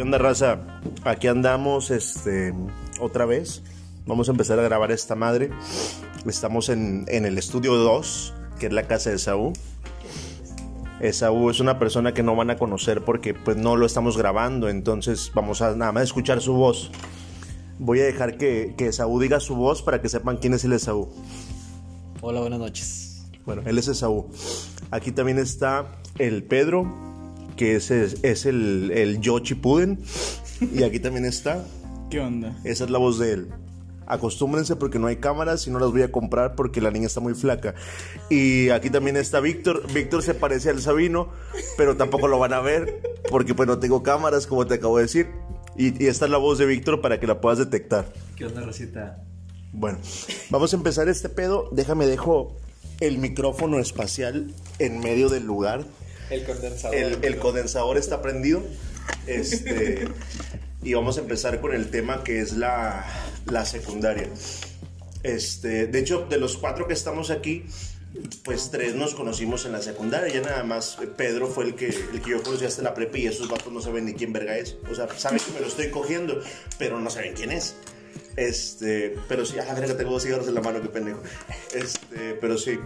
¿Qué 0.00 0.04
onda, 0.04 0.16
raza? 0.16 0.60
Aquí 1.04 1.26
andamos, 1.26 1.90
este, 1.90 2.54
otra 3.02 3.26
vez. 3.26 3.62
Vamos 4.06 4.28
a 4.28 4.30
empezar 4.30 4.58
a 4.58 4.62
grabar 4.62 4.90
esta 4.92 5.14
madre. 5.14 5.50
Estamos 6.24 6.70
en, 6.70 7.04
en 7.08 7.26
el 7.26 7.36
estudio 7.36 7.74
2, 7.74 8.32
que 8.58 8.68
es 8.68 8.72
la 8.72 8.84
casa 8.84 9.10
de 9.10 9.18
Saúl. 9.18 9.52
Esaú 11.00 11.50
es 11.50 11.60
una 11.60 11.78
persona 11.78 12.14
que 12.14 12.22
no 12.22 12.34
van 12.34 12.48
a 12.48 12.56
conocer 12.56 13.04
porque 13.04 13.34
pues 13.34 13.58
no 13.58 13.76
lo 13.76 13.84
estamos 13.84 14.16
grabando, 14.16 14.70
entonces 14.70 15.30
vamos 15.34 15.60
a 15.60 15.76
nada 15.76 15.92
más 15.92 16.04
escuchar 16.04 16.40
su 16.40 16.54
voz. 16.54 16.90
Voy 17.78 18.00
a 18.00 18.04
dejar 18.04 18.38
que, 18.38 18.72
que 18.78 18.86
Esaú 18.86 19.20
diga 19.20 19.38
su 19.38 19.54
voz 19.54 19.82
para 19.82 20.00
que 20.00 20.08
sepan 20.08 20.38
quién 20.38 20.54
es 20.54 20.64
el 20.64 20.72
Esaú. 20.72 21.10
Hola, 22.22 22.40
buenas 22.40 22.58
noches. 22.58 23.26
Bueno, 23.44 23.60
él 23.66 23.76
es 23.76 23.86
Esaú. 23.86 24.30
Aquí 24.90 25.12
también 25.12 25.38
está 25.38 25.92
el 26.16 26.42
Pedro, 26.42 27.09
que 27.60 27.76
es, 27.76 27.90
es 27.90 28.46
el, 28.46 28.90
el 28.90 29.20
yo 29.20 29.38
Chipuden. 29.40 29.98
Y 30.74 30.82
aquí 30.82 30.98
también 30.98 31.26
está. 31.26 31.62
¿Qué 32.08 32.18
onda? 32.18 32.58
Esa 32.64 32.84
es 32.84 32.90
la 32.90 32.96
voz 32.96 33.18
de 33.18 33.34
él. 33.34 33.48
Acostúmbrense 34.06 34.76
porque 34.76 34.98
no 34.98 35.08
hay 35.08 35.16
cámaras 35.16 35.66
y 35.66 35.70
no 35.70 35.78
las 35.78 35.90
voy 35.90 36.00
a 36.00 36.10
comprar 36.10 36.54
porque 36.54 36.80
la 36.80 36.90
niña 36.90 37.06
está 37.06 37.20
muy 37.20 37.34
flaca. 37.34 37.74
Y 38.30 38.70
aquí 38.70 38.88
también 38.88 39.18
está 39.18 39.40
Víctor. 39.40 39.82
Víctor 39.92 40.22
se 40.22 40.32
parece 40.32 40.70
al 40.70 40.80
Sabino, 40.80 41.28
pero 41.76 41.98
tampoco 41.98 42.28
lo 42.28 42.38
van 42.38 42.54
a 42.54 42.60
ver 42.60 43.02
porque 43.28 43.54
pues 43.54 43.68
no 43.68 43.78
tengo 43.78 44.02
cámaras, 44.02 44.46
como 44.46 44.66
te 44.66 44.76
acabo 44.76 44.96
de 44.96 45.02
decir. 45.02 45.28
Y, 45.76 46.02
y 46.02 46.06
esta 46.06 46.24
es 46.24 46.30
la 46.30 46.38
voz 46.38 46.56
de 46.56 46.64
Víctor 46.64 47.02
para 47.02 47.20
que 47.20 47.26
la 47.26 47.42
puedas 47.42 47.58
detectar. 47.58 48.10
¿Qué 48.36 48.46
onda, 48.46 48.62
Rosita? 48.62 49.22
Bueno, 49.74 49.98
vamos 50.48 50.72
a 50.72 50.76
empezar 50.76 51.10
este 51.10 51.28
pedo. 51.28 51.68
Déjame, 51.72 52.06
dejo 52.06 52.56
el 53.00 53.18
micrófono 53.18 53.78
espacial 53.78 54.54
en 54.78 55.00
medio 55.00 55.28
del 55.28 55.44
lugar. 55.44 55.84
El 56.30 56.44
condensador. 56.44 56.96
El, 56.96 57.18
el 57.22 57.36
condensador 57.38 57.98
está 57.98 58.22
prendido. 58.22 58.62
Este, 59.26 60.08
y 60.82 60.94
vamos 60.94 61.18
a 61.18 61.20
empezar 61.20 61.60
con 61.60 61.74
el 61.74 61.90
tema 61.90 62.24
que 62.24 62.40
es 62.40 62.52
la, 62.52 63.04
la 63.46 63.64
secundaria. 63.64 64.28
Este, 65.22 65.86
de 65.86 65.98
hecho, 65.98 66.26
de 66.30 66.38
los 66.38 66.56
cuatro 66.56 66.86
que 66.86 66.94
estamos 66.94 67.30
aquí, 67.30 67.66
pues 68.44 68.70
tres 68.70 68.94
nos 68.94 69.14
conocimos 69.14 69.66
en 69.66 69.72
la 69.72 69.82
secundaria. 69.82 70.32
Ya 70.32 70.40
nada 70.40 70.64
más 70.64 70.98
eh, 71.02 71.06
Pedro 71.06 71.46
fue 71.46 71.64
el 71.64 71.74
que, 71.74 71.88
el 71.88 72.22
que 72.22 72.30
yo 72.30 72.42
conocí 72.42 72.64
hasta 72.64 72.82
la 72.82 72.94
prepa 72.94 73.18
y 73.18 73.26
esos 73.26 73.48
vatos 73.48 73.72
no 73.72 73.80
saben 73.80 74.06
ni 74.06 74.14
quién 74.14 74.32
verga 74.32 74.56
es. 74.56 74.76
O 74.90 74.94
sea, 74.94 75.08
saben 75.16 75.38
que 75.38 75.52
me 75.52 75.60
lo 75.60 75.66
estoy 75.66 75.90
cogiendo, 75.90 76.40
pero 76.78 76.98
no 76.98 77.10
saben 77.10 77.34
quién 77.34 77.52
es. 77.52 77.76
Este, 78.36 79.16
pero 79.28 79.44
sí, 79.44 79.56
ah, 79.58 79.74
verga, 79.74 79.96
tengo 79.96 80.12
dos 80.12 80.22
cigarros 80.22 80.48
en 80.48 80.54
la 80.54 80.60
mano, 80.60 80.80
qué 80.80 80.88
pendejo. 80.88 81.22
Este, 81.74 82.34
pero 82.40 82.56
sí. 82.56 82.78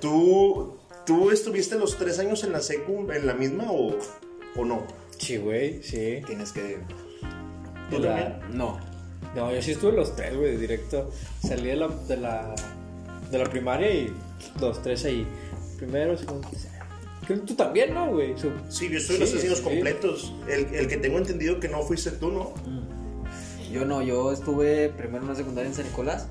¿Tú, 0.00 0.79
tú 1.10 1.30
estuviste 1.30 1.76
los 1.76 1.96
tres 1.98 2.18
años 2.20 2.44
en 2.44 2.52
la 2.52 2.60
secu, 2.60 3.10
en 3.10 3.26
la 3.26 3.34
misma 3.34 3.64
o, 3.72 3.96
o 4.56 4.64
no? 4.64 4.86
Sí, 5.18 5.36
güey, 5.38 5.82
sí. 5.82 6.20
Tienes 6.26 6.52
que. 6.52 6.78
¿Tú 7.90 7.96
De 8.00 8.08
la- 8.08 8.16
también? 8.38 8.56
No. 8.58 8.78
No, 9.34 9.52
yo 9.52 9.60
sí 9.60 9.72
estuve 9.72 9.92
los 9.92 10.14
tres, 10.14 10.36
güey, 10.36 10.56
directo. 10.56 11.10
Salí 11.46 11.66
de 11.68 11.76
la, 11.76 11.88
de 11.88 12.16
la, 12.16 12.54
de 13.30 13.38
la 13.38 13.44
primaria 13.44 13.90
y 13.92 14.12
los 14.60 14.80
tres 14.82 15.04
ahí. 15.04 15.26
Primero, 15.78 16.16
segundo, 16.16 16.48
tú 17.46 17.54
también, 17.54 17.92
¿no, 17.94 18.10
güey? 18.12 18.36
Su- 18.38 18.50
Sí, 18.68 18.88
yo 18.88 18.98
estoy 18.98 19.18
los 19.18 19.28
Sí, 19.28 19.34
tres 19.36 19.46
años 19.46 19.58
sí. 19.58 19.64
completos. 19.64 20.32
El, 20.48 20.74
el 20.74 20.86
que 20.88 20.96
tengo 20.96 21.18
entendido 21.18 21.58
que 21.60 21.68
no 21.68 21.82
fuiste 21.82 22.10
tú, 22.12 22.30
¿no? 22.30 22.54
Yo 23.72 23.84
no, 23.84 24.02
yo 24.02 24.32
estuve 24.32 24.88
primero 24.90 25.18
en 25.18 25.24
una 25.24 25.34
secundaria 25.34 25.68
en 25.68 25.74
San 25.74 25.86
Nicolás. 25.86 26.28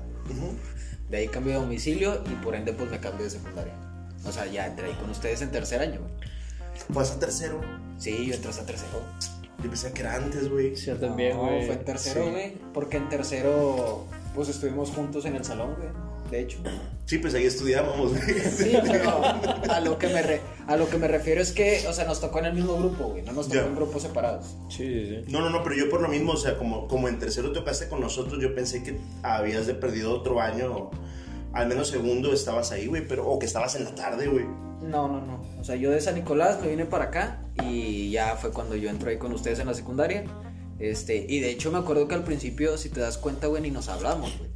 De 1.08 1.16
ahí 1.16 1.28
cambié 1.28 1.54
de 1.54 1.60
domicilio 1.60 2.22
y 2.30 2.34
por 2.44 2.54
ende, 2.54 2.72
pues 2.72 2.90
me 2.90 2.98
cambié 3.00 3.24
de 3.24 3.30
secundaria. 3.30 3.74
O 4.24 4.32
sea, 4.32 4.46
ya 4.46 4.66
entré 4.66 4.86
ahí 4.88 4.94
con 4.94 5.10
ustedes 5.10 5.42
en 5.42 5.50
tercer 5.50 5.80
año, 5.80 6.00
güey. 6.00 6.12
Fue 6.92 7.02
hasta 7.02 7.18
tercero. 7.18 7.60
Sí, 7.98 8.26
yo 8.26 8.34
entré 8.34 8.50
hasta 8.50 8.64
tercero. 8.66 9.02
Yo 9.62 9.68
pensé 9.68 9.92
que 9.92 10.00
era 10.00 10.14
antes, 10.16 10.48
güey. 10.50 10.76
Sí, 10.76 10.86
yo 10.86 10.96
también, 10.96 11.36
No, 11.36 11.44
güey. 11.44 11.66
fue 11.66 11.74
en 11.74 11.84
tercero, 11.84 12.24
Sí. 12.24 12.30
güey. 12.30 12.52
Porque 12.72 12.96
en 12.96 13.08
tercero, 13.08 14.06
pues 14.34 14.48
estuvimos 14.48 14.90
juntos 14.90 15.24
en 15.26 15.36
el 15.36 15.44
salón, 15.44 15.74
güey. 15.76 15.88
De 16.30 16.40
hecho. 16.40 16.58
Sí, 17.06 17.18
pues 17.18 17.34
ahí 17.34 17.44
estudiábamos, 17.44 18.10
güey. 18.12 18.40
Sí, 18.56 18.72
pero 18.86 19.10
a 19.68 19.80
lo 19.80 19.98
que 19.98 20.06
me 20.08 20.22
re- 20.22 20.40
a 20.68 20.76
lo 20.76 20.88
que 20.88 20.96
me 20.96 21.08
refiero 21.08 21.40
es 21.42 21.50
que, 21.50 21.84
o 21.88 21.92
sea, 21.92 22.04
nos 22.04 22.20
tocó 22.20 22.38
en 22.38 22.44
el 22.46 22.52
mismo 22.54 22.76
grupo, 22.76 23.08
güey. 23.08 23.22
No 23.22 23.32
nos 23.32 23.48
tocó 23.48 23.58
Ya. 23.60 23.66
en 23.66 23.74
grupos 23.74 24.02
separados. 24.02 24.54
Sí, 24.68 24.84
sí, 24.86 25.06
sí. 25.26 25.32
No, 25.32 25.40
no, 25.40 25.50
no, 25.50 25.62
pero 25.64 25.74
yo 25.74 25.90
por 25.90 26.00
lo 26.00 26.08
mismo, 26.08 26.32
o 26.32 26.36
sea, 26.36 26.56
como, 26.56 26.86
como 26.86 27.08
en 27.08 27.18
tercero 27.18 27.50
tocaste 27.52 27.88
con 27.88 28.00
nosotros, 28.00 28.40
yo 28.40 28.54
pensé 28.54 28.82
que 28.84 29.00
habías 29.24 29.66
de 29.66 29.74
perdido 29.74 30.14
otro 30.14 30.40
año, 30.40 30.72
o 30.72 30.90
al 31.52 31.68
menos 31.68 31.88
segundo 31.88 32.32
estabas 32.32 32.72
ahí, 32.72 32.86
güey, 32.86 33.06
pero, 33.06 33.26
o 33.28 33.38
que 33.38 33.46
estabas 33.46 33.74
en 33.74 33.84
la 33.84 33.94
tarde, 33.94 34.28
güey. 34.28 34.44
No, 34.82 35.08
no, 35.08 35.20
no. 35.20 35.40
O 35.60 35.64
sea, 35.64 35.76
yo 35.76 35.90
de 35.90 36.00
San 36.00 36.14
Nicolás 36.14 36.60
me 36.62 36.68
vine 36.68 36.86
para 36.86 37.06
acá 37.06 37.42
y 37.64 38.10
ya 38.10 38.36
fue 38.36 38.50
cuando 38.50 38.76
yo 38.76 38.88
entré 38.88 39.12
ahí 39.12 39.18
con 39.18 39.32
ustedes 39.32 39.58
en 39.58 39.66
la 39.66 39.74
secundaria. 39.74 40.24
Este, 40.78 41.26
y 41.28 41.40
de 41.40 41.50
hecho 41.50 41.70
me 41.70 41.78
acuerdo 41.78 42.08
que 42.08 42.14
al 42.14 42.24
principio, 42.24 42.78
si 42.78 42.88
te 42.88 43.00
das 43.00 43.18
cuenta, 43.18 43.46
güey, 43.48 43.62
ni 43.62 43.70
nos 43.70 43.88
hablamos, 43.88 44.32
güey. 44.38 44.50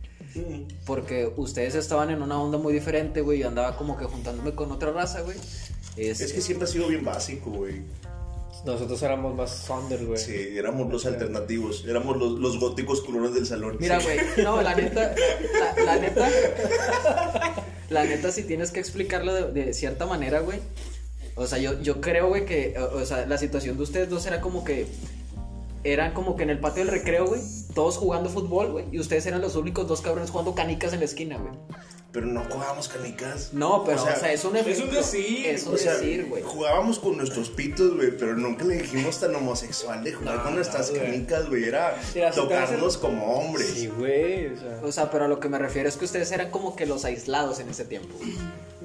Porque 0.84 1.32
ustedes 1.36 1.74
estaban 1.74 2.10
en 2.10 2.22
una 2.22 2.40
onda 2.40 2.58
muy 2.58 2.72
diferente, 2.72 3.20
güey. 3.20 3.38
Yo 3.40 3.48
andaba 3.48 3.76
como 3.76 3.96
que 3.96 4.04
juntándome 4.04 4.52
con 4.54 4.72
otra 4.72 4.90
raza, 4.90 5.20
güey. 5.20 5.36
Este, 5.96 6.24
Es 6.24 6.32
que 6.32 6.40
siempre 6.40 6.64
ha 6.64 6.70
sido 6.70 6.88
bien 6.88 7.04
básico, 7.04 7.50
güey. 7.50 7.82
Nosotros 8.64 9.02
éramos 9.02 9.34
más 9.34 9.66
under, 9.68 10.04
güey. 10.06 10.18
Sí, 10.18 10.56
éramos 10.56 10.90
los 10.90 11.04
alternativos, 11.06 11.84
éramos 11.86 12.16
los, 12.16 12.38
los 12.38 12.58
góticos 12.58 13.02
culones 13.02 13.34
del 13.34 13.44
salón. 13.46 13.76
Mira, 13.78 14.00
Sí. 14.00 14.06
güey, 14.06 14.44
no, 14.44 14.62
la 14.62 14.74
neta, 14.74 15.14
la, 15.76 15.84
la 15.84 15.96
neta, 15.96 16.28
la 17.90 18.04
neta, 18.04 18.32
si 18.32 18.42
tienes 18.44 18.70
que 18.70 18.80
explicarlo 18.80 19.34
de, 19.34 19.52
de 19.66 19.74
cierta 19.74 20.06
manera, 20.06 20.40
güey. 20.40 20.60
O 21.36 21.46
sea, 21.46 21.58
yo, 21.58 21.80
yo 21.82 22.00
creo, 22.00 22.28
güey, 22.28 22.46
que, 22.46 22.74
o, 22.78 22.98
o 23.02 23.04
sea, 23.04 23.26
la 23.26 23.36
situación 23.38 23.76
de 23.76 23.82
ustedes 23.82 24.08
dos 24.08 24.24
era 24.26 24.40
como 24.40 24.64
que, 24.64 24.86
eran 25.84 26.12
como 26.14 26.36
que 26.36 26.42
en 26.42 26.50
el 26.50 26.58
patio 26.60 26.84
del 26.84 26.92
recreo, 26.92 27.26
güey, 27.26 27.40
todos 27.74 27.96
jugando 27.98 28.28
fútbol, 28.30 28.72
güey, 28.72 28.86
y 28.90 28.98
ustedes 28.98 29.26
eran 29.26 29.40
los 29.40 29.54
únicos 29.56 29.86
dos 29.86 30.00
cabrones 30.00 30.30
jugando 30.30 30.54
canicas 30.54 30.92
en 30.92 31.00
la 31.00 31.04
esquina, 31.04 31.38
güey. 31.38 31.52
Pero 32.10 32.26
no 32.26 32.44
jugábamos 32.48 32.88
canicas. 32.88 33.50
No, 33.52 33.82
pero, 33.84 33.98
O 33.98 34.02
o 34.02 34.06
sea, 34.06 34.14
sea, 34.16 34.32
es 34.32 34.44
un 34.44 34.56
es 34.56 34.78
un 34.80 34.88
decir, 34.88 35.46
Es 35.46 35.66
un 35.66 35.74
O 35.74 35.76
sea, 35.76 35.94
decir, 35.94 36.26
güey. 36.28 36.44
jugábamos 36.44 37.00
con 37.00 37.16
nuestros 37.16 37.50
pitos, 37.50 37.96
güey, 37.96 38.16
pero 38.16 38.36
nunca 38.36 38.64
le 38.64 38.76
dijimos 38.76 39.18
tan 39.18 39.34
homosexual 39.34 40.04
de 40.04 40.12
jugar 40.12 40.36
No, 40.36 40.42
con 40.44 40.54
nuestras 40.54 40.92
canicas, 40.92 41.48
güey. 41.48 41.64
Era 41.64 42.00
Era 42.14 42.30
tocarnos 42.30 42.98
como 42.98 43.34
hombres. 43.34 43.66
Sí, 43.74 43.88
güey. 43.88 44.46
O 44.46 44.56
sea, 44.56 44.80
O 44.84 44.92
sea, 44.92 45.10
pero 45.10 45.24
a 45.24 45.28
lo 45.28 45.40
que 45.40 45.48
me 45.48 45.58
refiero 45.58 45.88
es 45.88 45.96
que 45.96 46.04
ustedes 46.04 46.30
eran 46.30 46.52
como 46.52 46.76
que 46.76 46.86
los 46.86 47.04
aislados 47.04 47.58
en 47.58 47.68
ese 47.68 47.84
tiempo. 47.84 48.14
güey. 48.16 48.32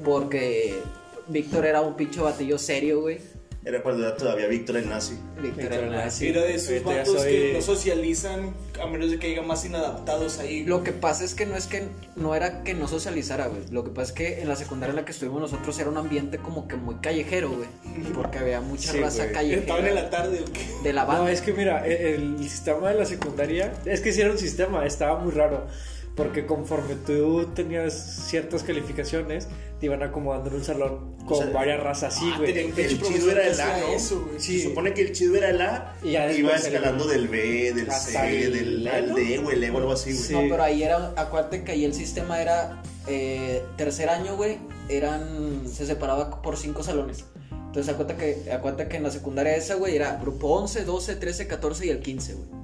Porque 0.03 0.79
Víctor 1.27 1.67
era 1.67 1.81
un 1.81 1.95
pinche 1.95 2.21
batillo 2.21 2.57
serio, 2.57 3.01
güey. 3.01 3.19
Era 3.69 3.83
cuando 3.83 4.03
era 4.07 4.17
todavía 4.17 4.47
Víctor 4.47 4.77
el 4.77 4.89
nazi. 4.89 5.13
Víctor 5.39 5.43
Víctor 5.43 5.73
era 5.73 6.07
era 6.19 6.41
de 6.41 6.55
esos 6.55 6.83
vatos 6.83 7.21
soy- 7.21 7.31
que 7.31 7.53
no 7.53 7.61
socializan 7.61 8.53
a 8.81 8.87
menos 8.87 9.11
de 9.11 9.19
que 9.19 9.27
haya 9.27 9.43
más 9.43 9.63
inadaptados 9.63 10.39
ahí. 10.39 10.63
Lo 10.65 10.83
que 10.83 10.91
pasa 10.91 11.23
es 11.23 11.35
que 11.35 11.45
no 11.45 11.55
es 11.55 11.67
que 11.67 11.83
no 12.15 12.33
era 12.33 12.63
que 12.63 12.73
no 12.73 12.87
socializara, 12.87 13.45
güey. 13.45 13.61
Lo 13.69 13.83
que 13.83 13.91
pasa 13.91 14.07
es 14.07 14.11
que 14.13 14.41
en 14.41 14.47
la 14.47 14.55
secundaria 14.55 14.89
en 14.89 14.95
la 14.95 15.05
que 15.05 15.11
estuvimos 15.11 15.39
nosotros 15.39 15.77
era 15.77 15.87
un 15.87 15.97
ambiente 15.97 16.39
como 16.39 16.67
que 16.67 16.77
muy 16.77 16.95
callejero, 16.95 17.51
güey. 17.51 17.69
Porque 18.15 18.39
había 18.39 18.59
mucha 18.59 18.91
Sí, 18.91 18.99
raza 18.99 19.23
güey. 19.25 19.33
callejera. 19.35 19.61
Estaban 19.61 19.85
en 19.87 19.95
la 19.95 20.09
tarde, 20.09 20.41
¿o 20.41 20.45
qué? 20.51 20.61
De 20.83 20.91
la 20.91 21.05
banda. 21.05 21.21
No, 21.25 21.29
es 21.29 21.41
que 21.41 21.53
mira, 21.53 21.85
el, 21.85 22.37
el 22.39 22.49
sistema 22.49 22.89
de 22.89 22.95
la 22.95 23.05
secundaria, 23.05 23.71
es 23.85 24.01
que 24.01 24.11
sí 24.11 24.21
era 24.21 24.31
un 24.31 24.39
sistema, 24.39 24.83
estaba 24.87 25.19
muy 25.19 25.31
raro, 25.31 25.67
porque 26.15 26.45
conforme 26.45 26.95
tú 26.95 27.45
tenías 27.55 28.25
ciertas 28.27 28.63
calificaciones, 28.63 29.47
te 29.79 29.85
iban 29.85 30.03
acomodando 30.03 30.49
en 30.49 30.55
un 30.57 30.63
salón 30.63 31.15
con 31.25 31.37
O 31.37 31.41
sea, 31.43 31.51
varias 31.51 31.79
razas 31.81 32.17
así, 32.17 32.29
Ah, 32.33 32.37
güey. 32.39 32.57
El 32.57 33.01
chido 33.01 33.31
era 33.31 33.47
el 33.47 33.59
A, 33.61 33.77
¿no? 33.77 33.87
eso, 33.93 34.25
güey. 34.27 34.39
Se 34.39 34.63
supone 34.63 34.93
que 34.93 35.01
el 35.03 35.11
chido 35.13 35.35
era 35.37 35.49
el 35.51 35.61
A 35.61 35.95
Y 36.03 36.11
ya 36.11 36.29
iba 36.33 36.51
el- 36.55 36.61
escalando 36.61 37.05
del 37.07 37.27
B, 37.29 37.71
del 37.73 37.89
Hasta 37.89 38.21
C, 38.23 38.43
el 38.45 38.53
del 38.53 38.87
E, 38.87 38.89
al 38.89 39.09
¿no? 39.09 39.15
D, 39.15 39.37
güey, 39.37 39.55
el 39.55 39.63
E 39.63 39.69
o 39.71 39.77
algo 39.77 39.91
así, 39.93 40.11
güey. 40.11 40.23
Sí. 40.23 40.33
No, 40.33 40.41
pero 40.49 40.63
ahí 40.63 40.83
era, 40.83 41.13
acuérdate 41.15 41.63
que 41.63 41.71
ahí 41.71 41.85
el 41.85 41.93
sistema 41.93 42.41
era 42.41 42.81
eh, 43.07 43.63
tercer 43.77 44.09
año, 44.09 44.35
güey, 44.35 44.57
eran, 44.89 45.63
se 45.71 45.85
separaba 45.85 46.41
por 46.41 46.57
cinco 46.57 46.83
salones. 46.83 47.23
Entonces 47.51 47.93
acuérdate 47.93 48.43
que, 48.43 48.51
acuérdate 48.51 48.87
que 48.89 48.97
en 48.97 49.03
la 49.03 49.11
secundaria 49.11 49.55
esa, 49.55 49.75
güey, 49.75 49.95
era 49.95 50.17
grupo 50.17 50.47
11, 50.59 50.83
12, 50.83 51.15
13, 51.15 51.47
14 51.47 51.85
y 51.85 51.89
el 51.89 51.99
15, 52.01 52.33
güey. 52.33 52.58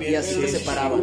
Y 0.00 0.14
así 0.14 0.34
se 0.40 0.48
separaban. 0.48 1.02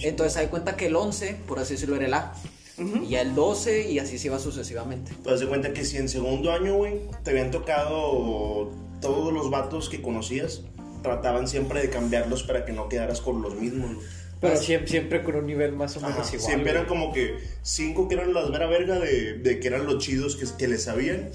Entonces 0.00 0.36
hay 0.36 0.46
cuenta 0.48 0.76
que 0.76 0.86
el 0.86 0.96
11, 0.96 1.36
por 1.46 1.58
así 1.58 1.74
decirlo, 1.74 1.96
era 1.96 2.06
el 2.06 2.14
A. 2.14 2.34
Y 2.78 3.10
ya 3.10 3.20
el 3.20 3.34
12 3.34 3.90
y 3.90 3.98
así 3.98 4.18
se 4.18 4.26
iba 4.28 4.38
sucesivamente. 4.38 5.12
Te 5.22 5.30
das 5.30 5.40
de 5.40 5.46
cuenta 5.46 5.72
que 5.72 5.84
si 5.84 5.98
en 5.98 6.08
segundo 6.08 6.52
año, 6.52 6.76
güey, 6.76 7.00
te 7.22 7.30
habían 7.30 7.50
tocado 7.50 8.70
todos 9.00 9.32
los 9.32 9.50
vatos 9.50 9.88
que 9.88 10.02
conocías, 10.02 10.62
trataban 11.02 11.46
siempre 11.48 11.80
de 11.80 11.90
cambiarlos 11.90 12.42
para 12.42 12.64
que 12.64 12.72
no 12.72 12.88
quedaras 12.88 13.20
con 13.20 13.42
los 13.42 13.54
mismos. 13.54 14.02
Pero 14.40 14.56
siempre, 14.56 14.88
siempre 14.88 15.22
con 15.22 15.36
un 15.36 15.46
nivel 15.46 15.72
más 15.72 15.96
o 15.96 16.00
menos 16.00 16.18
Ajá, 16.18 16.28
igual. 16.34 16.40
siempre 16.40 16.70
eran 16.72 16.86
como 16.86 17.12
que 17.12 17.36
cinco 17.62 18.08
que 18.08 18.14
eran 18.14 18.34
las 18.34 18.50
mera 18.50 18.66
verga 18.66 18.98
de, 18.98 19.34
de 19.34 19.60
que 19.60 19.68
eran 19.68 19.86
los 19.86 19.98
chidos 19.98 20.34
que, 20.34 20.46
que 20.58 20.66
les 20.66 20.82
sabían. 20.82 21.30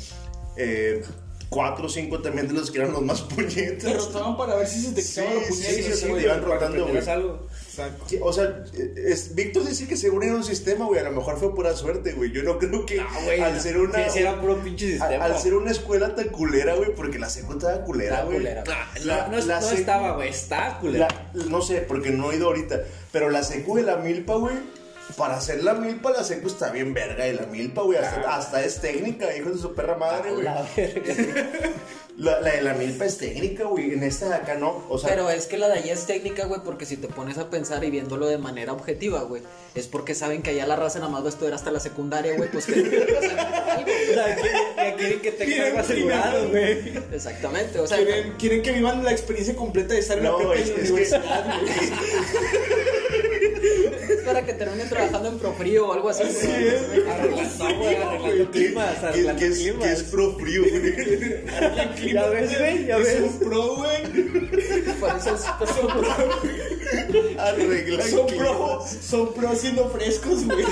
Eh, 0.57 1.01
cuatro 1.49 1.85
o 1.85 1.89
cinco 1.89 2.19
también 2.21 2.47
de 2.47 2.53
los 2.53 2.69
que 2.71 2.79
eran 2.79 2.91
los 2.91 3.01
más 3.01 3.27
Te 3.27 3.35
puñetas. 3.35 3.93
rotaban 4.05 4.35
para 4.37 4.55
ver 4.55 4.67
si 4.67 4.81
se 4.81 4.91
te 4.91 5.01
Sí, 5.01 5.21
quitaban 5.21 5.43
sí, 5.45 5.53
sí, 5.93 6.07
güey, 6.07 6.21
te 6.21 6.27
iban 6.27 6.39
que 6.41 6.45
rotando, 6.45 6.87
güey. 6.87 7.09
algo. 7.09 7.47
Que, 8.09 8.19
O 8.23 8.33
sea, 8.33 8.63
es, 8.95 9.35
Víctor 9.35 9.63
dice 9.67 9.87
que 9.87 9.95
según 9.97 10.23
era 10.23 10.33
un 10.33 10.43
sistema, 10.43 10.85
güey, 10.85 10.99
a 10.99 11.03
lo 11.03 11.11
mejor 11.11 11.37
fue 11.37 11.53
pura 11.53 11.75
suerte, 11.75 12.13
güey. 12.13 12.31
Yo 12.31 12.41
no 12.41 12.57
creo 12.57 12.85
que 12.87 12.99
Ah, 12.99 13.07
güey, 13.23 13.39
al 13.39 13.61
ser 13.61 13.77
una... 13.77 14.03
sí, 14.05 14.09
sí, 14.13 14.19
era 14.19 14.41
puro 14.41 14.57
pinche 14.63 14.87
a- 14.87 14.89
sistema. 14.97 15.25
al 15.25 15.37
ser 15.37 15.53
una 15.53 15.69
escuela 15.71 16.15
tan 16.15 16.29
culera, 16.29 16.73
güey, 16.75 16.95
porque 16.95 17.19
la 17.19 17.29
secu 17.29 17.53
estaba 17.53 17.83
culera, 17.83 18.23
güey. 18.23 18.37
culera. 18.37 18.63
La- 19.03 19.27
no, 19.27 19.37
no, 19.39 19.45
la 19.45 19.61
no 19.61 19.67
secu- 19.67 19.73
estaba, 19.75 20.15
güey, 20.15 20.29
está 20.29 20.79
culero. 20.81 21.05
la- 21.33 21.45
no 21.45 21.61
sé, 21.61 21.81
porque 21.81 22.09
no 22.09 22.31
he 22.31 22.37
ido 22.37 22.47
ahorita. 22.47 22.81
Pero 23.11 23.29
la 23.29 23.43
secu 23.43 23.75
de 23.77 23.83
la 23.83 23.97
milpa, 23.97 24.35
güey. 24.35 24.55
Para 25.15 25.37
hacer 25.37 25.63
la 25.63 25.73
milpa, 25.73 26.11
la 26.11 26.23
secu 26.23 26.47
está 26.47 26.69
bien 26.69 26.93
verga. 26.93 27.27
Y 27.27 27.33
la 27.33 27.45
milpa, 27.47 27.81
güey, 27.81 27.97
hasta, 27.97 28.35
hasta 28.35 28.63
es 28.63 28.81
técnica, 28.81 29.35
hijo 29.35 29.49
de 29.51 29.57
su 29.57 29.73
perra 29.73 29.95
madre, 29.95 30.31
güey. 30.31 30.43
La 30.43 30.67
verga. 30.75 31.13
La, 32.17 32.41
la 32.41 32.49
de 32.53 32.61
la 32.63 32.73
milpa 32.73 33.05
es 33.05 33.19
técnica, 33.19 33.65
güey. 33.65 33.93
En 33.93 34.01
esta 34.01 34.27
de 34.27 34.33
acá 34.33 34.55
no. 34.55 34.83
O 34.89 34.97
sea, 34.97 35.07
Pero 35.07 35.29
es 35.29 35.45
que 35.45 35.55
la 35.59 35.67
de 35.67 35.75
allá 35.75 35.93
es 35.93 36.07
técnica, 36.07 36.45
güey, 36.47 36.61
porque 36.65 36.87
si 36.87 36.97
te 36.97 37.07
pones 37.07 37.37
a 37.37 37.51
pensar 37.51 37.83
y 37.83 37.91
viéndolo 37.91 38.25
de 38.25 38.39
manera 38.39 38.73
objetiva, 38.73 39.21
güey, 39.21 39.43
es 39.75 39.85
porque 39.85 40.15
saben 40.15 40.41
que 40.41 40.49
allá 40.49 40.65
la 40.65 40.75
raza 40.75 40.97
nada 40.97 41.11
más 41.11 41.21
va 41.21 41.27
a 41.27 41.29
estudiar 41.29 41.53
hasta 41.53 41.69
la 41.69 41.79
secundaria, 41.79 42.35
güey, 42.35 42.49
pues 42.49 42.65
que... 42.65 42.73
O 44.09 44.13
sea, 44.13 44.35
que 44.35 44.95
quieren 44.97 45.21
que 45.21 45.31
te 45.31 45.45
Quieren 45.45 45.65
algo 45.67 45.79
asegurado, 45.79 46.49
güey. 46.49 46.97
Exactamente, 47.13 47.77
o 47.79 47.85
sea, 47.85 47.97
Quieren, 47.97 48.33
quieren 48.39 48.61
que 48.63 48.71
vivan 48.71 49.03
la 49.03 49.11
experiencia 49.11 49.55
completa 49.55 49.93
de 49.93 49.99
estar 49.99 50.17
en 50.17 50.23
No, 50.23 50.39
la 50.41 50.49
prepa 50.53 50.55
es- 50.55 50.69
en 50.69 50.75
la 50.75 50.81
es 50.81 50.87
que- 50.87 50.91
universidad, 50.93 51.59
güey. 51.61 51.71
es 54.27 54.33
para 54.33 54.45
que 54.45 54.53
terminen 54.53 54.89
trabajando 54.89 55.29
en 55.29 55.39
Profrío 55.39 55.87
o 55.87 55.93
algo 55.93 56.09
así. 56.09 56.23
güey. 56.23 57.09
Arreglando, 57.09 57.77
güey, 57.77 57.95
arreglando 58.03 58.51
climas, 58.51 58.95
¿qué, 58.99 59.05
arreglando 59.05 59.39
qué 59.39 59.47
es, 59.47 59.57
climas. 59.57 59.83
qué 59.87 59.93
es 59.93 60.03
pro 60.03 60.37
frío, 60.37 60.61
güey? 60.61 62.13
Ya 62.13 62.27
ves, 62.27 62.57
güey, 62.59 62.85
ya 62.85 62.97
Es 62.97 63.03
ves. 63.05 63.21
un 63.21 63.39
pro, 63.39 63.75
güey. 63.77 64.03
Es- 64.03 65.41
Son 65.75 65.87
pro, 65.87 66.01
Arreglar 67.39 68.01
son 68.03 68.27
pro, 68.27 68.85
son 69.01 69.33
pro 69.33 69.55
siendo 69.55 69.89
frescos, 69.89 70.45
güey. 70.45 70.63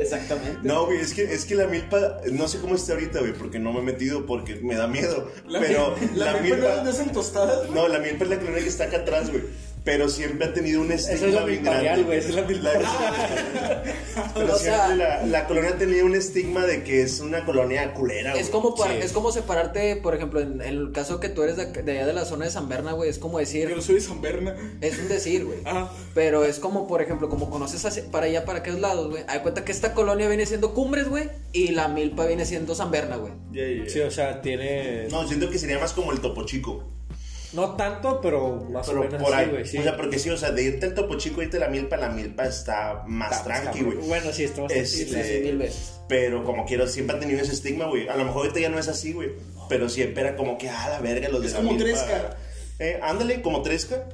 Exactamente. 0.00 0.58
No, 0.62 0.86
güey, 0.86 0.98
es 1.00 1.12
que, 1.14 1.22
es 1.24 1.44
que 1.44 1.54
la 1.54 1.66
milpa, 1.66 2.18
no 2.32 2.48
sé 2.48 2.58
cómo 2.58 2.74
está 2.74 2.92
ahorita, 2.94 3.20
güey, 3.20 3.32
porque 3.32 3.58
no 3.58 3.72
me 3.72 3.80
he 3.80 3.82
metido 3.82 4.26
porque 4.26 4.56
me 4.56 4.74
da 4.76 4.86
miedo. 4.86 5.30
La, 5.46 5.60
pero 5.60 5.94
la, 6.14 6.32
la, 6.32 6.40
milpa 6.40 6.56
milpa. 6.56 6.82
no 6.82 6.90
hacen 6.90 7.12
tostadas, 7.12 7.66
güey. 7.66 7.74
No, 7.78 7.88
la 7.88 7.98
milpa 7.98 8.24
es 8.24 8.30
la 8.30 8.38
colonia 8.38 8.62
que 8.62 8.68
está 8.68 8.84
acá 8.84 8.98
atrás, 8.98 9.30
güey. 9.30 9.42
Pero 9.84 10.08
siempre 10.08 10.46
ha 10.46 10.52
tenido 10.52 10.80
un 10.82 10.92
estigma 10.92 11.26
es 11.28 11.34
la 11.34 11.44
bien 11.44 11.64
grande. 11.64 12.02
güey, 12.02 12.18
es 12.18 12.34
la 12.34 12.46
Pero 14.34 14.54
O 14.54 14.58
sea- 14.58 14.94
la, 14.94 15.24
la 15.24 15.46
colonia 15.46 15.70
ha 15.70 15.78
tenido 15.78 16.04
un 16.06 16.14
estigma 16.14 16.66
de 16.66 16.82
que 16.84 17.02
es 17.02 17.20
una 17.20 17.44
colonia 17.44 17.94
culera, 17.94 18.32
Es 18.34 18.50
güey. 18.50 18.52
como, 18.62 18.74
par- 18.74 18.90
Sí. 18.90 18.98
es 19.02 19.12
como 19.12 19.32
separarte, 19.32 19.96
por 19.96 20.14
ejemplo, 20.14 20.40
en, 20.40 20.60
en 20.60 20.68
el 20.68 20.92
caso 20.92 21.20
que 21.20 21.28
tú 21.28 21.42
eres 21.42 21.56
de, 21.56 21.66
de 21.66 21.92
allá 21.92 22.06
de 22.06 22.12
la 22.12 22.24
zona 22.24 22.44
de 22.44 22.50
San 22.50 22.68
Berna, 22.68 22.92
güey, 22.92 23.08
es 23.10 23.18
como 23.18 23.34
Yo 23.34 23.40
decir, 23.40 23.70
no 23.74 23.80
soy 23.82 23.96
de 23.96 24.00
San 24.02 24.20
Berna. 24.20 24.54
es 24.80 24.98
un 24.98 25.08
decir, 25.08 25.44
güey. 25.44 25.58
Ah. 25.64 25.90
Pero 26.14 26.44
es 26.44 26.58
como, 26.58 26.86
por 26.86 27.00
ejemplo, 27.02 27.28
como 27.28 27.48
conoces 27.50 27.84
hacia- 27.84 28.04
para 28.10 28.26
allá, 28.26 28.44
para 28.44 28.58
aquellos 28.60 28.80
lados, 28.80 29.08
güey. 29.10 29.22
Hay 29.28 29.40
cuenta 29.40 29.64
que 29.64 29.72
esta 29.72 29.94
colonia 29.94 30.28
viene 30.28 30.44
siendo 30.46 30.74
Cumbres, 30.74 31.08
güey, 31.08 31.28
y 31.52 31.68
la 31.68 31.88
milpa 31.88 32.26
viene 32.26 32.44
siendo 32.44 32.74
San 32.74 32.90
Berna, 32.90 33.16
güey. 33.16 33.32
Sí, 33.88 34.00
o 34.00 34.10
sea, 34.10 34.42
tiene. 34.42 35.08
No, 35.10 35.26
siento 35.26 35.48
que 35.50 35.58
sería 35.58 35.78
más 35.78 35.92
como 35.92 36.12
el 36.12 36.20
Topo 36.20 36.44
Chico. 36.44 36.84
No 37.52 37.76
tanto, 37.76 38.20
pero 38.20 38.66
más 38.70 38.88
o 38.88 38.94
menos 38.94 39.22
por 39.22 39.32
ahí. 39.34 39.48
güey. 39.48 39.66
Sí. 39.66 39.78
O 39.78 39.82
sea, 39.82 39.96
porque 39.96 40.18
sí, 40.18 40.28
o 40.30 40.36
sea, 40.36 40.50
de 40.50 40.62
irte 40.64 40.86
al 40.86 40.94
Topo 40.94 41.16
Chico 41.16 41.40
y 41.40 41.46
irte 41.46 41.56
a 41.56 41.60
la 41.60 41.68
milpa, 41.68 41.96
la 41.96 42.10
milpa 42.10 42.44
está 42.46 43.04
más 43.06 43.32
Está- 43.32 43.44
tranqui, 43.44 43.80
güey. 43.82 43.96
Bueno, 43.98 44.32
sí, 44.32 44.44
está 44.44 44.62
bastante. 44.62 44.82
Este, 44.82 45.40
mil 45.44 45.56
veces. 45.58 46.00
Pero 46.08 46.44
como 46.44 46.66
quiero, 46.66 46.86
siempre 46.86 47.16
ha 47.16 47.20
tenido 47.20 47.40
ese 47.40 47.52
estigma, 47.52 47.86
güey. 47.86 48.08
A 48.08 48.16
lo 48.16 48.24
mejor 48.24 48.42
ahorita 48.42 48.60
ya 48.60 48.68
no 48.68 48.78
es 48.78 48.88
así, 48.88 49.12
güey. 49.12 49.30
Pero 49.68 49.88
siempre 49.88 50.22
era 50.24 50.36
como 50.36 50.58
que, 50.58 50.68
ah, 50.68 50.88
la 50.90 51.00
verga, 51.00 51.28
los 51.28 51.40
de 51.40 51.48
Es 51.48 51.54
como. 51.54 51.76
Tresca. 51.76 52.36
Eh, 52.78 53.00
ándale, 53.02 53.40
como 53.42 53.62
Tresca. 53.62 54.04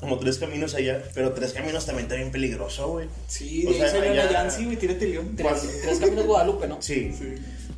Como 0.00 0.18
tres 0.18 0.38
caminos 0.38 0.74
allá. 0.74 1.02
Pero 1.14 1.32
tres 1.32 1.52
caminos 1.52 1.86
también 1.86 2.04
está 2.06 2.16
bien 2.16 2.30
peligroso, 2.30 2.88
güey. 2.88 3.08
Sí, 3.26 3.64
O 3.66 3.72
sea, 3.72 3.88
salió 3.88 4.10
allá- 4.12 4.24
la 4.26 4.32
Yancy, 4.32 4.64
güey, 4.66 4.76
tírate 4.76 5.06
león. 5.06 5.34
Tres, 5.36 5.80
tres 5.82 5.98
caminos 5.98 6.26
Guadalupe, 6.26 6.66
¿no? 6.66 6.82
Sí. 6.82 7.12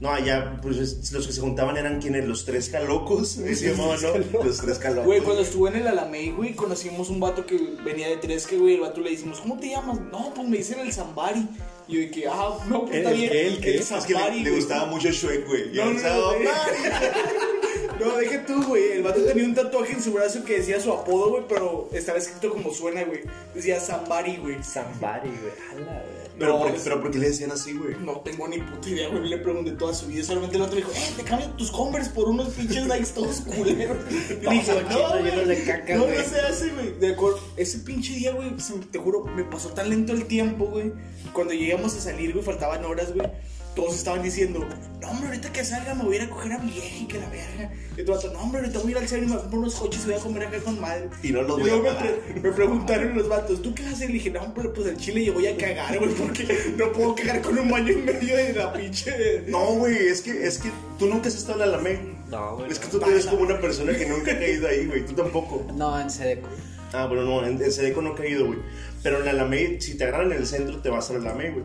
No, 0.00 0.10
allá, 0.10 0.58
pues 0.60 0.76
es- 0.76 1.12
los 1.12 1.26
que 1.26 1.32
se 1.32 1.40
juntaban 1.40 1.76
eran 1.78 2.00
quienes, 2.02 2.26
los 2.26 2.44
tres 2.44 2.68
calocos. 2.68 3.38
así 3.38 3.54
se 3.54 3.70
llamaban, 3.70 3.98
¿no? 4.02 4.42
Los 4.44 4.58
tres 4.58 4.78
calocos. 4.78 5.06
Güey, 5.06 5.20
cuando 5.20 5.42
estuve 5.42 5.70
en 5.70 5.76
el 5.76 5.86
Alamey, 5.88 6.32
güey, 6.32 6.54
conocimos 6.54 7.08
un 7.08 7.20
vato 7.20 7.46
que 7.46 7.56
venía 7.84 8.08
de 8.08 8.16
Tresque, 8.16 8.58
güey. 8.58 8.74
El 8.74 8.80
vato 8.80 9.00
le 9.00 9.10
decimos, 9.10 9.40
¿cómo 9.40 9.58
te 9.58 9.70
llamas? 9.70 9.98
No, 10.12 10.32
pues 10.34 10.48
me 10.48 10.58
dicen 10.58 10.80
el 10.80 10.92
Zambari. 10.92 11.46
Y 11.88 11.94
yo 11.94 12.00
de 12.00 12.10
que, 12.10 12.26
ah, 12.28 12.58
no, 12.68 12.84
pues 12.84 12.96
está 12.96 13.10
¿El 13.10 13.16
bien. 13.16 13.32
Es 13.32 13.58
que 13.58 13.82
Zambari, 13.82 14.38
le, 14.38 14.42
le 14.44 14.50
güey. 14.50 14.60
gustaba 14.60 14.86
mucho 14.86 15.08
Shrek, 15.10 15.46
güey. 15.46 15.70
No, 15.72 15.84
no, 15.92 16.32
no, 18.00 18.16
deja 18.18 18.44
tú, 18.44 18.62
güey. 18.64 18.92
El 18.92 19.02
vato 19.02 19.22
tenía 19.24 19.44
un 19.44 19.54
tatuaje 19.54 19.92
en 19.92 20.02
su 20.02 20.12
brazo 20.12 20.44
que 20.44 20.58
decía 20.58 20.80
su 20.80 20.92
apodo, 20.92 21.30
güey, 21.30 21.44
pero 21.48 21.88
estaba 21.92 22.18
escrito 22.18 22.50
como 22.50 22.72
suena, 22.72 23.04
güey. 23.04 23.20
Decía 23.54 23.78
Zambari, 23.80 24.36
güey. 24.36 24.56
Somebody, 24.64 25.28
güey. 25.28 25.52
A 25.70 25.74
la 25.74 25.92
verga. 26.02 26.25
Pero, 26.38 26.52
No, 26.52 26.58
¿por, 26.58 26.74
pero 26.82 27.00
¿por 27.00 27.10
qué 27.10 27.18
le 27.18 27.28
decían 27.28 27.50
así, 27.50 27.72
güey? 27.72 27.96
No 28.00 28.20
tengo 28.20 28.46
ni 28.48 28.58
puta 28.58 28.88
idea, 28.90 29.08
güey. 29.08 29.28
Le 29.28 29.38
pregunté 29.38 29.72
toda 29.72 29.94
su 29.94 30.06
vida. 30.06 30.22
Solamente 30.24 30.56
el 30.56 30.62
otro 30.62 30.76
dijo, 30.76 30.90
eh, 30.94 31.12
te 31.16 31.22
cambio 31.22 31.48
tus 31.50 31.70
Converse 31.70 32.10
por 32.10 32.28
unos 32.28 32.48
pinches 32.50 32.86
Nikes 32.86 33.14
todos 33.14 33.40
culeros. 33.40 33.96
Y 34.10 34.34
dije, 34.34 34.72
no, 34.74 34.88
cochinos, 34.88 35.22
llenos 35.22 35.44
güey. 35.44 35.56
de 35.56 35.64
caca, 35.64 35.94
No, 35.96 36.06
no 36.06 36.14
se 36.14 36.40
hace, 36.40 36.70
güey. 36.70 36.98
De 36.98 37.08
acuerdo. 37.14 37.40
Ese 37.56 37.78
pinche 37.78 38.12
día, 38.14 38.32
güey, 38.32 38.50
te 38.90 38.98
juro, 38.98 39.24
me 39.24 39.44
pasó 39.44 39.70
tan 39.70 39.88
lento 39.90 40.12
el 40.12 40.26
tiempo, 40.26 40.66
güey. 40.66 40.92
Cuando 41.32 41.54
llegamos 41.54 41.94
a 41.96 42.00
salir, 42.00 42.32
güey, 42.32 42.44
faltaban 42.44 42.84
horas, 42.84 43.14
güey. 43.14 43.28
Todos 43.76 43.94
estaban 43.94 44.22
diciendo, 44.22 44.66
no, 45.02 45.10
hombre, 45.10 45.28
ahorita 45.28 45.52
que 45.52 45.62
salga 45.62 45.94
me 45.94 46.04
voy 46.04 46.16
a 46.16 46.22
ir 46.22 46.24
a 46.24 46.30
coger 46.30 46.52
a 46.52 46.58
mi 46.58 46.72
vieja 46.72 46.96
y 46.96 47.06
que 47.06 47.18
la 47.18 47.28
verga. 47.28 47.70
Y 47.94 48.00
otro 48.00 48.14
vato, 48.14 48.32
no, 48.32 48.40
hombre, 48.40 48.60
ahorita 48.62 48.78
voy 48.78 48.88
a 48.88 48.90
ir 48.92 48.98
al 48.98 49.08
centro 49.08 49.28
y 49.28 49.30
me 49.30 49.36
voy 49.36 49.54
a 49.54 49.56
unos 49.58 49.74
coches 49.74 50.02
y 50.02 50.06
voy 50.06 50.14
a 50.14 50.18
comer 50.18 50.44
acá 50.44 50.58
con 50.60 50.80
madre. 50.80 51.10
Y 51.22 51.30
no 51.30 51.42
los 51.42 51.58
Y 51.58 51.60
voy 51.60 51.70
a 51.70 51.76
luego 51.76 51.90
me, 52.42 52.52
preguntaron 52.52 53.14
los 53.14 53.28
vatos, 53.28 53.60
¿tú 53.60 53.74
qué 53.74 53.84
haces? 53.84 54.04
Y 54.04 54.06
le 54.06 54.12
dije, 54.14 54.30
no, 54.30 54.40
hombre, 54.40 54.70
pues 54.70 54.88
al 54.88 54.96
chile 54.96 55.26
yo 55.26 55.34
voy 55.34 55.46
a 55.46 55.56
cagar, 55.58 55.98
güey, 55.98 56.10
porque 56.14 56.74
no 56.78 56.90
puedo 56.92 57.14
cagar 57.14 57.42
con 57.42 57.58
un 57.58 57.70
baño 57.70 57.92
en 57.92 58.04
medio 58.06 58.34
de 58.34 58.54
la 58.54 58.72
pinche. 58.72 59.44
No, 59.46 59.74
güey, 59.74 60.08
es 60.08 60.22
que, 60.22 60.46
es 60.46 60.58
que 60.58 60.70
tú 60.98 61.06
nunca 61.06 61.28
has 61.28 61.34
estado 61.34 61.62
en 61.62 61.70
la 61.70 61.76
Alameda. 61.76 62.00
No, 62.30 62.56
güey. 62.56 62.72
Es 62.72 62.78
que 62.78 62.88
tú 62.88 63.04
eres 63.04 63.26
como 63.26 63.42
una 63.42 63.60
persona 63.60 63.94
que 63.94 64.06
nunca 64.06 64.32
ha 64.32 64.38
caído 64.38 64.66
ahí, 64.68 64.86
güey. 64.86 65.04
Tú 65.04 65.12
tampoco. 65.12 65.66
No, 65.74 66.00
en 66.00 66.10
Sedeco. 66.10 66.48
Ah, 66.92 67.06
bueno, 67.06 67.22
no, 67.22 67.46
en, 67.46 67.60
en 67.62 67.72
Sedeco 67.72 68.02
no 68.02 68.12
he 68.12 68.14
caído, 68.14 68.46
güey. 68.46 68.58
Pero 69.02 69.18
en 69.18 69.24
la 69.26 69.30
Alameda, 69.32 69.80
si 69.80 69.96
te 69.96 70.04
agarran 70.04 70.32
en 70.32 70.38
el 70.38 70.46
centro, 70.46 70.80
te 70.80 70.88
vas 70.88 71.10
a 71.10 71.14
la 71.14 71.18
Alameda, 71.20 71.54
güey. 71.54 71.64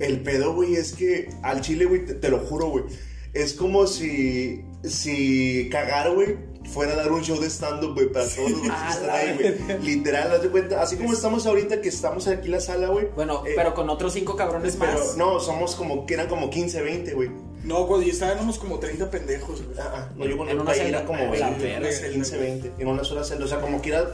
El 0.00 0.20
pedo, 0.20 0.54
güey, 0.54 0.76
es 0.76 0.92
que 0.92 1.28
al 1.42 1.60
chile, 1.60 1.84
güey, 1.84 2.04
te, 2.04 2.14
te 2.14 2.28
lo 2.28 2.38
juro, 2.38 2.68
güey. 2.68 2.84
Es 3.32 3.52
como 3.52 3.86
si, 3.86 4.64
si 4.82 5.68
cagar, 5.70 6.12
güey, 6.12 6.36
fuera 6.68 6.92
a 6.92 6.96
dar 6.96 7.12
un 7.12 7.22
show 7.22 7.38
de 7.40 7.48
stand-up, 7.48 7.94
güey, 7.94 8.10
para 8.12 8.26
todos 8.28 8.50
los 8.50 8.60
que 8.60 8.66
están 8.66 9.10
ahí, 9.10 9.36
güey. 9.36 9.82
Literal, 9.82 10.32
haz 10.32 10.42
de 10.42 10.48
cuenta. 10.48 10.80
Así 10.82 10.96
como 10.96 11.12
estamos 11.12 11.46
ahorita, 11.46 11.80
que 11.80 11.88
estamos 11.88 12.26
aquí 12.28 12.46
en 12.46 12.52
la 12.52 12.60
sala, 12.60 12.88
güey. 12.88 13.08
Bueno, 13.14 13.44
eh, 13.46 13.52
pero 13.56 13.74
con 13.74 13.88
otros 13.90 14.12
cinco 14.12 14.36
cabrones 14.36 14.76
pero 14.78 14.92
más. 14.92 15.16
no, 15.16 15.40
somos 15.40 15.74
como, 15.74 16.06
que 16.06 16.14
eran 16.14 16.28
como 16.28 16.50
15, 16.50 16.82
20, 16.82 17.14
güey. 17.14 17.30
No, 17.64 17.86
cuando 17.86 18.06
yo 18.06 18.12
estaba 18.12 18.32
éramos 18.32 18.58
como 18.58 18.78
30 18.78 19.10
pendejos, 19.10 19.62
güey. 19.62 19.78
Ah, 19.78 19.92
ah, 19.94 20.12
no, 20.16 20.26
yo 20.26 20.36
con 20.36 20.48
el 20.48 20.60
era 20.68 21.04
como 21.04 21.18
La 21.34 21.50
20, 21.50 21.64
verga. 21.64 21.88
15, 22.12 22.38
20, 22.38 22.72
en 22.78 22.88
una 22.88 23.04
sola 23.04 23.24
celda. 23.24 23.44
O 23.44 23.48
sea, 23.48 23.60
como 23.60 23.80
quiera, 23.80 24.06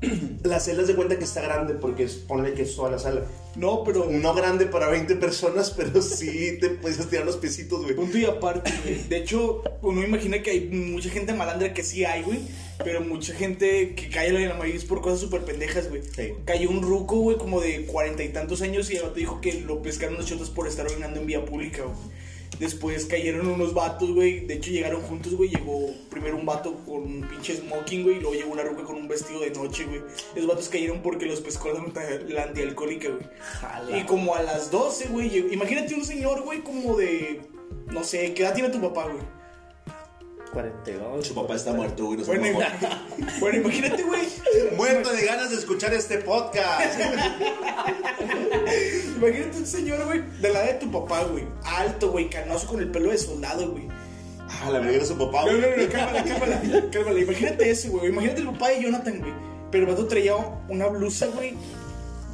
la 0.44 0.60
celda 0.60 0.82
es 0.82 0.88
de 0.88 0.94
cuenta 0.94 1.18
que 1.18 1.24
está 1.24 1.40
grande 1.40 1.74
porque 1.74 2.04
es, 2.04 2.14
ponle 2.14 2.54
que 2.54 2.62
es 2.62 2.76
toda 2.76 2.90
la 2.90 2.98
sala. 2.98 3.24
No, 3.56 3.82
pero. 3.82 4.06
No 4.08 4.34
grande 4.34 4.66
para 4.66 4.88
20 4.88 5.16
personas, 5.16 5.70
pero 5.76 6.00
sí 6.02 6.58
te 6.60 6.70
puedes 6.70 6.98
estirar 6.98 7.26
los 7.26 7.36
piecitos, 7.36 7.82
güey. 7.82 7.94
Punto 7.94 8.18
y 8.18 8.24
aparte, 8.24 8.72
güey. 8.84 9.08
De 9.08 9.16
hecho, 9.16 9.62
uno 9.82 10.04
imagina 10.04 10.42
que 10.42 10.50
hay 10.50 10.68
mucha 10.68 11.10
gente 11.10 11.34
malandra 11.34 11.74
que 11.74 11.82
sí 11.82 12.04
hay, 12.04 12.22
güey. 12.22 12.38
Pero 12.84 13.00
mucha 13.00 13.34
gente 13.34 13.96
que 13.96 14.08
cae 14.08 14.28
en 14.28 14.48
la 14.48 14.66
es 14.66 14.84
por 14.84 15.00
cosas 15.00 15.18
súper 15.18 15.44
pendejas, 15.44 15.88
güey. 15.88 16.02
Sí. 16.14 16.34
Cayó 16.44 16.70
un 16.70 16.82
ruco, 16.82 17.16
güey, 17.16 17.36
como 17.36 17.60
de 17.60 17.86
cuarenta 17.86 18.22
y 18.22 18.28
tantos 18.28 18.62
años 18.62 18.88
y 18.90 18.96
el 18.96 19.02
vato 19.02 19.14
dijo 19.16 19.40
que 19.40 19.52
lo 19.62 19.82
pescaron 19.82 20.16
los 20.16 20.26
chotas 20.26 20.50
por 20.50 20.68
estar 20.68 20.86
orinando 20.86 21.20
en 21.20 21.26
vía 21.26 21.44
pública, 21.44 21.82
güey. 21.82 21.96
Después 22.58 23.06
cayeron 23.06 23.46
unos 23.46 23.74
vatos, 23.74 24.12
güey. 24.12 24.40
De 24.46 24.54
hecho, 24.54 24.70
llegaron 24.70 25.02
juntos, 25.02 25.34
güey. 25.34 25.50
Llegó 25.50 25.90
primero 26.10 26.36
un 26.36 26.46
vato 26.46 26.74
con 26.84 27.02
un 27.02 27.28
pinche 27.28 27.56
smoking, 27.56 28.02
güey. 28.02 28.16
Y 28.16 28.20
luego 28.20 28.34
llegó 28.34 28.52
una 28.52 28.62
ruca 28.62 28.82
con 28.82 28.96
un 28.96 29.08
vestido 29.08 29.40
de 29.40 29.50
noche, 29.50 29.84
güey. 29.84 30.02
Esos 30.34 30.48
vatos 30.48 30.68
cayeron 30.68 31.00
porque 31.02 31.26
los 31.26 31.40
pescó 31.40 31.70
la, 31.70 31.82
la 32.28 32.42
antialcohólica, 32.44 33.08
güey. 33.10 34.00
Y 34.00 34.04
como 34.04 34.34
a 34.34 34.42
las 34.42 34.70
12, 34.70 35.08
güey, 35.08 35.52
imagínate 35.52 35.94
un 35.94 36.04
señor, 36.04 36.42
güey, 36.42 36.60
como 36.62 36.96
de, 36.96 37.42
no 37.86 38.02
sé, 38.04 38.34
¿qué 38.34 38.42
edad 38.42 38.54
tiene 38.54 38.70
tu 38.70 38.80
papá, 38.80 39.04
güey? 39.04 39.37
42. 40.52 41.26
Su 41.26 41.34
papá 41.34 41.54
está 41.56 41.72
muerto, 41.72 42.04
güey. 42.06 42.18
no 42.18 42.24
Bueno, 43.40 43.58
imagínate, 43.58 44.02
güey, 44.02 44.22
Muerto 44.76 45.12
de 45.12 45.24
ganas 45.24 45.50
de 45.50 45.56
escuchar 45.56 45.92
este 45.94 46.18
podcast. 46.18 46.98
imagínate 49.16 49.58
un 49.58 49.66
señor, 49.66 50.04
güey, 50.06 50.22
de 50.40 50.52
la 50.52 50.64
edad 50.64 50.72
de 50.74 50.86
tu 50.86 50.90
papá, 50.90 51.24
güey, 51.24 51.44
alto, 51.64 52.10
güey, 52.10 52.28
canoso 52.30 52.66
con 52.66 52.80
el 52.80 52.90
pelo 52.90 53.10
de 53.10 53.18
soldado, 53.18 53.70
güey. 53.70 53.86
Ah, 54.50 54.70
la 54.70 54.80
verga 54.80 54.98
de 54.98 55.04
su 55.06 55.16
papá, 55.18 55.44
No, 55.44 55.50
güey. 55.50 55.60
no, 55.60 55.66
no, 55.84 55.88
cámara, 55.90 56.24
cámara, 56.24 56.62
cámara, 56.90 57.20
imagínate 57.20 57.70
ese, 57.70 57.88
güey, 57.90 58.08
imagínate 58.08 58.40
el 58.40 58.46
papá 58.48 58.68
de 58.70 58.82
Jonathan, 58.82 59.18
güey, 59.20 59.32
pero 59.70 59.84
el 59.84 59.90
vato 59.90 60.06
traía 60.06 60.34
una 60.68 60.86
blusa, 60.86 61.26
güey, 61.26 61.54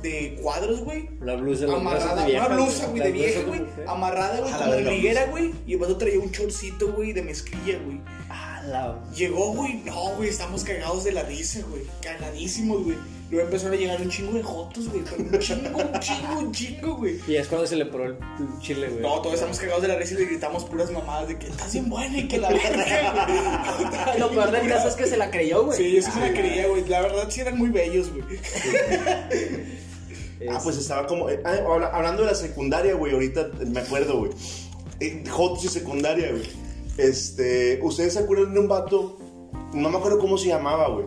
de 0.04 0.36
cuadros, 0.40 0.80
güey. 0.84 1.08
La 1.20 1.34
blusa, 1.34 1.66
la 1.66 1.74
Amarrada, 1.76 2.20
de 2.24 2.30
vieja, 2.30 2.46
una 2.46 2.54
blusa, 2.56 2.86
güey, 2.86 3.02
de 3.02 3.12
vieja, 3.12 3.40
güey. 3.46 3.62
Amarrada, 3.88 4.38
güey, 4.40 4.52
A 4.52 4.58
la 4.58 4.64
como 4.64 4.70
verga, 4.76 4.90
liguera, 4.92 5.24
güey. 5.26 5.52
Y 5.66 5.72
el 5.72 5.78
vato 5.78 5.96
traía 5.96 6.20
un 6.20 6.30
chorcito, 6.30 6.92
güey, 6.92 7.12
de 7.12 7.22
mezclilla, 7.22 7.78
güey. 7.84 8.00
Ah, 8.30 8.62
la- 8.66 9.02
Llegó, 9.14 9.52
güey. 9.54 9.74
No, 9.84 10.10
güey, 10.16 10.28
estamos 10.28 10.62
cagados 10.62 11.04
de 11.04 11.12
la 11.12 11.22
risa, 11.22 11.60
güey. 11.68 11.82
Cagadísimos, 12.02 12.84
güey. 12.84 12.96
Luego 13.30 13.46
empezaron 13.48 13.74
a 13.74 13.76
llegar 13.80 14.00
un 14.00 14.10
chingo 14.10 14.32
de 14.34 14.42
jotos, 14.42 14.88
güey. 14.90 15.02
pero 15.02 15.24
Un 15.24 15.38
chingo, 15.40 15.78
un 15.78 15.98
chingo, 16.00 16.38
un 16.38 16.52
chingo, 16.52 16.96
güey. 16.96 17.18
Y 17.26 17.36
es 17.36 17.48
cuando 17.48 17.66
se 17.66 17.74
le 17.74 17.86
paró 17.86 18.04
el 18.06 18.16
chile, 18.60 18.88
güey. 18.88 19.00
No, 19.00 19.20
todos 19.22 19.34
estamos 19.36 19.58
cagados 19.58 19.82
de 19.82 19.88
la 19.88 19.96
risa 19.96 20.14
y 20.14 20.18
le 20.18 20.26
gritamos 20.26 20.64
puras 20.66 20.90
mamadas 20.90 21.28
de 21.28 21.38
que 21.38 21.48
estás 21.48 21.72
bien 21.72 21.88
buena 21.88 22.18
y 22.18 22.28
que 22.28 22.38
la 22.38 22.50
verga, 22.50 23.26
güey. 24.06 24.18
Lo 24.20 24.30
peor 24.30 24.50
del 24.50 24.68
caso 24.68 24.88
es 24.88 24.94
que 24.94 25.06
se 25.06 25.16
la 25.16 25.30
creyó, 25.30 25.64
güey. 25.64 25.76
Sí, 25.78 25.92
yo 25.92 26.02
sí 26.02 26.10
me 26.20 26.28
la 26.30 26.38
creía, 26.38 26.68
güey. 26.68 26.84
La 26.86 27.00
verdad 27.00 27.26
sí 27.30 27.40
eran 27.40 27.56
muy 27.58 27.70
bellos, 27.70 28.10
güey. 28.12 28.24
Ah, 30.50 30.60
pues 30.62 30.76
estaba 30.76 31.06
como. 31.06 31.28
eh, 31.30 31.40
ah, 31.44 31.56
habla- 31.66 31.88
hablando 31.88 32.22
de 32.22 32.28
la 32.28 32.34
secundaria, 32.34 32.94
güey, 32.94 33.12
ahorita 33.12 33.50
me 33.66 33.80
acuerdo, 33.80 34.18
güey. 34.18 34.30
Eh, 35.00 35.24
Jotos 35.28 35.64
y 35.64 35.68
secundaria, 35.68 36.30
güey. 36.30 36.48
Este. 36.98 37.80
¿Ustedes 37.82 38.12
se 38.14 38.20
acuerdan 38.20 38.54
de 38.54 38.60
un 38.60 38.68
vato? 38.68 39.18
No 39.72 39.90
me 39.90 39.98
acuerdo 39.98 40.18
cómo 40.18 40.38
se 40.38 40.48
llamaba, 40.48 40.88
güey. 40.88 41.06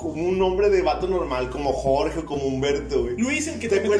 Como 0.00 0.28
un 0.28 0.38
nombre 0.38 0.70
de 0.70 0.82
vato 0.82 1.08
normal, 1.08 1.50
como 1.50 1.72
Jorge 1.72 2.20
o 2.20 2.24
como 2.24 2.44
Humberto, 2.44 3.02
güey. 3.02 3.16
Luis, 3.16 3.48
el 3.48 3.58
que 3.58 3.68
¿Te 3.68 3.80
te, 3.80 3.86
en 3.86 3.90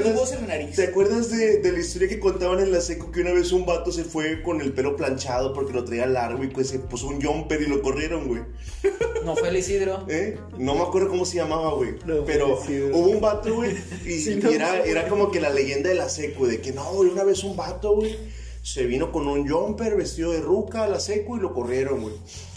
la 0.42 0.46
nariz. 0.46 0.76
¿Te 0.76 0.84
acuerdas 0.84 1.30
de, 1.30 1.58
de 1.58 1.72
la 1.72 1.78
historia 1.80 2.08
que 2.08 2.20
contaban 2.20 2.60
en 2.60 2.70
la 2.70 2.80
seco 2.80 3.10
que 3.10 3.20
una 3.20 3.32
vez 3.32 3.52
un 3.52 3.66
vato 3.66 3.90
se 3.90 4.04
fue 4.04 4.42
con 4.42 4.60
el 4.60 4.72
pelo 4.72 4.96
planchado 4.96 5.52
porque 5.52 5.72
lo 5.72 5.84
traía 5.84 6.06
largo 6.06 6.44
y 6.44 6.48
pues 6.48 6.68
se 6.68 6.78
puso 6.78 7.08
un 7.08 7.20
jumper 7.20 7.62
y 7.62 7.66
lo 7.66 7.82
corrieron, 7.82 8.28
güey? 8.28 8.42
No 9.24 9.34
fue 9.36 9.48
el 9.48 9.56
Isidro. 9.56 10.06
¿Eh? 10.08 10.38
No 10.56 10.74
me 10.74 10.82
acuerdo 10.82 11.08
cómo 11.08 11.26
se 11.26 11.36
llamaba, 11.36 11.74
güey. 11.74 11.96
No, 12.06 12.24
pero 12.24 12.58
hubo 12.92 13.08
un 13.08 13.20
vato, 13.20 13.56
güey. 13.56 13.72
Y, 14.06 14.12
Sí, 14.20 14.32
y 14.32 14.36
no, 14.36 14.50
era, 14.50 14.82
sí. 14.84 14.90
era 14.90 15.08
como 15.08 15.30
que 15.30 15.40
la 15.40 15.50
leyenda 15.50 15.88
de 15.88 15.96
la 15.96 16.08
seco, 16.08 16.46
de 16.46 16.60
que 16.60 16.72
no, 16.72 16.84
güey, 16.92 17.10
una 17.10 17.24
vez 17.24 17.44
un 17.44 17.56
vato, 17.56 17.96
güey, 17.96 18.16
se 18.62 18.86
vino 18.86 19.10
con 19.12 19.26
un 19.26 19.48
jumper 19.48 19.96
vestido 19.96 20.32
de 20.32 20.40
ruca 20.40 20.84
a 20.84 20.88
la 20.88 21.00
seco 21.00 21.36
y 21.36 21.40
lo 21.40 21.52
corrieron, 21.52 22.02
güey. 22.02 22.14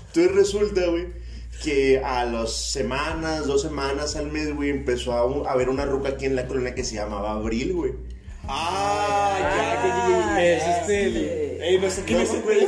Entonces 0.07 0.35
resulta, 0.35 0.85
güey, 0.87 1.07
que 1.63 2.01
a 2.03 2.25
las 2.25 2.51
semanas, 2.53 3.45
dos 3.47 3.61
semanas 3.61 4.15
al 4.15 4.31
mes, 4.31 4.55
güey, 4.55 4.69
empezó 4.69 5.13
a, 5.13 5.49
a 5.49 5.53
haber 5.53 5.69
una 5.69 5.85
ruca 5.85 6.09
aquí 6.09 6.25
en 6.25 6.35
la 6.35 6.47
colonia 6.47 6.73
que 6.75 6.83
se 6.83 6.95
llamaba 6.95 7.31
Abril, 7.31 7.73
güey. 7.73 7.91
Ah, 8.47 9.37
ya, 9.39 9.49
ya, 9.49 10.09
ya, 10.09 10.35
ya, 10.35 10.55
Es 10.55 10.63
este. 10.81 11.67
Ey, 11.69 11.77
no 11.79 11.89
sé 11.89 12.03
quién 12.03 12.17
No 12.17 12.23
es 12.23 12.31
me 12.33 12.39
acuerdo, 12.39 12.67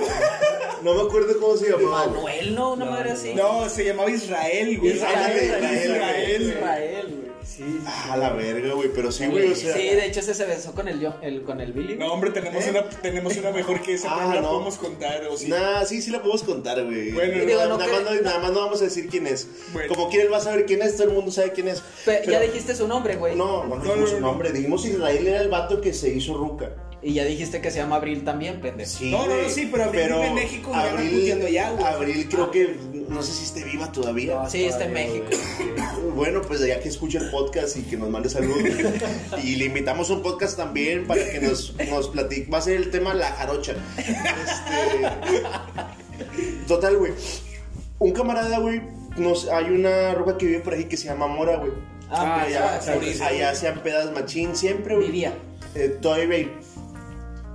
no 0.84 0.94
me 0.94 1.02
acuerdo 1.02 1.40
cómo 1.40 1.58
se 1.58 1.70
llamaba. 1.72 2.08
Manuel, 2.08 2.56
¿no? 2.56 2.74
Una 2.74 2.86
No, 2.86 2.92
madre 2.92 3.10
no, 3.10 3.16
así. 3.16 3.34
No, 3.34 3.70
se 3.70 3.86
llamaba 3.86 4.10
Israel, 4.12 4.80
güey. 4.80 4.92
Israel, 4.94 5.44
Israel, 5.44 5.64
Israel, 5.64 6.26
güey. 6.40 6.52
Israel, 6.52 6.93
Sí, 7.56 7.80
Ah, 7.86 8.18
la 8.18 8.32
verga, 8.32 8.74
güey, 8.74 8.90
pero 8.96 9.12
sí, 9.12 9.28
güey, 9.28 9.52
o 9.52 9.56
sea. 9.56 9.76
Sí, 9.76 9.82
de 9.84 10.06
hecho 10.08 10.22
ese 10.22 10.34
se 10.34 10.46
besó 10.46 10.74
con 10.74 10.88
el, 10.88 11.00
yo, 11.00 11.14
el, 11.22 11.44
con 11.44 11.62
el 11.62 11.72
Billy. 11.72 11.96
No, 11.98 12.12
hombre, 12.14 12.32
tenemos, 12.32 12.66
¿Eh? 12.66 12.72
una, 12.72 12.90
tenemos 12.90 13.38
una 13.38 13.52
mejor 13.52 13.80
que 13.82 13.94
esa, 13.94 14.08
Ah, 14.10 14.16
pero 14.16 14.28
no 14.30 14.34
la 14.36 14.42
no. 14.42 14.50
podemos 14.54 14.78
contar. 14.78 15.24
O 15.28 15.38
sí. 15.38 15.50
Nah, 15.50 15.86
sí, 15.86 16.02
sí 16.02 16.10
la 16.10 16.20
podemos 16.20 16.42
contar, 16.42 16.84
güey. 16.84 17.12
Bueno, 17.12 17.34
nada, 17.34 17.46
digo, 17.46 17.62
no 17.66 17.78
nada 17.78 17.86
que- 17.86 17.92
más 17.92 18.04
no, 18.16 18.22
nada 18.22 18.40
más 18.40 18.52
no 18.54 18.60
vamos 18.62 18.82
a 18.82 18.86
decir 18.86 19.08
quién 19.08 19.28
es. 19.28 19.48
Bueno. 19.72 19.94
Como 19.94 20.10
quién 20.10 20.24
él 20.24 20.34
va 20.34 20.38
a 20.38 20.42
saber 20.42 20.66
quién 20.66 20.82
es, 20.82 20.96
todo 20.98 21.10
el 21.10 21.14
mundo 21.14 21.32
sabe 21.32 21.52
quién 21.52 21.68
es. 21.68 21.84
Pero- 22.06 22.32
ya 22.32 22.40
dijiste 22.40 22.74
su 22.76 22.88
nombre, 22.88 23.18
güey. 23.18 23.36
No, 23.36 23.66
no, 23.66 23.76
dijimos 23.76 24.00
no, 24.00 24.08
su 24.08 24.14
no. 24.20 24.28
nombre. 24.28 24.52
Dijimos 24.52 24.86
Israel 24.86 25.28
era 25.28 25.42
el 25.42 25.50
vato 25.50 25.80
que 25.80 25.94
se 25.94 26.10
hizo 26.10 26.34
ruca. 26.36 26.72
Y 27.04 27.14
ya 27.16 27.26
dijiste 27.26 27.60
que 27.60 27.70
se 27.70 27.80
llama 27.80 27.98
Abril 27.98 28.24
también, 28.24 28.62
pendejo. 28.62 28.90
Sí, 28.90 29.12
No, 29.12 29.26
no, 29.26 29.28
no, 29.28 29.36
güey. 29.36 29.50
sí, 29.50 29.68
pero 29.72 29.84
Abril 29.86 30.04
vive 30.06 30.28
en 30.28 30.36
México 30.36 30.72
y 30.72 31.08
puteando 31.10 31.48
allá, 31.48 31.72
güey. 31.72 31.86
Abril 31.86 32.30
creo 32.30 32.50
que, 32.52 32.78
no 33.10 33.22
sé 33.22 33.34
si 33.34 33.44
esté 33.44 33.64
viva 33.66 33.92
todavía. 33.92 34.36
No, 34.36 34.50
Sí, 34.50 34.64
está 34.66 34.86
en 34.86 34.94
México. 34.94 35.26
Bueno, 36.16 36.42
pues 36.44 36.60
ya 36.66 36.80
que 36.80 36.90
escuche 36.90 37.18
el 37.18 37.32
podcast 37.32 37.76
y 37.76 37.82
que 37.82 37.98
nos 37.98 38.08
mande 38.10 38.30
saludos. 38.30 38.60
y 39.44 39.56
le 39.56 39.66
invitamos 39.66 40.12
a 40.12 40.14
un 40.14 40.22
podcast 40.22 40.56
también 40.56 41.08
para 41.08 41.28
que 41.28 41.40
nos, 41.42 41.74
nos 41.90 42.08
platique. 42.10 42.52
Va 42.52 42.60
a 42.60 42.62
ser 42.62 42.76
el 42.76 42.92
tema 42.92 43.16
La 43.16 43.32
Jarocha. 43.32 43.74
Este, 43.98 45.44
Total, 46.68 46.96
güey. 46.98 47.14
Un 48.00 48.12
camarada, 48.12 48.60
güey. 48.60 48.82
Nos, 49.18 49.48
hay 49.50 49.66
una 49.66 50.14
roca 50.14 50.38
que 50.38 50.46
vive 50.46 50.60
por 50.60 50.74
ahí 50.74 50.86
que 50.86 50.98
se 50.98 51.06
llama 51.08 51.28
Mora, 51.28 51.58
güey. 51.58 51.72
Ah, 52.10 52.42
Ah, 52.44 52.50
ya, 52.50 52.80
ya, 52.80 53.00
sí, 53.02 53.14
sí, 53.14 53.22
Allá 53.24 53.50
hacían 53.50 53.80
pedas 53.82 54.12
machín 54.14 54.56
siempre, 54.56 54.96
güey. 54.96 55.08
Vivía. 55.08 55.34
Eh, 55.76 55.98
todavía. 56.02 56.48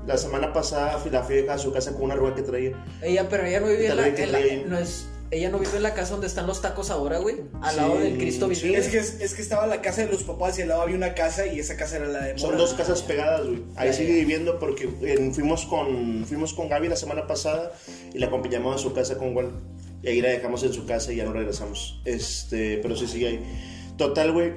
La 0.07 0.17
semana 0.17 0.53
pasada 0.53 0.99
fui- 0.99 1.11
la 1.11 1.23
fui 1.23 1.47
a 1.49 1.59
su 1.59 1.73
casa 1.73 1.93
con 1.93 2.03
una 2.03 2.15
roca 2.15 2.37
que 2.37 2.43
traía. 2.43 2.73
Ella, 3.03 3.29
pero 3.29 3.45
ella 3.45 3.61
no 3.61 3.67
vive 3.67 3.87
en 3.89 3.97
la, 3.97 4.09
en 4.09 4.33
la- 4.33 4.67
no 4.67 4.79
es, 4.79 5.07
ella 5.31 5.51
no 5.51 5.59
vive 5.59 5.77
en 5.77 5.83
la 5.83 5.93
casa 5.93 6.13
donde 6.13 6.27
están 6.27 6.47
los 6.47 6.63
tacos 6.63 6.89
ahora, 6.91 7.19
güey. 7.19 7.37
Al 7.61 7.71
Sí, 7.73 7.77
lado 7.77 7.99
del 7.99 8.17
Cristo 8.17 8.49
sí. 8.55 8.75
Es 8.75 8.89
que, 8.89 8.99
es, 8.99 9.35
que 9.35 9.43
estaba 9.43 9.67
la 9.67 9.83
casa 9.83 10.07
de 10.07 10.11
los 10.11 10.23
papás 10.23 10.59
y 10.59 10.63
al 10.63 10.69
lado 10.69 10.81
había 10.81 10.97
una 10.97 11.13
casa 11.13 11.47
y 11.47 11.59
esa 11.61 11.77
casa 11.77 11.97
era 11.97 12.07
la 12.09 12.25
de 12.25 12.39
Son 12.39 12.51
Mora. 12.53 12.59
dos 12.63 12.73
casas 12.73 13.03
pegadas, 13.03 13.47
güey. 13.47 13.63
Ahí 13.77 13.89
Ya, 13.89 13.93
sigue 13.93 14.09
ya. 14.15 14.19
viviendo 14.21 14.59
porque 14.59 14.89
eh, 15.03 15.31
fuimos 15.35 15.67
con 15.67 16.25
fuimos 16.27 16.55
con 16.55 16.71
Gaby 16.71 16.89
la 16.89 16.97
semana 16.97 17.27
pasada 17.27 17.73
y 18.15 18.19
la 18.19 18.29
acompañamos 18.29 18.75
a 18.77 18.79
su 18.79 18.95
casa 18.95 19.19
con 19.19 19.37
Wal. 19.37 19.51
Y 20.03 20.09
ahí 20.09 20.21
la 20.23 20.29
dejamos 20.31 20.63
en 20.63 20.73
su 20.73 20.87
casa 20.87 21.13
y 21.13 21.17
ya 21.17 21.25
no 21.25 21.33
regresamos. 21.35 22.01
Este, 22.07 22.79
pero 22.79 22.97
sí 22.97 23.07
sigue 23.07 23.27
ahí. 23.29 23.93
Total, 23.99 24.33
güey. 24.33 24.53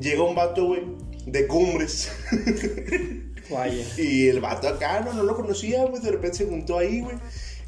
Llega 0.00 0.22
un 0.24 0.34
vato, 0.34 0.64
güey, 0.66 0.82
de 1.26 1.46
cumbres. 1.46 2.10
Vaya. 3.50 3.84
y 3.98 4.28
el 4.28 4.40
vato 4.40 4.68
acá, 4.68 5.00
no, 5.00 5.12
no 5.12 5.22
lo 5.22 5.36
conocía, 5.36 5.84
güey. 5.84 6.02
De 6.02 6.10
repente 6.10 6.38
se 6.38 6.46
juntó 6.46 6.78
ahí, 6.78 7.00
güey. 7.00 7.16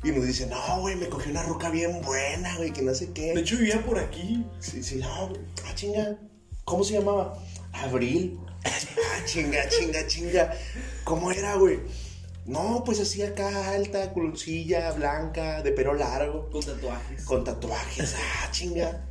Y 0.04 0.10
nos 0.10 0.26
dice, 0.26 0.46
no, 0.46 0.80
güey, 0.80 0.96
me 0.96 1.08
cogí 1.08 1.30
una 1.30 1.42
roca 1.44 1.70
bien 1.70 2.02
buena, 2.02 2.56
güey, 2.56 2.72
que 2.72 2.82
no 2.82 2.94
sé 2.94 3.12
qué. 3.12 3.34
De 3.34 3.40
hecho, 3.40 3.56
vivía 3.56 3.84
por 3.84 3.98
aquí. 3.98 4.44
Sí, 4.58 4.82
sí, 4.82 4.96
no, 4.96 5.28
güey. 5.28 5.40
ah, 5.66 5.74
chinga. 5.74 6.16
¿Cómo 6.64 6.82
se 6.84 6.94
llamaba? 6.94 7.38
Abril. 7.72 8.38
Ah, 8.64 9.24
chinga, 9.24 9.68
chinga, 9.68 10.06
chinga. 10.06 10.52
¿Cómo 11.04 11.30
era, 11.30 11.54
güey? 11.56 11.80
No, 12.44 12.82
pues 12.84 12.99
así 12.99 13.22
acá 13.22 13.70
alta, 13.70 14.12
coloncilla, 14.12 14.90
blanca, 14.92 15.62
de 15.62 15.70
pelo 15.70 15.94
largo, 15.94 16.50
Con 16.50 16.61
tatuajes. 16.64 17.25
con 17.25 17.44
tatuajes. 17.44 18.14
Ah, 18.42 18.50
chinga. 18.50 19.06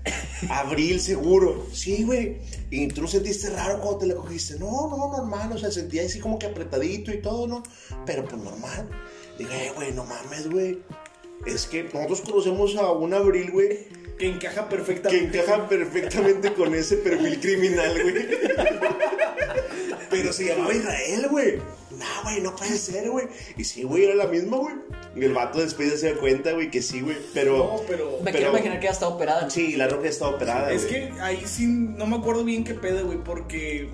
Abril, 0.50 1.00
seguro. 1.00 1.66
Sí, 1.74 2.04
güey. 2.04 2.40
¿Y 2.70 2.88
tú 2.90 3.02
no 3.02 3.08
sentiste 3.08 3.50
raro 3.50 3.80
cuando 3.80 4.00
te 4.00 4.08
la 4.08 4.16
cogiste? 4.16 4.60
No, 4.60 4.88
no, 4.90 5.18
normal. 5.18 5.54
O 5.54 5.58
sea, 5.58 5.72
sentía 5.72 6.04
así 6.04 6.20
como 6.20 6.38
que 6.38 6.48
apretadito 6.48 7.12
y 7.14 7.22
todo, 7.22 7.48
¿no? 7.48 7.64
Pero 8.06 8.26
pues 8.26 8.42
normal. 8.42 8.90
Dije, 9.38 9.72
güey, 9.76 9.94
no 9.94 10.04
mames, 10.04 10.50
güey. 10.50 10.80
Es 11.46 11.66
que 11.66 11.84
nosotros 11.86 12.22
conocemos 12.22 12.76
a 12.76 12.92
un 12.92 13.14
Abril, 13.14 13.50
güey, 13.52 13.88
Que 14.22 14.28
encaja 14.28 14.70
que 14.70 14.76
perfectamente. 14.76 15.40
encaja 15.40 15.68
perfectamente 15.68 16.54
con 16.54 16.76
ese 16.76 16.98
perfil 16.98 17.40
criminal, 17.40 18.02
güey. 18.04 18.28
Pero 20.12 20.32
se 20.32 20.46
llamaba 20.46 20.74
Israel, 20.76 21.28
güey. 21.30 21.58
No, 21.58 22.06
güey, 22.24 22.42
no 22.42 22.56
puede 22.56 22.78
ser, 22.78 23.10
güey. 23.10 23.28
Y 23.58 23.64
sí, 23.64 23.82
güey, 23.82 24.06
era 24.06 24.14
la 24.14 24.28
misma, 24.28 24.58
güey. 24.58 24.76
Y 25.16 25.24
el 25.24 25.34
vato 25.34 25.60
después 25.60 25.90
ya 25.92 25.98
se 25.98 26.14
da 26.14 26.20
cuenta, 26.20 26.52
güey, 26.52 26.70
que 26.70 26.82
sí, 26.84 27.02
güey. 27.02 27.18
Pero 27.34 27.58
No, 27.58 27.82
pero. 27.88 28.12
Me 28.20 28.26
pero- 28.26 28.38
quiero 28.38 28.52
imaginar 28.52 28.80
que 28.80 28.86
ya 28.86 28.92
está 28.92 29.08
operada. 29.08 29.50
sí, 29.50 29.76
la 29.76 29.88
roca 29.88 30.08
está 30.08 30.28
operada, 30.28 30.72
Es 30.72 30.86
que 30.86 31.12
ahí 31.22 31.42
sí, 31.48 31.66
no 31.66 32.06
me 32.06 32.18
acuerdo 32.18 32.44
bien 32.44 32.64
qué 32.64 32.74
pedo, 32.76 33.06
güey, 33.06 33.18
porque 33.24 33.90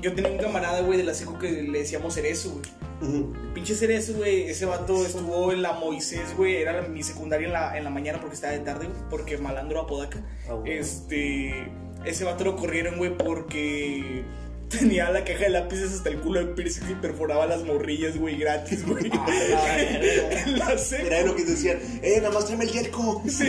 yo 0.00 0.12
tenía 0.14 0.30
un 0.32 0.38
camarada, 0.38 0.80
güey, 0.80 0.98
de 0.98 1.04
la 1.04 1.14
seco 1.14 1.38
que 1.38 1.50
le 1.50 1.78
decíamos 1.78 2.14
Cerezo, 2.14 2.50
güey. 2.50 2.62
El 3.02 3.52
pinche 3.52 3.74
Cerezo, 3.74 4.14
güey, 4.14 4.44
ese 4.48 4.64
vato 4.64 5.04
estuvo 5.04 5.52
en 5.52 5.62
la 5.62 5.72
Moisés, 5.72 6.34
güey, 6.36 6.56
era 6.56 6.80
mi 6.82 7.02
secundaria 7.02 7.46
en 7.46 7.52
la, 7.52 7.76
en 7.76 7.84
la 7.84 7.90
mañana 7.90 8.20
porque 8.20 8.34
estaba 8.34 8.54
de 8.54 8.60
tarde, 8.60 8.86
güey, 8.86 8.98
porque 9.10 9.36
malandro 9.36 9.80
apodaca. 9.80 10.22
Ah, 10.48 10.54
bueno. 10.54 10.72
Este, 10.72 11.66
ese 12.04 12.24
vato 12.24 12.44
lo 12.44 12.56
corrieron, 12.56 12.96
güey, 12.96 13.16
porque 13.16 14.24
tenía 14.68 15.10
la 15.10 15.24
caja 15.24 15.40
de 15.40 15.50
lápices 15.50 15.92
hasta 15.92 16.08
el 16.08 16.16
culo 16.20 16.40
de 16.40 16.46
piercing 16.54 16.90
y 16.90 16.94
perforaba 16.94 17.46
las 17.46 17.62
morrillas, 17.64 18.16
güey, 18.16 18.36
gratis, 18.36 18.86
güey. 18.86 19.10
En 19.10 20.58
la 20.58 20.78
seco. 20.78 21.06
Era 21.06 21.18
de 21.18 21.26
lo 21.26 21.36
que 21.36 21.44
decían, 21.44 21.78
eh, 22.02 22.18
nada 22.18 22.32
más 22.32 22.46
tráeme 22.46 22.64
el 22.64 22.72
yerco. 22.72 23.22
Sí, 23.28 23.48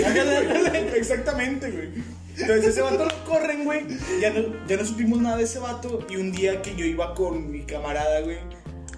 exactamente, 0.96 1.72
güey. 1.72 1.90
Entonces 2.38 2.68
ese 2.68 2.82
vato 2.82 3.06
lo 3.06 3.26
corren, 3.26 3.66
güey. 3.66 3.82
Ya 4.22 4.30
no, 4.30 4.68
ya 4.68 4.78
no 4.78 4.86
supimos 4.86 5.20
nada 5.20 5.38
de 5.38 5.44
ese 5.44 5.58
vato. 5.58 6.06
Y 6.10 6.18
un 6.18 6.32
día 6.32 6.62
que 6.62 6.76
yo 6.76 6.86
iba 6.86 7.16
con 7.16 7.50
mi 7.50 7.64
camarada, 7.64 8.22
güey, 8.22 8.38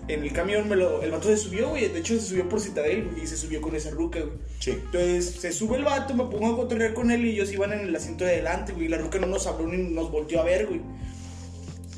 en 0.09 0.23
el 0.23 0.33
camión, 0.33 0.67
me 0.67 0.75
lo, 0.75 1.03
el 1.03 1.11
vato 1.11 1.27
se 1.27 1.37
subió, 1.37 1.69
güey. 1.69 1.87
De 1.87 1.99
hecho, 1.99 2.15
se 2.15 2.25
subió 2.25 2.49
por 2.49 2.59
Citadel, 2.59 3.05
güey, 3.05 3.23
y 3.23 3.27
se 3.27 3.37
subió 3.37 3.61
con 3.61 3.75
esa 3.75 3.91
ruca, 3.91 4.19
güey. 4.19 4.33
Sí. 4.59 4.71
Entonces 4.71 5.35
se 5.39 5.51
sube 5.51 5.77
el 5.77 5.83
vato, 5.83 6.15
me 6.15 6.25
pongo 6.25 6.47
a 6.47 6.55
cotorrear 6.55 6.93
con 6.93 7.11
él 7.11 7.25
y 7.25 7.31
ellos 7.31 7.51
iban 7.51 7.71
en 7.73 7.81
el 7.81 7.95
asiento 7.95 8.25
de 8.25 8.31
adelante, 8.31 8.73
güey. 8.73 8.87
La 8.87 8.97
ruca 8.97 9.19
no 9.19 9.27
nos 9.27 9.45
habló 9.45 9.67
ni 9.67 9.77
nos 9.77 10.11
volteó 10.11 10.41
a 10.41 10.43
ver, 10.43 10.65
güey. 10.65 10.81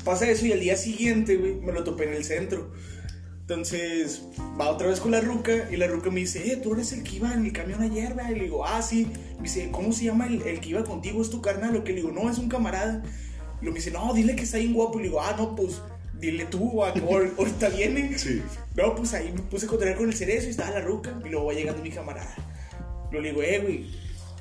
Pasa 0.04 0.28
eso 0.28 0.46
y 0.46 0.52
al 0.52 0.60
día 0.60 0.76
siguiente, 0.76 1.36
güey, 1.36 1.54
me 1.54 1.72
lo 1.72 1.84
topé 1.84 2.04
en 2.04 2.14
el 2.14 2.24
centro. 2.24 2.70
Entonces, 3.40 4.22
va 4.60 4.70
otra 4.70 4.88
vez 4.88 5.00
con 5.00 5.10
la 5.10 5.20
ruca 5.20 5.68
y 5.70 5.76
la 5.76 5.86
ruca 5.86 6.10
me 6.10 6.20
dice, 6.20 6.52
eh, 6.52 6.56
tú 6.56 6.74
eres 6.74 6.92
el 6.92 7.02
que 7.02 7.16
iba 7.16 7.32
en 7.32 7.44
el 7.44 7.52
camión 7.52 7.82
ayer, 7.82 8.14
¿verdad? 8.14 8.30
Y 8.30 8.34
le 8.34 8.44
digo, 8.44 8.66
ah, 8.66 8.82
sí. 8.82 9.08
Me 9.36 9.44
dice, 9.44 9.70
¿cómo 9.70 9.92
se 9.92 10.04
llama 10.04 10.26
el, 10.26 10.42
el 10.42 10.60
que 10.60 10.70
iba 10.70 10.84
contigo? 10.84 11.22
¿Es 11.22 11.30
tu 11.30 11.40
carnal? 11.40 11.72
Lo 11.72 11.82
que 11.82 11.92
le 11.92 12.02
digo, 12.02 12.12
no, 12.12 12.30
es 12.30 12.38
un 12.38 12.48
camarada. 12.48 13.02
Y 13.60 13.64
lo 13.64 13.72
me 13.72 13.78
dice, 13.78 13.90
no, 13.90 14.12
dile 14.12 14.36
que 14.36 14.42
está 14.42 14.58
bien 14.58 14.74
guapo. 14.74 14.98
Y 14.98 15.02
le 15.02 15.08
digo, 15.08 15.20
ah, 15.20 15.34
no, 15.36 15.56
pues, 15.56 15.80
dile 16.30 16.46
tú, 16.46 16.70
que 16.94 17.00
ahor- 17.00 17.32
ahorita 17.38 17.68
viene. 17.68 18.18
Sí. 18.18 18.42
No, 18.76 18.94
pues 18.94 19.12
ahí 19.14 19.30
me 19.32 19.42
puse 19.42 19.66
a 19.66 19.68
contar 19.68 19.94
con 19.96 20.08
el 20.08 20.14
cerezo 20.14 20.46
y 20.46 20.50
estaba 20.50 20.70
la 20.70 20.80
ruca. 20.80 21.12
Y 21.24 21.28
luego 21.28 21.46
va 21.46 21.52
llegando 21.52 21.82
mi 21.82 21.90
camarada. 21.90 22.34
Lo 23.10 23.20
le 23.20 23.28
digo, 23.30 23.42
eh, 23.42 23.58
güey, 23.58 23.86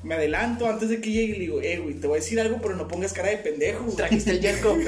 Me 0.04 0.16
adelanto 0.16 0.66
antes 0.68 0.90
de 0.90 1.00
que 1.02 1.12
llegue 1.12 1.26
y 1.26 1.34
le 1.34 1.40
digo, 1.40 1.62
eh, 1.62 1.78
güey, 1.78 1.94
te 1.96 2.08
voy 2.08 2.18
a 2.18 2.22
decir 2.22 2.40
algo, 2.40 2.58
pero 2.62 2.76
no 2.76 2.88
pongas 2.88 3.14
cara 3.14 3.30
de 3.30 3.38
pendejo, 3.38 3.84
güey. 3.84 3.96
Trajiste 3.98 4.32
el 4.32 4.42
Jelco. 4.42 4.76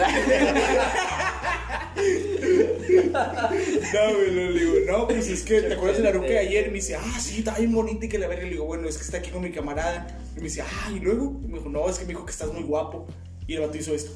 No, 3.13 4.15
güey, 4.15 4.31
le 4.31 4.51
digo, 4.53 4.73
no, 4.88 5.07
pues 5.07 5.27
es 5.29 5.43
que 5.43 5.62
te 5.62 5.73
acuerdas 5.73 5.97
de 5.97 6.03
la 6.03 6.12
ruca 6.12 6.27
de 6.27 6.39
ayer. 6.39 6.65
Y 6.67 6.69
me 6.69 6.75
dice, 6.75 6.95
ah, 6.95 7.19
sí, 7.19 7.39
está 7.39 7.57
bien 7.57 7.71
bonita 7.71 8.05
y 8.05 8.09
que 8.09 8.17
la 8.17 8.27
verga. 8.27 8.43
Le 8.43 8.51
digo, 8.51 8.65
bueno, 8.65 8.88
es 8.88 8.97
que 8.97 9.03
está 9.03 9.17
aquí 9.17 9.29
con 9.29 9.41
mi 9.43 9.51
camarada. 9.51 10.07
Y 10.35 10.38
me 10.38 10.43
dice, 10.45 10.62
ah, 10.62 10.91
y 10.93 11.00
luego. 11.00 11.39
Y 11.43 11.47
me 11.47 11.57
dijo, 11.59 11.69
no, 11.69 11.88
es 11.89 11.97
que 12.00 12.05
me 12.05 12.09
dijo 12.09 12.25
que 12.25 12.31
estás 12.31 12.51
muy 12.51 12.63
guapo. 12.63 13.07
Y 13.47 13.53
el 13.55 13.62
vato 13.62 13.77
hizo 13.77 13.93
esto. 13.93 14.12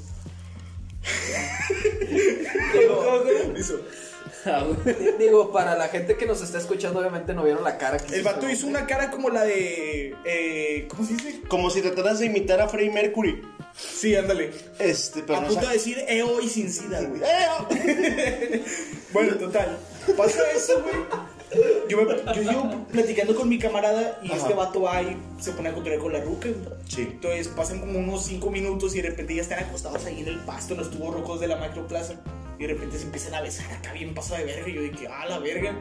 Hizo. 3.57 3.81
Digo, 5.19 5.51
para 5.51 5.75
la 5.75 5.89
gente 5.89 6.15
que 6.15 6.25
nos 6.25 6.41
está 6.41 6.57
escuchando, 6.57 6.99
obviamente 6.99 7.33
no 7.33 7.43
vieron 7.43 7.63
la 7.63 7.77
cara. 7.77 7.97
que 7.97 8.15
El 8.15 8.23
vato 8.23 8.49
hizo 8.49 8.67
una 8.67 8.85
cara 8.85 9.11
como 9.11 9.29
la 9.29 9.43
de. 9.43 10.15
Eh, 10.23 10.87
¿Cómo 10.89 11.05
se 11.05 11.13
dice? 11.13 11.41
Como 11.47 11.69
si 11.69 11.81
trataras 11.81 12.19
de 12.19 12.27
imitar 12.27 12.61
a 12.61 12.67
Freddie 12.69 12.91
Mercury. 12.91 13.41
Sí, 13.75 14.15
ándale. 14.15 14.51
Este, 14.79 15.21
pero 15.21 15.39
A 15.39 15.41
no 15.41 15.47
punto 15.47 15.67
de 15.67 15.73
decir 15.73 16.03
EO 16.07 16.39
y 16.41 16.49
sin 16.49 16.71
sida, 16.71 17.01
güey. 17.01 17.21
Bueno, 19.13 19.35
total. 19.35 19.77
Pasa 20.17 20.41
eso, 20.55 20.81
güey. 20.83 20.95
Yo, 21.87 22.03
me, 22.03 22.15
yo 22.35 22.41
llevo 22.41 22.85
platicando 22.91 23.35
con 23.35 23.47
mi 23.47 23.57
camarada 23.57 24.19
y 24.21 24.27
Ajá. 24.27 24.37
este 24.37 24.53
vato 24.53 24.81
va 24.81 25.01
y 25.01 25.17
se 25.39 25.51
pone 25.51 25.69
a 25.69 25.73
controlar 25.73 26.01
con 26.01 26.13
la 26.13 26.19
ruca. 26.19 26.49
Sí. 26.87 27.03
Entonces 27.03 27.47
pasan 27.47 27.79
como 27.79 27.99
unos 27.99 28.25
5 28.25 28.49
minutos 28.49 28.95
y 28.95 29.01
de 29.01 29.09
repente 29.09 29.35
ya 29.35 29.41
están 29.41 29.59
acostados 29.59 30.05
ahí 30.05 30.21
en 30.21 30.27
el 30.27 30.39
pasto, 30.39 30.73
en 30.73 30.79
los 30.81 30.91
tubos 30.91 31.13
rojos 31.13 31.39
de 31.39 31.47
la 31.47 31.55
macroplaza. 31.55 32.15
Y 32.59 32.63
de 32.63 32.73
repente 32.73 32.97
se 32.97 33.05
empiezan 33.05 33.35
a 33.35 33.41
besar 33.41 33.71
acá 33.71 33.93
bien 33.93 34.13
pasado 34.13 34.39
de 34.39 34.45
verga. 34.45 34.67
Y 34.67 34.73
yo 34.73 34.81
dije, 34.81 35.07
ah, 35.07 35.25
la 35.27 35.39
verga, 35.39 35.73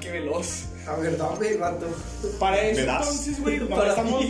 qué 0.00 0.10
veloz. 0.10 0.64
A 0.86 0.96
ver, 0.96 1.18
¿dónde, 1.18 1.56
vato? 1.58 1.86
Para 2.38 2.62
eso 2.62 2.80
¿Me 2.80 2.86
das? 2.86 3.02
entonces, 3.02 3.40
güey, 3.40 3.58
no, 3.68 3.84
estamos. 3.84 4.24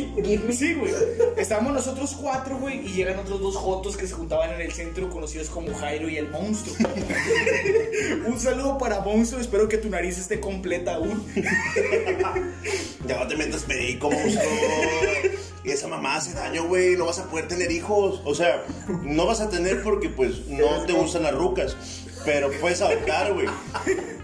Sí, 0.50 0.74
güey. 0.74 0.92
Estábamos 1.36 1.72
nosotros 1.72 2.16
cuatro, 2.20 2.58
güey, 2.58 2.84
y 2.84 2.94
llegan 2.94 3.18
otros 3.18 3.40
dos 3.40 3.56
jotos 3.56 3.96
que 3.96 4.08
se 4.08 4.14
juntaban 4.14 4.52
en 4.54 4.62
el 4.62 4.72
centro, 4.72 5.08
conocidos 5.08 5.50
como 5.50 5.72
Jairo 5.74 6.08
y 6.08 6.16
el 6.16 6.28
monstruo. 6.30 6.74
Un 8.26 8.40
saludo 8.40 8.76
para 8.76 9.00
monstruo, 9.00 9.40
espero 9.40 9.68
que 9.68 9.78
tu 9.78 9.88
nariz 9.88 10.18
esté 10.18 10.40
completa 10.40 10.96
aún. 10.96 11.24
Ya 13.06 13.18
no 13.20 13.28
te 13.28 13.36
metas 13.36 13.68
médico, 13.68 14.10
monstruo. 14.10 14.42
Y 15.64 15.70
esa 15.70 15.86
mamá 15.86 16.16
hace 16.16 16.32
daño, 16.32 16.66
güey. 16.66 16.96
No 16.96 17.06
vas 17.06 17.18
a 17.18 17.24
poder 17.24 17.46
tener 17.46 17.70
hijos. 17.70 18.20
O 18.24 18.34
sea, 18.34 18.64
no 19.02 19.26
vas 19.26 19.40
a 19.40 19.48
tener 19.50 19.82
porque, 19.82 20.08
pues, 20.08 20.46
no 20.46 20.84
te 20.86 20.92
gustan 20.92 21.24
las 21.24 21.34
rucas. 21.34 21.76
Pero 22.28 22.50
puedes 22.60 22.82
adoptar, 22.82 23.32
güey. 23.32 23.46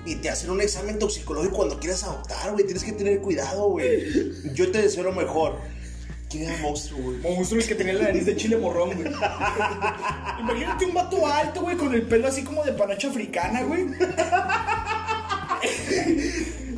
Y 0.05 0.17
te 0.17 0.29
hacen 0.29 0.51
un 0.51 0.61
examen 0.61 0.99
toxicológico 0.99 1.57
cuando 1.57 1.81
quieras 1.81 2.05
adoptar, 2.05 2.53
güey. 2.53 2.67
Tienes 2.67 2.85
que 2.85 2.93
tener 2.93 3.19
cuidado, 3.21 3.71
güey. 3.71 4.31
Yo 4.53 4.71
te 4.71 4.83
deseo 4.83 5.05
lo 5.05 5.13
mejor. 5.13 5.57
¿Quién 6.29 6.43
era 6.51 6.59
monstruo, 6.59 7.01
güey? 7.01 7.17
Monstruo 7.21 7.63
el 7.63 7.67
que 7.67 7.75
tenía 7.75 7.95
la 7.95 8.03
nariz 8.03 8.27
de 8.27 8.37
chile 8.37 8.59
morrón, 8.59 8.95
güey. 8.95 9.09
Imagínate 10.39 10.85
un 10.85 10.93
vato 10.93 11.27
alto, 11.27 11.63
güey, 11.63 11.79
con 11.79 11.95
el 11.95 12.03
pelo 12.03 12.29
así 12.29 12.45
como 12.45 12.63
de 12.63 12.73
panacha 12.73 13.09
africana, 13.09 13.63
güey. 13.63 13.87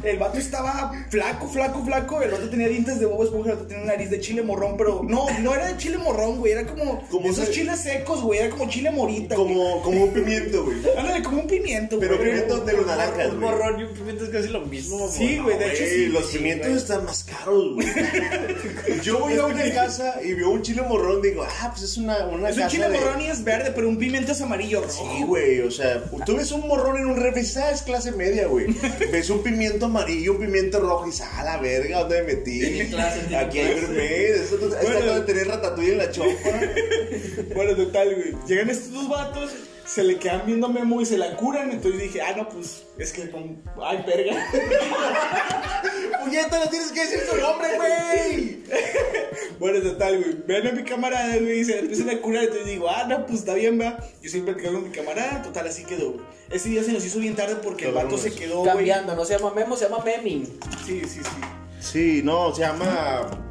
El 0.02 0.18
vato 0.18 0.38
estaba 0.38 0.92
flaco, 1.10 1.48
flaco, 1.48 1.84
flaco. 1.84 2.22
El 2.22 2.30
vato 2.30 2.48
tenía 2.48 2.68
dientes 2.68 2.98
de 3.00 3.06
bobo 3.06 3.24
esponja. 3.24 3.50
El 3.50 3.56
vato 3.56 3.68
tenía 3.68 3.84
una 3.84 3.92
nariz 3.92 4.10
de 4.10 4.20
chile 4.20 4.42
morrón, 4.42 4.76
pero 4.76 5.02
no, 5.02 5.26
no 5.40 5.54
era 5.54 5.66
de 5.68 5.76
chile 5.76 5.98
morrón, 5.98 6.38
güey. 6.38 6.52
Era 6.52 6.66
como, 6.66 7.06
Como 7.08 7.26
esos 7.30 7.44
ese- 7.44 7.52
chiles 7.52 7.80
secos, 7.80 8.22
güey. 8.22 8.40
Era 8.40 8.50
como 8.50 8.68
chile 8.70 8.90
morita, 8.90 9.36
güey. 9.36 9.48
Como, 9.48 9.82
como 9.82 10.04
un 10.04 10.10
pimiento, 10.12 10.64
güey. 10.64 10.76
Ándale, 10.98 11.22
como 11.22 11.40
un 11.40 11.46
pimiento, 11.46 11.96
güey. 11.96 12.08
Pero 12.08 12.20
pimiento 12.22 12.58
de 12.60 12.72
los 12.72 12.86
naranjas, 12.86 13.32
Un 13.32 13.40
morrón 13.40 13.80
y 13.80 13.82
un 13.84 13.92
pimiento 13.94 14.24
es 14.24 14.30
casi 14.30 14.48
lo 14.48 14.60
mismo. 14.62 15.08
Sí, 15.08 15.38
güey, 15.38 15.58
de 15.58 15.72
hecho 15.72 15.84
sí. 15.84 16.06
los 16.06 16.26
sí, 16.30 16.38
pimientos 16.38 16.68
güey. 16.68 16.78
están 16.80 17.04
más 17.04 17.24
caros, 17.24 17.74
güey. 17.74 17.86
Yo 19.02 19.18
voy 19.20 19.34
a 19.36 19.46
una 19.46 19.72
casa 19.74 20.16
y 20.24 20.32
veo 20.34 20.50
un 20.50 20.62
chile 20.62 20.82
morrón, 20.82 21.22
digo, 21.22 21.44
ah, 21.44 21.70
pues 21.70 21.82
es 21.84 21.96
una, 21.96 22.26
una 22.26 22.48
Es 22.50 22.56
un 22.58 22.68
chile 22.68 22.88
de- 22.88 22.98
morrón 22.98 23.20
y 23.20 23.26
es 23.26 23.42
verde, 23.44 23.72
pero 23.74 23.88
un 23.88 23.98
pimiento 23.98 24.32
es 24.32 24.40
amarillo 24.40 24.80
rojo. 24.82 25.12
Sí, 25.16 25.22
güey, 25.24 25.60
o 25.60 25.70
sea, 25.70 26.02
tú 26.24 26.36
ves 26.36 26.50
un 26.52 26.66
morrón 26.66 26.96
en 26.98 27.06
un 27.06 27.16
refri, 27.16 27.44
¿sabes? 27.44 27.82
Clase 27.82 28.12
media, 28.12 28.46
güey. 28.46 28.66
Ves 29.12 29.30
un 29.30 29.42
pimiento 29.42 29.85
amarillo, 29.86 30.32
un 30.32 30.38
pimiento 30.40 30.78
rojo 30.80 31.06
y 31.06 31.10
dices, 31.10 31.26
ah, 31.32 31.42
la 31.44 31.56
verga, 31.58 32.00
¿dónde 32.00 32.22
me 32.22 32.34
metí? 32.34 32.60
Tiene 32.60 32.88
clase, 32.90 33.20
tiene 33.20 33.36
Aquí 33.36 33.58
hay 33.58 33.80
gourmet, 33.80 34.30
esto 34.36 34.58
Bueno. 34.58 35.14
de 35.14 35.20
tener 35.22 35.48
ratatouille 35.48 35.92
en 35.92 35.98
la 35.98 36.10
chopa. 36.10 36.30
Bueno, 37.54 37.74
total, 37.76 38.14
güey. 38.14 38.34
Llegan 38.46 38.70
estos 38.70 38.92
dos 38.92 39.08
vatos, 39.08 39.50
se 39.86 40.02
le 40.02 40.18
quedan 40.18 40.42
viendo 40.44 40.66
a 40.66 40.70
Memo 40.70 41.00
y 41.00 41.06
se 41.06 41.16
la 41.16 41.36
curan. 41.36 41.70
Entonces 41.70 42.00
dije, 42.00 42.20
ah, 42.20 42.34
no, 42.36 42.48
pues 42.48 42.84
es 42.98 43.12
que 43.12 43.30
con. 43.30 43.62
Ay, 43.82 44.04
verga. 44.06 44.34
Puñeta, 46.24 46.58
no 46.58 46.68
tienes 46.68 46.92
que 46.92 47.00
decir 47.00 47.20
tu 47.30 47.36
nombre, 47.36 47.68
güey. 47.76 48.62
bueno, 49.60 49.80
total, 49.80 50.18
güey. 50.22 50.36
Ven 50.46 50.66
a 50.66 50.72
mi 50.72 50.82
camarada, 50.82 51.36
güey, 51.36 51.60
y 51.60 51.64
se 51.64 51.76
la 51.76 51.80
empiezan 51.80 52.10
a 52.10 52.20
curar. 52.20 52.44
Entonces 52.44 52.66
digo, 52.66 52.88
ah, 52.90 53.06
no, 53.08 53.24
pues 53.26 53.40
está 53.40 53.54
bien, 53.54 53.80
va. 53.80 53.98
Yo 54.20 54.28
siempre 54.28 54.56
quedo 54.56 54.72
con 54.74 54.84
mi 54.84 54.90
camarada, 54.90 55.42
total, 55.42 55.68
así 55.68 55.84
quedó, 55.84 56.12
güey. 56.12 56.24
Ese 56.50 56.68
día 56.68 56.82
se 56.82 56.92
nos 56.92 57.04
hizo 57.04 57.18
bien 57.18 57.36
tarde 57.36 57.56
porque 57.56 57.86
el 57.86 57.94
vato 57.94 58.18
se 58.18 58.32
quedó. 58.34 58.64
Cambiando, 58.64 59.14
no 59.14 59.24
se 59.24 59.38
llama 59.38 59.54
Memo, 59.54 59.76
se 59.76 59.88
llama 59.88 60.04
Memi. 60.04 60.46
Sí, 60.84 61.02
sí, 61.02 61.20
sí. 61.22 61.40
Sí, 61.80 62.20
no, 62.24 62.54
se 62.54 62.62
llama 62.62 63.45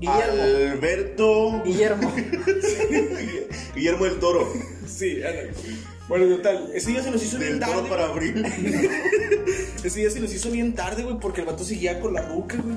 Guillermo. 0.00 0.42
Alberto 0.42 1.62
Guillermo. 1.64 2.12
Guillermo 3.74 4.04
del 4.04 4.18
Toro. 4.18 4.52
Sí, 4.86 5.16
ándale. 5.22 5.50
Bueno, 6.08 6.36
total, 6.36 6.70
ese 6.74 6.90
día 6.90 7.02
se 7.02 7.10
nos 7.10 7.22
hizo 7.22 7.38
bien 7.38 7.60
tarde. 7.60 7.88
Para 7.88 8.06
abril. 8.06 8.42
Ese 9.84 10.00
día 10.00 10.10
se 10.10 10.20
nos 10.20 10.32
hizo 10.32 10.50
bien 10.50 10.74
tarde, 10.74 11.02
güey, 11.02 11.18
porque 11.20 11.40
el 11.42 11.46
vato 11.46 11.64
seguía 11.64 12.00
con 12.00 12.14
la 12.14 12.22
ruca, 12.22 12.56
güey. 12.56 12.76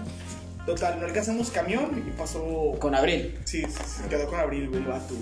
Total, 0.66 1.00
no 1.00 1.06
alcanzamos 1.06 1.50
camión 1.50 2.04
y 2.08 2.12
pasó. 2.18 2.76
Con 2.80 2.94
Abril. 2.94 3.40
Sí, 3.46 3.62
sí, 3.62 3.68
sí, 3.86 4.04
quedó 4.10 4.28
con 4.28 4.40
Abril, 4.40 4.68
güey, 4.70 4.82
el 4.82 4.88
vato. 4.88 5.16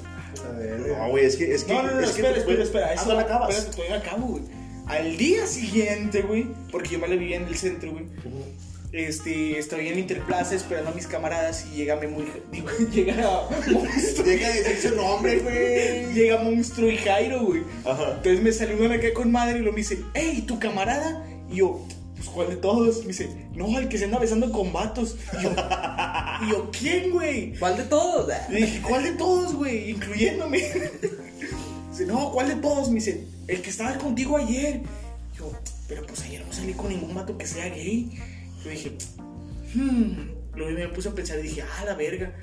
No, 0.87 1.09
güey, 1.09 1.25
es 1.25 1.35
que, 1.37 1.53
es 1.53 1.63
que. 1.63 1.73
No, 1.73 1.83
no, 1.83 1.91
no, 1.91 1.99
es 2.01 2.09
que 2.11 2.21
espera, 2.21 2.33
te 2.33 2.39
espera, 2.39 2.45
puede- 2.45 2.63
espera. 2.63 2.87
Ah, 2.89 2.93
Eso 2.95 3.05
no 3.07 3.13
la 3.13 3.21
acabas. 3.21 3.49
Espérate, 3.51 3.75
todavía 3.77 3.97
acabo, 3.97 4.27
güey. 4.27 4.43
Al 4.87 5.17
día 5.17 5.45
siguiente, 5.45 6.21
güey, 6.23 6.47
porque 6.71 6.89
yo 6.89 6.99
me 6.99 7.07
la 7.07 7.15
vivía 7.15 7.37
en 7.37 7.43
el 7.47 7.55
centro, 7.55 7.91
güey. 7.91 8.05
Este, 8.91 9.59
estoy 9.59 9.87
en 9.89 9.99
Interplaza 9.99 10.55
esperando 10.55 10.89
a 10.89 10.93
mis 10.95 11.05
camaradas 11.05 11.67
y 11.71 11.77
llega 11.77 11.95
Memo 11.95 12.21
y 12.21 12.25
digo, 12.51 12.69
llega 12.91 13.47
Monstruo. 13.71 14.25
Deja 14.25 14.49
de 14.49 14.63
decir 14.63 14.89
su 14.89 14.95
nombre, 14.95 15.39
güey. 15.39 16.13
llega 16.13 16.41
Monstruo 16.41 16.89
y 16.89 16.97
Jairo, 16.97 17.45
güey. 17.45 17.63
Ajá. 17.85 18.13
Entonces 18.17 18.41
me 18.41 18.51
saludan 18.51 18.93
acá 18.93 19.13
con 19.13 19.31
madre 19.31 19.59
y 19.59 19.61
lo 19.61 19.71
me 19.71 19.77
dice, 19.77 20.03
hey, 20.15 20.43
¿tu 20.47 20.57
camarada? 20.57 21.23
Y 21.51 21.57
yo, 21.57 21.85
pues 22.15 22.29
¿cuál 22.29 22.49
de 22.49 22.55
todos? 22.55 23.01
Me 23.01 23.07
dice, 23.09 23.29
no, 23.53 23.77
el 23.77 23.89
que 23.89 23.99
se 23.99 24.05
anda 24.05 24.17
besando 24.17 24.51
con 24.51 24.73
vatos. 24.73 25.17
Y 25.39 25.43
yo, 25.43 25.51
y 26.41 26.49
yo 26.49 26.71
¿quién, 26.71 27.11
güey? 27.11 27.53
¿Cuál 27.59 27.77
de 27.77 27.83
todos? 27.83 28.27
Le 28.49 28.57
dije, 28.57 28.81
¿cuál 28.81 29.03
de 29.03 29.11
todos, 29.11 29.53
güey? 29.53 29.91
Incluyéndome. 29.91 30.59
Dice, 31.91 32.05
no, 32.05 32.31
¿cuál 32.31 32.47
de 32.47 32.55
todos? 32.55 32.87
Me 32.89 32.95
dice, 32.95 33.25
el 33.47 33.61
que 33.61 33.69
estaba 33.69 33.95
contigo 33.97 34.37
ayer. 34.37 34.81
Yo, 35.37 35.51
pero 35.87 36.05
pues 36.05 36.21
ayer 36.21 36.45
no 36.45 36.53
salí 36.53 36.73
con 36.73 36.89
ningún 36.89 37.13
vato 37.13 37.37
que 37.37 37.45
sea 37.45 37.67
gay. 37.67 38.11
Yo 38.63 38.71
dije, 38.71 38.91
hmm. 39.73 40.39
Luego 40.55 40.71
me 40.77 40.87
puse 40.89 41.09
a 41.09 41.13
pensar 41.13 41.39
y 41.39 41.43
dije, 41.43 41.61
ah, 41.61 41.85
la 41.85 41.95
verga. 41.95 42.33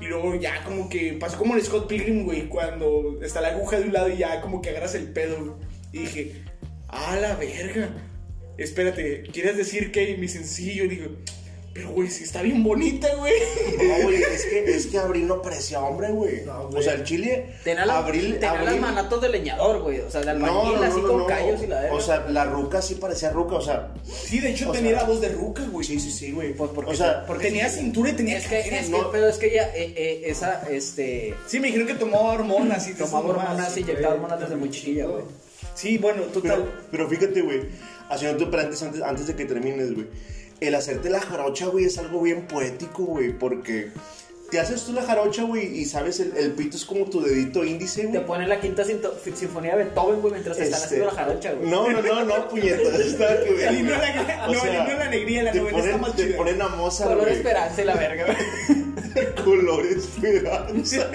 Y 0.00 0.06
luego 0.06 0.34
ya 0.34 0.64
como 0.64 0.88
que 0.88 1.12
pasó 1.14 1.36
como 1.38 1.56
en 1.56 1.64
Scott 1.64 1.88
Pilgrim, 1.88 2.24
güey, 2.24 2.48
cuando 2.48 3.20
está 3.22 3.40
la 3.40 3.48
aguja 3.48 3.78
de 3.78 3.86
un 3.86 3.92
lado 3.92 4.08
y 4.08 4.18
ya 4.18 4.40
como 4.40 4.62
que 4.62 4.70
agarras 4.70 4.94
el 4.94 5.08
pedo. 5.12 5.58
Y 5.92 5.98
dije, 6.00 6.42
ah, 6.88 7.16
la 7.20 7.36
verga. 7.36 7.90
Espérate, 8.56 9.22
¿quieres 9.32 9.56
decir 9.56 9.92
que 9.92 10.16
mi 10.16 10.28
sencillo? 10.28 10.84
Y 10.84 10.88
digo, 10.88 11.10
pero 11.72 11.90
güey, 11.90 12.10
si 12.10 12.24
está 12.24 12.42
bien 12.42 12.62
bonita, 12.64 13.08
güey. 13.16 13.32
No, 13.78 14.02
güey, 14.04 14.22
es 14.22 14.44
que, 14.44 14.64
es 14.74 14.86
que 14.88 14.98
Abril 14.98 15.26
no 15.28 15.40
parecía 15.40 15.80
hombre, 15.80 16.08
güey. 16.10 16.42
No, 16.44 16.68
o 16.68 16.82
sea, 16.82 16.94
el 16.94 17.04
chile. 17.04 17.46
Tenía, 17.62 17.86
la- 17.86 17.98
Abril. 17.98 18.34
tenía 18.34 18.50
Abril- 18.50 18.66
las 18.66 18.80
manatos 18.80 19.20
de 19.22 19.28
leñador, 19.28 19.80
güey. 19.82 20.00
O 20.00 20.10
sea, 20.10 20.20
de 20.20 20.30
albañil, 20.30 20.56
no, 20.72 20.76
no, 20.76 20.82
así 20.82 21.00
no, 21.00 21.06
con 21.08 21.18
no. 21.18 21.26
callos 21.26 21.62
y 21.62 21.66
la 21.68 21.80
verga. 21.80 21.94
O 21.96 22.00
sea, 22.00 22.26
la 22.28 22.44
ruca 22.44 22.82
sí 22.82 22.96
parecía 22.96 23.30
ruca, 23.30 23.54
o 23.54 23.60
sea. 23.62 23.92
Sí, 24.04 24.40
de 24.40 24.50
hecho 24.50 24.70
tenía 24.72 24.90
sea, 24.92 25.02
la 25.02 25.08
voz 25.08 25.20
de 25.20 25.28
ruca, 25.28 25.62
güey. 25.70 25.86
Sí, 25.86 26.00
sí, 26.00 26.10
sí, 26.10 26.32
güey. 26.32 26.52
Pues 26.54 26.70
porque 26.74 26.90
o 26.90 26.94
sea, 26.94 27.24
porque 27.26 27.46
tenía 27.48 27.68
cintura 27.68 28.10
y 28.10 28.12
tenía 28.14 28.38
es 28.38 28.46
que, 28.48 28.58
es 28.60 28.88
que 28.88 28.96
pedo 29.12 29.28
es 29.28 29.38
que 29.38 29.46
ella, 29.46 29.70
eh, 29.74 29.94
eh, 29.96 30.22
esa, 30.26 30.62
este, 30.70 31.34
Sí, 31.46 31.60
me 31.60 31.68
dijeron 31.68 31.86
que 31.86 31.94
tomaba 31.94 32.32
hormonas 32.32 32.88
y 32.88 32.94
tomaba 32.94 33.28
hormonas 33.30 33.76
y 33.76 33.80
inyectaba 33.80 34.14
hormonas 34.14 34.40
desde 34.40 34.56
muy 34.56 34.70
chiquilla, 34.70 35.06
güey. 35.06 35.22
Sí, 35.74 35.98
bueno, 35.98 36.22
total. 36.24 36.64
Pero, 36.64 36.68
pero 36.90 37.08
fíjate, 37.08 37.42
güey, 37.42 37.60
haciendo 38.08 38.44
tu 38.44 38.50
paréntesis 38.50 38.82
antes, 38.82 39.02
antes 39.02 39.26
de 39.28 39.36
que 39.36 39.44
termines, 39.44 39.94
güey. 39.94 40.06
El 40.60 40.74
hacerte 40.74 41.08
la 41.10 41.20
jarocha, 41.20 41.66
güey, 41.66 41.86
es 41.86 41.96
algo 41.98 42.20
bien 42.22 42.46
poético, 42.46 43.04
güey, 43.04 43.32
porque 43.32 43.90
te 44.50 44.60
haces 44.60 44.84
tú 44.84 44.92
la 44.92 45.02
jarocha, 45.02 45.44
güey, 45.44 45.78
y 45.78 45.86
sabes, 45.86 46.20
el, 46.20 46.36
el 46.36 46.50
pito 46.52 46.76
es 46.76 46.84
como 46.84 47.06
tu 47.06 47.22
dedito 47.22 47.64
índice, 47.64 48.02
Te 48.02 48.08
güey. 48.08 48.26
ponen 48.26 48.48
la 48.48 48.60
quinta 48.60 48.84
sinfonía 48.84 49.76
de 49.76 49.84
Beethoven, 49.84 50.20
güey, 50.20 50.32
mientras 50.34 50.56
te 50.58 50.64
están 50.64 50.82
Este, 50.82 50.86
haciendo 50.96 51.06
la 51.06 51.12
jarocha, 51.12 51.52
güey. 51.54 51.70
No, 51.70 51.88
no, 51.90 52.02
no, 52.02 52.24
no, 52.24 52.48
puñetas. 52.48 52.98
Está 53.00 53.42
que. 53.42 53.66
El 53.68 53.78
himno 53.78 53.94
a 53.94 53.98
la- 54.48 55.04
alegría, 55.06 55.42
la 55.44 55.52
te 55.52 55.60
novela 55.60 55.78
está 55.78 55.96
más 55.98 56.16
Te 56.16 56.26
chida. 56.26 56.36
ponen 56.36 56.60
a 56.60 56.68
moza, 56.68 57.04
Color 57.04 57.20
güey. 57.22 57.32
esperanza 57.36 57.82
y 57.82 57.84
la 57.86 57.94
verga, 57.94 58.26
güey. 58.26 59.34
Color 59.44 59.86
esperanza. 59.86 61.10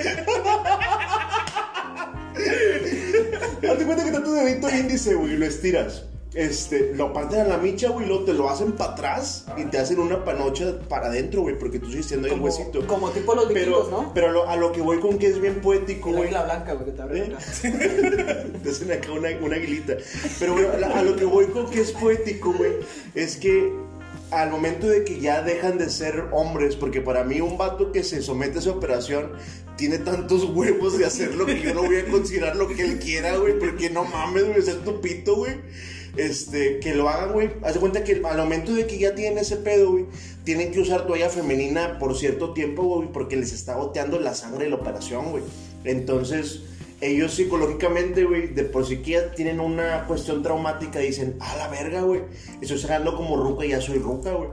Hazte 3.70 3.86
cuenta 3.86 4.04
que 4.04 4.10
está 4.10 4.24
tu 4.24 4.34
dedito 4.34 4.70
índice, 4.70 5.14
güey, 5.14 5.34
y 5.34 5.38
lo 5.38 5.46
estiras. 5.46 6.04
Este, 6.36 6.92
lo 6.94 7.14
parten 7.14 7.40
a 7.42 7.44
la 7.46 7.58
micha, 7.58 7.90
güey, 7.90 8.06
luego 8.08 8.26
te 8.26 8.34
lo 8.34 8.50
hacen 8.50 8.74
para 8.74 8.92
atrás 8.92 9.46
y 9.58 9.64
te 9.66 9.78
hacen 9.78 10.00
una 10.00 10.24
panocha 10.26 10.78
para 10.90 11.08
adentro, 11.08 11.42
güey, 11.42 11.58
porque 11.58 11.80
tú 11.80 11.90
sigues 11.90 12.06
siendo 12.08 12.28
el 12.28 12.40
huesito. 12.40 12.86
como 12.88 13.10
tipo 13.12 13.34
los 13.36 13.48
vikingos, 13.48 13.90
¿no? 13.90 14.12
pero 14.14 14.28
a 14.30 14.32
lo, 14.32 14.50
a 14.50 14.56
lo 14.58 14.72
que 14.72 14.82
voy 14.82 15.00
con 15.00 15.18
que 15.18 15.28
es 15.28 15.40
bien 15.40 15.62
poético, 15.62 16.10
güey. 16.12 16.24
águila 16.26 16.44
blanca, 16.44 16.74
güey, 16.74 16.86
que 16.86 16.92
te 16.92 17.02
abre 17.02 17.20
¿Eh? 17.26 17.36
Te 18.64 18.70
hacen 18.70 18.92
acá 18.92 19.12
una, 19.12 19.30
una 19.42 19.56
aguilita. 19.56 19.96
Pero 20.40 20.54
bueno, 20.54 20.70
a, 20.74 20.78
la- 20.78 21.00
a 21.00 21.04
lo 21.04 21.16
que 21.16 21.26
voy 21.26 21.46
con 21.48 21.70
que 21.70 21.82
es 21.82 21.92
poético, 21.92 22.54
güey, 22.54 22.74
es 23.16 23.38
que 23.38 23.72
al 24.32 24.50
momento 24.50 24.88
de 24.88 25.04
que 25.06 25.20
ya 25.20 25.42
dejan 25.42 25.78
de 25.78 25.90
ser 25.90 26.26
hombres, 26.32 26.76
porque 26.76 27.00
para 27.00 27.24
mí 27.24 27.40
un 27.42 27.58
vato 27.58 27.92
que 27.92 28.04
se 28.04 28.22
somete 28.22 28.58
a 28.58 28.62
esa 28.62 28.72
operación 28.72 29.32
tiene 29.78 30.00
tantos 30.00 30.44
huevos 30.46 30.98
de 30.98 31.06
hacerlo 31.06 31.46
que 31.46 31.62
yo 31.62 31.74
no 31.74 31.84
voy 31.84 31.98
a 31.98 32.06
considerar 32.08 32.56
lo 32.56 32.68
que 32.68 32.82
él 32.82 33.00
quiera, 33.00 33.38
güey, 33.38 33.58
porque 33.60 33.90
no 33.90 34.04
mames, 34.06 34.46
güey, 34.48 34.58
es 34.60 34.84
tu 34.84 35.00
pito, 35.00 35.36
güey. 35.36 35.54
Este, 36.18 36.80
que 36.80 36.96
lo 36.96 37.10
hagan, 37.10 37.34
güey. 37.34 37.52
Haz 37.64 37.74
de 37.74 37.80
cuenta 37.80 38.04
que 38.04 38.22
al 38.24 38.38
momento 38.38 38.74
de 38.74 38.88
que 38.88 38.98
ya 38.98 39.16
tienen 39.16 39.38
ese 39.38 39.58
pedo, 39.58 39.92
güey, 39.92 40.06
tienen 40.44 40.72
que 40.72 40.80
usar 40.80 41.06
toalla 41.08 41.30
femenina 41.30 42.00
por 42.00 42.18
cierto 42.18 42.54
tiempo, 42.54 42.84
güey, 42.84 43.12
porque 43.12 43.36
les 43.36 43.52
está 43.52 43.76
goteando 43.76 44.20
la 44.20 44.34
sangre 44.34 44.66
de 44.66 44.70
la 44.70 44.78
operación, 44.78 45.32
güey. 45.32 45.44
Entonces, 45.84 46.62
ellos 47.02 47.34
psicológicamente, 47.34 48.24
güey, 48.24 48.48
de 48.48 48.64
por 48.64 48.86
sí 48.86 48.98
que 48.98 49.12
ya 49.12 49.32
tienen 49.32 49.60
una 49.60 50.06
cuestión 50.08 50.42
traumática, 50.42 51.00
dicen, 51.00 51.36
a 51.40 51.56
la 51.58 51.68
verga, 51.68 52.02
güey, 52.02 52.22
estoy 52.62 52.78
sacando 52.78 53.16
como 53.16 53.36
ruca 53.38 53.66
y 53.66 53.70
ya 53.70 53.82
soy 53.82 54.00
ruca, 54.00 54.32
güey. 54.32 54.50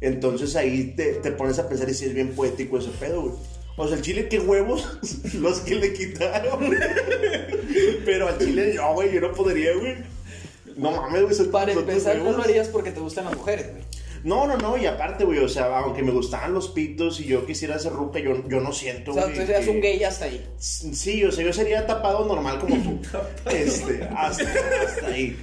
Entonces 0.00 0.56
ahí 0.56 0.94
te, 0.96 1.14
te 1.14 1.30
pones 1.30 1.58
a 1.60 1.68
pensar 1.68 1.88
y 1.88 1.94
si 1.94 2.06
es 2.06 2.14
bien 2.14 2.34
poético 2.34 2.78
ese 2.78 2.90
pedo, 2.90 3.22
güey. 3.22 3.34
O 3.76 3.86
sea, 3.86 3.96
el 3.96 4.02
chile, 4.02 4.28
qué 4.28 4.38
huevos 4.38 4.98
los 5.34 5.60
que 5.60 5.76
le 5.76 5.92
quitaron. 5.92 6.74
Pero 8.04 8.28
al 8.28 8.38
chile, 8.38 8.74
no, 8.74 8.94
güey, 8.94 9.12
yo 9.12 9.20
no 9.20 9.32
podría, 9.32 9.74
güey. 9.76 9.96
No 10.76 10.90
mames, 10.92 11.22
güey. 11.38 11.50
Para 11.50 11.72
empezar, 11.72 12.16
no 12.18 12.32
lo 12.32 12.42
harías 12.42 12.68
porque 12.68 12.90
te 12.90 13.00
gustan 13.00 13.24
las 13.26 13.36
mujeres, 13.36 13.70
güey. 13.72 13.84
No, 14.24 14.46
no, 14.46 14.56
no, 14.56 14.76
y 14.76 14.86
aparte, 14.86 15.24
güey, 15.24 15.40
o 15.40 15.48
sea, 15.48 15.78
aunque 15.78 16.02
me 16.04 16.12
gustaban 16.12 16.54
los 16.54 16.68
pitos 16.68 17.18
y 17.18 17.24
yo 17.24 17.44
quisiera 17.44 17.76
ser 17.80 17.92
ruca, 17.92 18.20
yo, 18.20 18.46
yo 18.48 18.60
no 18.60 18.72
siento, 18.72 19.10
O 19.10 19.14
sea, 19.14 19.24
güey, 19.24 19.34
tú 19.34 19.40
serías 19.40 19.64
que- 19.64 19.70
un 19.70 19.80
gay 19.80 20.04
hasta 20.04 20.26
ahí. 20.26 20.46
Sí, 20.58 21.24
o 21.24 21.32
sea, 21.32 21.44
yo 21.44 21.52
sería 21.52 21.84
tapado 21.88 22.24
normal 22.24 22.60
como 22.60 22.76
tú. 22.76 23.00
Este, 23.50 24.04
hasta, 24.16 24.44
hasta 24.86 25.06
ahí. 25.08 25.36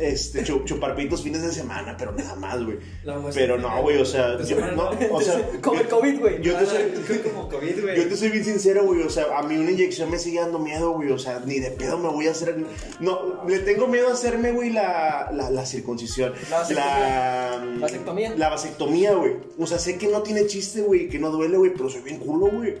Este, 0.00 0.42
chu- 0.44 0.64
chupar 0.64 0.96
pitos 0.96 1.22
fines 1.22 1.42
de 1.42 1.52
semana, 1.52 1.94
pero 1.98 2.12
nada 2.12 2.34
más, 2.36 2.64
güey. 2.64 2.78
No, 3.04 3.20
pues, 3.22 3.34
Pero 3.34 3.58
no, 3.58 3.82
güey, 3.82 3.98
o 3.98 4.04
sea, 4.04 4.40
yo, 4.42 4.56
no, 4.72 4.90
o 5.12 5.20
sea, 5.20 5.46
Como 5.62 5.80
el 5.80 5.88
COVID, 5.88 6.18
güey. 6.20 6.42
Yo 6.42 6.56
te 6.56 6.66
soy, 6.66 7.18
como 7.18 7.48
COVID, 7.48 7.82
güey. 7.82 7.96
yo 7.96 8.08
te 8.08 8.16
soy 8.16 8.30
bien 8.30 8.44
sincero, 8.44 8.84
güey. 8.84 9.02
O 9.02 9.10
sea, 9.10 9.38
a 9.38 9.42
mí 9.42 9.56
una 9.56 9.70
inyección 9.70 10.10
me 10.10 10.18
sigue 10.18 10.40
dando 10.40 10.58
miedo, 10.58 10.92
güey. 10.92 11.10
O 11.12 11.18
sea, 11.18 11.40
ni 11.44 11.58
de 11.58 11.70
pedo 11.70 11.98
me 11.98 12.08
voy 12.08 12.26
a 12.28 12.30
hacer. 12.30 12.56
No, 13.00 13.44
le 13.46 13.58
tengo 13.60 13.86
miedo 13.86 14.08
a 14.08 14.12
hacerme, 14.12 14.52
güey, 14.52 14.70
la, 14.70 15.30
la, 15.32 15.50
la 15.50 15.66
circuncisión. 15.66 16.32
La 16.50 16.64
La 16.70 17.60
vasectomía. 17.80 18.34
La 18.36 18.48
vasectomía, 18.48 19.12
güey. 19.14 19.34
O 19.58 19.66
sea, 19.66 19.78
sé 19.78 19.98
que 19.98 20.08
no 20.08 20.22
tiene 20.22 20.46
chiste, 20.46 20.80
güey, 20.80 21.08
que 21.08 21.18
no 21.18 21.30
duele, 21.30 21.56
güey, 21.58 21.72
pero 21.74 21.90
soy 21.90 22.00
bien 22.00 22.18
culo, 22.18 22.46
güey. 22.50 22.76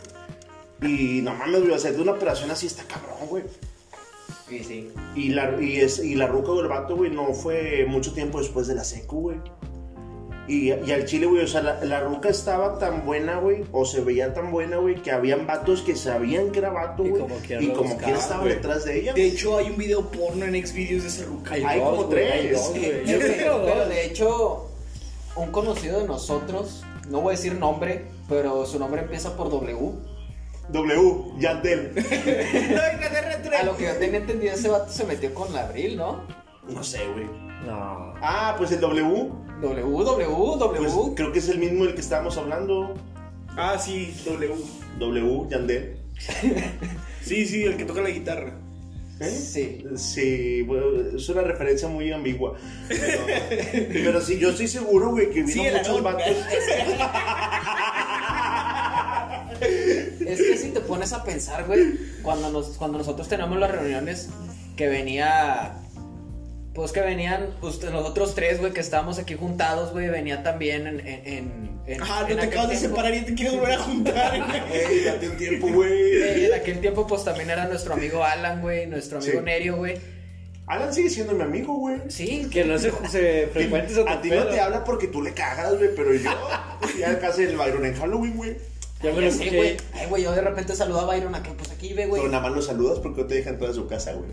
Y 0.82 1.20
no 1.20 1.34
mames, 1.34 1.60
güey, 1.60 1.72
o 1.72 1.78
sea, 1.78 1.92
de 1.92 2.00
una 2.00 2.12
operación 2.12 2.50
así 2.50 2.66
está 2.66 2.82
cabrón, 2.84 3.28
güey. 3.28 3.44
Sí, 4.50 4.62
sí. 4.64 4.90
Y 5.14 5.30
la, 5.30 5.56
y, 5.60 5.76
es, 5.80 5.98
y 6.04 6.14
la 6.16 6.26
ruca 6.26 6.52
del 6.52 6.68
vato, 6.68 6.96
güey, 6.96 7.10
no 7.10 7.32
fue 7.32 7.86
mucho 7.88 8.12
tiempo 8.12 8.38
después 8.40 8.66
de 8.66 8.74
la 8.74 8.84
secu, 8.84 9.20
güey. 9.22 9.36
Y, 10.48 10.72
y 10.72 10.90
al 10.92 11.04
chile, 11.04 11.26
güey, 11.26 11.44
o 11.44 11.46
sea, 11.46 11.62
la, 11.62 11.84
la 11.84 12.00
ruca 12.00 12.28
estaba 12.28 12.76
tan 12.78 13.06
buena, 13.06 13.38
güey, 13.38 13.62
o 13.70 13.84
se 13.84 14.00
veía 14.00 14.34
tan 14.34 14.50
buena, 14.50 14.78
güey, 14.78 14.96
que 15.00 15.12
habían 15.12 15.46
vatos 15.46 15.82
que 15.82 15.94
sabían 15.94 16.50
que 16.50 16.58
era 16.58 16.70
vato, 16.70 17.04
Y 17.06 17.10
güey. 17.10 17.22
como 17.22 17.36
quiera 17.36 17.62
Y 17.62 17.68
como 17.68 17.96
quiera 17.96 18.18
estaban 18.18 18.42
güey. 18.46 18.56
detrás 18.56 18.84
de 18.84 18.98
ella. 19.00 19.12
De 19.12 19.26
hecho, 19.26 19.56
hay 19.58 19.70
un 19.70 19.76
video 19.76 20.10
porno 20.10 20.44
en 20.44 20.66
Xvideos 20.66 21.02
de 21.04 21.08
esa 21.08 21.24
ruca. 21.26 21.54
Hay 21.54 21.78
dos, 21.78 21.88
como 21.90 22.02
hay 22.02 22.08
tres. 22.10 22.52
dos, 22.58 22.70
güey. 22.70 23.06
Yo 23.06 23.12
Yo 23.12 23.18
creo 23.20 23.34
pero, 23.36 23.58
dos. 23.58 23.70
pero 23.70 23.88
de 23.88 24.04
hecho, 24.06 24.66
un 25.36 25.52
conocido 25.52 26.00
de 26.00 26.08
nosotros, 26.08 26.82
no 27.08 27.20
voy 27.20 27.34
a 27.34 27.36
decir 27.36 27.54
nombre, 27.54 28.06
pero 28.28 28.66
su 28.66 28.80
nombre 28.80 29.02
empieza 29.02 29.36
por 29.36 29.50
W. 29.50 29.92
W, 30.72 31.32
Yandel. 31.38 31.92
A 33.60 33.62
lo 33.64 33.76
que 33.76 33.84
yo 33.84 33.92
tenía 33.96 34.18
entendido, 34.20 34.54
ese 34.54 34.68
vato 34.68 34.90
se 34.92 35.04
metió 35.04 35.34
con 35.34 35.52
la 35.52 35.64
Abril, 35.64 35.96
¿no? 35.96 36.22
No 36.68 36.84
sé, 36.84 37.00
güey. 37.12 37.26
No. 37.66 38.14
Ah, 38.22 38.54
pues 38.56 38.72
el 38.72 38.80
W. 38.80 39.30
W, 39.60 39.82
W, 39.82 40.56
W. 40.58 40.78
Pues 40.78 40.94
creo 41.16 41.32
que 41.32 41.40
es 41.40 41.48
el 41.48 41.58
mismo 41.58 41.84
del 41.84 41.94
que 41.94 42.00
estábamos 42.00 42.36
hablando. 42.38 42.94
Ah, 43.56 43.76
sí, 43.78 44.14
W. 44.24 44.54
W, 44.98 45.48
Yandel. 45.50 45.96
Sí, 47.22 47.46
sí, 47.46 47.62
el 47.64 47.76
que 47.76 47.84
toca 47.84 48.00
la 48.00 48.08
guitarra. 48.08 48.54
¿Eh? 49.20 49.28
Sí. 49.28 49.84
Sí, 49.96 50.62
bueno, 50.62 50.86
es 51.14 51.28
una 51.28 51.42
referencia 51.42 51.86
muy 51.86 52.10
ambigua. 52.10 52.56
Pero, 52.88 53.22
pero 53.92 54.20
sí, 54.22 54.38
yo 54.38 54.48
estoy 54.50 54.66
seguro, 54.66 55.10
güey, 55.10 55.28
que 55.30 55.46
Sí, 55.46 55.58
vino 55.60 55.68
el 55.68 55.76
muchos 55.76 56.02
vatos. 56.02 56.24
Es 59.60 60.38
que 60.42 60.56
si 60.56 60.70
te 60.70 60.80
pones 60.80 61.12
a 61.12 61.24
pensar, 61.24 61.64
güey, 61.66 61.94
cuando, 62.22 62.50
nos, 62.50 62.68
cuando 62.76 62.98
nosotros 62.98 63.28
teníamos 63.28 63.58
las 63.58 63.70
reuniones, 63.70 64.28
que 64.76 64.88
venía. 64.88 65.76
Pues 66.74 66.92
que 66.92 67.00
venían 67.00 67.48
usted, 67.62 67.90
los 67.90 68.06
otros 68.08 68.36
tres, 68.36 68.60
güey, 68.60 68.72
que 68.72 68.78
estábamos 68.80 69.18
aquí 69.18 69.34
juntados, 69.34 69.92
güey, 69.92 70.08
venía 70.08 70.42
también 70.44 70.86
en. 70.86 71.00
en, 71.00 71.26
en, 71.26 71.80
en 71.86 71.98
no 71.98 72.06
te 72.06 72.12
aquel 72.34 72.38
acabas 72.40 72.68
de 72.68 72.76
tiempo. 72.76 72.96
separar 72.96 73.14
y 73.14 73.22
te 73.22 73.34
quieres 73.34 73.54
volver 73.54 73.72
a 73.72 73.78
juntar. 73.78 74.38
güey. 74.68 74.80
Ey, 74.80 75.04
date 75.04 75.28
un 75.28 75.36
tiempo, 75.36 75.66
güey. 75.68 76.44
En 76.44 76.54
aquel 76.54 76.80
tiempo, 76.80 77.06
pues 77.08 77.24
también 77.24 77.50
era 77.50 77.66
nuestro 77.66 77.94
amigo 77.94 78.22
Alan, 78.22 78.60
güey, 78.62 78.86
nuestro 78.86 79.18
amigo 79.18 79.40
Sí. 79.40 79.44
Nerio, 79.44 79.76
güey. 79.76 79.98
Alan 80.66 80.94
sigue 80.94 81.10
siendo 81.10 81.32
mi 81.32 81.42
amigo, 81.42 81.74
güey. 81.74 81.96
Sí, 82.08 82.46
Que 82.48 82.64
no 82.64 82.78
se, 82.78 82.92
se 83.10 83.48
frecuentes 83.52 83.98
a 83.98 84.04
tu 84.04 84.08
A 84.08 84.22
ti 84.22 84.30
no 84.30 84.44
te 84.46 84.60
habla 84.60 84.84
porque 84.84 85.08
tú 85.08 85.20
le 85.20 85.34
cagas, 85.34 85.76
güey, 85.76 85.90
pero 85.96 86.14
yo 86.14 86.30
ya 86.96 87.18
casi 87.18 87.42
el 87.42 87.56
Byron 87.56 87.84
en 87.84 87.94
Halloween, 87.96 88.36
güey. 88.36 88.56
Ya 89.02 89.12
me 89.12 89.20
lo 89.22 89.26
escuché. 89.28 89.56
güey. 89.56 89.76
Ay, 89.94 90.06
güey, 90.08 90.22
yo 90.22 90.32
de 90.32 90.40
repente 90.42 90.76
saludo 90.76 91.00
a 91.00 91.04
Byron 91.06 91.34
acá, 91.34 91.52
pues 91.56 91.70
aquí 91.70 91.92
ve, 91.94 92.06
güey. 92.06 92.20
Pero 92.20 92.30
nada 92.30 92.42
más 92.46 92.52
lo 92.54 92.60
saludas 92.62 92.98
porque 92.98 93.22
no 93.22 93.26
te 93.26 93.34
deja 93.36 93.50
entrar 93.50 93.70
a 93.70 93.74
su 93.74 93.86
casa, 93.86 94.12
güey. 94.12 94.30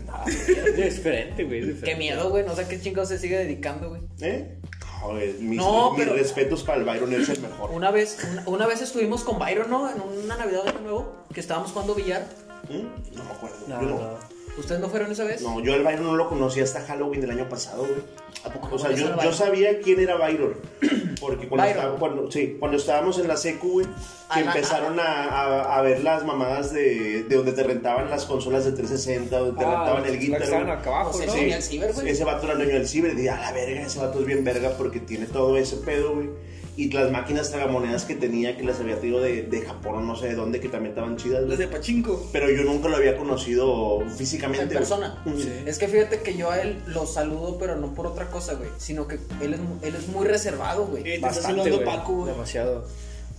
Es 0.76 0.96
diferente, 0.96 1.44
güey. 1.44 1.60
es 1.60 1.66
diferente. 1.68 1.90
Qué 1.90 1.96
miedo, 1.96 2.28
güey. 2.30 2.44
No 2.44 2.54
sé 2.54 2.62
a 2.62 2.68
qué 2.68 2.78
chingados 2.80 3.08
se 3.08 3.18
sigue 3.18 3.38
dedicando, 3.38 3.88
güey. 3.88 4.02
¿Eh? 4.20 4.58
No, 5.00 5.08
güey, 5.12 5.32
mis, 5.34 5.56
No, 5.58 5.92
mis 5.92 6.00
pero- 6.04 6.14
respetos 6.16 6.62
para 6.64 6.78
el 6.78 6.84
Byron, 6.84 7.12
él 7.14 7.22
es 7.22 7.28
el 7.30 7.40
mejor. 7.40 7.70
Una 7.70 7.90
vez, 7.90 8.18
una, 8.30 8.42
una 8.46 8.66
vez 8.66 8.82
estuvimos 8.82 9.22
con 9.24 9.38
Byron, 9.38 9.70
¿no? 9.70 9.88
En 9.90 10.00
una 10.02 10.36
Navidad 10.36 10.64
de 10.64 10.80
nuevo, 10.80 11.24
que 11.32 11.40
estábamos 11.40 11.70
jugando 11.72 11.94
billar. 11.94 12.26
¿Mm? 12.68 13.16
No 13.16 13.24
me 13.24 13.30
acuerdo. 13.30 13.56
No, 13.68 13.80
yo 13.82 13.88
no. 13.88 14.37
¿Ustedes 14.58 14.80
no 14.80 14.88
fueron 14.88 15.12
esa 15.12 15.24
vez? 15.24 15.40
No, 15.42 15.60
yo 15.60 15.72
al 15.74 15.82
Byron 15.82 16.04
no 16.04 16.16
lo 16.16 16.28
conocí 16.28 16.60
hasta 16.60 16.80
Halloween 16.82 17.20
del 17.20 17.30
año 17.30 17.48
pasado, 17.48 17.80
güey. 17.82 18.00
¿A 18.44 18.50
poco 18.52 18.76
O 18.76 18.78
sea, 18.78 18.90
yo, 18.92 19.20
yo 19.22 19.32
sabía 19.32 19.80
quién 19.80 20.00
era 20.00 20.16
Byron. 20.16 20.54
Porque 21.20 21.48
cuando, 21.48 21.64
Byron. 21.66 21.78
estaba- 21.84 21.98
cuando, 21.98 22.30
sí, 22.30 22.56
cuando 22.58 22.76
estábamos 22.76 23.18
en 23.18 23.28
la 23.28 23.36
secu, 23.36 23.72
güey, 23.72 23.86
que 24.32 24.40
empezaron 24.40 24.98
a, 25.00 25.04
a- 25.24 25.78
a 25.78 25.82
ver 25.82 26.02
las 26.04 26.24
mamadas 26.24 26.72
de, 26.72 27.24
de 27.24 27.36
donde 27.36 27.52
te 27.52 27.62
rentaban 27.62 28.08
las 28.10 28.24
consolas 28.26 28.64
de 28.64 28.72
360, 28.72 29.36
donde 29.38 29.58
te 29.58 29.64
Ah, 29.64 29.76
rentaban 29.76 30.04
el 30.06 30.18
guitar. 30.18 30.42
estaban 30.42 30.70
acá 30.70 30.90
abajo, 30.90 31.18
¿no? 31.24 31.32
sí. 31.32 31.38
Venía 31.40 31.56
al 31.56 31.62
ciber, 31.62 31.92
güey. 31.92 32.08
Ese 32.08 32.24
vato 32.24 32.44
era 32.44 32.52
el 32.52 32.58
dueño 32.58 32.74
del 32.74 32.88
ciber. 32.88 33.12
Y 33.12 33.16
dije, 33.16 33.30
a 33.30 33.40
la 33.40 33.52
verga, 33.52 33.82
ese 33.82 33.98
vato 33.98 34.20
es 34.20 34.26
bien 34.26 34.44
verga 34.44 34.70
porque 34.78 35.00
tiene 35.00 35.26
todo 35.26 35.56
ese 35.56 35.76
pedo, 35.76 36.14
güey. 36.14 36.28
Y 36.78 36.92
las 36.92 37.10
máquinas 37.10 37.50
tragamonedas 37.50 38.04
que 38.04 38.14
tenía, 38.14 38.56
que 38.56 38.62
las 38.62 38.78
había 38.78 38.96
traído 39.00 39.18
de, 39.18 39.42
de 39.42 39.62
Japón 39.62 39.96
o 39.96 40.00
no 40.00 40.14
sé 40.14 40.28
de 40.28 40.36
dónde, 40.36 40.60
que 40.60 40.68
también 40.68 40.92
estaban 40.92 41.16
chidas. 41.16 41.42
Las 41.42 41.58
de 41.58 41.66
Pachinko. 41.66 42.28
Pero 42.32 42.48
yo 42.52 42.62
nunca 42.62 42.88
lo 42.88 42.94
había 42.96 43.16
conocido 43.16 43.98
físicamente. 44.16 44.62
En 44.62 44.68
persona. 44.68 45.20
Es 45.66 45.76
que 45.76 45.88
fíjate 45.88 46.20
que 46.20 46.36
yo 46.36 46.52
a 46.52 46.60
él 46.60 46.80
lo 46.86 47.04
saludo, 47.04 47.58
pero 47.58 47.74
no 47.74 47.94
por 47.94 48.06
otra 48.06 48.30
cosa, 48.30 48.54
güey. 48.54 48.70
Sino 48.76 49.08
que 49.08 49.18
él 49.40 49.54
es, 49.54 49.60
él 49.82 49.96
es 49.96 50.06
muy 50.06 50.24
reservado, 50.28 50.86
güey. 50.86 51.02
Eh, 51.02 51.04
te 51.04 51.14
estás 51.16 51.38
Bastante, 51.38 51.68
güey. 51.68 51.84
Paco, 51.84 52.12
güey. 52.12 52.32
Demasiado. 52.32 52.86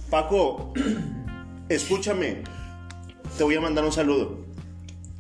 Paco, 0.09 0.73
escúchame. 1.69 2.43
Te 3.37 3.45
voy 3.45 3.55
a 3.55 3.61
mandar 3.61 3.85
un 3.85 3.93
saludo. 3.93 4.37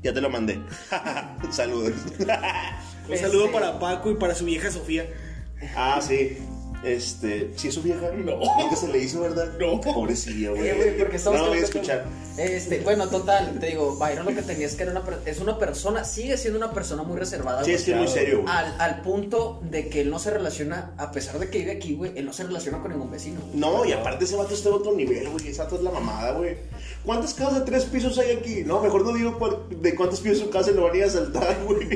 Ya 0.03 0.13
te 0.13 0.19
lo 0.19 0.29
mandé. 0.29 0.59
Saludos. 1.51 1.93
Un 2.19 3.17
saludo 3.17 3.45
Este- 3.45 3.53
para 3.53 3.79
Paco 3.79 4.11
y 4.11 4.15
para 4.15 4.35
su 4.35 4.43
vieja 4.43 4.69
Sofía. 4.69 5.05
ah, 5.73 6.01
sí. 6.05 6.37
Este, 6.83 7.51
¿sí 7.57 7.67
es 7.67 7.73
su 7.73 7.81
vieja? 7.81 8.09
No. 8.15 8.37
Nunca 8.37 8.75
se 8.75 8.87
le 8.87 8.99
hizo, 8.99 9.19
¿verdad? 9.21 9.51
No. 9.59 9.81
Pobrecilla, 9.81 10.51
güey. 10.51 10.75
Güey, 10.75 10.97
porque 10.97 11.17
estamos 11.17 11.39
No 11.39 11.45
lo 11.47 11.51
voy 11.51 11.59
a 11.61 11.65
escuchar. 11.65 12.05
Este, 12.37 12.79
bueno, 12.79 13.09
total, 13.09 13.59
te 13.59 13.67
digo, 13.67 13.97
Byron 13.97 14.25
lo 14.25 14.33
que 14.33 14.41
tenía 14.43 14.65
es 14.65 14.75
que 14.75 14.83
era 14.83 14.91
una, 14.93 15.03
es 15.25 15.39
una 15.41 15.59
persona, 15.59 16.05
sigue 16.05 16.37
siendo 16.37 16.57
una 16.57 16.71
persona 16.71 17.03
muy 17.03 17.17
reservada, 17.17 17.65
Sí, 17.65 17.73
es 17.73 17.83
que 17.83 17.91
es 17.91 17.97
muy 17.97 18.07
serio, 18.07 18.43
güey. 18.43 18.53
Al, 18.53 18.79
al 18.79 19.01
punto 19.01 19.59
de 19.69 19.89
que 19.89 19.99
él 20.01 20.09
no 20.09 20.19
se 20.19 20.31
relaciona, 20.31 20.93
a 20.97 21.11
pesar 21.11 21.37
de 21.39 21.49
que 21.49 21.59
vive 21.59 21.71
aquí, 21.71 21.95
güey, 21.95 22.17
él 22.17 22.25
no 22.25 22.31
se 22.31 22.45
relaciona 22.45 22.79
con 22.81 22.91
ningún 22.91 23.11
vecino. 23.11 23.41
No, 23.53 23.83
y 23.83 23.91
aparte 23.91 24.23
ese 24.23 24.37
vato 24.37 24.53
está 24.53 24.69
de 24.69 24.75
otro 24.75 24.93
nivel, 24.93 25.27
güey. 25.29 25.49
Esa 25.49 25.63
vato 25.65 25.75
es 25.75 25.81
la 25.81 25.91
mamada, 25.91 26.31
güey. 26.31 26.55
¿Cuántas 27.03 27.33
casas 27.33 27.55
de 27.59 27.61
tres 27.65 27.83
pisos 27.85 28.17
hay 28.19 28.31
aquí? 28.37 28.63
No, 28.65 28.81
mejor 28.81 29.03
no 29.05 29.13
digo 29.13 29.37
cuál- 29.37 29.57
de 29.69 29.93
cuántos 29.95 30.21
pisos 30.21 30.39
su 30.39 30.49
casa 30.49 30.71
lo 30.71 30.83
van 30.83 30.93
a 30.93 30.97
ir 30.97 31.03
a 31.03 31.09
saltar, 31.09 31.57
güey. 31.65 31.89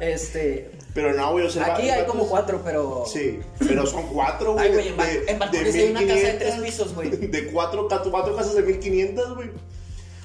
Este, 0.00 0.70
Pero 0.94 1.12
no, 1.14 1.32
güey, 1.32 1.46
o 1.46 1.50
sea, 1.50 1.66
el 1.66 1.70
aquí 1.72 1.88
hay 1.88 2.04
como 2.04 2.24
es- 2.24 2.28
cuatro, 2.28 2.60
pero... 2.64 3.04
Sí, 3.06 3.38
pero 3.58 3.86
son 3.86 4.06
cuatro, 4.08 4.54
güey. 4.54 4.66
Ay, 4.66 4.92
güey, 4.94 5.18
en 5.28 5.38
Valparaíso 5.38 5.78
hay 5.78 5.90
una 5.90 6.00
casa 6.00 6.14
de 6.14 6.32
1500, 6.32 6.38
tres 6.38 6.54
pisos, 6.62 6.94
güey. 6.94 7.10
De 7.10 7.46
cuatro, 7.52 7.86
cuatro, 7.88 8.10
cuatro 8.10 8.36
casas 8.36 8.54
de 8.54 8.62
1500, 8.62 9.34
güey. 9.36 9.50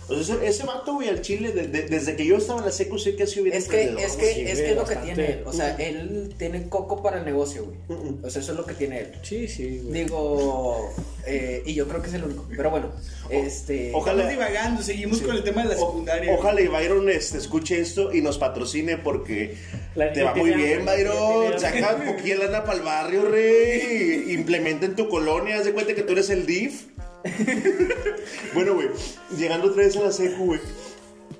O 0.07 0.21
sea, 0.23 0.35
ese, 0.35 0.47
ese 0.47 0.63
vato, 0.65 0.93
güey, 0.93 1.09
al 1.09 1.21
chile, 1.21 1.51
de- 1.51 1.67
de- 1.67 1.83
desde 1.83 2.15
que 2.15 2.25
yo 2.25 2.37
estaba 2.37 2.59
en 2.59 2.65
la 2.65 2.71
secu, 2.71 2.99
sé 2.99 3.15
que 3.15 3.23
ha 3.23 3.27
sido 3.27 3.45
bien 3.45 3.55
Es 3.57 3.67
que, 3.67 3.83
es 3.83 4.15
que, 4.15 4.33
sí, 4.33 4.41
es 4.41 4.59
que 4.59 4.69
es 4.71 4.75
lo 4.75 4.85
que 4.85 4.95
tiene 4.97 5.25
él. 5.25 5.43
O 5.45 5.51
sea, 5.53 5.75
él 5.77 6.35
tiene 6.37 6.69
coco 6.69 7.01
para 7.01 7.19
el 7.19 7.25
negocio, 7.25 7.65
güey. 7.65 7.77
O 8.23 8.29
sea, 8.29 8.41
eso 8.41 8.51
es 8.51 8.57
lo 8.57 8.65
que 8.65 8.73
tiene 8.75 8.99
él. 8.99 9.11
Sí, 9.23 9.47
sí, 9.47 9.79
güey. 9.83 10.03
Digo, 10.03 10.93
eh, 11.25 11.63
y 11.65 11.73
yo 11.73 11.87
creo 11.87 12.01
que 12.01 12.09
es 12.09 12.13
el 12.13 12.23
único. 12.23 12.45
Pero 12.55 12.69
bueno, 12.69 12.91
este. 13.29 13.91
Ojalá- 13.95 14.23
Estamos 14.29 14.31
divagando, 14.47 14.81
seguimos 14.83 15.21
con 15.21 15.35
el 15.35 15.43
tema 15.43 15.63
de 15.63 15.69
la 15.75 15.81
O- 15.81 15.87
secundaria. 15.87 16.33
Ojalá 16.33 16.61
y 16.61 16.67
Byron 16.67 17.09
este, 17.09 17.37
escuche 17.39 17.79
esto 17.79 18.13
y 18.13 18.21
nos 18.21 18.37
patrocine 18.37 18.97
porque 18.97 19.55
La 19.95 20.13
te 20.13 20.21
va 20.23 20.35
muy 20.35 20.51
bien, 20.51 20.85
Byron. 20.85 21.59
Saca 21.59 21.95
un 21.95 22.15
poquillo 22.15 22.39
de 22.39 22.45
lana 22.45 22.63
para 22.63 22.77
el 22.77 22.83
barrio, 22.83 23.25
rey. 23.25 24.25
Implementa 24.33 24.85
en 24.85 24.95
tu 24.95 25.09
colonia, 25.09 25.57
haz 25.57 25.65
de 25.65 25.73
cuenta 25.73 25.95
que 25.95 26.03
tú 26.03 26.13
eres 26.13 26.29
el 26.29 26.45
DIF. 26.45 26.83
bueno, 28.53 28.73
güey, 28.75 28.89
llegando 29.37 29.67
otra 29.67 29.83
vez 29.83 29.95
a 29.97 30.01
la 30.01 30.11
secu, 30.11 30.45
güey. 30.45 30.59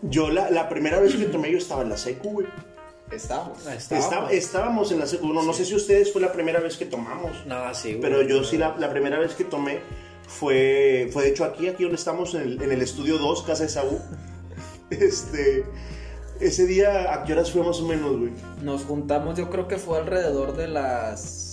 Yo 0.01 0.29
la, 0.29 0.49
la 0.51 0.67
primera 0.69 0.99
vez 0.99 1.15
que 1.15 1.25
tomé 1.25 1.51
yo 1.51 1.57
estaba 1.57 1.81
en 1.83 1.89
la 1.89 1.97
secu, 1.97 2.31
güey. 2.31 2.47
Estamos. 3.11 3.65
Ahí 3.67 3.77
está. 3.77 3.97
Estaba- 3.97 4.31
estábamos 4.31 4.91
en 4.91 4.99
la 4.99 5.07
secu. 5.07 5.31
No, 5.31 5.43
no 5.43 5.53
sé 5.53 5.63
si 5.65 5.75
ustedes 5.75 6.11
fue 6.11 6.21
la 6.21 6.31
primera 6.31 6.59
vez 6.59 6.75
que 6.77 6.85
tomamos. 6.85 7.31
No, 7.45 7.73
sí, 7.73 7.89
güey. 7.89 8.01
Pero 8.01 8.21
yo 8.23 8.43
sí, 8.43 8.57
la, 8.57 8.75
la 8.77 8.89
primera 8.89 9.19
vez 9.19 9.33
que 9.35 9.43
tomé 9.43 9.79
fue, 10.27 11.09
fue 11.13 11.23
de 11.23 11.29
hecho 11.29 11.45
aquí, 11.45 11.67
aquí 11.67 11.83
donde 11.83 11.97
estamos, 11.97 12.33
en 12.33 12.41
el, 12.41 12.61
en 12.61 12.71
el 12.71 12.81
estudio 12.81 13.17
2, 13.17 13.43
casa 13.43 13.63
de 13.63 13.69
Saúl. 13.69 13.99
Este, 14.91 15.65
ese 16.39 16.67
día, 16.67 17.11
¿a 17.11 17.23
qué 17.23 17.33
horas 17.33 17.51
fue 17.51 17.63
más 17.63 17.79
o 17.79 17.87
menos, 17.87 18.19
güey? 18.19 18.31
Nos 18.61 18.83
juntamos, 18.83 19.35
yo 19.35 19.49
creo 19.49 19.67
que 19.67 19.77
fue 19.77 19.97
alrededor 19.97 20.55
de 20.55 20.67
las 20.67 21.44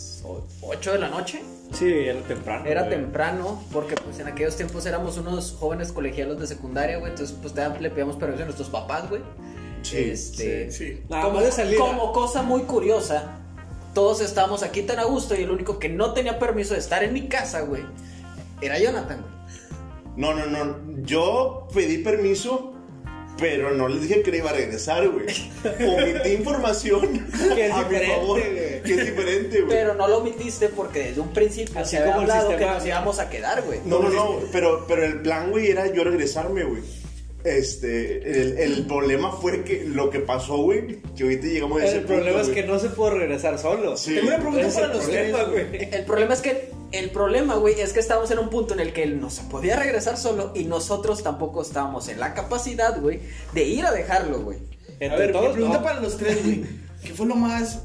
8 0.63 0.93
de 0.93 0.99
la 0.99 1.09
noche. 1.09 1.43
Sí, 1.73 1.91
era 1.91 2.21
temprano. 2.23 2.67
Era 2.67 2.83
güey. 2.83 2.95
temprano, 2.95 3.63
porque 3.73 3.95
pues 3.95 4.19
en 4.19 4.29
aquellos 4.29 4.57
tiempos 4.57 4.85
éramos 4.87 5.17
unos 5.17 5.53
jóvenes 5.59 5.93
colegialos 5.93 6.39
de 6.39 6.47
secundaria, 6.47 6.99
güey. 6.99 7.13
Entonces, 7.13 7.37
pues 7.41 7.55
te 7.55 7.69
le 7.81 7.91
pedíamos 7.91 8.17
permiso 8.17 8.43
a 8.43 8.45
nuestros 8.45 8.69
papás, 8.69 9.09
güey. 9.09 9.23
Sí, 9.83 10.11
este, 10.11 10.71
sí. 10.71 11.03
Nada 11.09 11.25
como, 11.25 11.37
más 11.37 11.45
de 11.45 11.53
salir. 11.53 11.79
como 11.79 12.13
cosa 12.13 12.43
muy 12.43 12.63
curiosa, 12.63 13.39
todos 13.95 14.21
estábamos 14.21 14.63
aquí 14.63 14.83
tan 14.83 14.99
a 14.99 15.05
gusto 15.05 15.35
y 15.35 15.43
el 15.43 15.51
único 15.51 15.79
que 15.79 15.89
no 15.89 16.13
tenía 16.13 16.39
permiso 16.39 16.75
de 16.75 16.81
estar 16.81 17.03
en 17.03 17.13
mi 17.13 17.29
casa, 17.29 17.63
güey, 17.63 17.83
era 18.61 18.79
Jonathan, 18.79 19.21
güey. 19.21 19.33
No, 20.17 20.35
no, 20.35 20.47
no. 20.47 20.77
Yo 21.03 21.69
pedí 21.75 21.99
permiso, 21.99 22.75
pero 23.39 23.73
no 23.73 23.89
les 23.89 24.03
dije 24.03 24.23
que 24.23 24.37
iba 24.37 24.51
a 24.51 24.53
regresar, 24.53 25.09
güey. 25.09 25.27
Omití 25.65 26.29
información 26.31 27.27
Que 27.55 27.67
es 27.67 27.73
a 27.73 27.79
mi 27.79 27.85
diferente, 27.85 28.15
favor. 28.15 28.41
Que 28.41 28.81
es 28.95 29.07
diferente, 29.07 29.61
güey. 29.63 29.77
Pero 29.77 29.95
no 29.95 30.09
lo 30.09 30.19
omitiste 30.19 30.69
porque 30.69 31.01
desde 31.09 31.21
un 31.21 31.33
principio 31.33 31.81
Así 31.81 31.91
se 31.91 31.99
había 31.99 32.13
como 32.13 32.25
el 32.25 32.31
hablado 32.31 32.49
que 32.51 32.55
sistema- 32.57 32.75
nos 32.75 32.87
íbamos 32.87 33.19
a 33.19 33.31
quedar, 33.31 33.63
güey. 33.63 33.81
No, 33.85 33.99
no, 34.01 34.11
no, 34.11 34.39
pero, 34.53 34.85
pero 34.87 35.05
el 35.05 35.21
plan, 35.23 35.51
güey, 35.51 35.71
era 35.71 35.87
yo 35.93 36.05
regresarme, 36.05 36.65
güey. 36.65 36.83
Este, 37.45 38.41
el, 38.41 38.59
el 38.59 38.87
problema 38.87 39.33
fue 39.33 39.65
que 39.65 39.85
lo 39.85 40.11
que 40.11 40.21
pasó, 40.21 40.59
güey, 40.59 41.01
que 41.17 41.25
ahorita 41.25 41.47
llegamos 41.47 41.81
a 41.83 41.87
ese 41.87 41.97
El 41.99 42.05
problema 42.05 42.39
punto, 42.39 42.49
es 42.51 42.55
que 42.55 42.63
güey. 42.63 42.73
no 42.73 42.79
se 42.79 42.89
puede 42.91 43.15
regresar 43.19 43.59
solo. 43.59 43.97
Sí. 43.97 44.15
Tengo 44.15 44.29
una 44.29 44.39
pregunta 44.39 44.69
para 44.75 44.87
los 44.89 45.09
tres, 45.09 45.35
güey. 45.51 45.89
El 45.93 46.05
problema 46.05 46.35
es 46.35 46.41
que 46.41 46.71
el 46.93 47.11
problema, 47.11 47.55
güey, 47.57 47.81
es 47.81 47.93
que 47.93 48.01
estábamos 48.01 48.31
en 48.31 48.39
un 48.39 48.49
punto 48.51 48.75
en 48.75 48.81
el 48.81 48.93
que 48.93 49.03
él 49.03 49.21
no 49.21 49.31
se 49.31 49.43
podía 49.45 49.77
regresar 49.77 50.17
solo 50.19 50.53
y 50.55 50.65
nosotros 50.65 51.23
tampoco 51.23 51.63
estábamos 51.63 52.09
en 52.09 52.21
la 52.21 52.35
capacidad, 52.35 53.01
güey, 53.01 53.21
de 53.55 53.65
ir 53.65 53.85
a 53.87 53.93
dejarlo, 53.93 54.41
güey. 54.41 54.59
A 54.59 55.05
Entre 55.05 55.19
ver, 55.19 55.33
todos, 55.33 55.53
pregunta 55.53 55.79
no. 55.79 55.85
para 55.85 56.01
los 56.01 56.17
tres, 56.17 56.45
güey. 56.45 56.65
¿Qué 57.03 57.13
fue 57.15 57.27
lo 57.27 57.35
más 57.35 57.81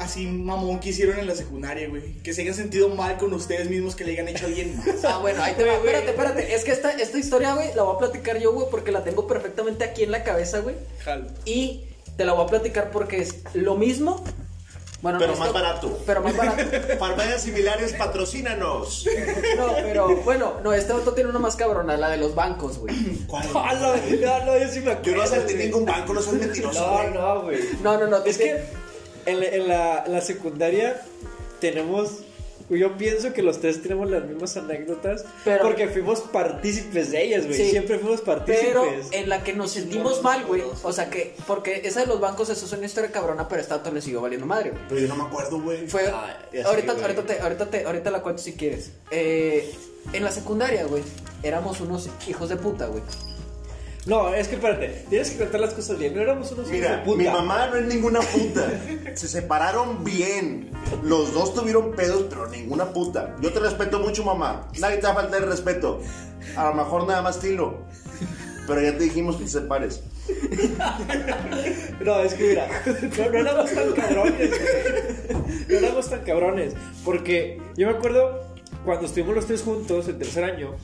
así 0.00 0.26
mamón 0.26 0.80
que 0.80 0.88
hicieron 0.90 1.18
en 1.18 1.26
la 1.26 1.34
secundaria, 1.34 1.88
güey? 1.88 2.14
Que 2.22 2.32
se 2.32 2.42
hayan 2.42 2.54
sentido 2.54 2.88
mal 2.88 3.16
con 3.18 3.32
ustedes 3.32 3.68
mismos 3.70 3.94
que 3.94 4.04
le 4.04 4.12
hayan 4.12 4.28
hecho 4.28 4.48
más. 4.48 5.04
Ah, 5.04 5.18
bueno, 5.18 5.42
ahí 5.42 5.54
te 5.54 5.64
va. 5.64 5.74
Espérate, 5.74 6.10
espérate. 6.10 6.54
Es 6.54 6.64
que 6.64 6.72
esta, 6.72 6.90
esta 6.92 7.18
historia, 7.18 7.54
güey, 7.54 7.72
la 7.74 7.82
voy 7.84 7.94
a 7.96 7.98
platicar 7.98 8.38
yo, 8.38 8.52
güey, 8.52 8.66
porque 8.70 8.90
la 8.92 9.04
tengo 9.04 9.26
perfectamente 9.26 9.84
aquí 9.84 10.02
en 10.02 10.10
la 10.10 10.24
cabeza, 10.24 10.58
güey. 10.60 10.74
Jalo. 11.04 11.26
Y 11.44 11.84
te 12.16 12.24
la 12.24 12.32
voy 12.32 12.44
a 12.44 12.48
platicar 12.48 12.90
porque 12.90 13.18
es 13.22 13.36
lo 13.54 13.76
mismo. 13.76 14.24
Bueno, 15.02 15.18
Pero 15.18 15.32
no, 15.32 15.38
más 15.38 15.48
esto- 15.48 15.58
barato. 15.62 15.98
Pero 16.04 16.20
más 16.20 16.36
barato. 16.36 16.62
Farmacias 16.98 17.40
similares, 17.42 17.94
patrocínanos. 17.94 19.06
No, 19.56 19.72
pero 19.82 20.16
bueno, 20.24 20.54
no, 20.62 20.74
este 20.74 20.92
otro 20.92 21.14
tiene 21.14 21.30
una 21.30 21.38
más 21.38 21.56
cabrona, 21.56 21.96
la 21.96 22.10
de 22.10 22.18
los 22.18 22.34
bancos, 22.34 22.78
güey. 22.78 22.94
¿Cuál? 23.26 23.46
Ah, 23.54 23.72
no, 23.80 23.96
no, 23.96 24.44
no, 24.44 24.58
yo 24.58 24.68
sí 24.70 24.80
me 24.80 24.86
Yo 24.86 24.92
acuerdo. 24.92 25.16
no 25.16 25.22
asalté 25.22 25.54
ningún 25.54 25.86
banco, 25.86 26.12
no 26.12 26.20
soy 26.20 26.38
mentiroso, 26.38 26.80
No, 26.86 26.92
güey. 26.98 27.12
no, 27.14 27.42
güey. 27.42 27.58
No, 27.82 27.98
no, 27.98 28.06
no. 28.08 28.24
Es 28.26 28.36
que 28.36 28.62
en 29.26 29.40
la, 29.40 29.46
en 29.46 29.68
la, 29.68 30.04
la 30.06 30.20
secundaria 30.20 31.00
tenemos. 31.60 32.20
Yo 32.68 32.96
pienso 32.96 33.32
que 33.32 33.42
los 33.42 33.60
tres 33.60 33.82
tenemos 33.82 34.08
las 34.08 34.24
mismas 34.24 34.56
anécdotas. 34.56 35.24
Pero- 35.44 35.64
porque 35.64 35.88
fuimos 35.88 36.20
partícipes 36.20 37.10
de 37.10 37.24
ellas, 37.24 37.46
güey. 37.46 37.56
Sí. 37.58 37.70
Siempre 37.70 37.98
fuimos 37.98 38.20
partícipes. 38.20 38.68
Pero 38.68 38.84
en 39.10 39.28
la 39.28 39.42
que 39.42 39.54
nos 39.54 39.72
sentimos 39.72 40.22
mal, 40.22 40.44
güey. 40.46 40.62
O 40.84 40.92
sea 40.92 41.10
que, 41.10 41.34
porque 41.48 41.80
esa 41.84 41.98
de 42.00 42.06
los 42.06 42.20
bancos, 42.20 42.48
eso 42.48 42.64
es 42.66 42.72
una 42.72 42.86
historia 42.86 43.10
cabrona, 43.10 43.48
pero 43.48 43.60
esta 43.60 43.82
le 43.90 44.00
siguió 44.00 44.20
valiendo 44.20 44.46
madre, 44.46 44.70
güey. 44.70 44.82
Pero 44.88 45.00
yo 45.00 45.08
no 45.08 45.16
me 45.16 45.24
acuerdo, 45.24 45.60
güey. 45.60 45.88
Fue. 45.88 46.06
Ah, 46.12 46.38
ahorita, 46.64 46.92
ahorita, 46.92 47.22
te, 47.24 47.40
ahorita, 47.40 47.66
te, 47.70 47.84
ahorita 47.86 48.10
la 48.12 48.22
cuento 48.22 48.40
si 48.40 48.52
quieres. 48.52 48.92
Eh, 49.10 49.74
en 50.12 50.22
la 50.22 50.30
secundaria, 50.30 50.84
güey, 50.84 51.02
éramos 51.42 51.80
unos 51.80 52.08
hijos 52.28 52.50
de 52.50 52.56
puta, 52.56 52.86
güey. 52.86 53.02
No, 54.06 54.32
es 54.34 54.48
que 54.48 54.54
espérate. 54.54 55.04
Tienes 55.10 55.30
que 55.30 55.38
contar 55.38 55.60
las 55.60 55.74
cosas 55.74 55.98
bien. 55.98 56.14
No 56.14 56.22
éramos 56.22 56.50
unos 56.52 56.66
hijos 56.68 56.72
Mira, 56.80 56.96
de 56.96 57.02
puta. 57.04 57.18
mi 57.18 57.24
mamá 57.28 57.66
no 57.68 57.76
es 57.76 57.86
ninguna 57.86 58.20
puta. 58.20 58.66
Se 59.14 59.28
separaron 59.28 60.02
bien. 60.04 60.70
Los 61.02 61.34
dos 61.34 61.54
tuvieron 61.54 61.92
pedos, 61.92 62.24
pero 62.30 62.46
ninguna 62.48 62.92
puta. 62.92 63.36
Yo 63.40 63.52
te 63.52 63.60
respeto 63.60 64.00
mucho, 64.00 64.24
mamá. 64.24 64.68
Nadie 64.78 64.96
te 64.96 65.02
va 65.02 65.10
a 65.12 65.14
faltar 65.16 65.42
el 65.42 65.48
respeto. 65.50 66.00
A 66.56 66.68
lo 66.70 66.74
mejor 66.74 67.06
nada 67.06 67.20
más 67.20 67.40
Tilo. 67.40 67.78
Pero 68.66 68.80
ya 68.80 68.92
te 68.96 69.04
dijimos 69.04 69.36
que 69.36 69.44
te 69.44 69.50
separes. 69.50 70.02
No, 72.04 72.20
es 72.20 72.34
que 72.34 72.48
mira, 72.48 72.68
no, 72.86 73.30
no 73.30 73.38
éramos 73.38 73.70
tan 73.74 73.92
cabrones, 73.92 74.50
güey. 74.50 75.64
No 75.68 75.78
éramos 75.78 76.10
tan 76.10 76.20
cabrones. 76.20 76.74
Porque 77.04 77.60
yo 77.76 77.86
me 77.88 77.94
acuerdo 77.94 78.40
cuando 78.84 79.06
estuvimos 79.06 79.34
los 79.34 79.46
tres 79.46 79.62
juntos 79.62 80.08
en 80.08 80.18
tercer 80.18 80.44
año, 80.44 80.76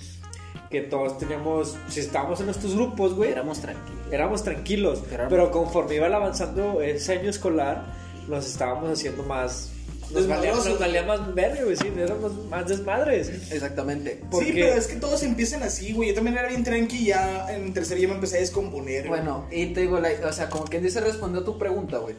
que 0.71 0.81
todos 0.83 1.19
teníamos, 1.19 1.77
si 1.89 2.01
estábamos 2.01 2.41
en 2.41 2.47
nuestros 2.47 2.75
grupos, 2.75 3.15
güey, 3.15 3.31
Éramos 3.31 3.61
tranquilos. 3.61 4.01
éramos 4.13 4.43
tranquilos. 4.43 5.03
Éramos- 5.13 5.31
Pero 5.33 5.51
conforme 5.51 5.95
iba 5.97 6.07
avanzando 6.07 6.81
ese 6.83 7.13
año 7.19 7.31
escolar, 7.31 7.85
nos 8.29 8.47
estábamos 8.47 8.91
haciendo 8.91 9.23
más. 9.23 9.71
Nos 10.13 10.29
valía, 10.29 10.53
nos 10.53 10.79
valía 10.79 11.03
más 11.03 11.35
verga, 11.35 11.65
güey, 11.65 11.77
sí, 11.77 11.93
éramos 11.97 12.33
más 12.49 12.69
desmadres. 12.69 13.29
Exactamente. 13.53 14.21
¿Por 14.31 14.45
Sí, 14.45 14.53
qué? 14.53 14.63
pero 14.67 14.77
es 14.77 14.87
que 14.87 14.97
todos 14.97 15.23
empiezan 15.25 15.65
así, 15.65 15.93
güey. 15.93 16.11
Yo 16.11 16.15
también 16.15 16.37
era 16.39 16.49
bien 16.49 16.63
tranqui 16.63 16.97
y 16.99 17.07
ya 17.07 17.53
en 17.53 17.73
tercer 17.73 17.99
ya 17.99 18.07
me 18.07 18.15
empecé 18.15 18.37
a 18.37 18.41
descomponer. 18.41 19.09
güey. 19.09 19.21
Bueno, 19.21 19.47
y 19.51 19.67
te 19.73 19.81
digo, 19.81 19.99
la- 19.99 20.11
o 20.29 20.33
sea, 20.33 20.49
como 20.49 20.65
quien 20.65 20.83
dice, 20.85 21.01
respondió 21.01 21.41
a 21.41 21.45
tu 21.45 21.59
pregunta, 21.59 21.99
güey. 21.99 22.15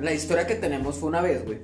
La 0.00 0.12
historia 0.12 0.46
que 0.46 0.56
tenemos 0.56 0.96
fue 0.96 1.08
una 1.08 1.20
vez, 1.20 1.44
güey. 1.44 1.58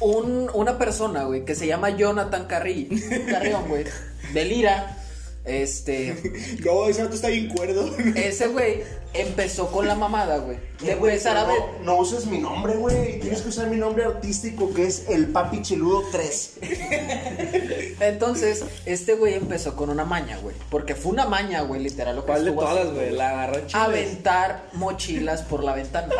Un, 0.00 0.48
una 0.54 0.78
persona, 0.78 1.24
güey, 1.24 1.44
que 1.44 1.54
se 1.54 1.66
llama 1.66 1.90
Jonathan 1.90 2.46
Carri 2.46 2.88
Carrión, 3.28 3.68
güey, 3.68 3.84
de 4.32 4.44
Lira, 4.44 4.96
este, 5.44 6.14
No, 6.64 6.86
ese 6.86 7.02
vato 7.02 7.14
está 7.14 7.28
bien 7.28 7.48
cuerdo. 7.48 7.90
ese 8.14 8.48
güey 8.48 8.82
empezó 9.14 9.70
con 9.70 9.86
la 9.86 9.94
mamada, 9.94 10.38
güey. 10.38 10.58
De 10.80 10.92
Eh, 10.92 10.94
güey, 10.94 11.12
empezar 11.12 11.36
a 11.36 11.44
ver. 11.44 11.58
no, 11.80 11.94
no 11.94 11.96
uses 11.98 12.26
mi 12.26 12.38
nombre, 12.38 12.74
güey. 12.74 13.18
Tienes 13.20 13.42
que 13.42 13.48
usar 13.48 13.66
mi 13.68 13.76
nombre 13.76 14.04
artístico, 14.04 14.72
que 14.72 14.86
es 14.86 15.08
el 15.08 15.28
Papi 15.28 15.62
Cheludo 15.62 16.04
3. 16.12 16.58
Entonces, 18.00 18.64
este 18.86 19.14
güey 19.14 19.34
empezó 19.34 19.74
con 19.74 19.90
una 19.90 20.04
maña, 20.04 20.38
güey. 20.38 20.54
Porque 20.70 20.94
fue 20.94 21.12
una 21.12 21.26
maña, 21.26 21.62
güey, 21.62 21.82
literal. 21.82 22.16
Lo 22.16 22.22
que 22.22 22.28
¿Cuál 22.32 22.44
de 22.44 22.52
todas, 22.52 22.92
güey? 22.92 23.10
La 23.10 23.30
agarró 23.30 23.54
chiles. 23.66 23.74
Aventar 23.74 24.64
mochilas 24.74 25.42
por 25.42 25.64
la 25.64 25.74
ventana. 25.74 26.14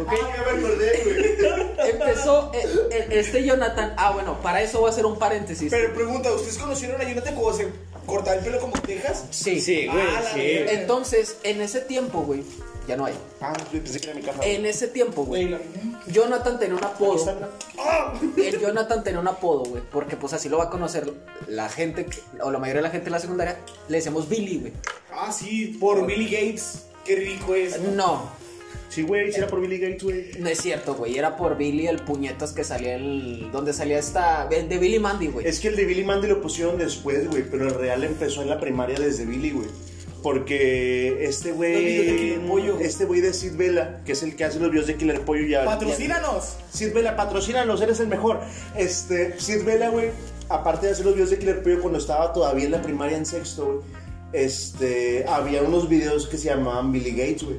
¿Ok? 0.00 0.12
Ah, 0.12 0.36
ya 0.36 0.52
me 0.52 0.58
acordé, 0.58 1.02
güey. 1.04 1.90
Empezó 1.90 2.52
eh, 2.54 2.64
eh, 2.90 3.08
este 3.10 3.44
Jonathan. 3.44 3.94
Ah, 3.96 4.12
bueno, 4.12 4.40
para 4.40 4.62
eso 4.62 4.80
voy 4.80 4.88
a 4.88 4.92
hacer 4.92 5.06
un 5.06 5.18
paréntesis. 5.18 5.70
Pero 5.70 5.92
pregunta, 5.94 6.32
¿ustedes 6.32 6.58
conocieron 6.58 7.00
a 7.00 7.04
Jonathan 7.04 7.34
cuando 7.34 7.72
se 8.02 8.06
cortaba 8.06 8.36
el 8.36 8.44
pelo 8.44 8.60
como 8.60 8.72
Texas? 8.74 9.24
sí. 9.30 9.60
Sí, 9.60 9.86
güey, 9.86 10.00
Ah, 10.00 10.22
sí. 10.34 10.40
Entonces, 10.68 11.36
en 11.44 11.60
ese 11.60 11.80
tiempo, 11.80 12.20
güey, 12.22 12.42
ya 12.88 12.96
no 12.96 13.04
hay. 13.06 13.14
Ah, 13.40 13.52
pensé 13.70 14.00
que 14.00 14.10
era 14.10 14.18
mi. 14.20 14.26
En 14.44 14.66
ese 14.66 14.88
tiempo, 14.88 15.24
Güey, 15.24 15.56
Jonathan 16.08 16.58
tenía 16.58 16.76
un 16.76 16.84
apodo. 16.84 17.24
mira. 17.34 17.48
El 18.48 18.60
Jonathan 18.60 19.04
tenía 19.04 19.20
un 19.20 19.28
apodo, 19.28 19.64
güey, 19.64 19.82
porque 19.90 20.16
pues 20.16 20.32
así 20.32 20.48
lo 20.48 20.58
va 20.58 20.64
a 20.64 20.70
conocer 20.70 21.12
la 21.46 21.68
gente, 21.68 22.06
o 22.42 22.50
la 22.50 22.58
mayoría 22.58 22.80
de 22.82 22.88
la 22.88 22.90
gente 22.90 23.04
de 23.06 23.10
la 23.12 23.20
secundaria, 23.20 23.58
le 23.88 23.96
decimos 23.98 24.28
Billy, 24.28 24.58
güey. 24.58 24.72
Ah, 25.12 25.30
sí, 25.32 25.76
por 25.80 26.04
Billy 26.06 26.24
Gates. 26.30 26.86
Qué 27.04 27.16
rico 27.16 27.54
es. 27.54 27.80
No, 27.80 28.22
Sí, 28.92 29.02
güey, 29.02 29.32
si 29.32 29.38
era 29.38 29.46
por 29.46 29.60
Billy 29.62 29.78
Gates, 29.78 30.02
güey. 30.02 30.30
no 30.38 30.48
es 30.50 30.58
cierto, 30.60 30.94
güey, 30.94 31.16
era 31.16 31.36
por 31.38 31.56
Billy 31.56 31.86
el 31.86 32.00
puñetas 32.00 32.52
que 32.52 32.62
salía 32.62 32.94
el... 32.96 33.48
donde 33.50 33.72
salía 33.72 33.98
esta... 33.98 34.46
de 34.46 34.64
de 34.64 34.78
Billy 34.78 34.98
Mandy, 34.98 35.28
güey. 35.28 35.46
Es 35.46 35.60
que 35.60 35.68
el 35.68 35.76
de 35.76 35.86
Billy 35.86 36.04
Mandy 36.04 36.28
lo 36.28 36.42
pusieron 36.42 36.76
después, 36.76 37.26
güey, 37.30 37.42
pero 37.50 37.68
el 37.68 37.74
real 37.74 38.04
empezó 38.04 38.42
en 38.42 38.50
la 38.50 38.60
primaria 38.60 38.98
desde 38.98 39.24
Billy, 39.24 39.50
güey. 39.52 39.68
Porque 40.22 41.24
este 41.24 41.52
güey, 41.52 42.16
Killer 42.16 42.40
Pollo. 42.46 42.78
este 42.80 43.06
güey 43.06 43.20
de 43.20 43.32
Sid 43.32 43.56
Vela, 43.56 44.02
que 44.04 44.12
es 44.12 44.22
el 44.22 44.36
que 44.36 44.44
hace 44.44 44.60
los 44.60 44.70
videos 44.70 44.86
de 44.86 44.96
Killer 44.96 45.20
Pollo 45.22 45.46
ya. 45.46 45.64
Patrocínanos. 45.64 46.56
ya- 46.58 46.66
Sid 46.78 46.92
Vela, 46.92 47.16
patrocínanos, 47.16 47.80
eres 47.80 47.98
el 47.98 48.08
mejor. 48.08 48.40
Este, 48.76 49.40
Sid 49.40 49.64
Vela, 49.64 49.88
güey, 49.88 50.10
aparte 50.48 50.86
de 50.86 50.92
hacer 50.92 51.06
los 51.06 51.14
videos 51.14 51.30
de 51.30 51.38
Killer 51.38 51.62
Pollo 51.62 51.80
cuando 51.80 51.98
estaba 51.98 52.32
todavía 52.32 52.66
en 52.66 52.72
la 52.72 52.82
primaria 52.82 53.16
en 53.16 53.26
sexto, 53.26 53.64
güey, 53.66 53.78
este, 54.32 55.24
había 55.26 55.62
unos 55.62 55.88
videos 55.88 56.28
que 56.28 56.38
se 56.38 56.44
llamaban 56.50 56.92
Billy 56.92 57.10
Gates, 57.12 57.42
güey. 57.42 57.56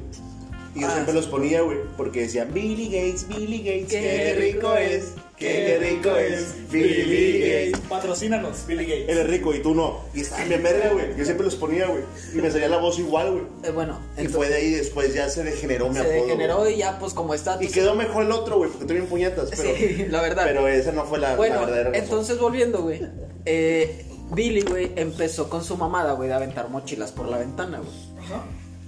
Y 0.74 0.80
yo 0.80 0.88
Ah, 0.88 0.92
siempre 0.92 1.12
sí. 1.12 1.18
los 1.20 1.26
ponía, 1.28 1.60
güey, 1.62 1.78
porque 1.96 2.22
decían 2.22 2.52
Billy 2.52 2.86
Gates, 2.86 3.28
Billy 3.28 3.58
Gates, 3.58 3.86
Qué 3.88 4.00
qué, 4.00 4.34
rico 4.40 4.74
es, 4.74 5.12
qué 5.36 5.78
rico 5.80 6.16
es, 6.16 6.68
Billy 6.70 7.40
Gates. 7.40 7.80
Patrocínanos, 7.88 8.66
Billy 8.66 8.84
Gates. 8.84 9.08
Eres 9.08 9.26
rico 9.28 9.54
y 9.54 9.60
tú 9.62 9.72
no. 9.74 10.00
Y 10.14 10.22
estaban 10.22 10.48
bien 10.48 10.62
verga, 10.64 10.90
güey. 10.92 11.16
Yo 11.16 11.24
siempre 11.24 11.44
los 11.44 11.54
ponía, 11.54 11.86
güey. 11.86 12.02
Y 12.32 12.38
me 12.38 12.50
salía 12.50 12.68
la 12.68 12.78
voz 12.78 12.98
igual, 12.98 13.30
güey. 13.30 13.44
Eh, 13.62 13.70
bueno, 13.70 14.00
Y 14.16 14.20
entonces, 14.22 14.34
fue 14.36 14.48
de 14.48 14.54
ahí 14.56 14.70
después 14.72 15.14
ya 15.14 15.28
se 15.28 15.44
degeneró 15.44 15.88
mi 15.90 15.94
se 15.94 16.00
apodo. 16.00 16.12
degeneró 16.26 16.58
güey. 16.58 16.74
y 16.74 16.78
ya, 16.78 16.98
pues 16.98 17.14
como 17.14 17.34
está. 17.34 17.56
Y 17.62 17.68
tú- 17.68 17.72
quedó 17.72 17.94
mejor 17.94 18.24
el 18.24 18.32
otro, 18.32 18.56
güey, 18.56 18.70
porque 18.70 18.86
también 18.86 19.06
puñetas. 19.06 19.50
Pero, 19.56 19.76
Sí, 19.76 20.06
la 20.10 20.22
verdad. 20.22 20.42
Pero 20.44 20.66
esa 20.66 20.90
no 20.90 21.04
fue 21.04 21.18
la, 21.20 21.30
la 21.30 21.36
Bueno, 21.36 21.60
verdadera 21.60 21.90
razón. 21.90 22.02
entonces 22.04 22.38
volviendo, 22.38 22.82
güey. 22.82 23.00
Eh, 23.44 24.06
Billy, 24.32 24.62
güey, 24.62 24.90
empezó 24.96 25.48
con 25.48 25.62
su 25.62 25.76
mamada, 25.76 26.14
güey, 26.14 26.28
de 26.28 26.34
aventar 26.34 26.68
mochilas 26.68 27.12
por 27.12 27.28
la 27.28 27.38
ventana, 27.38 27.78
güey. 27.78 27.90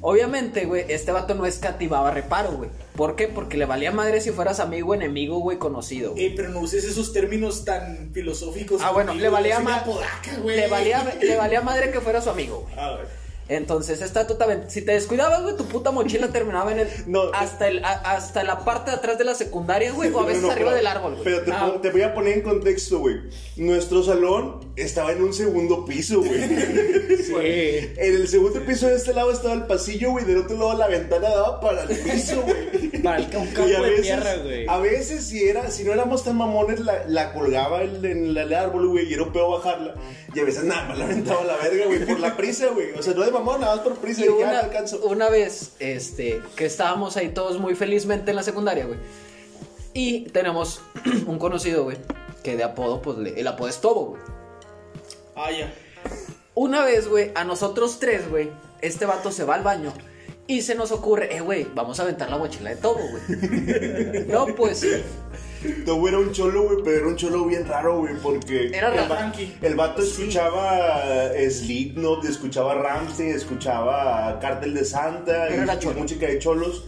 Obviamente, 0.08 0.66
güey, 0.66 0.84
este 0.88 1.10
vato 1.10 1.34
no 1.34 1.46
escativaba 1.46 2.12
reparo, 2.12 2.52
güey. 2.52 2.70
¿Por 2.94 3.16
qué? 3.16 3.26
Porque 3.26 3.56
le 3.56 3.64
valía 3.64 3.90
madre 3.90 4.20
si 4.20 4.30
fueras 4.30 4.60
amigo, 4.60 4.94
enemigo, 4.94 5.40
güey, 5.40 5.58
conocido. 5.58 6.12
güey. 6.12 6.26
Eh, 6.26 6.32
pero 6.36 6.50
no 6.50 6.60
uses 6.60 6.84
esos 6.84 7.12
términos 7.12 7.64
tan 7.64 8.12
filosóficos. 8.14 8.82
Ah, 8.84 8.92
bueno, 8.92 9.14
le 9.14 9.28
valía 9.28 9.56
soy 9.56 9.64
una 9.66 9.78
ma- 9.78 9.84
podaca, 9.84 10.36
güey. 10.40 10.56
Le 10.58 10.68
valía, 10.68 11.16
le 11.20 11.34
valía 11.36 11.60
madre 11.60 11.90
que 11.90 12.00
fuera 12.00 12.20
su 12.22 12.30
amigo, 12.30 12.60
güey. 12.60 12.74
A 12.78 12.90
ver. 12.98 13.25
Entonces, 13.48 14.02
esta 14.02 14.26
también, 14.26 14.64
si 14.68 14.82
te 14.82 14.92
descuidabas, 14.92 15.42
güey, 15.42 15.56
tu 15.56 15.64
puta 15.66 15.90
mochila 15.92 16.28
terminaba 16.32 16.72
en 16.72 16.80
el 16.80 16.88
No, 17.06 17.22
hasta 17.32 17.68
el 17.68 17.84
a- 17.84 17.92
hasta 17.92 18.42
la 18.44 18.64
parte 18.64 18.90
de 18.90 18.96
atrás 18.96 19.18
de 19.18 19.24
la 19.24 19.34
secundaria, 19.34 19.92
güey, 19.92 20.10
o 20.12 20.18
a 20.18 20.22
No, 20.22 20.26
veces 20.26 20.42
no, 20.42 20.50
arriba 20.50 20.70
pero- 20.70 20.76
del 20.76 20.86
árbol, 20.86 21.12
güey. 21.12 21.24
Pero 21.24 21.42
te, 21.42 21.52
Ah, 21.52 21.72
te 21.80 21.90
voy 21.90 22.02
a 22.02 22.12
poner 22.14 22.34
en 22.34 22.42
contexto, 22.42 22.98
güey. 22.98 23.16
Nuestro 23.56 24.02
salón 24.02 24.72
estaba 24.76 25.12
en 25.12 25.22
un 25.22 25.32
segundo 25.32 25.84
piso, 25.84 26.20
güey. 26.22 26.40
Sí. 27.26 27.32
En 27.34 28.14
el 28.14 28.28
segundo 28.28 28.60
piso 28.64 28.86
de 28.86 28.94
este 28.96 29.12
lado 29.12 29.32
estaba 29.32 29.52
el 29.54 29.66
pasillo, 29.66 30.12
güey. 30.12 30.24
Del 30.24 30.38
otro 30.38 30.56
lado 30.56 30.74
la 30.78 30.86
ventana 30.86 31.28
daba 31.28 31.60
para 31.60 31.82
el 31.82 31.88
piso, 31.98 32.40
güey. 32.42 32.88
Para 33.02 33.18
el, 33.18 33.28
campo 33.28 33.66
Y 33.66 33.74
a 33.74 33.80
de 33.80 33.90
veces, 33.90 34.02
tierra, 34.02 34.36
güey. 34.42 34.66
a 34.68 34.78
veces 34.78 35.24
si 35.26 35.42
era, 35.48 35.70
si 35.70 35.82
no 35.84 35.92
éramos 35.92 36.22
tan 36.24 36.36
mamones, 36.36 36.80
la, 36.80 37.04
la 37.08 37.32
colgaba 37.32 37.82
el- 37.82 38.04
en 38.04 38.36
el 38.36 38.54
árbol, 38.54 38.88
güey, 38.88 39.08
y 39.10 39.14
era 39.14 39.24
un 39.24 39.32
pedo 39.32 39.50
bajarla. 39.50 39.94
Y 40.36 40.40
a 40.40 40.44
veces 40.44 40.64
nada 40.64 40.86
más 40.88 40.98
la 40.98 41.04
aventaba 41.06 41.40
a 41.40 41.44
la 41.44 41.56
verga, 41.56 41.86
güey, 41.86 42.04
por 42.04 42.20
la 42.20 42.36
prisa, 42.36 42.66
güey. 42.74 42.92
O 42.92 43.02
sea, 43.02 43.14
no 43.14 43.22
de 43.24 43.30
mamón, 43.30 43.58
nada 43.62 43.76
más 43.76 43.84
por 43.86 43.94
prisa. 43.96 44.20
Y 44.20 44.24
Y 44.24 44.26
ya 44.28 44.34
una, 44.34 44.52
no 44.52 44.58
alcanzo. 44.58 44.98
una 45.06 45.30
vez, 45.30 45.72
este, 45.78 46.42
que 46.56 46.66
estábamos 46.66 47.16
ahí 47.16 47.30
todos 47.30 47.58
muy 47.58 47.74
felizmente 47.74 48.30
en 48.32 48.36
la 48.36 48.42
secundaria, 48.42 48.84
güey. 48.84 48.98
Y 49.94 50.26
tenemos 50.28 50.82
un 51.26 51.38
conocido, 51.38 51.84
güey, 51.84 51.96
que 52.42 52.54
de 52.54 52.64
apodo, 52.64 53.00
pues, 53.00 53.16
le- 53.16 53.40
el 53.40 53.46
apodo 53.46 53.68
es 53.70 53.80
Tobo, 53.80 54.04
güey. 54.10 54.22
Ah, 55.36 55.50
ya. 55.50 55.72
Una 56.54 56.84
vez, 56.84 57.08
güey, 57.08 57.32
a 57.34 57.44
nosotros 57.44 57.98
tres, 57.98 58.28
güey, 58.28 58.50
este 58.82 59.06
vato 59.06 59.32
se 59.32 59.44
va 59.44 59.54
al 59.54 59.62
baño 59.62 59.94
y 60.46 60.60
se 60.62 60.74
nos 60.74 60.92
ocurre, 60.92 61.34
eh, 61.34 61.40
güey, 61.40 61.66
vamos 61.74 61.98
a 61.98 62.02
aventar 62.02 62.28
la 62.30 62.36
mochila 62.36 62.70
de 62.70 62.76
Tobo, 62.76 63.00
güey. 63.00 64.26
no, 64.28 64.46
pues, 64.54 64.80
sí. 64.80 65.02
Tobo 65.84 66.08
era 66.08 66.18
un 66.18 66.32
cholo, 66.32 66.62
güey, 66.64 66.78
pero 66.84 66.96
era 66.98 67.06
un 67.08 67.16
cholo 67.16 67.44
bien 67.44 67.66
raro, 67.66 67.98
güey, 67.98 68.14
porque... 68.22 68.68
Era 68.68 68.88
el, 68.94 69.10
va- 69.10 69.32
el 69.62 69.74
vato 69.74 70.02
escuchaba 70.02 71.30
Slipknot, 71.50 72.24
escuchaba 72.24 72.74
Ramsey, 72.74 73.30
escuchaba 73.30 74.38
Cártel 74.40 74.74
de 74.74 74.84
Santa, 74.84 75.48
y 75.50 75.54
era 75.54 75.78
cholo. 75.78 76.00
música 76.00 76.26
de 76.26 76.38
cholos. 76.38 76.84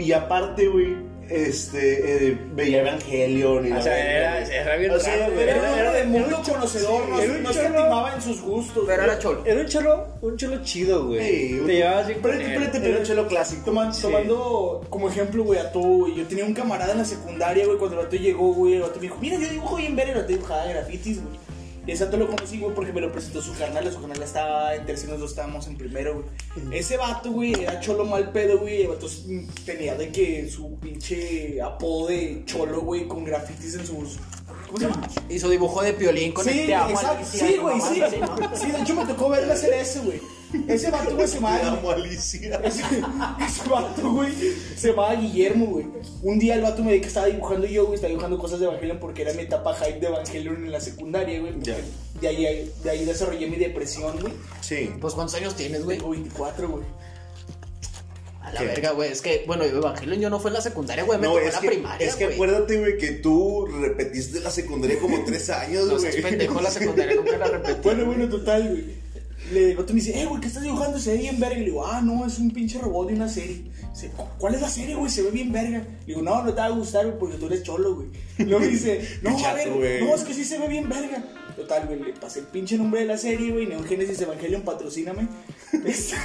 Y 0.00 0.12
aparte, 0.12 0.66
güey, 0.68 0.96
este, 1.28 2.28
eh, 2.30 2.38
veía 2.54 2.80
Evangelion 2.80 3.66
y 3.66 3.70
O 3.70 3.74
la 3.76 3.82
sea, 3.82 3.98
era, 3.98 4.40
era 4.62 4.76
bien 4.76 4.90
O 4.90 4.98
sea, 4.98 5.16
raro, 5.16 5.32
güey. 5.32 5.44
Era, 5.44 5.56
Era- 5.56 5.68
era 5.68 5.80
era- 5.80 5.92
de 5.92 5.98
era 6.00 6.08
mundo 6.08 6.36
un 6.38 6.42
conocedor, 6.44 7.02
sí, 7.04 7.10
no, 7.10 7.20
era 7.20 7.32
un 7.32 7.42
no 7.42 7.50
cholo- 7.52 7.60
escatimaba 7.68 8.14
en 8.14 8.22
sus 8.22 8.40
gustos. 8.40 8.84
Pero 8.86 9.02
era 9.04 9.18
cholo. 9.18 9.42
Era 9.46 9.60
un 9.60 9.66
cholo, 9.68 10.06
un 10.22 10.36
cholo 10.36 10.62
chido, 10.64 11.06
güey. 11.06 11.20
Sí, 11.48 11.58
un- 11.60 11.66
Te 11.66 11.74
llevabas 11.74 12.06
bien 12.08 12.18
él. 12.24 12.40
espérate, 12.52 12.80
pero 12.80 12.98
un 12.98 13.04
cholo 13.04 13.28
clásico. 13.28 13.70
Toman- 13.70 13.92
Sí. 13.92 14.02
Tomando 14.02 14.86
como 14.90 15.08
ejemplo, 15.08 15.44
güey, 15.44 15.60
a 15.60 15.70
todo, 15.70 15.82
güey. 15.98 16.16
Yo 16.16 16.24
tenía 16.26 16.44
un 16.44 16.54
camarada 16.54 16.92
en 16.92 16.98
la 16.98 17.04
secundaria, 17.04 17.64
güey, 17.66 17.78
cuando 17.78 18.00
el 18.00 18.04
vato 18.06 18.16
llegó, 18.16 18.52
güey, 18.54 18.74
el 18.74 18.80
vato 18.82 18.96
me 18.96 19.02
dijo, 19.02 19.18
mira, 19.20 19.36
yo 19.38 19.48
dibujo 19.48 19.76
bien 19.76 19.94
ver, 19.94 20.08
el 20.08 20.14
vato 20.16 20.28
dibujaba 20.28 20.64
grafitis, 20.66 21.22
güey. 21.22 21.36
Y 21.86 21.92
ese 21.92 22.04
vato 22.04 22.16
lo 22.18 22.28
conocí, 22.28 22.58
güey, 22.58 22.74
porque 22.74 22.92
me 22.92 23.00
lo 23.00 23.10
presentó 23.10 23.40
su 23.40 23.56
carnal, 23.56 23.90
su 23.90 24.00
carnal 24.00 24.22
estaba 24.22 24.74
en 24.74 24.84
tercero, 24.86 25.12
nosotros 25.12 25.30
estábamos 25.30 25.66
en 25.66 25.76
primero, 25.76 26.14
güey. 26.14 26.78
Ese 26.78 26.96
vato, 26.96 27.32
güey, 27.32 27.54
era 27.54 27.80
cholo 27.80 28.04
mal 28.04 28.30
pedo, 28.32 28.58
güey, 28.58 28.82
el 28.82 28.88
vato 28.88 29.06
tenía 29.64 29.94
de 29.94 30.12
que 30.12 30.48
su 30.50 30.78
pinche 30.78 31.60
apodo 31.62 32.08
de 32.08 32.42
cholo, 32.44 32.82
güey, 32.82 33.08
con 33.08 33.24
grafitis 33.24 33.74
en 33.74 33.86
sus... 33.86 34.18
¿Cómo 34.66 34.78
se 34.78 34.84
llama? 34.84 35.08
Hizo 35.28 35.48
dibujo 35.48 35.82
de 35.82 35.94
piolín 35.94 36.32
con 36.32 36.44
Sí, 36.44 36.60
el 36.60 36.66
te 36.66 36.74
amo, 36.74 36.90
exacto. 36.90 37.16
Alicia, 37.16 37.46
Sí, 37.46 37.54
y 37.54 37.58
güey, 37.58 37.80
sí. 37.80 38.02
Sí, 38.54 38.70
de 38.70 38.80
hecho 38.82 38.94
me 38.94 39.06
tocó 39.06 39.28
verle 39.30 39.52
hacer 39.52 39.72
ese, 39.72 40.00
güey. 40.00 40.20
Ese 40.68 40.90
vato, 40.90 41.14
güey, 41.14 41.28
se 41.28 41.38
amo, 41.38 41.90
Alicia. 41.90 42.60
Ese, 42.64 42.82
ese 42.82 43.68
vato, 43.68 44.10
güey, 44.12 44.32
se 44.76 44.88
llamaba 44.90 45.14
Guillermo, 45.14 45.66
güey. 45.66 45.86
Un 46.22 46.38
día 46.38 46.54
el 46.54 46.62
vato 46.62 46.82
me 46.82 46.92
dijo 46.92 47.02
que 47.02 47.08
estaba 47.08 47.26
dibujando 47.26 47.66
yo, 47.66 47.82
güey, 47.84 47.94
estaba 47.94 48.08
dibujando 48.10 48.38
cosas 48.38 48.58
de 48.60 48.66
Evangelion 48.66 48.98
porque 48.98 49.22
era 49.22 49.32
mi 49.34 49.42
etapa 49.42 49.74
hype 49.76 50.00
de 50.00 50.06
Evangelion 50.08 50.56
en 50.64 50.72
la 50.72 50.80
secundaria, 50.80 51.40
güey. 51.40 51.52
Ya. 51.60 51.76
De 52.20 52.28
ahí, 52.28 52.72
de 52.82 52.90
ahí 52.90 53.04
desarrollé 53.04 53.46
mi 53.46 53.56
depresión, 53.56 54.18
güey. 54.20 54.32
Sí. 54.60 54.90
Pues, 55.00 55.14
¿cuántos 55.14 55.34
años 55.36 55.54
tienes, 55.56 55.84
güey? 55.84 55.98
Tengo 55.98 56.10
24, 56.10 56.68
güey. 56.68 56.84
A 58.42 58.52
la 58.54 58.60
¿Qué? 58.60 58.66
verga, 58.66 58.90
güey. 58.92 59.12
Es 59.12 59.20
que, 59.20 59.44
bueno, 59.46 59.64
Evangelion 59.64 60.18
yo 60.20 60.30
no 60.30 60.40
fue 60.40 60.50
en 60.50 60.54
la 60.54 60.60
secundaria, 60.62 61.04
güey. 61.04 61.18
Me 61.18 61.26
No, 61.26 61.34
tocó 61.34 61.42
en 61.42 61.48
es 61.48 61.54
la 61.54 61.60
que, 61.60 61.68
primaria. 61.68 62.06
es 62.08 62.16
que 62.16 62.24
güey. 62.24 62.34
acuérdate, 62.36 62.78
güey, 62.78 62.98
que 62.98 63.10
tú 63.12 63.66
repetiste 63.66 64.40
la 64.40 64.50
secundaria 64.50 64.98
como 64.98 65.22
tres 65.24 65.48
años, 65.50 65.84
No 65.86 65.98
güey. 65.98 66.10
seas 66.10 66.16
pendejo, 66.24 66.60
la 66.60 66.70
secundaria 66.70 67.14
nunca 67.14 67.36
la 67.36 67.46
repetí. 67.48 67.80
Bueno, 67.84 68.06
bueno, 68.06 68.28
total, 68.28 68.68
güey. 68.68 68.99
Le, 69.50 69.70
el 69.72 69.76
vato 69.76 69.92
me 69.92 70.00
dice, 70.00 70.20
eh, 70.20 70.26
güey, 70.26 70.40
¿qué 70.40 70.46
estás 70.48 70.62
dibujando? 70.62 70.98
Se 70.98 71.12
ve 71.12 71.18
bien 71.18 71.38
verga. 71.40 71.56
Y 71.56 71.60
le 71.60 71.64
digo, 71.66 71.84
ah, 71.86 72.00
no, 72.00 72.24
es 72.26 72.38
un 72.38 72.50
pinche 72.52 72.78
robot 72.78 73.08
de 73.08 73.14
una 73.14 73.28
serie. 73.28 73.62
Dice, 73.92 74.10
"¿Cu- 74.16 74.24
¿cuál 74.38 74.54
es 74.54 74.60
la 74.60 74.68
serie, 74.70 74.94
güey? 74.94 75.10
Se 75.10 75.22
ve 75.22 75.30
bien 75.30 75.50
verga. 75.52 75.78
Le 75.78 76.06
digo, 76.06 76.22
no, 76.22 76.42
no 76.42 76.50
te 76.54 76.60
va 76.60 76.66
a 76.66 76.70
gustar, 76.70 77.06
güey, 77.06 77.18
porque 77.18 77.36
tú 77.36 77.46
eres 77.46 77.62
cholo, 77.64 77.96
güey. 77.96 78.08
Y 78.38 78.44
luego 78.44 78.60
me 78.60 78.68
dice, 78.70 79.00
no, 79.22 79.36
a 79.44 79.52
ver, 79.54 79.70
güey. 79.72 80.04
no, 80.04 80.14
es 80.14 80.22
que 80.24 80.32
sí 80.34 80.44
se 80.44 80.58
ve 80.58 80.68
bien 80.68 80.88
verga. 80.88 81.22
Total, 81.56 81.86
güey, 81.86 81.98
le 82.00 82.12
pasé 82.14 82.38
el 82.40 82.46
pinche 82.46 82.78
nombre 82.78 83.00
de 83.00 83.06
la 83.06 83.18
serie, 83.18 83.50
güey, 83.52 83.66
Neon 83.66 83.84
Genesis 83.84 84.20
Evangelion, 84.20 84.62
patrocíname. 84.62 85.26
Este, 85.84 86.16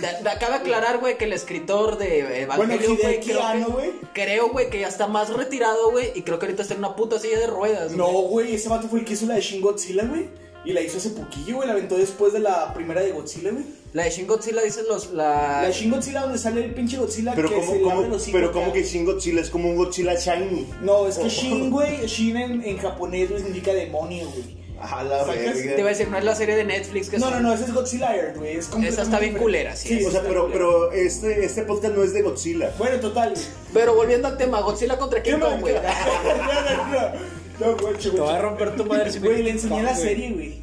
De, 0.00 0.28
acaba 0.28 0.56
aclarar, 0.56 0.98
güey, 0.98 1.16
que 1.16 1.24
el 1.24 1.32
escritor 1.32 1.96
de 1.98 2.42
Evangelion, 2.42 2.56
Bueno, 2.56 2.74
güey, 2.76 3.20
creo, 3.20 3.40
que, 3.40 3.64
güey. 3.72 3.90
creo, 4.12 4.50
güey, 4.50 4.70
que 4.70 4.80
ya 4.80 4.88
está 4.88 5.06
más 5.06 5.30
retirado, 5.32 5.90
güey, 5.92 6.10
y 6.16 6.22
creo 6.22 6.38
que 6.40 6.46
ahorita 6.46 6.62
está 6.62 6.74
en 6.74 6.80
una 6.80 6.96
puta 6.96 7.18
silla 7.20 7.38
de 7.38 7.46
ruedas, 7.46 7.92
no, 7.92 8.08
güey. 8.08 8.28
güey, 8.46 8.54
ese 8.56 8.68
vato 8.68 8.88
fue 8.88 9.00
el 9.00 9.04
que 9.04 9.12
hizo 9.12 9.26
la 9.26 9.34
de 9.34 9.40
Shin 9.42 9.60
Godzilla, 9.60 10.04
güey. 10.06 10.28
Y 10.64 10.72
la 10.72 10.80
hizo 10.82 10.98
hace 10.98 11.10
poquillo, 11.10 11.56
güey, 11.56 11.66
la 11.68 11.72
aventó 11.74 11.96
después 11.96 12.32
de 12.32 12.38
la 12.40 12.72
primera 12.74 13.00
de 13.00 13.12
Godzilla, 13.12 13.50
güey. 13.50 13.64
La 13.92 14.04
de 14.04 14.10
Shin 14.10 14.26
Godzilla 14.26 14.62
dice 14.62 14.82
los, 14.88 15.10
la... 15.12 15.62
La 15.62 15.68
de 15.68 15.72
Shin 15.72 15.90
Godzilla 15.90 16.20
donde 16.20 16.38
sale 16.38 16.64
el 16.64 16.74
pinche 16.74 16.96
Godzilla 16.96 17.32
Pero 17.34 17.48
que 17.48 17.54
como, 17.56 17.72
se 17.72 17.80
como, 17.80 18.02
los 18.02 18.28
pero 18.30 18.52
como 18.52 18.72
que 18.72 18.84
Shin 18.84 19.04
Godzilla 19.04 19.40
es 19.40 19.50
como 19.50 19.68
un 19.70 19.76
Godzilla 19.76 20.14
shiny. 20.14 20.68
No, 20.82 21.08
es 21.08 21.18
que 21.18 21.28
Shin, 21.28 21.70
güey, 21.70 22.06
Shin 22.06 22.36
en, 22.36 22.62
en 22.62 22.76
japonés, 22.78 23.30
güey, 23.30 23.42
significa 23.42 23.72
demonio, 23.72 24.28
güey. 24.30 24.60
A 24.82 25.02
la 25.04 25.24
verga. 25.24 25.52
Te 25.52 25.78
iba 25.78 25.88
a 25.88 25.92
decir, 25.92 26.08
no 26.08 26.16
es 26.16 26.24
la 26.24 26.34
serie 26.34 26.56
de 26.56 26.64
Netflix 26.64 27.10
que 27.10 27.18
No, 27.18 27.26
es- 27.28 27.32
no, 27.34 27.40
no, 27.40 27.52
ese 27.52 27.64
es 27.64 27.74
Godzilla 27.74 28.14
Earth, 28.16 28.36
güey. 28.38 28.56
Es 28.56 28.70
Esa 28.82 29.02
está 29.02 29.18
bien 29.18 29.34
culera, 29.36 29.74
sí. 29.76 29.88
diferente. 29.90 30.08
O 30.08 30.20
sea, 30.20 30.28
pero, 30.28 30.50
pero 30.52 30.92
este, 30.92 31.44
este 31.44 31.62
podcast 31.64 31.94
no 31.94 32.02
es 32.02 32.12
de 32.14 32.22
Godzilla. 32.22 32.72
Bueno, 32.78 32.98
total. 33.00 33.34
Pero 33.74 33.94
volviendo 33.94 34.28
al 34.28 34.36
tema, 34.38 34.60
Godzilla 34.60 34.96
contra 34.98 35.22
King 35.22 35.32
¿Qué 35.34 35.40
Kong, 35.40 35.60
güey. 35.60 35.74
no, 37.60 37.76
güey, 37.76 37.94
Te 37.94 38.10
voy 38.10 38.28
a 38.28 38.38
romper 38.40 38.76
tu 38.76 38.84
madre 38.84 39.10
si 39.12 39.20
me 39.20 39.28
Güey, 39.28 39.42
le 39.42 39.50
enseñé 39.50 39.82
la 39.82 39.92
güey. 39.92 40.02
serie, 40.02 40.30
güey. 40.32 40.62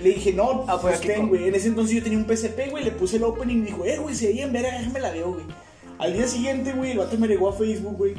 Le 0.00 0.08
dije, 0.10 0.32
no, 0.32 0.64
Ah, 0.66 0.78
pues 0.80 0.96
aquí 0.96 1.08
ten, 1.08 1.20
con- 1.20 1.28
güey. 1.28 1.48
En 1.48 1.54
ese 1.54 1.68
entonces 1.68 1.96
yo 1.96 2.02
tenía 2.02 2.18
un 2.18 2.26
PSP, 2.26 2.70
güey. 2.70 2.84
Le 2.84 2.90
puse 2.92 3.16
el 3.16 3.24
opening 3.24 3.56
y 3.56 3.58
me 3.58 3.66
dijo, 3.66 3.84
eh, 3.84 3.98
güey, 3.98 4.14
se 4.14 4.28
veía 4.28 4.44
en 4.44 4.52
verga, 4.52 4.78
déjame 4.78 5.00
la 5.00 5.10
veo, 5.10 5.32
güey. 5.34 5.44
Al 5.98 6.14
día 6.14 6.26
siguiente, 6.26 6.72
güey, 6.72 6.92
el 6.92 6.98
vato 6.98 7.18
me 7.18 7.28
llegó 7.28 7.50
a 7.50 7.52
Facebook, 7.52 7.96
güey. 7.98 8.14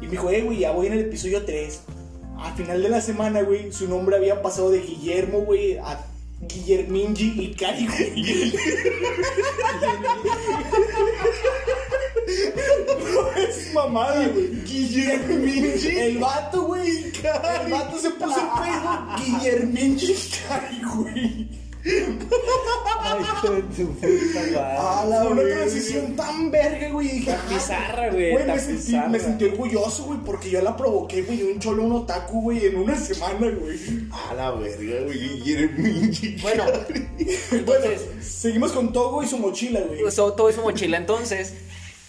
Y 0.00 0.06
me 0.06 0.10
dijo, 0.10 0.28
eh, 0.30 0.42
güey, 0.42 0.58
ya 0.58 0.72
voy 0.72 0.88
en 0.88 0.94
el 0.94 1.00
episodio 1.00 1.44
3. 1.44 1.80
Al 2.38 2.52
final 2.54 2.82
de 2.82 2.88
la 2.88 3.00
semana, 3.00 3.42
güey, 3.42 3.72
su 3.72 3.88
nombre 3.88 4.16
había 4.16 4.42
pasado 4.42 4.70
de 4.70 4.80
Guillermo, 4.80 5.40
güey, 5.42 5.78
a 5.78 6.04
Guillerminji 6.40 7.34
y 7.40 7.54
Cari, 7.54 7.86
güey. 7.86 8.52
Es 13.36 13.72
mamada, 13.74 14.26
güey. 14.28 14.62
Guillerminji. 14.64 15.88
El 15.98 16.18
vato, 16.18 16.62
güey. 16.62 17.12
El 17.64 17.72
vato 17.72 17.98
se 17.98 18.10
puso 18.10 18.38
en 18.40 18.64
Facebook 18.64 19.38
Guillerminji 19.40 20.12
y 20.12 20.30
Cari, 20.48 20.82
güey. 20.94 21.66
Ay. 22.98 23.24
A 24.58 25.04
la 25.08 25.24
una 25.28 25.42
transición 25.42 26.16
tan 26.16 26.50
verga, 26.50 26.90
güey. 26.90 27.06
y 27.06 27.10
Dije, 27.20 27.30
Tan 27.30 27.40
ah, 27.40 27.54
bizarra, 27.54 28.10
güey, 28.10 28.32
Güey, 28.32 28.46
me 28.46 28.58
sentí, 28.58 28.72
bizarra. 28.86 29.08
me 29.08 29.20
sentí 29.20 29.44
orgulloso, 29.44 30.04
güey, 30.04 30.18
porque 30.24 30.50
yo 30.50 30.60
la 30.62 30.76
provoqué, 30.76 31.22
güey, 31.22 31.38
de 31.38 31.52
un 31.52 31.60
cholo, 31.60 31.84
un 31.84 31.92
otaku, 31.92 32.42
güey, 32.42 32.66
en 32.66 32.76
una 32.78 32.96
semana, 32.96 33.48
güey. 33.50 33.78
A 34.10 34.34
la 34.34 34.50
verga, 34.52 35.04
güey. 35.04 36.36
Bueno, 36.42 36.64
Bueno, 37.66 37.84
entonces, 37.84 38.02
seguimos 38.20 38.72
con 38.72 38.92
Togo 38.92 39.22
y 39.22 39.26
su 39.28 39.38
mochila, 39.38 39.80
güey. 39.80 40.00
todo, 40.14 40.32
todo 40.32 40.48
es 40.48 40.56
su 40.56 40.62
mochila. 40.62 40.96
Entonces, 40.96 41.54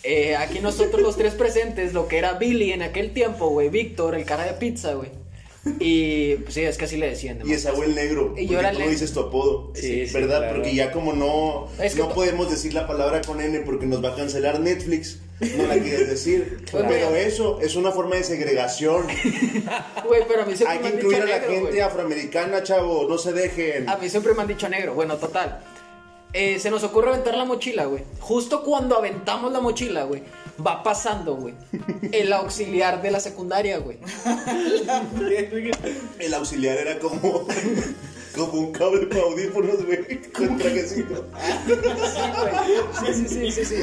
eh, 0.07 0.35
aquí 0.35 0.59
nosotros 0.59 1.01
los 1.01 1.17
tres 1.17 1.33
presentes, 1.33 1.93
lo 1.93 2.07
que 2.07 2.17
era 2.17 2.33
Billy 2.33 2.71
en 2.71 2.81
aquel 2.81 3.13
tiempo, 3.13 3.49
güey, 3.49 3.69
Víctor, 3.69 4.15
el 4.15 4.25
cara 4.25 4.45
de 4.45 4.53
pizza, 4.53 4.93
güey. 4.93 5.09
Y 5.79 6.35
pues 6.35 6.53
sí, 6.53 6.61
es 6.61 6.77
que 6.77 6.85
así 6.85 6.97
le 6.97 7.09
decían. 7.09 7.39
Y 7.45 7.53
esa 7.53 7.71
el 7.71 7.93
negro. 7.95 8.33
Y 8.37 8.47
yo 8.47 8.59
era 8.59 8.71
tú 8.71 8.79
no 8.79 8.87
dices 8.87 9.11
tu 9.13 9.19
apodo. 9.19 9.71
Sí, 9.75 10.07
sí, 10.07 10.13
¿Verdad? 10.13 10.39
claro. 10.39 10.55
Porque 10.55 10.73
ya 10.73 10.91
como 10.91 11.13
no, 11.13 11.67
Es 11.81 11.93
que 11.95 12.01
no 12.01 12.13
podemos 12.13 12.49
decir 12.49 12.73
la 12.73 12.87
palabra 12.87 13.21
con 13.21 13.41
N 13.41 13.59
porque 13.61 13.85
nos 13.85 14.03
va 14.03 14.09
a 14.09 14.15
cancelar 14.15 14.59
Netflix. 14.59 15.19
No 15.39 15.67
la 15.67 15.75
quieres 15.77 16.07
decir. 16.09 16.63
Claro. 16.71 16.87
Pero 16.89 17.15
eso 17.15 17.59
es 17.61 17.75
una 17.75 17.91
forma 17.91 18.15
de 18.15 18.23
segregación. 18.23 19.07
Güey, 20.05 20.23
pero 20.27 20.43
a 20.43 20.45
mí 20.45 20.55
siempre 20.55 20.77
Hay 20.77 20.83
que 20.83 20.97
incluir 20.97 21.21
a 21.21 21.25
la 21.25 21.39
negro, 21.39 21.49
gente 21.49 21.69
güey. 21.69 21.81
afroamericana, 21.81 22.63
chavo. 22.63 23.07
No 23.09 23.17
se 23.17 23.33
dejen. 23.33 23.89
A 23.89 23.97
mí 23.97 24.09
siempre 24.09 24.33
me 24.33 24.41
han 24.41 24.47
dicho 24.47 24.69
negro. 24.69 24.93
Bueno, 24.93 25.17
total. 25.17 25.59
Eh, 26.33 26.59
se 26.59 26.69
nos 26.69 26.83
ocurre 26.83 27.09
aventar 27.09 27.35
la 27.35 27.45
mochila, 27.45 27.85
güey. 27.85 28.03
Justo 28.19 28.63
cuando 28.63 28.97
aventamos 28.97 29.51
la 29.51 29.59
mochila, 29.61 30.03
güey, 30.03 30.23
va 30.65 30.83
pasando, 30.83 31.35
güey, 31.35 31.55
el 32.11 32.31
auxiliar 32.33 33.01
de 33.01 33.11
la 33.11 33.19
secundaria, 33.19 33.77
güey. 33.79 33.97
El 36.19 36.33
auxiliar 36.33 36.77
era 36.77 36.99
como, 36.99 37.47
como 38.35 38.53
un 38.53 38.71
cable 38.71 39.07
para 39.07 39.21
audífonos, 39.21 39.85
güey. 39.85 40.21
Con 40.31 40.57
trajecito. 40.57 41.25
Sí, 42.99 43.13
sí, 43.13 43.27
sí, 43.27 43.51
sí, 43.51 43.65
sí. 43.65 43.75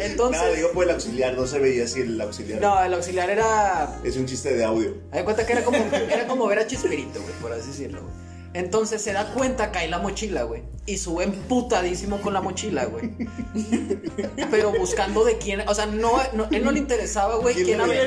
Entonces, 0.00 0.42
Nada, 0.42 0.54
digo, 0.54 0.70
pues 0.74 0.88
el 0.88 0.94
auxiliar. 0.94 1.34
No 1.34 1.46
se 1.46 1.58
veía 1.58 1.84
así 1.84 2.00
el 2.02 2.20
auxiliar. 2.20 2.60
no, 2.60 2.82
el 2.82 2.94
auxiliar 2.94 3.30
era 3.30 4.00
Es 4.04 4.16
un 4.16 4.26
chiste 4.26 4.54
de 4.54 4.64
audio. 4.64 4.94
De 5.12 5.24
cuenta 5.24 5.46
que 5.46 5.52
era 5.52 5.64
como, 5.64 5.78
era 5.78 6.26
como 6.26 6.46
ver 6.46 6.58
a 6.60 6.66
Chespirito, 6.66 7.20
güey, 7.20 7.34
por 7.40 7.52
así 7.52 7.68
decirlo, 7.68 8.02
güey. 8.02 8.27
Entonces 8.58 9.00
se 9.00 9.12
da 9.12 9.32
cuenta, 9.34 9.70
cae 9.70 9.86
la 9.88 9.98
mochila, 10.00 10.42
güey. 10.42 10.64
Y 10.84 10.96
sube 10.98 11.22
emputadísimo 11.22 12.20
con 12.20 12.34
la 12.34 12.40
mochila, 12.40 12.86
güey. 12.86 13.12
Pero 14.50 14.72
buscando 14.72 15.24
de 15.24 15.38
quién. 15.38 15.60
O 15.68 15.74
sea, 15.74 15.86
no, 15.86 16.10
no- 16.32 16.48
él 16.50 16.64
no 16.64 16.72
le 16.72 16.80
interesaba, 16.80 17.36
güey, 17.36 17.54
¿Quién 17.54 17.66
quién 17.66 17.80
había? 17.80 18.02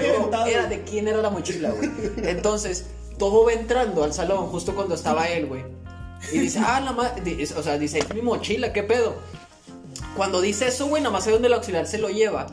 Era 0.48 0.66
de 0.68 0.82
quién 0.84 1.08
era 1.08 1.22
la 1.22 1.30
mochila, 1.30 1.72
güey. 1.72 1.90
Entonces, 2.30 2.88
todo 3.18 3.46
va 3.46 3.54
entrando 3.54 4.04
al 4.04 4.14
salón 4.14 4.48
justo 4.48 4.76
cuando 4.76 4.94
estaba 4.96 5.30
él, 5.30 5.46
güey. 5.46 5.64
Y 6.34 6.40
dice, 6.40 6.60
ah, 6.60 6.82
la 6.82 6.92
ma 6.92 7.10
di- 7.24 7.42
O 7.58 7.64
sea, 7.64 7.78
dice, 7.78 8.00
es 8.00 8.14
mi 8.14 8.22
mochila, 8.22 8.74
¿qué 8.74 8.84
pedo? 8.84 9.16
Cuando 10.18 10.42
dice 10.42 10.68
eso, 10.68 10.88
güey, 10.88 11.02
nada 11.02 11.14
más 11.14 11.24
sé 11.24 11.32
dónde 11.32 11.48
el 11.48 11.54
auxiliar 11.54 11.88
se 11.88 11.98
lo 11.98 12.10
lleva. 12.10 12.48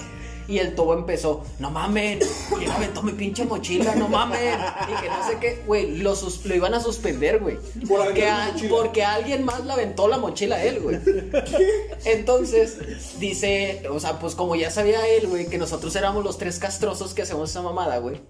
Y 0.48 0.58
el 0.60 0.74
tobo 0.74 0.94
empezó, 0.94 1.44
no 1.58 1.70
mames, 1.70 2.46
¿quién 2.58 2.70
aventó 2.70 3.02
mi 3.02 3.12
pinche 3.12 3.44
mochila? 3.44 3.94
No 3.96 4.08
mames. 4.08 4.40
Y 4.40 5.02
que 5.02 5.08
no 5.10 5.28
sé 5.28 5.36
qué, 5.38 5.62
güey, 5.66 5.98
lo, 5.98 6.14
lo 6.44 6.54
iban 6.54 6.72
a 6.72 6.80
suspender, 6.80 7.38
güey. 7.40 7.56
Por 7.86 8.06
Porque, 8.06 8.26
a- 8.26 8.54
porque 8.70 9.04
alguien 9.04 9.44
más 9.44 9.64
le 9.66 9.72
aventó 9.74 10.08
la 10.08 10.16
mochila 10.16 10.56
a 10.56 10.64
él, 10.64 10.80
güey. 10.80 10.98
Entonces, 12.04 12.78
dice, 13.18 13.82
o 13.90 14.00
sea, 14.00 14.18
pues 14.18 14.34
como 14.34 14.56
ya 14.56 14.70
sabía 14.70 15.06
él, 15.08 15.26
güey, 15.28 15.48
que 15.48 15.58
nosotros 15.58 15.94
éramos 15.96 16.24
los 16.24 16.38
tres 16.38 16.58
castrosos 16.58 17.14
que 17.14 17.22
hacemos 17.22 17.50
esa 17.50 17.62
mamada, 17.62 17.98
güey. 17.98 18.20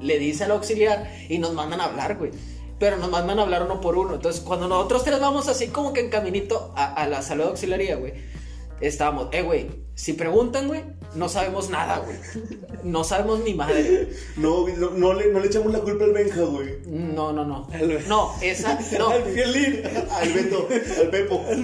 Le 0.00 0.18
dice 0.18 0.44
al 0.44 0.52
auxiliar 0.52 1.10
y 1.28 1.38
nos 1.38 1.52
mandan 1.54 1.80
a 1.80 1.84
hablar, 1.84 2.16
güey. 2.16 2.30
Pero 2.78 2.96
nos 2.98 3.10
mandan 3.10 3.38
a 3.38 3.42
hablar 3.42 3.62
uno 3.62 3.80
por 3.80 3.96
uno. 3.96 4.14
Entonces, 4.14 4.40
cuando 4.42 4.68
nosotros 4.68 5.04
tres 5.04 5.20
vamos 5.20 5.48
así 5.48 5.68
como 5.68 5.92
que 5.92 6.00
en 6.00 6.10
caminito 6.10 6.72
a, 6.76 6.92
a 6.94 7.06
la 7.08 7.22
sala 7.22 7.44
de 7.44 7.50
auxiliaría, 7.50 7.96
güey, 7.96 8.12
estábamos, 8.80 9.28
eh, 9.32 9.42
güey, 9.42 9.68
si 9.94 10.12
preguntan, 10.12 10.68
güey, 10.68 10.82
no 11.14 11.28
sabemos 11.28 11.70
nada, 11.70 11.98
güey. 12.00 12.16
No 12.84 13.02
sabemos 13.04 13.40
ni 13.40 13.54
madre. 13.54 14.10
No, 14.36 14.68
no, 14.68 14.90
no 14.90 15.14
le, 15.14 15.32
no 15.32 15.40
le 15.40 15.46
echamos 15.46 15.72
la 15.72 15.80
culpa 15.80 16.04
al 16.04 16.12
Benja, 16.12 16.42
güey. 16.42 16.80
No, 16.86 17.32
no, 17.32 17.44
no. 17.44 17.66
Al- 17.72 18.06
No, 18.08 18.34
esa, 18.42 18.78
no. 18.98 19.08
Al 19.08 19.22
violín. 19.22 19.82
Al 20.10 20.32
Beto, 20.32 20.68
al 21.00 21.10
Pepo. 21.10 21.42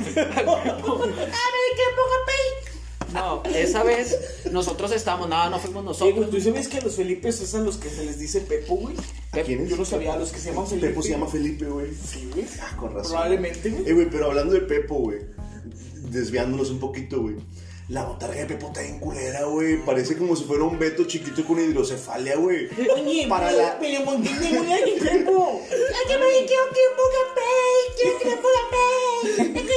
No, 3.13 3.43
esa 3.45 3.83
vez 3.83 4.41
nosotros 4.51 4.91
estábamos, 4.93 5.29
nada, 5.29 5.51
no 5.51 5.59
fuimos 5.59 5.85
nosotros. 5.85 6.31
¿tú 6.31 6.41
sabes 6.41 6.67
que 6.69 6.79
a 6.79 6.81
los 6.81 6.97
Felipes 6.97 7.43
es 7.43 7.55
a 7.55 7.59
los 7.59 7.77
que 7.77 7.91
se 7.91 8.07
les 8.07 8.19
dice 8.19 8.41
Pepo, 8.41 8.77
güey? 8.77 8.95
¿A 9.33 9.41
quiénes? 9.43 9.69
Yo 9.69 9.77
no 9.77 9.85
sabía, 9.85 10.15
a 10.15 10.17
los 10.17 10.33
que 10.33 10.39
se 10.39 10.49
llaman 10.51 10.67
Felipe. 10.67 10.89
Pepo 10.89 11.03
se 11.03 11.11
llama 11.11 11.27
Felipe, 11.27 11.67
güey. 11.67 11.89
Sí, 11.95 12.31
güey. 12.33 12.47
Ah, 12.63 12.75
con 12.79 12.95
razón. 12.95 13.13
Probablemente, 13.13 13.69
güey. 13.69 13.87
Eh, 13.87 13.93
güey, 13.93 14.09
pero 14.09 14.27
hablando 14.27 14.55
de 14.55 14.63
Pepo, 14.63 14.95
güey. 14.95 15.19
Desviándonos 16.13 16.71
un 16.71 16.79
poquito, 16.79 17.23
güey. 17.23 17.37
La 17.93 18.05
botarga 18.05 18.37
de 18.37 18.47
Pepo 18.47 18.69
está 18.69 18.81
bien 18.81 18.99
culera, 18.99 19.45
güey. 19.45 19.77
Parece 19.85 20.17
como 20.17 20.35
si 20.35 20.45
fuera 20.45 20.65
un 20.65 20.79
Beto 20.79 21.05
chiquito 21.05 21.45
con 21.45 21.61
hidrocefalia, 21.61 22.37
güey. 22.37 22.69
Oye, 22.95 23.27
para 23.29 23.53
la. 23.53 23.79
pero 23.79 24.03
Montiel 24.07 24.41
de 24.41 24.59
una 24.61 24.77
de 24.77 24.93
Pepo. 24.93 25.61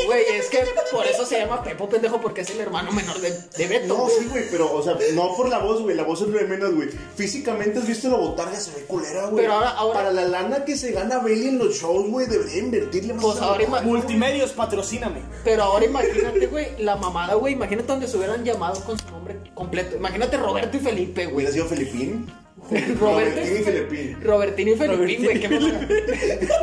Güey, 0.06 0.24
es 0.38 0.46
que 0.50 0.60
por 0.92 1.06
eso 1.06 1.26
se 1.26 1.40
llama 1.40 1.64
Pepo, 1.64 1.90
pendejo, 1.90 2.22
porque 2.22 2.42
es 2.42 2.50
el 2.52 2.60
hermano 2.62 2.92
menor 2.92 3.20
de, 3.20 3.32
de 3.58 3.68
Beto. 3.68 3.98
No, 3.98 4.08
sí, 4.08 4.28
güey, 4.30 4.46
pero, 4.50 4.72
o 4.74 4.82
sea, 4.82 4.98
no 5.14 5.36
por 5.36 5.50
la 5.50 5.60
voz, 5.60 5.82
güey. 5.82 5.96
La 5.96 6.04
voz 6.04 6.22
es 6.22 6.28
lo 6.28 6.38
de 6.38 6.46
menos, 6.46 6.74
güey. 6.74 6.90
Físicamente, 7.16 7.80
¿has 7.80 7.88
visto 7.88 8.08
la 8.10 8.18
botarga? 8.18 8.56
Se 8.60 8.72
ve 8.72 8.86
culera, 8.86 9.26
güey. 9.26 9.44
Pero 9.44 9.54
ahora- 9.54 9.72
ahora- 9.72 10.00
Para 10.00 10.12
la 10.14 10.26
lana 10.26 10.64
que 10.64 10.78
se 10.78 10.92
gana 10.92 11.20
Belly 11.20 11.50
en 11.50 11.58
los 11.58 11.76
shows, 11.76 12.08
güey, 12.10 12.28
debería 12.28 12.58
invertirle 12.60 13.14
más. 13.14 13.24
Pues 13.26 13.40
ahora 13.40 13.66
Multimedios, 13.84 14.52
patrocíname. 14.52 15.22
Pero 15.44 15.64
ahora 15.64 15.86
imagínate, 15.86 16.48
güey, 16.48 16.68
la 16.82 16.96
mamada, 16.96 17.34
güey. 17.36 17.54
Imagínate 17.54 17.88
donde 17.88 18.05
se 18.08 18.18
hubieran 18.18 18.44
llamado 18.44 18.80
con 18.84 18.98
su 18.98 19.10
nombre 19.12 19.38
completo. 19.54 19.96
Imagínate 19.96 20.38
Roberto 20.38 20.78
y 20.78 20.80
Felipe, 20.80 21.26
güey. 21.26 21.36
Hubiera 21.36 21.52
sido 21.52 21.66
Felipín. 21.66 22.32
Roberto 23.00 23.06
Robertín 23.06 23.58
y 23.58 23.64
Felipín. 23.64 24.24
Robertino 24.24 24.72
y 24.72 24.76
Felipín, 24.76 25.24
güey. 25.24 25.40
Qué. 25.40 26.50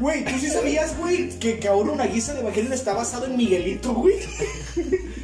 Güey, 0.00 0.24
¿tú 0.24 0.30
sí 0.40 0.48
sabías, 0.48 0.96
güey, 0.96 1.28
que, 1.38 1.58
que 1.58 1.68
ahora 1.68 1.92
una 1.92 2.06
guisa 2.06 2.32
de 2.32 2.40
Evangelion 2.40 2.72
está 2.72 2.94
basado 2.94 3.26
en 3.26 3.36
Miguelito, 3.36 3.92
güey? 3.92 4.16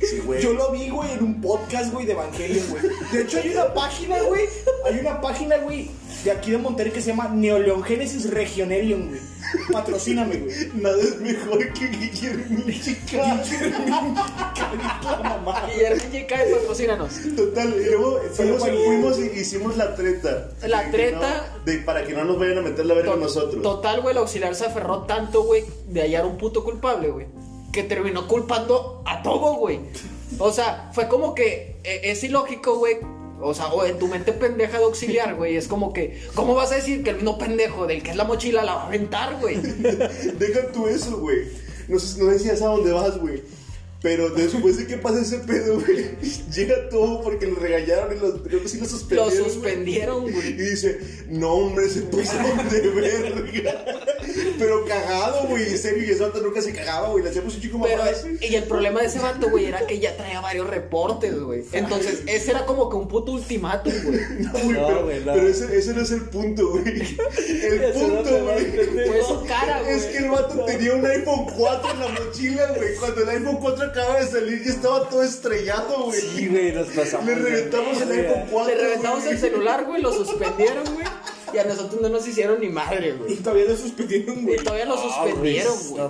Sí, 0.06 0.18
güey. 0.18 0.40
Yo 0.40 0.52
lo 0.52 0.70
vi, 0.70 0.88
güey, 0.88 1.10
en 1.12 1.24
un 1.24 1.40
podcast, 1.40 1.92
güey, 1.92 2.06
de 2.06 2.12
Evangelion, 2.12 2.64
güey. 2.68 2.82
De 3.10 3.22
hecho, 3.22 3.38
hay 3.38 3.48
una 3.48 3.74
página, 3.74 4.20
güey. 4.20 4.44
Hay 4.84 5.00
una 5.00 5.20
página, 5.20 5.56
güey, 5.56 5.90
de 6.26 6.32
aquí 6.32 6.50
de 6.50 6.58
Monterrey 6.58 6.92
que 6.92 7.00
se 7.00 7.08
llama 7.10 7.28
Neoleongénesis 7.28 8.30
Regionerion, 8.30 9.08
güey. 9.08 9.20
Patrocíname, 9.72 10.36
güey. 10.38 10.54
Nada 10.74 10.98
es 11.00 11.20
mejor 11.20 11.72
que 11.72 11.86
Guillermo 11.88 12.64
Chica. 12.68 13.42
La 15.02 15.22
mamá. 15.22 15.66
Guillermo 15.72 16.02
Chica, 16.12 16.36
patrocínanos. 16.52 17.10
Total, 17.36 17.68
y 17.80 17.84
luego 17.90 18.20
fuimos, 18.32 18.62
fuimos 18.62 19.18
y 19.18 19.38
hicimos 19.38 19.76
la 19.76 19.94
treta. 19.94 20.50
La 20.66 20.90
treta- 20.90 21.48
no- 21.58 21.64
de- 21.64 21.78
para 21.78 22.04
que 22.04 22.12
no 22.12 22.24
nos 22.24 22.38
vayan 22.38 22.58
a 22.58 22.62
meter 22.62 22.86
la 22.86 22.94
verga 22.94 23.12
a 23.12 23.16
nosotros. 23.16 23.62
Total, 23.62 24.00
güey, 24.00 24.12
el 24.12 24.18
auxiliar 24.18 24.54
se 24.54 24.66
aferró 24.66 25.02
tanto, 25.04 25.44
güey, 25.44 25.64
de 25.88 26.02
hallar 26.02 26.26
un 26.26 26.36
puto 26.38 26.64
culpable, 26.64 27.08
güey, 27.10 27.26
que 27.72 27.82
terminó 27.84 28.26
culpando 28.28 29.02
a 29.06 29.22
todo, 29.22 29.54
güey. 29.54 29.80
O 30.38 30.50
sea, 30.52 30.90
fue 30.92 31.08
como 31.08 31.34
que 31.34 31.76
eh, 31.84 32.00
es 32.04 32.24
ilógico, 32.24 32.78
güey. 32.78 32.96
O 33.40 33.54
sea, 33.54 33.68
o 33.68 33.84
en 33.84 33.98
tu 33.98 34.08
mente 34.08 34.32
pendeja 34.32 34.78
de 34.78 34.84
auxiliar, 34.84 35.34
güey, 35.34 35.56
es 35.56 35.68
como 35.68 35.92
que, 35.92 36.22
¿cómo 36.34 36.54
vas 36.54 36.72
a 36.72 36.76
decir 36.76 37.02
que 37.02 37.10
el 37.10 37.16
mismo 37.16 37.38
pendejo 37.38 37.86
del 37.86 38.02
que 38.02 38.10
es 38.10 38.16
la 38.16 38.24
mochila 38.24 38.64
la 38.64 38.74
va 38.74 38.82
a 38.84 38.86
aventar, 38.86 39.38
güey? 39.40 39.56
Deja 40.38 40.72
tú 40.72 40.86
eso, 40.86 41.18
güey. 41.18 41.48
No 41.88 41.98
no 42.18 42.30
decías 42.30 42.62
a 42.62 42.66
dónde 42.66 42.92
vas, 42.92 43.18
güey. 43.18 43.42
Pero 44.02 44.30
después 44.30 44.76
de 44.76 44.86
que 44.86 44.98
pasa 44.98 45.20
ese 45.20 45.38
pedo, 45.38 45.80
güey, 45.80 46.10
llega 46.54 46.88
todo 46.90 47.22
porque 47.22 47.46
lo 47.46 47.56
regañaron 47.56 48.16
y 48.16 48.20
lo, 48.20 48.42
creo 48.42 48.62
que 48.62 48.68
sí 48.68 48.78
lo 48.78 48.84
Lo 48.84 48.90
suspendieron. 48.90 49.40
güey. 49.40 49.50
suspendieron, 49.52 50.26
Y 50.26 50.52
dice, 50.52 51.00
no, 51.28 51.52
hombre, 51.52 51.88
se 51.88 52.02
pasaron 52.02 52.68
de 52.68 52.80
verga. 52.88 53.84
Pero 54.58 54.84
cagado, 54.84 55.46
güey, 55.48 55.64
en 55.70 55.78
serio, 55.78 56.04
y 56.04 56.10
ese 56.10 56.22
vato 56.22 56.40
nunca 56.40 56.60
se 56.62 56.72
cagaba, 56.72 57.08
güey. 57.08 57.24
Le 57.24 57.30
hacíamos 57.30 57.54
un 57.54 57.60
chico 57.60 57.80
Pero, 57.82 58.02
más 58.02 58.24
y 58.40 58.54
el 58.54 58.64
problema 58.64 59.00
de 59.00 59.06
ese 59.06 59.18
vato, 59.18 59.50
güey, 59.50 59.66
era 59.66 59.86
que 59.86 59.98
ya 59.98 60.16
traía 60.16 60.40
varios 60.40 60.68
reportes, 60.68 61.38
güey. 61.38 61.64
Entonces, 61.72 62.22
ese 62.26 62.50
era 62.50 62.66
como 62.66 62.88
que 62.90 62.96
un 62.96 63.08
puto 63.08 63.32
ultimátum, 63.32 63.92
güey. 64.04 64.20
No, 64.46 64.52
güey, 64.52 64.68
No, 64.76 64.86
pero, 64.86 65.04
güey, 65.04 65.24
no. 65.24 65.32
pero 65.34 65.48
ese, 65.48 65.76
ese 65.76 65.94
no 65.94 66.02
es 66.02 66.10
el 66.10 66.22
punto, 66.22 66.68
güey. 66.70 66.84
El 67.66 67.82
Ese 67.82 67.92
punto, 67.98 68.44
güey. 68.44 69.06
Fue 69.06 69.22
su 69.26 69.44
cara, 69.46 69.82
güey. 69.82 69.94
Es 69.96 70.04
que 70.06 70.18
el 70.18 70.30
vato 70.30 70.64
tenía 70.64 70.94
un 70.94 71.06
iPhone 71.06 71.46
4 71.56 71.90
en 71.92 72.00
la 72.00 72.08
mochila, 72.08 72.72
güey. 72.76 72.94
Cuando 72.96 73.22
el 73.22 73.28
iPhone 73.30 73.58
4 73.60 73.85
acaba 73.86 74.20
de 74.20 74.26
salir, 74.26 74.62
ya 74.62 74.70
estaba 74.70 75.08
todo 75.08 75.22
estrellado, 75.22 76.04
güey. 76.04 76.20
Sí, 76.20 76.48
güey, 76.48 76.72
nos 76.72 76.88
pasamos. 76.88 77.26
Le 77.26 77.34
reventamos 77.34 78.00
el 78.00 78.08
verga. 78.08 78.30
iPhone 78.30 78.48
4. 78.50 78.74
Le 78.74 78.80
reventamos 78.82 79.20
güey. 79.20 79.32
el 79.32 79.38
celular, 79.40 79.84
güey, 79.84 80.02
lo 80.02 80.12
suspendieron, 80.12 80.84
güey. 80.94 81.06
Y 81.56 81.58
a 81.58 81.64
nosotros 81.64 82.02
no 82.02 82.10
nos 82.10 82.28
hicieron 82.28 82.60
ni 82.60 82.68
madre, 82.68 83.12
güey. 83.12 83.32
Y 83.32 83.36
todavía 83.36 83.64
lo 83.64 83.76
suspendieron, 83.78 84.40
Y 84.40 84.42
güey. 84.44 84.56
todavía 84.58 84.84
lo 84.84 84.94
Ah, 84.94 85.02
suspendieron, 85.02 85.74
güey. 85.88 86.02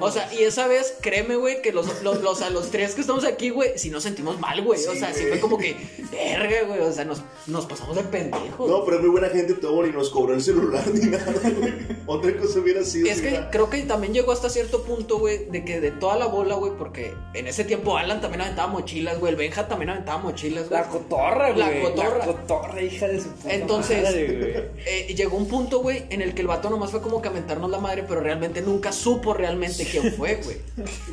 O 0.00 0.10
sea, 0.10 0.32
y 0.32 0.44
esa 0.44 0.66
vez, 0.66 0.94
créeme, 1.02 1.36
güey, 1.36 1.60
que 1.60 1.72
los, 1.72 2.02
los, 2.02 2.22
los, 2.22 2.40
a 2.40 2.48
los 2.48 2.70
tres 2.70 2.94
que 2.94 3.02
estamos 3.02 3.24
aquí, 3.26 3.50
güey, 3.50 3.72
sí 3.76 3.90
nos 3.90 4.02
sentimos 4.04 4.40
mal, 4.40 4.62
güey. 4.62 4.80
o 4.86 4.94
sea, 4.94 5.12
sí 5.12 5.24
fue 5.26 5.40
como 5.40 5.58
que, 5.58 5.76
verga, 6.10 6.62
güey. 6.66 6.80
O 6.80 6.90
sea, 6.90 7.04
nos, 7.04 7.20
nos 7.46 7.66
pasamos 7.66 7.96
de 7.96 8.02
pendejos. 8.04 8.68
No, 8.70 8.82
pero 8.84 8.96
es 8.96 9.02
muy 9.02 9.10
buena 9.10 9.28
gente 9.28 9.52
todo, 9.54 9.82
ni 9.82 9.90
nos 9.92 10.08
cobró 10.08 10.32
el 10.34 10.42
celular 10.42 10.86
ni 10.88 11.06
nada, 11.06 11.32
güey. 11.58 11.74
Otra 12.06 12.34
cosa 12.38 12.60
hubiera 12.60 12.82
sido. 12.82 13.06
Es 13.08 13.18
si 13.18 13.22
que 13.24 13.40
creo 13.50 13.68
que 13.68 13.82
también 13.82 14.14
llegó 14.14 14.32
hasta 14.32 14.48
cierto 14.48 14.84
punto, 14.84 15.18
güey, 15.18 15.44
de 15.50 15.64
que 15.66 15.80
de 15.80 15.90
toda 15.90 16.16
la 16.16 16.26
bola, 16.26 16.54
güey, 16.54 16.72
porque 16.78 17.12
en 17.34 17.46
ese 17.46 17.64
tiempo 17.64 17.98
Alan 17.98 18.20
también 18.22 18.40
aventaba 18.40 18.68
mochilas, 18.72 19.18
güey, 19.20 19.32
el 19.32 19.36
Benja 19.36 19.68
también 19.68 19.90
aventaba 19.90 20.18
mochilas, 20.22 20.68
güey. 20.70 20.80
La 20.80 20.88
cotorra, 20.88 21.52
güey. 21.52 21.58
La 21.58 21.80
cotorra. 21.90 22.18
La 22.18 22.24
cotorra, 22.26 22.82
hija 22.82 23.08
de 23.08 23.20
su 23.20 23.28
puta 23.28 23.54
Entonces, 23.54 24.02
madre, 24.02 24.26
güey. 24.26 24.84
eh, 25.00 25.14
llegó 25.14 25.36
un 25.36 25.46
punto, 25.46 25.80
güey, 25.80 26.04
en 26.10 26.22
el 26.22 26.34
que 26.34 26.42
el 26.42 26.48
vato 26.48 26.70
nomás 26.70 26.90
fue 26.90 27.00
como 27.00 27.20
que 27.20 27.28
a 27.28 27.30
mentarnos 27.30 27.70
la 27.70 27.78
madre, 27.78 28.04
pero 28.06 28.20
realmente 28.20 28.60
nunca 28.62 28.92
supo 28.92 29.34
realmente 29.34 29.84
quién 29.84 30.12
fue, 30.14 30.36
güey. 30.36 30.56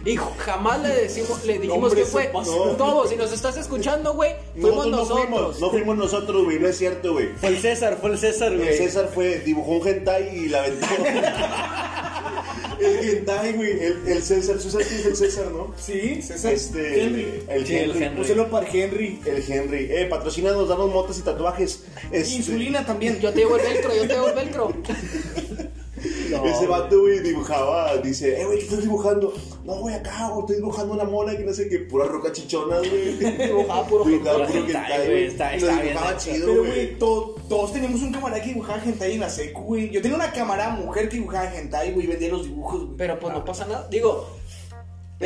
Y 0.05 0.17
jamás 0.37 0.81
le 0.81 0.89
decimos, 0.89 1.45
le 1.45 1.59
dijimos 1.59 1.77
Hombre, 1.77 1.99
que 2.01 2.05
se 2.05 2.11
fue. 2.11 2.23
pasó. 2.25 2.75
Todos, 2.77 3.09
si 3.09 3.15
nos 3.15 3.31
estás 3.31 3.57
escuchando, 3.57 4.13
güey, 4.13 4.35
fuimos 4.59 4.87
Nosotros 4.87 5.09
no 5.09 5.15
fuimos, 5.17 5.59
no 5.59 5.69
fuimos 5.69 5.97
nosotros, 5.97 6.43
güey, 6.43 6.59
no 6.59 6.67
es 6.67 6.77
cierto, 6.77 7.13
güey. 7.13 7.29
Fue 7.35 7.49
el 7.49 7.59
César, 7.59 7.97
fue 7.99 8.11
el 8.11 8.17
César, 8.17 8.51
El 8.51 8.59
güey. 8.59 8.77
César 8.77 9.09
fue, 9.13 9.39
dibujó 9.39 9.71
un 9.71 9.87
hentai 9.87 10.37
y 10.37 10.49
la 10.49 10.59
aventó. 10.59 10.87
el 12.83 13.09
hentai, 13.09 13.53
güey. 13.53 13.71
El, 13.71 14.07
el 14.07 14.21
César, 14.21 14.57
¿tú 14.57 14.69
sabes 14.69 14.87
quién 14.87 14.99
es 14.99 15.05
el 15.07 15.15
César, 15.15 15.51
no? 15.51 15.73
Sí, 15.77 16.21
César. 16.21 16.53
Este, 16.53 17.03
Henry. 17.03 17.43
el 17.47 17.65
Sí, 17.67 17.75
el 17.75 17.91
Henry. 17.91 18.03
Henry. 18.03 18.21
Úselo 18.21 18.49
para 18.49 18.67
Henry. 18.67 19.19
El 19.25 19.43
Henry. 19.51 19.87
Eh, 19.89 20.07
patrocínanos, 20.09 20.67
danos 20.69 20.91
motas 20.91 21.17
y 21.19 21.21
tatuajes. 21.21 21.83
Este, 22.11 22.35
Insulina 22.35 22.85
también. 22.85 23.19
Yo 23.19 23.31
te 23.31 23.39
llevo 23.39 23.57
el 23.57 23.63
velcro, 23.63 23.95
yo 23.95 24.01
te 24.01 24.13
llevo 24.13 24.27
el 24.29 24.35
velcro. 24.35 24.73
No, 26.31 26.45
Ese 26.45 26.65
vato, 26.67 27.01
güey, 27.01 27.19
dibujaba, 27.19 27.97
dice, 27.97 28.41
eh, 28.41 28.45
güey, 28.45 28.59
¿qué 28.59 28.63
estás 28.65 28.81
dibujando? 28.81 29.33
No, 29.65 29.75
güey, 29.75 29.95
acá, 29.95 30.29
güey, 30.29 30.39
estoy 30.41 30.55
dibujando 30.57 30.93
una 30.93 31.03
mona 31.03 31.35
que 31.35 31.43
no 31.43 31.53
sé 31.53 31.67
qué, 31.67 31.79
pura 31.79 32.05
roca 32.05 32.31
chichona, 32.31 32.77
güey. 32.79 33.17
Dibujaba 33.47 33.85
puro 33.87 34.05
Dibujaba 34.05 34.45
hentai, 34.45 34.51
puro 34.61 34.67
hentai, 34.67 34.97
güey, 34.97 35.09
güey. 35.09 35.23
está- 35.25 35.51
Lo 35.51 35.57
está 35.57 35.71
bien 35.73 35.87
dibujaba 35.87 36.11
hecho. 36.11 36.19
chido, 36.31 36.45
Pero, 36.47 36.59
güey. 36.59 36.71
güey, 36.71 36.99
to- 36.99 37.35
todos 37.49 37.73
teníamos 37.73 38.01
un 38.01 38.11
camarada 38.13 38.41
que 38.41 38.49
dibujaba 38.49 38.81
hentai 38.83 39.13
en 39.13 39.19
la 39.19 39.29
secu, 39.29 39.61
güey. 39.61 39.89
Yo 39.89 40.01
tenía 40.01 40.15
una 40.17 40.31
camarada 40.31 40.69
mujer 40.75 41.09
que 41.09 41.17
dibujaba 41.17 41.53
hentai, 41.53 41.91
güey, 41.91 42.05
y 42.05 42.09
vendía 42.09 42.29
los 42.29 42.43
dibujos, 42.45 42.85
güey. 42.85 42.97
Pero 42.97 43.19
pues 43.19 43.33
no 43.33 43.43
pasa 43.45 43.65
nada. 43.65 43.87
Digo, 43.91 44.27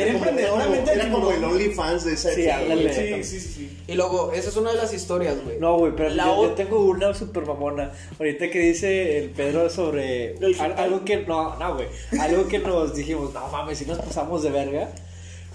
Era 0.02 0.12
como- 0.12 0.24
emprendedoramente 0.26 0.92
Era 0.92 1.10
como 1.10 1.30
el. 1.32 1.44
OnlyFans 1.44 2.04
de 2.04 2.12
esa 2.14 2.32
Sí, 2.32 2.48
ándale. 2.48 2.92
Sí, 2.92 3.22
sí, 3.24 3.40
sí, 3.40 3.48
sí. 3.54 3.78
y 3.88 3.94
luego, 3.94 4.32
esa 4.32 4.48
es 4.50 4.56
una 4.56 4.70
de 4.72 4.76
las 4.76 4.92
historias, 4.92 5.36
güey. 5.44 5.58
No, 5.58 5.78
güey, 5.78 5.92
pero 5.96 6.10
La 6.10 6.24
yo, 6.26 6.36
o- 6.36 6.42
yo 6.48 6.52
tengo 6.54 6.80
una 6.84 7.14
super 7.14 7.46
mamona. 7.46 7.92
Ahorita 8.18 8.50
que 8.50 8.58
dice 8.60 9.18
el 9.18 9.30
Pedro 9.30 9.68
sobre 9.70 10.32
El 10.36 10.54
algo 10.60 11.04
que 11.04 11.18
no, 11.18 11.56
no, 11.58 11.74
güey. 11.76 11.88
Algo 12.20 12.46
que 12.48 12.58
nos 12.58 12.94
dijimos, 12.94 13.32
no 13.32 13.48
mames, 13.48 13.78
si 13.78 13.86
nos 13.86 13.98
pasamos 13.98 14.42
de 14.42 14.50
verga. 14.50 14.90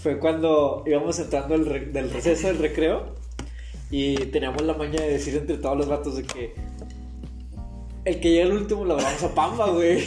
Fue 0.02 0.18
cuando 0.18 0.84
íbamos 0.88 1.20
entrando 1.20 1.56
del, 1.56 1.66
re- 1.68 1.86
del 1.86 2.10
receso 2.10 2.48
del 2.48 2.58
recreo 2.58 3.14
y 3.92 4.16
teníamos 4.16 4.64
la 4.64 4.74
maña 4.74 5.00
de 5.00 5.10
decir 5.10 5.36
entre 5.36 5.58
todos 5.58 5.78
los 5.78 5.88
vatos 5.88 6.16
de 6.16 6.24
que 6.24 6.56
el 8.06 8.20
que 8.20 8.32
llega 8.32 8.46
el 8.46 8.54
último 8.54 8.84
lo 8.86 8.96
vamos 8.96 9.22
a 9.22 9.30
pamba, 9.36 9.70
güey. 9.70 10.04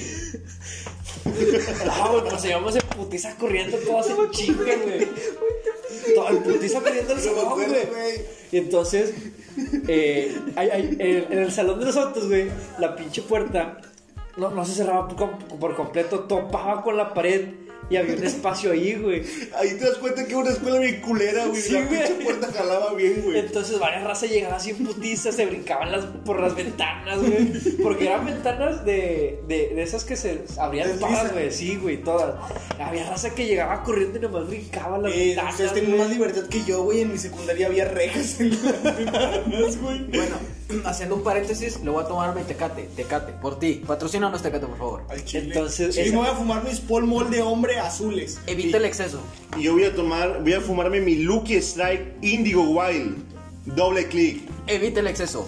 No, 1.86 2.20
nos 2.22 2.42
llevamos 2.42 2.74
en 2.76 2.82
putiza 2.82 3.34
corriendo 3.36 3.76
todos 3.78 4.10
en 4.10 4.30
chinga, 4.30 4.74
güey. 4.84 5.08
Todo 6.14 6.28
en 6.28 6.42
putiza 6.42 6.80
corriendo 6.80 7.14
me 7.14 7.20
salón, 7.20 7.86
güey. 7.90 8.20
Y 8.52 8.56
entonces, 8.58 9.12
eh, 9.88 10.36
hay- 10.56 10.70
hay- 10.70 10.96
en, 10.98 11.32
en 11.32 11.38
el 11.40 11.52
salón 11.52 11.78
de 11.80 11.86
nosotros, 11.86 12.28
güey, 12.28 12.50
la 12.78 12.94
pinche 12.96 13.22
puerta 13.22 13.78
no, 14.36 14.50
no 14.50 14.64
se 14.64 14.74
cerraba 14.74 15.08
por 15.08 15.76
completo, 15.76 16.20
topaba 16.20 16.82
con 16.82 16.96
la 16.96 17.14
pared 17.14 17.48
y 17.90 17.96
había 17.96 18.14
un 18.16 18.24
espacio 18.24 18.72
ahí, 18.72 18.94
güey. 18.94 19.22
Ahí 19.56 19.70
te 19.78 19.84
das 19.84 19.98
cuenta 19.98 20.24
que 20.24 20.30
era 20.30 20.38
una 20.38 20.50
escuela 20.50 20.78
bien 20.78 21.00
culera, 21.00 21.46
güey. 21.46 21.60
Sí, 21.60 21.72
la 21.74 21.82
güey. 21.82 21.98
pinche 22.00 22.24
puerta 22.24 22.48
jalaba 22.52 22.94
bien, 22.94 23.20
güey. 23.24 23.38
Entonces 23.38 23.78
varias 23.78 24.04
razas 24.04 24.30
llegaban 24.30 24.56
así 24.56 24.70
en 24.70 24.84
putiza, 24.86 25.32
se 25.32 25.46
brincaban 25.46 25.92
las, 25.92 26.04
por 26.24 26.40
las 26.40 26.54
ventanas, 26.56 27.18
güey. 27.20 27.52
Porque 27.82 28.06
eran 28.06 28.24
ventanas 28.24 28.84
de, 28.84 29.40
de, 29.46 29.72
de 29.74 29.82
esas 29.82 30.04
que 30.04 30.16
se 30.16 30.40
abrían 30.58 30.98
todas, 30.98 31.32
güey. 31.32 31.50
Sí, 31.52 31.76
güey, 31.76 32.02
todas. 32.02 32.34
Había 32.78 33.08
raza 33.08 33.34
que 33.34 33.46
llegaba 33.46 33.82
corriendo 33.82 34.18
y 34.18 34.22
nomás 34.22 34.46
brincaba 34.48 34.98
las 34.98 35.12
Eh, 35.12 35.26
ventanas. 35.28 35.52
ustedes 35.52 35.72
tienen 35.74 35.98
más 35.98 36.10
libertad 36.10 36.46
que 36.48 36.64
yo, 36.64 36.82
güey. 36.84 37.00
En 37.02 37.12
mi 37.12 37.18
secundaria 37.18 37.66
había 37.66 37.84
rejas 37.86 38.40
en 38.40 38.50
las 38.50 38.82
ventanas, 38.96 39.76
güey. 39.80 40.04
Bueno, 40.04 40.36
haciendo 40.84 41.16
un 41.16 41.22
paréntesis, 41.22 41.80
le 41.82 41.90
voy 41.90 42.02
a 42.04 42.06
tomar 42.06 42.34
mi 42.34 42.42
tecate, 42.42 42.88
tecate, 42.96 43.32
por 43.32 43.58
ti. 43.58 43.82
Patrocínanos 43.86 44.42
tecate, 44.42 44.66
por 44.66 44.78
favor. 44.78 45.02
Al 45.10 45.24
chile. 45.24 45.46
Entonces, 45.48 45.94
sí, 45.94 46.00
esa- 46.02 46.10
me 46.12 46.18
voy 46.18 46.26
a 46.28 46.34
fumar 46.34 46.64
mis 46.64 46.80
Paul 46.80 47.06
Mall 47.06 47.30
de 47.30 47.42
hombre 47.42 47.78
azules. 47.78 48.40
Evita 48.46 48.76
el 48.78 48.84
exceso. 48.84 49.20
Y 49.58 49.62
yo 49.64 49.72
voy 49.74 49.84
a 49.84 49.94
tomar, 49.94 50.40
voy 50.42 50.52
a 50.54 50.60
fumarme 50.60 51.00
mi 51.00 51.16
Lucky 51.16 51.54
Strike 51.56 52.16
Indigo 52.22 52.62
Wild. 52.62 53.16
Doble 53.66 54.06
clic. 54.08 54.42
Evita 54.66 55.00
el 55.00 55.06
exceso. 55.06 55.46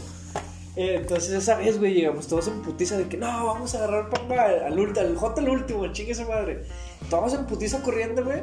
Eh, 0.75 0.97
entonces 1.01 1.33
esa 1.33 1.57
vez, 1.57 1.79
güey, 1.79 1.95
llegamos 1.95 2.27
todos 2.27 2.49
en 2.49 2.61
putiza 2.61 2.99
de 2.99 3.09
que 3.09 3.17
no, 3.17 3.27
vamos 3.47 3.75
a 3.75 3.79
agarrar 3.79 4.11
pamba 4.11 4.45
al, 4.45 4.77
ulti- 4.77 4.99
al 4.99 5.17
J 5.17 5.41
al 5.41 5.49
último, 5.49 5.87
chingue 5.93 6.12
esa 6.12 6.27
madre. 6.27 6.64
Todos 7.09 7.33
en 7.33 7.47
putiza 7.47 7.83
corriendo, 7.83 8.23
güey. 8.25 8.43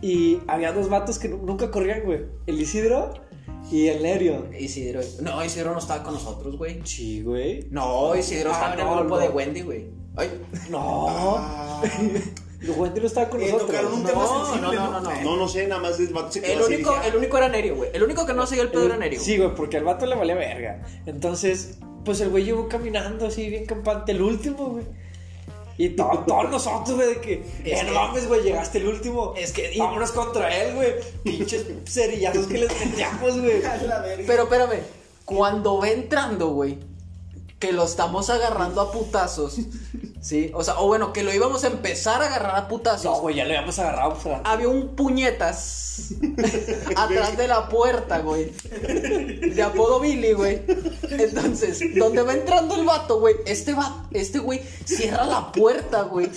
Y 0.00 0.40
había 0.48 0.72
dos 0.72 0.88
vatos 0.88 1.18
que 1.18 1.28
nu- 1.28 1.38
nunca 1.44 1.70
corrían, 1.70 2.02
güey. 2.04 2.22
El 2.46 2.60
Isidro 2.60 3.14
y 3.72 3.88
el 3.88 4.02
Nerio. 4.02 4.46
Isidro. 4.58 5.00
No, 5.20 5.44
Isidro 5.44 5.72
no 5.72 5.78
estaba 5.78 6.02
con 6.04 6.14
nosotros, 6.14 6.56
güey. 6.56 6.80
Sí, 6.84 7.22
güey. 7.22 7.66
No, 7.70 8.14
Isidro 8.14 8.50
Ah, 8.50 8.54
estaba 8.54 8.74
en 8.74 8.80
no, 8.80 8.92
el 8.92 8.98
grupo 9.00 9.16
no. 9.16 9.20
de 9.22 9.28
Wendy, 9.30 9.62
güey. 9.62 9.86
Ay. 10.16 10.30
No. 10.70 11.80
Wendy 12.76 13.00
no 13.00 13.06
estaba 13.06 13.28
con 13.28 13.40
Eh, 13.40 13.46
nosotros. 13.46 13.66
tocaron 13.70 13.92
un 13.94 14.02
No, 14.04 14.08
tema 14.08 14.22
no, 14.22 14.44
sensible, 14.46 14.76
no, 14.76 14.90
no, 14.92 15.00
no. 15.00 15.20
No, 15.22 15.36
no 15.36 15.48
sé, 15.48 15.66
nada 15.66 15.80
más 15.82 15.98
el 15.98 16.08
vato 16.12 16.30
se 16.30 16.40
quedó 16.42 16.52
El 16.52 16.58
así, 16.60 16.74
único, 16.74 16.94
dije, 16.94 17.08
el 17.08 17.16
único 17.16 17.36
era 17.38 17.48
Nerio, 17.48 17.74
güey. 17.76 17.90
El 17.92 18.02
único 18.04 18.24
que 18.24 18.34
no 18.34 18.46
seguía 18.46 18.62
el 18.62 18.70
pedo 18.70 18.84
era 18.86 18.96
Nerio. 18.96 19.18
Sí, 19.20 19.36
güey, 19.36 19.52
porque 19.54 19.78
al 19.78 19.84
vato 19.84 20.06
le 20.06 20.14
valía 20.14 20.36
verga. 20.36 20.84
Entonces, 21.06 21.78
pues 22.04 22.20
el 22.20 22.28
güey 22.28 22.44
llevó 22.44 22.68
caminando 22.68 23.26
así 23.26 23.48
bien 23.48 23.66
campante, 23.66 24.12
el 24.12 24.22
último, 24.22 24.68
güey. 24.70 24.84
Y 25.78 25.90
to- 25.90 26.24
todos 26.26 26.50
nosotros, 26.50 26.96
güey, 26.96 27.14
de 27.14 27.20
que, 27.20 27.32
Es 27.64 27.80
eh, 27.80 27.82
no 27.84 27.88
que- 27.88 27.94
mames, 27.94 28.28
güey, 28.28 28.42
llegaste 28.42 28.78
el 28.78 28.88
último. 28.88 29.34
Es 29.36 29.52
que- 29.52 29.74
Vámonos 29.78 30.12
contra 30.12 30.54
él, 30.54 30.74
güey. 30.74 30.94
Pinches 31.24 31.64
cerillazos 31.86 32.46
que 32.46 32.58
les 32.58 32.80
metíamos, 32.86 33.40
güey. 33.40 33.62
Pero 34.26 34.42
espérame, 34.44 34.80
cuando 35.24 35.78
va 35.78 35.88
entrando, 35.88 36.48
güey, 36.48 36.78
que 37.58 37.72
lo 37.72 37.84
estamos 37.84 38.28
agarrando 38.28 38.80
a 38.80 38.92
putazos, 38.92 39.56
¿sí? 40.22 40.50
O 40.54 40.64
sea, 40.64 40.78
o 40.80 40.86
bueno, 40.86 41.12
que 41.12 41.22
lo 41.22 41.32
íbamos 41.34 41.64
a 41.64 41.66
empezar 41.66 42.22
a 42.22 42.26
agarrar 42.26 42.56
a 42.56 42.68
putazos. 42.68 43.04
No, 43.04 43.20
güey, 43.20 43.34
ya 43.36 43.44
le 43.44 43.54
habíamos 43.56 43.78
agarrado. 43.78 44.14
pues, 44.14 44.26
a- 44.34 44.40
Había 44.50 44.68
un 44.68 44.96
puñetas 44.96 46.08
atrás 46.96 47.36
de 47.36 47.48
la 47.48 47.68
puerta, 47.68 48.20
güey. 48.20 48.50
De 48.50 49.62
apodo 49.62 50.00
Billy, 50.00 50.32
güey. 50.32 50.62
Entonces, 51.10 51.80
donde 51.94 52.22
va 52.22 52.32
entrando 52.32 52.74
el 52.76 52.84
vato, 52.86 53.20
güey, 53.20 53.36
este 53.44 53.74
va, 53.74 54.06
este 54.12 54.38
güey 54.38 54.62
cierra 54.86 55.26
la 55.26 55.52
puerta, 55.52 56.02
güey. 56.02 56.30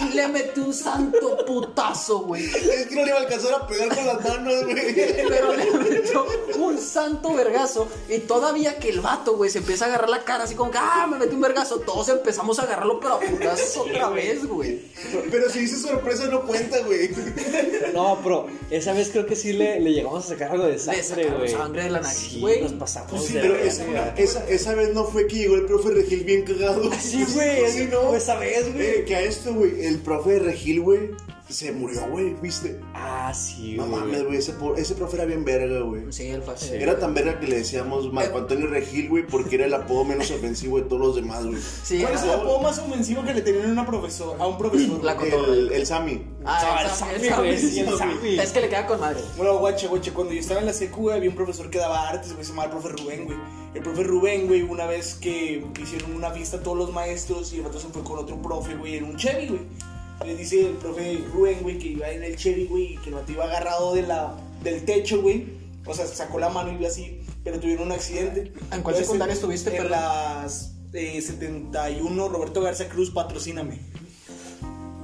Y 0.00 0.14
le 0.14 0.26
mete 0.28 0.60
un 0.60 0.74
santo 0.74 1.44
putazo, 1.46 2.20
güey. 2.20 2.44
Es 2.46 2.86
que 2.88 2.94
no 2.96 3.02
le 3.02 3.08
iba 3.10 3.18
a 3.18 3.22
alcanzar 3.22 3.54
a 3.54 3.66
pegar 3.68 3.94
con 3.94 4.06
las 4.06 4.24
manos, 4.24 4.64
güey. 4.64 4.94
Pero 5.28 5.52
le 5.54 5.70
metió 5.70 6.26
un 6.58 6.78
santo 6.78 7.32
vergazo. 7.34 7.88
Y 8.08 8.18
todavía 8.20 8.78
que 8.78 8.88
el 8.88 9.00
vato, 9.00 9.36
güey, 9.36 9.50
se 9.50 9.58
empieza 9.58 9.84
a 9.84 9.88
agarrar 9.88 10.10
la 10.10 10.24
cara 10.24 10.44
así 10.44 10.54
como 10.56 10.70
que, 10.72 10.78
ah, 10.78 11.06
me 11.08 11.18
metí 11.18 11.34
un 11.34 11.40
vergazo. 11.42 11.78
Todos 11.78 12.08
empezamos 12.08 12.58
a 12.58 12.62
agarrarlo, 12.62 12.98
pero 12.98 13.20
putazos 13.30 13.76
otra 13.76 14.08
vez, 14.10 14.44
güey. 14.46 14.80
Pero 15.30 15.50
si 15.50 15.60
dice 15.60 15.76
sorpresa 15.76 16.26
no 16.26 16.42
cuenta, 16.46 16.78
güey. 16.80 17.10
No, 17.94 18.18
pero 18.22 18.46
esa 18.70 18.92
vez 18.92 19.10
creo 19.10 19.26
que 19.26 19.36
sí 19.36 19.52
le, 19.52 19.80
le 19.80 19.92
llegamos 19.92 20.24
a 20.24 20.28
sacar 20.28 20.50
algo 20.52 20.66
de 20.66 20.78
sangre, 20.78 21.28
güey. 21.30 21.48
sangre 21.48 21.84
de 21.84 21.90
la 21.90 22.00
nariz, 22.00 22.18
Sí, 22.18 22.40
güey. 22.40 22.62
nos 22.62 22.72
pasamos 22.72 23.10
Pues 23.10 23.24
sí, 23.24 23.34
de 23.34 23.40
pero 23.40 23.54
verga. 23.54 23.68
esa, 23.68 24.14
esa, 24.16 24.48
esa 24.48 24.74
vez 24.74 24.92
no 24.94 25.04
fue 25.04 25.26
que 25.26 25.36
llegó 25.36 25.56
el 25.56 25.66
profe 25.66 25.90
Regil 25.90 26.24
bien 26.24 26.42
cagado. 26.44 26.90
Sí, 27.00 27.24
güey, 27.34 27.70
Sí, 27.70 27.88
no, 27.90 28.14
esa 28.14 28.38
vez, 28.38 28.72
güey. 28.72 28.86
Eh, 28.86 29.04
que 29.06 29.16
a 29.16 29.22
esto, 29.22 29.54
güey, 29.54 29.84
el 29.86 29.98
profe 29.98 30.38
Regil, 30.38 30.80
güey, 30.80 31.10
se 31.54 31.70
murió, 31.72 32.08
güey, 32.10 32.34
¿viste? 32.42 32.80
Ah, 32.94 33.32
sí, 33.34 33.74
No 33.76 33.86
güey. 33.86 34.00
mames, 34.00 34.24
güey, 34.24 34.38
ese, 34.38 34.52
po- 34.54 34.74
ese 34.74 34.94
profe 34.94 35.16
era 35.16 35.24
bien 35.26 35.44
verga, 35.44 35.80
güey. 35.80 36.02
Sí, 36.12 36.26
el 36.28 36.42
fa- 36.42 36.54
Era 36.72 36.98
tan 36.98 37.14
verga 37.14 37.38
que 37.38 37.46
le 37.46 37.58
decíamos 37.58 38.12
Marco 38.12 38.38
Antonio 38.38 38.66
Regil, 38.66 39.08
güey, 39.08 39.26
porque 39.26 39.54
era 39.56 39.66
el 39.66 39.74
apodo 39.74 40.04
menos 40.04 40.30
ofensivo 40.30 40.78
de 40.78 40.84
todos 40.84 41.00
los 41.00 41.16
demás, 41.16 41.46
güey. 41.46 41.58
Sí, 41.84 42.00
¿Cuál 42.00 42.14
es 42.14 42.22
el 42.24 42.30
apodo 42.30 42.60
más 42.60 42.78
ofensivo 42.78 43.24
que 43.24 43.32
le 43.34 43.42
tenían 43.42 43.68
a, 43.68 43.72
una 43.72 43.86
profesor, 43.86 44.36
a 44.40 44.46
un 44.46 44.58
profesor? 44.58 45.02
La. 45.04 45.12
El, 45.12 45.70
el 45.72 45.86
Sammy. 45.86 46.22
Ah, 46.44 46.82
el 46.84 46.90
Sammy, 46.90 47.28
Sammy, 47.28 47.56
sí, 47.58 47.80
el. 47.80 47.96
Sammy. 47.96 48.38
Es 48.40 48.50
que 48.52 48.60
le 48.60 48.68
queda 48.68 48.86
con 48.86 49.00
madre. 49.00 49.20
Bueno, 49.36 49.58
guache, 49.58 49.86
guache, 49.88 50.12
cuando 50.12 50.32
yo 50.32 50.40
estaba 50.40 50.60
en 50.60 50.66
la 50.66 50.72
secu, 50.72 51.02
güey, 51.02 51.16
había 51.16 51.30
un 51.30 51.36
profesor 51.36 51.70
que 51.70 51.78
daba 51.78 52.08
artes, 52.08 52.32
güey, 52.32 52.44
se 52.44 52.50
llamaba 52.50 52.72
el 52.72 52.78
profe 52.80 52.88
Rubén, 53.02 53.24
güey. 53.24 53.38
El 53.74 53.82
profe 53.82 54.02
Rubén, 54.02 54.46
güey, 54.48 54.62
una 54.62 54.86
vez 54.86 55.14
que 55.14 55.64
hicieron 55.80 56.14
una 56.14 56.30
fiesta 56.30 56.56
a 56.56 56.60
todos 56.60 56.76
los 56.76 56.92
maestros 56.92 57.52
y 57.52 57.60
el 57.60 57.66
otro 57.66 57.78
se 57.78 57.88
fue 57.88 58.02
con 58.02 58.18
otro 58.18 58.40
profe, 58.42 58.74
güey, 58.74 58.96
en 58.96 59.04
un 59.04 59.16
Chevy, 59.16 59.48
güey. 59.48 59.60
Le 60.24 60.34
dice 60.34 60.68
el 60.70 60.76
profe 60.76 61.24
Rubén, 61.32 61.58
güey, 61.62 61.78
que 61.78 61.88
iba 61.88 62.08
en 62.10 62.22
el 62.22 62.36
Chevy, 62.36 62.66
güey, 62.66 62.94
y 62.94 62.96
que 62.98 63.10
el 63.10 63.16
vato 63.16 63.32
iba 63.32 63.44
agarrado 63.44 63.94
de 63.94 64.02
la, 64.02 64.34
del 64.62 64.84
techo, 64.84 65.20
güey. 65.22 65.46
O 65.84 65.94
sea, 65.94 66.06
sacó 66.06 66.38
la 66.38 66.48
mano 66.48 66.72
y 66.72 66.76
iba 66.76 66.88
así, 66.88 67.20
pero 67.44 67.60
tuvieron 67.60 67.86
un 67.86 67.92
accidente. 67.92 68.52
¿En 68.72 68.82
cuál 68.82 68.96
secundaria 68.96 69.34
estuviste, 69.34 69.70
En 69.70 69.76
perdón? 69.76 69.92
las 69.92 70.72
eh, 70.92 71.20
71, 71.20 72.28
Roberto 72.28 72.60
Garza 72.62 72.88
Cruz, 72.88 73.10
patrocíname. 73.10 73.78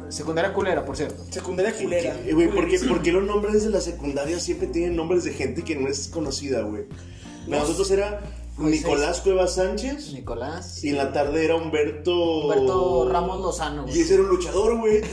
Secundaria 0.08 0.52
culera, 0.52 0.84
por 0.84 0.96
cierto. 0.96 1.24
Secundaria 1.30 1.72
culera. 1.74 2.14
Eh, 2.26 2.34
Güey, 2.34 2.50
¿por 2.50 2.68
qué, 2.68 2.78
por 2.80 3.02
qué 3.02 3.12
los 3.12 3.24
nombres 3.24 3.64
de 3.64 3.70
la 3.70 3.80
secundaria 3.80 4.38
siempre 4.40 4.66
tienen 4.66 4.94
nombres 4.94 5.24
de 5.24 5.32
gente 5.32 5.62
que 5.62 5.74
no 5.76 5.88
es 5.88 6.08
conocida, 6.08 6.62
güey? 6.62 6.84
No. 7.46 7.58
Nosotros 7.60 7.90
era 7.90 8.20
Moisés. 8.56 8.82
Nicolás 8.84 9.20
Cuevas 9.22 9.54
Sánchez 9.54 10.12
Nicolás. 10.12 10.84
y 10.84 10.90
en 10.90 10.98
la 10.98 11.12
tarde 11.12 11.44
era 11.44 11.56
Humberto... 11.56 12.42
Humberto 12.44 13.08
Ramos 13.10 13.40
Lozano, 13.40 13.82
güey. 13.84 13.96
Y 13.96 14.00
ese 14.02 14.14
era 14.14 14.22
un 14.24 14.28
luchador, 14.28 14.78
güey. 14.78 15.00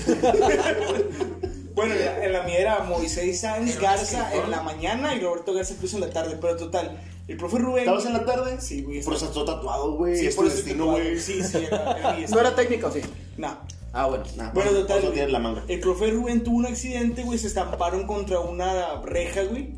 Bueno, 1.76 1.96
en 1.96 2.34
la, 2.34 2.44
mía 2.44 2.58
era 2.58 2.80
Moisés 2.84 3.40
Sáenz 3.40 3.80
Garza 3.80 4.34
en 4.36 4.52
la 4.52 4.62
mañana 4.64 5.16
y 5.16 5.22
Roberto 5.22 5.54
Garza 5.54 5.76
Cruz 5.76 5.94
en 5.94 6.02
la 6.02 6.10
tarde, 6.10 6.38
pero 6.42 6.58
total. 6.58 7.00
El 7.26 7.38
profe 7.38 7.58
Rubén. 7.58 7.84
¿Estabas 7.84 8.06
en 8.06 8.12
la 8.14 8.26
tarde? 8.26 8.60
Sí, 8.60 8.82
güey. 8.82 9.02
Por 9.02 9.14
eso 9.14 9.26
estás 9.26 9.34
todo 9.34 9.46
tatuado, 9.46 9.94
güey. 9.94 10.18
Sí, 10.18 10.28
es 10.28 10.36
por 10.36 10.50
destino, 10.50 10.88
güey. 10.88 11.18
Sí, 11.18 11.42
sí, 11.42 11.58
era, 11.66 11.98
era 11.98 12.14
mi 12.18 12.26
¿No 12.30 12.40
era 12.42 12.54
técnico 12.54 12.88
o 12.88 12.92
sí? 12.92 13.00
Nah. 13.38 13.54
Ah, 13.94 14.08
bueno. 14.08 14.26
Nah, 14.36 14.52
Bueno, 14.52 14.72
por- 14.72 14.80
total. 14.82 15.10
güey. 15.10 15.32
la 15.32 15.40
manga. 15.40 15.64
El 15.70 15.80
profe 15.80 16.12
Rubén 16.12 16.44
tuvo 16.44 16.58
un 16.58 16.66
accidente, 16.66 17.24
güey. 17.24 17.40
Se 17.40 17.48
estamparon 17.48 18.06
contra 18.06 18.42
una 18.42 19.00
reja, 19.02 19.44
güey. 19.44 19.74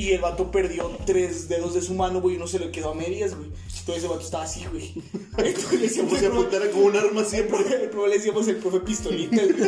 Y 0.00 0.12
el 0.12 0.20
vato 0.22 0.50
perdió 0.50 0.90
tres 1.04 1.48
dedos 1.48 1.74
de 1.74 1.82
su 1.82 1.92
mano, 1.94 2.20
güey. 2.22 2.34
Y 2.34 2.38
uno 2.38 2.46
se 2.46 2.58
le 2.58 2.70
quedó 2.70 2.92
a 2.92 2.94
medias, 2.94 3.36
güey. 3.36 3.50
Entonces 3.80 4.04
el 4.04 4.08
vato 4.10 4.22
estaba 4.22 4.44
así, 4.44 4.64
güey. 4.70 4.94
Entonces 5.36 5.72
le 5.72 5.72
Como 5.78 5.82
decíamos 5.82 6.12
profe- 6.14 6.26
apuntara 6.28 6.70
con 6.70 6.82
un 6.84 6.96
arma 6.96 7.20
el 7.20 7.26
siempre. 7.26 7.58
profe- 7.58 7.80
el 7.82 7.90
profe 7.90 8.08
le 8.08 8.14
decíamos 8.16 8.48
el 8.48 8.56
profe 8.56 8.80
pistolita, 8.80 9.42
güey. 9.42 9.56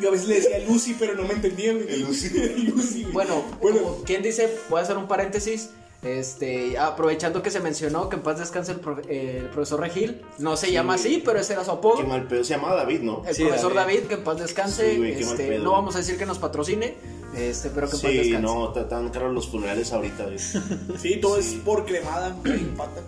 Yo 0.00 0.08
a 0.08 0.12
veces 0.12 0.28
le 0.28 0.34
decía 0.36 0.58
Lucy, 0.66 0.96
pero 0.98 1.14
no 1.14 1.22
me 1.24 1.34
entendía, 1.34 1.72
güey. 1.72 1.86
El 1.88 2.00
Lucy. 2.02 2.28
Lucy, 2.66 3.02
güey. 3.02 3.12
Bueno, 3.12 3.44
bueno. 3.60 3.96
quien 4.04 4.22
dice, 4.22 4.50
voy 4.68 4.80
a 4.80 4.82
hacer 4.82 4.96
un 4.96 5.06
paréntesis. 5.06 5.70
Este, 6.04 6.76
aprovechando 6.78 7.42
que 7.42 7.50
se 7.50 7.60
mencionó 7.60 8.08
que 8.10 8.16
en 8.16 8.22
paz 8.22 8.38
descanse 8.38 8.72
el, 8.72 8.80
profe- 8.82 9.06
eh, 9.08 9.38
el 9.40 9.46
profesor 9.48 9.80
Regil, 9.80 10.20
no 10.38 10.56
se 10.56 10.70
llama 10.70 10.94
así, 10.94 11.22
pero 11.24 11.38
ese 11.38 11.54
era 11.54 11.64
su 11.64 11.70
apodo. 11.70 11.96
Qué 11.96 12.04
mal 12.04 12.26
pedo. 12.28 12.44
Se 12.44 12.54
llamaba 12.54 12.74
David, 12.76 13.00
¿no? 13.00 13.22
El 13.26 13.34
Sí, 13.34 13.44
profesor 13.44 13.72
David. 13.74 13.94
David. 13.96 14.08
que 14.08 14.14
en 14.14 14.24
paz 14.24 14.38
descanse. 14.38 14.90
Sí, 14.92 14.98
güey, 14.98 15.12
este, 15.14 15.58
no 15.60 15.72
vamos 15.72 15.94
a 15.94 15.98
decir 15.98 16.18
que 16.18 16.26
nos 16.26 16.38
patrocine, 16.38 16.94
este, 17.34 17.70
pero 17.70 17.88
que 17.88 17.96
en 17.96 18.02
paz 18.02 18.10
Sí, 18.10 18.16
descanse. 18.18 18.40
no, 18.42 18.72
t- 18.72 18.84
tan 18.84 19.08
caros 19.08 19.32
los 19.32 19.48
funerales 19.48 19.92
ahorita, 19.92 20.24
güey. 20.24 20.38
Sí, 20.98 21.16
todo 21.22 21.40
Sí. 21.40 21.54
es 21.56 21.62
por 21.62 21.86
cremada, 21.86 22.36
pata. 22.76 23.00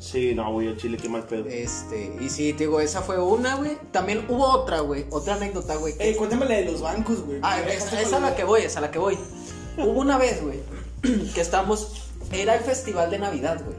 Sí, 0.00 0.34
no, 0.34 0.50
güey, 0.52 0.66
a 0.68 0.76
Chile, 0.76 0.98
qué 1.00 1.08
mal 1.08 1.22
pedo. 1.24 1.44
Este, 1.46 2.16
y 2.20 2.28
sí, 2.28 2.54
te 2.54 2.64
digo, 2.64 2.80
esa 2.80 3.02
fue 3.02 3.22
una, 3.22 3.54
güey. 3.56 3.76
También 3.92 4.24
hubo 4.28 4.46
otra, 4.46 4.80
güey. 4.80 5.04
Otra 5.10 5.34
anécdota, 5.36 5.76
güey. 5.76 5.96
que- 5.96 6.10
Eh, 6.10 6.16
cuéntame 6.16 6.46
la 6.46 6.56
de 6.56 6.64
los 6.64 6.80
bancos, 6.80 7.20
güey. 7.20 7.38
Ah, 7.42 7.60
Me 7.64 7.74
es, 7.74 8.12
a 8.12 8.18
la 8.20 8.34
que 8.34 8.42
voy, 8.42 8.62
es 8.62 8.76
a 8.76 8.80
la 8.80 8.90
que 8.90 8.98
voy. 8.98 9.16
Hubo 9.76 10.00
una 10.00 10.18
vez, 10.18 10.42
güey, 10.42 10.58
que 11.34 11.40
estamos. 11.40 12.01
Era 12.32 12.54
el 12.54 12.64
festival 12.64 13.10
de 13.10 13.18
Navidad, 13.18 13.62
güey. 13.64 13.76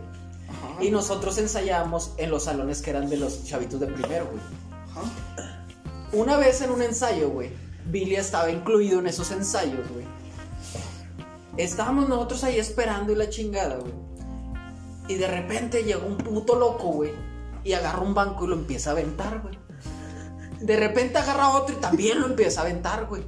Ajá. 0.47 0.83
Y 0.83 0.91
nosotros 0.91 1.37
ensayábamos 1.37 2.13
en 2.17 2.29
los 2.29 2.43
salones 2.43 2.81
que 2.81 2.91
eran 2.91 3.09
de 3.09 3.17
los 3.17 3.43
chavitos 3.45 3.79
de 3.79 3.87
primero, 3.87 4.27
güey. 4.27 4.41
Ajá. 4.91 5.01
Una 6.13 6.37
vez 6.37 6.61
en 6.61 6.69
un 6.69 6.83
ensayo, 6.83 7.29
güey, 7.29 7.51
Billy 7.85 8.15
estaba 8.15 8.51
incluido 8.51 8.99
en 8.99 9.07
esos 9.07 9.31
ensayos, 9.31 9.89
güey. 9.89 10.05
Estábamos 11.57 12.07
nosotros 12.07 12.43
ahí 12.43 12.57
esperando 12.57 13.11
y 13.11 13.15
la 13.15 13.29
chingada, 13.29 13.77
güey. 13.77 13.93
Y 15.07 15.15
de 15.15 15.27
repente 15.27 15.83
llegó 15.83 16.05
un 16.05 16.17
puto 16.17 16.55
loco, 16.55 16.89
güey. 16.89 17.11
Y 17.63 17.73
agarra 17.73 18.01
un 18.01 18.13
banco 18.13 18.45
y 18.45 18.49
lo 18.49 18.55
empieza 18.55 18.91
a 18.91 18.93
aventar, 18.93 19.41
güey. 19.41 19.57
De 20.61 20.75
repente 20.77 21.17
agarra 21.17 21.49
otro 21.49 21.75
y 21.75 21.79
también 21.79 22.21
lo 22.21 22.27
empieza 22.27 22.61
a 22.61 22.65
aventar, 22.65 23.07
güey. 23.07 23.23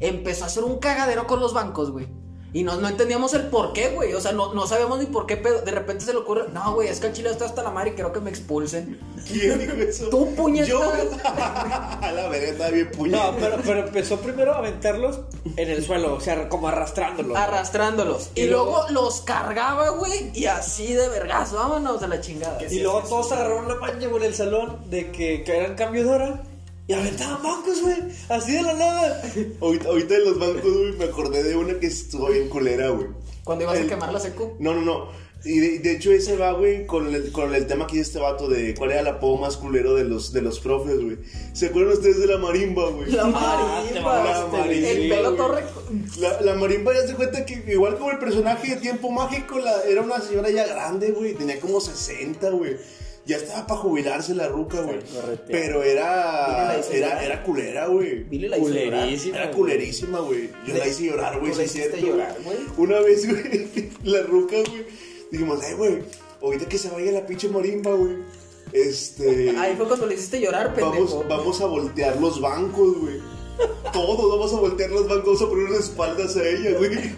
Empezó 0.00 0.44
a 0.44 0.46
hacer 0.46 0.64
un 0.64 0.78
cagadero 0.78 1.26
con 1.26 1.40
los 1.40 1.54
bancos, 1.54 1.90
güey. 1.90 2.08
Y 2.52 2.64
no, 2.64 2.76
no 2.76 2.88
entendíamos 2.88 3.34
el 3.34 3.42
por 3.48 3.74
qué, 3.74 3.90
güey. 3.90 4.14
O 4.14 4.20
sea, 4.22 4.32
no, 4.32 4.54
no 4.54 4.66
sabíamos 4.66 4.98
ni 4.98 5.04
por 5.06 5.26
qué, 5.26 5.36
pero 5.36 5.60
de 5.60 5.70
repente 5.70 6.04
se 6.06 6.12
le 6.12 6.18
ocurre. 6.20 6.44
No, 6.54 6.74
güey, 6.74 6.88
es 6.88 6.98
que 6.98 7.08
el 7.08 7.12
chile 7.12 7.28
está 7.30 7.44
hasta 7.44 7.62
la 7.62 7.70
madre 7.70 7.90
y 7.90 7.92
creo 7.92 8.10
que 8.12 8.20
me 8.20 8.30
expulsen. 8.30 8.98
¿Quién 9.26 9.58
dijo 9.58 9.72
eso? 9.74 10.08
Tú, 10.08 10.34
puñetas. 10.34 10.68
Yo. 10.68 10.80
a 10.82 12.10
la 12.12 12.28
verga, 12.28 12.48
estaba 12.48 12.70
bien 12.70 12.86
No, 12.90 12.96
puñetado. 12.98 13.36
pero, 13.38 13.56
pero 13.64 13.80
empezó 13.86 14.16
primero 14.20 14.54
a 14.54 14.58
aventarlos 14.58 15.20
en 15.56 15.68
el 15.70 15.84
suelo, 15.84 16.14
o 16.14 16.20
sea, 16.20 16.48
como 16.48 16.68
arrastrándolos. 16.68 17.36
arrastrándolos. 17.36 18.30
Y, 18.34 18.42
Y 18.42 18.46
luego, 18.46 18.84
luego- 18.88 18.90
los 18.92 19.20
cargaba, 19.20 19.90
güey. 19.90 20.30
Y 20.34 20.46
así 20.46 20.94
de 20.94 21.08
vergas, 21.08 21.52
vámonos 21.52 22.02
a 22.02 22.08
la 22.08 22.20
chingada. 22.20 22.58
Y 22.70 22.80
luego 22.80 23.02
todos 23.02 23.30
agarraron 23.32 23.68
la 23.68 23.74
maña 23.76 24.08
en 24.08 24.22
el 24.22 24.34
salón 24.34 24.78
de 24.88 25.10
que, 25.12 25.44
que 25.44 25.56
eran 25.56 25.74
cambio 25.74 26.04
de 26.04 26.10
hora 26.10 26.42
y 26.88 26.92
aventaban 26.94 27.42
bancos, 27.42 27.82
güey, 27.82 27.96
así 28.30 28.52
de 28.52 28.62
la 28.62 28.72
nada. 28.74 29.22
Ahorita, 29.60 29.88
ahorita 29.88 30.14
de 30.14 30.24
los 30.24 30.38
bancos, 30.38 30.76
güey, 30.76 30.92
me 30.96 31.04
acordé 31.04 31.42
de 31.44 31.54
una 31.54 31.78
que 31.78 31.86
estuvo 31.86 32.28
bien 32.28 32.48
culera, 32.48 32.88
güey. 32.88 33.08
Cuando 33.44 33.64
ibas 33.64 33.78
a 33.78 33.86
quemar 33.86 34.12
la 34.12 34.18
secu. 34.20 34.56
No, 34.58 34.74
no, 34.74 34.80
no. 34.82 35.28
Y 35.44 35.60
de, 35.60 35.78
de 35.78 35.92
hecho 35.92 36.10
ese 36.10 36.36
va, 36.36 36.52
güey, 36.52 36.84
con 36.86 37.14
el, 37.14 37.30
con 37.30 37.54
el 37.54 37.66
tema 37.68 37.84
aquí 37.84 37.96
de 37.96 38.02
este 38.02 38.18
vato 38.18 38.48
de 38.48 38.74
cuál 38.74 38.90
era 38.90 39.00
el 39.02 39.06
apodo 39.06 39.36
más 39.36 39.56
culero 39.56 39.94
de 39.94 40.02
los, 40.04 40.32
de 40.32 40.42
los 40.42 40.58
profes, 40.58 41.00
güey. 41.00 41.18
¿Se 41.52 41.66
acuerdan 41.66 41.92
ustedes 41.92 42.18
de 42.18 42.26
la 42.26 42.38
marimba, 42.38 42.90
güey? 42.90 43.10
La 43.12 43.22
Ah, 43.22 43.82
marimba. 43.84 44.24
La 44.24 44.44
güey. 44.64 44.84
el 44.84 45.08
pelo 45.08 45.34
torre. 45.34 45.62
La, 46.18 46.40
la 46.40 46.54
marimba 46.56 46.92
ya 46.92 47.06
se 47.06 47.14
cuenta 47.14 47.46
que 47.46 47.62
igual 47.68 47.96
como 47.98 48.10
el 48.10 48.18
personaje 48.18 48.74
de 48.74 48.80
Tiempo 48.80 49.10
Mágico, 49.10 49.58
la, 49.60 49.82
era 49.84 50.02
una 50.02 50.20
señora 50.20 50.50
ya 50.50 50.66
grande, 50.66 51.12
güey, 51.12 51.34
tenía 51.34 51.60
como 51.60 51.80
60, 51.80 52.50
güey. 52.50 52.76
Ya 53.28 53.36
estaba 53.36 53.66
para 53.66 53.80
jubilarse 53.80 54.34
la 54.34 54.48
ruca, 54.48 54.80
güey. 54.80 55.00
Pero 55.46 55.82
era, 55.82 56.80
era, 56.90 57.22
era 57.22 57.42
culera, 57.42 57.86
güey. 57.86 58.24
Billy 58.24 58.48
la. 58.48 58.56
Culerísima. 58.56 59.36
Era 59.36 59.50
culerísima, 59.50 60.20
güey. 60.20 60.48
Yo 60.66 60.74
la 60.74 60.88
hice 60.88 61.04
llorar, 61.04 61.38
güey, 61.38 61.52
¿Tú 61.52 61.58
sí 61.58 61.64
es 61.64 61.72
cierto. 61.72 61.98
llorar? 61.98 62.34
Una 62.78 63.00
vez, 63.00 63.28
güey, 63.28 63.90
la 64.04 64.22
ruca, 64.22 64.56
güey, 64.56 64.86
dijimos, 65.30 65.60
ay, 65.62 65.74
güey, 65.74 65.98
ahorita 66.40 66.66
que 66.70 66.78
se 66.78 66.88
vaya 66.88 67.12
la 67.12 67.26
pinche 67.26 67.50
marimba, 67.50 67.92
güey. 67.92 68.16
Este. 68.72 69.50
Ahí 69.58 69.76
fue 69.76 69.86
cuando 69.86 70.06
le 70.06 70.14
hiciste 70.14 70.40
llorar, 70.40 70.74
pendejo. 70.74 71.18
Vamos, 71.18 71.28
vamos 71.28 71.60
a 71.60 71.66
voltear 71.66 72.18
los 72.18 72.40
bancos, 72.40 72.98
güey. 72.98 73.20
Todos 73.92 74.30
vamos 74.30 74.54
a 74.54 74.60
voltear 74.60 74.90
los 74.90 75.06
bancos, 75.06 75.24
vamos 75.26 75.42
a 75.42 75.48
poner 75.48 75.64
unas 75.66 75.80
espaldas 75.80 76.34
a 76.34 76.48
ella, 76.48 76.78
güey. 76.78 77.12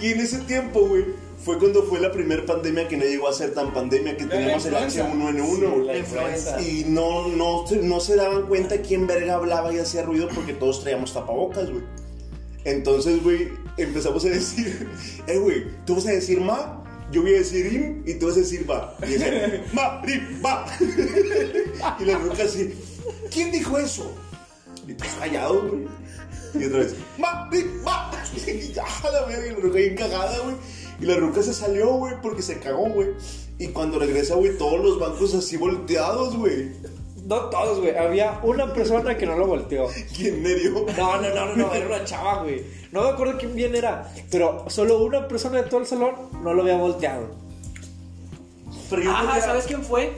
Y 0.00 0.12
en 0.12 0.20
ese 0.20 0.38
tiempo, 0.38 0.86
güey, 0.86 1.04
fue 1.44 1.58
cuando 1.58 1.82
fue 1.84 2.00
la 2.00 2.12
primera 2.12 2.44
pandemia 2.44 2.86
que 2.88 2.96
no 2.96 3.04
llegó 3.04 3.28
a 3.28 3.32
ser 3.32 3.54
tan 3.54 3.72
pandemia, 3.72 4.16
que 4.16 4.24
teníamos 4.26 4.64
el 4.66 4.72
influenza. 4.74 5.08
H1N1, 5.08 5.56
Sí, 5.56 5.64
güey. 5.66 5.86
la 5.86 5.96
influenza. 5.98 6.60
Y 6.60 6.84
no, 6.88 7.28
no, 7.28 7.66
se- 7.66 7.76
no 7.82 7.98
se 8.00 8.16
daban 8.16 8.46
cuenta 8.46 8.80
quién 8.82 9.06
verga 9.06 9.34
hablaba 9.36 9.72
y 9.72 9.78
hacía 9.78 10.02
ruido 10.02 10.28
porque 10.34 10.52
todos 10.52 10.80
traíamos 10.82 11.12
tapabocas, 11.14 11.70
güey. 11.70 11.82
Entonces, 12.64 13.22
güey, 13.22 13.48
empezamos 13.78 14.24
a 14.24 14.28
decir, 14.28 14.86
eh, 15.26 15.38
güey, 15.38 15.64
tú 15.86 15.94
vas 15.96 16.06
a 16.06 16.10
decir 16.12 16.40
ma, 16.40 16.84
yo 17.10 17.22
voy 17.22 17.34
a 17.34 17.38
decir 17.38 17.72
im 17.72 18.02
y 18.06 18.14
tú 18.14 18.26
vas 18.26 18.36
a 18.36 18.40
decir 18.40 18.70
va. 18.70 18.94
Y 19.02 19.12
decía, 19.12 19.64
ma, 19.72 20.02
rim, 20.02 20.42
va. 20.44 20.66
y 22.00 22.04
la 22.04 22.18
ruca 22.18 22.44
así, 22.44 22.74
¿quién 23.32 23.50
dijo 23.50 23.78
eso? 23.78 24.12
Y 24.86 24.92
todos 24.94 25.12
callados, 25.14 25.70
güey. 25.70 25.86
Y 26.52 26.64
otra 26.66 26.80
vez, 26.80 26.94
ma, 27.16 27.48
rim, 27.50 27.82
va. 27.86 28.10
Y 28.46 28.72
ya, 28.72 28.84
la 29.10 29.24
verga, 29.24 29.46
y 29.58 29.62
la 29.62 29.68
bien 29.72 29.94
cagada, 29.96 30.38
güey. 30.40 30.56
Y 31.00 31.06
la 31.06 31.16
ruca 31.16 31.42
se 31.42 31.54
salió, 31.54 31.94
güey, 31.94 32.14
porque 32.22 32.42
se 32.42 32.58
cagó, 32.58 32.88
güey. 32.90 33.08
Y 33.58 33.68
cuando 33.68 33.98
regresa, 33.98 34.34
güey, 34.34 34.56
todos 34.58 34.80
los 34.80 34.98
bancos 34.98 35.34
así 35.34 35.56
volteados, 35.56 36.36
güey. 36.36 36.70
No 37.26 37.48
todos, 37.48 37.78
güey. 37.78 37.96
Había 37.96 38.40
una 38.42 38.72
persona 38.72 39.16
que 39.16 39.24
no 39.24 39.36
lo 39.36 39.46
volteó. 39.46 39.86
¿Quién 40.16 40.42
medio? 40.42 40.84
No, 40.96 41.20
no, 41.20 41.28
no, 41.34 41.46
no, 41.46 41.56
no, 41.56 41.74
era 41.74 41.86
una 41.86 42.04
chava, 42.04 42.42
güey. 42.42 42.64
No 42.92 43.02
me 43.02 43.10
acuerdo 43.10 43.38
quién 43.38 43.54
bien 43.54 43.74
era, 43.74 44.12
pero 44.30 44.64
solo 44.68 45.02
una 45.02 45.28
persona 45.28 45.62
de 45.62 45.68
todo 45.68 45.80
el 45.80 45.86
salón 45.86 46.14
no 46.42 46.52
lo 46.54 46.62
había 46.62 46.76
volteado. 46.76 47.28
Pero 48.90 49.02
yo 49.02 49.10
creo 49.10 49.28
Ajá, 49.28 49.40
¿sabes 49.40 49.66
quién 49.66 49.82
fue? 49.82 50.12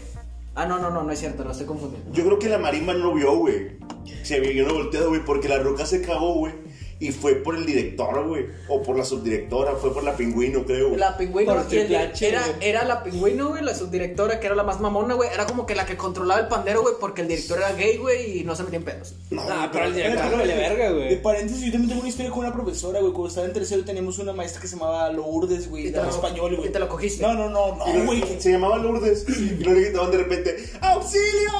Ah, 0.54 0.66
no, 0.66 0.78
no, 0.78 0.90
no, 0.90 1.02
no 1.02 1.12
es 1.12 1.18
cierto, 1.18 1.44
lo 1.44 1.52
estoy 1.52 1.66
confundiendo. 1.66 2.10
Yo 2.12 2.24
creo 2.24 2.38
que 2.38 2.48
la 2.48 2.58
marimba 2.58 2.94
no 2.94 3.14
vio, 3.14 3.36
güey. 3.36 3.78
Se 4.22 4.40
vio 4.40 4.64
una 4.64 4.72
volteada, 4.72 5.06
güey, 5.06 5.24
porque 5.24 5.48
la 5.48 5.58
roca 5.58 5.84
se 5.84 6.02
cagó, 6.02 6.34
güey. 6.34 6.54
Y 7.02 7.10
fue 7.10 7.34
por 7.34 7.56
el 7.56 7.66
director, 7.66 8.26
güey. 8.28 8.46
O 8.68 8.80
por 8.82 8.96
la 8.96 9.04
subdirectora, 9.04 9.74
fue 9.76 9.92
por 9.92 10.04
la 10.04 10.16
pingüino, 10.16 10.64
creo. 10.64 10.96
La 10.96 11.16
pingüino 11.16 11.52
Por 11.54 11.74
el- 11.74 11.92
era, 12.20 12.44
era 12.60 12.84
la 12.84 13.02
pingüino, 13.02 13.48
güey, 13.48 13.62
la 13.64 13.74
subdirectora, 13.74 14.38
que 14.38 14.46
era 14.46 14.54
la 14.54 14.62
más 14.62 14.80
mamona, 14.80 15.14
güey. 15.14 15.28
Era 15.32 15.46
como 15.46 15.66
que 15.66 15.74
la 15.74 15.84
que 15.84 15.96
controlaba 15.96 16.40
el 16.40 16.48
pandero, 16.48 16.82
güey, 16.82 16.94
porque 17.00 17.22
el 17.22 17.28
director 17.28 17.58
era 17.58 17.72
gay, 17.72 17.96
güey, 17.96 18.38
y 18.40 18.44
no 18.44 18.54
se 18.54 18.62
metía 18.62 18.78
en 18.78 18.84
pedos. 18.84 19.14
No, 19.30 19.42
Ah, 19.48 19.68
pero 19.72 19.86
el 19.86 19.94
director 19.94 20.30
no 20.30 20.36
le 20.36 20.44
espérate. 20.52 20.74
verga, 20.76 20.92
De 20.92 21.04
güey. 21.06 21.22
paréntesis, 21.22 21.64
yo 21.64 21.72
también 21.72 21.88
tengo 21.88 22.00
una 22.02 22.08
historia 22.08 22.30
con 22.30 22.40
una 22.40 22.52
profesora, 22.52 23.00
güey. 23.00 23.12
Cuando 23.12 23.28
estaba 23.28 23.46
en 23.46 23.52
tercero 23.52 23.84
teníamos 23.84 24.18
una 24.18 24.32
maestra 24.32 24.60
que 24.62 24.68
se 24.68 24.76
llamaba 24.76 25.10
Lourdes, 25.10 25.68
güey. 25.68 25.90
Lo- 25.90 26.08
español, 26.08 26.56
güey. 26.56 26.68
y 26.68 26.72
te 26.72 26.78
lo 26.78 26.88
cogiste. 26.88 27.22
No, 27.22 27.34
no, 27.34 27.50
no, 27.50 27.74
no, 27.76 28.04
güey. 28.06 28.22
se 28.38 28.52
llamaba 28.52 28.78
Lourdes. 28.78 29.26
Y 29.28 29.64
luego 29.64 29.80
gritaban 29.80 30.10
de 30.12 30.18
repente, 30.18 30.56
¡Auxilio! 30.80 31.52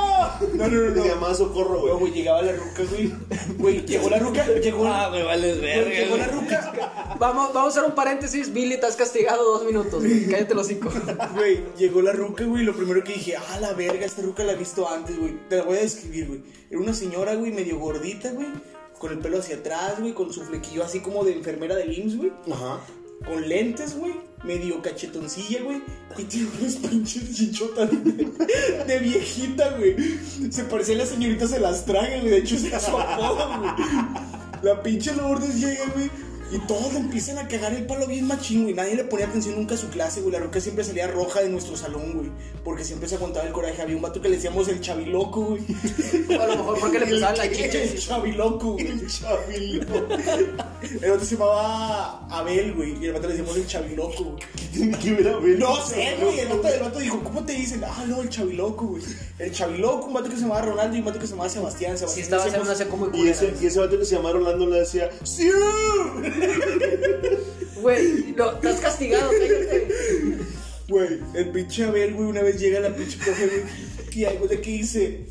No, 0.54 0.68
no, 0.68 0.76
no, 0.76 0.90
no. 0.94 1.02
Se 1.02 1.08
llamaba 1.08 1.34
Socorro, 1.34 1.86
No, 1.86 1.98
güey. 1.98 2.12
llegaba 2.12 2.42
la 2.42 2.52
ruca, 2.52 2.82
güey. 2.90 3.12
Güey, 3.58 3.84
llegó 3.86 4.08
la 4.10 4.18
ruca, 4.18 4.46
llegó, 4.62 4.86
Ah, 4.86 5.10
vales 5.32 5.60
verga. 5.60 5.90
llegó 5.90 6.16
la 6.16 6.28
güey. 6.28 6.40
ruca. 6.40 7.14
Vamos, 7.18 7.52
vamos 7.52 7.76
a 7.76 7.78
hacer 7.78 7.88
un 7.88 7.94
paréntesis. 7.94 8.52
Billy, 8.52 8.78
te 8.80 8.86
has 8.86 8.96
castigado 8.96 9.44
dos 9.44 9.64
minutos, 9.64 10.02
güey. 10.02 10.26
Cállate 10.26 10.54
los 10.54 10.66
cinco. 10.66 10.90
Güey, 11.34 11.60
llegó 11.78 12.02
la 12.02 12.12
ruca, 12.12 12.44
güey. 12.44 12.64
Lo 12.64 12.74
primero 12.74 13.04
que 13.04 13.12
dije, 13.14 13.36
ah, 13.36 13.60
la 13.60 13.72
verga, 13.74 14.04
esta 14.04 14.22
ruca 14.22 14.42
la 14.42 14.52
he 14.52 14.56
visto 14.56 14.88
antes, 14.88 15.16
güey. 15.16 15.36
Te 15.48 15.58
la 15.58 15.62
voy 15.62 15.78
a 15.78 15.82
describir, 15.82 16.26
güey. 16.26 16.42
Era 16.68 16.80
una 16.80 16.94
señora, 16.94 17.34
güey, 17.36 17.52
medio 17.52 17.78
gordita, 17.78 18.32
güey. 18.32 18.48
Con 18.98 19.12
el 19.12 19.18
pelo 19.18 19.38
hacia 19.38 19.56
atrás, 19.56 20.00
güey. 20.00 20.12
Con 20.14 20.32
su 20.32 20.42
flequillo 20.42 20.82
así 20.84 20.98
como 21.00 21.22
de 21.24 21.32
enfermera 21.34 21.76
del 21.76 21.96
IMSS, 21.96 22.16
güey. 22.16 22.32
Ajá. 22.50 22.80
Con 23.24 23.48
lentes, 23.48 23.96
güey. 23.96 24.14
Medio 24.42 24.82
cachetoncilla, 24.82 25.62
güey. 25.62 25.80
Y 26.18 26.24
tiene 26.24 26.48
unas 26.60 26.74
pinches 26.76 27.36
chichotas 27.36 27.88
de, 27.90 28.32
de 28.86 28.98
viejita, 28.98 29.76
güey. 29.78 29.94
Se 30.50 30.64
parece 30.64 30.94
a 30.94 30.96
la 30.98 31.06
señorita 31.06 31.46
se 31.46 31.60
las 31.60 31.84
traga, 31.84 32.18
güey. 32.18 32.30
De 32.30 32.38
hecho, 32.38 32.56
es 32.56 32.62
su 32.82 32.98
apodo, 32.98 33.58
güey. 33.60 34.41
La 34.62 34.80
pinche 34.80 35.12
Lourdes 35.14 35.56
llega, 35.56 35.86
güey. 35.92 36.10
Y 36.52 36.58
todos 36.66 36.94
empiezan 36.94 37.38
a 37.38 37.48
cagar 37.48 37.72
el 37.72 37.86
palo 37.86 38.06
bien 38.06 38.26
machín, 38.26 38.64
güey. 38.64 38.74
Nadie 38.74 38.94
le 38.94 39.04
ponía 39.04 39.26
atención 39.26 39.54
nunca 39.56 39.74
a 39.74 39.78
su 39.78 39.88
clase, 39.88 40.20
güey. 40.20 40.32
La 40.32 40.38
roca 40.40 40.60
siempre 40.60 40.84
salía 40.84 41.06
roja 41.06 41.40
de 41.40 41.48
nuestro 41.48 41.76
salón, 41.78 42.12
güey. 42.12 42.28
Porque 42.62 42.84
siempre 42.84 43.08
se 43.08 43.14
aguantaba 43.14 43.46
el 43.46 43.52
coraje. 43.54 43.80
Había 43.80 43.96
un 43.96 44.02
vato 44.02 44.20
que 44.20 44.28
le 44.28 44.36
decíamos 44.36 44.68
el 44.68 44.80
chaviloco, 44.82 45.40
güey. 45.46 45.62
O 46.28 46.40
a 46.42 46.46
lo 46.48 46.56
mejor 46.56 46.78
porque 46.80 46.98
le 47.00 47.06
pesaban 47.06 47.38
las 47.38 47.46
El 47.46 47.56
chichas. 47.56 48.06
chaviloco, 48.06 48.72
güey. 48.74 48.86
El 48.86 49.06
chavilo. 49.08 49.86
El 51.00 51.10
otro 51.10 51.24
se 51.24 51.36
llamaba 51.36 52.26
Abel, 52.28 52.74
güey. 52.74 53.02
Y 53.02 53.06
el 53.06 53.12
vato 53.14 53.28
le 53.28 53.34
decimos 53.34 53.56
el 53.56 53.66
chaviloco, 53.66 54.22
güey. 54.24 54.42
Tiene 54.74 54.98
que 54.98 55.12
ver 55.14 55.28
a 55.28 55.38
ver. 55.38 55.58
No 55.58 55.76
sé, 55.86 56.16
güey. 56.20 56.38
El 56.40 56.48
vato, 56.48 56.68
el 56.68 56.80
vato 56.80 56.98
dijo, 56.98 57.20
¿cómo 57.24 57.44
te 57.46 57.52
dicen? 57.54 57.82
Ah, 57.84 58.04
no, 58.06 58.20
el 58.20 58.28
chaviloco, 58.28 58.86
güey. 58.88 59.02
El 59.38 59.52
chaviloco, 59.52 60.06
un 60.08 60.12
vato 60.12 60.28
que 60.28 60.36
se 60.36 60.42
llamaba 60.42 60.60
Ronaldo 60.62 60.96
y 60.96 60.98
un 60.98 61.06
vato 61.06 61.18
que 61.18 61.26
se 61.26 61.30
llamaba 61.32 61.48
Sebastián. 61.48 61.92
Sí, 61.96 62.00
Sebastián 62.00 62.24
estaba 62.24 62.44
decíamos- 62.44 62.68
haciendo 62.68 62.94
una 62.98 63.08
seco 63.10 63.18
muy 63.18 63.26
Y 63.26 63.30
ese, 63.30 63.54
y 63.58 63.66
ese 63.66 63.78
vato 63.80 63.98
que 63.98 64.04
se 64.04 64.16
llamaba 64.16 64.34
Rolando 64.34 64.66
le 64.66 64.80
decía, 64.80 65.08
¡Sí! 65.24 65.48
Güey, 67.80 68.34
no, 68.36 68.52
estás 68.52 68.80
castigado, 68.80 69.30
cállate. 69.30 69.88
Güey, 70.88 71.20
el 71.34 71.48
pinche 71.50 71.84
Abel, 71.84 72.14
güey, 72.14 72.28
una 72.28 72.42
vez 72.42 72.60
llega 72.60 72.80
la 72.80 72.94
pinche 72.94 73.18
profe, 73.18 73.46
güey, 73.46 73.62
y 74.14 74.24
algo 74.24 74.46
de 74.46 74.60
que 74.60 74.70
dice, 74.70 75.26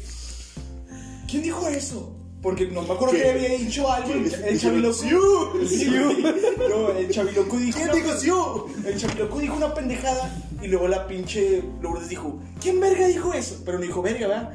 ¿quién 1.29 1.43
dijo 1.43 1.67
eso? 1.67 2.17
Porque 2.41 2.65
no 2.67 2.81
me 2.81 2.93
acuerdo 2.93 3.13
¿Qué? 3.13 3.21
que 3.21 3.29
había 3.29 3.49
dicho 3.49 3.91
algo, 3.91 4.11
el, 4.11 4.33
el 4.33 4.59
chaviloco. 4.59 4.93
¡Siu! 4.95 5.67
Siu. 5.67 6.23
No, 6.67 6.89
el 6.97 7.09
chaviloco 7.09 7.57
dijo. 7.57 7.77
¿Quién 7.79 7.91
dijo 7.93 8.17
Siu? 8.17 8.65
El 8.83 8.97
chaviloco 8.97 9.39
dijo 9.39 9.55
una 9.55 9.73
pendejada 9.75 10.43
y 10.61 10.67
luego 10.67 10.87
la 10.87 11.07
pinche 11.07 11.61
Lourdes 11.81 12.09
dijo, 12.09 12.41
¿quién 12.59 12.79
verga 12.79 13.07
dijo 13.07 13.33
eso? 13.33 13.61
Pero 13.63 13.77
no 13.77 13.85
dijo 13.85 14.01
verga, 14.01 14.27
¿verdad? 14.27 14.53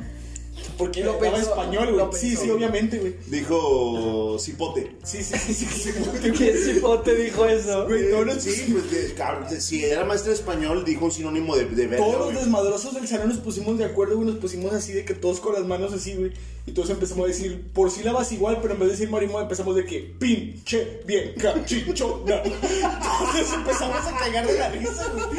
Porque 0.76 1.02
Lo 1.02 1.14
hablaba 1.14 1.36
pensó, 1.36 1.50
español, 1.50 1.92
güey. 1.92 2.06
Sí, 2.12 2.36
sí, 2.36 2.50
obviamente, 2.50 2.98
güey. 2.98 3.14
Dijo 3.26 4.36
cipote. 4.38 4.92
Sí, 5.02 5.22
sí, 5.22 5.38
sí, 5.38 5.54
sí, 5.54 5.66
sí, 5.66 5.92
¿Qué 6.38 6.56
cipote 6.56 7.14
dijo 7.14 7.46
eso? 7.46 7.86
Güey, 7.86 8.10
todos 8.10 8.26
los, 8.26 8.42
Sí, 8.42 8.72
pues 8.72 9.64
si 9.64 9.84
era 9.84 10.04
maestro 10.04 10.30
de 10.30 10.36
español, 10.36 10.84
dijo 10.84 11.06
un 11.06 11.12
sinónimo 11.12 11.56
de, 11.56 11.66
de 11.66 11.96
todos 11.96 12.32
los 12.32 12.42
desmadrosos 12.42 12.94
del 12.94 13.08
salón 13.08 13.28
nos 13.28 13.38
pusimos 13.38 13.78
de 13.78 13.84
acuerdo, 13.84 14.16
güey. 14.16 14.28
Nos 14.28 14.36
pusimos 14.36 14.72
así 14.72 14.92
de 14.92 15.04
que 15.04 15.14
todos 15.14 15.40
con 15.40 15.54
las 15.54 15.64
manos 15.64 15.92
así, 15.92 16.14
güey. 16.14 16.32
Y 16.66 16.72
todos 16.72 16.90
empezamos 16.90 17.24
a 17.24 17.28
decir 17.28 17.64
por 17.72 17.90
sílabas 17.90 18.32
igual, 18.32 18.58
pero 18.60 18.74
en 18.74 18.80
vez 18.80 18.88
de 18.88 18.92
decir 18.94 19.10
marimón, 19.10 19.42
empezamos 19.42 19.76
de 19.76 19.84
que 19.84 20.14
pinche 20.18 21.00
bien 21.06 21.32
cachichona. 21.40 22.42
Entonces 22.44 23.52
empezamos 23.54 24.04
a 24.04 24.18
cagar 24.18 24.46
de 24.46 24.58
la 24.58 24.68
risa, 24.70 25.12
güey. 25.14 25.38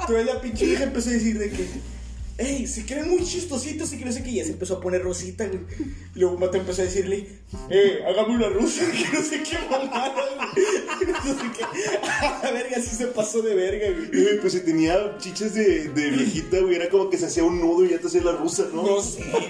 Entonces 0.00 0.26
la 0.26 0.40
pinche 0.40 0.64
hija 0.66 0.84
empezó 0.84 1.10
a 1.10 1.12
decir 1.12 1.38
de 1.38 1.50
que. 1.50 1.66
Ey, 2.40 2.66
se 2.66 2.86
creen 2.86 3.10
muy 3.10 3.22
chistositos 3.22 3.92
y 3.92 3.98
que 3.98 4.04
no 4.04 4.12
sé 4.12 4.22
qué. 4.22 4.30
Y 4.30 4.34
ya 4.36 4.44
se 4.44 4.52
empezó 4.52 4.74
a 4.76 4.80
poner 4.80 5.02
rosita, 5.02 5.46
güey. 5.46 5.60
Y 6.14 6.18
luego 6.20 6.38
Mate 6.38 6.58
empezó 6.58 6.80
a 6.82 6.86
decirle, 6.86 7.26
eh, 7.68 8.00
hágame 8.08 8.36
una 8.36 8.48
rusa, 8.48 8.82
que 8.90 9.16
no 9.16 9.22
sé 9.22 9.42
qué 9.42 9.58
mamada, 9.70 10.14
güey. 10.14 10.50
No 11.24 11.34
sé 11.34 11.46
qué. 11.56 11.64
A 12.10 12.40
la 12.44 12.50
verga, 12.52 12.76
sí 12.80 12.96
se 12.96 13.06
pasó 13.08 13.42
de 13.42 13.54
verga, 13.54 13.86
güey. 13.90 14.08
Eh, 14.26 14.38
Pues 14.40 14.54
si 14.54 14.60
tenía 14.60 15.16
chiches 15.18 15.54
de, 15.54 15.88
de 15.88 16.10
viejita, 16.10 16.58
güey, 16.60 16.74
era 16.76 16.88
como 16.88 17.10
que 17.10 17.18
se 17.18 17.26
hacía 17.26 17.44
un 17.44 17.60
nudo 17.60 17.84
y 17.84 17.90
ya 17.90 17.98
te 17.98 18.06
hacía 18.06 18.22
la 18.22 18.32
rusa, 18.32 18.66
¿no? 18.72 18.82
No 18.82 19.00
sé, 19.02 19.22
güey. 19.30 19.48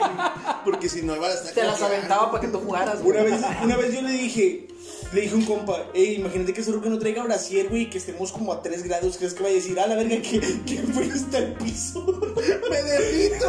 Porque 0.64 0.88
si 0.88 1.02
no 1.02 1.14
iba 1.16 1.28
a 1.28 1.34
estar 1.34 1.52
Te 1.54 1.62
las 1.64 1.80
aventaba 1.80 2.30
para 2.30 2.40
que 2.42 2.48
tú 2.48 2.58
jugaras, 2.58 3.02
güey. 3.02 3.16
Una 3.18 3.24
vez, 3.24 3.40
una 3.62 3.76
vez 3.76 3.94
yo 3.94 4.02
le 4.02 4.12
dije, 4.12 4.66
le 5.12 5.20
dije 5.22 5.34
a 5.34 5.38
un 5.38 5.44
compa, 5.44 5.86
ey, 5.92 6.16
imagínate 6.16 6.52
que 6.52 6.60
ese 6.60 6.72
que 6.80 6.88
no 6.88 6.98
traiga 6.98 7.24
brasier, 7.24 7.68
güey, 7.68 7.82
y 7.82 7.90
que 7.90 7.98
estemos 7.98 8.30
como 8.32 8.52
a 8.52 8.62
3 8.62 8.82
grados, 8.84 9.16
¿crees 9.16 9.34
que 9.34 9.42
vaya 9.42 9.54
a 9.54 9.56
decir, 9.56 9.78
ah, 9.80 9.86
la 9.86 9.96
verga, 9.96 10.22
que, 10.22 10.40
que 10.40 10.82
fue 10.92 11.10
hasta 11.10 11.38
el 11.38 11.54
piso? 11.54 12.04
¡Me 12.70 12.82
derrito! 12.82 13.46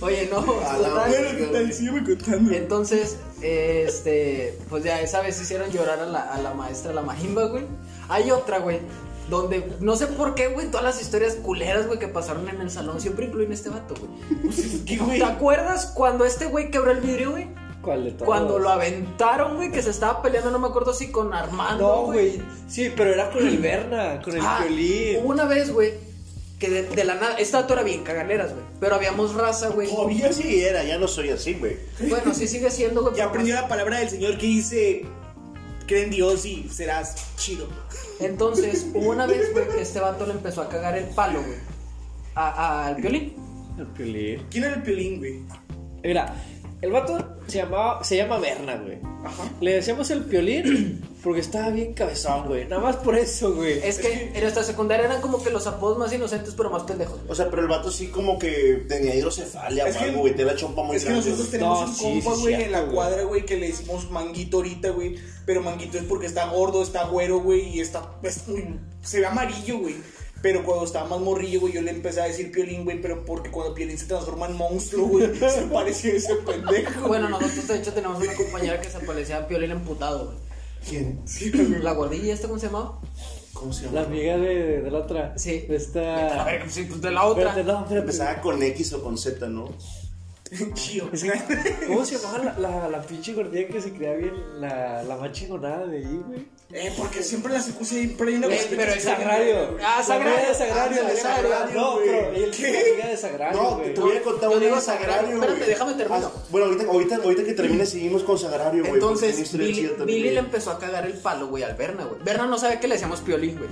Oye, 0.00 0.28
no, 0.30 0.38
A 0.38 0.78
contando. 2.04 2.52
Entonces, 2.52 3.16
este, 3.40 4.58
pues 4.68 4.84
ya 4.84 5.00
esa 5.00 5.22
vez 5.22 5.40
hicieron 5.40 5.70
llorar 5.70 6.00
a 6.00 6.06
la, 6.06 6.20
a 6.20 6.42
la 6.42 6.52
maestra, 6.52 6.92
la 6.92 7.00
Majimba, 7.00 7.46
güey. 7.46 7.64
Hay 8.08 8.30
otra, 8.30 8.58
güey, 8.58 8.80
donde 9.30 9.72
no 9.80 9.96
sé 9.96 10.08
por 10.08 10.34
qué, 10.34 10.48
güey, 10.48 10.66
todas 10.66 10.84
las 10.84 11.00
historias 11.00 11.36
culeras, 11.36 11.86
güey, 11.86 11.98
que 11.98 12.08
pasaron 12.08 12.48
en 12.48 12.60
el 12.60 12.70
salón 12.70 13.00
siempre 13.00 13.26
incluyen 13.26 13.52
a 13.52 13.54
este 13.54 13.70
vato, 13.70 13.94
güey. 13.94 14.50
¿Qué, 14.84 14.98
güey? 14.98 15.18
¿Te 15.18 15.24
acuerdas 15.24 15.86
cuando 15.94 16.26
este 16.26 16.46
güey 16.46 16.70
quebró 16.70 16.90
el 16.90 17.00
vidrio, 17.00 17.30
güey? 17.30 17.48
¿Cuál 17.84 18.04
de 18.04 18.10
todos? 18.12 18.24
Cuando 18.26 18.58
lo 18.58 18.68
aventaron, 18.70 19.56
güey, 19.56 19.70
que 19.70 19.82
se 19.82 19.90
estaba 19.90 20.22
peleando, 20.22 20.50
no 20.50 20.58
me 20.58 20.68
acuerdo 20.68 20.92
si 20.94 21.10
con 21.10 21.32
Armando, 21.34 21.84
No, 21.86 22.02
güey. 22.06 22.40
Sí, 22.68 22.90
pero 22.96 23.12
era 23.12 23.30
con 23.30 23.46
el 23.46 23.58
Berna, 23.58 24.20
con 24.22 24.34
el 24.34 24.40
Ah, 24.42 24.60
violín. 24.66 25.18
hubo 25.22 25.28
una 25.30 25.44
vez, 25.44 25.70
güey, 25.72 25.92
que 26.58 26.70
de, 26.70 26.82
de 26.84 27.04
la 27.04 27.14
nada, 27.16 27.36
esta 27.36 27.62
dato 27.62 27.74
era 27.74 27.82
bien 27.82 28.02
cagaleras, 28.04 28.52
güey, 28.52 28.64
pero 28.80 28.94
habíamos 28.96 29.34
raza, 29.34 29.68
güey. 29.68 29.88
Todavía 29.88 30.32
sí 30.32 30.62
era, 30.62 30.82
ya 30.84 30.98
no 30.98 31.06
soy 31.08 31.30
así, 31.30 31.54
güey. 31.54 31.76
Bueno, 32.08 32.32
sí 32.34 32.48
sigue 32.48 32.70
siendo, 32.70 33.02
güey. 33.02 33.14
Ya 33.16 33.26
aprendió 33.26 33.54
la 33.54 33.68
palabra 33.68 33.98
del 33.98 34.08
Señor 34.08 34.38
que 34.38 34.46
dice, 34.46 35.04
cree 35.86 36.04
en 36.04 36.10
Dios 36.10 36.46
y 36.46 36.68
serás 36.70 37.16
chido. 37.36 37.68
Entonces, 38.20 38.86
hubo 38.94 39.10
una 39.10 39.26
vez, 39.26 39.52
güey, 39.52 39.68
que 39.68 39.82
este 39.82 40.00
vato 40.00 40.24
le 40.26 40.32
empezó 40.32 40.62
a 40.62 40.68
cagar 40.68 40.96
el 40.96 41.04
palo, 41.06 41.40
güey, 41.42 41.58
a- 42.34 42.86
al 42.86 42.94
violín. 42.96 43.34
El 43.76 43.86
violín. 43.86 44.46
¿Quién 44.50 44.64
era 44.64 44.74
el 44.76 44.82
pelín, 44.82 45.18
güey? 45.18 45.40
Mira, 46.02 46.34
el 46.84 46.92
vato 46.92 47.36
se 47.46 47.58
llamaba, 47.58 48.02
se 48.04 48.16
llama 48.16 48.38
Berna, 48.38 48.76
güey. 48.76 48.98
Ajá. 49.24 49.50
Le 49.60 49.72
decíamos 49.74 50.10
el 50.10 50.24
piolín 50.24 51.00
porque 51.22 51.40
estaba 51.40 51.70
bien 51.70 51.94
cabezón, 51.94 52.46
güey. 52.46 52.66
Nada 52.66 52.82
más 52.82 52.96
por 52.96 53.16
eso, 53.16 53.54
güey. 53.54 53.78
Es 53.82 53.98
que 53.98 54.30
en 54.34 54.40
nuestra 54.42 54.62
secundaria 54.62 55.06
eran 55.06 55.20
como 55.22 55.42
que 55.42 55.50
los 55.50 55.66
apodos 55.66 55.96
más 55.98 56.12
inocentes, 56.12 56.54
pero 56.54 56.70
más 56.70 56.82
pendejos. 56.82 57.20
O 57.28 57.34
sea, 57.34 57.48
pero 57.48 57.62
el 57.62 57.68
vato 57.68 57.90
sí 57.90 58.08
como 58.08 58.38
que 58.38 58.84
tenía 58.88 59.14
hidrocefalia 59.14 59.86
Es 59.88 59.96
o 59.96 59.98
que- 59.98 60.04
algo, 60.04 60.20
güey, 60.20 60.36
te 60.36 60.44
la 60.44 60.54
chompa 60.56 60.82
muy 60.82 60.96
Es 60.96 61.04
que 61.04 61.10
nosotros 61.10 61.38
güey. 61.38 61.50
tenemos 61.50 61.80
No, 61.80 61.86
un 61.86 61.94
sí, 61.94 62.02
compa, 62.02 62.34
sí, 62.36 62.40
güey, 62.42 62.54
en 62.54 62.60
cierto, 62.60 62.76
la 62.76 62.80
güey. 62.82 62.94
cuadra, 62.94 63.22
güey, 63.24 63.46
que 63.46 63.56
le 63.56 63.66
decimos 63.68 64.10
manguito 64.10 64.58
ahorita, 64.58 64.90
güey. 64.90 65.16
Pero 65.46 65.62
manguito 65.62 65.96
es 65.98 66.04
porque 66.04 66.26
está 66.26 66.46
gordo, 66.46 66.82
está 66.82 67.04
güero, 67.04 67.40
güey, 67.40 67.68
y 67.76 67.80
está, 67.80 68.10
es 68.22 68.46
muy- 68.46 68.78
se 69.02 69.20
ve 69.20 69.26
amarillo, 69.26 69.78
güey. 69.78 69.96
Pero 70.44 70.62
cuando 70.62 70.84
estaba 70.84 71.08
más 71.08 71.20
morrillo, 71.20 71.60
güey, 71.60 71.72
yo 71.72 71.80
le 71.80 71.90
empecé 71.90 72.20
a 72.20 72.26
decir 72.26 72.52
piolín, 72.52 72.84
güey, 72.84 73.00
pero 73.00 73.24
porque 73.24 73.50
cuando 73.50 73.72
piolín 73.72 73.96
se 73.96 74.04
transforma 74.04 74.44
en 74.46 74.58
monstruo, 74.58 75.06
güey, 75.06 75.34
se 75.38 75.62
parecía 75.72 76.12
a 76.12 76.16
ese 76.16 76.34
pendejo. 76.34 77.08
Bueno, 77.08 77.30
nosotros 77.30 77.66
de 77.66 77.78
hecho 77.78 77.94
tenemos 77.94 78.22
una 78.22 78.34
compañera 78.34 78.78
que 78.78 78.90
se 78.90 79.00
parecía 79.00 79.38
a 79.38 79.48
Piolín 79.48 79.70
emputado, 79.70 80.26
güey. 80.26 80.36
¿Quién? 80.86 81.82
La 81.82 81.92
gordilla, 81.92 82.34
¿esta 82.34 82.46
cómo 82.46 82.60
se 82.60 82.66
llamaba? 82.66 83.00
¿Cómo 83.54 83.72
se 83.72 83.86
La 83.86 84.02
llama? 84.02 84.06
amiga 84.06 84.36
de, 84.36 84.82
de 84.82 84.90
la 84.90 84.98
otra. 84.98 85.32
Sí. 85.38 85.60
De 85.60 85.76
esta. 85.76 86.42
A 86.42 86.44
ver, 86.44 86.70
sí, 86.70 86.84
pues 86.90 87.00
de 87.00 87.10
la 87.10 87.24
otra. 87.24 87.58
Empezaba 87.90 88.42
con 88.42 88.62
X 88.62 88.92
o 88.92 89.02
con 89.02 89.16
Z, 89.16 89.48
¿no? 89.48 89.70
Chío. 90.74 91.08
Es 91.12 91.22
que- 91.24 91.86
¿Cómo 91.86 92.04
se 92.04 92.16
llamaba 92.18 92.38
la, 92.58 92.58
la, 92.58 92.88
la 92.88 93.02
pinche 93.02 93.32
gordilla 93.34 93.66
que 93.68 93.80
se 93.80 93.92
creía 93.92 94.14
bien? 94.14 94.32
La, 94.60 95.02
la 95.02 95.16
más 95.16 95.32
chingonada 95.32 95.86
de 95.86 95.98
ahí, 95.98 96.20
güey. 96.26 96.54
Eh, 96.72 96.92
porque 96.96 97.22
siempre 97.22 97.52
la 97.52 97.60
secu 97.60 97.84
siempre 97.84 98.30
hay 98.30 98.34
una 98.36 98.48
Eh, 98.48 98.66
pero 98.70 98.92
que 98.92 98.98
es 98.98 99.04
Sagrario. 99.04 99.76
Ah, 99.84 100.02
Sagrario. 100.02 100.54
Sagrario. 100.54 101.02
Ah, 101.04 101.08
de 101.10 101.16
Sagrario, 101.16 101.74
No, 101.80 101.92
güey. 101.94 102.06
pero 102.08 102.30
la 102.32 102.80
amiga 102.80 103.08
de 103.08 103.16
Sagrario, 103.16 103.62
No, 103.62 103.76
güey. 103.76 103.94
te 103.94 104.00
voy 104.00 104.16
a 104.16 104.22
contar 104.22 104.48
una 104.48 104.58
digo 104.60 104.80
Sagrario. 104.80 105.28
Espérate, 105.34 105.56
güey. 105.58 105.68
déjame 105.68 105.94
termino. 105.94 106.32
Ah, 106.34 106.42
Bueno, 106.50 106.66
ahorita, 106.66 106.84
ahorita, 106.90 107.16
ahorita 107.16 107.44
que 107.44 107.52
termine 107.52 107.86
seguimos 107.86 108.22
con 108.24 108.38
Sagrario, 108.38 108.82
güey. 108.82 108.94
Entonces. 108.94 109.52
Billy 109.56 110.30
le 110.30 110.38
empezó 110.40 110.72
a 110.72 110.78
cagar 110.78 111.06
el 111.06 111.12
palo, 111.14 111.46
güey, 111.48 111.62
al 111.62 111.74
Berna, 111.74 112.04
güey. 112.04 112.20
Berna 112.24 112.46
no 112.46 112.58
sabe 112.58 112.80
que 112.80 112.88
le 112.88 112.94
decíamos 112.94 113.20
Piolín, 113.20 113.56
güey. 113.58 113.70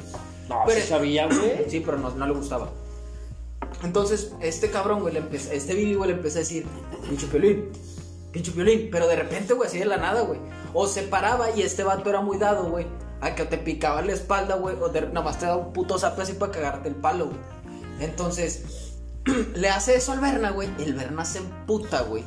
No, 0.48 0.62
Pero- 0.66 0.80
sí 0.80 0.86
sabía, 0.86 1.26
güey. 1.26 1.64
Sí, 1.70 1.80
pero 1.84 1.98
no, 1.98 2.10
no 2.10 2.26
le 2.26 2.34
gustaba. 2.34 2.70
Entonces, 3.82 4.32
este 4.40 4.70
cabrón, 4.70 5.00
güey, 5.00 5.14
le 5.14 5.20
empezó, 5.20 5.50
este 5.52 5.74
Billy, 5.74 5.94
güey, 5.94 6.10
le 6.10 6.16
empezó 6.16 6.38
a 6.38 6.40
decir, 6.40 6.66
pinche 7.08 7.26
piolín, 7.26 7.70
pinche 8.30 8.52
piolín. 8.52 8.88
Pero 8.90 9.08
de 9.08 9.16
repente, 9.16 9.54
güey, 9.54 9.68
así 9.68 9.78
de 9.78 9.84
la 9.84 9.96
nada, 9.96 10.22
güey. 10.22 10.38
O 10.72 10.86
se 10.86 11.02
paraba 11.02 11.50
y 11.50 11.62
este 11.62 11.82
vato 11.82 12.08
era 12.08 12.20
muy 12.20 12.38
dado, 12.38 12.70
güey. 12.70 12.86
A 13.20 13.34
que 13.34 13.44
te 13.44 13.58
picaba 13.58 14.02
la 14.02 14.12
espalda, 14.12 14.56
güey. 14.56 14.76
O 14.80 14.88
de, 14.88 15.02
nada 15.02 15.22
más 15.22 15.38
te 15.38 15.46
daba 15.46 15.58
un 15.58 15.72
puto 15.72 15.98
zape 15.98 16.22
así 16.22 16.34
para 16.34 16.52
cagarte 16.52 16.88
el 16.88 16.94
palo, 16.94 17.26
güey. 17.26 17.38
Entonces, 18.00 18.94
le 19.54 19.68
hace 19.68 19.96
eso 19.96 20.12
al 20.12 20.20
Berna, 20.20 20.50
güey. 20.50 20.68
El 20.78 20.94
Berna 20.94 21.24
se 21.24 21.38
emputa, 21.38 22.02
güey. 22.02 22.24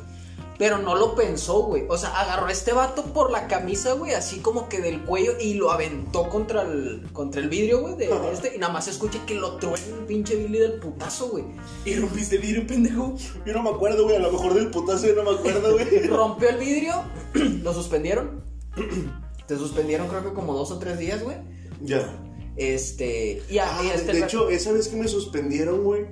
Pero 0.58 0.78
no 0.78 0.94
lo 0.94 1.14
pensó, 1.14 1.64
güey. 1.64 1.84
O 1.88 1.98
sea, 1.98 2.18
agarró 2.18 2.46
a 2.46 2.52
este 2.52 2.72
vato 2.72 3.02
por 3.04 3.30
la 3.30 3.46
camisa, 3.46 3.92
güey, 3.92 4.14
así 4.14 4.38
como 4.38 4.68
que 4.68 4.80
del 4.80 5.02
cuello 5.04 5.32
y 5.38 5.54
lo 5.54 5.70
aventó 5.70 6.28
contra 6.28 6.62
el, 6.62 7.06
contra 7.12 7.40
el 7.42 7.48
vidrio, 7.48 7.80
güey, 7.82 7.96
de, 7.96 8.08
de 8.08 8.32
este. 8.32 8.56
Y 8.56 8.58
nada 8.58 8.72
más 8.72 8.86
se 8.86 8.92
escucha 8.92 9.24
que 9.26 9.34
lo 9.34 9.56
truena 9.56 9.78
el 9.86 10.06
pinche 10.06 10.36
Billy 10.36 10.58
del 10.58 10.80
putazo, 10.80 11.28
güey. 11.28 11.44
Y 11.84 11.94
rompiste 11.96 12.36
el 12.36 12.42
vidrio, 12.42 12.66
pendejo. 12.66 13.14
Yo 13.44 13.52
no 13.52 13.62
me 13.62 13.70
acuerdo, 13.70 14.04
güey. 14.04 14.16
A 14.16 14.20
lo 14.20 14.32
mejor 14.32 14.54
del 14.54 14.70
putazo 14.70 15.06
yo 15.06 15.14
no 15.14 15.30
me 15.30 15.38
acuerdo, 15.38 15.72
güey. 15.74 16.06
Rompió 16.06 16.48
el 16.48 16.56
vidrio, 16.56 16.94
lo 17.34 17.74
suspendieron. 17.74 18.44
Te 19.46 19.56
suspendieron 19.56 20.08
creo 20.08 20.24
que 20.24 20.32
como 20.32 20.54
dos 20.54 20.70
o 20.72 20.78
tres 20.78 20.98
días, 20.98 21.22
güey. 21.22 21.36
ya. 21.82 22.22
Este. 22.56 23.42
Y, 23.50 23.58
a, 23.58 23.78
Ah, 23.78 23.84
y 23.84 23.88
este 23.88 24.12
de 24.12 24.20
hecho, 24.20 24.48
esa 24.48 24.72
vez 24.72 24.88
que 24.88 24.96
me 24.96 25.06
suspendieron, 25.06 25.84
güey, 25.84 26.06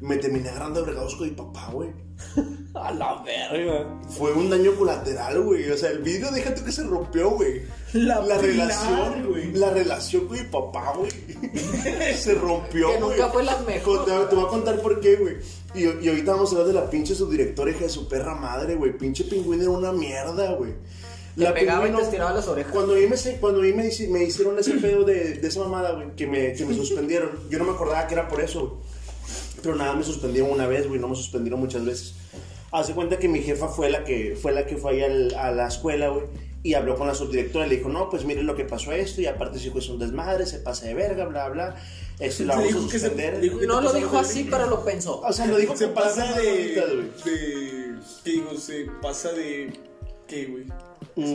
me 0.00 0.16
terminé 0.16 0.48
agarrando 0.48 0.80
a 0.80 1.16
con 1.16 1.28
mi 1.28 1.30
papá, 1.30 1.70
güey. 1.72 1.90
A 2.76 2.92
la 2.92 3.22
verga. 3.24 3.86
Fue 4.10 4.32
un 4.32 4.50
daño 4.50 4.74
colateral, 4.74 5.40
güey. 5.42 5.70
O 5.70 5.76
sea, 5.76 5.90
el 5.90 5.98
vidrio, 6.00 6.30
déjate 6.30 6.62
que 6.62 6.70
se 6.72 6.82
rompió, 6.84 7.30
güey. 7.30 7.62
La 7.94 8.20
pilar, 8.20 8.40
relación, 8.42 9.26
güey. 9.28 9.52
La 9.52 9.70
relación 9.70 10.26
con 10.28 10.36
mi 10.38 10.44
papá, 10.44 10.92
güey. 10.96 11.10
se 12.16 12.34
rompió, 12.34 12.88
Que 12.90 12.96
güey. 12.98 13.10
nunca 13.10 13.28
fue 13.30 13.42
la 13.44 13.56
mejor. 13.60 14.04
Te, 14.04 14.10
te 14.26 14.34
voy 14.34 14.44
a 14.44 14.48
contar 14.48 14.80
por 14.80 15.00
qué, 15.00 15.16
güey. 15.16 15.36
Y, 15.74 15.84
y 16.04 16.08
ahorita 16.08 16.32
vamos 16.32 16.50
a 16.50 16.56
hablar 16.56 16.68
de 16.68 16.74
la 16.74 16.90
pinche 16.90 17.14
subdirectora 17.14 17.70
hija 17.70 17.80
de 17.84 17.88
su 17.88 18.08
perra 18.08 18.34
madre, 18.34 18.74
güey. 18.76 18.96
Pinche 18.96 19.24
pingüino 19.24 19.62
era 19.62 19.70
una 19.72 19.92
mierda, 19.92 20.52
güey. 20.54 20.72
Te 21.36 21.44
pegaba 21.52 21.86
y 21.86 21.90
Pingüino- 21.90 21.98
te 21.98 22.04
estiraba 22.04 22.32
las 22.32 22.46
orejas. 22.48 22.72
Cuando 22.72 22.92
a 22.94 22.96
mí 22.96 23.06
me, 23.06 23.16
cuando 23.38 23.60
a 23.60 23.62
mí 23.62 23.72
me, 23.72 23.90
me 24.08 24.24
hicieron 24.24 24.58
ese 24.58 24.72
pedo 24.74 25.04
de, 25.04 25.34
de 25.34 25.48
esa 25.48 25.60
mamada, 25.60 25.92
güey, 25.92 26.14
que 26.16 26.26
me, 26.26 26.52
que 26.54 26.64
me 26.64 26.74
suspendieron, 26.76 27.30
yo 27.50 27.58
no 27.58 27.64
me 27.64 27.72
acordaba 27.72 28.06
que 28.06 28.14
era 28.14 28.28
por 28.28 28.40
eso, 28.40 28.60
güey. 28.60 28.72
Pero 29.62 29.74
nada, 29.74 29.94
me 29.94 30.04
suspendieron 30.04 30.50
una 30.50 30.66
vez, 30.66 30.86
güey, 30.86 31.00
no 31.00 31.08
me 31.08 31.16
suspendieron 31.16 31.58
muchas 31.60 31.84
veces. 31.84 32.14
Hace 32.72 32.92
cuenta 32.94 33.18
que 33.18 33.28
mi 33.28 33.40
jefa 33.40 33.68
fue 33.68 33.90
la 33.90 34.04
que 34.04 34.36
fue, 34.40 34.52
la 34.52 34.66
que 34.66 34.76
fue 34.76 34.92
ahí 34.92 35.02
al- 35.02 35.34
a 35.34 35.50
la 35.52 35.68
escuela, 35.68 36.08
güey. 36.08 36.24
y 36.62 36.74
habló 36.74 36.96
con 36.96 37.06
la 37.06 37.14
subdirectora 37.14 37.64
y 37.64 37.70
le 37.70 37.76
dijo, 37.76 37.88
no, 37.88 38.10
pues 38.10 38.24
mire 38.24 38.42
lo 38.42 38.56
que 38.56 38.64
pasó 38.64 38.90
esto 38.90 39.20
y 39.20 39.26
aparte 39.26 39.60
su 39.60 39.68
hijo 39.68 39.78
es 39.78 39.88
un 39.88 40.00
desmadre, 40.00 40.46
se 40.46 40.58
pasa 40.58 40.86
de 40.86 40.94
verga, 40.94 41.24
bla, 41.26 41.48
bla. 41.48 41.76
Esto 42.18 42.42
lo 42.42 42.54
Se 42.54 42.58
vamos 42.58 42.64
a 42.64 42.66
dijo 42.76 42.88
que 42.88 42.98
se- 42.98 43.06
suspender. 43.06 43.40
dijo 43.40 43.58
que 43.60 43.66
No 43.68 43.80
lo 43.80 43.92
dijo 43.92 44.18
así, 44.18 44.48
pero 44.50 44.66
lo 44.68 44.84
pensó. 44.84 45.20
O 45.20 45.32
sea, 45.32 45.46
lo 45.46 45.58
dijo 45.58 45.76
Se 45.76 45.86
pasa 45.88 46.32
de. 46.40 46.42
de. 46.44 47.08
¿Qué 48.24 48.30
digo? 48.32 48.56
Se 48.58 48.86
pasa 49.00 49.32
de. 49.32 49.72
¿Qué, 50.26 50.46
güey? 50.46 50.64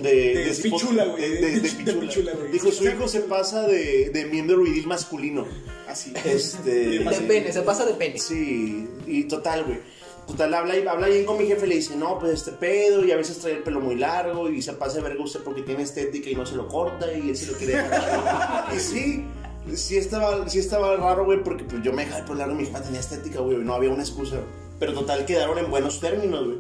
De, 0.02 0.46
De 0.46 0.60
pichula, 0.62 1.06
güey, 1.06 1.22
De, 1.22 1.30
de 1.30 1.42
de- 1.42 1.60
de 1.62 1.62
pich- 1.70 1.84
de 1.86 1.94
pichula. 1.94 2.34
güey. 2.34 2.52
Dijo, 2.52 2.72
su 2.72 2.84
hijo 2.86 3.08
se 3.08 3.22
pasa 3.22 3.66
de, 3.68 4.10
de 4.10 4.26
miembro 4.26 4.62
viril 4.62 4.86
masculino. 4.86 5.48
Así. 5.88 6.12
Este. 6.26 6.70
De 6.72 7.00
De 7.00 7.22
pene, 7.28 7.54
se 7.54 7.62
pasa 7.62 7.86
de 7.86 7.94
pene. 7.94 8.18
Sí, 8.20 8.86
y 9.08 9.24
total, 9.26 9.64
güey. 9.64 9.80
Total, 10.28 10.53
habla, 10.53 10.78
y- 10.78 10.88
habla 10.88 11.07
bien 11.07 11.26
con 11.26 11.38
mi 11.38 11.45
jefe, 11.45 11.67
le 11.67 11.76
dice, 11.76 11.95
no, 11.95 12.17
pues 12.19 12.34
este 12.34 12.51
pedo, 12.51 13.03
y 13.03 13.11
a 13.11 13.17
veces 13.17 13.39
trae 13.39 13.53
el 13.53 13.63
pelo 13.63 13.82
muy 13.82 13.95
largo, 13.95 14.49
y 14.49 14.61
se 14.61 14.74
pasa 14.74 14.97
de 14.97 15.01
verga 15.01 15.24
usted 15.24 15.41
porque 15.41 15.61
tiene 15.61 15.84
estética 15.84 16.30
y 16.30 16.36
no 16.36 16.45
se 16.45 16.55
lo 16.55 16.67
corta, 16.67 17.11
y 17.11 17.30
él 17.30 17.36
se 17.36 17.51
lo 17.51 17.57
quiere 17.57 17.74
dejar. 17.78 18.67
y 18.76 18.80
sí, 18.80 19.26
sí 19.74 19.97
estaba, 19.97 20.47
sí 20.47 20.59
estaba 20.59 20.95
raro, 20.95 21.26
güey, 21.26 21.43
porque 21.43 21.63
pues 21.65 21.84
yo 21.84 21.91
me 21.91 22.03
dejaba 22.03 22.19
el 22.19 22.26
pelo 22.26 22.38
largo, 22.38 22.55
mi 22.55 22.65
jefa 22.65 22.82
tenía 22.82 22.99
estética, 23.01 23.39
güey, 23.41 23.57
no 23.57 23.74
había 23.74 23.89
una 23.89 24.03
excusa. 24.03 24.38
Pero 24.80 24.93
total, 24.93 25.26
quedaron 25.26 25.57
en 25.59 25.69
buenos 25.69 25.99
términos, 25.99 26.45
güey. 26.45 26.57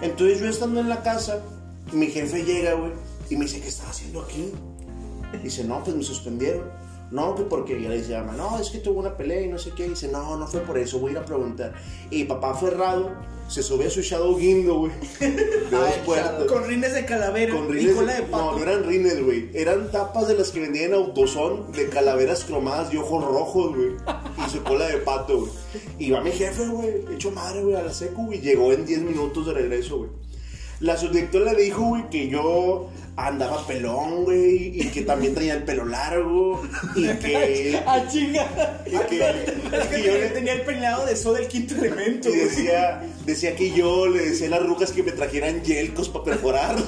Entonces 0.00 0.40
yo 0.40 0.46
estando 0.48 0.80
en 0.80 0.88
la 0.88 1.02
casa, 1.02 1.42
mi 1.92 2.06
jefe 2.06 2.44
llega, 2.44 2.74
güey, 2.74 2.92
y 3.30 3.36
me 3.36 3.46
dice, 3.46 3.60
¿qué 3.60 3.68
estás 3.68 3.90
haciendo 3.90 4.22
aquí? 4.22 4.52
Dice, 5.42 5.64
no, 5.64 5.82
pues 5.82 5.94
me 5.96 6.02
suspendieron. 6.02 6.62
No, 7.10 7.34
que 7.34 7.42
porque 7.44 7.80
ya 7.80 7.88
le 7.88 7.96
dice, 7.98 8.10
llama, 8.10 8.34
no, 8.34 8.58
es 8.58 8.68
que 8.70 8.78
tuvo 8.78 9.00
una 9.00 9.16
pelea 9.16 9.40
y 9.42 9.48
no 9.48 9.58
sé 9.58 9.70
qué. 9.74 9.88
Dice, 9.88 10.08
no, 10.08 10.36
no 10.36 10.46
fue 10.46 10.60
por 10.60 10.76
eso, 10.78 10.98
voy 10.98 11.10
a 11.10 11.12
ir 11.12 11.18
a 11.18 11.24
preguntar. 11.24 11.72
Y 12.10 12.24
papá 12.24 12.54
Ferrado 12.54 13.10
se 13.48 13.62
sube 13.62 13.86
a 13.86 13.90
su 13.90 14.02
Shadow 14.02 14.36
Guindo, 14.36 14.74
güey. 14.80 14.92
De 15.20 15.70
dos 15.70 15.80
Ah, 15.88 16.02
puertas. 16.04 16.44
Con 16.44 16.64
rines 16.66 16.92
de 16.92 17.06
calavera 17.06 17.54
Con 17.54 17.68
y 17.70 17.72
rines. 17.80 17.94
cola 17.94 18.12
de 18.14 18.20
no, 18.22 18.28
pato. 18.30 18.52
no 18.58 18.62
eran 18.62 18.84
rines, 18.84 19.24
güey. 19.24 19.48
Eran 19.54 19.90
tapas 19.90 20.28
de 20.28 20.34
las 20.34 20.50
que 20.50 20.60
vendían 20.60 20.86
en 20.90 20.94
Autosón 20.94 21.72
de 21.72 21.88
calaveras 21.88 22.44
cromadas 22.44 22.92
y 22.92 22.98
ojos 22.98 23.24
rojos, 23.24 23.74
güey. 23.74 23.92
Y 24.46 24.50
su 24.50 24.62
cola 24.62 24.86
de 24.88 24.98
pato, 24.98 25.38
güey. 25.40 25.50
Y 25.98 26.10
va 26.10 26.20
mi 26.20 26.30
jefe, 26.30 26.66
güey, 26.68 27.04
hecho 27.14 27.30
madre, 27.30 27.62
güey, 27.62 27.74
a 27.76 27.82
la 27.84 27.92
secu, 27.94 28.26
güey. 28.26 28.40
Llegó 28.42 28.70
en 28.72 28.84
10 28.84 29.00
minutos 29.00 29.46
de 29.46 29.54
regreso, 29.54 29.96
güey. 29.98 30.10
La 30.80 30.96
subdirectora 30.96 31.52
le 31.54 31.62
dijo, 31.62 31.82
güey, 31.82 32.08
que 32.08 32.28
yo 32.28 32.88
andaba 33.16 33.66
pelón, 33.66 34.24
güey, 34.24 34.80
y 34.80 34.90
que 34.90 35.02
también 35.02 35.34
traía 35.34 35.54
el 35.54 35.64
pelo 35.64 35.84
largo, 35.84 36.62
y 36.94 37.08
que... 37.16 37.82
¡Ah, 37.86 38.06
chinga! 38.08 38.46
y 38.86 38.90
que, 38.90 39.18
Es 39.18 39.86
y 39.86 39.88
que 39.88 39.96
que 39.96 40.02
yo 40.04 40.12
le 40.12 40.28
tenía 40.28 40.52
el 40.52 40.60
peinado 40.62 41.04
de 41.04 41.14
eso 41.14 41.32
del 41.32 41.48
quinto 41.48 41.74
elemento, 41.74 42.28
y 42.28 42.32
güey. 42.32 42.44
decía, 42.44 43.02
decía 43.26 43.56
que 43.56 43.72
yo 43.72 44.06
le 44.06 44.26
decía 44.30 44.46
a 44.46 44.50
las 44.50 44.62
rucas 44.64 44.92
que 44.92 45.02
me 45.02 45.10
trajeran 45.10 45.64
yelcos 45.64 46.08
para 46.08 46.26
perforarlas. 46.26 46.84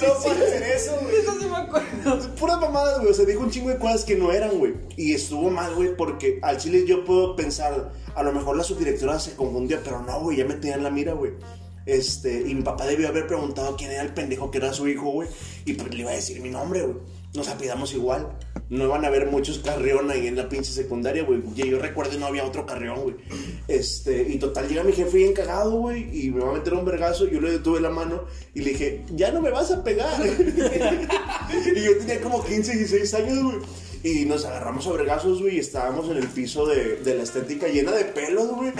Solo 0.00 0.14
para 0.24 0.40
hacer 0.40 0.62
eso, 0.62 0.98
güey. 1.02 1.16
Eso 1.16 1.38
sí 1.38 1.46
me 1.46 1.56
acuerdo. 1.56 2.34
Puras 2.34 2.58
mamadas, 2.60 2.98
güey. 2.98 3.10
O 3.10 3.14
sea, 3.14 3.24
dijo 3.24 3.40
un 3.40 3.50
chingo 3.50 3.68
de 3.68 3.78
cosas 3.78 4.04
que 4.04 4.16
no 4.16 4.32
eran, 4.32 4.58
güey. 4.58 4.74
Y 4.96 5.12
estuvo 5.12 5.50
mal, 5.50 5.74
güey, 5.74 5.94
porque 5.96 6.38
al 6.42 6.56
chile 6.56 6.84
yo 6.86 7.04
puedo 7.04 7.36
pensar, 7.36 7.92
a 8.14 8.22
lo 8.22 8.32
mejor 8.32 8.56
la 8.56 8.64
subdirectora 8.64 9.20
se 9.20 9.36
confundió, 9.36 9.78
pero 9.84 10.00
no, 10.00 10.20
güey, 10.20 10.38
ya 10.38 10.46
me 10.46 10.54
tenía 10.54 10.76
en 10.76 10.82
la 10.82 10.90
mira, 10.90 11.12
güey. 11.12 11.32
Este, 11.86 12.44
y 12.46 12.54
mi 12.54 12.62
papá 12.62 12.86
debió 12.86 13.08
haber 13.08 13.26
preguntado 13.26 13.76
quién 13.76 13.90
era 13.90 14.02
el 14.02 14.14
pendejo 14.14 14.50
que 14.50 14.58
era 14.58 14.72
su 14.72 14.88
hijo, 14.88 15.10
güey. 15.10 15.28
Y 15.64 15.74
pues 15.74 15.92
le 15.94 16.00
iba 16.00 16.10
a 16.10 16.14
decir 16.14 16.40
mi 16.40 16.50
nombre, 16.50 16.82
güey. 16.82 16.96
Nos 17.34 17.48
apidamos 17.48 17.94
igual. 17.94 18.36
No 18.68 18.88
van 18.88 19.04
a 19.04 19.08
haber 19.08 19.26
muchos 19.26 19.58
carrión 19.58 20.10
ahí 20.10 20.26
en 20.26 20.36
la 20.36 20.48
pinche 20.48 20.70
secundaria, 20.70 21.24
güey. 21.24 21.42
Y 21.56 21.70
yo 21.70 21.78
recuerdo 21.78 22.18
no 22.18 22.26
había 22.26 22.44
otro 22.44 22.66
carrión, 22.66 23.00
güey. 23.02 23.16
Este, 23.68 24.22
y 24.28 24.38
total, 24.38 24.68
llega 24.68 24.84
mi 24.84 24.92
jefe 24.92 25.16
bien 25.16 25.32
cagado, 25.32 25.72
güey. 25.72 26.26
Y 26.26 26.30
me 26.30 26.40
va 26.40 26.50
a 26.50 26.54
meter 26.54 26.74
un 26.74 26.84
vergazo. 26.84 27.26
Yo 27.26 27.40
le 27.40 27.50
detuve 27.50 27.80
la 27.80 27.90
mano 27.90 28.24
y 28.54 28.60
le 28.60 28.70
dije, 28.70 29.04
ya 29.14 29.30
no 29.32 29.40
me 29.40 29.50
vas 29.50 29.70
a 29.70 29.82
pegar. 29.82 30.20
y 31.76 31.82
yo 31.82 31.98
tenía 31.98 32.20
como 32.20 32.44
15, 32.44 32.76
16 32.76 33.14
años, 33.14 33.42
güey. 33.42 33.56
Y 34.04 34.24
nos 34.24 34.44
agarramos 34.44 34.86
a 34.88 34.92
vergazos, 34.92 35.40
güey, 35.40 35.56
y 35.56 35.60
estábamos 35.60 36.10
en 36.10 36.16
el 36.16 36.26
piso 36.26 36.66
de, 36.66 36.96
de 36.96 37.14
la 37.14 37.22
estética 37.22 37.68
llena 37.68 37.92
de 37.92 38.04
pelos, 38.04 38.48
güey. 38.48 38.72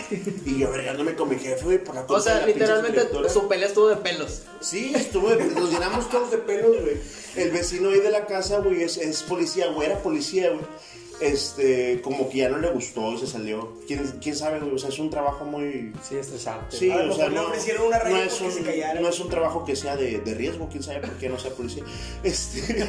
Y 0.44 0.58
yo 0.58 0.70
vergándome 0.70 1.14
con 1.14 1.28
mi 1.28 1.36
jefe, 1.36 1.64
güey, 1.64 1.82
por 1.82 1.94
la 1.94 2.04
O 2.08 2.16
de 2.16 2.22
sea, 2.22 2.44
literalmente 2.44 3.08
su 3.28 3.46
pelea 3.46 3.68
estuvo 3.68 3.88
de 3.88 3.96
pelos. 3.96 4.42
Sí, 4.60 4.92
estuvo, 4.94 5.32
nos 5.32 5.70
llenamos 5.70 6.10
todos 6.10 6.32
de 6.32 6.38
pelos, 6.38 6.76
güey. 6.80 6.96
El 7.36 7.50
vecino 7.52 7.90
ahí 7.90 8.00
de 8.00 8.10
la 8.10 8.26
casa, 8.26 8.58
güey, 8.58 8.82
es, 8.82 8.96
es 8.96 9.22
policía, 9.22 9.68
güey, 9.68 9.90
era 9.90 10.02
policía, 10.02 10.50
güey. 10.50 10.64
Este, 11.22 12.00
como 12.02 12.28
que 12.28 12.38
ya 12.38 12.48
no 12.48 12.58
le 12.58 12.68
gustó 12.70 13.12
y 13.12 13.18
se 13.18 13.28
salió. 13.28 13.74
¿Quién, 13.86 14.04
quién 14.20 14.34
sabe? 14.34 14.58
O 14.60 14.76
sea, 14.76 14.88
es 14.88 14.98
un 14.98 15.08
trabajo 15.08 15.44
muy... 15.44 15.92
Sí, 16.02 16.16
estresante. 16.16 16.76
Sí, 16.76 16.90
A 16.90 17.04
lo 17.04 17.12
o 17.12 17.16
sea, 17.16 17.28
no, 17.28 17.42
ofrecieron 17.42 17.86
una 17.86 18.02
no 18.02 18.16
es 18.16 18.40
un, 18.40 18.50
se 18.50 19.00
no 19.00 19.08
es 19.08 19.20
un 19.20 19.28
trabajo 19.28 19.64
que 19.64 19.76
sea 19.76 19.96
de, 19.96 20.18
de 20.18 20.34
riesgo, 20.34 20.68
quién 20.68 20.82
sabe 20.82 21.00
por 21.00 21.12
qué 21.12 21.28
no 21.28 21.38
sea 21.38 21.52
policía. 21.52 21.84
Este, 22.24 22.88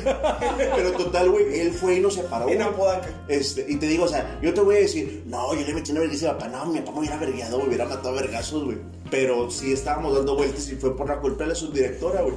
pero 0.75 0.91
total, 0.93 1.29
güey, 1.29 1.59
él 1.59 1.71
fue 1.73 1.97
y 1.97 1.99
nos 1.99 2.15
separó. 2.15 2.49
En 2.49 2.55
güey. 2.55 2.67
Apodaca. 2.67 3.25
Este, 3.27 3.65
y 3.67 3.75
te 3.75 3.86
digo, 3.86 4.05
o 4.05 4.07
sea, 4.07 4.39
yo 4.41 4.51
te 4.51 4.61
voy 4.61 4.77
a 4.77 4.79
decir, 4.79 5.23
no, 5.27 5.53
yo 5.53 5.65
le 5.67 5.73
metí 5.73 5.91
una 5.91 5.99
vergüenza 5.99 6.31
a 6.31 6.38
papá, 6.38 6.47
no, 6.49 6.65
mi 6.65 6.79
papá 6.79 6.93
me 6.93 6.99
hubiera 6.99 7.17
vergueado, 7.17 7.59
me 7.59 7.67
hubiera 7.67 7.86
matado 7.86 8.09
a 8.09 8.21
vergazos, 8.21 8.63
güey. 8.63 8.77
Pero 9.11 9.51
sí 9.51 9.73
estábamos 9.73 10.15
dando 10.15 10.36
vueltas 10.36 10.67
y 10.69 10.75
fue 10.75 10.97
por 10.97 11.07
la 11.07 11.19
culpa 11.19 11.43
de 11.43 11.49
la 11.49 11.55
subdirectora, 11.55 12.21
güey. 12.21 12.36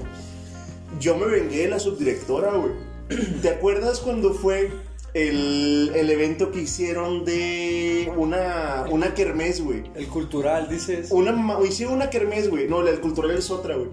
Yo 1.00 1.16
me 1.16 1.26
vengué 1.26 1.62
de 1.62 1.68
la 1.68 1.78
subdirectora, 1.78 2.52
güey. 2.52 2.72
¿Te 3.42 3.48
acuerdas 3.48 4.00
cuando 4.00 4.34
fue 4.34 4.70
el, 5.16 5.92
el 5.94 6.10
evento 6.10 6.50
que 6.50 6.60
hicieron 6.60 7.24
de 7.24 8.12
una, 8.16 8.84
una 8.90 9.14
kermés, 9.14 9.62
güey? 9.62 9.84
El 9.94 10.08
cultural, 10.08 10.68
dices. 10.68 11.08
Una, 11.10 11.32
ma- 11.32 11.58
hicieron 11.66 11.94
una 11.94 12.10
kermés, 12.10 12.50
güey. 12.50 12.68
No, 12.68 12.82
del 12.84 13.00
cultural 13.00 13.30
es 13.36 13.50
otra, 13.50 13.76
güey. 13.76 13.88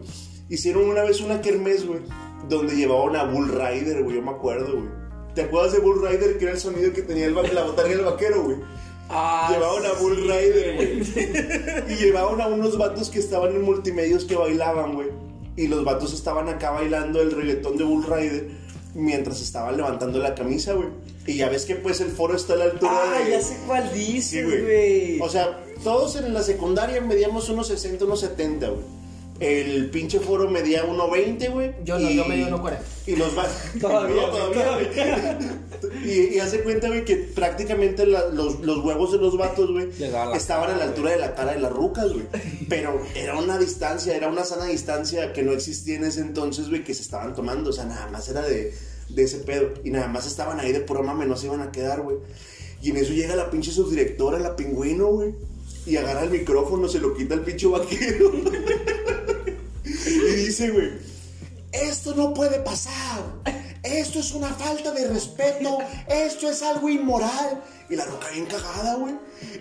Hicieron 0.49 0.89
una 0.89 1.03
vez 1.03 1.21
una 1.21 1.39
kermés, 1.41 1.87
güey. 1.87 2.01
Donde 2.49 2.75
llevaban 2.75 3.15
a 3.15 3.23
Bull 3.23 3.47
Rider, 3.49 4.03
güey. 4.03 4.17
Yo 4.17 4.21
me 4.21 4.31
acuerdo, 4.31 4.73
güey. 4.73 4.89
¿Te 5.33 5.43
acuerdas 5.43 5.71
de 5.71 5.79
Bull 5.79 6.01
Rider? 6.05 6.37
Que 6.37 6.43
era 6.43 6.53
el 6.53 6.59
sonido 6.59 6.91
que 6.91 7.01
tenía 7.03 7.25
el, 7.25 7.37
va- 7.37 7.43
la 7.43 7.63
botarga 7.63 7.95
del 7.95 8.03
vaquero, 8.05 8.43
güey. 8.43 8.57
Ah, 9.09 9.49
Llevaban 9.53 9.85
a 9.85 9.93
Bull 9.93 10.15
sí, 10.15 10.21
Rider, 10.23 10.75
güey. 10.75 11.93
Y 11.93 11.95
llevaban 12.03 12.41
a 12.41 12.47
unos 12.47 12.77
vatos 12.77 13.09
que 13.09 13.19
estaban 13.19 13.51
en 13.55 13.61
multimedios 13.61 14.25
que 14.25 14.35
bailaban, 14.35 14.93
güey. 14.95 15.07
Y 15.55 15.67
los 15.67 15.85
vatos 15.85 16.13
estaban 16.13 16.49
acá 16.49 16.71
bailando 16.71 17.21
el 17.21 17.31
reggaetón 17.31 17.77
de 17.77 17.83
Bull 17.85 18.03
Rider 18.05 18.49
mientras 18.95 19.41
estaban 19.41 19.77
levantando 19.77 20.19
la 20.19 20.35
camisa, 20.35 20.73
güey. 20.73 20.89
Y 21.25 21.37
ya 21.37 21.49
ves 21.49 21.65
que 21.65 21.75
pues 21.75 22.01
el 22.01 22.11
foro 22.11 22.35
está 22.35 22.53
a 22.53 22.57
la 22.57 22.65
altura 22.65 22.91
Ah, 22.93 23.19
de... 23.23 23.31
ya 23.31 23.41
sé 23.41 23.57
cuál 23.65 23.93
dices, 23.93 24.45
güey. 24.45 25.19
O 25.21 25.29
sea, 25.29 25.63
todos 25.83 26.15
en 26.17 26.33
la 26.33 26.43
secundaria 26.43 26.99
medíamos 27.01 27.47
unos 27.49 27.67
60, 27.67 28.03
unos 28.05 28.19
70, 28.19 28.67
güey. 28.69 28.81
El 29.39 29.89
pinche 29.89 30.19
foro 30.19 30.49
medía 30.49 30.85
1.20, 30.85 31.51
güey. 31.51 31.71
Yo 31.83 31.97
no, 31.97 32.09
y- 32.09 32.15
yo 32.15 32.25
medí 32.25 32.43
1.40. 32.43 32.77
Y 33.07 33.15
los 33.15 33.37
va... 33.37 33.45
Todavía, 33.81 34.21
No, 34.21 34.31
güey, 34.31 34.53
todavía. 34.53 35.39
Y, 36.05 36.35
y 36.35 36.39
hace 36.39 36.61
cuenta, 36.61 36.87
güey, 36.87 37.03
que 37.03 37.15
prácticamente 37.17 38.05
la- 38.05 38.27
los, 38.29 38.59
los 38.61 38.77
huevos 38.85 39.11
de 39.11 39.17
los 39.17 39.35
vatos, 39.37 39.71
güey, 39.71 39.89
la 39.99 40.35
estaban 40.37 40.65
cara, 40.67 40.75
a 40.75 40.77
la 40.77 40.83
altura 40.85 41.11
de 41.11 41.17
la 41.19 41.35
cara 41.35 41.53
de 41.53 41.59
las 41.59 41.71
rucas, 41.71 42.11
güey. 42.13 42.25
Pero 42.69 43.01
era 43.15 43.37
una 43.37 43.57
distancia, 43.57 44.15
era 44.15 44.27
una 44.29 44.43
sana 44.45 44.65
distancia 44.65 45.33
que 45.33 45.41
no 45.43 45.51
existía 45.51 45.95
en 45.95 46.05
ese 46.05 46.21
entonces, 46.21 46.69
güey, 46.69 46.83
que 46.83 46.93
se 46.93 47.01
estaban 47.01 47.33
tomando. 47.35 47.71
O 47.71 47.73
sea, 47.73 47.85
nada 47.85 48.07
más 48.09 48.29
era 48.29 48.43
de, 48.43 48.73
de 49.13 49.23
ese 49.23 49.39
pedo. 49.39 49.73
Y 49.83 49.91
nada 49.91 50.07
más 50.07 50.27
estaban 50.27 50.59
ahí 50.59 50.71
de 50.71 50.79
pura 50.81 51.01
mame, 51.01 51.25
no 51.25 51.35
se 51.35 51.47
iban 51.47 51.61
a 51.61 51.71
quedar, 51.71 52.01
güey. 52.01 52.17
Y 52.81 52.89
en 52.89 52.97
eso 52.97 53.13
llega 53.13 53.35
la 53.35 53.49
pinche 53.49 53.71
subdirectora, 53.71 54.39
la 54.39 54.55
pingüino, 54.55 55.07
güey. 55.07 55.35
Y 55.85 55.97
agarra 55.97 56.23
el 56.23 56.29
micrófono, 56.29 56.87
se 56.87 56.99
lo 56.99 57.15
quita 57.15 57.33
el 57.33 57.41
pinche 57.41 57.67
vaquero. 57.67 58.31
y 59.85 60.35
dice, 60.35 60.69
güey, 60.71 60.91
esto 61.71 62.13
no 62.15 62.33
puede 62.33 62.59
pasar. 62.59 63.23
Esto 63.83 64.19
es 64.19 64.31
una 64.31 64.47
falta 64.53 64.91
de 64.91 65.09
respeto. 65.09 65.79
Esto 66.07 66.49
es 66.49 66.63
algo 66.63 66.89
inmoral. 66.89 67.61
Y 67.89 67.95
la 67.97 68.05
roca 68.05 68.29
bien 68.29 68.45
cagada, 68.45 68.95
güey. 68.95 69.15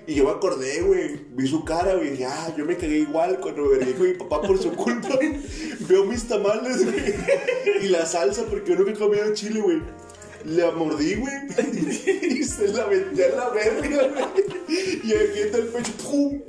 Y 0.06 0.14
yo 0.14 0.24
me 0.24 0.30
acordé, 0.30 0.80
güey. 0.82 1.26
Vi 1.30 1.48
su 1.48 1.64
cara, 1.64 1.94
güey. 1.94 2.10
dije, 2.10 2.26
ah, 2.26 2.54
yo 2.56 2.64
me 2.64 2.76
cagué 2.76 2.98
igual 2.98 3.40
cuando 3.40 3.62
me 3.64 3.92
con 3.92 4.06
mi 4.06 4.14
papá 4.14 4.40
por 4.42 4.62
su 4.62 4.72
culpa. 4.72 5.08
Veo 5.80 6.04
mis 6.04 6.28
tamales, 6.28 6.84
güey. 6.84 7.14
Y 7.82 7.88
la 7.88 8.06
salsa, 8.06 8.44
porque 8.44 8.70
yo 8.70 8.76
nunca 8.76 8.92
he 8.92 8.94
comido 8.94 9.34
chile, 9.34 9.60
güey. 9.60 9.82
La 10.44 10.70
mordí, 10.70 11.16
güey. 11.16 11.34
Y 12.22 12.44
se 12.44 12.68
la 12.68 12.86
metí 12.86 13.22
a 13.22 13.28
la 13.28 13.48
verga, 13.50 14.08
güey. 14.08 14.46
Y 14.68 15.12
aquí 15.12 15.38
está 15.40 15.58
el 15.58 15.66
pecho, 15.66 15.92
¡pum! 16.04 16.40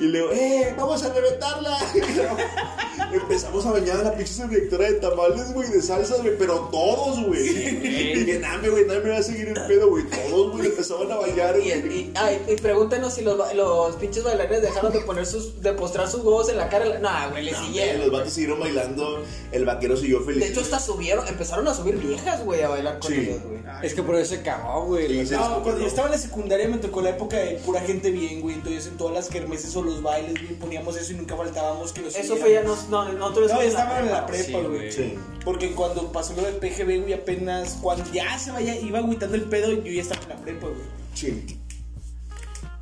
Y 0.00 0.04
le 0.08 0.18
digo, 0.18 0.30
¡eh! 0.32 0.74
¡Vamos 0.76 1.02
a 1.04 1.12
reventarla! 1.12 1.78
Empezamos 3.12 3.64
a 3.66 3.70
bañar 3.72 3.98
a 3.98 4.02
la 4.02 4.14
pinche 4.16 4.32
subdirectora 4.34 4.86
de 4.86 4.94
tamales, 4.94 5.52
güey, 5.52 5.68
de 5.70 5.80
salsas, 5.80 6.20
güey, 6.22 6.36
pero 6.36 6.68
todos, 6.72 7.24
güey. 7.24 7.48
Y 7.48 8.24
dije, 8.24 8.38
name, 8.40 8.68
güey, 8.70 8.86
nadie 8.86 9.00
me 9.00 9.10
va 9.10 9.18
a 9.18 9.22
seguir 9.22 9.48
el 9.48 9.66
pedo, 9.66 9.88
güey. 9.88 10.04
Todos, 10.08 10.52
güey, 10.52 10.66
empezaban 10.66 11.12
a 11.12 11.16
bañar, 11.16 11.56
Y, 11.58 11.80
güey. 11.80 11.98
y, 12.00 12.12
ay, 12.16 12.42
y 12.48 12.56
pregúntenos 12.56 13.14
si 13.14 13.22
los, 13.22 13.54
los 13.54 13.96
pinches 13.96 14.24
bailarines 14.24 14.62
dejaron 14.62 14.92
de 14.92 15.00
poner 15.00 15.26
sus, 15.26 15.60
de 15.62 15.72
postrar 15.74 16.08
sus 16.08 16.22
huevos 16.24 16.48
en 16.48 16.56
la 16.56 16.68
cara. 16.68 16.98
No, 16.98 17.30
güey, 17.30 17.44
le 17.44 17.54
siguieron. 17.54 18.00
Los 18.02 18.10
vatos 18.10 18.32
siguieron 18.32 18.58
bailando, 18.60 19.22
el 19.52 19.64
vaquero 19.64 19.96
siguió 19.96 20.20
feliz. 20.22 20.40
De 20.40 20.48
hecho, 20.50 20.60
hasta 20.60 20.80
subieron, 20.80 21.26
empezaron 21.28 21.68
a 21.68 21.74
subir 21.74 21.96
viejas, 21.98 22.44
güey, 22.44 22.62
a 22.62 22.68
bailar 22.68 22.98
con 22.98 23.12
Sí. 23.12 23.20
ellos, 23.20 23.42
güey. 23.44 23.54
Es 23.82 23.94
que 23.94 24.02
por 24.02 24.16
eso 24.16 24.34
se 24.34 24.42
cagó, 24.42 24.86
güey. 24.86 25.08
Sí, 25.08 25.26
sí. 25.26 25.34
No, 25.34 25.62
cuando 25.62 25.80
yo 25.80 25.86
estaba 25.86 26.08
en 26.08 26.12
la 26.12 26.18
secundaria 26.18 26.68
me 26.68 26.78
tocó 26.78 27.00
la 27.00 27.10
época 27.10 27.36
de 27.36 27.56
pura 27.64 27.80
gente 27.80 28.10
bien, 28.10 28.40
güey. 28.40 28.56
Entonces 28.56 28.86
en 28.88 28.96
todas 28.96 29.14
las 29.14 29.28
kermeses 29.28 29.74
los 29.84 30.02
bailes, 30.02 30.32
güey, 30.32 30.54
poníamos 30.58 30.96
eso 30.96 31.12
y 31.12 31.16
nunca 31.16 31.36
faltábamos 31.36 31.92
que 31.92 32.00
nos 32.02 32.16
Eso 32.16 32.36
fue 32.36 32.52
ya, 32.54 32.62
no, 32.62 32.76
no, 32.90 33.12
nosotros 33.12 33.52
No, 33.52 33.60
estaba 33.60 34.00
en 34.00 34.10
la 34.10 34.26
prepa. 34.26 34.44
Sí, 34.44 34.52
güey. 34.52 34.92
Sí. 34.92 35.14
Porque 35.44 35.72
cuando 35.72 36.10
pasó 36.12 36.34
lo 36.34 36.42
de 36.42 36.52
PGB, 36.52 37.00
güey, 37.02 37.12
apenas, 37.12 37.78
cuando 37.80 38.04
ya 38.12 38.38
se 38.38 38.50
vaya, 38.50 38.76
iba 38.78 38.98
agüitando 38.98 39.36
el 39.36 39.42
pedo, 39.44 39.72
yo 39.72 39.92
ya 39.92 40.02
estaba 40.02 40.22
en 40.22 40.28
la 40.30 40.36
prepa, 40.36 40.66
güey. 40.68 40.80
Sí. 41.14 41.58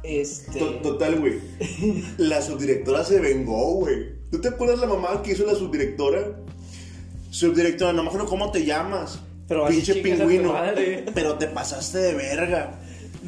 Este. 0.03 0.59
To- 0.59 0.80
Total, 0.82 1.18
güey. 1.20 1.38
La 2.18 2.42
subdirectora 2.42 3.05
se 3.05 3.20
vengó, 3.20 3.74
güey. 3.74 4.20
¿Tú 4.30 4.40
te 4.40 4.48
acuerdas 4.48 4.78
la 4.80 4.86
mamá 4.86 5.22
que 5.22 5.32
hizo 5.32 5.44
la 5.44 5.55
subdirectora? 5.55 6.38
Subdirectora, 7.30 7.92
no 7.92 8.03
me 8.03 8.09
acuerdo 8.09 8.26
cómo 8.26 8.50
te 8.50 8.64
llamas. 8.64 9.20
Pero 9.46 9.66
Pinche 9.68 9.96
pingüino. 9.96 10.55
Pero 11.14 11.34
te 11.36 11.46
pasaste 11.48 11.98
de 11.98 12.14
verga. 12.14 12.80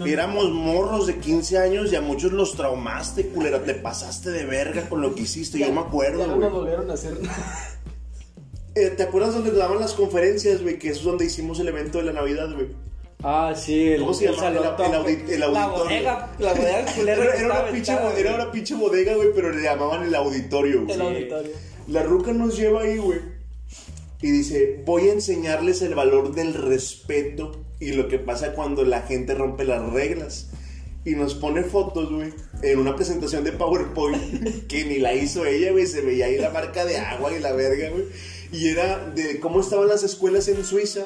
Éramos 0.06 0.50
morros 0.50 1.06
de 1.06 1.18
15 1.18 1.58
años 1.58 1.92
y 1.92 1.96
a 1.96 2.00
muchos 2.00 2.32
los 2.32 2.54
traumaste, 2.56 3.28
culera. 3.28 3.62
Te 3.62 3.74
pasaste 3.74 4.30
de 4.30 4.44
verga 4.44 4.88
con 4.88 5.00
lo 5.00 5.14
que 5.14 5.22
hiciste. 5.22 5.58
Yo 5.58 5.68
me 5.68 5.74
Ya 5.74 5.80
acuerdo, 5.82 6.26
no 6.26 6.34
güey. 6.36 6.40
nos 6.40 6.52
volvieron 6.52 6.90
a 6.90 6.94
hacer 6.94 7.16
Eh, 8.76 8.90
¿Te 8.90 9.04
acuerdas 9.04 9.34
donde 9.34 9.52
daban 9.52 9.78
las 9.78 9.92
conferencias, 9.94 10.60
güey? 10.60 10.78
Que 10.80 10.88
es 10.88 11.02
donde 11.04 11.26
hicimos 11.26 11.60
el 11.60 11.68
evento 11.68 11.98
de 11.98 12.04
la 12.04 12.12
Navidad, 12.12 12.52
güey. 12.52 12.68
Ah, 13.22 13.54
sí, 13.56 13.90
el, 13.92 14.00
¿Cómo 14.00 14.12
se 14.14 14.26
el 14.26 14.34
llama? 14.34 14.48
El- 14.48 14.54
salón 14.56 14.70
el 14.70 14.76
top, 14.76 14.94
audi- 15.06 15.30
el 15.32 15.40
La 15.40 15.46
auditorio. 15.46 15.84
bodega, 15.84 16.32
la 16.40 16.52
bodega 16.54 16.84
culera 16.94 17.22
Era, 17.24 17.34
era 17.36 17.46
una 17.46 17.70
pinche, 17.72 17.92
era 18.18 18.34
una 18.34 18.50
pinche 18.52 18.74
bodega, 18.74 19.14
güey, 19.14 19.28
pero 19.34 19.50
le 19.52 19.62
llamaban 19.62 20.02
el 20.02 20.14
auditorio, 20.14 20.82
güey. 20.82 20.92
el 20.94 21.00
auditorio. 21.00 21.50
La 21.86 22.02
ruca 22.02 22.32
nos 22.32 22.56
lleva 22.56 22.82
ahí, 22.82 22.98
güey. 22.98 23.20
Y 24.20 24.30
dice, 24.30 24.82
voy 24.84 25.08
a 25.08 25.12
enseñarles 25.12 25.80
el 25.82 25.94
valor 25.94 26.34
del 26.34 26.52
respeto 26.54 27.63
y 27.80 27.92
lo 27.92 28.08
que 28.08 28.18
pasa 28.18 28.54
cuando 28.54 28.84
la 28.84 29.02
gente 29.02 29.34
rompe 29.34 29.64
las 29.64 29.92
reglas. 29.92 30.48
Y 31.04 31.16
nos 31.16 31.34
pone 31.34 31.62
fotos, 31.64 32.10
güey, 32.10 32.32
en 32.62 32.78
una 32.78 32.96
presentación 32.96 33.44
de 33.44 33.52
PowerPoint 33.52 34.66
que 34.68 34.84
ni 34.86 34.98
la 34.98 35.14
hizo 35.14 35.44
ella, 35.44 35.70
güey. 35.72 35.86
Se 35.86 36.00
veía 36.00 36.26
ahí 36.26 36.38
la 36.38 36.50
marca 36.50 36.86
de 36.86 36.96
agua 36.96 37.30
y 37.32 37.40
la 37.40 37.52
verga, 37.52 37.90
güey. 37.90 38.04
Y 38.52 38.68
era 38.68 39.10
de 39.10 39.38
cómo 39.38 39.60
estaban 39.60 39.88
las 39.88 40.02
escuelas 40.02 40.48
en 40.48 40.64
Suiza. 40.64 41.04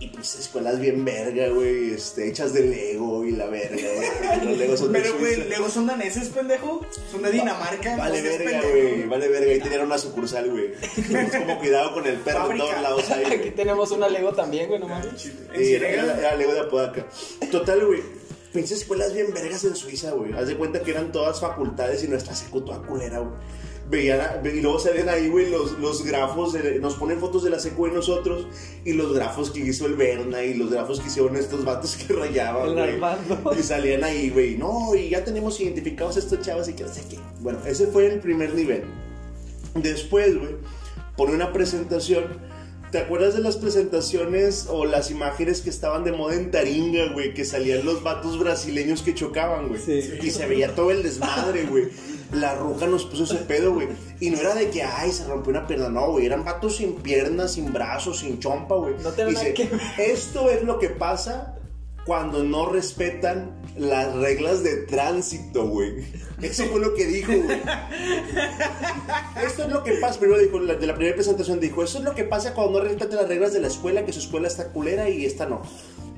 Y 0.00 0.08
pues 0.08 0.36
escuelas 0.36 0.78
bien 0.78 1.04
verga, 1.04 1.48
güey, 1.48 1.90
este, 1.92 2.28
hechas 2.28 2.52
de 2.52 2.62
Lego 2.62 3.24
y 3.24 3.32
la 3.32 3.46
verga, 3.46 3.82
güey. 3.96 4.44
Los 4.44 4.58
Legos 4.58 4.78
son 4.78 4.92
de 4.92 5.00
Pero, 5.00 5.18
güey, 5.18 5.48
luego 5.48 5.68
son 5.68 5.86
daneses, 5.86 6.28
pendejo. 6.28 6.86
Son 7.10 7.22
de 7.22 7.32
Dinamarca. 7.32 7.96
Vale 7.96 8.22
no 8.22 8.28
verga, 8.38 8.60
güey, 8.60 9.06
vale 9.06 9.28
verga. 9.28 9.52
Ahí 9.52 9.60
tenían 9.60 9.86
una 9.86 9.98
sucursal, 9.98 10.50
güey. 10.50 10.72
Es 10.82 11.36
como 11.36 11.58
cuidado 11.58 11.94
con 11.94 12.06
el 12.06 12.16
perro 12.18 12.52
en 12.52 12.58
todos 12.58 12.80
lados 12.80 13.10
ahí, 13.10 13.24
Aquí 13.24 13.50
tenemos 13.50 13.90
una 13.90 14.08
Lego 14.08 14.32
también, 14.32 14.68
güey, 14.68 14.78
no 14.78 14.86
mames. 14.86 15.32
Y 15.58 15.72
era, 15.72 15.88
era 15.88 16.36
Lego 16.36 16.54
de 16.54 16.60
Apodaca. 16.60 17.06
Total, 17.50 17.84
güey. 17.84 18.02
Pinches 18.52 18.78
escuelas 18.80 19.12
bien 19.12 19.32
vergas 19.34 19.64
en 19.64 19.74
Suiza, 19.74 20.12
güey. 20.12 20.32
Haz 20.32 20.46
de 20.46 20.56
cuenta 20.56 20.80
que 20.80 20.92
eran 20.92 21.10
todas 21.10 21.40
facultades 21.40 22.04
y 22.04 22.08
nuestra 22.08 22.34
secu 22.34 22.60
toda 22.60 22.80
culera, 22.82 23.18
güey. 23.18 23.32
Veían, 23.90 24.20
a- 24.20 24.46
y 24.46 24.60
luego 24.60 24.78
salen 24.78 25.08
ahí, 25.08 25.28
güey, 25.28 25.48
los, 25.50 25.78
los 25.78 26.04
grafos, 26.04 26.52
de- 26.52 26.78
nos 26.78 26.94
ponen 26.96 27.18
fotos 27.18 27.42
de 27.44 27.50
la 27.50 27.58
secu 27.58 27.86
de 27.86 27.92
nosotros 27.92 28.46
y 28.84 28.92
los 28.92 29.14
grafos 29.14 29.50
que 29.50 29.60
hizo 29.60 29.86
el 29.86 29.94
Berna 29.94 30.42
y 30.44 30.54
los 30.54 30.70
grafos 30.70 31.00
que 31.00 31.06
hicieron 31.06 31.36
estos 31.36 31.64
vatos 31.64 31.96
que 31.96 32.12
rayaban, 32.12 32.76
El 32.78 32.98
güey. 33.00 33.58
Y 33.58 33.62
salían 33.62 34.04
ahí, 34.04 34.28
güey, 34.30 34.56
no, 34.58 34.94
y 34.94 35.08
ya 35.08 35.24
tenemos 35.24 35.58
identificados 35.60 36.16
estos 36.18 36.40
chavos 36.42 36.68
y 36.68 36.74
que 36.74 36.82
no 36.84 36.92
sé 36.92 37.02
qué. 37.08 37.18
Bueno, 37.40 37.60
ese 37.66 37.86
fue 37.86 38.06
el 38.06 38.20
primer 38.20 38.54
nivel. 38.54 38.82
Después, 39.74 40.36
güey, 40.36 40.56
pone 41.16 41.34
una 41.34 41.52
presentación. 41.52 42.46
¿Te 42.90 42.98
acuerdas 42.98 43.34
de 43.34 43.40
las 43.42 43.58
presentaciones 43.58 44.66
o 44.70 44.86
las 44.86 45.10
imágenes 45.10 45.60
que 45.60 45.68
estaban 45.68 46.04
de 46.04 46.12
moda 46.12 46.34
en 46.36 46.50
Taringa, 46.50 47.12
güey? 47.12 47.34
Que 47.34 47.44
salían 47.44 47.84
los 47.84 48.02
vatos 48.02 48.38
brasileños 48.38 49.02
que 49.02 49.14
chocaban, 49.14 49.68
güey. 49.68 49.78
Sí. 49.80 50.00
Y 50.22 50.30
se 50.30 50.46
veía 50.46 50.74
todo 50.74 50.90
el 50.90 51.02
desmadre, 51.02 51.64
güey. 51.66 51.88
La 52.32 52.54
ruja 52.56 52.86
nos 52.86 53.04
puso 53.06 53.24
ese 53.24 53.36
pedo, 53.36 53.72
güey. 53.72 53.88
Y 54.20 54.30
no 54.30 54.38
era 54.38 54.54
de 54.54 54.68
que, 54.70 54.82
ay, 54.82 55.10
se 55.12 55.26
rompió 55.26 55.50
una 55.50 55.66
pierna, 55.66 55.88
no, 55.88 56.10
güey. 56.12 56.26
Eran 56.26 56.44
vatos 56.44 56.76
sin 56.76 56.96
piernas, 56.96 57.52
sin 57.52 57.72
brazos, 57.72 58.18
sin 58.18 58.38
chompa, 58.38 58.74
güey. 58.74 58.94
No 59.02 59.10
nada 59.10 59.24
Dice, 59.26 59.54
que 59.54 59.70
esto 59.98 60.50
es 60.50 60.62
lo 60.62 60.78
que 60.78 60.90
pasa 60.90 61.54
cuando 62.04 62.42
no 62.44 62.66
respetan 62.66 63.50
las 63.76 64.14
reglas 64.14 64.62
de 64.62 64.76
tránsito, 64.78 65.66
güey. 65.68 66.04
Eso 66.42 66.64
fue 66.66 66.80
lo 66.80 66.94
que 66.94 67.06
dijo, 67.06 67.32
güey. 67.32 67.60
Esto 69.44 69.64
es 69.64 69.68
lo 69.70 69.82
que 69.84 69.92
pasa, 69.94 70.18
primero 70.18 70.40
dijo, 70.40 70.58
la- 70.58 70.74
de 70.74 70.86
la 70.86 70.94
primera 70.94 71.14
presentación 71.14 71.60
dijo, 71.60 71.82
eso 71.82 71.98
es 71.98 72.04
lo 72.04 72.14
que 72.14 72.24
pasa 72.24 72.54
cuando 72.54 72.78
no 72.78 72.84
respetan 72.84 73.16
las 73.18 73.28
reglas 73.28 73.52
de 73.52 73.60
la 73.60 73.68
escuela, 73.68 74.04
que 74.04 74.12
su 74.12 74.20
escuela 74.20 74.48
está 74.48 74.68
culera 74.68 75.08
y 75.08 75.24
esta 75.24 75.46
no. 75.46 75.62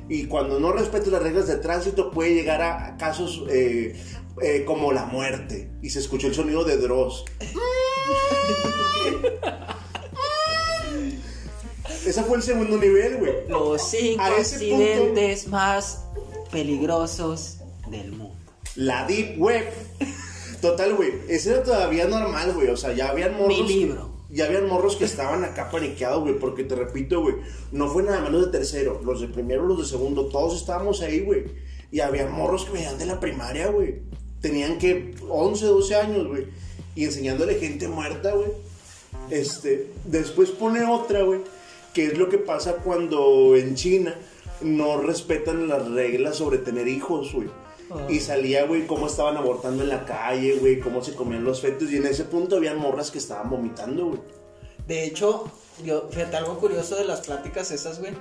Y 0.08 0.26
cuando 0.26 0.58
no 0.58 0.72
respetas 0.72 1.08
las 1.08 1.22
reglas 1.22 1.46
de 1.46 1.56
tránsito 1.56 2.10
puede 2.10 2.34
llegar 2.34 2.62
a, 2.62 2.86
a 2.86 2.96
casos 2.96 3.44
eh, 3.48 3.94
eh, 4.42 4.64
como 4.64 4.92
la 4.92 5.04
muerte. 5.06 5.70
Y 5.82 5.90
se 5.90 5.98
escuchó 6.00 6.26
el 6.28 6.34
sonido 6.34 6.64
de 6.64 6.76
Dross. 6.76 7.24
Ese 12.06 12.22
fue 12.24 12.36
el 12.38 12.42
segundo 12.42 12.78
nivel, 12.78 13.18
güey. 13.18 13.32
Los 13.48 13.82
cinco 13.90 14.22
punto- 14.24 14.40
accidentes 14.40 15.48
más 15.48 16.04
peligrosos 16.50 17.58
del 17.90 18.12
mundo. 18.12 18.34
La 18.76 19.06
Deep 19.06 19.40
Web. 19.40 19.66
Total, 20.60 20.94
güey. 20.94 21.12
Ese 21.28 21.50
era 21.50 21.62
todavía 21.62 22.06
normal, 22.06 22.52
güey. 22.54 22.68
O 22.68 22.76
sea, 22.76 22.92
ya 22.92 23.08
habían 23.10 23.36
morros. 23.36 23.58
Mi 23.58 23.66
libro. 23.68 24.10
Ya 24.30 24.44
habían 24.46 24.66
morros 24.68 24.96
que 24.96 25.04
estaban 25.04 25.42
acá 25.44 25.70
paniqueados, 25.70 26.22
güey. 26.22 26.38
Porque 26.38 26.64
te 26.64 26.74
repito, 26.74 27.20
güey. 27.22 27.36
No 27.72 27.88
fue 27.88 28.02
nada 28.02 28.20
menos 28.20 28.46
de 28.46 28.52
tercero. 28.52 29.00
Los 29.04 29.20
de 29.20 29.28
primero, 29.28 29.66
los 29.66 29.78
de 29.78 29.84
segundo. 29.84 30.26
Todos 30.26 30.56
estábamos 30.60 31.00
ahí, 31.02 31.20
güey. 31.20 31.44
Y 31.90 32.00
había 32.00 32.26
morros 32.28 32.64
que 32.64 32.72
venían 32.72 32.98
de 32.98 33.06
la 33.06 33.18
primaria, 33.20 33.68
güey. 33.68 34.02
Tenían 34.40 34.78
que 34.78 35.14
11, 35.28 35.64
12 35.66 35.94
años, 35.96 36.26
güey. 36.28 36.46
Y 36.94 37.04
enseñándole 37.04 37.54
gente 37.56 37.88
muerta, 37.88 38.32
güey. 38.32 38.50
Este. 39.30 39.90
Después 40.04 40.50
pone 40.50 40.84
otra, 40.84 41.22
güey. 41.22 41.40
Que 41.94 42.06
es 42.06 42.18
lo 42.18 42.28
que 42.28 42.38
pasa 42.38 42.76
cuando 42.76 43.56
en 43.56 43.74
China 43.74 44.14
no 44.60 45.00
respetan 45.00 45.68
las 45.68 45.88
reglas 45.90 46.36
sobre 46.36 46.58
tener 46.58 46.88
hijos, 46.88 47.32
güey. 47.32 47.48
Y 48.08 48.20
salía, 48.20 48.66
güey, 48.66 48.86
cómo 48.86 49.08
estaban 49.08 49.36
abortando 49.36 49.82
en 49.82 49.88
la 49.88 50.04
calle, 50.04 50.54
güey, 50.54 50.78
cómo 50.78 51.02
se 51.02 51.14
comían 51.14 51.42
los 51.42 51.60
fetos. 51.60 51.90
Y 51.90 51.96
en 51.96 52.06
ese 52.06 52.24
punto 52.24 52.56
habían 52.56 52.78
morras 52.78 53.10
que 53.10 53.18
estaban 53.18 53.50
vomitando, 53.50 54.06
güey. 54.06 54.20
De 54.86 55.04
hecho, 55.04 55.50
yo, 55.84 56.08
fíjate, 56.08 56.36
algo 56.36 56.58
curioso 56.58 56.96
de 56.96 57.04
las 57.04 57.22
pláticas 57.22 57.70
esas, 57.72 57.98
güey. 57.98 58.12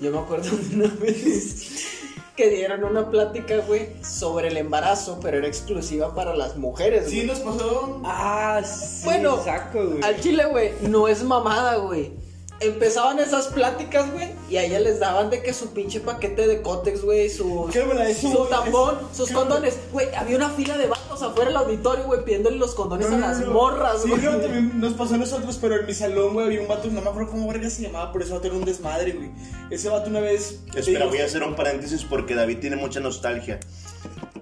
Yo 0.00 0.10
me 0.10 0.18
acuerdo 0.18 0.56
de 0.56 0.74
una 0.76 0.94
vez 1.00 2.07
que 2.38 2.50
dieron 2.50 2.84
una 2.84 3.10
plática, 3.10 3.56
güey, 3.66 3.88
sobre 4.00 4.46
el 4.46 4.56
embarazo, 4.58 5.18
pero 5.20 5.38
era 5.38 5.48
exclusiva 5.48 6.14
para 6.14 6.36
las 6.36 6.56
mujeres, 6.56 7.06
güey. 7.06 7.22
Sí, 7.22 7.26
nos 7.26 7.40
pasó. 7.40 8.00
Ah, 8.04 8.62
sí, 8.64 9.04
Bueno, 9.06 9.42
saco, 9.42 9.84
güey. 9.84 10.04
al 10.04 10.20
chile, 10.20 10.46
güey, 10.46 10.70
no 10.82 11.08
es 11.08 11.24
mamada, 11.24 11.74
güey. 11.78 12.12
Empezaban 12.60 13.20
esas 13.20 13.46
pláticas, 13.48 14.10
güey, 14.12 14.30
y 14.50 14.56
a 14.56 14.64
ella 14.64 14.80
les 14.80 14.98
daban 14.98 15.30
de 15.30 15.42
que 15.42 15.54
su 15.54 15.72
pinche 15.72 16.00
paquete 16.00 16.48
de 16.48 16.60
cótex, 16.60 17.02
güey, 17.02 17.30
su, 17.30 17.68
¿Qué 17.72 17.84
me 17.84 17.94
la 17.94 18.12
su 18.12 18.28
decís? 18.28 18.48
tampón, 18.50 18.98
sus 19.14 19.28
¿Qué? 19.28 19.34
condones. 19.34 19.78
Güey, 19.92 20.08
había 20.16 20.36
una 20.36 20.50
fila 20.50 20.76
de 20.76 20.88
vatos 20.88 21.22
afuera 21.22 21.50
del 21.50 21.56
auditorio, 21.56 22.04
güey, 22.06 22.24
pidiéndole 22.24 22.56
los 22.56 22.74
condones 22.74 23.06
a 23.12 23.16
las 23.16 23.46
morras, 23.46 24.02
Sí, 24.02 24.08
güey. 24.08 24.22
no, 24.22 24.38
también 24.38 24.80
nos 24.80 24.94
pasó 24.94 25.14
a 25.14 25.18
nosotros, 25.18 25.56
pero 25.60 25.76
en 25.78 25.86
mi 25.86 25.94
salón, 25.94 26.32
güey, 26.34 26.46
había 26.46 26.60
un 26.60 26.66
vato, 26.66 26.88
no 26.88 27.00
me 27.00 27.08
acuerdo 27.08 27.30
cómo 27.30 27.46
verga 27.46 27.70
se 27.70 27.82
llamaba, 27.82 28.10
pero 28.12 28.24
ese 28.24 28.34
vato 28.34 28.48
era 28.48 28.56
un 28.56 28.64
desmadre, 28.64 29.12
güey. 29.12 29.30
Ese 29.70 29.88
vato 29.88 30.10
una 30.10 30.18
vez. 30.20 30.58
Espera, 30.74 30.98
digo, 31.00 31.10
voy 31.10 31.18
a 31.20 31.26
hacer 31.26 31.44
un 31.44 31.54
paréntesis 31.54 32.02
porque 32.02 32.34
David 32.34 32.58
tiene 32.58 32.74
mucha 32.74 32.98
nostalgia. 32.98 33.60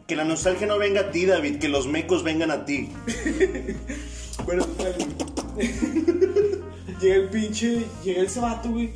Que 0.07 0.17
la 0.17 0.25
nostalgia 0.25 0.67
no 0.67 0.79
venga 0.79 1.01
a 1.03 1.11
ti, 1.11 1.27
David, 1.27 1.59
que 1.59 1.69
los 1.69 1.87
mecos 1.87 2.23
vengan 2.23 2.51
a 2.51 2.65
ti. 2.65 2.93
Bueno, 4.45 4.67
güey. 4.79 4.95
Llega 7.01 7.17
el 7.17 7.29
pinche. 7.29 7.85
Llega 8.05 8.23
ese 8.23 8.41
vato, 8.41 8.71
güey. 8.71 8.91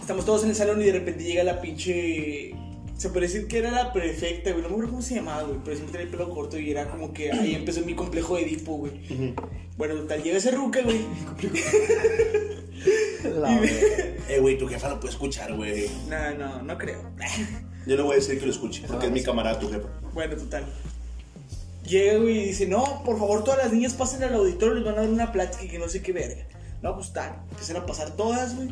Estamos 0.00 0.24
todos 0.24 0.44
en 0.44 0.50
el 0.50 0.56
salón 0.56 0.80
y 0.80 0.84
de 0.84 0.92
repente 0.92 1.24
llega 1.24 1.42
la 1.44 1.60
pinche. 1.60 2.54
Se 2.96 3.10
puede 3.10 3.26
decir 3.26 3.46
que 3.46 3.58
era 3.58 3.70
la 3.70 3.92
prefecta, 3.92 4.50
güey. 4.50 4.62
No 4.62 4.68
me 4.68 4.74
acuerdo 4.74 4.90
cómo 4.90 5.02
se 5.02 5.16
llamaba, 5.16 5.42
güey. 5.42 5.58
Pero 5.64 5.76
siempre 5.76 5.98
tenía 5.98 6.06
el 6.06 6.10
pelo 6.10 6.30
corto 6.30 6.58
y 6.58 6.70
era 6.70 6.88
como 6.88 7.12
que 7.12 7.32
ahí 7.32 7.54
empezó 7.54 7.82
mi 7.82 7.94
complejo 7.94 8.36
de 8.36 8.42
Edipo, 8.42 8.76
güey. 8.76 8.92
Bueno, 9.76 9.94
total, 9.96 10.22
llega 10.22 10.38
ese 10.38 10.52
ruca, 10.52 10.80
güey. 10.82 11.00
La 13.24 13.60
verga. 13.60 13.76
Eh, 14.28 14.40
güey, 14.40 14.58
tu 14.58 14.66
jefa 14.66 14.88
lo 14.88 14.98
puede 14.98 15.12
escuchar, 15.12 15.54
güey. 15.54 15.88
No, 16.08 16.34
no, 16.34 16.60
no 16.62 16.76
creo. 16.76 17.00
Yo 17.86 17.94
le 17.96 18.02
voy 18.02 18.14
a 18.14 18.16
decir 18.16 18.40
que 18.40 18.46
lo 18.46 18.50
escuche, 18.50 18.82
porque 18.88 19.06
es 19.06 19.12
mi 19.12 19.22
camarada, 19.22 19.56
tu 19.60 19.70
jefa. 19.70 19.86
Bueno, 20.12 20.34
total. 20.34 20.66
Llega, 21.86 22.18
güey, 22.18 22.38
y 22.38 22.44
dice, 22.46 22.66
no, 22.66 23.02
por 23.04 23.18
favor, 23.18 23.44
todas 23.44 23.62
las 23.62 23.72
niñas 23.72 23.94
pasen 23.94 24.22
al 24.22 24.34
auditorio, 24.34 24.74
les 24.74 24.84
van 24.84 24.94
a 24.94 25.00
dar 25.02 25.08
una 25.10 25.32
plática 25.32 25.64
y 25.64 25.68
que 25.68 25.78
no 25.78 25.88
sé 25.88 26.02
qué 26.02 26.12
verga. 26.12 26.44
No, 26.82 26.94
pues 26.94 27.12
tal. 27.12 27.36
Empiezan 27.50 27.76
a 27.76 27.86
pasar 27.86 28.10
todas, 28.16 28.56
güey. 28.56 28.68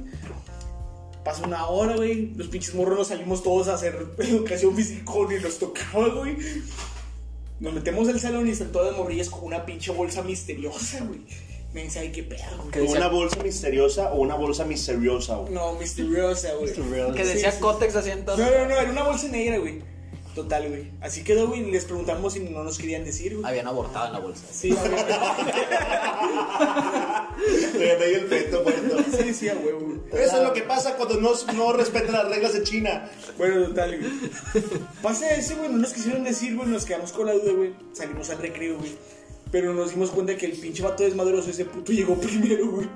Pasa 1.25 1.47
una 1.47 1.67
hora, 1.69 1.97
güey. 1.97 2.35
Los 2.35 2.49
pinches 2.49 2.75
morros 2.75 2.99
nos 2.99 3.09
salimos 3.09 3.43
todos 3.43 3.69
a 3.69 3.75
hacer 3.75 3.97
educación 4.19 4.75
física 4.77 5.13
y 5.39 5.43
nos 5.43 5.59
tocaba, 5.59 6.09
güey. 6.09 6.37
Nos 7.61 7.73
metemos 7.73 8.09
al 8.09 8.21
salón 8.21 8.47
y 8.49 8.51
están 8.51 8.73
todas 8.73 8.89
las 8.91 8.99
morrillas 8.99 9.31
con 9.31 9.45
una 9.45 9.65
pinche 9.65 9.91
bolsa 9.93 10.23
misteriosa, 10.23 11.03
güey. 11.05 11.21
Me 11.73 11.83
dice, 11.85 12.01
ay, 12.01 12.13
qué 12.13 12.23
pedo, 12.25 12.43
güey. 12.59 12.71
Que 12.71 12.81
decía- 12.81 12.99
¿Una 12.99 13.09
bolsa 13.09 13.43
misteriosa 13.43 14.13
o 14.13 14.21
una 14.21 14.35
bolsa 14.35 14.65
misteriosa, 14.65 15.37
güey? 15.37 15.53
No, 15.55 15.73
misteriosa, 15.75 16.49
güey. 16.55 16.73
Que 17.15 17.25
decía 17.25 17.53
sí. 17.53 17.61
cótex 17.61 17.97
así 17.97 18.11
No, 18.11 18.15
entonces. 18.17 18.47
no, 18.47 18.69
no, 18.69 18.79
era 18.79 18.91
una 18.91 19.03
bolsa 19.05 19.29
negra, 19.29 19.59
güey. 19.59 19.83
Total, 20.35 20.69
güey. 20.69 20.91
Así 21.01 21.23
quedó, 21.23 21.47
güey. 21.49 21.71
Les 21.71 21.85
preguntamos 21.85 22.35
y 22.37 22.41
no 22.41 22.65
nos 22.65 22.77
querían 22.79 23.05
decir, 23.05 23.35
güey. 23.37 23.47
Habían 23.49 23.67
abortado 23.69 24.07
en 24.09 24.13
la 24.15 24.19
bolsa. 24.19 24.43
Sí, 24.51 24.71
gané 27.75 28.05
el 28.15 28.27
feto, 28.29 28.63
muerto. 28.63 28.97
sí, 29.23 29.35
sí, 29.35 29.49
a 29.49 29.55
huevo, 29.55 29.81
güey. 29.81 29.99
Eso 30.25 30.37
es 30.39 30.43
lo 30.43 30.53
que 30.53 30.63
pasa 30.63 30.97
cuando 30.97 31.21
no, 31.21 31.31
no 31.55 31.73
respetan 31.73 32.13
las 32.13 32.29
reglas 32.29 32.53
de 32.53 32.63
China. 32.63 33.09
Bueno, 33.39 33.67
total, 33.69 33.99
güey. 34.01 34.13
Pasa 35.03 35.31
eso, 35.35 35.57
güey. 35.57 35.71
No 35.71 35.79
nos 35.79 35.93
quisieron 35.93 36.25
decir, 36.25 36.57
güey. 36.57 36.69
Nos 36.69 36.85
quedamos 36.85 37.13
con 37.13 37.27
la 37.27 37.33
duda, 37.35 37.53
güey. 37.53 37.75
Salimos 37.93 38.31
al 38.31 38.39
recreo, 38.39 38.79
güey. 38.79 38.93
Pero 39.53 39.73
nos 39.73 39.91
dimos 39.91 40.11
cuenta 40.11 40.37
que 40.37 40.47
el 40.47 40.53
pinche 40.53 40.83
vato 40.83 41.05
desmadroso, 41.05 41.51
ese 41.51 41.65
puto 41.65 41.93
llegó 41.93 42.17
primero, 42.21 42.69
güey. 42.71 42.89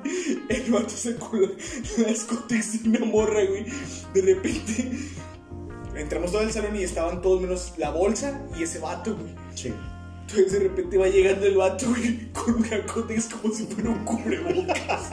El 0.49 0.71
vato 0.73 0.91
sacó 0.91 1.37
la- 1.37 1.51
las 2.09 2.25
cotex 2.25 2.83
de 2.83 2.89
una 2.89 3.07
morra, 3.07 3.45
güey. 3.45 3.65
De 4.13 4.23
repente, 4.23 4.91
entramos 5.99 6.33
todo 6.33 6.43
el 6.43 6.53
salón 6.53 6.77
y 6.77 6.83
estaban 6.83 7.21
todos 7.21 7.41
menos 7.41 7.75
la 7.77 7.91
bolsa 7.91 8.41
y 8.57 8.63
ese 8.63 8.79
vato, 8.79 9.17
güey. 9.17 9.35
Sí. 9.55 9.73
Entonces 10.31 10.53
de 10.53 10.59
repente 10.61 10.99
va 10.99 11.09
llegando 11.09 11.47
el 11.47 11.57
vato, 11.57 11.87
güey, 11.89 12.31
con 12.33 12.55
una 12.57 12.85
cotex 12.87 13.27
como 13.27 13.53
si 13.55 13.65
fuera 13.65 13.89
un 13.91 14.05
cubrebocas. 14.05 15.11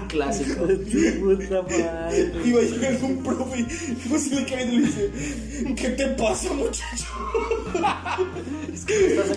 Un 0.00 0.08
clásico. 0.08 0.64
Puta 0.66 1.62
madre. 1.62 2.32
Y 2.44 2.52
va 2.52 2.60
llegando 2.62 3.06
un 3.06 3.22
profe 3.22 3.60
y 3.60 4.18
se 4.18 4.34
le 4.34 4.46
cae 4.46 4.64
y 4.64 4.76
le 4.78 4.86
dice, 4.86 5.10
¿qué 5.76 5.88
te 5.90 6.06
pasa, 6.08 6.52
muchacho? 6.54 7.04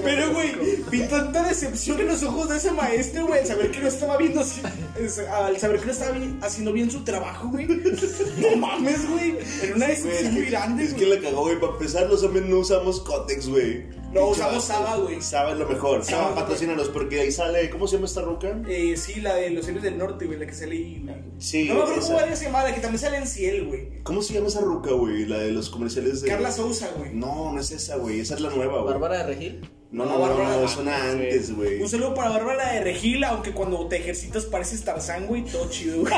Pero, 0.03 0.33
güey, 0.33 0.51
vi 0.89 1.01
tanta 1.07 1.43
decepción 1.43 1.99
en 1.99 2.07
los 2.07 2.23
ojos 2.23 2.49
de 2.49 2.57
ese 2.57 2.71
maestro, 2.71 3.27
güey, 3.27 3.41
al 3.41 3.45
saber 3.47 3.71
que 3.71 3.79
no 3.79 3.87
estaba 3.87 4.17
viendo, 4.17 4.41
así- 4.41 4.61
es- 4.99 5.19
al 5.19 5.57
saber 5.59 5.79
que 5.79 5.85
no 5.87 5.91
estaba 5.91 6.11
bien- 6.11 6.39
haciendo 6.41 6.73
bien 6.73 6.89
su 6.91 7.03
trabajo, 7.03 7.49
güey. 7.49 7.67
No 7.67 8.55
mames, 8.57 9.07
güey. 9.09 9.35
Era 9.61 9.75
una 9.75 9.87
decepción 9.87 10.33
muy 10.33 10.45
grande, 10.45 10.83
Es 10.85 10.93
que 10.93 11.05
la 11.05 11.19
cagó, 11.19 11.41
güey. 11.41 11.59
Para 11.59 11.73
empezar, 11.73 12.07
los 12.09 12.23
hombres 12.23 12.45
no 12.45 12.59
usamos 12.59 13.01
Cotex, 13.01 13.47
güey. 13.47 13.96
No, 14.13 14.27
usamos 14.29 14.63
Saba, 14.63 14.95
güey. 14.97 15.21
Saba 15.21 15.51
es 15.51 15.57
lo 15.57 15.67
mejor. 15.67 16.03
Saba, 16.03 16.33
patrocínanos 16.33 16.87
porque 16.89 17.19
ahí 17.19 17.31
sale. 17.31 17.69
¿Cómo 17.69 17.87
se 17.87 17.95
llama 17.97 18.07
esta 18.07 18.21
ruca? 18.21 18.57
Eh, 18.67 18.95
sí, 18.97 19.19
la 19.21 19.35
de 19.35 19.49
los 19.49 19.67
héroes 19.67 19.83
del 19.83 19.97
norte, 19.97 20.25
güey, 20.25 20.39
la 20.39 20.45
que 20.47 20.53
sale 20.53 20.71
ahí, 20.75 21.01
güey. 21.03 21.15
Sí, 21.39 21.65
No 21.67 21.75
me 21.75 21.81
acuerdo 21.81 21.99
esa. 22.01 22.13
cómo 22.13 22.19
era 22.25 22.35
se 22.35 22.45
llamaba, 22.45 22.69
la 22.69 22.75
que 22.75 22.81
también 22.81 22.99
sale 22.99 23.17
en 23.17 23.27
Ciel, 23.27 23.65
güey. 23.67 24.01
¿Cómo 24.03 24.21
se 24.21 24.33
llama 24.33 24.47
esa 24.47 24.61
ruca, 24.61 24.91
güey? 24.91 25.25
La 25.25 25.39
de 25.39 25.51
los 25.51 25.69
comerciales 25.69 26.21
de. 26.21 26.29
Carla 26.29 26.51
Sousa, 26.51 26.89
güey. 26.97 27.13
No, 27.13 27.51
no 27.51 27.59
es 27.59 27.69
esa, 27.71 27.97
güey. 27.97 28.21
Esa 28.21 28.35
es 28.35 28.41
la 28.41 28.49
nueva, 28.49 28.81
güey. 28.81 28.85
Bárbara 28.93 29.17
de 29.19 29.23
Regil. 29.35 29.69
No, 29.91 30.05
no, 30.05 30.11
No, 30.11 30.19
no, 30.19 30.21
Bárbara, 30.65 31.11
antes, 31.11 31.55
güey. 31.55 31.81
Un 31.81 31.87
saludo 31.89 32.13
para 32.13 32.29
Bárbara 32.29 32.73
de 32.73 32.83
Regil, 32.83 33.23
aunque 33.25 33.51
cuando 33.51 33.87
te 33.87 33.97
ejercitas 33.97 34.45
pareces 34.45 34.83
Tarzán, 34.83 35.27
güey, 35.27 35.43
todo 35.45 35.69
chido, 35.69 35.99
güey. 36.01 36.13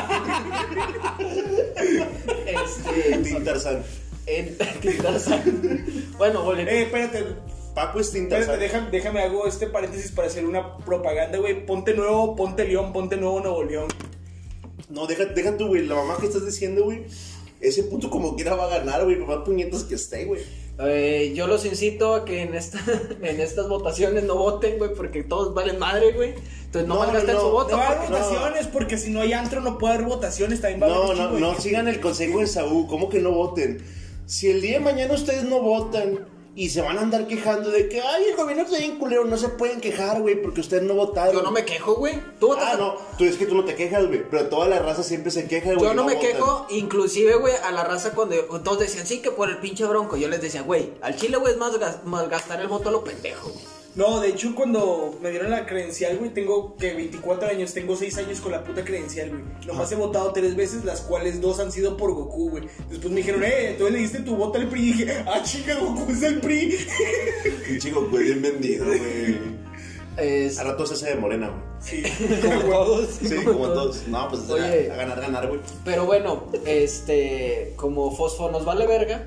Este. 2.46 3.40
Tarzán. 3.44 3.82
En 4.26 4.56
Tarzán. 5.02 5.42
Bueno, 6.18 6.42
volviendo. 6.44 6.70
Eh, 6.72 6.82
espérate, 6.82 7.24
Paco 7.86 8.00
es 8.00 8.10
Tin 8.12 8.24
espérate, 8.24 8.58
déjame, 8.58 8.90
déjame 8.90 9.20
hago 9.20 9.46
este 9.46 9.66
paréntesis 9.66 10.12
para 10.12 10.28
hacer 10.28 10.44
una 10.44 10.76
propaganda, 10.78 11.38
güey. 11.38 11.64
Ponte 11.64 11.94
nuevo, 11.94 12.36
ponte 12.36 12.64
León, 12.64 12.92
ponte 12.92 13.16
nuevo 13.16 13.40
Nuevo 13.40 13.64
León. 13.64 13.88
No, 14.90 15.06
deja, 15.06 15.24
deja 15.26 15.56
tú, 15.56 15.68
güey. 15.68 15.86
La 15.86 15.94
mamá 15.94 16.18
que 16.20 16.26
estás 16.26 16.44
diciendo, 16.44 16.84
güey. 16.84 17.04
Ese 17.60 17.84
puto 17.84 18.10
como 18.10 18.36
quiera 18.36 18.54
va 18.54 18.66
a 18.66 18.78
ganar, 18.78 19.04
güey. 19.04 19.18
Por 19.18 19.28
más 19.28 19.44
puñetas 19.44 19.84
que 19.84 19.94
esté, 19.94 20.24
güey. 20.26 20.42
Eh, 20.82 21.32
yo 21.34 21.46
los 21.46 21.64
incito 21.66 22.14
a 22.14 22.24
que 22.24 22.42
en, 22.42 22.54
esta, 22.54 22.80
en 23.22 23.40
estas 23.40 23.68
votaciones 23.68 24.24
no 24.24 24.34
voten, 24.36 24.78
güey, 24.78 24.92
porque 24.94 25.22
todos 25.22 25.54
valen 25.54 25.78
madre, 25.78 26.12
güey. 26.12 26.34
Entonces 26.64 26.86
no, 26.88 26.94
No, 26.94 27.00
malgasten 27.00 27.34
no, 27.34 27.40
su 27.40 27.46
no. 27.46 27.52
voto. 27.52 27.76
No 27.76 27.82
a 27.82 27.96
porque- 27.96 28.12
votaciones, 28.12 28.66
porque 28.66 28.98
si 28.98 29.10
no 29.10 29.20
hay 29.20 29.32
antro 29.32 29.60
no 29.60 29.78
puede 29.78 29.94
haber 29.94 30.06
votaciones, 30.06 30.60
también 30.60 30.82
va 30.82 30.86
a 30.86 30.90
No, 30.90 31.02
haber 31.04 31.16
no, 31.16 31.38
no 31.38 31.46
gente. 31.48 31.62
sigan 31.62 31.88
el 31.88 32.00
consejo 32.00 32.40
de 32.40 32.46
Saúl. 32.46 32.86
¿Cómo 32.88 33.08
que 33.08 33.20
no 33.20 33.30
voten? 33.32 33.82
Si 34.26 34.50
el 34.50 34.60
día 34.60 34.74
de 34.78 34.80
mañana 34.84 35.14
ustedes 35.14 35.44
no 35.44 35.60
votan 35.60 36.26
y 36.62 36.68
se 36.68 36.82
van 36.82 36.98
a 36.98 37.00
andar 37.00 37.26
quejando 37.26 37.70
de 37.70 37.88
que, 37.88 38.00
ay, 38.02 38.24
el 38.30 38.36
gobierno 38.36 38.64
está 38.64 38.76
bien 38.76 38.98
culero, 38.98 39.24
no 39.24 39.38
se 39.38 39.48
pueden 39.48 39.80
quejar, 39.80 40.20
güey, 40.20 40.40
porque 40.42 40.60
ustedes 40.60 40.82
no 40.82 40.92
votaron. 40.94 41.34
Yo 41.34 41.42
no 41.42 41.50
me 41.50 41.64
quejo, 41.64 41.94
güey. 41.94 42.20
Tú 42.38 42.48
votas 42.48 42.68
Ah, 42.72 42.76
no, 42.76 42.96
tú 43.16 43.24
es 43.24 43.36
que 43.38 43.46
tú 43.46 43.54
no 43.54 43.64
te 43.64 43.74
quejas, 43.74 44.06
güey. 44.06 44.22
Pero 44.30 44.46
toda 44.48 44.68
la 44.68 44.78
raza 44.78 45.02
siempre 45.02 45.30
se 45.30 45.46
queja, 45.48 45.72
güey. 45.72 45.80
Yo 45.86 45.94
no 45.94 46.04
me 46.04 46.16
votan. 46.16 46.30
quejo, 46.32 46.66
inclusive, 46.68 47.36
güey, 47.36 47.54
a 47.64 47.70
la 47.72 47.84
raza 47.84 48.12
cuando 48.12 48.36
todos 48.62 48.78
decían, 48.80 49.06
sí, 49.06 49.20
que 49.22 49.30
por 49.30 49.48
el 49.48 49.56
pinche 49.58 49.84
bronco. 49.86 50.16
Yo 50.18 50.28
les 50.28 50.42
decía, 50.42 50.60
güey, 50.62 50.92
al 51.00 51.16
chile, 51.16 51.38
güey, 51.38 51.52
es 51.54 51.58
más, 51.58 51.78
gas- 51.78 52.04
más 52.04 52.28
gastar 52.28 52.60
el 52.60 52.68
voto 52.68 52.90
a 52.90 52.92
lo 52.92 53.04
pendejo, 53.04 53.48
güey. 53.48 53.79
No, 53.96 54.20
de 54.20 54.28
hecho, 54.28 54.54
cuando 54.54 55.18
me 55.20 55.30
dieron 55.30 55.50
la 55.50 55.66
credencial, 55.66 56.16
güey, 56.18 56.30
tengo 56.30 56.76
que 56.76 56.94
24 56.94 57.48
años, 57.48 57.74
tengo 57.74 57.96
6 57.96 58.18
años 58.18 58.40
con 58.40 58.52
la 58.52 58.62
puta 58.62 58.84
credencial, 58.84 59.30
güey. 59.30 59.42
Nomás 59.66 59.90
he 59.90 59.96
votado 59.96 60.32
tres 60.32 60.54
veces, 60.54 60.84
las 60.84 61.00
cuales 61.00 61.40
dos 61.40 61.58
han 61.58 61.72
sido 61.72 61.96
por 61.96 62.12
Goku, 62.14 62.50
güey. 62.50 62.64
Después 62.88 63.10
me 63.10 63.16
dijeron, 63.18 63.42
eh, 63.42 63.70
entonces 63.70 63.92
le 63.94 63.98
diste 64.00 64.18
tu 64.20 64.36
voto 64.36 64.58
al 64.58 64.68
PRI. 64.68 64.80
Y 64.80 64.92
dije, 64.92 65.24
ah, 65.26 65.42
chica, 65.42 65.74
Goku 65.80 66.12
es 66.12 66.22
el 66.22 66.40
PRI. 66.40 66.78
Pinche 67.66 67.90
Goku 67.90 68.16
es 68.18 68.24
bien 68.26 68.42
vendido, 68.42 68.86
güey. 68.86 69.60
Es- 70.16 70.58
A 70.58 70.64
rato 70.64 70.86
se 70.86 70.94
hace 70.94 71.06
de 71.10 71.14
morena, 71.16 71.48
güey. 71.48 71.62
Sí. 71.80 72.02
Como 72.42 72.60
todos. 72.70 73.08
Sí, 73.22 73.36
como 73.44 73.68
todos. 73.70 74.06
No, 74.08 74.28
pues 74.28 74.48
Oye. 74.50 74.90
a, 74.90 74.94
a 74.94 74.96
ganar, 74.98 75.20
ganar, 75.20 75.48
güey. 75.48 75.60
Pero 75.84 76.04
bueno, 76.06 76.44
este, 76.66 77.72
como 77.76 78.14
Fosfo 78.14 78.50
nos 78.50 78.64
vale 78.64 78.86
verga, 78.86 79.26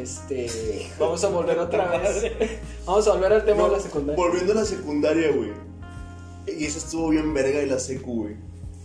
este, 0.00 0.90
vamos 0.98 1.22
a 1.24 1.28
volver 1.28 1.58
otra 1.58 1.98
vez. 1.98 2.32
Vamos 2.86 3.06
a 3.08 3.12
volver 3.14 3.32
al 3.32 3.44
tema 3.44 3.64
de 3.64 3.70
la 3.70 3.80
secundaria. 3.80 4.22
Volviendo 4.22 4.52
a 4.52 4.56
la 4.56 4.64
secundaria, 4.64 5.30
güey. 5.32 5.52
Y 6.46 6.66
esa 6.66 6.78
estuvo 6.78 7.08
bien 7.08 7.32
verga 7.32 7.60
de 7.60 7.66
la 7.66 7.78
secu, 7.78 8.24
güey. 8.24 8.36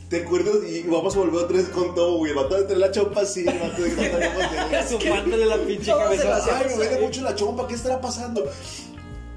¿Te 0.10 0.24
acuerdas? 0.24 0.56
Y 0.68 0.84
vamos 0.84 1.16
a 1.16 1.20
volver 1.20 1.44
otra 1.44 1.58
vez 1.58 1.68
con 1.70 1.94
todo, 1.94 2.18
güey. 2.18 2.32
El 2.32 2.38
vato 2.38 2.56
de 2.56 2.62
tener 2.64 2.78
la 2.78 2.92
chompa 2.92 3.22
así, 3.22 3.42
el 3.48 3.60
vato 3.60 3.82
de 3.82 3.94
contar 3.96 4.34
cómo 4.34 4.82
se- 4.82 4.88
Soplándole 4.90 5.46
la 5.46 5.58
pinche 5.58 5.92
la 5.92 5.98
cabeza. 5.98 6.58
Ay, 6.58 6.66
me 6.70 6.76
duele 6.76 7.02
mucho 7.02 7.22
la 7.22 7.36
chompa, 7.36 7.68
¿qué 7.68 7.76
estará 7.76 8.00
pasando? 8.02 8.44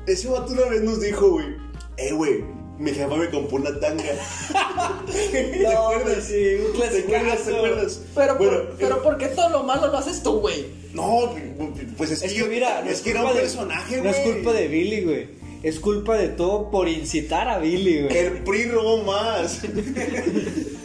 Ese 0.07 0.29
vato 0.29 0.53
una 0.53 0.67
vez 0.67 0.83
nos 0.83 1.01
dijo, 1.01 1.29
güey. 1.31 1.57
Eh, 1.97 2.13
güey, 2.13 2.45
mi 2.79 2.93
jefa 2.93 3.15
me 3.17 3.29
compró 3.31 3.57
una 3.57 3.79
tanga. 3.81 4.03
¿Te 5.13 5.67
acuerdas? 5.67 6.25
sí, 6.25 6.55
un 6.67 6.73
¿Te 6.79 6.99
acuerdas? 7.01 7.45
¿Te 7.45 7.57
acuerdas? 7.57 8.01
Pero, 8.15 8.37
Bueno, 8.37 8.53
por, 8.53 8.77
pero 8.79 8.97
eh, 8.97 9.01
¿por 9.03 9.19
qué 9.19 9.27
todo 9.29 9.49
lo 9.51 9.63
malo 9.65 9.89
lo 9.89 9.99
haces 9.99 10.23
tú, 10.23 10.41
güey? 10.41 10.82
No, 10.95 11.35
pues 11.97 12.11
es 12.11 12.21
que, 12.21 12.27
Es 12.27 12.33
que 12.33 12.39
yo- 12.41 12.47
mira, 12.47 12.83
no 12.83 12.91
es 12.91 12.99
es 12.99 13.03
que 13.03 13.11
era 13.11 13.21
culpa 13.21 13.33
un 13.33 13.37
de- 13.39 13.43
personaje, 13.43 13.99
güey. 13.99 14.11
No 14.11 14.17
es 14.17 14.35
culpa 14.35 14.53
de 14.53 14.69
Billy, 14.69 15.05
güey. 15.05 15.29
Es 15.63 15.79
culpa 15.81 16.17
de 16.19 16.29
todo 16.29 16.71
por 16.71 16.89
incitar 16.89 17.49
a 17.49 17.59
Billy, 17.59 18.03
güey. 18.03 18.17
El 18.17 18.43
PRI 18.43 18.65
robó 18.67 19.03
más. 19.05 19.61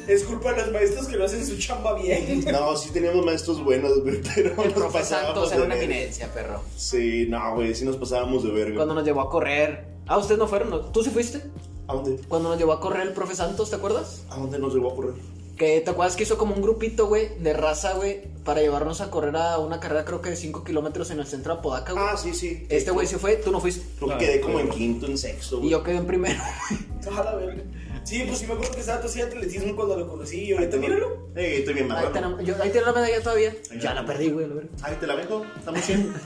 Es 0.08 0.24
culpa 0.24 0.54
de 0.54 0.62
los 0.62 0.72
maestros 0.72 1.08
que 1.08 1.18
no 1.18 1.26
hacen 1.26 1.46
su 1.46 1.58
chamba 1.58 1.94
bien. 2.02 2.46
No, 2.50 2.78
sí 2.78 2.92
teníamos 2.92 3.26
maestros 3.26 3.62
buenos, 3.62 4.02
güey, 4.04 4.22
pero 4.34 4.52
El 4.52 4.56
nos 4.56 4.74
profe 4.74 5.00
pasábamos 5.00 5.34
Santos 5.34 5.50
de 5.50 5.56
era 5.58 5.66
una 5.66 5.76
verga. 5.76 5.94
eminencia, 5.94 6.34
perro. 6.34 6.62
Sí, 6.78 7.26
no, 7.28 7.56
güey, 7.56 7.76
sí 7.76 7.84
nos 7.84 7.98
pasábamos 7.98 8.42
de 8.44 8.52
verga. 8.52 8.76
Cuando 8.78 8.94
nos 8.94 9.04
llevó 9.04 9.20
a 9.20 9.30
correr. 9.30 9.86
Ah, 10.08 10.18
¿ustedes 10.18 10.38
no 10.40 10.48
fueron? 10.48 10.70
¿No? 10.70 10.80
¿Tú 10.80 11.04
sí 11.04 11.10
fuiste? 11.10 11.42
¿A 11.90 11.94
dónde? 11.96 12.22
Cuando 12.30 12.48
nos 12.48 12.58
llevó 12.58 12.72
a 12.72 12.80
correr 12.80 13.06
el 13.08 13.12
profe 13.14 13.36
Santos, 13.36 13.70
¿te 13.70 13.76
acuerdas? 13.76 14.24
¿A 14.30 14.38
dónde 14.38 14.58
nos 14.60 14.74
llevó 14.74 14.92
a 14.94 14.96
correr? 14.96 15.14
Que 15.58 15.82
te 15.82 15.90
acuerdas 15.92 16.16
que 16.16 16.24
hizo 16.24 16.38
como 16.38 16.56
un 16.56 16.62
grupito, 16.62 17.08
güey, 17.08 17.38
de 17.40 17.52
raza, 17.52 17.96
güey, 17.96 18.22
para 18.48 18.62
llevarnos 18.62 19.02
a 19.02 19.12
correr 19.12 19.36
a 19.36 19.60
una 19.60 19.80
carrera, 19.80 20.06
creo 20.06 20.22
que 20.22 20.30
de 20.32 20.36
5 20.38 20.64
kilómetros 20.64 21.12
en 21.12 21.20
el 21.20 21.28
centro 21.28 21.54
de 21.54 21.60
Apodaca, 21.60 21.92
güey. 21.92 22.04
Ah, 22.08 22.18
sí, 22.18 22.34
sí. 22.34 22.66
Este 22.70 22.90
güey 22.92 23.06
se 23.06 23.20
fue, 23.20 23.36
tú 23.36 23.52
no 23.52 23.60
fuiste. 23.60 23.86
Creo 23.98 24.08
que 24.10 24.16
Ah, 24.16 24.18
quedé 24.18 24.42
como 24.42 24.60
en 24.60 24.70
quinto, 24.70 25.06
en 25.06 25.18
sexto, 25.18 25.58
Y 25.58 25.60
güey. 25.60 25.70
yo 25.72 25.84
quedé 25.84 25.98
en 25.98 26.08
primero. 26.08 26.42
A 26.42 27.24
la 27.24 27.36
verga. 27.36 27.62
Sí, 28.06 28.24
pues 28.26 28.40
sí 28.40 28.48
me 28.48 28.54
acuerdo 28.54 28.74
que 28.74 28.80
estaba 28.80 29.04
hacía 29.04 29.26
atletismo 29.26 29.76
cuando 29.76 29.98
lo 29.98 30.08
conocí. 30.08 30.46
Y 30.46 30.54
ahorita 30.54 30.78
míralo. 30.78 31.28
Eh, 31.36 31.58
estoy 31.60 31.74
bien 31.74 31.92
Ahí 31.92 32.06
tenemos, 32.14 32.42
yo, 32.42 32.56
ahí 32.64 32.70
tiene 32.70 32.88
la 32.88 32.94
medalla 32.94 33.22
todavía. 33.22 33.54
Ahí 33.70 33.80
Ya 33.80 33.94
la- 33.94 34.02
la 34.02 34.08
perdí, 34.08 34.30
güey, 34.32 34.48
la 34.48 34.56
verdad. 34.56 34.70
Ahí 34.82 34.96
te 34.98 35.08
la 35.08 35.16
vengo, 35.16 35.46
estamos 35.60 35.86
bien. 35.88 36.14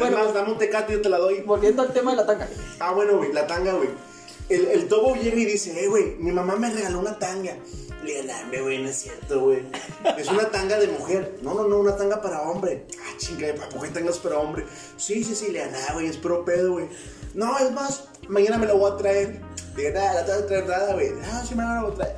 Bueno. 0.00 0.16
bueno, 0.16 0.24
más, 0.24 0.34
dame 0.34 0.52
un 0.52 0.58
tecate 0.58 0.94
y 0.94 0.96
yo 0.96 1.02
te 1.02 1.10
la 1.10 1.18
doy. 1.18 1.42
Volviendo 1.42 1.82
al 1.82 1.92
tema 1.92 2.12
de 2.12 2.16
la 2.18 2.26
tanga. 2.26 2.48
Ah, 2.78 2.92
bueno, 2.92 3.18
güey, 3.18 3.32
la 3.34 3.46
tanga, 3.46 3.74
güey. 3.74 3.90
El, 4.50 4.66
el 4.66 4.88
tobo 4.88 5.14
llega 5.14 5.36
y 5.36 5.44
dice, 5.44 5.82
eh, 5.82 5.86
güey, 5.88 6.16
mi 6.18 6.32
mamá 6.32 6.56
me 6.56 6.70
regaló 6.70 6.98
una 6.98 7.18
tanga. 7.18 7.56
Le 8.04 8.12
digo, 8.14 8.24
"Nah, 8.24 8.60
güey, 8.62 8.82
no 8.82 8.88
es 8.88 8.96
cierto, 8.96 9.40
güey. 9.40 9.62
Es 10.18 10.28
una 10.28 10.50
tanga 10.50 10.78
de 10.78 10.88
mujer. 10.88 11.38
No, 11.42 11.54
no, 11.54 11.68
no, 11.68 11.78
una 11.78 11.96
tanga 11.96 12.20
para 12.20 12.42
hombre. 12.42 12.86
Ah, 12.98 13.12
chinga, 13.18 13.54
¿para 13.54 13.68
qué 13.68 13.88
tangas 13.88 14.18
para 14.18 14.38
hombre? 14.38 14.64
Sí, 14.96 15.22
sí, 15.22 15.34
sí, 15.34 15.52
le 15.52 15.60
digo, 15.64 15.70
nah, 15.70 15.94
güey, 15.94 16.06
es 16.06 16.16
pro 16.16 16.44
pedo, 16.44 16.72
güey. 16.72 16.88
No, 17.34 17.56
es 17.58 17.70
más, 17.72 18.08
mañana 18.28 18.58
me 18.58 18.66
la 18.66 18.72
voy 18.74 18.90
a 18.90 18.96
traer. 18.96 19.40
Le 19.76 19.92
nah, 19.92 20.14
la 20.14 20.24
te 20.24 20.32
voy 20.32 20.42
a 20.42 20.46
traer 20.46 20.66
nada, 20.66 20.94
güey. 20.94 21.10
Ah, 21.30 21.44
sí, 21.46 21.54
mañana 21.54 21.74
la 21.76 21.82
voy 21.82 21.92
a 21.92 21.94
traer. 21.94 22.16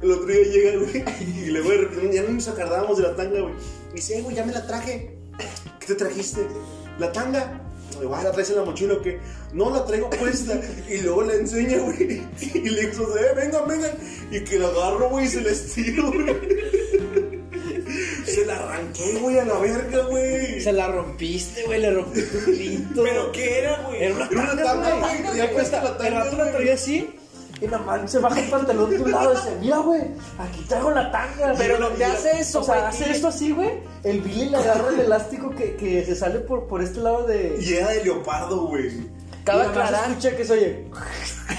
El 0.00 0.12
otro 0.12 0.26
día 0.26 0.42
llega, 0.44 0.78
güey, 0.78 1.04
y 1.44 1.50
le 1.50 1.60
voy 1.60 1.76
a 1.76 1.80
repente, 1.82 2.14
ya 2.16 2.22
no 2.22 2.30
nos 2.30 2.48
acordábamos 2.48 2.96
de 2.96 3.02
la 3.02 3.16
tanga, 3.16 3.40
güey. 3.40 3.54
Y 3.92 3.96
dice, 3.96 4.18
eh, 4.18 4.22
güey, 4.22 4.34
ya 4.36 4.44
me 4.46 4.52
la 4.52 4.66
traje. 4.66 5.14
¿Qué 5.78 5.86
te 5.86 5.94
trajiste? 5.94 6.46
¿La 6.98 7.12
tanga? 7.12 7.60
Digo, 8.00 8.14
"Ah, 8.14 8.22
¿la 8.24 8.32
traes 8.32 8.50
en 8.50 8.56
la 8.56 8.64
mochila 8.64 8.94
o 8.94 9.02
qué? 9.02 9.18
No, 9.52 9.70
la 9.70 9.84
traigo 9.84 10.10
puesta. 10.10 10.60
y 10.88 10.98
luego 10.98 11.22
la 11.22 11.34
enseña, 11.34 11.78
güey. 11.78 12.22
Y 12.54 12.68
le 12.68 12.86
digo, 12.86 13.16
eh, 13.16 13.34
vengan, 13.36 13.66
vengan. 13.68 13.90
Y 14.30 14.40
que 14.40 14.58
la 14.58 14.68
agarro, 14.68 15.08
güey, 15.10 15.26
y 15.26 15.28
se 15.28 15.40
la 15.42 15.50
estiro, 15.50 16.10
güey. 16.12 16.36
Se 18.24 18.46
la 18.46 18.56
arranqué, 18.56 19.14
güey, 19.20 19.38
a 19.38 19.44
la 19.44 19.58
verga, 19.58 20.02
güey. 20.04 20.60
Se 20.60 20.72
la 20.72 20.86
rompiste, 20.88 21.64
güey, 21.64 21.80
le 21.80 21.90
rompí 21.92 22.20
tu 22.22 22.38
pito. 22.52 23.02
¿Pero 23.02 23.32
qué 23.32 23.58
era, 23.58 23.82
güey? 23.82 24.02
Era 24.04 24.14
una 24.14 24.26
Era 24.30 24.74
una 24.74 25.20
güey. 25.24 25.36
Ya 25.36 25.50
cuesta, 25.50 25.82
la 25.82 25.90
el 25.90 25.96
tanga, 25.96 26.24
rato 26.24 26.36
la 26.36 26.52
traía 26.52 26.74
así. 26.74 27.10
Y 27.60 27.66
nada 27.66 27.78
más 27.84 28.10
se 28.10 28.18
baja 28.20 28.40
el 28.40 28.48
pantalón 28.50 28.88
de 28.90 28.98
un 29.00 29.10
lado 29.10 29.32
y 29.32 29.36
dice, 29.36 29.56
mira, 29.60 29.78
güey, 29.78 30.00
aquí 30.38 30.64
traigo 30.68 30.90
la 30.92 31.10
tanga. 31.10 31.54
Pero 31.58 31.78
lo- 31.78 31.90
lo- 31.96 32.06
hace 32.06 32.40
eso, 32.40 32.60
O 32.60 32.64
sea, 32.64 32.88
hace 32.88 33.08
y- 33.08 33.12
esto 33.12 33.28
así, 33.28 33.52
güey. 33.52 33.70
El 34.02 34.20
Billy 34.22 34.48
le 34.48 34.56
agarra 34.56 34.88
el 34.88 35.00
elástico 35.00 35.50
que, 35.50 35.76
que 35.76 36.04
se 36.04 36.14
sale 36.16 36.40
por, 36.40 36.66
por 36.66 36.82
este 36.82 37.00
lado 37.00 37.24
de... 37.26 37.58
Y 37.60 37.74
era 37.74 37.88
de 37.90 38.02
leopardo, 38.04 38.66
güey. 38.66 39.08
Cabe 39.44 39.64
aclarar. 39.64 40.08
escucha 40.10 40.36
que 40.36 40.44
se 40.44 40.52
oye... 40.54 40.84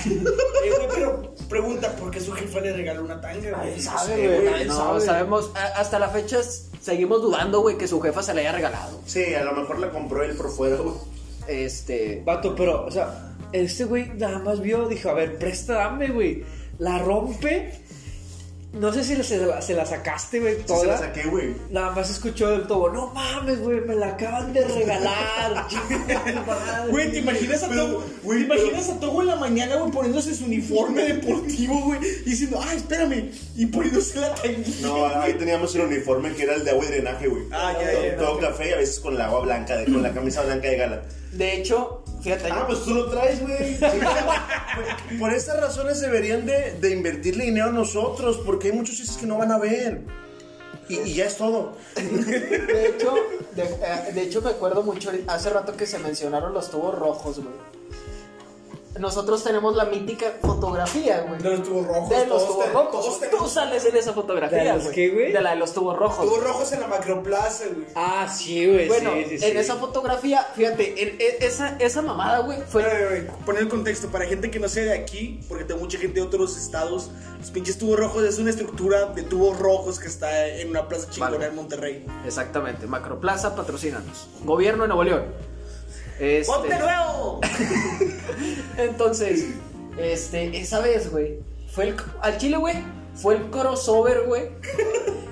Eh, 0.06 0.72
güey, 0.78 0.88
pero 0.96 1.34
pregunta, 1.50 1.92
¿por 1.96 2.10
qué 2.12 2.20
su 2.20 2.32
jefa 2.32 2.60
le 2.62 2.74
regaló 2.74 3.04
una 3.04 3.20
tanga, 3.22 3.40
güey? 3.40 3.52
Nadie 3.52 3.82
sabe, 3.82 4.28
güey, 4.28 4.46
nadie 4.52 4.66
No, 4.66 4.76
sabe. 4.76 5.02
sabemos, 5.02 5.52
a- 5.56 5.80
hasta 5.80 6.00
la 6.00 6.10
fecha 6.10 6.40
s- 6.40 6.64
seguimos 6.82 7.22
dudando, 7.22 7.60
güey, 7.62 7.78
que 7.78 7.88
su 7.88 8.00
jefa 8.02 8.24
se 8.24 8.34
le 8.34 8.42
haya 8.42 8.54
regalado. 8.54 9.00
Sí, 9.06 9.34
a 9.36 9.44
lo 9.44 9.52
mejor 9.54 9.80
la 9.80 9.92
compró 9.92 10.24
él 10.24 10.36
por 10.36 10.50
fuera, 10.50 10.78
güey. 10.78 10.96
Este. 11.48 12.22
Vato, 12.26 12.56
pero, 12.56 12.86
o 12.86 12.92
sea, 12.92 13.31
este 13.54 13.84
güey 13.86 14.10
nada 14.18 14.40
más 14.40 14.62
vio, 14.62 14.88
dijo, 14.88 15.10
a 15.10 15.14
ver, 15.14 15.38
presta, 15.38 15.74
dame, 15.74 16.08
güey. 16.10 16.44
La 16.80 17.00
rompe. 17.00 17.80
No 18.74 18.94
sé 18.94 19.04
si 19.04 19.22
se 19.22 19.38
la, 19.46 19.62
se 19.62 19.74
la 19.74 19.86
sacaste, 19.86 20.40
güey, 20.40 20.56
Sí, 20.56 20.62
toda. 20.66 20.80
se 20.80 20.88
la 20.88 20.98
saqué, 20.98 21.24
güey. 21.24 21.54
Nada 21.72 21.92
más 21.92 22.10
escuchó 22.10 22.50
del 22.52 22.68
tobo, 22.68 22.90
no 22.90 23.08
mames, 23.14 23.60
güey, 23.60 23.82
me 23.82 23.96
la 23.96 24.08
acaban 24.12 24.54
de 24.54 24.64
regalar. 24.66 25.68
chinga 25.68 26.24
tu 26.24 26.50
madre". 26.50 26.90
Güey, 26.92 27.12
¿te 27.12 27.18
imaginas 27.18 27.64
a 27.64 27.68
Togo? 27.70 28.02
güey, 28.24 28.40
¿Te 28.40 28.46
imaginas 28.46 28.90
a 28.90 28.98
Togo 29.02 29.22
en 29.24 29.28
la 29.28 29.36
mañana, 29.36 29.76
güey, 29.76 29.92
poniéndose 29.92 30.34
su 30.34 30.46
uniforme 30.46 31.04
deportivo, 31.04 31.82
güey? 31.82 32.00
Y 32.26 32.30
diciendo, 32.30 32.62
ah, 32.64 32.74
espérame. 32.74 33.30
Y 33.58 33.66
poniéndose 33.66 34.22
la 34.22 34.34
tanguilla. 34.36 34.88
No, 34.88 35.06
ahí 35.06 35.34
teníamos 35.34 35.76
el 35.76 35.82
uniforme 35.82 36.32
que 36.34 36.44
era 36.44 36.56
el 36.56 36.64
de 36.64 36.72
agua 36.72 36.86
y 36.86 36.88
drenaje, 36.88 37.28
güey. 37.28 37.44
Ah, 37.52 37.74
ya, 37.78 37.92
todo, 37.92 38.06
ya, 38.06 38.16
todo 38.16 38.40
ya. 38.42 38.48
café 38.48 38.70
y 38.70 38.72
a 38.72 38.78
veces 38.78 39.00
con 39.02 39.16
el 39.16 39.22
agua 39.22 39.42
blanca, 39.42 39.76
de- 39.76 39.92
con 39.92 40.02
la 40.02 40.14
camisa 40.14 40.44
blanca 40.44 40.70
de 40.70 40.78
gala. 40.78 41.02
De 41.32 41.56
hecho, 41.56 42.04
fíjate. 42.22 42.50
Ah, 42.52 42.66
pues 42.68 42.84
tú 42.84 42.94
lo 42.94 43.10
traes, 43.10 43.40
güey. 43.42 43.78
Por- 45.20 45.34
estas 45.34 45.60
razones 45.60 46.02
deberían 46.02 46.46
de, 46.46 46.74
de 46.80 46.92
invertirle 46.92 47.46
dinero 47.46 47.68
a 47.68 47.72
nosotros, 47.72 48.42
porque 48.46 48.68
hay 48.70 48.74
muchos 48.74 48.96
chistes 48.98 49.18
que 49.18 49.26
no 49.26 49.38
van 49.38 49.52
a 49.52 49.58
ver. 49.58 50.02
Y, 50.90 51.00
y 51.00 51.14
ya 51.14 51.26
es 51.26 51.38
todo. 51.38 51.74
De 51.96 52.88
hecho, 52.88 53.14
de, 53.56 53.64
eh, 53.64 54.12
de 54.14 54.22
hecho 54.24 54.42
me 54.42 54.50
acuerdo 54.50 54.84
mucho 54.84 55.10
hace 55.28 55.50
rato 55.50 55.78
que 55.78 55.86
se 55.86 56.00
mencionaron 56.00 56.54
los 56.54 56.70
tubos 56.70 56.94
rojos, 56.98 57.38
güey. 57.38 57.56
Nosotros 59.00 59.42
tenemos 59.44 59.76
la 59.76 59.86
mítica 59.86 60.34
fotografía, 60.42 61.22
güey. 61.22 61.42
De 61.42 61.50
los 61.58 61.64
tubos 61.68 61.88
rojos. 61.88 62.10
De 62.10 62.18
los 62.28 62.28
todos 62.28 62.48
tubos 62.48 62.66
te- 62.66 62.72
rojos. 62.74 63.20
Tú 63.40 63.48
sales 63.48 63.86
en 63.86 63.96
esa 63.96 64.12
fotografía, 64.14 64.64
¿De 64.64 64.74
los 64.84 64.88
qué, 64.90 65.10
güey? 65.10 65.32
De 65.32 65.42
la 65.42 65.52
de 65.52 65.56
los 65.56 65.74
tubos 65.74 65.98
rojos. 65.98 66.26
tubos 66.26 66.44
rojos 66.44 66.72
en 66.74 66.82
la 66.82 66.88
macroplaza, 66.88 67.66
güey. 67.74 67.86
Ah, 67.96 68.28
sí, 68.32 68.68
güey, 68.70 68.88
Bueno, 68.90 69.12
sí, 69.14 69.26
sí, 69.30 69.38
sí. 69.40 69.46
en 69.46 69.58
esa 69.58 69.78
fotografía, 69.78 70.46
fíjate, 70.56 71.02
en, 71.02 71.10
en- 71.22 71.36
esa, 71.42 71.78
esa 71.80 72.02
mamada, 72.02 72.40
güey, 72.40 72.60
fue. 72.68 72.84
Poner 73.46 73.62
el 73.64 73.70
contexto 73.70 74.10
para 74.10 74.26
gente 74.26 74.52
que 74.52 74.60
no 74.60 74.68
sea 74.68 74.84
de 74.84 74.94
aquí, 74.94 75.40
porque 75.48 75.64
tengo 75.64 75.80
mucha 75.80 75.98
gente 75.98 76.20
de 76.20 76.26
otros 76.26 76.58
estados. 76.58 77.12
Los 77.40 77.50
pinches 77.50 77.78
tubos 77.78 77.98
rojos 77.98 78.24
es 78.26 78.38
una 78.40 78.50
estructura 78.50 79.06
de 79.06 79.24
tubos 79.24 79.58
rojos 79.58 80.00
que 80.00 80.08
está 80.08 80.48
en 80.48 80.70
una 80.70 80.88
plaza 80.90 81.10
chingona 81.10 81.32
Vale. 81.38 81.46
en 81.48 81.56
Monterrey. 81.56 82.06
Exactamente, 82.26 82.86
Macroplaza, 82.88 83.56
patrocínanos. 83.56 84.28
Gobierno 84.44 84.84
de 84.84 84.88
Nuevo 84.90 85.04
León. 85.06 85.51
Este, 86.22 86.54
¡Ponte 86.54 86.78
nuevo! 86.78 87.42
Entonces, 88.78 89.48
este, 89.98 90.56
esa 90.56 90.80
vez, 90.80 91.10
güey, 91.10 91.40
fue 91.74 91.86
el. 91.86 91.96
Al 92.22 92.38
Chile, 92.38 92.58
güey, 92.58 92.76
fue 93.16 93.38
el 93.38 93.50
crossover, 93.50 94.26
güey. 94.28 94.50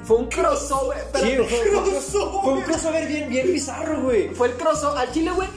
Fue 0.03 0.17
un 0.17 0.25
crossover. 0.29 0.97
Sí, 1.13 1.33
espérate, 1.33 2.01
fue, 2.01 2.53
un 2.53 2.61
crossover 2.63 3.07
bien, 3.07 3.29
bien 3.29 3.53
bizarro, 3.53 4.01
güey. 4.01 4.29
fue 4.29 4.47
el 4.47 4.55
crossover. 4.55 4.97
Al 4.97 5.11
Chile, 5.13 5.29
güey. 5.29 5.47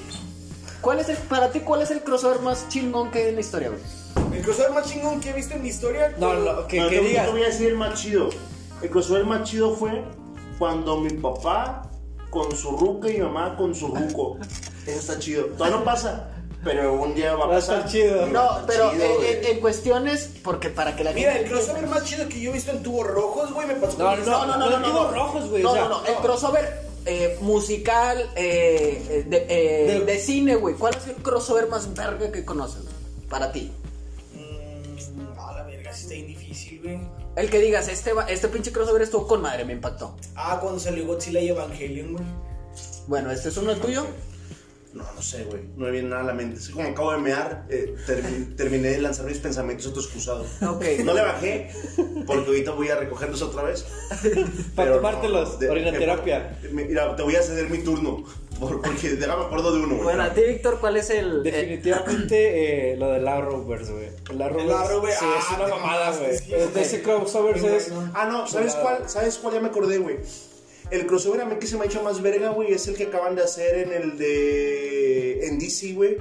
¿Cuál 0.82 0.98
es 0.98 1.08
el, 1.08 1.16
para 1.16 1.50
ti, 1.50 1.60
cuál 1.60 1.80
es 1.80 1.90
el 1.90 2.02
crossover 2.02 2.40
más 2.40 2.68
chingón 2.68 3.10
que 3.10 3.20
hay 3.20 3.28
en 3.30 3.36
la 3.36 3.40
historia, 3.40 3.70
güey? 3.70 4.36
El 4.36 4.44
crossover 4.44 4.72
más 4.72 4.86
chingón 4.86 5.18
que 5.20 5.30
he 5.30 5.32
visto 5.32 5.54
en 5.54 5.62
mi 5.62 5.68
historia. 5.68 6.14
No, 6.18 6.34
no, 6.34 6.66
que, 6.66 6.78
No, 6.78 6.90
que 6.90 6.98
te, 6.98 7.04
digas. 7.06 7.24
te 7.24 7.32
voy 7.32 7.42
a 7.42 7.46
decir 7.46 7.68
el 7.68 7.76
más 7.76 7.98
chido. 7.98 8.28
El 8.82 8.90
crossover 8.90 9.24
más 9.24 9.48
chido 9.48 9.74
fue 9.74 10.04
cuando 10.58 11.00
mi 11.00 11.08
papá 11.08 11.90
con 12.28 12.54
su 12.54 12.76
ruca 12.76 13.08
y 13.08 13.14
mi 13.14 13.20
mamá 13.20 13.56
con 13.56 13.74
su 13.74 13.88
ruco. 13.88 14.36
Eso 14.86 14.98
está 14.98 15.18
chido. 15.18 15.44
Todavía 15.46 15.78
no 15.78 15.84
pasa, 15.84 16.28
pero 16.64 16.94
un 16.94 17.14
día 17.14 17.34
va 17.34 17.44
a 17.44 17.46
Va 17.48 17.56
a 17.56 17.58
pasar. 17.60 17.76
estar 17.78 17.90
chido. 17.92 18.26
No, 18.26 18.60
pero 18.66 18.90
chido, 18.92 19.04
en, 19.04 19.14
güey. 19.16 19.36
en- 19.36 19.44
en 19.44 19.60
cuestiones, 19.60 20.30
porque 20.42 20.68
para 20.70 20.96
que 20.96 21.04
la 21.04 21.12
Mira, 21.12 21.32
gente 21.32 21.46
el 21.46 21.52
crossover 21.52 21.86
más 21.86 22.04
chido 22.04 22.28
que 22.28 22.40
yo 22.40 22.50
he 22.50 22.54
visto 22.54 22.70
en 22.72 22.82
tubos 22.82 23.06
rojos, 23.06 23.52
güey, 23.52 23.66
me 23.68 23.74
pasó 23.74 23.98
No, 23.98 24.16
con 24.16 24.24
no, 24.26 24.46
no, 24.46 24.56
no, 24.70 24.78
no, 24.80 24.88
tubos 24.90 25.14
rojos, 25.14 25.48
güey. 25.50 25.62
No, 25.62 25.70
o 25.70 25.74
sea, 25.74 25.82
no, 25.84 26.00
no, 26.00 26.06
el 26.06 26.14
crossover 26.16 26.82
eh, 27.04 27.36
musical 27.40 28.30
eh, 28.36 29.06
eh, 29.08 29.24
de, 29.28 29.46
eh, 29.48 29.86
Del- 29.92 30.06
de 30.06 30.18
cine, 30.18 30.54
güey. 30.56 30.74
¿Cuál 30.76 30.94
es 30.96 31.06
el 31.08 31.16
crossover 31.16 31.68
más 31.68 31.92
verga 31.94 32.30
que 32.30 32.44
conoces 32.44 32.82
para 33.28 33.50
ti? 33.52 33.72
Mm, 34.34 35.38
a 35.38 35.52
la 35.52 35.62
verga, 35.64 35.92
sí 35.92 36.02
está 36.02 36.14
bien 36.14 36.26
difícil, 36.28 36.80
güey. 36.82 37.00
El 37.36 37.48
que 37.50 37.58
digas, 37.60 37.88
este, 37.88 38.12
este 38.28 38.48
pinche 38.48 38.72
crossover 38.72 39.02
estuvo 39.02 39.26
con 39.26 39.40
madre, 39.42 39.64
me 39.64 39.72
impactó. 39.72 40.14
Ah, 40.36 40.58
cuando 40.60 40.78
salió 40.78 41.06
Godzilla 41.06 41.40
y 41.40 41.48
Evangelion, 41.48 42.12
güey. 42.12 42.24
Bueno, 43.06 43.30
¿este 43.32 43.48
es 43.48 43.56
uno 43.56 43.74
tuyo? 43.76 44.06
No, 44.92 45.04
no 45.14 45.22
sé, 45.22 45.44
güey. 45.44 45.62
No 45.76 45.86
me 45.86 45.90
viene 45.90 46.08
nada 46.10 46.20
a 46.22 46.26
la 46.26 46.34
mente. 46.34 46.58
Es 46.60 46.68
como 46.68 46.86
acabo 46.88 47.12
de 47.12 47.18
mear, 47.18 47.64
eh, 47.70 47.94
termi- 48.06 48.54
terminé 48.56 48.90
de 48.90 49.00
lanzar 49.00 49.24
mis 49.26 49.38
pensamientos 49.38 49.86
autoexcusados. 49.86 50.46
Ok. 50.62 50.84
No 51.04 51.14
le 51.14 51.22
bajé, 51.22 51.70
porque 52.26 52.46
ahorita 52.48 52.72
voy 52.72 52.88
a 52.90 52.96
recogerlos 52.96 53.40
otra 53.42 53.62
vez. 53.62 53.86
Para 54.76 54.92
tomártelos, 54.94 55.58
de- 55.58 55.70
orinoterapia. 55.70 56.58
eh, 56.62 56.68
Mira, 56.72 57.16
te 57.16 57.22
voy 57.22 57.36
a 57.36 57.42
ceder 57.42 57.70
mi 57.70 57.78
turno, 57.78 58.24
por- 58.60 58.82
porque 58.82 59.10
déjame 59.16 59.44
acuerdo 59.44 59.72
de 59.74 59.78
uno, 59.80 59.94
güey. 59.94 60.02
Bueno, 60.04 60.22
a 60.24 60.34
ti, 60.34 60.42
Víctor, 60.46 60.78
¿cuál 60.78 60.96
es 60.98 61.08
el...? 61.10 61.38
eh, 61.46 61.50
Definitivamente 61.50 62.92
eh, 62.92 62.96
lo 62.98 63.10
del 63.12 63.26
Arrowverse, 63.26 63.92
güey. 63.92 64.08
El 64.30 64.42
Arrowverse, 64.42 64.70
El 64.72 64.76
Arrowverse, 64.76 65.18
sí, 65.20 65.24
ah, 65.26 65.38
es 65.52 65.58
una 65.58 65.68
mamada, 65.76 66.16
güey. 66.18 66.38
sí, 66.38 66.52
Es 66.54 66.74
de 66.74 66.82
ese 66.82 67.02
crossover 67.02 67.56
es... 67.56 67.90
Ah, 68.14 68.28
no, 68.30 68.46
¿sabes 68.46 68.74
cuál? 68.74 69.08
¿Sabes 69.08 69.38
cuál? 69.38 69.54
Ya 69.54 69.60
me 69.60 69.68
acordé, 69.68 69.98
güey. 69.98 70.18
El 70.92 71.06
crossover 71.06 71.40
a 71.40 71.46
mí 71.46 71.56
que 71.58 71.66
se 71.66 71.78
me 71.78 71.84
ha 71.84 71.86
hecho 71.86 72.02
más 72.02 72.20
verga, 72.20 72.50
güey, 72.50 72.74
es 72.74 72.86
el 72.86 72.94
que 72.94 73.04
acaban 73.04 73.34
de 73.34 73.42
hacer 73.42 73.78
en 73.78 73.92
el 73.94 74.18
de. 74.18 75.46
en 75.46 75.58
DC, 75.58 75.94
güey. 75.94 76.18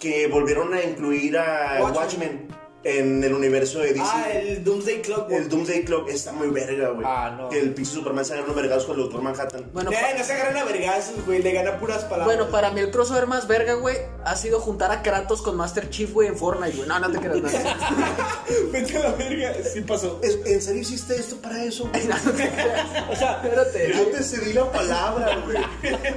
Que 0.00 0.28
volvieron 0.28 0.72
a 0.72 0.82
incluir 0.82 1.36
a 1.36 1.78
Watchmen. 1.82 1.94
Watchmen, 1.94 2.53
en 2.84 3.24
el 3.24 3.32
universo 3.34 3.78
de 3.80 3.94
DC. 3.94 4.00
Ah, 4.04 4.30
el 4.32 4.62
Doomsday 4.62 5.02
Clock, 5.02 5.28
güey. 5.28 5.40
El 5.42 5.48
Doomsday 5.48 5.84
Clock 5.84 6.08
está 6.10 6.32
muy 6.32 6.48
verga, 6.48 6.90
güey. 6.90 7.06
Ah, 7.08 7.34
no. 7.36 7.48
Que 7.48 7.58
el 7.60 7.72
pinche 7.74 7.92
Superman 7.92 8.24
se 8.24 8.32
agarra 8.34 8.46
unos 8.46 8.56
vergados 8.60 8.84
con 8.84 8.96
el 8.96 9.02
Doctor 9.02 9.22
Manhattan. 9.22 9.64
Bueno, 9.72 9.90
Eh, 9.90 9.96
pa- 10.00 10.18
no 10.18 10.24
se 10.24 10.32
agarran 10.34 10.56
a 10.58 10.64
vergazos, 10.64 11.24
güey. 11.26 11.42
Le 11.42 11.52
gana 11.52 11.78
puras 11.78 12.02
palabras. 12.04 12.26
bueno, 12.26 12.50
para 12.50 12.70
mí 12.70 12.80
el 12.80 12.90
crossover 12.90 13.26
más 13.26 13.46
verga, 13.48 13.74
güey, 13.74 13.96
ha 14.24 14.36
sido 14.36 14.60
juntar 14.60 14.90
a 14.92 15.02
Kratos 15.02 15.42
con 15.42 15.56
Master 15.56 15.88
Chief, 15.90 16.12
güey, 16.12 16.28
en 16.28 16.36
Fortnite, 16.36 16.76
güey. 16.76 16.88
No, 16.88 16.98
no 16.98 17.10
te 17.10 17.18
creas, 17.18 17.36
no. 17.40 17.48
Vete 18.72 18.96
a 18.98 19.00
la 19.00 19.12
verga. 19.12 19.54
Sí 19.72 19.80
pasó. 19.82 20.20
¿Es- 20.22 20.38
¿En 20.44 20.60
serio 20.60 20.82
hiciste 20.82 21.16
esto 21.16 21.36
para 21.36 21.62
eso, 21.64 21.88
güey? 21.88 22.04
No, 22.08 22.14
no 22.24 22.30
te 22.32 22.48
creas. 22.50 22.86
O 23.10 23.16
sea, 23.16 23.40
Espérate. 23.42 23.92
Yo 23.96 24.06
te 24.08 24.22
cedí 24.22 24.52
la 24.52 24.70
palabra, 24.70 25.36
güey. 25.44 25.56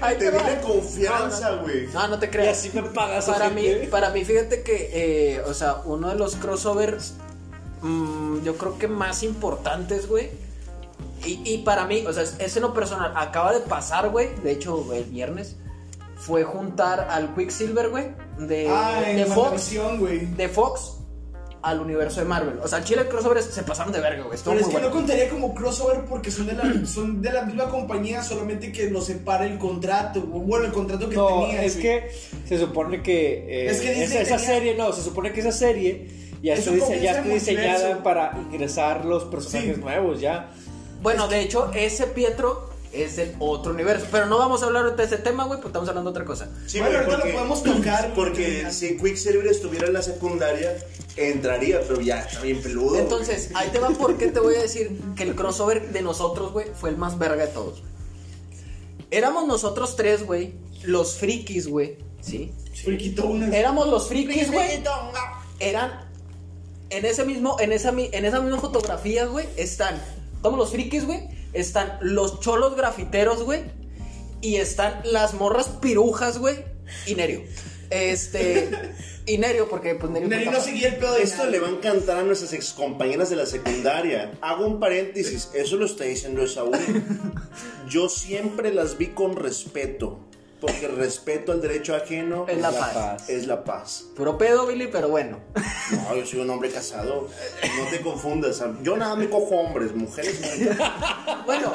Ahí 0.01 0.17
Te 0.17 0.25
te 0.25 0.31
di 0.31 0.37
va. 0.37 0.43
la 0.49 0.61
confianza, 0.61 1.49
No, 1.51 1.55
no. 1.57 1.61
güey. 1.63 1.87
No, 1.87 2.07
no 2.07 2.19
te 2.19 2.25
y 2.25 2.29
creas. 2.29 2.57
así 2.57 2.71
me 2.73 2.83
pagas, 2.83 3.25
para 3.25 3.49
mí, 3.49 3.63
gente. 3.63 3.87
para 3.87 4.09
mí, 4.11 4.23
fíjate 4.25 4.61
que, 4.63 4.89
eh, 4.93 5.41
o 5.45 5.53
sea, 5.53 5.81
uno 5.85 6.09
de 6.09 6.15
los 6.15 6.35
crossovers, 6.61 7.13
mm, 7.81 8.43
yo 8.43 8.57
creo 8.57 8.77
que 8.77 8.87
más 8.87 9.23
importantes, 9.23 10.07
güey. 10.07 10.29
Y, 11.25 11.41
y 11.45 11.57
para 11.59 11.85
mí, 11.85 12.03
o 12.07 12.13
sea, 12.13 12.23
es, 12.23 12.35
es 12.39 12.55
en 12.57 12.63
lo 12.63 12.73
personal, 12.73 13.13
acaba 13.15 13.53
de 13.53 13.59
pasar, 13.61 14.09
güey, 14.09 14.29
de 14.43 14.51
hecho, 14.51 14.93
el 14.93 15.03
viernes, 15.05 15.55
fue 16.15 16.43
juntar 16.43 17.07
al 17.11 17.35
Quicksilver, 17.35 17.89
güey, 17.89 18.05
de, 18.39 18.67
Ah, 18.69 19.03
en 19.05 19.17
de 19.17 19.25
Fox, 19.25 19.71
güey. 19.99 20.25
de 20.25 20.49
Fox 20.49 20.93
al 21.61 21.81
universo 21.81 22.19
de 22.21 22.25
Marvel. 22.27 22.59
O 22.63 22.67
sea, 22.67 22.79
el 22.79 22.85
chile 22.85 23.03
de 23.03 23.09
crossovers 23.09 23.45
se 23.45 23.63
pasaron 23.63 23.91
de 23.91 23.99
verga, 23.99 24.23
güey. 24.23 24.37
Pero 24.43 24.55
es 24.57 24.61
muy 24.63 24.69
que 24.71 24.77
bueno. 24.79 24.87
no 24.87 24.93
contaría 24.93 25.29
como 25.29 25.53
crossover 25.53 26.05
porque 26.05 26.31
son 26.31 26.45
de, 26.47 26.53
la, 26.53 26.63
son 26.85 27.21
de 27.21 27.31
la 27.31 27.43
misma 27.43 27.67
compañía, 27.69 28.23
solamente 28.23 28.71
que 28.71 28.89
nos 28.89 29.05
separa 29.07 29.45
el 29.45 29.57
contrato. 29.57 30.21
Bueno, 30.21 30.65
el 30.65 30.71
contrato 30.71 31.09
que 31.09 31.15
No, 31.15 31.27
tenía. 31.41 31.63
es 31.63 31.73
güey. 31.73 31.83
que 31.83 32.11
se 32.47 32.57
supone 32.59 33.01
que, 33.03 33.65
eh, 33.65 33.69
Es 33.69 33.81
que 33.81 33.89
dice 33.89 34.21
esa, 34.21 34.21
esa 34.21 34.35
tenía- 34.37 34.47
serie, 34.55 34.75
no, 34.75 34.93
se 34.93 35.01
supone 35.01 35.33
que 35.33 35.41
esa 35.41 35.51
serie 35.51 36.26
ya 36.41 36.53
está, 36.55 36.71
dise- 36.71 37.01
ya 37.01 37.11
está 37.19 37.29
diseñada 37.29 38.03
para 38.03 38.37
ingresar 38.51 39.05
los 39.05 39.23
personajes 39.25 39.75
Sí. 39.75 39.81
nuevos, 39.81 40.19
ya. 40.21 40.51
Bueno, 41.01 41.27
de 41.27 41.41
hecho, 41.41 41.71
ese 41.73 42.07
Pietro 42.07 42.69
es 42.93 43.17
el 43.17 43.35
otro 43.39 43.73
universo. 43.73 44.07
Pero 44.11 44.25
no 44.27 44.37
vamos 44.37 44.63
a 44.63 44.65
hablar 44.65 44.83
ahorita 44.85 45.03
de 45.03 45.07
ese 45.07 45.17
tema, 45.17 45.43
güey, 45.45 45.57
porque 45.57 45.67
estamos 45.69 45.89
hablando 45.89 46.09
de 46.11 46.15
otra 46.17 46.25
cosa. 46.25 46.49
Sí, 46.65 46.79
Bueno, 46.79 46.97
ahorita 46.99 47.17
lo 47.17 47.33
podemos 47.33 47.63
tocar. 47.63 48.13
Porque 48.15 48.67
si 48.71 48.97
Quicksilver 48.97 49.45
estuviera 49.47 49.87
en 49.87 49.93
la 49.93 50.01
secundaria, 50.01 50.75
entraría, 51.15 51.81
pero 51.87 52.01
ya 52.01 52.21
está 52.21 52.41
bien 52.41 52.61
peludo. 52.61 52.97
Entonces, 52.97 53.51
ahí 53.55 53.69
te 53.69 53.79
va 53.79 53.89
porque 53.89 54.27
te 54.27 54.39
voy 54.39 54.55
a 54.55 54.61
decir 54.61 54.99
que 55.15 55.23
el 55.23 55.35
crossover 55.35 55.91
de 55.91 56.01
nosotros, 56.01 56.53
güey, 56.53 56.67
fue 56.73 56.89
el 56.91 56.97
más 56.97 57.17
verga 57.19 57.45
de 57.45 57.51
todos. 57.51 57.81
güey. 57.81 57.91
Éramos 59.11 59.47
nosotros 59.47 59.95
tres, 59.95 60.25
güey, 60.25 60.53
los 60.83 61.15
frikis, 61.15 61.67
güey, 61.67 61.97
¿sí? 62.21 62.51
Friquito 62.83 63.25
una. 63.27 63.55
Éramos 63.55 63.87
los 63.87 64.07
frikis, 64.07 64.51
güey. 64.51 64.83
Eran 65.59 66.06
en 66.89 67.05
ese 67.05 67.25
mismo 67.25 67.57
en 67.59 67.71
esa 67.73 67.91
mi- 67.91 68.09
en 68.11 68.25
esa 68.25 68.39
misma 68.41 68.59
fotografía, 68.59 69.25
güey, 69.25 69.47
están 69.57 70.01
estamos 70.35 70.57
los 70.59 70.71
frikis, 70.71 71.05
güey, 71.05 71.21
están 71.53 71.97
los 72.01 72.39
cholos 72.39 72.75
grafiteros, 72.75 73.43
güey, 73.43 73.61
y 74.41 74.57
están 74.57 75.01
las 75.05 75.33
morras 75.33 75.67
pirujas, 75.81 76.37
güey, 76.37 76.57
y 77.05 77.15
Nerio. 77.15 77.43
Este. 77.89 78.69
Y 79.25 79.37
Nerio, 79.39 79.67
porque 79.69 79.95
pues 79.95 80.09
Nerio. 80.11 80.29
Neri 80.29 80.45
pues, 80.45 80.57
no 80.57 80.63
seguía 80.63 80.87
el 80.89 80.95
pedo 80.97 81.13
de 81.15 81.23
Esto 81.23 81.45
le 81.47 81.59
va 81.59 81.67
a 81.67 81.71
encantar 81.71 82.17
a 82.17 82.23
nuestras 82.23 82.53
excompañeras 82.53 83.29
de 83.29 83.35
la 83.35 83.45
secundaria. 83.45 84.31
Hago 84.41 84.65
un 84.65 84.79
paréntesis, 84.79 85.49
eso 85.53 85.75
lo 85.77 85.85
está 85.85 86.05
diciendo 86.05 86.45
Saúl. 86.47 86.77
Yo 87.89 88.07
siempre 88.09 88.73
las 88.73 88.97
vi 88.97 89.07
con 89.07 89.35
respeto, 89.35 90.19
porque 90.59 90.87
respeto 90.87 91.51
al 91.51 91.61
derecho 91.61 91.95
ajeno 91.95 92.45
Es 92.47 92.57
la 92.59 92.71
La 92.71 92.79
paz. 92.79 92.93
paz. 92.93 93.29
es 93.29 93.47
la 93.47 93.63
paz. 93.63 94.05
Puro 94.15 94.37
pedo, 94.37 94.65
Billy, 94.67 94.87
pero 94.91 95.09
bueno. 95.09 95.39
No, 95.91 96.15
yo 96.15 96.25
soy 96.25 96.39
un 96.39 96.49
hombre 96.49 96.69
casado, 96.71 97.27
no 97.77 97.89
te 97.89 98.01
confundas. 98.01 98.63
Yo 98.81 98.97
nada 98.97 99.15
me 99.15 99.29
cojo 99.29 99.55
hombres, 99.55 99.93
mujeres 99.95 100.39
no. 100.59 100.75
Bueno, 101.45 101.71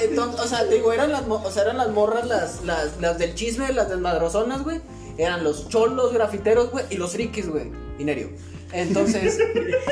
entonces, 0.00 0.40
o 0.40 0.46
sea, 0.46 0.68
te 0.68 0.74
digo, 0.74 0.92
eran 0.92 1.10
las, 1.10 1.22
o 1.26 1.50
sea, 1.50 1.62
eran 1.62 1.78
las 1.78 1.90
morras, 1.90 2.26
las, 2.26 2.62
las, 2.64 3.00
las 3.00 3.18
del 3.18 3.34
chisme, 3.34 3.72
las 3.72 3.88
desmadrozonas, 3.88 4.62
güey. 4.62 4.80
Eran 5.18 5.42
los 5.44 5.68
cholos 5.68 6.12
grafiteros, 6.12 6.70
güey, 6.70 6.84
y 6.90 6.96
los 6.96 7.12
frikis, 7.12 7.48
güey. 7.48 7.70
Y 7.98 8.04
Nerio. 8.04 8.30
Entonces, 8.72 9.38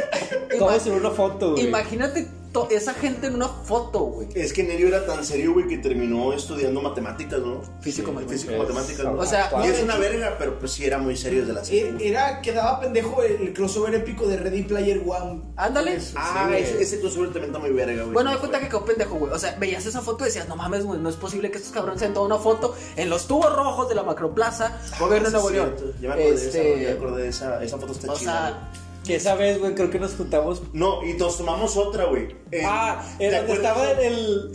Todos 0.58 0.86
en 0.86 0.92
una 0.94 1.10
foto, 1.10 1.52
güey. 1.52 1.66
imagínate 1.66 2.26
esa 2.70 2.94
gente 2.94 3.28
en 3.28 3.34
una 3.34 3.48
foto, 3.48 4.00
güey. 4.00 4.28
Es 4.34 4.52
que 4.52 4.62
Nerio 4.64 4.88
era 4.88 5.06
tan 5.06 5.24
serio, 5.24 5.52
güey, 5.52 5.66
que 5.68 5.78
terminó 5.78 6.32
estudiando 6.32 6.80
matemáticas, 6.82 7.38
¿no? 7.40 7.62
Físico, 7.80 8.12
matemáticas. 8.12 8.42
Físico, 8.44 8.62
matemáticas, 8.62 9.04
¿no? 9.04 9.12
O 9.20 9.26
sea, 9.26 9.50
y 9.64 9.68
es 9.68 9.82
una 9.82 9.96
verga, 9.96 10.34
pero 10.38 10.58
pues 10.58 10.72
sí 10.72 10.84
era 10.84 10.98
muy 10.98 11.16
serio 11.16 11.40
desde 11.40 11.52
la 11.52 11.64
serie. 11.64 11.94
Era, 12.00 12.40
quedaba 12.40 12.80
pendejo 12.80 13.22
el 13.22 13.52
crossover 13.52 13.94
épico 13.94 14.26
de 14.26 14.36
Ready 14.36 14.62
Player 14.64 15.02
One. 15.06 15.42
Ándale. 15.56 15.98
Ah, 16.16 16.48
Sí, 16.50 16.56
ese, 16.56 16.82
ese 16.82 17.00
crossover 17.00 17.28
también 17.28 17.46
está 17.54 17.58
muy 17.58 17.70
verga, 17.70 18.02
güey. 18.02 18.14
Bueno, 18.14 18.30
de 18.32 18.38
cuenta 18.38 18.58
que 18.60 18.68
quedó 18.68 18.84
pendejo, 18.84 19.14
güey. 19.16 19.32
O 19.32 19.38
sea, 19.38 19.56
veías 19.58 19.86
esa 19.86 20.00
foto 20.00 20.24
y 20.24 20.26
decías, 20.26 20.48
no 20.48 20.56
mames, 20.56 20.84
güey, 20.84 20.98
no 21.00 21.08
es 21.08 21.16
posible 21.16 21.50
que 21.50 21.58
estos 21.58 21.72
cabrones 21.72 22.00
se 22.00 22.06
tomado 22.08 22.26
una 22.26 22.38
foto 22.38 22.74
en 22.96 23.08
los 23.10 23.26
tubos 23.26 23.54
rojos 23.54 23.88
de 23.88 23.94
la 23.94 24.02
macroplaza, 24.02 24.78
gobierno 24.98 25.30
de 25.30 25.36
Ah, 25.36 25.40
Sí, 25.40 25.46
Nuevo 25.46 25.50
León. 25.50 25.74
Ya 26.00 26.08
me 26.08 26.14
acordé 26.14 26.30
de 26.30 26.34
esa, 26.34 26.46
Este, 26.46 26.82
ya 26.82 26.88
me 26.88 26.94
acordé 26.96 27.22
de 27.22 27.28
esa, 27.28 27.62
esa 27.64 27.78
foto 27.78 27.92
está 27.92 28.12
o 28.12 28.16
chida. 28.16 28.32
sea, 28.32 28.68
Que 29.06 29.16
esa 29.16 29.34
vez, 29.34 29.58
güey, 29.58 29.74
creo 29.74 29.90
que 29.90 29.98
nos 29.98 30.14
juntamos. 30.14 30.62
No, 30.72 31.04
y 31.04 31.14
nos 31.14 31.36
tomamos 31.38 31.76
otra, 31.76 32.04
güey. 32.04 32.28
En- 32.50 32.66
ah, 32.66 33.02
¿te 33.18 33.24
en 33.26 33.32
donde 33.32 33.52
acuerdas? 33.54 33.76
estaba 33.76 33.92
en 33.92 34.12
el, 34.12 34.52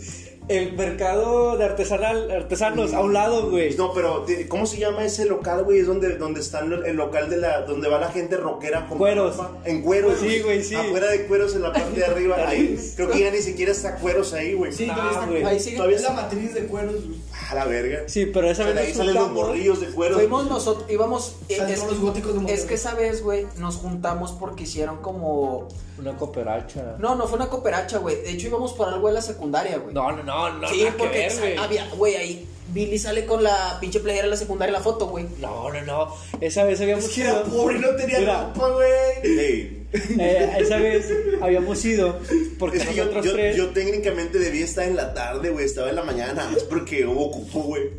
el 0.48 0.72
mercado 0.74 1.56
de 1.56 1.64
artesanal, 1.64 2.30
artesanos, 2.30 2.94
a 2.94 3.00
un 3.00 3.12
lado, 3.12 3.50
güey. 3.50 3.74
No, 3.76 3.92
pero 3.92 4.24
¿cómo 4.48 4.64
se 4.66 4.78
llama 4.78 5.04
ese 5.04 5.24
local, 5.26 5.64
güey? 5.64 5.80
Es 5.80 5.86
donde, 5.88 6.16
donde 6.16 6.40
está 6.40 6.60
el, 6.60 6.72
el 6.86 6.94
local 6.96 7.28
de 7.28 7.38
la, 7.38 7.62
donde 7.62 7.88
va 7.88 7.98
la 7.98 8.10
gente 8.12 8.36
rockera 8.36 8.86
con 8.88 8.98
Cueros. 8.98 9.36
ropa. 9.36 9.58
En 9.64 9.82
cueros. 9.82 10.20
Sí, 10.20 10.40
güey, 10.40 10.62
sí. 10.62 10.76
Afuera 10.76 11.08
de 11.10 11.26
cueros 11.26 11.54
en 11.56 11.62
la 11.62 11.72
parte 11.72 11.98
de 11.98 12.04
arriba. 12.06 12.36
Ahí, 12.46 12.78
creo 12.94 13.10
que 13.10 13.18
ya 13.18 13.30
ni 13.32 13.38
siquiera 13.38 13.72
está 13.72 13.96
cueros 13.96 14.32
ahí, 14.32 14.54
güey. 14.54 14.72
Sí, 14.72 14.86
Ah, 14.88 14.94
todavía 14.94 15.12
está 15.18 15.26
güey. 15.26 15.44
ahí 15.44 15.60
sigue. 15.60 15.76
Todavía 15.76 15.96
Es 15.96 16.02
la 16.02 16.08
está. 16.10 16.22
matriz 16.22 16.54
de 16.54 16.60
cueros, 16.66 17.04
güey. 17.06 17.18
A 17.48 17.54
la 17.54 17.64
verga. 17.64 18.00
Sí, 18.06 18.26
pero 18.26 18.50
esa 18.50 18.62
O 18.62 18.66
sea, 18.66 18.74
vez 18.74 18.82
de 18.82 18.88
ahí 18.88 18.94
salen 18.94 19.14
los 19.14 19.30
morrillos 19.30 19.80
de 19.80 19.86
cueros. 19.88 20.18
Fuimos 20.18 20.46
nosotros, 20.48 20.90
íbamos. 20.90 21.36
eh, 21.48 21.58
es, 21.68 21.76
todos 21.80 21.92
los 21.92 22.00
góticos 22.00 22.32
de 22.32 22.38
es 22.38 22.42
Monterrey. 22.42 22.66
que 22.66 22.74
esa 22.74 22.94
vez, 22.94 23.22
güey, 23.22 23.46
nos 23.58 23.76
juntamos 23.76 24.32
porque 24.32 24.64
hicieron 24.64 24.98
como. 24.98 25.68
Una 25.98 26.16
cooperacha. 26.16 26.96
No, 26.98 27.14
no 27.14 27.26
fue 27.26 27.36
una 27.38 27.48
cooperacha, 27.48 27.98
güey. 27.98 28.16
De 28.22 28.30
hecho, 28.30 28.48
íbamos 28.48 28.72
por 28.72 28.88
algo 28.88 29.08
de 29.08 29.14
la 29.14 29.22
secundaria, 29.22 29.78
güey. 29.78 29.94
No, 29.94 30.12
no, 30.12 30.22
no, 30.22 30.52
no. 30.58 30.68
sí, 30.68 30.78
nada 30.80 30.90
que 30.92 30.98
porque 30.98 31.18
ver, 31.18 31.38
güey. 31.38 31.56
había, 31.56 31.88
güey, 31.96 32.16
ahí. 32.16 32.48
Billy 32.68 32.98
sale 32.98 33.26
con 33.26 33.44
la 33.44 33.78
pinche 33.80 34.00
playera 34.00 34.24
de 34.24 34.30
la 34.30 34.36
secundaria 34.36 34.70
en 34.70 34.78
la 34.78 34.80
foto, 34.82 35.06
güey. 35.06 35.24
No, 35.38 35.70
no, 35.72 35.80
no. 35.82 36.08
Esa 36.40 36.64
vez 36.64 36.80
habíamos 36.80 37.04
Es 37.04 37.10
que 37.12 37.22
era 37.22 37.44
pobre 37.44 37.76
y 37.76 37.80
no 37.80 37.90
tenía 37.94 38.18
ropa, 38.18 38.68
güey. 38.70 38.90
Ey, 39.38 39.85
eh, 39.92 40.56
esa 40.58 40.76
vez 40.78 41.08
habíamos 41.40 41.84
ido 41.84 42.18
porque 42.58 42.78
es 42.78 42.86
que 42.86 42.94
yo, 42.94 43.04
nosotros 43.04 43.26
yo- 43.26 43.32
tres. 43.34 43.56
yo 43.56 43.68
técnicamente 43.70 44.38
debía 44.38 44.64
estar 44.64 44.84
en 44.86 44.96
la 44.96 45.14
tarde, 45.14 45.50
güey. 45.50 45.64
Estaba 45.64 45.88
en 45.90 45.96
la 45.96 46.02
mañana, 46.04 46.32
nada 46.34 46.50
más 46.50 46.62
porque 46.64 47.06
hubo 47.06 47.30
cupo, 47.30 47.62
güey. 47.62 47.90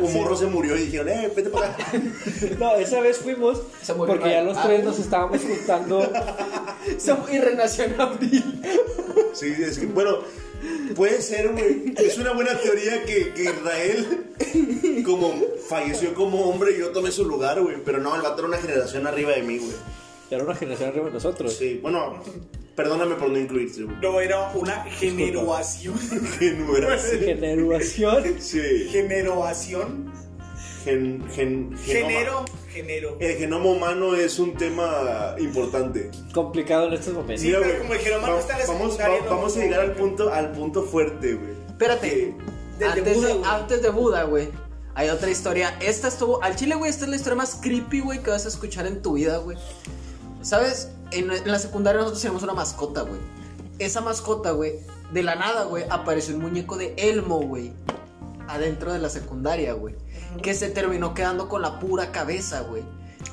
Un 0.00 0.12
morro 0.14 0.36
se 0.36 0.46
murió 0.46 0.76
y 0.76 0.82
dijeron, 0.84 1.08
eh, 1.08 1.32
vete 1.34 1.50
para 1.50 1.70
acá. 1.72 1.90
No, 2.60 2.76
esa 2.76 3.00
vez 3.00 3.18
fuimos 3.18 3.60
porque 3.96 4.30
ya 4.30 4.42
los 4.42 4.56
Ah. 4.56 4.62
tres 4.66 4.84
nos 4.84 4.98
estábamos 5.00 5.40
juntando. 5.42 6.10
Y 7.32 7.38
renació 7.38 7.84
en 7.84 8.00
abril. 8.00 8.62
Sí, 9.34 9.52
es 9.58 9.78
que, 9.78 9.86
bueno, 9.86 10.18
puede 10.94 11.20
ser, 11.22 11.48
güey. 11.52 11.92
Es 11.96 12.16
una 12.18 12.32
buena 12.32 12.56
teoría 12.58 13.04
que, 13.04 13.32
que 13.34 13.42
Israel, 13.44 14.26
como 15.04 15.34
falleció 15.68 16.14
como 16.14 16.48
hombre, 16.48 16.78
yo 16.78 16.90
tomé 16.90 17.10
su 17.10 17.24
lugar, 17.24 17.60
güey. 17.60 17.76
Pero 17.84 17.98
no, 17.98 18.14
el 18.14 18.22
vato 18.22 18.38
era 18.38 18.48
una 18.48 18.58
generación 18.58 19.06
arriba 19.08 19.32
de 19.32 19.42
mí, 19.42 19.58
güey. 19.58 19.72
Era 20.30 20.44
una 20.44 20.54
generación 20.54 20.90
arriba 20.90 21.06
de 21.06 21.12
nosotros. 21.12 21.54
Sí, 21.54 21.78
bueno, 21.82 22.22
perdóname 22.76 23.14
por 23.14 23.30
no 23.30 23.38
incluirte, 23.38 23.84
güey. 23.84 23.96
No, 24.02 24.20
era 24.20 24.50
una 24.54 24.84
generación. 24.84 25.44
No 25.44 25.54
así. 25.54 27.18
Generación. 27.18 28.24
Sí. 28.40 28.88
Generación. 28.90 30.12
Gen, 30.84 31.24
gen. 31.30 31.76
Genero. 31.78 32.44
Genero. 32.72 33.16
El 33.20 33.36
genoma 33.36 33.66
humano 33.70 34.14
es 34.14 34.38
un 34.38 34.54
tema 34.54 35.34
importante. 35.38 36.10
Complicado 36.32 36.86
en 36.88 36.92
estos 36.94 37.14
momentos. 37.14 37.40
Sí, 37.40 37.52
pero 37.58 37.78
como 37.78 37.94
el 37.94 37.98
genoma 38.00 38.26
no 38.28 38.34
va- 38.34 38.40
está 38.40 38.52
en 38.54 38.58
la 38.60 38.66
vamos, 38.66 38.98
va- 39.00 39.08
no- 39.08 39.24
vamos 39.30 39.56
a 39.56 39.58
no- 39.58 39.64
llegar 39.64 39.80
al 39.80 39.92
punto, 39.94 40.32
al 40.32 40.52
punto 40.52 40.82
fuerte, 40.84 41.34
güey. 41.34 41.50
Espérate. 41.68 42.34
De 42.78 42.84
Antes 42.84 43.16
Buda, 43.16 43.28
de, 43.34 43.44
antes 43.44 43.82
de 43.82 43.88
Buda, 43.90 44.22
güey. 44.24 44.48
Hay 44.94 45.08
otra 45.08 45.30
historia. 45.30 45.76
Esta 45.80 46.08
estuvo. 46.08 46.42
Al 46.42 46.54
chile, 46.56 46.74
güey, 46.76 46.90
esta 46.90 47.04
es 47.04 47.10
la 47.10 47.16
historia 47.16 47.36
más 47.36 47.56
creepy, 47.60 48.00
güey, 48.00 48.22
que 48.22 48.30
vas 48.30 48.44
a 48.44 48.48
escuchar 48.48 48.86
en 48.86 49.02
tu 49.02 49.14
vida, 49.14 49.38
güey. 49.38 49.56
¿Sabes? 50.42 50.90
En, 51.10 51.30
en 51.30 51.50
la 51.50 51.58
secundaria 51.58 51.98
nosotros 52.00 52.20
teníamos 52.22 52.42
una 52.42 52.54
mascota, 52.54 53.02
güey. 53.02 53.20
Esa 53.78 54.00
mascota, 54.00 54.50
güey, 54.52 54.74
de 55.12 55.22
la 55.22 55.34
nada, 55.36 55.64
güey, 55.64 55.84
apareció 55.90 56.34
un 56.34 56.42
muñeco 56.42 56.76
de 56.76 56.94
Elmo, 56.96 57.40
güey. 57.40 57.72
Adentro 58.48 58.92
de 58.92 58.98
la 58.98 59.08
secundaria, 59.08 59.72
güey. 59.74 59.94
Que 60.42 60.54
se 60.54 60.68
terminó 60.70 61.14
quedando 61.14 61.48
con 61.48 61.62
la 61.62 61.78
pura 61.78 62.12
cabeza, 62.12 62.62
güey. 62.62 62.82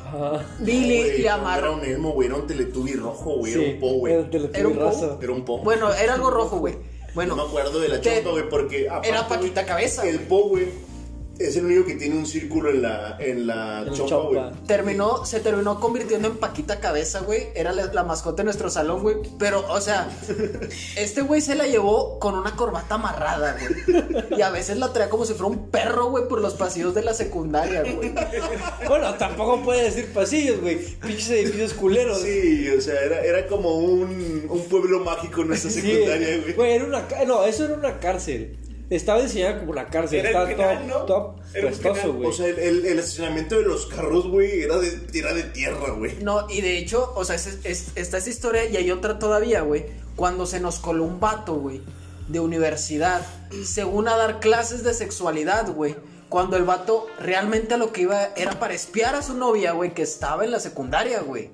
Ah, 0.05 0.39
Billy 0.59 0.97
Güey, 1.01 1.21
le 1.21 1.29
no 1.29 1.51
Era 1.57 1.71
un 1.71 1.83
elmo, 1.85 2.11
güey. 2.11 2.27
Era 2.27 2.37
un 2.37 2.47
teletubby 2.47 2.93
rojo, 2.93 3.37
güey. 3.37 3.53
sí, 3.53 3.59
Era 3.63 3.73
un 3.73 3.79
po, 3.79 3.93
güey. 3.99 4.13
Era 4.53 4.67
un 4.67 4.73
po. 4.75 4.79
rosa. 4.81 5.17
Era 5.21 5.31
un 5.31 5.45
po. 5.45 5.57
Bueno, 5.59 5.93
era 5.93 6.13
algo 6.13 6.29
rojo, 6.31 6.57
güey. 6.59 6.75
Bueno, 7.13 7.35
no 7.35 7.43
me 7.43 7.49
acuerdo 7.49 7.79
de 7.79 7.87
la 7.89 8.01
te- 8.01 8.15
chompa, 8.17 8.31
güey, 8.31 8.49
porque. 8.49 8.89
aparte, 8.89 9.09
era 9.09 9.27
Paquita 9.27 9.65
Cabeza, 9.65 10.05
El 10.07 10.19
po, 10.21 10.49
güey, 10.49 10.67
es 11.39 11.55
el 11.57 11.65
único 11.65 11.85
que 11.85 11.95
tiene 11.95 12.15
un 12.15 12.25
círculo 12.25 12.69
en 12.69 12.81
la, 12.81 13.17
en 13.19 13.47
la 13.47 13.85
chompa, 13.93 14.15
güey. 14.17 14.41
terminó, 14.67 15.25
se 15.25 15.39
terminó 15.39 15.79
convirtiendo 15.79 16.27
en 16.29 16.37
Paquita 16.37 16.79
Cabeza, 16.79 17.19
güey. 17.21 17.47
Era 17.55 17.71
la, 17.73 17.85
la 17.93 18.03
mascota 18.03 18.37
de 18.37 18.45
nuestro 18.45 18.69
salón, 18.69 19.01
güey. 19.01 19.17
Pero, 19.37 19.65
o 19.69 19.81
sea, 19.81 20.09
este 20.95 21.21
güey 21.21 21.41
se 21.41 21.55
la 21.55 21.67
llevó 21.67 22.19
con 22.19 22.35
una 22.35 22.55
corbata 22.55 22.95
amarrada, 22.95 23.57
güey. 23.59 24.05
Y 24.37 24.41
a 24.41 24.49
veces 24.49 24.77
la 24.77 24.93
traía 24.93 25.09
como 25.09 25.25
si 25.25 25.33
fuera 25.33 25.47
un 25.47 25.69
perro, 25.69 26.09
güey, 26.09 26.27
por 26.27 26.39
los 26.41 26.53
pasillos 26.53 26.95
de 26.95 27.01
la 27.03 27.13
secundaria, 27.13 27.83
güey. 27.83 28.13
Bueno, 28.87 29.13
tampoco 29.15 29.61
puede 29.63 29.83
decir 29.83 30.13
pasillos, 30.13 30.61
güey. 30.61 30.77
Pinches 30.77 31.29
edificios 31.31 31.73
culeros. 31.73 32.21
Sí, 32.21 32.69
o 32.69 32.79
sea, 32.81 33.01
era, 33.01 33.21
era 33.21 33.47
como 33.47 33.77
un, 33.77 34.45
un 34.49 34.61
pueblo 34.65 34.99
mágico 35.01 35.41
en 35.41 35.49
nuestra 35.49 35.71
Sí, 35.71 35.81
secundaria, 35.81 36.37
güey. 36.41 36.53
Güey, 36.53 36.71
era 36.73 36.85
una. 36.85 37.05
No, 37.25 37.43
eso 37.45 37.65
era 37.65 37.73
una 37.73 37.99
cárcel. 37.99 38.57
Estaba 38.89 39.21
diseñada 39.21 39.59
como 39.59 39.71
una 39.71 39.87
cárcel. 39.87 40.19
Era 40.19 40.29
el 40.29 40.35
Estaba 40.51 40.75
penal, 40.77 40.87
top, 40.87 40.87
¿no? 40.87 41.05
top 41.05 41.35
Era 41.53 41.71
güey. 42.11 42.29
O 42.29 42.31
sea, 42.33 42.47
el, 42.47 42.59
el- 42.59 42.85
el 42.85 42.99
estacionamiento 42.99 43.55
de 43.55 43.63
los 43.63 43.87
carros, 43.87 44.27
güey, 44.27 44.61
era 44.61 44.77
de, 44.77 44.99
era 45.13 45.33
de 45.33 45.43
tierra, 45.43 45.91
güey. 45.91 46.17
No, 46.21 46.47
y 46.49 46.61
de 46.61 46.77
hecho, 46.77 47.11
o 47.15 47.25
sea, 47.25 47.35
es- 47.35 47.59
es- 47.63 47.91
está 47.95 48.17
esa 48.19 48.29
historia 48.29 48.65
y 48.65 48.77
hay 48.77 48.91
otra 48.91 49.17
todavía, 49.19 49.61
güey. 49.61 49.85
Cuando 50.15 50.45
se 50.45 50.59
nos 50.59 50.79
coló 50.79 51.03
un 51.03 51.19
vato, 51.19 51.55
güey, 51.55 51.81
de 52.27 52.39
universidad, 52.39 53.25
según 53.65 54.07
a 54.07 54.15
dar 54.17 54.39
clases 54.39 54.83
de 54.83 54.93
sexualidad, 54.93 55.69
güey. 55.73 55.95
Cuando 56.29 56.57
el 56.57 56.63
vato 56.63 57.07
realmente 57.19 57.75
a 57.75 57.77
lo 57.77 57.91
que 57.91 58.01
iba 58.01 58.29
era 58.35 58.59
para 58.59 58.73
espiar 58.73 59.15
a 59.15 59.21
su 59.21 59.35
novia, 59.35 59.71
güey, 59.73 59.93
que 59.93 60.01
estaba 60.01 60.43
en 60.43 60.51
la 60.51 60.59
secundaria, 60.59 61.21
güey. 61.21 61.49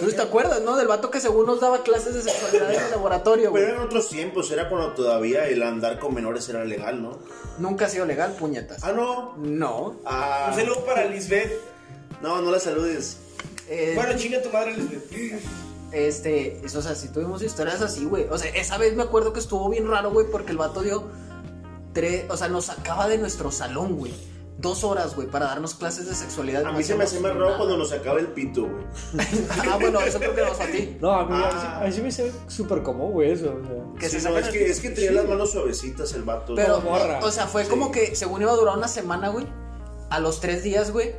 ¿Tú 0.00 0.10
te 0.12 0.22
acuerdas, 0.22 0.62
no? 0.62 0.76
Del 0.76 0.86
vato 0.88 1.10
que 1.10 1.20
según 1.20 1.46
nos 1.46 1.60
daba 1.60 1.82
clases 1.82 2.14
de 2.14 2.22
sexualidad 2.22 2.72
en 2.74 2.80
el 2.84 2.90
laboratorio, 2.90 3.50
güey. 3.50 3.62
Pero 3.62 3.74
eran 3.76 3.86
otros 3.86 4.08
tiempos, 4.08 4.50
era 4.50 4.68
cuando 4.68 4.92
todavía 4.92 5.46
el 5.46 5.62
andar 5.62 5.98
con 5.98 6.14
menores 6.14 6.48
era 6.48 6.64
legal, 6.64 7.02
¿no? 7.02 7.18
Nunca 7.58 7.86
ha 7.86 7.88
sido 7.88 8.06
legal, 8.06 8.32
puñetas. 8.38 8.82
Ah, 8.82 8.92
no. 8.92 9.34
No. 9.36 9.96
Ah, 10.04 10.48
Un 10.52 10.56
saludo 10.58 10.84
para 10.86 11.04
Lisbeth. 11.04 11.52
no, 12.22 12.40
no 12.40 12.50
la 12.50 12.58
saludes. 12.60 13.18
Eh, 13.68 13.92
Bueno, 13.94 14.16
chinga 14.18 14.40
tu 14.42 14.50
madre, 14.50 14.76
Lisbeth. 14.76 15.40
Este, 15.92 16.64
eso, 16.64 16.78
o 16.78 16.82
sea, 16.82 16.94
si 16.94 17.08
tuvimos 17.08 17.42
historias 17.42 17.82
así, 17.82 18.04
güey. 18.06 18.26
O 18.30 18.38
sea, 18.38 18.50
esa 18.54 18.78
vez 18.78 18.94
me 18.96 19.02
acuerdo 19.02 19.32
que 19.34 19.40
estuvo 19.40 19.68
bien 19.68 19.86
raro, 19.88 20.10
güey, 20.10 20.26
porque 20.30 20.52
el 20.52 20.56
vato 20.58 20.80
dio 20.82 21.04
tres, 21.92 22.24
o 22.30 22.36
sea, 22.38 22.48
nos 22.48 22.66
sacaba 22.66 23.08
de 23.08 23.18
nuestro 23.18 23.50
salón, 23.52 23.96
güey. 23.98 24.12
Dos 24.62 24.84
horas, 24.84 25.14
güey, 25.16 25.26
para 25.28 25.46
darnos 25.46 25.74
clases 25.74 26.08
de 26.08 26.14
sexualidad. 26.14 26.64
A 26.64 26.72
mí 26.72 26.82
se 26.84 26.94
me 26.94 27.04
hace 27.04 27.18
más 27.20 27.34
raro 27.34 27.56
cuando 27.58 27.76
nos 27.76 27.90
sacaba 27.90 28.18
el 28.20 28.28
pito, 28.28 28.62
güey. 28.62 28.84
ah, 29.70 29.76
bueno, 29.80 30.00
eso 30.00 30.18
creo 30.18 30.34
que 30.34 30.40
nos 30.42 30.60
a 30.60 30.66
ti. 30.66 30.96
No, 31.00 31.10
a 31.12 31.26
mí, 31.26 31.34
a 31.34 31.38
mí 31.38 31.44
sí- 31.50 31.66
Ah. 31.68 31.80
a 31.82 31.84
mí 31.84 31.92
sí 31.92 32.00
me 32.00 32.08
hace 32.08 32.32
súper 32.46 32.82
común, 32.82 33.10
güey, 33.12 33.32
eso. 33.32 33.54
o 33.60 33.66
sea. 33.66 33.84
Que 33.98 34.08
Sí, 34.08 34.20
se 34.20 34.30
no, 34.30 34.38
es 34.38 34.48
que, 34.48 34.70
es 34.70 34.80
que 34.80 34.90
tenía 34.90 35.12
las 35.12 35.26
manos 35.26 35.50
suavecitas 35.50 36.12
el 36.14 36.22
vato. 36.22 36.54
Pero, 36.54 36.80
morra. 36.80 37.18
o 37.22 37.30
sea, 37.32 37.46
fue 37.48 37.64
Sí. 37.64 37.70
como 37.70 37.90
que 37.90 38.14
según 38.14 38.40
iba 38.42 38.52
a 38.52 38.56
durar 38.56 38.78
una 38.78 38.88
semana, 38.88 39.28
güey. 39.30 39.46
A 40.14 40.20
los 40.20 40.40
tres 40.40 40.62
días, 40.62 40.90
güey, 40.90 41.12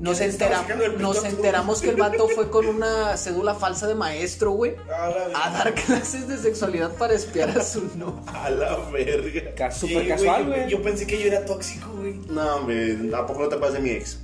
nos, 0.00 0.18
Que 0.18 0.24
le 0.24 0.30
estaba 0.30 0.50
entera- 0.50 0.60
sacando 0.62 0.84
el 0.84 0.90
pito 0.92 1.02
nos 1.02 1.24
enteramos 1.24 1.80
que 1.80 1.90
el 1.90 1.96
vato 1.96 2.28
fue 2.28 2.50
con 2.50 2.66
una 2.66 3.16
cédula 3.16 3.54
falsa 3.54 3.86
de 3.86 3.94
maestro, 3.94 4.50
güey, 4.50 4.74
A 5.34 5.46
a 5.46 5.50
dar 5.50 5.74
clases 5.74 6.28
de 6.28 6.36
sexualidad 6.38 6.92
para 6.96 7.14
espiar 7.14 7.50
a 7.56 7.64
su 7.64 7.82
novia. 7.96 8.22
A 8.32 8.50
la 8.50 8.76
verga. 8.90 9.54
Ca- 9.54 9.70
Sí, 9.70 9.88
Súper 9.88 10.08
casual, 10.08 10.42
yo- 10.44 10.48
güey. 10.50 10.68
Yo 10.68 10.82
pensé 10.82 11.06
que 11.06 11.18
yo 11.18 11.26
era 11.26 11.44
tóxico, 11.46 11.88
güey. 11.96 12.14
No, 12.28 12.56
hombre, 12.56 12.98
¿a 13.14 13.26
poco 13.26 13.42
no 13.42 13.48
te 13.48 13.56
pasa 13.56 13.74
de 13.74 13.80
mi 13.80 13.90
ex? 13.90 14.18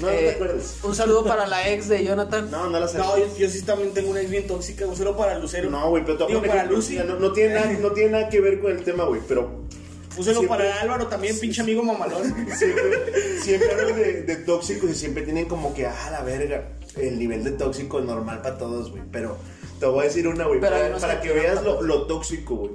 No, 0.00 0.08
no 0.08 0.12
te 0.12 0.26
Eh, 0.26 0.30
acuerdas. 0.32 0.76
Un 0.82 0.94
saludo 0.94 1.24
para 1.24 1.46
la 1.46 1.68
ex 1.70 1.88
de 1.88 2.04
Jonathan. 2.04 2.50
No, 2.50 2.68
no 2.68 2.80
la 2.80 2.88
sé. 2.88 2.98
No, 2.98 3.16
yo, 3.16 3.26
yo 3.38 3.48
sí 3.48 3.62
también 3.62 3.94
tengo 3.94 4.10
una 4.10 4.20
ex 4.20 4.28
bien 4.30 4.46
tóxica, 4.46 4.84
un 4.86 4.96
solo 4.96 5.16
para 5.16 5.38
Lucero. 5.38 5.70
No, 5.70 5.88
güey, 5.88 6.04
pero 6.04 6.22
a 6.24 6.26
Digo, 6.26 6.42
para 6.42 6.64
Lucy. 6.64 6.96
No, 6.96 7.14
no 7.18 7.32
tiene 7.32 7.54
nada, 7.54 7.70
no 7.80 7.92
tiene 7.92 8.10
nada 8.10 8.28
que 8.28 8.40
ver 8.40 8.60
con 8.60 8.72
el 8.72 8.82
tema, 8.82 9.04
güey, 9.04 9.20
pero 9.28 9.62
Úselo 10.16 10.40
Siempre- 10.40 10.58
para 10.58 10.80
Álvaro 10.80 11.06
también, 11.08 11.38
pinche 11.38 11.60
amigo 11.62 11.82
mamalón. 11.82 12.22
siempre, 12.56 13.38
siempre 13.40 13.70
hablan 13.72 13.96
de, 13.96 14.22
de 14.22 14.36
tóxicos 14.36 14.90
y 14.90 14.94
siempre 14.94 15.22
tienen 15.22 15.46
como 15.46 15.74
que, 15.74 15.86
ah, 15.86 16.08
la 16.10 16.22
verga, 16.22 16.68
el 16.96 17.18
nivel 17.18 17.42
de 17.44 17.52
tóxico 17.52 17.98
es 17.98 18.04
normal 18.04 18.40
para 18.42 18.56
todos, 18.58 18.90
güey. 18.90 19.02
Pero 19.10 19.36
te 19.80 19.86
voy 19.86 20.00
a 20.00 20.04
decir 20.04 20.28
una, 20.28 20.44
güey, 20.46 20.60
para, 20.60 20.86
unos 20.86 21.00
para 21.00 21.20
que 21.20 21.28
no 21.28 21.34
veas 21.34 21.62
lo, 21.64 21.82
lo 21.82 22.06
tóxico, 22.06 22.56
güey. 22.56 22.72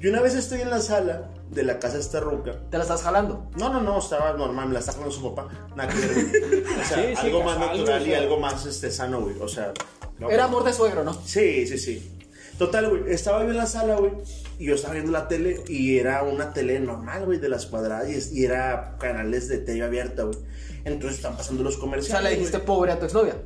Yo 0.00 0.10
una 0.10 0.22
vez 0.22 0.34
estoy 0.34 0.62
en 0.62 0.70
la 0.70 0.80
sala 0.80 1.30
de 1.50 1.62
la 1.62 1.78
casa 1.78 1.98
esta 1.98 2.20
ruca. 2.20 2.54
Te 2.70 2.78
la 2.78 2.84
estás 2.84 3.02
jalando. 3.02 3.50
No, 3.58 3.70
no, 3.70 3.82
no, 3.82 3.98
estaba 3.98 4.32
normal, 4.32 4.68
me 4.68 4.72
la 4.74 4.80
está 4.80 4.94
con 4.94 5.10
su 5.12 5.34
papá. 5.34 5.48
Nada 5.76 5.92
que 5.92 5.98
ver. 6.00 6.64
O 6.80 6.84
sea, 6.88 6.96
Sí, 6.96 7.16
sí, 7.20 7.26
algo 7.26 7.42
más 7.42 7.58
natural 7.58 8.02
o 8.02 8.06
y 8.06 8.14
algo 8.14 8.38
más 8.38 8.64
este, 8.64 8.90
sano, 8.90 9.20
güey. 9.20 9.34
O 9.40 9.48
sea, 9.48 9.72
no, 10.18 10.30
Era 10.30 10.44
amor 10.44 10.64
de 10.64 10.72
suegro, 10.72 11.04
¿no? 11.04 11.12
Sí, 11.12 11.66
sí, 11.66 11.76
sí. 11.76 12.16
Total, 12.60 12.90
güey, 12.90 13.02
estaba 13.08 13.42
yo 13.42 13.50
en 13.52 13.56
la 13.56 13.64
sala, 13.66 13.96
güey, 13.96 14.12
y 14.58 14.66
yo 14.66 14.74
estaba 14.74 14.92
viendo 14.92 15.10
la 15.12 15.28
tele 15.28 15.64
y 15.66 15.96
era 15.96 16.22
una 16.24 16.52
tele 16.52 16.78
normal, 16.78 17.24
güey, 17.24 17.38
de 17.38 17.48
las 17.48 17.64
cuadradas 17.64 18.32
y, 18.32 18.44
era 18.44 18.96
canales 19.00 19.48
de 19.48 19.56
tele 19.58 19.82
abierta, 19.82 20.24
güey. 20.24 20.36
Entonces 20.84 21.16
están 21.16 21.38
pasando 21.38 21.62
los 21.62 21.76
O 21.78 21.80
comerciales. 21.80 22.20
sea, 22.20 22.30
le 22.30 22.36
dijiste 22.36 22.58
pobre 22.58 22.92
a 22.92 22.98
tu 22.98 23.06
exnovia. 23.06 23.36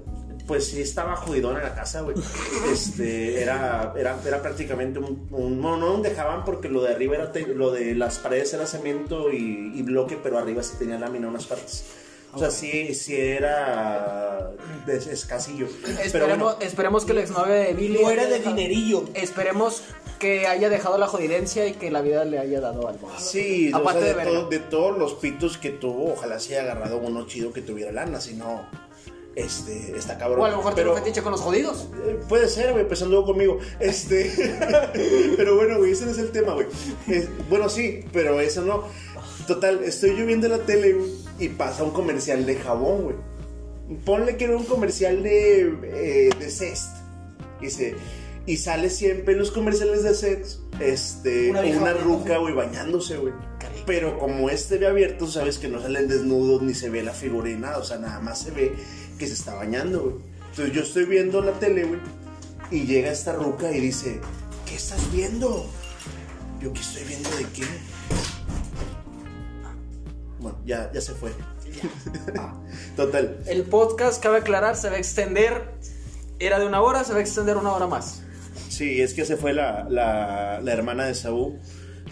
Pues 0.49 0.67
sí, 0.67 0.83
estaba 0.83 1.15
jodidona 1.15 1.63
la 1.63 1.77
casa, 1.77 2.01
güey. 2.01 2.17
Este, 2.73 3.41
era, 3.41 3.95
era, 3.97 4.19
era 4.27 4.43
prácticamente 4.43 4.99
un, 4.99 5.29
un- 5.31 5.61
No, 5.61 5.77
no 5.77 5.99
dejaban 6.03 6.45
porque 6.45 6.69
lo 6.69 6.83
de 6.83 6.93
arriba 6.93 7.15
era. 7.15 7.31
te- 7.31 7.47
lo 7.55 7.71
de 7.71 7.95
las 7.95 8.19
paredes 8.19 8.53
era 8.53 8.67
cemento 8.67 9.33
y, 9.33 9.73
y 9.77 9.83
bloque, 9.83 10.19
pero 10.21 10.39
arriba 10.39 10.63
sí 10.65 10.75
tenía 10.79 10.99
lámina 10.99 11.29
unas 11.29 11.47
partes. 11.47 11.85
O 12.35 12.39
sea, 12.39 12.51
sí, 12.51 12.95
sí 12.95 13.15
era. 13.17 14.51
des- 14.87 15.07
escasillo. 15.07 15.67
Pero 15.83 15.99
Esperemos, 16.03 16.39
bueno, 16.55 16.57
esperemos 16.61 17.05
que 17.05 17.15
la 17.15 17.21
exnovia 17.23 17.55
de 17.55 17.75
Billy. 17.75 18.03
No 18.03 18.11
era 18.11 18.27
de 18.27 18.41
dinerillo. 18.41 19.05
Esperemos 19.15 19.83
que 20.19 20.47
haya 20.47 20.69
dejado 20.71 20.97
la 20.99 21.07
jodidencia 21.07 21.67
y 21.67 21.73
que 21.75 21.91
la 21.91 22.01
vida 22.03 22.25
le 22.25 22.39
haya 22.39 22.61
dado 22.61 22.89
algo. 22.89 23.11
Sí, 23.19 23.71
o 23.73 23.77
Aparte 23.79 24.01
sea, 24.05 24.15
de 24.15 24.25
de, 24.25 24.31
todo- 24.31 24.49
de 24.49 24.59
todos 24.59 24.99
los 24.99 25.15
pitos 25.15 25.59
que 25.59 25.71
tuvo, 25.71 26.13
ojalá 26.13 26.39
se 26.41 26.59
haya 26.59 26.73
agarrado 26.73 26.99
uno 26.99 27.27
chido 27.27 27.53
que 27.53 27.61
tuviera 27.63 27.93
lana, 27.93 28.21
si 28.21 28.35
no, 28.35 28.67
este, 29.35 29.97
está 29.97 30.17
cabrón. 30.17 30.41
O 30.41 30.45
a 30.45 30.51
lo 30.51 30.59
mejor 30.59 30.75
Pero- 30.75 30.93
un 30.93 30.99
fetiche 30.99 31.23
con 31.23 31.33
los 31.33 31.41
jodidos. 31.41 31.89
Eh, 32.07 32.19
Puede 32.29 32.49
ser, 32.49 32.73
güey, 32.73 32.87
pues 32.87 33.03
anduvo 33.03 33.25
conmigo. 33.27 33.59
Este. 33.81 34.31
pero 35.37 35.57
bueno, 35.57 35.79
güey, 35.79 35.93
ese 35.93 36.07
no 36.07 36.13
es 36.13 36.19
el 36.19 36.31
tema, 36.31 36.55
güey. 36.55 36.67
Es- 37.09 37.29
bueno, 37.49 37.69
sí, 37.69 38.05
pero 38.13 38.41
eso 38.41 38.63
no. 38.63 38.85
Total, 39.47 39.83
estoy 39.85 40.17
yo 40.17 40.25
viendo 40.25 40.49
la 40.49 40.59
tele, 40.59 40.93
güey, 40.95 41.11
y 41.39 41.49
pasa 41.49 41.85
un 41.85 41.91
comercial 41.91 42.47
de 42.47 42.57
jabón, 42.57 43.03
güey. 43.03 43.17
Ponle 44.05 44.37
que 44.37 44.45
era 44.45 44.57
un 44.57 44.65
comercial 44.65 45.23
de, 45.23 45.61
eh, 45.85 46.31
de 46.39 46.51
Zest. 46.51 46.91
Dice, 47.61 47.97
y 48.47 48.57
sale 48.57 48.91
siempre 48.91 49.35
en 49.35 49.41
los 49.41 49.51
comerciales 49.51 50.03
de 50.03 50.15
Zest, 50.15 50.61
este, 50.81 51.51
Una 51.51 51.61
una, 51.61 51.93
ruca, 51.95 52.39
güey, 52.39 52.55
bañándose, 52.55 53.17
güey. 53.17 53.33
Pero 53.87 54.19
como 54.19 54.49
este 54.49 54.79
ve 54.79 54.87
abierto, 54.87 55.27
sabes 55.27 55.59
que 55.59 55.69
no 55.69 55.81
salen 55.81 56.09
desnudos 56.09 56.63
ni 56.63 56.75
se 56.75 56.89
ve 56.89 57.03
la 57.03 57.13
figura 57.13 57.49
ni 57.49 57.57
nada. 57.57 57.79
O 57.79 57.85
sea, 57.85 57.99
nada 57.99 58.21
más 58.21 58.41
se 58.41 58.51
ve 58.51 58.75
que 59.19 59.27
se 59.27 59.35
está 59.35 59.55
bañando, 59.55 60.03
güey. 60.03 60.17
Entonces 60.51 60.75
yo 60.75 60.83
estoy 60.83 61.05
viendo 61.05 61.43
la 61.43 61.53
tele, 61.53 61.85
güey. 61.85 62.01
Y 62.71 62.87
llega 62.87 63.11
esta 63.11 63.35
ruca 63.35 63.71
y 63.73 63.81
dice, 63.81 64.21
¿qué 64.67 64.77
estás 64.77 65.13
viendo? 65.13 65.67
Yo, 66.61 66.73
¿qué 66.73 66.81
estoy 66.81 67.03
viendo 67.05 67.29
de 67.31 67.45
qué? 67.55 67.65
Bueno, 70.45 70.59
ya, 70.67 70.91
ya 70.93 71.01
se 71.01 71.15
fue. 71.15 71.31
Total. 72.97 73.39
El 73.47 73.63
podcast, 73.63 74.23
cabe 74.23 74.39
aclarar, 74.39 74.77
se 74.77 74.91
va 74.91 74.97
a 74.97 74.99
extender. 74.99 75.71
Era 76.39 76.59
de 76.59 76.67
una 76.67 76.83
hora, 76.83 77.03
se 77.03 77.13
va 77.15 77.21
a 77.21 77.23
extender 77.23 77.57
una 77.57 77.73
hora 77.73 77.87
más. 77.87 78.21
Sí, 78.69 79.01
es 79.01 79.15
que 79.15 79.25
se 79.25 79.39
fue 79.39 79.55
la, 79.55 79.87
la, 79.89 80.61
la 80.63 80.73
hermana 80.73 81.07
de 81.07 81.15
Saúl. 81.15 81.59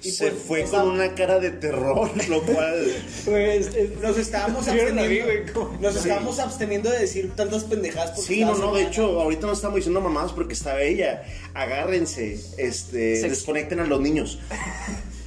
Y 0.03 0.13
se 0.13 0.31
pues, 0.31 0.43
fue 0.45 0.65
con 0.65 0.89
una 0.89 1.15
cara 1.15 1.41
de 1.41 1.51
terror, 1.51 2.11
lo 2.31 2.43
cual... 2.43 2.87
Pues, 3.27 3.71
Nos 4.01 4.17
estábamos 4.17 4.67
absteniendo. 4.67 5.71
Nos 5.79 5.93
Sí. 5.93 5.99
estábamos 5.99 6.39
absteniendo 6.39 6.91
de 6.91 7.01
decir 7.01 7.33
tantas 7.37 7.65
pendejadas. 7.65 8.19
Sí, 8.23 8.41
no, 8.41 8.53
estaba 8.53 8.71
no, 8.71 8.77
de 8.77 8.85
hecho, 8.85 9.21
ahorita 9.21 9.47
no 9.47 9.53
estamos 9.53 9.77
diciendo 9.77 10.01
mamadas 10.01 10.33
porque 10.33 10.55
está 10.55 10.81
ella. 10.81 11.23
Agárrense, 11.53 12.41
este, 12.57 13.21
desconecten 13.29 13.79
a 13.81 13.85
los 13.85 14.01
niños. 14.01 14.39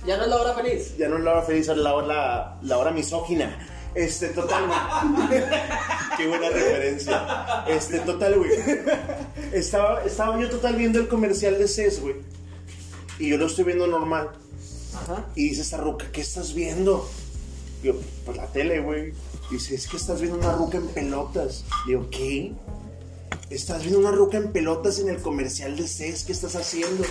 Ya 0.06 0.18
no 0.18 0.24
es 0.24 0.30
la 0.30 0.36
hora 0.38 0.54
feliz. 0.54 0.96
Ya 0.98 1.08
no 1.08 1.18
es 1.18 1.24
la 1.24 1.32
hora 1.32 1.42
feliz, 1.42 1.68
es 1.68 1.78
la 1.78 1.94
hora, 1.94 2.58
la 2.62 2.78
hora 2.78 2.92
misógina. 2.92 3.58
Este, 3.96 4.28
total, 4.28 4.68
güey. 4.68 5.42
Qué 6.18 6.28
buena 6.28 6.50
referencia. 6.50 7.64
Este, 7.68 8.00
total, 8.00 8.38
güey. 8.38 8.52
Estaba, 9.54 10.04
estaba 10.04 10.40
yo 10.40 10.50
total 10.50 10.76
viendo 10.76 11.00
el 11.00 11.08
comercial 11.08 11.58
de 11.58 11.68
CES, 11.68 12.02
güey. 12.02 12.16
Y 13.20 13.30
yo 13.30 13.38
lo 13.38 13.48
estoy 13.48 13.64
viendo 13.64 13.88
normal. 13.88 14.32
Ajá. 14.94 15.26
Y 15.36 15.50
dice 15.50 15.62
esta 15.62 15.78
ruca, 15.78 16.08
¿qué 16.12 16.22
estás 16.22 16.54
viendo? 16.54 17.10
Yo, 17.82 17.94
pues 18.26 18.38
la 18.38 18.48
tele, 18.48 18.82
güey. 18.82 19.14
Dice, 19.50 19.76
es 19.76 19.88
que 19.88 19.98
estás 19.98 20.20
viendo 20.22 20.38
una 20.38 20.52
ruca 20.52 20.78
en 20.78 20.88
pelotas. 20.88 21.64
Digo, 21.88 22.10
¿qué? 22.12 22.54
Estás 23.50 23.82
viendo 23.82 24.00
una 24.00 24.12
ruca 24.12 24.38
en 24.38 24.52
pelotas 24.52 25.00
en 25.00 25.10
el 25.10 25.22
comercial 25.22 25.78
de 25.78 25.88
CES, 25.88 26.24
¿qué 26.24 26.32
estás 26.32 26.56
haciendo? 26.56 27.04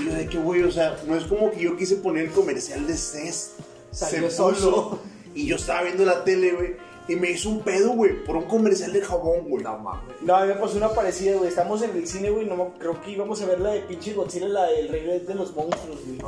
Y 0.00 0.06
yo, 0.06 0.14
¿de 0.14 0.26
qué, 0.26 0.38
güey? 0.38 0.62
O 0.62 0.70
sea, 0.72 0.96
no 1.06 1.16
es 1.16 1.24
como 1.24 1.50
que 1.50 1.60
yo 1.60 1.76
quise 1.76 1.96
poner 1.96 2.24
el 2.26 2.30
comercial 2.32 2.86
de 2.86 2.96
CES. 2.96 3.52
Salió 3.90 4.30
Se 4.30 4.36
solo. 4.36 4.54
puso. 4.56 4.98
Y 5.34 5.46
yo 5.46 5.56
estaba 5.56 5.82
viendo 5.82 6.04
la 6.04 6.24
tele, 6.24 6.52
güey. 6.52 6.76
Y 7.08 7.16
me 7.16 7.30
hizo 7.30 7.48
un 7.48 7.60
pedo, 7.62 7.90
güey, 7.90 8.24
por 8.24 8.36
un 8.36 8.44
comercial 8.44 8.92
de 8.92 9.00
jabón, 9.00 9.48
güey. 9.48 9.64
No 9.64 9.78
mames. 9.78 10.14
No, 10.22 10.36
a 10.36 10.42
mí 10.42 10.48
me 10.48 10.54
pasó 10.54 10.76
una 10.76 10.90
parecida, 10.90 11.36
güey. 11.36 11.48
Estamos 11.48 11.82
en 11.82 11.90
el 11.96 12.06
cine, 12.06 12.30
güey. 12.30 12.46
No, 12.46 12.74
creo 12.78 13.00
que 13.00 13.10
íbamos 13.10 13.42
a 13.42 13.46
ver 13.46 13.60
la 13.60 13.70
de 13.70 13.80
pinche 13.80 14.12
Godzilla, 14.12 14.46
la 14.48 14.66
del 14.66 14.88
Rey 14.88 15.24
de 15.26 15.34
los 15.34 15.54
Monstruos, 15.56 15.98
güey. 16.06 16.18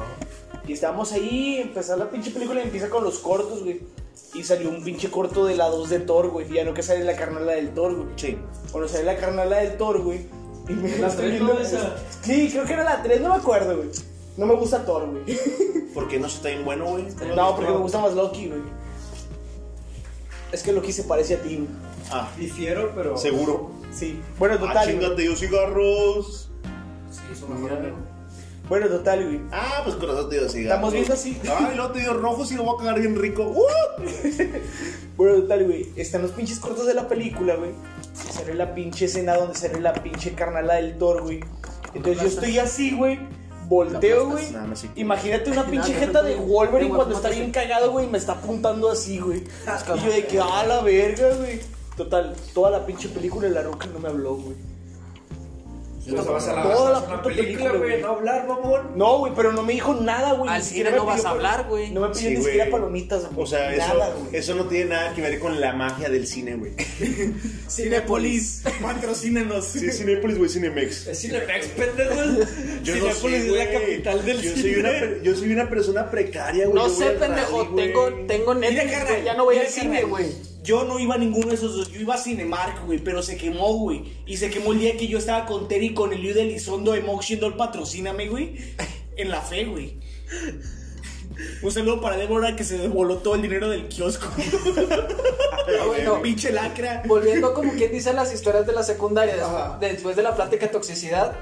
Y 0.67 0.73
estábamos 0.73 1.13
ahí, 1.13 1.59
empezar 1.61 1.99
la 1.99 2.11
pinche 2.11 2.31
película 2.31 2.61
y 2.61 2.65
empieza 2.65 2.89
con 2.89 3.05
los 3.05 3.19
cortos, 3.21 3.63
güey. 3.63 3.81
Y 4.35 4.43
salió 4.45 4.71
un 4.71 4.83
pinche 4.83 5.11
corto 5.11 5.45
de 5.47 5.57
la 5.57 5.69
2 5.69 5.89
de 5.91 6.01
Thor, 6.01 6.31
güey. 6.31 6.51
Y 6.51 6.55
ya 6.55 6.65
no 6.65 6.75
que 6.75 6.83
sale 6.83 7.05
la 7.05 7.15
carnala 7.17 7.53
del 7.53 7.75
Thor, 7.75 7.95
güey. 7.95 8.09
Sí. 8.17 8.39
Cuando 8.73 8.89
sale 8.89 9.05
la 9.05 9.17
carnala 9.17 9.59
del 9.59 9.77
Thor, 9.77 10.01
güey. 10.03 10.27
Y 10.69 10.73
me 10.75 10.99
¿La 10.99 11.09
estoy 11.09 11.31
viendo- 11.33 11.55
no, 11.55 11.61
esa? 11.61 11.97
Sí, 12.23 12.49
creo 12.53 12.65
que 12.65 12.73
era 12.75 12.85
la 12.85 13.03
3, 13.03 13.21
no 13.21 13.31
me 13.31 13.37
acuerdo, 13.37 13.77
güey. 13.77 13.89
No 14.37 14.47
me 14.47 14.55
gusta 14.55 14.85
Thor, 14.85 15.09
güey. 15.11 15.39
Porque 15.95 16.19
no 16.19 16.27
está 16.27 16.49
bien 16.49 16.65
bueno, 16.65 16.87
güey. 16.87 17.05
No, 17.37 17.55
porque 17.55 17.71
me 17.71 17.77
gusta 17.79 17.99
más 18.01 18.15
Loki, 18.15 18.49
güey. 18.49 18.61
Es 20.53 20.63
que 20.63 20.73
Loki 20.73 20.93
se 20.93 21.05
parece 21.05 21.35
a 21.35 21.43
ti, 21.43 21.57
güey. 21.57 21.69
Ah, 22.11 22.29
Difiero, 22.39 22.93
pero. 22.95 23.17
seguro. 23.19 23.71
Sí. 23.93 24.21
Bueno, 24.39 24.55
Ah, 24.57 24.59
total. 24.61 24.85
güey. 24.87 24.99
chingate, 25.01 25.25
yo 25.27 25.37
cigarros. 25.37 26.49
Sí, 27.11 27.21
eso 27.31 27.47
mejor. 27.49 27.79
Bueno, 28.69 28.89
total, 28.89 29.25
güey. 29.27 29.41
Ah, 29.53 29.83
pues 29.85 29.97
con 29.97 30.09
eso 30.11 30.29
te 30.29 30.39
dio 30.39 30.49
cigarros. 30.49 30.73
Estamos 30.77 30.93
viendo 30.95 31.13
así. 31.15 31.39
Ay, 31.45 31.77
luego 31.77 31.93
te 31.93 32.01
dio 32.01 32.15
rojos 32.15 32.51
y 32.53 32.55
lo 32.55 32.65
voy 32.65 32.77
a 32.77 32.79
cagar 32.79 33.01
bien 33.01 33.17
rico. 33.21 33.43
¡Uh! 33.45 34.03
Bueno, 35.17 35.43
total, 35.43 35.65
güey. 35.67 35.93
Están 35.97 36.23
los 36.23 36.31
pinches 36.31 36.59
cortos 36.59 36.87
de 36.87 36.95
la 36.95 37.07
película, 37.07 37.55
güey. 37.57 37.73
Sale 38.13 38.55
la 38.55 38.75
pinche 38.75 39.07
escena 39.07 39.35
donde 39.37 39.55
sale 39.55 39.81
la 39.81 39.93
pinche 39.95 40.35
carnala 40.35 40.75
del 40.75 40.99
Thor, 40.99 41.23
güey. 41.23 41.41
Entonces 41.95 42.23
yo 42.23 42.29
estoy 42.29 42.59
así, 42.59 42.95
güey. 42.95 43.19
Volteo, 43.69 44.31
güey. 44.31 44.45
Imagínate 44.97 45.51
una 45.51 45.65
pinche 45.71 45.95
jeta 45.95 46.23
de 46.23 46.37
Wolverine 46.37 46.91
cuando 46.95 47.15
está 47.15 47.31
bien 47.31 47.51
cagado, 47.51 47.91
güey. 47.93 48.07
y 48.07 48.09
Me 48.09 48.19
está 48.19 48.33
apuntando 48.33 48.91
así, 48.91 49.19
güey. 49.19 49.45
Y 49.97 50.05
yo 50.05 50.13
de 50.13 50.27
que, 50.27 50.41
ah, 50.41 50.65
la 50.67 50.83
verga, 50.83 51.35
güey. 51.37 51.61
Total, 51.97 52.35
toda 52.55 52.71
la 52.71 52.87
pinche 52.87 53.09
película 53.09 53.49
de 53.49 53.55
la 53.55 53.63
roca 53.63 53.87
no 53.87 53.99
me 53.99 54.09
habló, 54.09 54.37
güey. 54.37 54.57
Te 56.05 56.13
vas 56.13 56.49
a 56.49 56.55
la, 56.57 56.63
Toda 56.65 56.91
la 56.93 57.01
puta 57.07 57.23
película, 57.23 57.73
güey. 57.73 58.01
No 58.01 58.09
hablar, 58.09 58.49
mamón. 58.49 58.91
No, 58.97 59.19
güey, 59.19 59.33
pero 59.37 59.53
no 59.53 59.63
me 59.63 59.73
dijo 59.75 59.95
nada, 59.95 60.33
güey. 60.33 60.51
Al 60.51 60.61
ni 60.61 60.65
cine 60.67 60.91
no 60.91 61.05
vas 61.07 61.25
a 61.25 61.31
hablar, 61.31 61.67
güey. 61.69 61.91
No 61.93 62.01
me 62.01 62.09
pidió 62.09 62.31
Sí, 62.31 62.37
ni 62.37 62.43
siquiera 62.45 62.71
palomitas, 62.71 63.27
güey. 63.27 63.43
O 63.43 63.47
sea, 63.47 63.73
eso, 63.73 63.87
nada, 63.87 64.15
güey. 64.15 64.37
eso 64.37 64.55
no 64.55 64.65
tiene 64.65 64.87
nada 64.87 65.15
que 65.15 65.21
ver 65.21 65.39
con 65.39 65.61
la 65.61 65.73
magia 65.75 66.09
del 66.09 66.27
cine, 66.27 66.57
güey. 66.57 66.73
Cinepolis, 67.69 68.63
patrocínenos. 68.81 69.65
Sí, 69.67 69.91
Cinépolis, 69.93 70.39
güey, 70.39 70.51
Cinemex. 70.51 71.07
Es 71.07 71.21
Cinemex, 71.21 71.67
pendejo. 71.69 72.15
Yo 72.83 72.97
no 72.97 73.13
sé, 73.13 73.37
es 73.37 73.47
la 73.49 73.71
capital 73.71 74.25
del 74.25 74.43
yo 74.43 74.51
cine. 74.51 74.63
Soy 74.63 74.75
una, 74.81 74.91
per- 74.91 75.23
yo 75.23 75.37
soy 75.37 75.53
una 75.53 75.69
persona 75.71 76.11
precaria, 76.11 76.67
güey. 76.67 76.75
No 76.83 76.89
sé, 76.89 77.11
pendejo. 77.11 77.69
Tengo, 77.77 78.09
tengo 78.27 78.55
Mira, 78.55 78.85
Netflix. 78.85 79.25
Ya 79.25 79.35
no 79.35 79.45
voy 79.45 79.59
al 79.59 79.69
cine, 79.69 80.03
güey. 80.03 80.27
Yo 80.63 80.85
no 80.85 80.99
iba 80.99 81.15
a 81.17 81.19
ninguno 81.19 81.49
de 81.49 81.55
esos 81.55 81.77
dos. 81.77 81.91
Yo 81.91 82.01
iba 82.01 82.15
a 82.15 82.19
Cinemark, 82.19 82.85
güey. 82.87 82.99
Pero 82.99 83.23
se 83.23 83.37
quemó, 83.37 83.75
güey. 83.79 84.05
Y 84.27 84.37
se 84.37 84.51
quemó 84.51 84.73
el 84.73 84.81
día 84.81 84.97
que 84.97 85.09
yo 85.09 85.19
estaba 85.19 85.45
con 85.47 85.67
Terry 85.69 85.93
con 85.95 86.13
el 86.13 86.23
Liu 86.23 86.35
de 86.35 86.43
Elizondo 86.43 86.93
de 86.93 86.99
el 87.01 87.55
patrocíname, 87.55 88.29
güey. 88.29 88.57
En 89.17 89.31
la 89.31 89.41
fe, 89.41 89.65
güey. 89.65 89.99
Un 91.63 91.71
saludo 91.71 92.01
para 92.01 92.17
Débora 92.17 92.57
que 92.57 92.65
se 92.65 92.89
voló 92.89 93.19
todo 93.19 93.35
el 93.35 93.43
dinero 93.43 93.69
del 93.69 93.89
kiosco. 93.89 94.27
Ah, 94.37 95.85
bueno, 95.87 96.21
Pinche 96.23 96.53
lacra. 96.53 97.03
volviendo 97.07 97.55
como 97.55 97.73
quien 97.73 97.91
dice 97.93 98.13
las 98.13 98.33
historias 98.33 98.67
de 98.67 98.73
la 98.73 98.83
secundaria, 98.83 99.35
Ajá. 99.45 99.79
después 99.81 100.17
de 100.17 100.23
la 100.23 100.35
plática 100.35 100.67
de 100.67 100.73
toxicidad, 100.73 101.35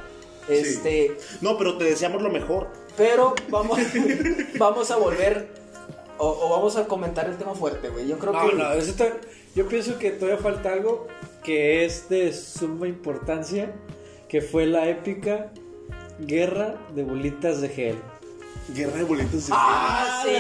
este, 0.48 1.16
No, 1.40 1.58
pero 1.58 1.76
te 1.76 1.84
deseamos 1.84 2.22
lo 2.22 2.30
mejor. 2.30 2.68
pero 2.96 3.34
vamos, 3.48 3.78
vamos 4.58 4.90
a 4.90 4.96
volver 4.96 5.59
o, 6.20 6.46
o 6.46 6.48
vamos 6.50 6.76
a 6.76 6.86
comentar 6.86 7.26
el 7.28 7.36
tema 7.36 7.54
fuerte, 7.54 7.88
güey. 7.88 8.06
Yo 8.06 8.18
creo 8.18 8.32
No, 8.32 8.48
que. 8.50 8.56
no, 8.56 8.72
eso 8.74 8.90
está- 8.90 9.12
yo 9.54 9.66
pienso 9.68 9.98
que 9.98 10.10
todavía 10.10 10.40
falta 10.40 10.72
algo 10.72 11.08
que 11.42 11.84
es 11.84 12.08
de 12.08 12.32
suma 12.32 12.86
importancia, 12.86 13.72
que 14.28 14.40
fue 14.40 14.66
la 14.66 14.88
épica 14.88 15.50
guerra 16.20 16.76
de 16.94 17.02
bolitas 17.02 17.60
de 17.60 17.68
gel. 17.70 17.96
Guerra 18.74 18.98
de 18.98 19.04
bolitas 19.04 19.46
de 19.48 19.52
Ah, 19.56 20.22
sí, 20.24 20.30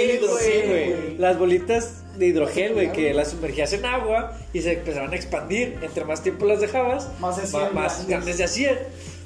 el 0.00 0.10
hidrogel, 0.16 0.68
güey. 0.68 1.16
Las 1.18 1.38
bolitas 1.38 2.02
de 2.18 2.26
hidrogel, 2.26 2.74
güey, 2.74 2.92
que 2.92 3.14
las 3.14 3.30
sumergías 3.30 3.72
en 3.72 3.86
agua 3.86 4.36
y 4.52 4.60
se 4.60 4.72
empezaban 4.72 5.12
a 5.12 5.16
expandir. 5.16 5.78
Entre 5.80 6.04
más 6.04 6.22
tiempo 6.22 6.44
las 6.44 6.60
dejabas, 6.60 7.08
Más 7.20 7.38
más, 7.72 8.06
grandes 8.06 8.36
se 8.36 8.44
hacían. 8.44 8.76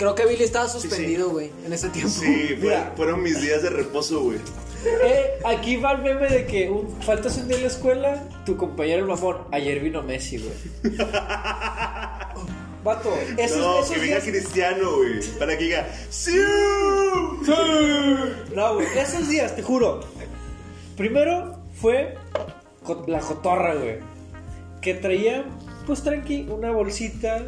Creo 0.03 0.17
que 0.17 0.27
Billy 0.27 0.43
estaba 0.43 0.67
suspendido, 0.67 1.31
güey, 1.31 1.53
en 1.65 1.73
ese 1.73 1.89
tiempo. 1.91 2.11
Sí, 2.11 2.57
Mira. 2.61 2.93
fueron 2.97 3.23
mis 3.23 3.41
días 3.41 3.63
de 3.63 3.71
reposo, 3.71 4.21
güey. 4.25 4.39
Eh, 5.05 5.39
aquí 5.45 5.77
va 5.77 5.93
el 5.93 6.03
meme 6.03 6.27
de 6.29 6.45
que 6.45 6.69
un- 6.69 7.01
faltas 7.03 7.37
un 7.37 7.47
día 7.47 7.57
en 7.59 7.63
la 7.63 7.69
escuela, 7.69 8.29
tu 8.45 8.57
compañero 8.57 9.03
el 9.03 9.07
mamón, 9.07 9.37
ayer 9.53 9.79
vino 9.79 10.03
Messi, 10.03 10.39
güey. 10.39 10.97
Vato, 12.83 13.15
esos, 13.39 13.59
no, 13.59 13.79
esos 13.79 13.91
que 13.93 14.01
venga 14.01 14.19
días... 14.19 14.25
Cristiano, 14.25 14.97
güey. 14.97 15.21
Para 15.39 15.57
que 15.57 15.65
diga, 15.65 15.87
¡Sí! 16.11 16.37
No, 18.57 18.75
güey, 18.75 18.87
esos 18.99 19.29
días, 19.29 19.55
te 19.55 19.63
juro. 19.63 20.01
Primero 20.97 21.61
fue 21.81 22.17
la 23.07 23.21
cotorra, 23.21 23.77
güey. 23.77 23.99
Que 24.81 24.95
traía, 24.95 25.45
pues 25.87 26.03
tranqui, 26.03 26.49
una 26.51 26.73
bolsita 26.73 27.45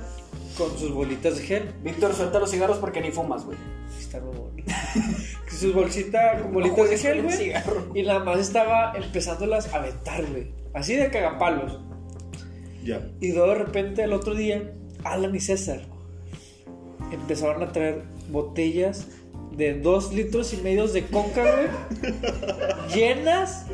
con 0.57 0.79
sus 0.79 0.93
bolitas 0.93 1.37
de 1.37 1.45
gel. 1.45 1.75
Víctor, 1.83 2.15
suelta 2.15 2.39
los 2.39 2.51
cigarros 2.51 2.79
porque 2.79 3.01
ni 3.01 3.11
fumas, 3.11 3.45
güey. 3.45 3.59
Está 3.99 4.21
mamón. 4.21 4.53
Su 5.51 5.73
bolsita 5.73 6.41
con 6.41 6.53
bolitas 6.53 6.91
de 6.91 6.99
gel, 6.99 7.19
el 7.19 7.23
güey. 7.25 7.53
Y 7.95 8.03
nada 8.03 8.21
más 8.25 8.39
estaba 8.39 8.93
empezándolas 8.95 9.73
a 9.73 9.79
aventar, 9.79 10.25
güey. 10.27 10.53
Así 10.73 10.95
de 10.95 11.11
cagapalos. 11.11 11.81
Ya. 12.85 13.09
Y 13.21 13.33
luego 13.33 13.49
de 13.49 13.55
repente 13.57 14.03
al 14.03 14.13
otro 14.13 14.35
día, 14.35 14.73
Alan 15.05 15.35
y 15.35 15.41
César 15.41 15.83
empezaron 17.11 17.63
a 17.63 17.73
traer 17.73 18.03
botellas 18.31 19.09
de 19.53 19.75
dos 19.75 20.13
litros 20.13 20.53
y 20.53 20.59
medio 20.59 20.87
de 20.89 21.05
coca, 21.07 21.43
güey. 21.43 22.13
llenas 22.95 23.67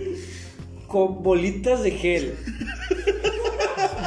con 0.86 1.22
bolitas 1.22 1.82
de 1.82 1.90
gel. 1.92 2.36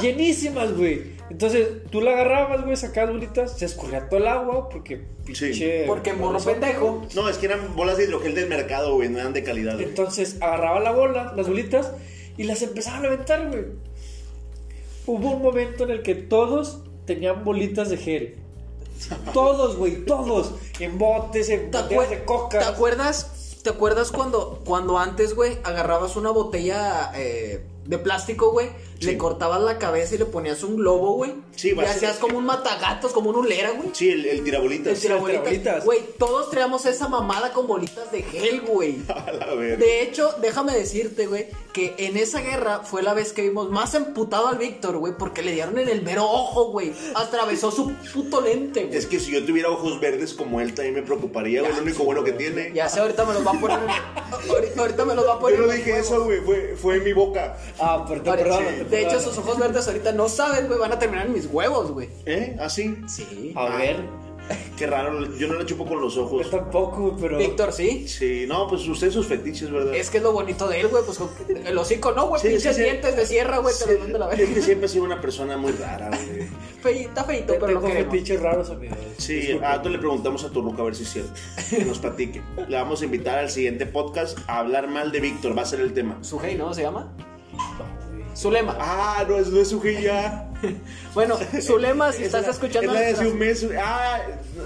Llenísimas, 0.01 0.75
güey. 0.75 1.12
Entonces 1.33 1.67
tú 1.89 1.99
la 1.99 2.11
agarrabas, 2.11 2.63
güey, 2.63 2.77
sacabas 2.77 3.11
bolitas, 3.11 3.57
se 3.57 3.65
escurría 3.65 4.07
todo 4.07 4.19
el 4.19 4.27
agua 4.27 4.69
porque 4.69 5.03
pinche. 5.25 5.85
Porque 5.87 6.13
morro 6.13 6.37
pendejo. 6.37 7.07
No, 7.15 7.27
es 7.27 7.39
que 7.39 7.47
eran 7.47 7.75
bolas 7.75 7.97
de 7.97 8.03
hidrogel 8.03 8.35
del 8.35 8.47
mercado, 8.47 8.93
güey. 8.93 9.09
No 9.09 9.17
eran 9.17 9.33
de 9.33 9.43
calidad, 9.43 9.73
güey. 9.73 9.85
Entonces 9.85 10.37
agarraba 10.41 10.79
la 10.79 10.91
bola, 10.91 11.33
las 11.35 11.47
bolitas, 11.47 11.91
y 12.37 12.43
las 12.43 12.61
empezaban 12.61 13.03
a 13.05 13.07
aventar, 13.07 13.49
güey. 13.49 13.65
Hubo 15.07 15.31
un 15.31 15.41
momento 15.41 15.85
en 15.85 15.89
el 15.89 16.03
que 16.03 16.13
todos 16.13 16.81
tenían 17.07 17.43
bolitas 17.43 17.89
de 17.89 17.97
gel. 17.97 18.35
Todos, 19.33 19.75
güey, 19.75 20.05
todos. 20.05 20.53
En 20.79 20.99
botes, 20.99 21.49
en 21.49 21.71
¿Te, 21.71 21.79
botellas 21.79 22.11
de 22.11 22.25
coca. 22.25 22.59
¿Te 22.59 22.65
acuerdas? 22.65 23.59
¿Te 23.63 23.71
acuerdas 23.71 24.11
cuando, 24.11 24.61
cuando 24.65 24.99
antes, 24.99 25.33
güey, 25.33 25.57
agarrabas 25.63 26.15
una 26.15 26.29
botella 26.29 27.11
eh, 27.15 27.65
de 27.85 27.97
plástico, 27.97 28.51
güey? 28.51 28.69
Sí. 28.99 29.07
Le 29.07 29.17
cortabas 29.17 29.61
la 29.61 29.77
cabeza 29.77 30.15
y 30.15 30.17
le 30.17 30.25
ponías 30.25 30.63
un 30.63 30.77
globo, 30.77 31.15
güey. 31.15 31.33
Sí, 31.55 31.73
y 31.75 31.79
hacías 31.79 32.17
como 32.17 32.37
un 32.37 32.45
matagatos, 32.45 33.11
como 33.11 33.29
un 33.29 33.35
ulera, 33.35 33.71
güey. 33.71 33.89
Sí, 33.91 34.09
el, 34.09 34.25
el 34.25 34.43
tirabolitas. 34.43 34.93
El 34.93 35.01
tirabolitas. 35.01 35.83
Güey, 35.83 35.99
todos 36.17 36.49
traíamos 36.49 36.85
esa 36.85 37.09
mamada 37.09 37.51
con 37.51 37.67
bolitas 37.67 38.11
de 38.11 38.23
gel, 38.23 38.61
güey. 38.61 38.99
A 39.09 39.31
la 39.31 39.53
verga. 39.55 39.77
De 39.77 40.01
hecho, 40.01 40.33
déjame 40.41 40.73
decirte, 40.73 41.27
güey, 41.27 41.47
que 41.73 41.95
en 41.97 42.15
esa 42.15 42.41
guerra 42.41 42.81
fue 42.83 43.03
la 43.03 43.13
vez 43.13 43.33
que 43.33 43.41
vimos 43.41 43.69
más 43.69 43.93
emputado 43.93 44.47
al 44.47 44.57
Víctor, 44.57 44.97
güey, 44.97 45.13
porque 45.17 45.41
le 45.41 45.51
dieron 45.51 45.77
en 45.79 45.89
el 45.89 46.01
mero 46.01 46.23
ojo, 46.23 46.71
güey. 46.71 46.93
Atravesó 47.15 47.71
su 47.71 47.93
puto 48.13 48.39
lente, 48.41 48.85
güey. 48.85 48.97
Es 48.97 49.05
que 49.05 49.19
si 49.19 49.31
yo 49.31 49.45
tuviera 49.45 49.69
ojos 49.69 49.99
verdes 49.99 50.33
como 50.33 50.61
él, 50.61 50.73
también 50.73 50.95
me 50.95 51.01
preocuparía, 51.01 51.61
güey. 51.61 51.73
Lo 51.73 51.81
único 51.81 52.05
bueno 52.05 52.23
que 52.23 52.31
tiene. 52.31 52.71
Ya 52.73 52.87
sé, 52.87 53.01
ahorita 53.01 53.25
me 53.25 53.33
los 53.33 53.45
va 53.45 53.51
a 53.51 53.59
poner. 53.59 53.79
ahorita, 54.77 55.05
me 55.05 55.15
los 55.15 55.27
va 55.27 55.33
a 55.33 55.39
poner. 55.39 55.59
Yo 55.59 55.65
no 55.65 55.73
dije 55.73 55.97
eso, 55.97 56.23
güey. 56.23 56.39
Fue, 56.41 56.75
fue 56.77 56.97
en 56.97 57.03
mi 57.03 57.13
boca. 57.13 57.57
Ah, 57.79 58.05
pero 58.07 58.21
te 58.21 58.83
de 58.85 59.01
hecho, 59.01 59.19
sus 59.19 59.37
ojos 59.37 59.57
verdes 59.59 59.87
ahorita 59.87 60.11
no 60.11 60.29
saben, 60.29 60.67
güey, 60.67 60.79
van 60.79 60.91
a 60.93 60.99
terminar 60.99 61.25
en 61.25 61.33
mis 61.33 61.47
huevos, 61.47 61.91
güey. 61.91 62.09
¿Eh? 62.25 62.55
¿Así? 62.59 62.97
Sí. 63.07 63.53
A 63.55 63.75
ver, 63.77 63.97
Qué 64.77 64.87
raro. 64.87 65.23
Yo 65.37 65.47
no 65.47 65.53
la 65.53 65.65
chupo 65.65 65.85
con 65.85 66.01
los 66.01 66.15
yo 66.15 66.25
ojos. 66.25 66.49
tampoco, 66.51 66.97
güey, 67.11 67.13
pero. 67.21 67.37
Víctor, 67.37 67.71
sí. 67.71 68.05
Sí, 68.09 68.43
no, 68.45 68.67
pues 68.67 68.85
ustedes 68.85 69.13
sus 69.13 69.25
fetiches, 69.25 69.71
¿verdad? 69.71 69.95
Es 69.95 70.09
que 70.09 70.17
es 70.17 70.23
lo 70.23 70.33
bonito 70.33 70.67
de 70.67 70.81
él, 70.81 70.89
güey, 70.89 71.01
pues 71.05 71.17
el 71.65 71.77
hocico 71.77 72.11
no, 72.11 72.27
güey, 72.27 72.41
Sí, 72.41 72.49
pinches 72.49 72.75
sí, 72.75 72.81
sí. 72.81 72.83
dientes 72.83 73.15
de 73.15 73.25
sierra, 73.25 73.59
güey, 73.59 73.73
te 73.73 73.89
los 73.93 73.99
mando 74.01 74.19
la 74.19 74.29
Es 74.31 74.39
que 74.39 74.45
verga. 74.47 74.61
siempre 74.61 74.85
he 74.87 74.89
sido 74.89 75.05
una 75.05 75.21
persona 75.21 75.55
muy 75.55 75.71
rara, 75.71 76.09
güey. 76.09 76.47
Feita, 76.83 77.23
feito, 77.23 77.53
pero 77.57 77.81
queremos. 77.81 78.11
fetiches 78.13 78.41
raros, 78.41 78.69
amigos. 78.69 78.97
Sí, 79.17 79.35
Disculpen. 79.35 79.63
a 79.69 79.81
tú 79.81 79.87
le 79.89 79.97
preguntamos 79.99 80.43
a 80.43 80.49
Turruca 80.49 80.81
a 80.81 80.85
ver 80.85 80.95
si 80.95 81.03
es 81.03 81.09
cierto. 81.13 81.31
Que 81.69 81.85
nos 81.85 81.99
platique. 81.99 82.41
Le 82.67 82.75
vamos 82.75 83.01
a 83.01 83.05
invitar 83.05 83.39
al 83.39 83.49
siguiente 83.49 83.85
podcast 83.85 84.37
a 84.47 84.57
hablar 84.59 84.89
mal 84.89 85.13
de 85.13 85.21
Víctor. 85.21 85.57
Va 85.57 85.61
a 85.61 85.65
ser 85.65 85.79
el 85.79 85.93
tema. 85.93 86.17
Sujei, 86.21 86.55
¿no? 86.55 86.73
¿Se 86.73 86.81
llama? 86.81 87.13
Zulema. 88.35 88.75
Ah, 88.79 89.23
no, 89.27 89.37
es, 89.37 89.47
no 89.49 89.59
es 89.61 89.71
Ujilla. 89.73 90.49
Bueno, 91.13 91.37
Zulema, 91.61 92.13
si 92.13 92.21
Es 92.21 92.27
estás 92.27 92.43
la- 92.45 92.51
escuchando. 92.51 92.95
Es 92.95 93.17
la 93.17 93.23
de 93.25 93.29
un 93.31 93.37
mes. 93.37 93.67
Ah, 93.77 94.17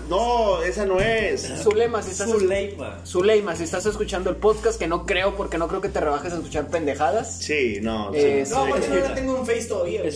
no, 0.07 0.61
esa 0.61 0.85
no 0.85 0.99
es. 0.99 1.41
Zulema, 1.63 2.03
si 2.03 2.11
estás 2.11 2.29
Zuleima. 2.29 2.99
Zuleima, 3.03 3.55
si 3.55 3.63
estás 3.63 3.83
escuchando 3.87 4.29
el 4.29 4.35
podcast, 4.35 4.77
que 4.77 4.85
no 4.87 5.07
creo, 5.07 5.35
porque 5.35 5.57
no 5.57 5.67
creo 5.67 5.81
que 5.81 5.89
te 5.89 5.99
rebajes 5.99 6.31
a 6.33 6.35
escuchar 6.35 6.67
pendejadas. 6.67 7.39
Sí, 7.39 7.79
no. 7.81 8.11
sí. 8.13 8.19
Eh, 8.19 8.43
No, 8.47 8.63
sí. 8.65 8.69
porque 8.71 8.87
no 8.89 8.95
la 8.95 9.15
tengo 9.15 9.37
en 9.39 9.45
Face 9.47 9.65
todavía. 9.65 10.01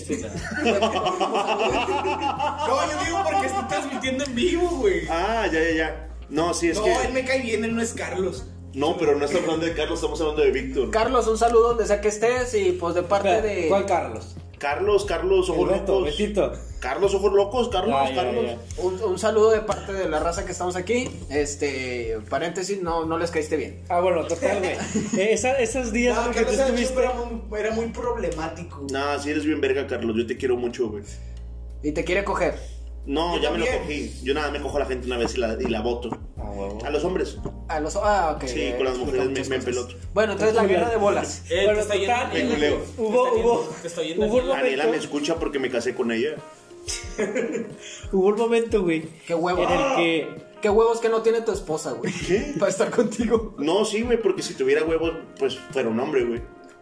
No, 2.67 2.91
yo 2.91 3.03
digo 3.05 3.23
porque 3.23 3.47
estoy 3.47 3.63
transmitiendo 3.67 4.23
en 4.23 4.35
vivo, 4.35 4.69
güey. 4.77 5.07
Ah, 5.09 5.47
ya, 5.51 5.59
ya, 5.63 5.71
ya. 5.75 6.07
No, 6.29 6.53
sí, 6.53 6.69
es 6.69 6.77
No, 6.77 6.83
que. 6.83 6.93
él 7.07 7.13
me 7.13 7.25
cae 7.25 7.41
bien, 7.41 7.65
él 7.65 7.75
no 7.75 7.81
es 7.81 7.93
Carlos. 7.93 8.45
No, 8.73 8.97
pero 8.97 9.17
no 9.17 9.25
estamos 9.25 9.45
hablando 9.45 9.65
de 9.65 9.73
Carlos, 9.73 9.99
estamos 9.99 10.19
hablando 10.21 10.41
de 10.43 10.51
Víctor. 10.51 10.91
Carlos, 10.91 11.27
un 11.27 11.37
saludo 11.37 11.69
donde 11.69 11.85
sea 11.85 11.99
que 12.01 12.07
estés 12.07 12.53
y 12.53 12.71
pues 12.73 12.95
de 12.95 13.03
parte 13.03 13.41
de. 13.41 13.67
¿Cuál 13.67 13.85
Carlos? 13.85 14.35
Carlos, 14.57 15.05
Carlos, 15.05 15.49
ojos 15.49 15.69
Beto, 15.69 15.99
locos. 15.99 16.17
Betito. 16.17 16.53
Carlos, 16.79 17.13
ojos 17.15 17.33
locos, 17.33 17.69
Carlos, 17.69 17.95
Ah, 17.97 18.09
ya, 18.09 18.15
Carlos. 18.15 18.45
ya, 18.45 18.51
ya. 18.55 18.81
Un, 18.83 19.03
un 19.03 19.19
saludo 19.19 19.49
de 19.51 19.61
parte 19.61 19.91
de 19.91 20.07
la 20.07 20.19
raza 20.19 20.45
que 20.45 20.51
estamos 20.51 20.75
aquí. 20.75 21.09
Este, 21.31 22.17
paréntesis, 22.29 22.81
no, 22.81 23.05
no 23.05 23.17
les 23.17 23.29
caíste 23.31 23.57
bien. 23.57 23.81
Ah, 23.89 23.99
bueno, 24.01 24.25
total, 24.27 24.59
güey. 24.59 24.73
Eh, 25.19 25.33
esa- 25.33 25.57
esos 25.59 25.91
días 25.91 26.15
No, 26.15 26.29
que 26.31 26.35
Carlos 26.43 26.53
tú 26.55 26.59
era, 26.61 26.65
estuviste. 26.67 26.99
era 26.99 27.13
muy, 27.13 27.59
era 27.59 27.71
muy 27.71 27.87
problemático. 27.87 28.85
Nah, 28.91 29.17
si 29.19 29.31
eres 29.31 29.45
bien 29.45 29.59
verga, 29.61 29.85
Carlos. 29.87 30.15
Yo 30.15 30.25
te 30.27 30.37
quiero 30.37 30.55
mucho, 30.55 30.89
güey. 30.89 31.03
Y 31.83 31.91
te 31.91 32.03
quiere 32.03 32.23
coger. 32.23 32.55
No, 33.05 33.39
ya 33.39 33.49
me 33.51 33.57
lo 33.57 33.65
cogí. 33.65 34.13
Yo 34.23 34.33
nada 34.33 34.51
me 34.51 34.61
cojo 34.61 34.77
a 34.77 34.81
la 34.81 34.85
gente 34.85 35.07
una 35.07 35.17
vez 35.17 35.35
y 35.35 35.39
la, 35.39 35.57
y 35.59 35.65
la 35.65 35.81
voto. 35.81 36.09
Ah. 36.37 36.85
A 36.85 36.89
los 36.91 37.03
hombres. 37.03 37.37
A 37.67 37.79
los. 37.79 37.95
Ah, 37.95 38.33
ok. 38.35 38.47
Sí, 38.47 38.73
con 38.77 38.85
las 38.85 38.97
mujeres 38.97 39.49
me- 39.49 39.57
me. 39.57 39.71
Bueno, 40.13 40.33
entonces 40.33 40.55
la 40.55 40.65
guerra 40.65 40.89
de 40.89 40.97
bolas. 40.97 41.43
Eh, 41.49 41.63
Bueno, 41.65 41.79
te 41.79 41.81
está 41.81 41.95
yendo 42.31 42.49
Me 42.49 42.53
culeo. 42.55 42.85
Hubo, 42.97 43.33
hubo, 43.33 43.69
te 43.81 43.87
está 43.87 44.03
yendo 44.03 44.25
hubo 44.25 44.35
un 44.35 44.43
bien. 44.45 44.55
Daniela 44.55 44.83
me 44.83 44.87
momento, 44.89 45.05
escucha 45.05 45.35
porque 45.35 45.59
me 45.59 45.69
casé 45.71 45.95
con 45.95 46.11
ella. 46.11 46.35
hubo 48.11 48.27
un 48.27 48.35
momento, 48.35 48.81
güey, 48.83 49.03
Qué 49.25 49.35
huevo. 49.35 49.63
en 49.63 49.69
el 49.71 49.95
que 49.95 50.51
Qué 50.61 50.69
huevos 50.69 50.99
que 50.99 51.09
no 51.09 51.23
tiene 51.23 51.41
tu 51.41 51.51
esposa, 51.51 51.93
güey. 51.93 52.13
¿Qué? 52.13 52.53
Para 52.59 52.69
estar 52.69 52.91
contigo. 52.91 53.55
No, 53.57 53.83
sí, 53.83 54.01
güey, 54.03 54.21
porque 54.21 54.43
si 54.43 54.53
tuviera 54.53 54.83
huevos, 54.83 55.11
pues 55.39 55.57
fuera 55.71 55.89
un 55.89 55.99
hombre, 55.99 56.23
güey. 56.23 56.41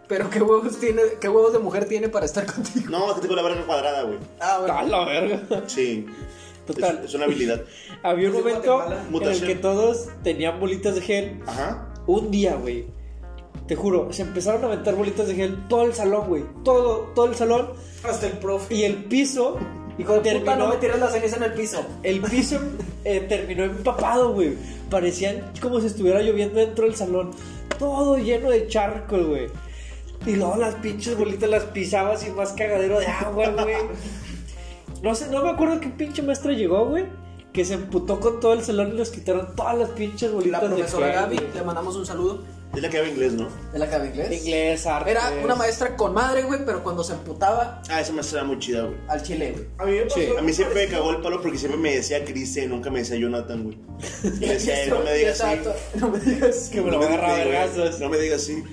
Pero 0.09 0.27
qué 0.27 0.41
huevos 0.41 0.79
tiene, 0.79 1.03
qué 1.21 1.29
huevos 1.29 1.53
de 1.53 1.59
mujer 1.59 1.85
tiene 1.85 2.09
para 2.09 2.25
estar 2.25 2.43
contigo. 2.51 2.89
No, 2.89 3.13
que 3.13 3.21
tengo 3.21 3.35
la 3.35 3.43
verga 3.43 3.63
cuadrada, 3.65 4.03
güey. 4.03 4.17
Ah, 4.41 4.55
a 4.55 4.59
bueno. 4.59 4.87
la 4.87 5.05
verga. 5.05 5.63
Sí. 5.67 6.07
Total. 6.65 6.97
Es, 6.97 7.05
es 7.05 7.13
una 7.13 7.25
habilidad. 7.25 7.61
Había 8.01 8.29
un 8.29 8.35
Es 8.35 8.43
momento 8.43 8.83
en 9.21 9.27
el 9.27 9.45
que 9.45 9.55
todos 9.55 10.07
tenían 10.23 10.59
bolitas 10.59 10.95
de 10.95 11.01
gel. 11.01 11.39
Ajá. 11.45 11.93
Un 12.07 12.31
día, 12.31 12.55
güey. 12.55 12.87
Te 13.67 13.75
juro, 13.75 14.11
se 14.11 14.23
empezaron 14.23 14.63
a 14.63 14.67
aventar 14.67 14.95
bolitas 14.95 15.27
de 15.27 15.35
gel 15.35 15.67
todo 15.67 15.83
el 15.83 15.93
salón, 15.93 16.27
güey. 16.27 16.43
Todo, 16.63 17.11
todo 17.13 17.27
el 17.27 17.35
salón. 17.35 17.69
Hasta 18.03 18.25
el 18.25 18.33
profe. 18.33 18.73
Y 18.73 18.83
el 18.85 19.03
piso. 19.05 19.59
De 19.95 20.05
puta, 20.05 20.23
terminó, 20.23 20.55
no 20.55 20.69
me 20.69 20.77
tires 20.77 20.99
la 20.99 21.09
ceniza 21.09 21.37
en 21.37 21.43
el 21.43 21.53
piso. 21.53 21.85
El 22.01 22.21
piso 22.21 22.59
eh, 23.03 23.19
terminó 23.29 23.63
empapado, 23.63 24.33
güey. 24.33 24.55
Parecían 24.89 25.51
como 25.61 25.79
si 25.81 25.87
estuviera 25.87 26.21
lloviendo 26.21 26.59
dentro 26.59 26.85
del 26.85 26.95
salón. 26.95 27.31
Todo 27.77 28.17
lleno 28.17 28.49
de 28.49 28.67
charcos, 28.67 29.27
güey. 29.27 29.49
Y 30.25 30.35
luego 30.35 30.57
las 30.57 30.75
pinches 30.75 31.17
bolitas 31.17 31.49
las 31.49 31.63
pisabas 31.65 32.25
y 32.27 32.31
más 32.31 32.51
cagadero 32.53 32.99
de 32.99 33.07
agua, 33.07 33.49
güey. 33.49 33.75
No 35.01 35.15
sé, 35.15 35.27
no 35.29 35.43
me 35.43 35.49
acuerdo 35.51 35.79
qué 35.79 35.87
pinche 35.89 36.21
maestra 36.21 36.51
llegó, 36.51 36.85
güey. 36.87 37.05
Que 37.53 37.65
se 37.65 37.73
emputó 37.75 38.19
con 38.19 38.39
todo 38.39 38.53
el 38.53 38.61
salón 38.63 38.91
y 38.93 38.97
nos 38.97 39.09
quitaron 39.09 39.55
todas 39.55 39.77
las 39.77 39.89
pinches 39.91 40.29
La 40.29 40.35
bolitas 40.35 40.61
de 40.61 40.67
profesora 40.67 41.07
Gaby, 41.13 41.39
le 41.53 41.61
mandamos 41.63 41.95
un 41.95 42.05
saludo. 42.05 42.43
Es 42.75 42.81
la 42.83 42.89
que 42.89 42.99
habla 42.99 43.09
inglés, 43.09 43.33
¿no? 43.33 43.47
¿De 43.73 43.79
la 43.79 43.87
Gaby 43.87 44.09
inglés? 44.09 44.41
Inglés, 44.43 44.85
arte. 44.85 45.09
Era 45.09 45.31
una 45.43 45.55
maestra 45.55 45.95
con 45.97 46.13
madre, 46.13 46.43
güey, 46.43 46.59
pero 46.63 46.83
cuando 46.83 47.03
se 47.03 47.13
emputaba 47.13 47.81
Ah, 47.89 47.99
esa 48.01 48.13
maestra 48.13 48.39
era 48.41 48.47
muy 48.47 48.59
chida, 48.59 48.83
güey. 48.83 48.95
al 49.07 49.23
chile, 49.23 49.51
güey. 49.53 49.65
A 49.79 49.85
mí 49.85 49.91
me 49.97 50.01
pasó 50.03 50.15
Sí, 50.19 50.25
algo 50.27 50.37
A 50.37 50.41
mí 50.43 50.53
siempre 50.53 50.85
me 50.85 50.91
cagó 50.91 51.09
el 51.11 51.21
palo 51.21 51.41
porque 51.41 51.57
siempre 51.57 51.79
me 51.79 51.95
decía 51.95 52.23
Cristian 52.23 52.65
y 52.65 52.67
nunca 52.67 52.91
me 52.91 52.99
decía 52.99 53.15
Jonathan, 53.17 53.63
güey. 53.63 53.77
Me 54.39 54.47
decía, 54.47 54.83
"Eh, 54.83 54.87
no 54.89 54.99
me 54.99 55.13
digas 55.15 55.41
así. 55.41 55.59
No 55.95 56.09
me 56.09 56.19
digas 56.19 56.69
Que 56.71 56.81
me 56.81 56.91
lo 56.91 57.01
a 57.01 57.07
vergazos. 57.07 57.99
No 57.99 58.09
me 58.09 58.17
digas 58.19 58.43
así. 58.43 58.63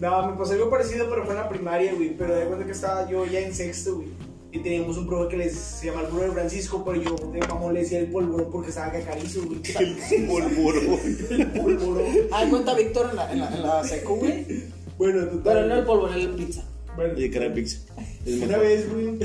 No, 0.00 0.30
me 0.30 0.36
pasó 0.38 0.52
algo 0.52 0.70
parecido, 0.70 1.08
pero 1.10 1.24
fue 1.24 1.34
en 1.34 1.40
la 1.40 1.48
primaria, 1.48 1.92
güey. 1.94 2.16
Pero 2.16 2.34
de 2.36 2.46
cuenta 2.46 2.64
que 2.64 2.72
estaba 2.72 3.08
yo 3.08 3.26
ya 3.26 3.40
en 3.40 3.54
sexto, 3.54 3.96
güey. 3.96 4.08
Y 4.50 4.60
teníamos 4.60 4.96
un 4.96 5.06
profe 5.06 5.28
que 5.28 5.36
les, 5.36 5.54
se 5.54 5.86
llama 5.86 6.00
el 6.02 6.06
profe 6.06 6.30
Francisco, 6.30 6.82
pero 6.84 7.02
yo 7.02 7.14
de 7.32 7.40
mamón 7.40 7.74
le 7.74 7.80
decía 7.80 7.98
el 7.98 8.06
polvorón 8.10 8.50
porque 8.50 8.70
estaba 8.70 8.90
cacarizo, 8.92 9.42
güey. 9.44 9.60
El 10.10 10.26
polvorón. 10.26 11.00
El 11.30 11.46
polvorón. 11.48 12.06
Ah, 12.32 12.46
cuenta 12.48 12.74
Víctor 12.74 13.08
en 13.10 13.16
la, 13.16 13.32
en 13.32 13.40
la, 13.40 13.48
en 13.54 13.62
la 13.62 13.84
secu, 13.84 14.16
güey. 14.16 14.46
Bueno, 14.96 15.18
Pero 15.20 15.30
total. 15.38 15.68
no 15.68 15.74
el 15.76 15.84
polvo, 15.84 16.08
en 16.08 16.14
el 16.14 16.30
pizza. 16.30 16.64
Bueno, 16.96 17.14
Oye, 17.14 17.30
cara 17.30 17.44
de 17.44 17.50
pizza. 17.50 17.78
Es 18.24 18.36
una 18.36 18.46
mejor. 18.46 18.62
vez, 18.62 18.90
güey, 18.92 19.18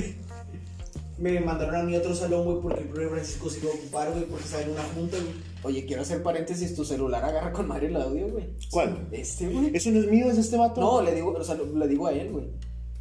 me 1.17 1.39
mandaron 1.39 1.75
a 1.75 1.83
mí 1.83 1.95
a 1.95 1.99
otro 1.99 2.13
salón, 2.13 2.43
güey, 2.43 2.57
porque 2.61 2.81
el 2.81 2.87
profe 2.89 3.07
Francisco 3.09 3.49
se 3.49 3.59
iba 3.59 3.71
a 3.71 3.75
ocupar, 3.75 4.11
güey, 4.11 4.25
porque 4.25 4.43
estaba 4.43 4.63
en 4.63 4.71
una 4.71 4.83
junta, 4.83 5.17
güey. 5.17 5.52
Oye, 5.63 5.85
quiero 5.85 6.01
hacer 6.01 6.21
paréntesis, 6.21 6.75
tu 6.75 6.83
celular 6.83 7.23
agarra 7.23 7.51
con 7.53 7.67
madre 7.67 7.87
el 7.87 7.95
audio, 7.95 8.27
güey. 8.27 8.45
¿Cuál? 8.69 9.07
Este, 9.11 9.47
güey. 9.47 9.71
¿Eso 9.75 9.91
no 9.91 9.99
es 9.99 10.07
mío? 10.07 10.29
¿Es 10.29 10.37
este 10.37 10.57
vato? 10.57 10.81
No, 10.81 11.01
le 11.01 11.13
digo, 11.15 11.31
o 11.31 11.43
sea, 11.43 11.55
le 11.55 11.87
digo 11.87 12.07
a 12.07 12.13
él, 12.13 12.31
güey. 12.31 12.45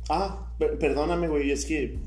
Ah, 0.09 0.53
per- 0.59 0.79
perdóname, 0.79 1.29
güey. 1.29 1.51
Es 1.51 1.65
que 1.67 1.99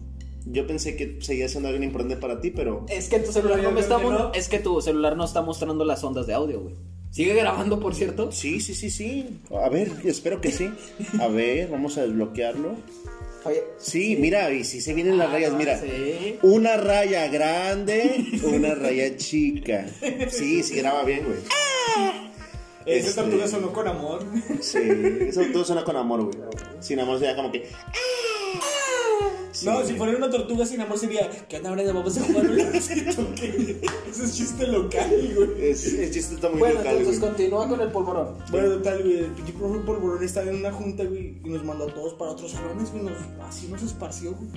yo 0.45 0.65
pensé 0.67 0.95
que 0.95 1.17
seguía 1.21 1.49
siendo 1.49 1.67
alguien 1.69 1.83
importante 1.83 2.17
para 2.17 2.39
ti, 2.39 2.51
pero. 2.51 2.85
Es 2.87 3.09
que 3.09 3.19
tu 3.19 3.31
celular 3.31 3.61
no 3.63 3.71
me 3.71 3.81
está 3.81 3.97
que 3.97 4.03
mo- 4.03 4.11
no. 4.11 4.33
es 4.33 4.47
que 4.47 4.59
tu 4.59 4.81
celular 4.81 5.17
no 5.17 5.25
está 5.25 5.41
mostrando 5.41 5.83
las 5.85 6.03
ondas 6.03 6.27
de 6.27 6.33
audio, 6.33 6.61
güey. 6.61 6.75
Sigue 7.11 7.33
grabando, 7.33 7.79
por 7.79 7.95
cierto. 7.95 8.31
Sí, 8.31 8.59
sí, 8.59 8.73
sí, 8.75 8.89
sí. 8.89 9.39
A 9.63 9.69
ver, 9.69 9.89
espero 10.03 10.41
que 10.41 10.51
sí. 10.51 10.69
A 11.19 11.27
ver, 11.27 11.69
vamos 11.69 11.97
a 11.97 12.01
desbloquearlo. 12.03 12.75
Sí, 13.77 14.17
mira, 14.19 14.51
y 14.51 14.63
si 14.63 14.81
se 14.81 14.93
vienen 14.93 15.17
las 15.17 15.29
Ah, 15.29 15.33
rayas, 15.33 15.53
mira. 15.53 15.79
sí. 15.79 16.37
Una 16.41 16.77
raya 16.77 17.27
grande, 17.27 18.25
una 18.43 18.75
raya 18.75 19.15
chica. 19.17 19.85
Sí, 20.29 20.63
sí, 20.63 20.75
graba 20.77 21.03
bien, 21.03 21.23
güey. 21.25 21.37
Esa 22.85 23.07
Este- 23.09 23.21
tortuga 23.21 23.47
sonó 23.47 23.73
con 23.73 23.87
amor. 23.87 24.23
Sí, 24.61 24.77
eso 25.27 25.41
todo 25.51 25.65
suena 25.65 25.83
con 25.83 25.95
amor, 25.95 26.25
güey. 26.25 26.37
Sin 26.79 26.99
amor 26.99 27.17
sería 27.19 27.35
como 27.35 27.51
que. 27.51 27.67
Sí. 29.51 29.65
No, 29.65 29.85
si 29.85 29.93
fuera 29.93 30.17
una 30.17 30.29
tortuga 30.29 30.65
sin 30.65 30.81
amor 30.81 30.97
sería, 30.97 31.29
¿qué 31.47 31.57
onda, 31.57 31.71
Brenda? 31.71 31.93
Vamos 31.93 32.17
a 32.17 32.23
jugar 32.25 32.45
un 32.49 32.57
lacito, 32.57 33.25
¿qué? 33.35 33.81
Ese 34.11 34.25
es 34.25 34.35
chiste 34.35 34.67
local, 34.67 35.09
güey. 35.33 35.69
Es, 35.69 35.85
el 35.93 36.11
chiste 36.11 36.35
está 36.35 36.49
muy 36.49 36.59
Bueno, 36.59 36.79
local, 36.79 36.97
entonces 36.97 37.19
güey. 37.21 37.31
continúa 37.31 37.67
con 37.69 37.79
el 37.79 37.91
polvorón. 37.91 38.35
Bueno, 38.51 38.69
total, 38.75 39.01
güey, 39.03 39.19
el 39.19 39.31
pinche 39.31 39.53
profe 39.53 39.79
Polvorón 39.79 40.23
estaba 40.23 40.49
en 40.49 40.55
una 40.57 40.71
junta, 40.73 41.05
güey, 41.05 41.37
y 41.43 41.49
nos 41.49 41.63
mandó 41.63 41.87
a 41.87 41.93
todos 41.93 42.13
para 42.15 42.31
otros 42.31 42.51
salones, 42.51 42.91
güey, 42.91 43.03
nos, 43.03 43.17
así 43.47 43.67
nos 43.67 43.81
esparció, 43.81 44.33
güey. 44.33 44.49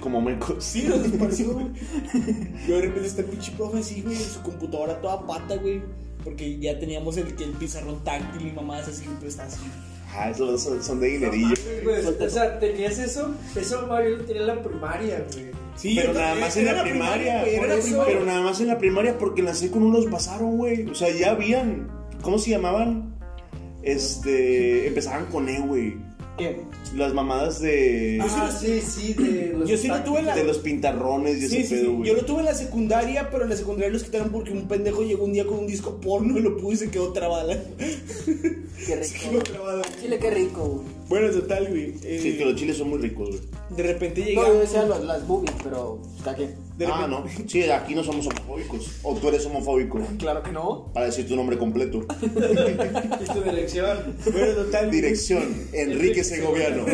Como 0.00 0.20
mecos. 0.20 0.62
Sí, 0.64 0.84
nos 0.84 1.04
esparció, 1.04 1.54
güey. 1.54 1.66
Y 2.66 2.70
de 2.70 2.80
repente 2.80 3.08
está 3.08 3.22
el 3.22 3.28
pinche 3.28 3.52
profe 3.52 3.78
así, 3.78 4.02
güey, 4.02 4.14
en 4.14 4.22
su 4.22 4.40
computadora 4.42 5.00
toda 5.00 5.26
pata, 5.26 5.56
güey, 5.56 5.82
porque 6.22 6.58
ya 6.60 6.78
teníamos 6.78 7.16
el, 7.16 7.26
el 7.26 7.50
pizarrón 7.58 8.04
táctil 8.04 8.46
y 8.46 8.52
mamadas 8.52 8.86
así, 8.88 9.04
pero 9.18 9.28
está 9.28 9.44
así. 9.46 9.60
Ah, 10.16 10.30
esos 10.30 10.62
son, 10.62 10.82
son 10.82 11.00
de 11.00 11.08
dinerillo. 11.08 11.54
O 12.20 12.28
sea, 12.30 12.58
tenías 12.60 12.98
eso, 12.98 13.34
eso 13.56 13.86
Mario 13.88 14.18
lo 14.18 14.24
tenía 14.24 14.42
en 14.42 14.46
la 14.48 14.62
primaria, 14.62 15.26
güey. 15.32 15.46
Sí, 15.76 15.96
pero 16.00 16.14
nada 16.14 16.36
más 16.36 16.56
en 16.56 16.66
la 16.66 16.72
güey, 16.72 16.84
eso. 16.84 16.90
primaria. 16.90 17.44
Pero 18.06 18.24
nada 18.24 18.40
más 18.42 18.60
en 18.60 18.68
la 18.68 18.78
primaria 18.78 19.18
porque 19.18 19.40
en 19.40 19.46
la 19.46 19.54
secu 19.54 19.80
no 19.80 19.90
los 19.90 20.06
pasaron, 20.06 20.56
güey. 20.56 20.88
O 20.88 20.94
sea, 20.94 21.10
ya 21.10 21.32
habían. 21.32 21.88
¿Cómo 22.22 22.38
se 22.38 22.50
llamaban? 22.50 23.12
Este. 23.82 24.86
Empezaban 24.86 25.26
con 25.26 25.48
E, 25.48 25.60
güey. 25.60 25.96
¿Qué? 26.36 26.60
Las 26.96 27.14
mamadas 27.14 27.60
de. 27.60 28.18
Ah, 28.20 28.50
sí, 28.60 28.80
sí, 28.80 29.14
de 29.14 29.52
los 29.56 29.68
Yo 29.68 29.76
sí 29.76 29.86
lo 29.86 30.02
tuve 30.02 30.18
en 30.20 30.26
la- 30.26 30.34
De 30.34 30.42
los 30.44 30.58
pintarrones 30.58 31.36
y 31.42 31.48
Sí, 31.48 31.58
ese 31.58 31.68
sí, 31.68 31.74
pedo, 31.76 31.84
sí. 31.90 31.96
güey. 31.96 32.08
Yo 32.08 32.14
lo 32.16 32.24
tuve 32.24 32.40
en 32.40 32.46
la 32.46 32.54
secundaria, 32.54 33.30
pero 33.30 33.44
en 33.44 33.50
la 33.50 33.56
secundaria 33.56 33.92
los 33.92 34.02
quitaron 34.02 34.30
porque 34.30 34.50
un 34.52 34.66
pendejo 34.66 35.02
llegó 35.02 35.24
un 35.24 35.32
día 35.32 35.46
con 35.46 35.58
un 35.60 35.66
disco 35.68 36.00
porno 36.00 36.36
y 36.36 36.42
lo 36.42 36.56
puso 36.56 36.72
y 36.72 36.76
se 36.76 36.90
quedó 36.90 37.12
trabada. 37.12 37.56
Qué 37.76 37.84
Se 39.04 39.14
quedó 39.18 39.30
rico. 39.32 39.42
trabada. 39.44 39.82
Chile, 40.00 40.18
qué 40.18 40.30
rico, 40.30 40.64
güey. 40.66 40.86
Bueno, 41.08 41.30
total, 41.30 41.68
güey. 41.68 41.94
eh, 42.02 42.18
Sí, 42.20 42.36
que 42.36 42.44
los 42.44 42.56
chiles 42.56 42.76
son 42.78 42.90
muy 42.90 42.98
ricos, 42.98 43.28
güey. 43.28 43.40
De 43.76 43.82
repente 43.84 44.20
No, 44.22 44.26
llegamos. 44.26 44.48
yo 44.54 44.60
decía 44.60 44.82
las 44.84 45.26
boobies, 45.28 45.54
pero 45.62 46.00
está 46.16 46.34
que. 46.34 46.48
De 46.76 46.86
Ah, 46.86 47.06
no. 47.08 47.24
Sí, 47.46 47.62
aquí 47.64 47.94
no 47.94 48.02
somos 48.02 48.26
homofóbicos. 48.26 48.90
O 49.02 49.14
tú 49.14 49.28
eres 49.28 49.46
homofóbico. 49.46 50.00
Claro 50.18 50.42
que 50.42 50.50
no. 50.52 50.90
Para 50.92 51.06
decir 51.06 51.26
tu 51.28 51.36
nombre 51.36 51.56
completo. 51.56 52.04
y 52.22 53.32
tu 53.32 53.42
dirección. 53.42 54.16
Bueno, 54.32 54.52
total. 54.54 54.90
Dirección: 54.90 55.42
Enrique 55.72 56.24
Segoviano. 56.24 56.84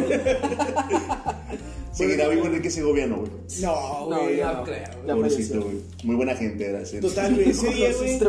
Seguirá 1.92 2.28
vivo 2.28 2.46
Enrique 2.46 2.70
Segoviano, 2.70 3.16
güey. 3.18 3.30
No, 3.62 4.08
No, 4.08 4.22
güey. 4.22 4.36
ya 4.36 4.52
no 4.52 4.58
no. 4.58 4.64
creo, 4.64 4.84
Ya 5.06 5.14
Pobrecito, 5.14 5.60
güey. 5.62 5.76
Muy 6.04 6.14
buena 6.14 6.34
gente 6.36 6.64
era. 6.66 6.84
sí. 6.86 7.00
Total, 7.00 7.34
güey. 7.34 7.50
Ese 7.50 7.68
día, 7.74 7.92
güey. 7.92 8.10
Este. 8.12 8.26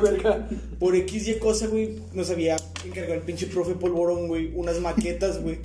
Por 0.79 0.95
X 0.95 1.27
y 1.27 1.33
cosa, 1.35 1.67
güey, 1.67 1.99
nos 2.13 2.29
había 2.31 2.55
encargado 2.85 3.13
el 3.15 3.21
pinche 3.21 3.45
profe 3.47 3.75
Polvorón, 3.75 4.27
güey, 4.27 4.51
unas 4.55 4.79
maquetas, 4.79 5.41
güey. 5.43 5.59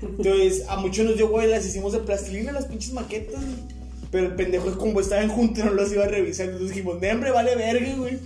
Entonces, 0.00 0.64
a 0.68 0.76
muchos 0.76 1.04
nos 1.06 1.16
dio, 1.16 1.28
güey, 1.28 1.48
las 1.48 1.66
hicimos 1.66 1.92
de 1.92 1.98
plastilina, 2.00 2.52
las 2.52 2.66
pinches 2.66 2.92
maquetas, 2.92 3.40
güey. 3.42 3.73
Pero 4.14 4.28
el 4.28 4.36
pendejo, 4.36 4.78
como 4.78 5.00
estaba 5.00 5.22
en 5.24 5.28
junta, 5.28 5.64
no 5.64 5.74
las 5.74 5.90
iba 5.90 6.04
a 6.04 6.06
revisar. 6.08 6.46
Entonces 6.46 6.68
dijimos, 6.68 7.02
"No, 7.02 7.10
hombre, 7.10 7.32
vale 7.32 7.56
verga, 7.56 7.96
güey. 7.96 8.20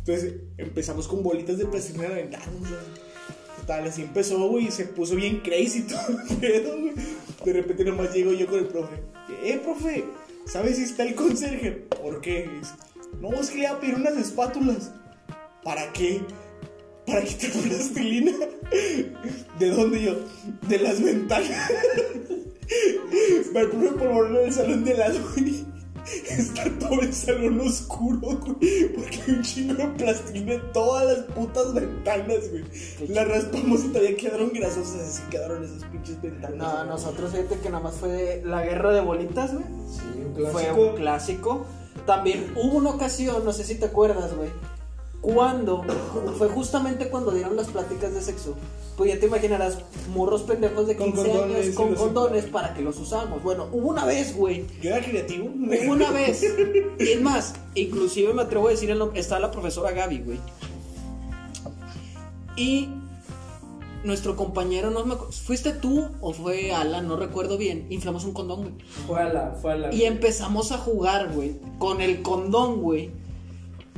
Entonces, 0.00 0.34
empezamos 0.58 1.08
con 1.08 1.22
bolitas 1.22 1.56
de 1.56 1.64
plastilina 1.64 2.08
a 2.08 2.10
aventarnos, 2.10 2.60
güey. 2.60 2.80
Total, 3.58 3.86
así 3.86 4.02
empezó, 4.02 4.46
güey, 4.48 4.66
y 4.66 4.70
se 4.70 4.84
puso 4.84 5.16
bien 5.16 5.40
crazy 5.40 5.82
todo 5.88 6.02
el 6.08 6.36
pedo, 6.36 6.78
güey. 6.78 6.92
De 7.42 7.52
repente 7.54 7.84
nomás 7.86 8.12
llego 8.12 8.34
yo 8.34 8.46
con 8.48 8.58
el 8.58 8.66
profe. 8.66 8.96
Eh, 9.42 9.58
profe, 9.64 10.04
¿sabes 10.44 10.76
si 10.76 10.82
está 10.82 11.04
el 11.04 11.14
conserje? 11.14 11.70
¿Por 11.70 12.20
qué? 12.20 12.50
No, 13.18 13.32
es 13.32 13.48
que 13.48 13.56
le 13.56 13.62
iba 13.62 13.70
a 13.70 13.80
pedir 13.80 13.94
unas 13.94 14.18
espátulas. 14.18 14.92
¿Para 15.64 15.90
qué? 15.94 16.20
Para 17.06 17.24
quitar 17.24 17.50
plastilina. 17.62 18.32
¿De 19.58 19.70
dónde 19.70 20.02
yo? 20.02 20.16
De 20.68 20.78
las 20.80 21.02
ventanas. 21.02 21.70
Va 23.54 23.60
el 23.60 23.68
profe 23.70 23.88
polvorón 23.98 24.36
en 24.36 24.44
el 24.46 24.52
salón 24.52 24.84
de 24.84 24.94
lado, 24.94 25.18
güey. 25.34 25.66
Está 26.30 26.64
todo 26.78 27.00
el 27.02 27.12
salón 27.12 27.60
oscuro, 27.60 28.20
güey. 28.20 28.88
Porque 28.94 29.20
hay 29.26 29.34
un 29.34 29.42
chingo 29.42 29.74
de 29.74 29.86
plastilina 29.88 30.54
en 30.54 30.72
todas 30.72 31.06
las 31.06 31.26
putas 31.34 31.74
ventanas, 31.74 32.48
güey. 32.50 32.64
Las 33.08 33.28
raspamos 33.28 33.84
y 33.84 33.88
todavía 33.88 34.16
quedaron 34.16 34.50
grasosas. 34.52 35.00
Así 35.02 35.22
quedaron 35.30 35.62
esas 35.64 35.84
pinches 35.90 36.20
ventanas. 36.22 36.56
No, 36.56 36.72
güey. 36.76 36.86
nosotros 36.88 37.30
fíjate 37.32 37.58
que 37.58 37.68
nada 37.70 37.82
más 37.84 37.96
fue 37.96 38.42
la 38.44 38.62
guerra 38.64 38.92
de 38.92 39.00
bolitas, 39.02 39.52
güey. 39.52 39.64
Sí, 39.88 40.02
un 40.24 40.34
Fue 40.52 40.62
clásico. 40.62 40.80
un 40.86 40.96
clásico. 40.96 41.66
También 42.06 42.52
hubo 42.56 42.78
una 42.78 42.90
ocasión, 42.90 43.44
no 43.44 43.52
sé 43.52 43.64
si 43.64 43.74
te 43.74 43.86
acuerdas, 43.86 44.34
güey. 44.34 44.48
Cuando, 45.20 45.84
fue 46.38 46.48
justamente 46.48 47.08
cuando 47.10 47.30
dieron 47.30 47.54
las 47.54 47.68
pláticas 47.68 48.14
de 48.14 48.22
sexo. 48.22 48.54
Pues 48.96 49.12
ya 49.12 49.20
te 49.20 49.26
imaginarás, 49.26 49.78
morros 50.12 50.42
pendejos 50.42 50.86
de 50.86 50.96
Con 50.96 51.12
15 51.12 51.28
condones, 51.28 51.64
años 51.64 51.74
con 51.74 51.94
condones 51.94 52.44
para 52.46 52.74
que 52.74 52.82
los 52.82 52.98
usamos. 52.98 53.42
Bueno, 53.42 53.68
hubo 53.72 53.88
una 53.88 54.04
vez, 54.04 54.34
güey. 54.34 54.66
Yo 54.80 54.90
era 54.90 55.04
creativo. 55.04 55.46
Hubo 55.46 55.92
una 55.92 56.10
vez. 56.10 56.42
Es 56.98 57.20
más, 57.20 57.54
inclusive 57.74 58.32
me 58.32 58.42
atrevo 58.42 58.68
a 58.68 58.70
decir 58.70 58.90
el 58.90 58.98
nombre. 58.98 59.20
Estaba 59.20 59.40
la 59.40 59.50
profesora 59.50 59.92
Gaby, 59.92 60.18
güey. 60.20 60.38
Y 62.56 62.88
nuestro 64.04 64.36
compañero, 64.36 64.90
no 64.90 65.04
me 65.04 65.16
¿fuiste 65.16 65.72
tú 65.72 66.08
o 66.20 66.32
fue 66.32 66.72
Alan? 66.72 67.08
No 67.08 67.16
recuerdo 67.16 67.58
bien. 67.58 67.86
Inflamos 67.90 68.24
un 68.24 68.32
condón, 68.32 68.62
güey. 68.62 68.72
Fue 69.06 69.20
a 69.20 69.32
la, 69.32 69.50
fue 69.52 69.72
a 69.72 69.76
la. 69.76 69.94
Y 69.94 70.04
empezamos 70.04 70.72
a 70.72 70.78
jugar, 70.78 71.32
güey. 71.32 71.56
Con 71.78 72.00
el 72.00 72.22
condón, 72.22 72.80
güey. 72.80 73.10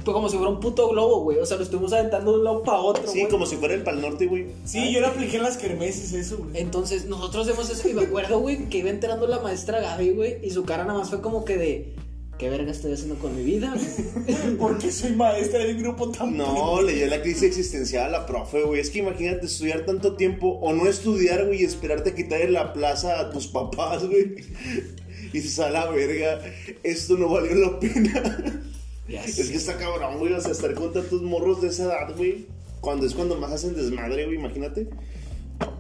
Fue 0.05 0.13
como 0.13 0.29
si 0.29 0.37
fuera 0.37 0.51
un 0.51 0.61
puto 0.61 0.89
globo, 0.89 1.21
güey. 1.23 1.39
O 1.39 1.47
sea, 1.47 1.57
lo 1.57 1.63
estuvimos 1.63 1.93
aventando 1.93 2.33
de 2.33 2.39
un 2.39 2.45
lado 2.45 2.63
para 2.63 2.79
otro, 2.79 3.05
Sí, 3.07 3.21
güey. 3.21 3.31
como 3.31 3.47
si 3.47 3.57
fuera 3.57 3.75
el 3.75 3.83
Pal 3.83 4.01
Norte, 4.01 4.27
güey. 4.27 4.47
Sí, 4.65 4.93
yo 4.93 5.01
lo 5.01 5.09
apliqué 5.09 5.37
en 5.37 5.45
las 5.45 5.57
kermeses, 5.57 6.13
eso, 6.13 6.39
güey. 6.39 6.51
Entonces, 6.61 7.07
nosotros 7.07 7.47
hacemos 7.47 7.71
eso. 7.71 7.89
Y 7.89 7.95
me 7.95 8.03
acuerdo, 8.03 8.41
güey, 8.41 8.69
que 8.69 8.79
iba 8.79 8.91
enterando 8.91 9.27
la 9.27 9.39
maestra 9.41 9.81
Gaby, 9.81 10.11
güey. 10.11 10.39
Y 10.43 10.51
su 10.51 10.65
cara 10.65 10.85
nada 10.85 10.99
más 10.99 11.11
fue 11.11 11.21
como 11.21 11.45
que 11.45 11.57
de. 11.57 11.95
¿Qué 12.39 12.51
verga 12.51 12.73
estoy 12.73 12.93
haciendo 12.93 13.15
con 13.17 13.37
mi 13.37 13.45
vida? 13.45 13.73
Porque 14.59 14.91
soy 14.91 15.13
maestra 15.13 15.61
de 15.61 15.75
un 15.75 15.83
grupo 15.83 16.11
tan 16.11 16.37
No, 16.37 16.83
le 16.83 16.95
dio 16.95 17.07
la 17.07 17.23
crisis 17.23 17.45
existencial 17.45 18.07
a 18.07 18.19
la 18.21 18.27
profe, 18.27 18.63
güey. 18.63 18.81
Es 18.81 18.91
que 18.91 18.99
imagínate 18.99 19.47
estudiar 19.47 19.85
tanto 19.87 20.17
tiempo 20.17 20.49
o 20.61 20.73
no 20.73 20.89
estudiar, 20.89 21.47
güey, 21.47 21.61
y 21.63 21.65
esperarte 21.65 22.11
a 22.11 22.15
quitarle 22.17 22.51
la 22.51 22.73
plaza 22.73 23.21
a 23.21 23.31
tus 23.31 23.47
papás, 23.47 24.05
güey. 24.07 24.35
Y 25.33 25.39
dices, 25.41 25.61
a 25.61 25.71
la 25.71 25.87
verga, 25.87 26.41
esto 26.83 27.17
no 27.17 27.27
valió 27.29 27.55
la 27.55 27.79
pena. 27.81 28.45
Es 29.17 29.51
que 29.51 29.57
está 29.57 29.77
cabrón, 29.77 30.19
güey, 30.19 30.33
o 30.33 30.41
sea, 30.41 30.53
estar 30.53 30.75
con 30.75 30.93
tantos 30.93 31.23
morros 31.23 31.61
de 31.61 31.69
esa 31.69 31.85
edad, 31.85 32.17
güey. 32.17 32.47
Cuando 32.81 33.07
es 33.07 33.15
cuando 33.15 33.37
más 33.37 33.53
hacen 33.53 33.75
desmadre, 33.75 34.25
güey, 34.25 34.39
imagínate. 34.39 34.89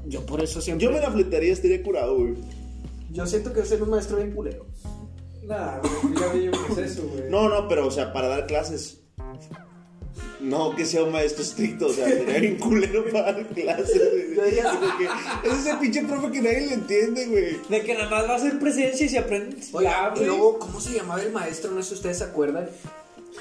Yo 0.06 0.24
por 0.26 0.42
eso 0.42 0.60
siempre. 0.60 0.86
Yo 0.86 0.92
me 0.92 1.00
la 1.00 1.10
fletaría, 1.10 1.52
estaría 1.52 1.82
curado, 1.82 2.16
güey. 2.16 2.34
Yo 3.10 3.26
siento 3.26 3.52
que 3.52 3.64
soy 3.64 3.80
un 3.80 3.90
maestro 3.90 4.16
bien 4.18 4.32
culero. 4.32 4.66
Nah, 5.44 5.78
güey, 5.78 6.14
ya 6.20 6.32
me 6.32 6.50
qué 6.50 6.72
es 6.72 6.92
eso, 6.92 7.08
güey. 7.08 7.28
No, 7.28 7.48
no, 7.48 7.68
pero, 7.68 7.86
o 7.86 7.90
sea, 7.90 8.12
para 8.12 8.28
dar 8.28 8.46
clases. 8.46 9.00
No 10.40 10.74
que 10.74 10.84
sea 10.84 11.04
un 11.04 11.12
maestro 11.12 11.42
estricto, 11.42 11.86
o 11.86 11.92
sea, 11.92 12.08
sería 12.08 12.38
bien 12.38 12.58
culero 12.58 13.04
para 13.12 13.32
dar 13.32 13.46
clases, 13.48 14.34
güey. 14.34 14.50
Que 14.52 15.48
es 15.48 15.54
ese 15.54 15.76
pinche 15.76 16.02
profe 16.02 16.32
que 16.32 16.42
nadie 16.42 16.66
le 16.66 16.74
entiende, 16.74 17.26
güey. 17.26 17.58
De 17.68 17.82
que 17.82 17.94
nada 17.94 18.10
más 18.10 18.24
va 18.24 18.32
a 18.32 18.36
hacer 18.36 18.58
presencia 18.58 19.06
y 19.06 19.08
se 19.08 19.18
aprende. 19.18 19.56
Oiga, 19.72 20.12
Ya, 20.14 20.22
y 20.22 20.26
luego, 20.26 20.58
¿cómo 20.58 20.80
se 20.80 20.94
llamaba 20.94 21.22
el 21.22 21.32
maestro? 21.32 21.70
No 21.70 21.82
sé 21.82 21.90
si 21.90 21.94
ustedes 21.94 22.18
se 22.18 22.24
acuerdan. 22.24 22.68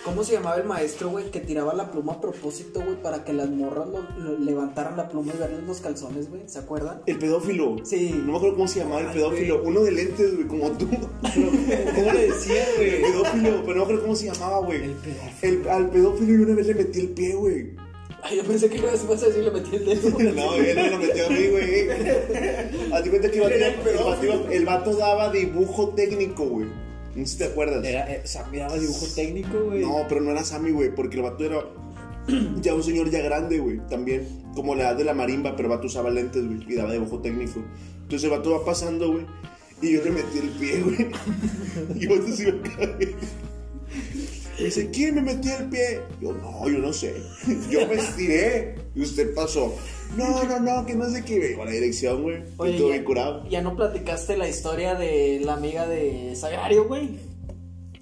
¿Cómo 0.05 0.23
se 0.23 0.33
llamaba 0.33 0.55
el 0.55 0.63
maestro, 0.63 1.09
güey, 1.09 1.29
que 1.31 1.39
tiraba 1.41 1.73
la 1.75 1.91
pluma 1.91 2.13
a 2.13 2.21
propósito, 2.21 2.81
güey, 2.83 2.99
para 3.03 3.23
que 3.23 3.33
las 3.33 3.49
morras 3.49 3.87
lo- 3.87 4.01
lo- 4.17 4.39
levantaran 4.39 4.97
la 4.97 5.07
pluma 5.09 5.31
y 5.35 5.37
verles 5.37 5.63
los 5.67 5.79
calzones, 5.79 6.29
güey? 6.29 6.41
¿Se 6.47 6.59
acuerdan? 6.59 7.01
El 7.05 7.19
pedófilo. 7.19 7.75
Sí. 7.83 8.09
No 8.25 8.31
me 8.31 8.37
acuerdo 8.37 8.55
cómo 8.55 8.67
se 8.67 8.79
llamaba 8.79 9.01
el 9.01 9.07
pedófilo. 9.07 9.57
güey. 9.59 9.69
Uno 9.69 9.81
de 9.83 9.91
lentes, 9.91 10.33
güey, 10.35 10.47
como 10.47 10.71
tú. 10.71 10.87
¿Cómo 10.89 12.11
le 12.13 12.27
decía, 12.27 12.65
El 12.79 12.99
güey? 12.99 13.01
pedófilo, 13.11 13.49
pero 13.63 13.67
no 13.67 13.75
me 13.75 13.81
acuerdo 13.83 14.01
cómo 14.01 14.15
se 14.15 14.25
llamaba, 14.31 14.59
güey. 14.65 14.83
El 14.83 14.91
pedófilo. 14.93 15.61
El- 15.63 15.69
al 15.69 15.89
pedófilo 15.91 16.31
y 16.33 16.35
una 16.37 16.55
vez 16.55 16.67
le 16.67 16.73
metí 16.75 16.99
el 17.01 17.09
pie, 17.09 17.35
güey. 17.35 17.71
Ay, 18.23 18.37
yo 18.37 18.43
pensé 18.43 18.69
que 18.69 18.77
ibas 18.77 19.03
a 19.03 19.07
decir 19.25 19.43
le 19.43 19.51
metí 19.51 19.75
el 19.75 19.85
dedo. 19.85 20.09
No, 20.35 20.53
él 20.55 20.75
no 20.75 20.87
lo 20.89 20.97
metió 20.99 21.25
a 21.25 21.29
mí, 21.29 21.47
güey. 21.47 21.89
Haz 22.93 23.03
de 23.03 23.09
cuenta 23.09 23.29
que 23.31 23.37
el 23.43 23.51
el 23.51 23.63
el, 23.63 24.51
el 24.53 24.65
vato 24.65 24.95
daba 24.95 25.31
dibujo 25.31 25.89
técnico, 25.89 26.45
güey. 26.45 26.67
No 27.15 27.25
sé 27.25 27.33
si 27.33 27.37
te 27.39 27.45
acuerdas. 27.45 27.83
Era, 27.83 28.11
eh, 28.11 28.21
Sammy 28.25 28.57
daba 28.57 28.77
dibujo 28.77 29.05
técnico, 29.15 29.65
güey. 29.65 29.81
No, 29.81 30.05
pero 30.07 30.21
no 30.21 30.31
era 30.31 30.43
Sammy, 30.43 30.71
güey, 30.71 30.93
porque 30.93 31.17
el 31.17 31.23
vato 31.23 31.43
era 31.43 31.63
ya 32.61 32.73
un 32.73 32.83
señor 32.83 33.09
ya 33.09 33.21
grande, 33.21 33.59
güey, 33.59 33.79
también. 33.89 34.27
Como 34.55 34.75
la 34.75 34.83
edad 34.83 34.95
de 34.95 35.03
la 35.03 35.13
marimba, 35.13 35.55
pero 35.55 35.69
el 35.69 35.75
vato 35.75 35.87
usaba 35.87 36.09
lentes, 36.09 36.45
güey, 36.45 36.65
y 36.67 36.75
daba 36.75 36.93
dibujo 36.93 37.19
técnico. 37.19 37.63
Entonces 38.03 38.23
el 38.23 38.37
vato 38.37 38.51
va 38.51 38.65
pasando, 38.65 39.11
güey, 39.11 39.25
y 39.81 39.93
yo 39.93 40.03
le 40.03 40.11
metí 40.11 40.37
el 40.37 40.49
pie, 40.49 40.81
güey. 40.81 41.07
Y 41.99 42.05
el 42.05 42.19
vato 42.19 42.31
se 42.33 42.49
iba 42.49 42.57
a 42.57 42.61
caer. 42.61 43.15
Me 44.61 44.65
dice, 44.67 44.89
¿quién 44.91 45.15
me 45.15 45.21
metió 45.21 45.57
el 45.57 45.69
pie? 45.69 46.01
Yo, 46.21 46.33
no, 46.33 46.69
yo 46.69 46.77
no 46.79 46.93
sé. 46.93 47.15
Yo 47.69 47.87
me 47.87 47.95
estiré 47.95 48.75
y 48.95 49.01
usted 49.01 49.33
pasó. 49.33 49.73
No, 50.15 50.43
no, 50.43 50.59
no, 50.59 50.85
que 50.85 50.93
no 50.95 51.09
sé 51.09 51.23
qué. 51.23 51.57
A 51.61 51.65
la 51.65 51.71
dirección, 51.71 52.21
güey. 52.23 52.43
Oye, 52.57 52.71
y 52.73 52.77
todo 52.77 52.87
ya- 52.87 52.93
bien 52.93 53.03
curado. 53.05 53.47
Ya 53.49 53.61
no 53.61 53.75
platicaste 53.75 54.37
la 54.37 54.47
historia 54.47 54.95
de 54.95 55.39
la 55.43 55.53
amiga 55.53 55.87
de 55.87 56.35
Sagrario, 56.35 56.85
güey. 56.87 57.17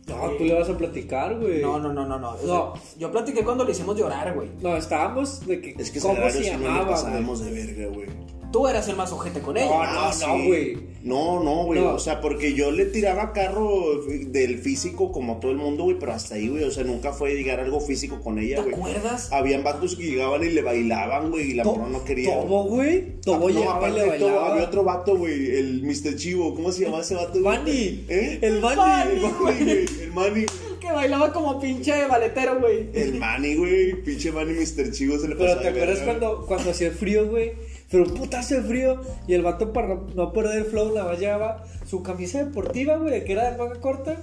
No, 0.07 0.31
tú 0.39 0.43
le 0.43 0.55
vas 0.55 0.67
a 0.67 0.75
platicar, 0.77 1.37
güey. 1.39 1.61
No, 1.61 1.77
no, 1.79 1.93
no, 1.93 2.03
no, 2.05 2.17
no. 2.17 2.73
Yo 2.97 3.11
platiqué 3.11 3.43
cuando 3.43 3.63
le 3.63 3.71
hicimos 3.73 3.95
llorar, 3.95 4.33
güey. 4.33 4.49
No, 4.59 4.75
estábamos 4.75 5.45
de 5.45 5.61
que. 5.61 5.75
Es 5.77 5.91
que 5.91 5.99
¿Cómo 5.99 6.15
Sagrario 6.15 6.37
se 6.39 6.43
sí 6.45 6.51
no 6.51 6.57
le 6.57 6.63
llamaba, 6.65 6.83
güey? 6.85 6.95
pasábamos 6.95 7.45
de 7.45 7.51
verga, 7.51 7.87
güey. 7.95 8.07
Tú 8.51 8.67
eras 8.67 8.87
el 8.87 8.95
más 8.95 9.11
ojete 9.11 9.41
con 9.41 9.57
ella. 9.57 9.67
No, 9.67 9.81
Ah, 9.83 10.11
no, 10.19 10.37
sí. 10.37 10.47
güey. 10.47 10.77
No, 11.03 11.41
no, 11.43 11.63
güey. 11.65 11.79
No. 11.79 11.93
O 11.93 11.99
sea, 11.99 12.19
porque 12.19 12.53
yo 12.55 12.71
le 12.71 12.85
tiraba 12.85 13.31
carro 13.31 14.01
del 14.05 14.57
físico 14.57 15.11
como 15.11 15.37
todo 15.39 15.51
el 15.51 15.57
mundo, 15.57 15.83
güey, 15.83 15.97
pero 15.99 16.13
hasta 16.13 16.35
ahí, 16.35 16.49
güey. 16.49 16.63
O 16.63 16.71
sea, 16.71 16.83
nunca 16.83 17.13
fue 17.13 17.35
llegar 17.35 17.59
algo 17.59 17.79
físico 17.79 18.19
con 18.21 18.39
ella, 18.39 18.57
¿Te 18.57 18.63
güey. 18.63 18.73
acuerdas? 18.75 19.31
Habían 19.31 19.63
vatos 19.63 19.95
que 19.95 20.03
llegaban 20.03 20.43
y 20.43 20.49
le 20.49 20.61
bailaban, 20.61 21.29
güey, 21.31 21.51
y 21.51 21.53
la 21.53 21.63
morra 21.63 21.87
no 21.89 22.03
quería. 22.03 22.33
Tobo, 22.33 22.63
güey. 22.65 23.19
Tobo 23.21 23.47
Ah, 23.47 23.51
no, 23.51 23.59
llegaba 23.59 23.73
y 23.75 23.77
aparte 23.77 23.99
le 24.05 24.11
de 24.13 24.17
todo, 24.19 24.27
bailaba. 24.29 24.51
había 24.53 24.63
otro 24.65 24.83
vato, 24.83 25.15
güey, 25.17 25.55
el 25.57 25.83
Mr. 25.83 26.15
Chivo. 26.15 26.55
¿Cómo 26.55 26.71
se 26.71 26.83
llama 26.85 26.99
ese 27.01 27.15
vato? 27.15 27.39
Manny. 27.39 28.05
¿Eh? 28.09 28.39
El 28.41 28.59
Manny. 28.59 28.81
El 28.81 29.21
Manny, 29.21 29.33
güey. 29.39 29.85
El 30.01 30.11
Manny. 30.13 30.45
Que 30.81 30.91
bailaba 30.91 31.31
como 31.31 31.59
pinche 31.61 32.07
valetero, 32.07 32.59
güey. 32.59 32.89
El 32.93 33.15
Manny, 33.19 33.55
güey. 33.55 34.01
Pinche 34.01 34.31
Manny 34.31 34.53
Mr. 34.53 34.91
Chivo 34.91 35.17
se 35.19 35.27
le 35.27 35.35
Pero 35.35 35.45
pasaba 35.49 35.61
te 35.61 35.71
de 35.71 35.81
acuerdas 35.83 36.03
cuando, 36.03 36.45
cuando 36.47 36.71
hacía 36.71 36.91
frío, 36.91 37.29
güey. 37.29 37.51
Pero 37.89 38.03
un 38.05 38.13
putazo 38.13 38.55
de 38.55 38.61
frío. 38.61 39.01
Y 39.27 39.33
el 39.33 39.41
vato, 39.41 39.73
para 39.73 39.87
no, 39.89 40.07
no 40.15 40.31
perder 40.33 40.59
el 40.59 40.65
flow, 40.65 40.93
nada 40.93 41.11
más 41.11 41.19
llevaba 41.19 41.63
su 41.87 42.03
camisa 42.03 42.43
deportiva, 42.43 42.97
güey, 42.97 43.23
que 43.25 43.31
era 43.33 43.51
de 43.51 43.57
manga 43.57 43.79
corta. 43.81 44.17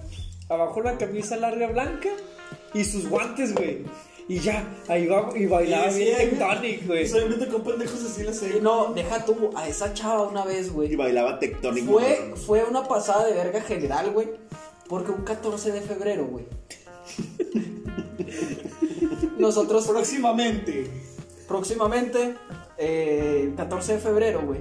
Abajo 0.49 0.81
una 0.81 0.97
camisa 0.99 1.37
larga 1.37 1.69
blanca. 1.69 2.09
Y 2.75 2.85
sus 2.85 3.09
guantes, 3.09 3.55
güey. 3.55 3.85
Y 4.29 4.41
ya, 4.41 4.65
ahí 4.89 5.07
va 5.07 5.31
y 5.37 5.47
bailaba 5.47 5.89
Sí, 5.91 6.01
bien 6.01 6.17
tectonic, 6.17 6.87
güey. 6.87 7.07
Solamente 7.07 7.47
con 7.49 7.63
pendejos 7.63 8.03
así 8.05 8.25
la 8.25 8.33
sé. 8.33 8.59
Y 8.59 8.61
no, 8.61 8.93
deja 8.93 9.25
tú 9.25 9.51
a 9.55 9.69
esa 9.69 9.95
chava 9.95 10.27
una 10.29 10.45
vez, 10.45 10.67
Y 10.67 10.71
güey. 10.71 10.97
bailaba 10.97 11.39
tectónico. 11.39 11.93
Fue, 11.93 12.33
fue 12.35 12.65
una 12.65 12.87
pasada 12.89 13.25
de 13.27 13.35
verga 13.35 13.61
general, 13.61 14.11
güey. 14.11 14.29
Porque 14.89 15.13
un 15.13 15.23
14 15.23 15.71
de 15.73 15.81
febrero, 15.81 16.27
güey. 16.27 16.45
Nosotros 19.39 19.87
Próximamente. 19.87 20.91
próximamente, 21.47 22.35
eh, 22.79 23.53
14 23.57 23.95
de 23.95 23.99
febrero, 23.99 24.43
güey, 24.43 24.61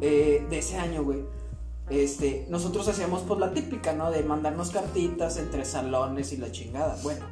eh, 0.00 0.46
de 0.48 0.58
ese 0.58 0.76
año, 0.76 1.02
güey, 1.02 1.24
este, 1.90 2.46
nosotros 2.48 2.86
hacíamos 2.88 3.22
pues 3.22 3.40
la 3.40 3.52
típica, 3.52 3.92
¿no? 3.92 4.10
De 4.10 4.22
mandarnos 4.22 4.70
cartitas 4.70 5.36
entre 5.38 5.64
salones 5.64 6.32
y 6.32 6.36
la 6.36 6.52
chingada. 6.52 6.96
Bueno, 7.02 7.26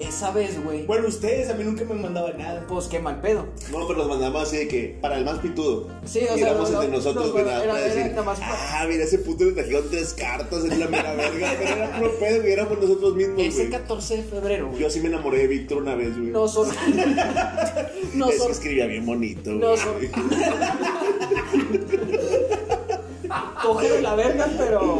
esa 0.00 0.32
vez, 0.32 0.62
güey, 0.64 0.84
Bueno, 0.86 1.06
ustedes 1.06 1.48
a 1.50 1.54
mí 1.54 1.62
nunca 1.62 1.84
me 1.84 1.94
mandaban 1.94 2.36
nada. 2.36 2.66
pues 2.68 2.86
qué 2.86 2.98
mal 2.98 3.20
pedo. 3.20 3.46
No, 3.70 3.86
pero 3.86 4.00
nos 4.00 4.08
mandamos 4.08 4.42
así 4.42 4.56
de 4.56 4.66
que 4.68 4.98
para 5.00 5.16
el 5.16 5.24
más 5.24 5.38
pitudo. 5.38 5.88
Sí, 6.04 6.18
o 6.28 6.34
y 6.34 6.38
sea, 6.40 6.48
éramos 6.50 6.70
no, 6.70 6.76
entre 6.82 6.90
no, 6.90 6.96
nosotros, 6.98 7.26
no, 7.26 7.32
güey, 7.32 7.44
era- 7.44 7.52
nada 7.58 7.66
para 7.66 7.86
era 7.86 7.94
decir. 7.94 8.16
Ah, 8.42 8.86
mira, 8.88 9.04
ese 9.04 9.18
puto 9.18 9.44
le 9.44 9.52
trajeron 9.52 9.84
tres 9.90 10.12
cartas 10.14 10.64
en 10.64 10.80
la 10.80 10.88
mera 10.88 11.14
verga. 11.14 11.52
Pero 11.58 11.70
era 11.76 11.96
puro 11.96 12.18
pedo, 12.18 12.40
güey, 12.40 12.52
éramos 12.52 12.78
nosotros 12.80 13.14
mismos, 13.14 13.38
Ese 13.40 13.56
güey. 13.66 13.70
14 13.70 14.16
de 14.16 14.22
febrero, 14.24 14.68
güey, 14.70 14.80
Yo 14.80 14.90
sí 14.90 15.00
me 15.00 15.08
enamoré 15.08 15.38
de 15.38 15.46
Víctor 15.46 15.78
una 15.82 15.94
vez, 15.94 16.16
güey. 16.18 16.30
nos 16.30 16.56
es 16.56 16.66
que 18.14 18.42
or- 18.42 18.50
escribía 18.50 18.86
bien 18.86 19.06
bonito, 19.06 19.50
güey. 19.56 19.60
nos 19.60 19.80
or- 19.86 20.00
Cógele 23.62 24.02
la 24.02 24.14
verga, 24.14 24.46
pero 24.58 24.98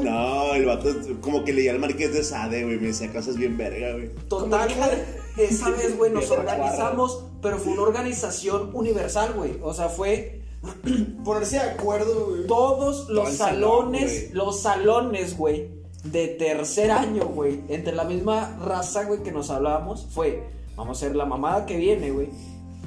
No, 0.00 0.54
el 0.54 0.64
vato 0.66 0.88
como 1.20 1.44
que 1.44 1.52
leía 1.52 1.72
al 1.72 1.78
Marqués 1.78 2.12
de 2.12 2.22
Sade, 2.24 2.64
güey. 2.64 2.78
Me 2.78 2.88
decía 2.88 3.12
cosas 3.12 3.36
bien 3.36 3.56
verga, 3.56 3.92
güey. 3.92 4.10
Total, 4.28 4.68
güey. 4.74 5.48
Esa 5.48 5.70
vez, 5.70 5.96
güey, 5.96 6.10
nos 6.12 6.30
organizamos, 6.30 7.24
pero 7.40 7.58
fue 7.58 7.72
una 7.72 7.82
organización 7.82 8.70
universal, 8.74 9.32
güey. 9.34 9.58
O 9.62 9.72
sea, 9.74 9.88
fue 9.88 10.42
Ponerse 11.24 11.56
de 11.56 11.62
acuerdo, 11.62 12.26
güey. 12.30 12.46
todos 12.46 13.08
los 13.08 13.34
salones, 13.34 14.32
los 14.32 14.60
salones, 14.60 15.36
güey, 15.36 15.68
de 16.02 16.26
tercer 16.28 16.90
año, 16.90 17.26
güey, 17.26 17.60
entre 17.68 17.94
la 17.94 18.02
misma 18.04 18.58
raza, 18.64 19.04
güey, 19.04 19.22
que 19.22 19.30
nos 19.30 19.50
hablábamos, 19.50 20.06
fue, 20.10 20.48
vamos 20.74 21.00
a 21.00 21.06
hacer 21.06 21.16
la 21.16 21.26
mamada 21.26 21.64
que 21.64 21.76
viene, 21.76 22.10
güey. 22.10 22.28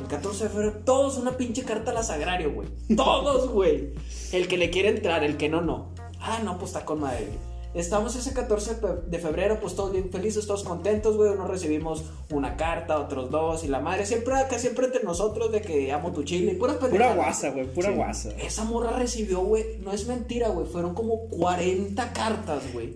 El 0.01 0.07
14 0.07 0.43
de 0.45 0.49
febrero, 0.49 0.73
todos 0.85 1.17
una 1.17 1.37
pinche 1.37 1.63
carta 1.63 1.91
a 1.91 1.93
la 1.93 2.03
sagrario, 2.03 2.51
güey. 2.53 2.67
Todos, 2.95 3.49
güey. 3.49 3.93
El 4.31 4.47
que 4.47 4.57
le 4.57 4.69
quiere 4.69 4.89
entrar, 4.89 5.23
el 5.23 5.37
que 5.37 5.49
no, 5.49 5.61
no. 5.61 5.93
Ah, 6.19 6.39
no, 6.43 6.57
pues 6.57 6.71
está 6.71 6.85
con 6.85 6.99
madre. 7.01 7.27
Estamos 7.73 8.15
ese 8.17 8.33
14 8.33 8.75
fe- 8.75 8.87
de 9.07 9.17
febrero, 9.19 9.59
pues 9.61 9.75
todos 9.75 9.93
bien 9.93 10.09
felices, 10.11 10.45
todos 10.45 10.63
contentos, 10.65 11.15
güey. 11.15 11.29
Unos 11.31 11.49
recibimos 11.49 12.03
una 12.29 12.57
carta, 12.57 12.99
otros 12.99 13.29
dos, 13.31 13.63
y 13.63 13.69
la 13.69 13.79
madre. 13.79 14.05
Siempre 14.05 14.33
acá, 14.35 14.59
siempre 14.59 14.87
entre 14.87 15.03
nosotros, 15.03 15.53
de 15.53 15.61
que 15.61 15.89
amo 15.91 16.11
tu 16.11 16.23
chile 16.23 16.55
Pura 16.55 16.77
pendejadas. 16.77 17.15
guasa, 17.15 17.49
güey, 17.51 17.67
pura 17.73 17.87
Sí. 17.89 17.95
guasa. 17.95 18.29
Esa 18.41 18.65
morra 18.65 18.91
recibió, 18.97 19.39
güey, 19.39 19.77
no 19.79 19.93
es 19.93 20.05
mentira, 20.05 20.49
güey, 20.49 20.67
fueron 20.67 20.93
como 20.93 21.29
40 21.29 22.11
cartas, 22.11 22.63
güey. 22.73 22.95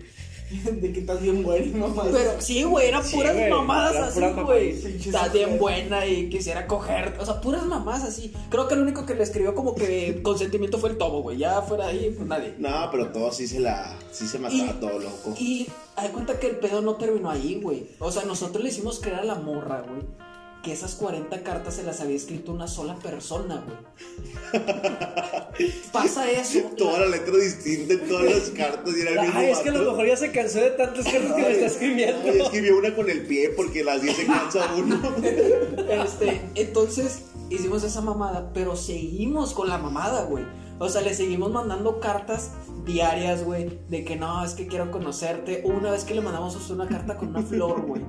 De 0.81 0.93
que 0.93 0.99
estás 0.99 1.21
bien 1.21 1.43
bueno, 1.43 1.87
mamá. 1.87 2.03
Pero 2.11 2.39
sí, 2.39 2.63
güey, 2.63 2.87
eran 2.87 3.03
Sí, 3.03 3.15
puras 3.15 3.33
güey, 3.35 3.49
mamadas 3.49 3.95
así, 3.95 4.19
güey. 4.19 4.33
mamadas. 4.33 4.85
Está 5.05 5.27
bien 5.29 5.57
buena 5.57 6.05
y 6.05 6.29
quisiera 6.29 6.67
coger, 6.67 7.15
o 7.19 7.25
sea, 7.25 7.41
puras 7.41 7.65
mamás 7.65 8.03
así. 8.03 8.33
Creo 8.49 8.67
que 8.67 8.75
el 8.75 8.81
único 8.81 9.05
que 9.05 9.15
le 9.15 9.23
escribió 9.23 9.55
como 9.55 9.73
que 9.75 10.21
consentimiento 10.21 10.77
fue 10.77 10.89
el 10.91 10.97
tobo, 10.97 11.21
güey. 11.21 11.37
Ya 11.37 11.61
fuera 11.61 11.87
ahí, 11.87 12.13
pues 12.15 12.27
nadie. 12.27 12.53
No, 12.59 12.89
pero 12.91 13.11
todo 13.11 13.31
sí 13.31 13.47
se 13.47 13.59
la. 13.59 13.97
Sí 14.11 14.27
se 14.27 14.39
mataba 14.39 14.79
todo 14.79 14.99
loco. 14.99 15.33
Y 15.39 15.67
hay 15.95 16.09
cuenta 16.09 16.39
que 16.39 16.47
el 16.47 16.57
pedo 16.57 16.81
no 16.81 16.95
terminó 16.95 17.29
ahí, 17.29 17.59
güey. 17.61 17.87
O 17.99 18.11
sea, 18.11 18.23
nosotros 18.25 18.63
le 18.63 18.69
hicimos 18.69 18.99
creer 18.99 19.19
a 19.19 19.23
la 19.23 19.35
morra, 19.35 19.81
güey. 19.87 20.01
Que 20.65 20.73
esas 20.73 20.95
40 20.95 21.43
cartas 21.43 21.75
se 21.75 21.83
las 21.83 22.01
había 22.01 22.15
escrito 22.15 22.51
una 22.51 22.67
sola 22.67 22.95
persona, 22.95 23.63
güey. 23.63 24.63
Pasa 25.93 26.31
eso. 26.31 26.59
Toda 26.75 27.01
la 27.01 27.05
letra 27.05 27.37
distinta 27.37 27.93
en 27.93 28.07
todas 28.07 28.25
las 28.25 28.49
cartas 28.49 28.91
y 28.97 29.01
era 29.01 29.11
el 29.11 29.19
mismo 29.27 29.39
Ay, 29.39 29.51
es 29.51 29.59
que 29.59 29.69
a 29.69 29.73
lo 29.73 29.91
mejor 29.91 30.07
ya 30.07 30.17
se 30.17 30.31
cansó 30.31 30.59
de 30.61 30.71
tantas 30.71 31.05
cartas 31.05 31.33
que 31.33 31.41
me 31.43 31.51
está 31.51 31.65
escribiendo. 31.67 32.19
Ay, 32.23 32.41
escribió 32.41 32.79
una 32.79 32.95
con 32.95 33.07
el 33.11 33.27
pie 33.27 33.49
porque 33.49 33.83
las 33.83 34.01
10 34.01 34.15
se 34.15 34.25
cansa 34.25 34.73
uno. 34.75 34.99
Este, 35.87 36.41
entonces 36.55 37.19
hicimos 37.51 37.83
esa 37.83 38.01
mamada, 38.01 38.49
pero 38.51 38.75
seguimos 38.75 39.53
con 39.53 39.69
la 39.69 39.77
mamada, 39.77 40.23
güey. 40.23 40.45
O 40.79 40.89
sea, 40.89 41.01
le 41.01 41.13
seguimos 41.13 41.51
mandando 41.51 41.99
cartas 41.99 42.49
diarias, 42.85 43.43
güey, 43.43 43.79
de 43.89 44.05
que 44.05 44.15
no, 44.15 44.43
es 44.45 44.53
que 44.53 44.67
quiero 44.67 44.91
conocerte. 44.91 45.63
Una 45.65 45.91
vez 45.91 46.03
que 46.03 46.13
le 46.13 46.21
mandamos 46.21 46.55
a 46.55 46.57
usted 46.57 46.75
una 46.75 46.87
carta 46.87 47.17
con 47.17 47.29
una 47.29 47.41
flor, 47.41 47.81
güey. 47.81 48.01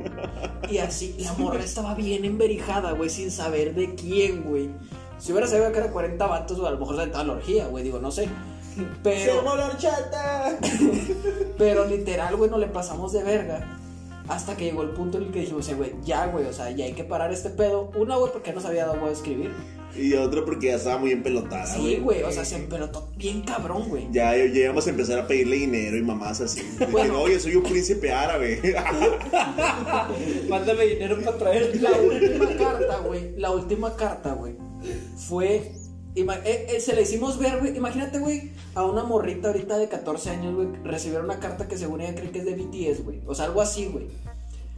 Y 0.71 0.79
así, 0.79 1.17
la 1.19 1.33
morra 1.35 1.61
estaba 1.61 1.95
bien 1.95 2.25
emberijada, 2.25 2.93
güey, 2.93 3.11
sin 3.11 3.31
saber 3.31 3.75
de 3.75 3.95
quién, 3.95 4.43
güey. 4.43 4.71
Si 5.19 5.33
hubiera 5.33 5.47
sabido 5.47 5.73
que 5.73 5.79
era 5.79 5.91
40 5.91 6.27
vatos, 6.27 6.59
güey, 6.59 6.69
a 6.69 6.73
lo 6.73 6.79
mejor 6.79 6.97
se 6.97 7.03
aventaba 7.03 7.25
la 7.25 7.33
orgía, 7.33 7.67
güey, 7.69 7.85
digo, 7.85 7.99
no 7.99 8.11
sé. 8.11 8.25
¡Se 8.25 8.83
Pero, 9.03 9.43
la 9.43 9.67
horchata! 9.67 10.59
pero 11.59 11.87
literal, 11.87 12.37
güey, 12.37 12.51
no 12.51 12.59
le 12.59 12.67
pasamos 12.67 13.13
de 13.13 13.23
verga. 13.23 13.79
Hasta 14.29 14.57
que 14.57 14.65
llegó 14.65 14.83
el 14.83 14.91
punto 14.91 15.19
en 15.19 15.25
el 15.25 15.31
que 15.31 15.41
dijimos, 15.41 15.73
güey, 15.75 15.95
ya, 16.05 16.27
güey, 16.27 16.45
o 16.47 16.53
sea, 16.53 16.71
ya 16.71 16.85
hay 16.85 16.93
que 16.93 17.05
parar 17.05 17.33
este 17.33 17.49
pedo. 17.49 17.91
Una, 17.97 18.17
güey, 18.17 18.33
porque 18.33 18.53
no 18.53 18.61
sabía 18.61 18.87
güey, 18.89 19.13
escribir. 19.13 19.55
Y 19.99 20.13
otro 20.15 20.45
porque 20.45 20.67
ya 20.69 20.77
estaba 20.77 20.99
muy 20.99 21.11
empelotada, 21.13 21.67
Sí, 21.67 21.97
güey, 22.03 22.23
o 22.23 22.31
sea, 22.31 22.45
se 22.45 22.57
empelotó 22.57 23.11
bien 23.17 23.43
cabrón, 23.43 23.89
güey. 23.89 24.09
Ya, 24.13 24.37
íbamos 24.37 24.87
a 24.87 24.91
empezar 24.91 25.19
a 25.19 25.27
pedirle 25.27 25.57
dinero 25.57 25.97
y 25.97 26.03
mamás 26.03 26.41
así. 26.41 26.63
De 26.79 26.87
que, 26.87 26.93
Bueno. 26.93 27.21
oye, 27.21 27.39
soy 27.41 27.57
un 27.57 27.63
príncipe 27.63 28.13
árabe. 28.13 28.61
Mándame 30.49 30.85
dinero 30.87 31.17
para 31.25 31.37
traer. 31.39 31.81
La 31.81 31.93
última 31.93 32.57
carta, 32.57 32.99
güey, 32.99 33.37
la 33.37 33.51
última 33.51 33.97
carta, 33.97 34.33
güey, 34.35 34.55
fue 35.17 35.73
ima- 36.15 36.41
eh, 36.45 36.67
eh, 36.71 36.81
se 36.81 36.95
le 36.95 37.03
hicimos 37.03 37.39
ver, 37.39 37.59
güey. 37.61 37.77
Imagínate, 37.77 38.19
güey, 38.19 38.53
a 38.75 38.85
una 38.85 39.03
morrita 39.05 39.49
ahorita 39.49 39.79
de 39.79 39.89
14 39.89 40.31
años, 40.31 40.55
güey, 40.55 40.69
recibir 40.85 41.21
una 41.21 41.39
carta 41.41 41.69
que 41.69 41.77
según 41.77 42.01
ella 42.01 42.15
cree 42.15 42.31
que 42.31 42.39
es 42.41 42.45
de 42.45 42.55
BTS, 42.55 43.05
güey. 43.05 43.21
O 43.27 43.35
sea, 43.35 43.47
algo 43.47 43.61
así, 43.61 43.87
güey. 43.87 44.07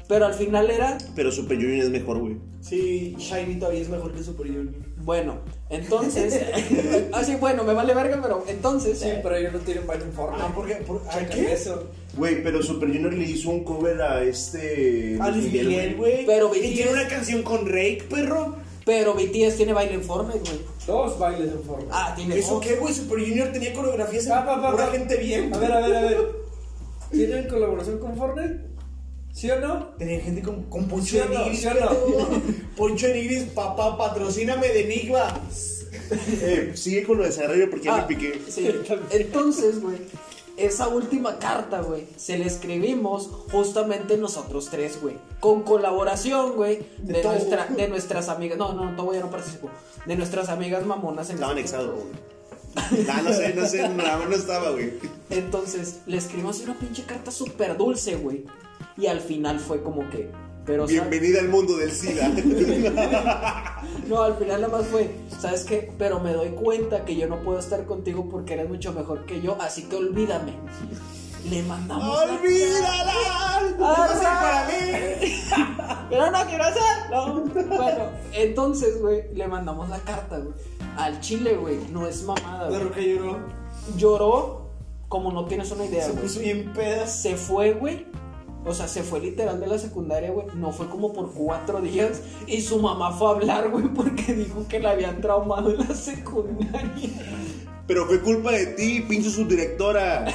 Pero 0.09 0.25
al 0.27 0.33
final 0.35 0.71
era, 0.71 0.97
Pero 1.15 1.31
Super 1.31 1.57
Junior 1.59 1.85
es 1.85 1.91
mejor, 1.91 2.19
güey. 2.19 2.37
Sí, 2.63 3.15
Shiny 3.19 3.57
todavía 3.59 3.83
es 3.83 3.89
mejor 3.91 4.13
que 4.15 4.23
Super 4.23 4.47
Junior. 4.47 4.75
bueno, 5.05 5.37
entonces. 5.69 6.35
así, 7.13 7.37
bueno, 7.37 7.63
me 7.63 7.75
vale 7.75 7.93
verga, 7.95 8.19
pero 8.23 8.43
entonces. 8.49 8.99
Sí, 8.99 9.09
pero 9.23 9.37
ellos 9.37 9.53
no 9.53 9.59
tienen 9.61 9.87
baile 9.87 10.05
en 10.05 10.13
forma. 10.13 10.39
Ah, 10.41 10.53
¿por 10.55 10.67
qué? 10.67 10.77
¿Por- 10.77 11.03
¿a 11.11 11.27
qué? 11.27 11.53
eso. 11.53 11.85
Güey, 12.17 12.43
pero 12.43 12.63
Super 12.63 12.89
Junior 12.89 13.13
le 13.13 13.25
hizo 13.25 13.51
un 13.51 13.63
cover 13.65 14.01
a 14.01 14.23
este. 14.25 15.19
A 15.21 15.31
Luis 15.31 15.53
Miguel, 15.53 15.97
güey. 15.97 16.25
Pero 16.27 16.55
Y 16.55 16.59
BTS 16.61 16.75
tiene 16.75 16.93
una 16.93 17.09
canción 17.09 17.43
con 17.43 17.67
Rake, 17.67 18.05
perro. 18.11 18.57
Pero 18.87 19.13
BTS 19.13 19.57
tiene 19.59 19.75
baile 19.75 19.93
en 19.93 20.03
Fortnite, 20.03 20.39
güey. 20.51 20.63
Dos 20.87 21.19
bailes 21.19 21.53
en 21.53 21.63
forma. 21.63 21.85
Ah, 21.93 22.15
tiene 22.17 22.39
¿Eso 22.39 22.55
dos. 22.55 22.65
qué, 22.67 22.77
güey? 22.77 22.95
Super 22.95 23.19
Junior 23.21 23.53
tenía 23.53 23.75
coreografías 23.75 24.25
en 24.25 24.31
Pa, 24.31 24.47
pa, 24.47 24.63
pa, 24.63 24.71
pura 24.73 24.87
pa. 24.87 24.93
gente 24.93 25.17
bien. 25.19 25.55
A 25.55 25.59
ver, 25.59 25.71
a 25.73 25.81
ver, 25.87 25.97
a 25.97 26.01
ver. 26.01 26.17
¿Tienen 27.13 27.47
colaboración 27.49 27.99
con 27.99 28.17
Fortnite? 28.17 28.67
¿Sí 29.39 29.49
o 29.53 29.61
no? 29.61 29.85
Tenía 29.99 30.19
gente 30.19 30.43
con, 30.43 30.65
con 30.65 30.89
Poncho 30.89 31.07
¿Sí 31.13 31.19
de 31.19 31.29
no? 31.29 31.39
Nigris. 31.45 31.61
¿Sí 31.61 31.67
o 31.69 31.75
no? 31.75 31.81
perro. 31.81 32.43
Poncho 32.77 33.07
de 33.07 33.15
Nigris, 33.15 33.45
papá, 33.55 33.97
patrocíname 33.97 34.67
de 34.69 34.85
Nigba. 34.87 35.41
Eh, 36.11 36.73
sigue 36.75 37.05
con 37.05 37.19
lo 37.19 37.23
de 37.23 37.29
desarrollo 37.29 37.71
porque 37.71 37.85
ya 37.87 37.95
Ah, 37.95 38.01
me 38.09 38.17
piqué. 38.17 38.41
sí. 38.49 38.69
Entonces, 39.11 39.81
güey, 39.81 39.99
esa 40.57 40.89
última 40.89 41.39
carta, 41.39 41.83
güey, 41.83 42.09
se 42.17 42.37
la 42.37 42.47
escribimos 42.47 43.29
justamente 43.53 44.17
nosotros 44.17 44.71
tres, 44.73 45.01
güey. 45.01 45.15
Con 45.39 45.63
colaboración, 45.63 46.57
güey, 46.57 46.81
de, 46.99 47.23
nuestra, 47.23 47.67
de 47.67 47.87
nuestras 47.95 48.29
amigas. 48.29 48.59
No, 48.59 48.73
no, 48.73 48.97
todo 48.97 49.13
ya 49.15 49.21
no 49.21 49.31
participó. 49.31 49.71
De 50.05 50.17
nuestras 50.17 50.49
amigas 50.49 50.85
mamonas 50.85 51.31
en 51.31 51.37
Estaba 51.37 51.53
este 51.61 51.77
anexado, 51.77 51.95
punto, 51.95 52.19
güey. 52.91 53.05
No 53.25 53.33
sé, 53.33 53.55
no 53.55 53.67
sé, 53.67 53.89
nada 53.89 54.19
más 54.19 54.29
no 54.29 54.35
estaba, 54.35 54.71
güey. 54.73 54.95
Entonces, 55.31 56.01
le 56.07 56.17
escribimos 56.17 56.59
una 56.61 56.77
pinche 56.77 57.05
carta 57.05 57.31
súper 57.31 57.77
dulce, 57.77 58.17
güey. 58.17 58.45
Y 58.99 59.07
al 59.07 59.21
final 59.21 59.59
fue 59.61 59.83
como 59.83 60.09
que. 60.11 60.31
Pero, 60.67 60.87
Bienvenida 60.87 61.41
al 61.41 61.49
mundo 61.49 61.77
del 61.77 61.91
SIDA. 61.93 62.29
No, 64.09 64.23
al 64.23 64.37
final 64.37 64.63
nada 64.63 64.79
más 64.79 64.87
fue, 64.87 65.11
¿sabes 65.39 65.65
qué? 65.65 65.93
Pero 65.99 66.19
me 66.21 66.33
doy 66.33 66.49
cuenta 66.51 67.05
que 67.05 67.15
yo 67.17 67.27
no 67.29 67.43
puedo 67.43 67.59
estar 67.59 67.85
contigo 67.85 68.27
porque 68.31 68.55
eres 68.55 68.69
mucho 68.69 68.93
mejor 68.93 69.25
que 69.27 69.41
yo, 69.43 69.57
así 69.61 69.83
que 69.83 69.97
olvídame. 69.97 70.53
Le 71.49 71.63
mandamos. 71.63 72.07
la- 72.27 72.33
¡Olvídala! 72.35 73.13
¡Ah, 73.81 74.09
para 74.41 74.67
mí! 74.67 75.35
Pero 76.11 76.31
no 76.31 76.39
quiero 76.47 76.65
hacerlo. 76.65 77.45
Bueno, 77.77 78.05
entonces, 78.33 79.01
güey, 79.01 79.25
le 79.35 79.47
mandamos 79.47 79.89
la 79.91 79.99
carta, 80.01 80.39
güey. 80.39 80.55
Al 80.97 81.21
chile, 81.21 81.57
güey, 81.57 81.79
no 81.93 82.07
es 82.07 82.23
mamada, 82.25 82.71
La 82.71 82.79
roca 82.79 83.01
lloró. 83.01 83.39
Lloró 83.97 84.71
como 85.09 85.33
no 85.33 85.45
tienes 85.47 85.71
una 85.71 85.85
idea, 85.85 86.05
Se 86.07 86.11
güey. 86.13 86.23
puso 86.25 86.41
bien 86.41 86.73
pedas. 86.75 87.23
Se 87.23 87.37
fue, 87.37 87.73
güey. 87.75 88.07
O 88.65 88.75
sea, 88.75 88.89
se 88.89 89.03
fue 89.03 89.21
literal 89.21 89.61
de 89.61 89.67
la 89.67 89.79
secundaria, 89.79 90.31
güey. 90.31 90.47
No 90.57 90.73
fue 90.73 90.89
como 90.89 91.13
por 91.13 91.33
cuatro 91.33 91.81
días. 91.81 92.23
Y 92.47 92.61
su 92.61 92.79
mamá 92.81 93.13
fue 93.13 93.29
a 93.29 93.31
hablar, 93.31 93.71
güey, 93.71 93.89
porque 93.89 94.35
dijo 94.35 94.67
que 94.69 94.81
la 94.81 94.91
habían 94.91 95.21
traumado 95.21 95.71
en 95.71 95.79
la 95.79 95.95
secundaria. 95.95 97.11
Pero 97.89 98.05
fue 98.05 98.21
culpa 98.21 98.53
de 98.53 98.67
ti, 98.67 99.03
pinche 99.09 99.31
subdirectora. 99.31 100.27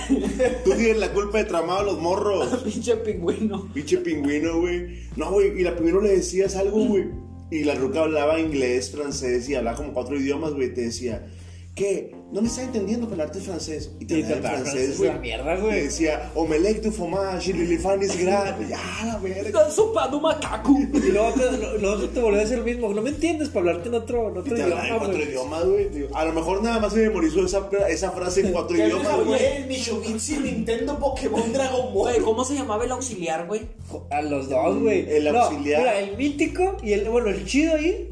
Tú 0.66 0.72
tienes 0.72 0.98
la 0.98 1.14
culpa 1.14 1.38
de 1.38 1.44
tramado 1.44 1.80
a 1.80 1.84
los 1.84 2.00
morros. 2.00 2.48
Pinche 2.64 2.96
pingüino. 2.98 3.72
Pinche 3.72 3.98
pingüino, 4.00 4.60
güey. 4.60 5.08
No, 5.16 5.32
güey, 5.32 5.60
y 5.60 5.64
la 5.64 5.76
pingüino 5.76 6.02
le 6.02 6.16
decías 6.16 6.56
algo, 6.56 6.84
güey. 6.84 7.12
Y 7.52 7.64
la 7.64 7.76
ruca 7.76 8.02
hablaba 8.02 8.40
inglés, 8.40 8.90
francés 8.90 9.48
y 9.48 9.54
hablaba 9.54 9.78
como 9.78 9.94
cuatro 9.94 10.20
idiomas, 10.20 10.54
güey. 10.54 10.74
Te 10.74 10.82
decía, 10.82 11.28
¿qué? 11.76 12.16
No 12.34 12.42
me 12.42 12.48
está 12.48 12.64
entendiendo 12.64 13.08
para 13.08 13.24
hablarte 13.24 13.40
francés. 13.46 13.92
Y 14.00 14.06
te 14.06 14.20
Y 14.20 14.24
hablaba 14.24 14.58
francés, 14.58 14.98
güey. 14.98 15.10
la 15.12 15.18
mierda, 15.20 15.56
güey. 15.58 15.74
Te 15.76 15.84
decía, 15.84 16.32
omelette 16.34 16.82
du 16.84 16.92
fromage, 16.92 17.54
le 17.54 17.78
fan 17.78 18.02
es 18.02 18.18
grande. 18.20 18.66
Ya, 18.70 18.80
la 19.06 19.18
verga. 19.20 19.70
Sopa 19.70 20.08
de 20.08 20.20
macaco. 20.20 20.76
Y 20.94 21.12
luego 21.12 21.32
te, 21.34 21.52
lo- 21.58 21.78
luego 21.78 22.10
te 22.10 22.20
volvió 22.20 22.40
a 22.42 22.44
hacer 22.44 22.58
lo 22.58 22.64
mismo. 22.64 22.92
No 22.92 23.04
me 23.04 23.10
entiendes 23.12 23.50
para 23.50 23.60
hablarte 23.70 23.90
en 23.90 23.96
otro, 23.96 24.30
en 24.30 24.36
Y 24.36 24.40
otro 24.40 24.56
te 24.56 24.64
hablaba 24.64 24.82
en 24.82 24.88
idioma, 24.88 25.00
cuatro 25.00 25.16
güey. 25.18 25.30
idiomas, 25.30 25.66
güey. 25.66 26.08
A 26.14 26.26
lo 26.26 26.34
mejor 26.34 26.64
nada 26.64 26.80
más 26.80 26.94
se 26.94 27.00
memorizó 27.08 27.46
esa, 27.46 27.70
esa 27.88 28.12
frase 28.12 28.42
en 28.42 28.52
cuatro 28.52 28.76
idiomas, 28.84 29.26
güey. 29.26 29.68
Nishobitsu, 29.68 30.40
Nintendo, 30.42 30.98
Pokémon, 30.98 31.54
Dragon 31.54 31.94
Ball. 31.94 32.20
¿cómo 32.24 32.44
se 32.44 32.56
llamaba 32.56 32.84
el 32.84 32.92
auxiliar, 32.94 33.46
güey? 33.46 33.62
A 34.10 34.24
los 34.24 34.50
dos, 34.50 34.80
güey. 34.80 35.08
El 35.08 35.32
No, 35.32 35.40
auxiliar. 35.40 35.82
mira, 35.82 36.00
el 36.00 36.18
mítico 36.18 36.78
y 36.82 36.94
el, 36.94 37.08
bueno, 37.10 37.30
el 37.30 37.46
chido 37.46 37.76
ahí 37.76 38.10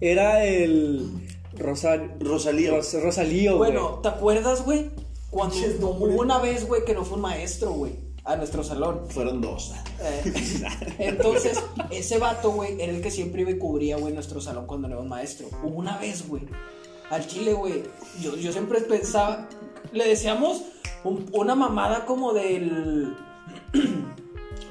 era 0.00 0.44
el 0.44 1.21
Rosario. 1.58 2.10
Rosalío. 2.20 2.76
Ros- 2.76 3.02
Rosalío, 3.02 3.56
güey. 3.58 3.72
Bueno, 3.72 4.00
¿te 4.02 4.08
acuerdas, 4.08 4.64
güey? 4.64 4.90
Cuando 5.30 5.56
hubo 5.88 6.20
una 6.20 6.38
vez, 6.38 6.66
güey, 6.66 6.84
que 6.84 6.94
no 6.94 7.04
fue 7.04 7.16
un 7.16 7.22
maestro, 7.22 7.70
güey, 7.72 7.92
a 8.24 8.36
nuestro 8.36 8.62
salón. 8.62 9.02
Fueron 9.08 9.40
dos. 9.40 9.72
Eh, 10.00 10.62
entonces, 10.98 11.62
ese 11.90 12.18
vato, 12.18 12.50
güey, 12.50 12.80
era 12.80 12.92
el 12.92 13.00
que 13.00 13.10
siempre 13.10 13.42
iba 13.42 13.50
y 13.50 13.58
cubría, 13.58 13.96
güey, 13.96 14.12
nuestro 14.12 14.40
salón 14.40 14.66
cuando 14.66 14.88
no 14.88 14.94
era 14.94 15.02
un 15.02 15.08
maestro. 15.08 15.48
Hubo 15.62 15.76
una 15.76 15.96
vez, 15.98 16.28
güey, 16.28 16.42
al 17.10 17.26
chile, 17.26 17.52
güey, 17.54 17.82
yo, 18.20 18.36
yo 18.36 18.52
siempre 18.52 18.80
pensaba, 18.82 19.48
le 19.92 20.06
decíamos 20.08 20.62
un- 21.04 21.28
una 21.32 21.54
mamada 21.54 22.04
como 22.04 22.32
del... 22.32 23.14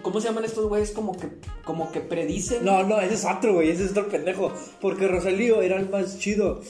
¿Cómo 0.01 0.19
se 0.21 0.27
llaman 0.27 0.45
estos 0.45 0.67
güeyes? 0.67 0.91
Como 0.91 1.17
que, 1.17 1.27
como 1.63 1.91
que 1.91 2.01
predicen. 2.01 2.63
No, 2.65 2.83
no, 2.83 2.99
ese 2.99 3.15
es 3.15 3.25
otro, 3.25 3.53
güey. 3.53 3.69
Ese 3.69 3.85
es 3.85 3.91
otro 3.91 4.07
pendejo. 4.09 4.51
Porque 4.79 5.07
Rosalío 5.07 5.61
era 5.61 5.77
el 5.77 5.89
más 5.89 6.17
chido. 6.19 6.61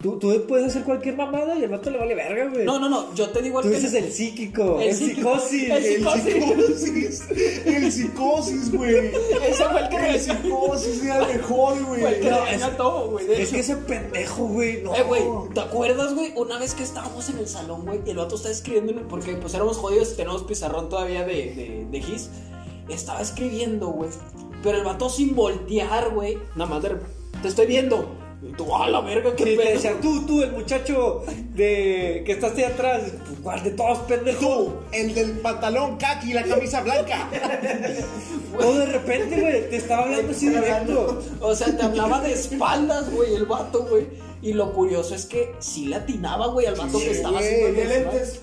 Tú, 0.00 0.16
tú 0.16 0.32
puedes 0.46 0.64
hacer 0.68 0.84
cualquier 0.84 1.16
mamada 1.16 1.56
y 1.58 1.64
al 1.64 1.70
vato 1.70 1.90
le 1.90 1.98
vale 1.98 2.14
verga, 2.14 2.48
güey. 2.52 2.64
no, 2.64 2.78
no, 2.78 2.88
no, 2.88 3.12
yo 3.16 3.30
te 3.30 3.42
digo 3.42 3.58
el 3.58 3.64
Tú 3.66 3.70
que- 3.72 3.80
dices 3.80 3.94
el 3.94 4.12
psíquico, 4.12 4.78
El 4.80 4.90
el, 4.90 4.94
psicosis. 4.94 5.64
el 5.70 5.72
el 5.72 5.84
psicosis. 5.96 7.22
El 7.66 7.90
psicosis, 7.92 8.72
güey. 8.72 9.06
Ese 9.06 9.64
fue 9.64 9.80
el 9.80 9.88
que 9.88 10.10
El 10.10 10.20
psicosis 10.20 11.02
era 11.04 11.26
mejor, 11.26 11.84
güey. 11.84 12.00
Fue 12.00 12.10
el 12.14 12.20
que 12.20 12.30
No, 12.30 12.46
es- 12.46 12.76
todo, 12.76 13.10
güey. 13.10 13.24
Es 13.32 13.40
hecho. 13.40 13.50
que 13.54 13.58
ese 13.58 13.76
pendejo, 13.76 14.44
güey. 14.46 14.82
No. 14.82 14.94
Eh, 14.94 15.02
güey, 15.02 15.22
¿te 15.52 15.60
acuerdas, 15.60 16.14
güey? 16.14 16.32
Una 16.36 16.60
vez 16.60 16.74
que 16.74 16.84
estábamos 16.84 17.28
en 17.30 17.38
el 17.38 17.48
salón, 17.48 17.84
güey, 17.84 17.98
y 18.06 18.10
el 18.10 18.18
vato 18.18 18.36
estaba 18.36 18.54
escribiendo, 18.54 18.92
en 18.92 18.98
el- 18.98 19.04
porque 19.06 19.32
pues 19.34 19.52
éramos 19.54 19.78
jodidos 19.78 20.12
y 20.12 20.16
teníamos 20.16 20.44
pizarrón 20.44 20.88
todavía 20.88 21.24
de, 21.24 21.34
de, 21.34 21.86
de 21.90 22.00
Gis. 22.00 22.30
Estaba 22.88 23.20
escribiendo, 23.20 23.88
güey. 23.88 24.10
Pero 24.62 24.78
el 24.78 24.84
vato 24.84 25.08
sin 25.08 25.34
voltear, 25.34 26.10
güey. 26.10 26.38
Nada 26.56 26.70
más 26.70 26.82
de 26.82 26.96
te 27.42 27.48
estoy 27.48 27.66
viendo. 27.66 28.16
Y 28.40 28.52
tú, 28.52 28.74
a 28.74 28.88
la 28.88 29.00
verga, 29.00 29.34
qué 29.34 29.42
Sí, 29.44 29.50
te 29.50 29.56
pedo. 29.56 29.70
decía, 29.72 30.00
tú, 30.00 30.24
tú, 30.24 30.42
el 30.42 30.52
muchacho 30.52 31.24
de 31.54 32.22
que 32.24 32.32
estás 32.32 32.56
ahí 32.56 32.62
atrás. 32.64 33.02
Pues, 33.26 33.40
¿Cuál 33.42 33.64
de 33.64 33.70
todos, 33.72 33.98
pendejo? 34.00 34.38
Tú, 34.40 34.72
el 34.92 35.12
del 35.12 35.32
pantalón 35.40 35.96
kaki 35.96 36.30
y 36.30 36.34
la 36.34 36.44
camisa 36.44 36.82
blanca. 36.82 37.28
O 38.60 38.72
de 38.74 38.86
repente, 38.86 39.40
güey, 39.40 39.70
te 39.70 39.76
estaba 39.76 40.04
hablando 40.04 40.32
así 40.32 40.48
directo. 40.48 41.22
O 41.40 41.54
sea, 41.54 41.76
te 41.76 41.82
hablaba 41.82 42.20
de 42.20 42.32
espaldas, 42.32 43.10
güey, 43.12 43.34
el 43.34 43.46
vato, 43.46 43.86
güey. 43.88 44.06
Y 44.40 44.52
lo 44.52 44.72
curioso 44.72 45.14
es 45.14 45.26
que 45.26 45.52
sí 45.58 45.86
le 45.86 45.96
atinaba, 45.96 46.46
güey, 46.48 46.66
al 46.66 46.74
vato 46.76 46.98
Sí, 46.98 47.04
que 47.04 47.10
estaba 47.10 47.38
güey, 47.38 47.64
haciendo 47.64 47.84
lentes. 47.84 48.40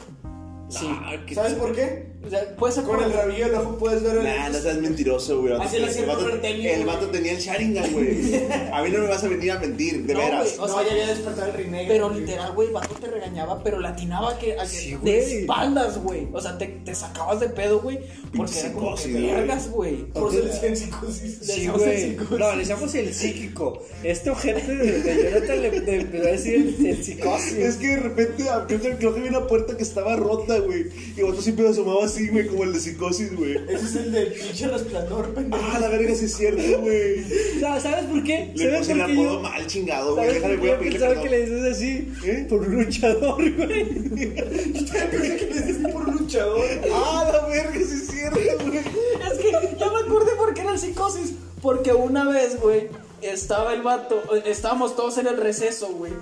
Sí. 0.70 0.88
Ah, 0.90 1.14
¿Sabes 1.34 1.54
por 1.54 1.74
qué? 1.74 2.15
O 2.26 2.30
sea, 2.30 2.56
puedes 2.58 2.76
Con 2.80 3.04
el 3.04 3.14
rabillo 3.14 3.46
del 3.46 3.56
ojo 3.56 3.78
puedes 3.78 4.02
ver 4.04 4.18
el 4.18 4.24
Nah, 4.24 4.50
no 4.50 4.60
seas 4.60 4.78
mentiroso, 4.78 5.42
güey. 5.42 5.54
Así 5.54 5.78
lo 5.80 5.86
hacía 5.88 6.02
el, 6.02 6.08
vato, 6.08 6.20
profe 6.22 6.36
Artemio, 6.36 6.70
el 6.72 6.84
güey. 6.84 6.96
vato 6.96 7.08
tenía 7.10 7.32
el 7.34 7.38
Sharingan, 7.40 7.94
güey. 7.94 8.36
A 8.74 8.82
mí 8.84 8.90
no 8.90 9.00
me 9.00 9.08
vas 9.08 9.24
a 9.24 9.28
venir 9.28 9.52
a 9.52 9.60
mentir, 9.60 10.04
de 10.06 10.14
No, 10.14 10.20
veras. 10.20 10.44
güey, 10.58 10.60
o 10.60 10.68
No, 10.68 10.74
sea, 10.80 10.86
ya 10.88 10.92
había 10.94 11.08
despertado 11.08 11.48
el 11.48 11.54
Rinnegan. 11.54 11.88
Pero 11.88 12.10
literal, 12.10 12.52
güey, 12.54 12.68
el 12.70 12.74
vato 12.74 12.96
te 12.96 13.08
regañaba, 13.08 13.62
pero 13.64 13.80
le 13.80 13.88
atinaba 13.88 14.38
que, 14.40 14.54
a 14.54 14.64
que 14.64 14.68
Sí, 14.68 14.98
de 15.04 15.40
espaldas, 15.42 15.98
güey. 16.02 16.28
O 16.34 16.42
sea, 16.42 16.58
te, 16.58 16.68
te 16.68 16.96
sacabas 16.96 17.40
de 17.40 17.50
pedo, 17.50 17.80
güey. 17.82 18.00
Porque 18.36 18.60
era 18.60 18.74
como 18.74 18.96
que 18.96 19.02
psicosis, 19.04 19.12
güey. 19.14 19.32
vergas, 19.32 19.70
güey. 19.70 19.96
Por 20.12 20.34
le 20.34 20.42
decían 20.42 20.76
psicosis. 20.76 21.38
Sí, 21.42 21.66
el 21.66 21.72
güey. 21.72 22.02
psicosis. 22.10 22.40
No, 22.40 22.52
le 22.52 22.58
decíamos 22.58 22.96
el 22.96 23.14
psíquico. 23.14 23.84
Este 24.04 24.30
ojete 24.30 24.76
de, 24.76 25.02
de 25.02 25.24
Jonathan 25.32 25.62
le, 25.62 25.80
le 25.80 26.02
empezó 26.02 26.28
a 26.28 26.32
decir 26.32 26.56
el, 26.80 26.86
el 26.86 27.04
psicosis. 27.04 27.54
Es 27.54 27.76
que 27.78 27.88
de 27.88 27.96
repente 27.98 28.50
abrió 28.50 28.78
el- 28.82 28.98
creo 28.98 29.14
que 29.14 29.20
había 29.22 29.30
una 29.38 29.48
puerta 29.48 29.78
que 29.78 29.84
estaba 29.84 30.16
rota, 30.16 30.58
güey. 30.60 30.88
Y 31.16 31.22
vato 31.22 31.42
siempre 31.42 31.68
asomaba 31.70 32.08
así, 32.16 32.28
güey, 32.30 32.48
como 32.48 32.64
el 32.64 32.74
de 32.74 32.80
psicosis, 32.80 33.36
güey. 33.36 33.56
Ese 33.68 33.86
es 33.86 33.96
el 33.96 34.12
del 34.12 34.32
pinche 34.34 34.68
resplandor, 34.68 35.34
pendejo. 35.34 35.64
Ah, 35.72 35.80
la 35.80 35.90
verga, 35.90 36.16
sí 36.16 36.26
es 36.26 36.36
cierto, 36.36 36.82
güey. 36.82 37.24
¿Sabes 37.60 38.06
por 38.06 38.24
qué? 38.24 38.52
Le 38.56 38.64
¿Sabes 38.64 38.80
puse 38.80 38.92
el 38.94 39.02
apodo 39.02 39.40
mal 39.42 39.68
chingado, 39.68 40.16
güey. 40.16 40.28
¿Sabes 40.28 40.42
Déjale, 40.42 40.56
a 40.74 40.80
pedirle 40.80 41.00
que 41.00 41.06
perdón. 41.06 41.30
le 41.32 41.42
dices 41.42 41.64
así? 41.78 42.14
¿Eh? 42.24 42.46
Por 42.50 42.68
luchador, 42.68 43.56
güey. 43.56 43.84
Pensé 44.56 45.38
que 45.38 45.48
le 45.54 45.60
decías 45.62 45.92
por 45.92 46.08
luchador. 46.14 46.66
Ah, 46.94 47.30
la 47.32 47.48
verga, 47.48 47.74
sí 47.74 47.96
es 47.96 48.08
cierto, 48.08 48.40
güey. 48.66 48.78
Es 48.80 49.40
que 49.40 49.52
ya 49.78 49.90
me 49.92 50.00
acordé 50.00 50.32
por 50.38 50.54
qué 50.54 50.62
era 50.62 50.72
el 50.72 50.80
psicosis. 50.80 51.34
Porque 51.62 51.94
una 51.94 52.28
vez, 52.30 52.60
güey, 52.62 52.90
estaba 53.22 53.74
el 53.74 53.82
vato, 53.82 54.22
estábamos 54.46 54.96
todos 54.96 55.18
en 55.18 55.28
el 55.28 55.38
receso, 55.38 55.88
güey. 55.90 56.14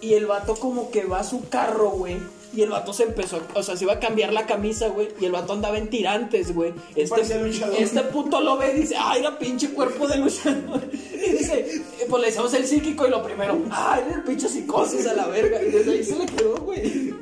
y 0.00 0.14
el 0.14 0.26
vato 0.26 0.54
como 0.56 0.90
que 0.90 1.04
va 1.04 1.20
a 1.20 1.24
su 1.24 1.48
carro, 1.48 1.90
güey. 1.90 2.18
Y 2.56 2.62
el 2.62 2.70
vato 2.70 2.92
se 2.92 3.04
empezó, 3.04 3.40
o 3.54 3.62
sea, 3.62 3.76
se 3.76 3.84
iba 3.84 3.94
a 3.94 4.00
cambiar 4.00 4.32
la 4.32 4.46
camisa, 4.46 4.88
güey. 4.88 5.08
Y 5.20 5.24
el 5.24 5.32
vato 5.32 5.52
andaba 5.52 5.76
en 5.78 5.88
tirantes, 5.88 6.54
güey. 6.54 6.72
Este, 6.94 7.38
luchador. 7.38 7.76
este 7.78 8.00
puto 8.02 8.40
lo 8.40 8.56
ve 8.56 8.72
y 8.74 8.80
dice, 8.80 8.94
ay, 8.98 9.20
era 9.20 9.38
pinche 9.38 9.70
cuerpo 9.70 10.06
de 10.06 10.18
luchador. 10.18 10.82
Y 10.92 11.30
dice, 11.32 11.60
eh, 12.00 12.06
pues 12.08 12.20
le 12.20 12.28
decimos 12.28 12.54
el 12.54 12.66
psíquico 12.66 13.06
y 13.06 13.10
lo 13.10 13.22
primero, 13.22 13.58
ay, 13.70 14.02
era 14.06 14.16
el 14.16 14.22
pinche 14.24 14.48
psicosis 14.48 15.06
a 15.06 15.14
la 15.14 15.26
verga. 15.26 15.62
Y 15.62 15.70
desde 15.70 15.92
ahí 15.92 16.04
se 16.04 16.16
le 16.16 16.26
quedó, 16.26 16.56
güey. 16.58 17.14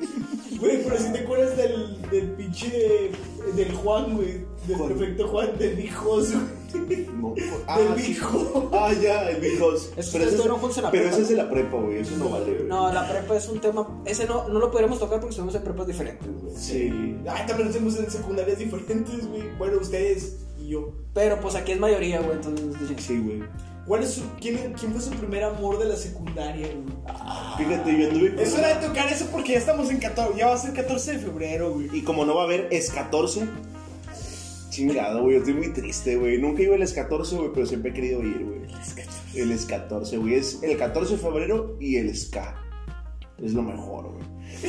Güey, 0.58 0.82
pero 0.84 0.98
si 0.98 1.12
te 1.12 1.18
acuerdas 1.20 1.56
del, 1.56 2.00
del 2.10 2.30
pinche. 2.32 3.10
del 3.54 3.72
Juan, 3.74 4.16
güey. 4.16 4.44
Del 4.66 4.76
Juan. 4.76 4.88
perfecto 4.90 5.28
Juan, 5.28 5.58
del 5.58 5.80
hijos, 5.80 6.32
güey. 6.32 6.61
No, 6.78 7.34
Del 7.34 8.00
sí. 8.02 8.12
hijo. 8.12 8.70
Ah, 8.72 8.92
ya, 8.92 9.30
el 9.30 9.40
que 9.40 9.56
Pero, 9.58 9.76
ese, 9.76 9.88
en 9.96 10.82
la 10.82 10.90
pero 10.90 10.90
prepa, 10.90 11.08
ese 11.08 11.22
es 11.22 11.22
¿no? 11.22 11.28
de 11.28 11.36
la 11.36 11.50
prepa, 11.50 11.76
güey. 11.76 11.98
Eso 11.98 12.16
no 12.16 12.28
vale, 12.30 12.52
güey. 12.52 12.64
No, 12.68 12.92
la 12.92 13.08
prepa 13.08 13.36
es 13.36 13.48
un 13.48 13.60
tema, 13.60 13.86
ese 14.04 14.26
no, 14.26 14.48
no 14.48 14.58
lo 14.58 14.70
podríamos 14.70 14.98
tocar 14.98 15.20
porque 15.20 15.30
estamos 15.32 15.54
en 15.54 15.62
prepas 15.62 15.86
diferentes, 15.86 16.28
güey. 16.42 16.56
Sí. 16.56 17.16
Ay, 17.28 17.46
también 17.46 17.68
estamos 17.68 17.96
en 17.98 18.10
secundarias 18.10 18.58
diferentes, 18.58 19.26
güey. 19.28 19.56
Bueno, 19.58 19.78
ustedes 19.80 20.36
y 20.58 20.68
yo. 20.68 20.92
Pero 21.14 21.40
pues 21.40 21.54
aquí 21.54 21.72
es 21.72 21.80
mayoría, 21.80 22.20
güey, 22.20 22.36
entonces... 22.36 22.66
Sí, 22.98 23.18
güey. 23.18 23.42
¿Cuál 23.86 24.04
es 24.04 24.10
su, 24.12 24.22
quién, 24.40 24.72
¿Quién 24.74 24.92
fue 24.92 25.00
su 25.00 25.10
primer 25.10 25.42
amor 25.42 25.78
de 25.78 25.86
la 25.86 25.96
secundaria, 25.96 26.68
güey? 26.68 26.86
Fíjate, 27.58 27.98
yo 27.98 28.08
anduve 28.08 28.34
con 28.34 28.38
Es 28.44 28.54
hora 28.54 28.78
de 28.78 28.86
tocar 28.86 29.12
eso 29.12 29.26
porque 29.32 29.52
ya 29.52 29.58
estamos 29.58 29.90
en 29.90 29.98
14. 29.98 30.38
Ya 30.38 30.46
va 30.46 30.54
a 30.54 30.58
ser 30.58 30.72
14 30.72 31.14
de 31.14 31.18
febrero, 31.18 31.74
güey. 31.74 31.88
Y 31.92 32.02
como 32.02 32.24
no 32.24 32.36
va 32.36 32.42
a 32.42 32.44
haber 32.44 32.68
es 32.70 32.90
14, 32.90 33.48
chingado, 34.72 35.22
güey. 35.22 35.34
Yo 35.34 35.38
estoy 35.40 35.54
muy 35.54 35.72
triste, 35.72 36.16
güey. 36.16 36.38
Nunca 36.38 36.62
iba 36.62 36.74
el 36.74 36.82
es 36.82 36.92
14, 36.92 37.36
güey, 37.36 37.50
pero 37.54 37.66
siempre 37.66 37.90
he 37.90 37.94
querido 37.94 38.22
ir, 38.22 38.44
güey. 38.44 38.60
El 39.34 39.52
es 39.52 39.64
14, 39.66 40.16
güey. 40.16 40.34
Es 40.34 40.62
el 40.62 40.76
14 40.76 41.12
de 41.16 41.18
febrero 41.20 41.76
y 41.80 41.96
el 41.96 42.14
ska. 42.16 42.56
Es 43.42 43.52
lo 43.54 43.62
mejor, 43.62 44.12
güey. 44.12 44.24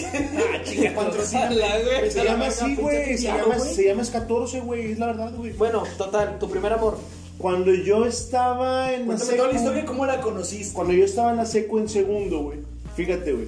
Ah, 0.06 0.64
chica, 0.64 0.94
patrocíname. 0.96 1.56
güey. 1.56 2.12
Se 2.12 2.24
llama 2.24 2.48
así, 2.48 2.76
güey. 2.76 3.18
Se 3.18 3.24
llama, 3.24 3.56
güey. 3.56 3.74
se 3.74 3.86
llama 3.86 4.02
es 4.02 4.10
14, 4.10 4.60
güey. 4.62 4.92
Es 4.92 5.00
la 5.00 5.08
verdad, 5.08 5.34
güey. 5.36 5.54
Bueno, 5.54 5.84
total, 5.98 6.38
tu 6.40 6.50
primer 6.50 6.74
amor. 6.74 6.98
Cuando 7.38 7.74
yo 7.74 8.06
estaba 8.06 8.94
en 8.94 9.02
la 9.02 9.06
Cuéntame 9.08 9.34
toda 9.34 9.52
la 9.52 9.58
historia, 9.58 9.86
¿cómo 9.86 10.06
la 10.06 10.22
conociste? 10.22 10.74
Cuando 10.74 10.94
yo 10.94 11.04
estaba 11.06 11.32
en 11.32 11.38
la 11.38 11.46
seco 11.46 11.80
en 11.80 11.90
segundo, 11.90 12.40
güey. 12.44 12.60
Fíjate, 12.96 13.34
güey. 13.34 13.48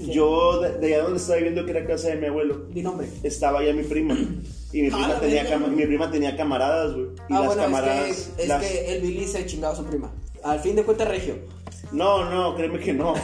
Yo, 0.00 0.60
de, 0.60 0.78
de 0.78 0.94
allá 0.94 1.04
donde 1.04 1.18
estaba 1.18 1.36
viviendo, 1.36 1.64
que 1.64 1.70
era 1.72 1.86
casa 1.86 2.08
de 2.08 2.16
mi 2.16 2.26
abuelo, 2.26 2.66
Di 2.72 2.82
nombre. 2.82 3.08
estaba 3.22 3.64
ya 3.64 3.72
mi 3.72 3.82
prima. 3.82 4.16
Y 4.72 4.82
mi 4.82 4.88
Ah, 4.92 5.18
prima, 5.18 5.20
tenía, 5.20 5.58
mi 5.58 5.86
prima 5.86 6.10
tenía 6.10 6.36
camaradas, 6.36 6.92
güey. 6.94 7.06
Y 7.06 7.34
ah, 7.34 7.38
las 7.40 7.46
bueno, 7.46 7.62
camaradas. 7.62 8.08
es, 8.10 8.28
que, 8.36 8.42
es 8.42 8.48
las- 8.48 8.62
que 8.64 8.92
el 8.96 9.02
Billy 9.02 9.26
se 9.26 9.46
chingaba 9.46 9.72
a 9.72 9.76
su 9.76 9.84
prima. 9.84 10.12
Al 10.44 10.60
fin 10.60 10.76
de 10.76 10.82
cuentas, 10.84 11.08
Regio. 11.08 11.34
No, 11.90 12.28
no, 12.30 12.54
créeme 12.54 12.78
que 12.80 12.92
no. 12.92 13.14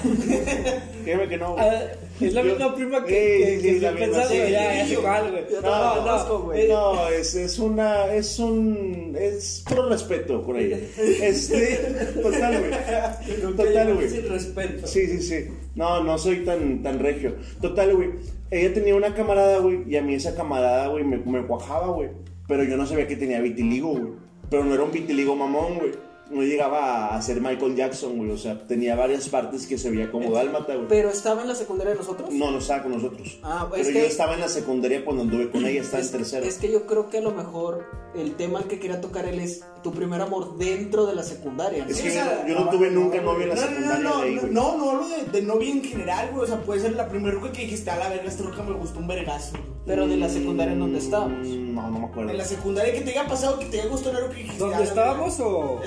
créeme 1.05 1.29
que 1.29 1.37
no. 1.37 1.53
güey. 1.53 1.65
Ah, 1.67 1.83
es 2.21 2.33
la 2.33 2.43
Yo- 2.43 2.51
misma 2.55 2.75
prima 2.75 3.05
que, 3.05 3.57
Sí, 3.61 3.63
que, 3.63 3.75
sí, 3.75 3.87
pensando, 3.99 4.29
sí. 4.31 4.37
ya, 4.51 4.87
sé 4.87 4.97
cuál, 4.97 5.31
güey. 5.31 5.45
Yo 5.51 5.61
No, 5.61 5.69
no, 5.71 5.97
la 5.97 6.03
conozco, 6.03 6.39
güey. 6.45 6.63
Eh, 6.63 6.69
No, 6.69 7.09
es, 7.09 7.35
es 7.35 7.59
una, 7.59 8.07
es 8.15 8.39
un, 8.39 9.17
es 9.21 9.65
puro 9.69 9.89
respeto 9.89 10.43
con 10.43 10.57
ella. 10.57 10.79
Este, 10.99 11.77
total, 12.23 12.59
güey. 12.61 13.55
Total, 13.57 13.95
güey. 13.95 14.09
Sin 14.09 14.29
respeto. 14.29 14.87
Sí, 14.87 15.07
sí, 15.09 15.21
sí. 15.23 15.49
No, 15.75 16.03
no 16.03 16.17
soy 16.19 16.45
tan, 16.45 16.83
tan 16.83 16.99
regio. 17.01 17.35
Total, 17.61 17.95
güey. 17.95 18.11
Ella 18.55 18.73
tenía 18.73 18.95
una 18.95 19.13
camarada, 19.13 19.59
güey, 19.59 19.83
y 19.89 19.97
a 19.97 20.03
mí 20.03 20.15
esa 20.15 20.37
camarada, 20.37 20.87
güey, 20.87 21.03
me, 21.03 21.17
me 21.17 21.45
cuajaba, 21.45 21.89
güey. 21.89 22.11
Pero 22.47 22.63
yo 22.63 22.77
no 22.77 22.87
sabía 22.87 23.09
que 23.09 23.17
tenía 23.17 23.41
vitiligo, 23.41 23.89
güey. 23.89 24.13
Pero 24.49 24.63
no 24.65 24.73
era 24.75 24.85
un 24.85 24.93
vitiligo 24.93 25.35
mamón, 25.35 25.79
güey. 25.79 25.91
No 26.31 26.43
llegaba 26.43 27.15
a 27.15 27.21
ser 27.23 27.41
Michael 27.41 27.77
Jackson, 27.77 28.17
güey. 28.17 28.31
O 28.31 28.39
sea, 28.39 28.59
tenía 28.67 28.97
varias 28.97 29.29
partes 29.29 29.67
que 29.67 29.77
se 29.77 29.91
veía 29.91 30.11
como 30.11 30.33
dálmata, 30.33 30.75
güey. 30.75 30.89
Pero 30.89 31.11
estaba 31.11 31.43
en 31.43 31.49
la 31.49 31.55
secundaria 31.55 31.93
de 31.93 31.99
nosotros. 31.99 32.31
No, 32.33 32.51
no 32.51 32.59
estaba 32.59 32.83
con 32.83 32.93
nosotros. 32.93 33.39
Ah, 33.43 33.69
Pero 33.71 33.83
es 33.83 33.89
yo 33.89 33.93
que- 33.95 34.07
estaba 34.07 34.35
en 34.35 34.41
la 34.41 34.49
secundaria 34.49 35.05
cuando 35.05 35.23
anduve 35.25 35.51
con 35.51 35.65
ella, 35.67 35.83
estaba 35.83 36.03
es, 36.03 36.07
en 36.13 36.19
tercero. 36.19 36.47
es 36.47 36.57
que 36.59 36.73
yo 36.73 36.87
creo 36.87 37.11
que 37.11 37.19
a 37.19 37.21
lo 37.21 37.31
mejor 37.33 37.85
el 38.17 38.37
tema 38.37 38.61
al 38.61 38.65
que 38.67 38.79
quería 38.81 39.01
tocar 39.03 39.27
él 39.27 39.39
es 39.39 39.65
tu 39.83 39.93
primer 39.93 40.21
amor 40.23 40.57
dentro 40.57 41.05
de 41.05 41.15
la 41.15 41.23
secundaria. 41.23 41.85
¿no? 41.85 41.91
Es 41.91 42.01
que 42.01 42.09
o 42.09 42.13
sea, 42.13 42.47
yo 42.49 42.59
no 42.59 42.71
tuve 42.71 42.91
nunca 42.91 43.21
novio 43.21 43.43
en 43.43 43.49
la 43.51 43.55
No, 43.57 43.61
no, 43.61 43.67
secundaria 43.69 44.03
no, 44.03 44.11
no, 44.11 44.19
güey. 44.21 44.35
no, 44.51 44.77
no 44.79 44.91
hablo 44.91 45.09
de, 45.09 45.25
de 45.31 45.43
novia 45.43 45.71
en 45.71 45.85
general, 45.85 46.31
güey. 46.33 46.45
O 46.45 46.47
sea, 46.47 46.61
puede 46.63 46.81
ser 46.81 46.93
la 46.95 47.07
primera 47.09 47.35
ruca 47.35 47.53
que 47.53 47.63
dijiste, 47.63 47.91
a 47.91 47.97
la 47.97 48.09
verga, 48.09 48.25
esta 48.29 48.45
ruca 48.45 48.63
me 48.63 48.73
gustó 48.73 48.99
un 48.99 49.07
vergazo. 49.09 49.53
güey". 49.53 49.75
Pero 49.87 50.09
de 50.09 50.17
la 50.17 50.29
secundaria 50.31 50.73
en 50.73 50.79
donde 50.81 50.99
estábamos. 50.99 51.47
Mm, 51.47 51.75
No, 51.75 51.91
no 51.91 51.99
me 51.99 52.07
acuerdo. 52.07 52.31
En 52.31 52.39
la 52.39 52.45
secundaria 52.45 52.95
que 52.95 53.01
te 53.03 53.11
haya 53.11 53.27
pasado 53.29 53.59
que 53.59 53.67
te 53.67 53.81
haya 53.81 53.91
gustado 53.91 54.19
ruca 54.21 54.31
que 54.35 54.43
dijiste. 54.43 54.57
"A 54.57 54.67
¿Dónde 54.67 54.79
la 54.79 54.85
estábamos 54.85 55.37
verga". 55.39 55.53
o 55.53 55.81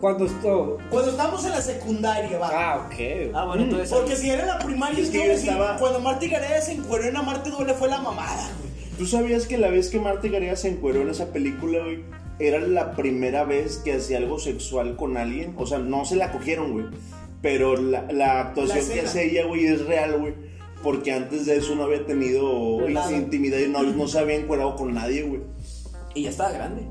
cuando 0.00 0.26
esto? 0.26 0.78
Cuando 0.90 1.10
estábamos 1.10 1.44
en 1.46 1.50
la 1.50 1.62
secundaria, 1.62 2.38
va. 2.38 2.50
Ah, 2.52 2.86
ok. 2.86 3.30
Ah, 3.34 3.44
bueno, 3.46 3.62
entonces. 3.64 3.90
Porque 3.90 4.16
si 4.16 4.30
era 4.30 4.42
en 4.42 4.48
la 4.48 4.58
primaria, 4.58 5.02
Es 5.02 5.10
que 5.10 5.16
yo 5.26 5.32
a 5.32 5.34
estaba- 5.34 5.76
cuando 5.78 5.98
Marta 6.00 6.24
y 6.24 6.28
Gareda 6.28 6.60
se 6.60 6.72
encueró 6.74 7.04
en 7.08 7.16
Amarte 7.16 7.50
Duele 7.50 7.74
fue 7.74 7.88
la 7.88 7.98
mamada, 8.00 8.50
güey. 8.60 8.70
¿Tú 8.98 9.06
sabías 9.06 9.46
que 9.46 9.56
la 9.58 9.68
vez 9.68 9.88
que 9.88 9.98
Marta 9.98 10.28
Gareda 10.28 10.54
se 10.56 10.68
encueró 10.68 11.00
en 11.00 11.08
esa 11.08 11.32
película, 11.32 11.78
güey, 11.82 12.04
era 12.38 12.60
la 12.60 12.92
primera 12.94 13.44
vez 13.44 13.78
que 13.78 13.94
hacía 13.94 14.18
algo 14.18 14.38
sexual 14.38 14.94
con 14.96 15.16
alguien? 15.16 15.54
O 15.56 15.66
sea, 15.66 15.78
no 15.78 16.04
se 16.04 16.16
la 16.16 16.30
cogieron, 16.32 16.72
güey. 16.72 16.84
Pero 17.42 17.76
la, 17.76 18.02
la 18.12 18.40
actuación 18.40 18.86
La 18.88 18.94
que 18.94 19.00
hace 19.00 19.24
ella, 19.30 19.46
güey, 19.46 19.64
es 19.66 19.86
real, 19.86 20.18
güey. 20.20 20.34
Porque 20.82 21.12
antes 21.12 21.46
de 21.46 21.56
eso 21.56 21.74
no 21.74 21.84
había 21.84 22.06
tenido 22.06 22.88
Nada. 22.88 23.12
intimidad 23.12 23.58
y 23.58 23.68
no, 23.68 23.82
no 23.82 24.08
se 24.08 24.18
había 24.18 24.36
encuerado 24.36 24.76
con 24.76 24.94
nadie, 24.94 25.22
güey. 25.22 25.42
Y 26.14 26.22
ya 26.22 26.30
estaba 26.30 26.52
grande. 26.52 26.82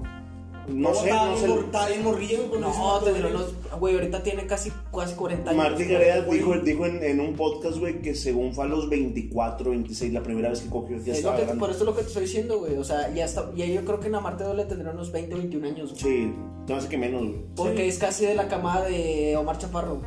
No 0.68 0.94
sé, 0.94 1.10
estaba 1.10 1.32
no 1.32 1.38
sé. 1.38 1.45
Estaba 1.60 1.88
bien 1.88 2.03
güey. 2.03 2.61
No, 2.61 2.99
tendrá 3.03 3.30
unos. 3.30 3.53
Güey, 3.80 3.95
ahorita 3.95 4.22
tiene 4.24 4.45
casi, 4.45 4.72
casi 4.95 5.16
40 5.16 5.49
años. 5.49 5.64
Marta 5.64 5.84
Gareda 5.84 6.22
dijo, 6.22 6.57
dijo 6.60 6.86
en, 6.86 7.03
en 7.03 7.20
un 7.20 7.34
podcast, 7.36 7.78
güey, 7.78 8.02
que 8.02 8.14
según 8.14 8.53
fue 8.53 8.66
a 8.66 8.68
los 8.68 8.90
24, 8.90 9.72
26, 9.72 10.14
la 10.14 10.22
primera 10.22 10.49
vez 10.49 10.61
que 10.61 10.70
cogió, 10.70 10.98
ya 10.98 11.02
Es 11.02 11.07
lo 11.07 11.14
estaba 11.14 11.36
que, 11.38 11.44
grande. 11.44 11.60
por 11.60 11.70
eso 11.72 11.80
es 11.80 11.86
lo 11.86 11.95
que 11.95 12.02
te 12.02 12.07
estoy 12.10 12.24
diciendo, 12.24 12.60
güey. 12.60 12.78
O 12.78 12.84
sea, 12.84 13.11
ya 13.14 13.26
está. 13.26 13.49
Y 13.56 13.74
yo 13.74 13.84
creo 13.84 13.99
que 13.99 14.07
en 14.07 14.16
Amarte 14.16 14.44
Duele 14.44 14.66
tendrá 14.66 14.91
unos 14.91 15.11
20 15.11 15.34
o 15.34 15.38
21 15.40 15.68
años, 15.68 15.91
güey. 15.91 16.02
Sí, 16.03 16.34
no 16.68 16.76
hace 16.76 16.88
que 16.88 16.98
menos, 16.98 17.22
güey. 17.24 17.41
Porque 17.56 17.88
es 17.88 17.98
casi 17.98 18.26
de 18.26 18.36
la 18.36 18.48
camada 18.48 18.86
de 18.86 19.36
Omar 19.38 19.57
Chaparro. 19.57 20.02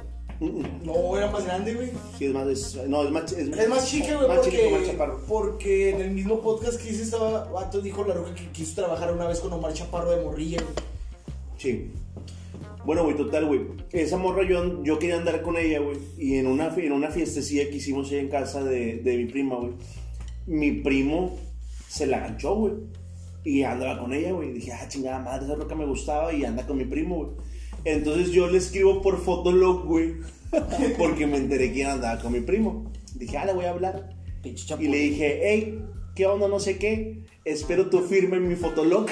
No, 0.84 1.16
era 1.16 1.30
más 1.30 1.44
grande, 1.44 1.74
güey. 1.74 1.90
Sí, 2.18 2.26
es 2.26 2.32
más, 2.32 2.48
es, 2.48 2.88
no, 2.88 3.04
es 3.04 3.10
más, 3.10 3.32
Es 3.32 3.68
más 3.68 3.88
chica, 3.88 4.16
güey, 4.16 4.28
más 4.28 4.42
chica 4.42 4.56
que 4.56 4.66
Omar 4.66 4.80
porque, 4.80 4.92
Chaparro. 4.92 5.20
porque 5.28 5.90
en 5.90 6.00
el 6.00 6.10
mismo 6.10 6.40
podcast 6.40 6.80
que 6.80 6.90
hice 6.90 7.02
estaba, 7.04 7.44
vato 7.44 7.80
dijo 7.80 8.04
la 8.04 8.14
roca 8.14 8.34
que 8.34 8.48
quiso 8.48 8.74
trabajar 8.82 9.12
una 9.12 9.26
vez 9.26 9.40
con 9.40 9.52
Omar 9.52 9.72
Chaparro 9.72 10.10
de 10.10 10.24
morrilla, 10.24 10.60
güey. 10.62 10.74
Sí. 11.58 11.90
Bueno, 12.84 13.04
güey, 13.04 13.16
total, 13.16 13.46
güey. 13.46 13.60
Esa 13.92 14.16
morra 14.16 14.42
yo, 14.42 14.82
yo 14.82 14.98
quería 14.98 15.16
andar 15.16 15.42
con 15.42 15.56
ella, 15.56 15.78
güey. 15.78 15.98
Y 16.18 16.34
en 16.36 16.48
una, 16.48 16.74
en 16.74 16.92
una 16.92 17.10
fiestecilla 17.10 17.68
que 17.70 17.76
hicimos 17.76 18.10
ahí 18.10 18.18
en 18.18 18.28
casa 18.28 18.64
de, 18.64 18.96
de 18.96 19.16
mi 19.16 19.26
prima, 19.26 19.56
güey. 19.56 19.72
Mi 20.46 20.72
primo 20.72 21.38
se 21.88 22.06
la 22.06 22.18
ganchó, 22.18 22.56
güey. 22.56 22.72
Y 23.44 23.62
andaba 23.62 24.00
con 24.00 24.12
ella, 24.12 24.32
güey. 24.32 24.52
Dije, 24.52 24.72
ah, 24.72 24.88
chingada 24.88 25.20
madre, 25.20 25.44
esa 25.44 25.54
es 25.54 25.64
que 25.64 25.74
me 25.76 25.86
gustaba. 25.86 26.32
Y 26.32 26.44
anda 26.44 26.66
con 26.66 26.76
mi 26.76 26.84
primo, 26.84 27.16
güey. 27.16 27.30
Entonces 27.84 28.30
yo 28.30 28.48
le 28.48 28.58
escribo 28.58 29.02
por 29.02 29.20
Fotolog, 29.22 29.84
güey. 29.86 30.14
Porque 30.98 31.26
me 31.26 31.38
enteré 31.38 31.72
quién 31.72 31.88
andaba 31.88 32.20
con 32.20 32.32
mi 32.32 32.40
primo. 32.40 32.90
Dije, 33.14 33.38
ah, 33.38 33.46
le 33.46 33.54
voy 33.54 33.64
a 33.64 33.70
hablar. 33.70 34.10
Pinche 34.42 34.74
Y 34.78 34.88
le 34.88 34.98
dije, 34.98 35.40
hey, 35.42 35.82
¿qué 36.14 36.26
onda? 36.26 36.48
No 36.48 36.60
sé 36.60 36.78
qué. 36.78 37.22
Espero 37.44 37.88
tu 37.90 38.00
firma 38.00 38.36
en 38.36 38.48
mi 38.48 38.54
Fotolog. 38.56 39.06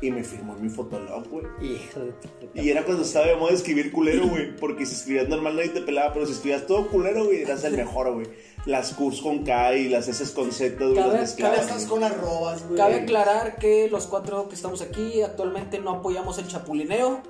Y 0.00 0.10
me 0.10 0.24
firmó 0.24 0.56
en 0.56 0.62
mi 0.64 0.68
Fotolog, 0.68 1.28
güey. 1.28 1.44
Hijo 1.62 2.00
de 2.00 2.10
puta. 2.10 2.60
Y 2.60 2.70
era 2.70 2.84
cuando 2.84 3.04
estaba 3.04 3.26
de 3.26 3.36
moda 3.36 3.52
escribir 3.52 3.92
culero, 3.92 4.26
güey. 4.28 4.56
Porque 4.56 4.84
si 4.84 4.94
escribías 4.96 5.28
normal 5.28 5.54
nadie 5.54 5.68
te 5.68 5.80
pelaba, 5.80 6.12
pero 6.12 6.26
si 6.26 6.32
escribías 6.32 6.66
todo 6.66 6.88
culero, 6.88 7.26
güey, 7.26 7.42
eras 7.42 7.62
el 7.62 7.76
mejor, 7.76 8.12
güey. 8.12 8.26
Las 8.66 8.94
Qs 8.94 9.20
con 9.20 9.44
K 9.44 9.76
y 9.76 9.88
las 9.88 10.08
S 10.08 10.34
con 10.34 10.50
Z, 10.50 10.74
güey, 10.84 10.96
Cabe- 10.96 11.18
las 11.18 11.38
estás 11.38 11.86
con 11.86 12.02
arrobas, 12.02 12.64
güey. 12.66 12.76
Cabe 12.76 12.94
aclarar 12.96 13.56
que 13.58 13.88
los 13.88 14.06
cuatro 14.08 14.48
que 14.48 14.56
estamos 14.56 14.82
aquí 14.82 15.22
actualmente 15.22 15.78
no 15.78 15.90
apoyamos 15.90 16.36
el 16.38 16.48
chapulineo, 16.48 17.20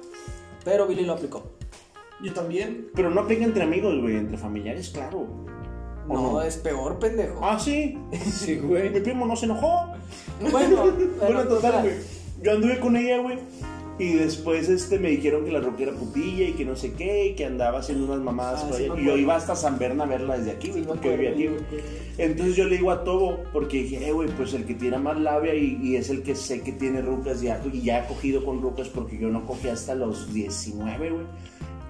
pero 0.65 0.87
Billy 0.87 1.05
lo 1.05 1.15
aplicó. 1.15 1.43
Yo 2.23 2.33
también. 2.33 2.89
Pero 2.95 3.11
no 3.11 3.23
aplica 3.23 3.45
entre 3.45 3.65
amigos, 3.65 4.01
güey, 4.01 4.17
entre 4.17 4.39
familiares, 4.39 4.91
claro. 4.91 5.27
¿O 6.09 6.15
No, 6.15 6.33
no? 6.33 6.43
es 6.43 6.57
peor, 6.57 6.99
pendejo. 6.99 7.41
Ah, 7.43 7.59
sí. 7.59 7.99
Sí, 8.13 8.57
Mi 8.57 8.69
güey. 8.69 9.03
primo 9.03 9.27
no 9.27 9.37
se 9.37 9.47
enojó. 9.47 9.93
Bueno, 10.51 10.85
Bueno, 11.21 11.45
total, 11.45 11.83
güey. 11.83 11.95
Yo 12.43 12.53
anduve 12.53 12.79
con 12.81 12.97
ella, 12.97 13.19
güey. 13.19 13.39
Y 13.99 14.15
después 14.15 14.69
este, 14.69 14.99
me 14.99 15.11
dijeron 15.11 15.45
que 15.45 15.53
la 15.53 15.61
roca 15.61 15.83
era 15.83 15.93
putilla 15.93 16.49
y 16.49 16.53
que 16.53 16.65
no 16.65 16.75
sé 16.77 16.93
qué, 16.95 17.27
y 17.27 17.35
que 17.35 17.45
andaba 17.45 17.81
haciendo 17.81 18.07
unas 18.07 18.21
mamadas 18.21 18.63
Ah, 18.65 18.69
por 18.69 18.77
sí 18.77 18.85
allá. 18.85 18.95
me 18.95 19.03
Y 19.03 19.05
yo 19.05 19.17
iba 19.17 19.37
hasta 19.37 19.55
San 19.55 19.79
Berna 19.79 20.05
a 20.05 20.07
verla 20.07 20.39
desde 20.39 20.53
aquí, 20.53 20.69
güey, 20.71 20.83
Sí 20.83 20.89
porque 20.89 21.11
vivía 21.11 21.31
aquí, 21.31 21.47
güey. 21.49 21.61
Entonces 22.19 22.57
yo 22.57 22.65
le 22.65 22.77
digo 22.77 22.91
a 22.91 23.05
Tobo, 23.05 23.45
porque 23.53 23.83
dije, 23.83 24.09
eh, 24.09 24.13
güey, 24.13 24.29
pues 24.31 24.55
el 24.55 24.65
que 24.65 24.75
tiene 24.75 24.99
más 24.99 25.21
labia 25.21 25.55
y, 25.55 25.79
y 25.83 25.97
es 25.97 26.09
el 26.11 26.23
que 26.23 26.35
sé 26.35 26.63
que 26.63 26.73
tiene 26.73 27.03
rucas 27.03 27.43
ya, 27.43 27.63
y 27.73 27.83
ya 27.83 28.03
ha 28.03 28.07
cogido 28.09 28.45
con 28.45 28.63
rucas 28.63 28.89
porque 28.89 29.19
yo 29.19 29.29
no 29.29 29.47
cogí 29.47 29.69
hasta 29.69 29.95
los 29.95 30.33
19, 30.33 31.11
güey. 31.11 31.27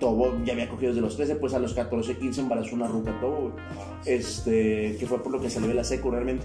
Tobo 0.00 0.32
ya 0.44 0.54
había 0.54 0.68
cogido 0.68 0.90
desde 0.90 1.00
los 1.02 1.16
13, 1.16 1.36
pues 1.36 1.54
a 1.54 1.60
los 1.60 1.74
14, 1.74 2.16
15 2.16 2.40
embarazó 2.40 2.74
una 2.74 2.88
ruca 2.88 3.16
Tobo, 3.20 3.36
güey. 3.52 3.52
Este, 4.04 4.96
que 4.98 5.06
fue 5.06 5.22
por 5.22 5.30
lo 5.30 5.40
que 5.40 5.48
salió 5.48 5.68
de 5.68 5.74
la 5.74 5.84
secu 5.84 6.10
realmente. 6.10 6.44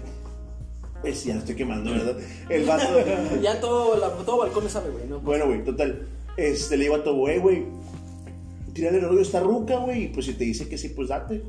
Pues 1.00 1.24
ya 1.24 1.36
estoy 1.36 1.54
quemando, 1.54 1.90
¿verdad? 1.92 2.16
El 2.48 2.64
vato. 2.64 2.84
Ya 3.42 3.60
todo, 3.60 3.96
la, 3.98 4.10
todo 4.24 4.38
balcón 4.38 4.64
le 4.64 4.70
sabe, 4.70 4.90
güey. 4.90 5.06
¿no? 5.08 5.20
Bueno, 5.20 5.46
güey, 5.46 5.64
total. 5.64 6.06
Este, 6.36 6.76
le 6.76 6.84
digo 6.84 6.96
a 6.96 7.04
Tobo, 7.04 7.28
eh, 7.28 7.38
güey, 7.38 7.64
tírale 8.72 8.98
el 8.98 9.04
rollo 9.04 9.18
a 9.18 9.22
esta 9.22 9.40
ruca, 9.40 9.76
güey, 9.78 10.04
y 10.04 10.08
pues 10.08 10.26
si 10.26 10.34
te 10.34 10.44
dice 10.44 10.68
que 10.68 10.78
sí, 10.78 10.90
pues 10.90 11.08
date. 11.08 11.42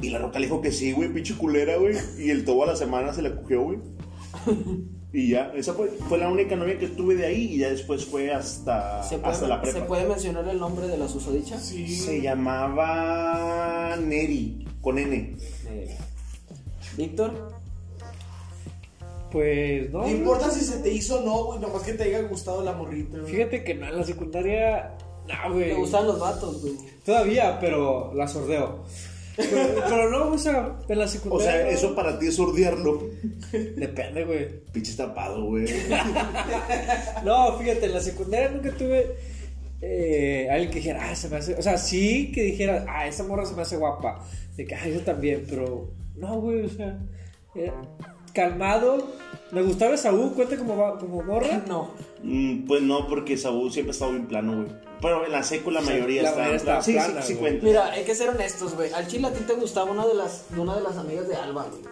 Y 0.00 0.10
la 0.10 0.18
roca 0.18 0.38
le 0.38 0.46
dijo 0.46 0.60
que 0.60 0.70
sí, 0.72 0.92
güey, 0.92 1.12
pinche 1.12 1.34
culera, 1.34 1.76
güey. 1.76 1.96
Y 2.18 2.30
el 2.30 2.44
tobo 2.44 2.64
a 2.64 2.66
la 2.66 2.76
semana 2.76 3.12
se 3.14 3.22
la 3.22 3.34
cogió, 3.36 3.62
güey. 3.62 3.78
Y 5.12 5.30
ya, 5.30 5.52
esa 5.54 5.74
fue, 5.74 5.88
fue 6.08 6.18
la 6.18 6.28
única 6.28 6.56
novia 6.56 6.76
que 6.76 6.88
tuve 6.88 7.14
de 7.14 7.24
ahí 7.24 7.54
y 7.54 7.58
ya 7.58 7.70
después 7.70 8.04
fue 8.04 8.32
hasta, 8.32 9.00
¿Se 9.04 9.16
puede, 9.18 9.32
hasta 9.32 9.46
la 9.46 9.64
¿Se 9.64 9.70
prepa. 9.70 9.86
puede 9.86 10.08
mencionar 10.08 10.48
el 10.48 10.58
nombre 10.58 10.88
de 10.88 10.98
la 10.98 11.06
susodicha? 11.06 11.58
Sí. 11.60 11.86
Se 11.86 12.20
llamaba 12.20 13.96
Neri, 13.96 14.66
con 14.80 14.98
N. 14.98 15.36
Eh, 15.68 15.96
Víctor. 16.96 17.53
Pues 19.34 19.90
no. 19.90 20.02
No 20.02 20.08
importa 20.08 20.48
si 20.48 20.64
se 20.64 20.78
te 20.78 20.92
hizo 20.92 21.18
o 21.18 21.24
no, 21.24 21.44
güey, 21.46 21.58
nomás 21.58 21.82
que 21.82 21.94
te 21.94 22.04
haya 22.04 22.22
gustado 22.22 22.62
la 22.62 22.72
morrita, 22.72 23.18
güey. 23.18 23.32
Fíjate 23.32 23.64
que 23.64 23.74
no, 23.74 23.88
en 23.88 23.96
la 23.98 24.04
secundaria. 24.04 24.94
No, 25.26 25.52
güey. 25.52 25.72
Me 25.72 25.74
gustaban 25.74 26.06
los 26.06 26.20
vatos, 26.20 26.62
güey. 26.62 26.74
Todavía, 27.04 27.58
pero 27.58 28.14
la 28.14 28.28
sordeo. 28.28 28.84
Pero, 29.36 29.82
pero 29.88 30.10
no, 30.10 30.30
o 30.34 30.38
sea, 30.38 30.76
en 30.88 30.98
la 31.00 31.06
O 31.06 31.08
secundaria. 31.08 31.50
sea, 31.50 31.68
eso 31.68 31.96
para 31.96 32.16
ti 32.16 32.28
es 32.28 32.36
sordearlo. 32.36 33.10
Depende, 33.50 34.24
güey. 34.24 34.60
Pinche 34.70 34.94
tapado, 34.94 35.44
güey. 35.46 35.66
No, 37.24 37.58
fíjate, 37.58 37.86
en 37.86 37.94
la 37.94 38.00
secundaria 38.00 38.50
nunca 38.50 38.70
tuve 38.70 39.16
eh, 39.82 40.46
alguien 40.48 40.70
que 40.70 40.76
dijera, 40.76 41.10
ah, 41.10 41.16
se 41.16 41.28
me 41.28 41.38
hace. 41.38 41.56
O 41.56 41.62
sea, 41.62 41.76
sí 41.76 42.30
que 42.32 42.42
dijera, 42.44 42.86
ah, 42.88 43.08
esa 43.08 43.24
morra 43.24 43.44
se 43.46 43.56
me 43.56 43.62
hace 43.62 43.76
guapa. 43.78 44.24
De 44.56 44.64
que, 44.64 44.76
ah, 44.76 44.86
yo 44.86 45.00
también, 45.00 45.44
pero. 45.50 45.90
No, 46.14 46.40
güey, 46.40 46.66
o 46.66 46.68
sea. 46.68 47.00
era 47.56 47.74
calmado. 48.34 49.06
Me 49.50 49.62
gustaba 49.62 49.96
Saúl, 49.96 50.32
cuenta 50.34 50.56
como, 50.56 50.76
va- 50.76 50.98
como 50.98 51.22
morra. 51.22 51.62
No. 51.68 51.90
Mm, 52.22 52.66
pues 52.66 52.82
no, 52.82 53.06
porque 53.08 53.36
Saúl 53.36 53.70
siempre 53.72 53.90
ha 53.90 53.92
estado 53.94 54.12
bien 54.12 54.26
plano, 54.26 54.56
güey. 54.56 54.68
Pero 55.00 55.26
en 55.26 55.32
la 55.32 55.42
secu 55.42 55.70
la 55.70 55.80
Sí, 55.80 55.86
mayoría 55.86 56.22
la 56.22 56.54
está 56.54 56.82
sí, 56.82 56.92
plana, 56.94 57.20
sí, 57.20 57.28
sí, 57.28 57.34
güey. 57.34 57.52
cuenta. 57.60 57.66
Mira, 57.66 57.92
hay 57.92 58.04
que 58.04 58.14
ser 58.14 58.30
honestos, 58.30 58.74
güey. 58.74 58.90
Al 58.92 59.06
chile 59.06 59.28
a 59.28 59.32
ti 59.32 59.40
te 59.46 59.52
gustaba 59.54 59.90
una 59.90 60.06
de 60.06 60.14
las, 60.14 60.46
una 60.56 60.74
de 60.74 60.80
las 60.82 60.96
amigas 60.96 61.28
de 61.28 61.36
Alba, 61.36 61.66
güey. 61.70 61.82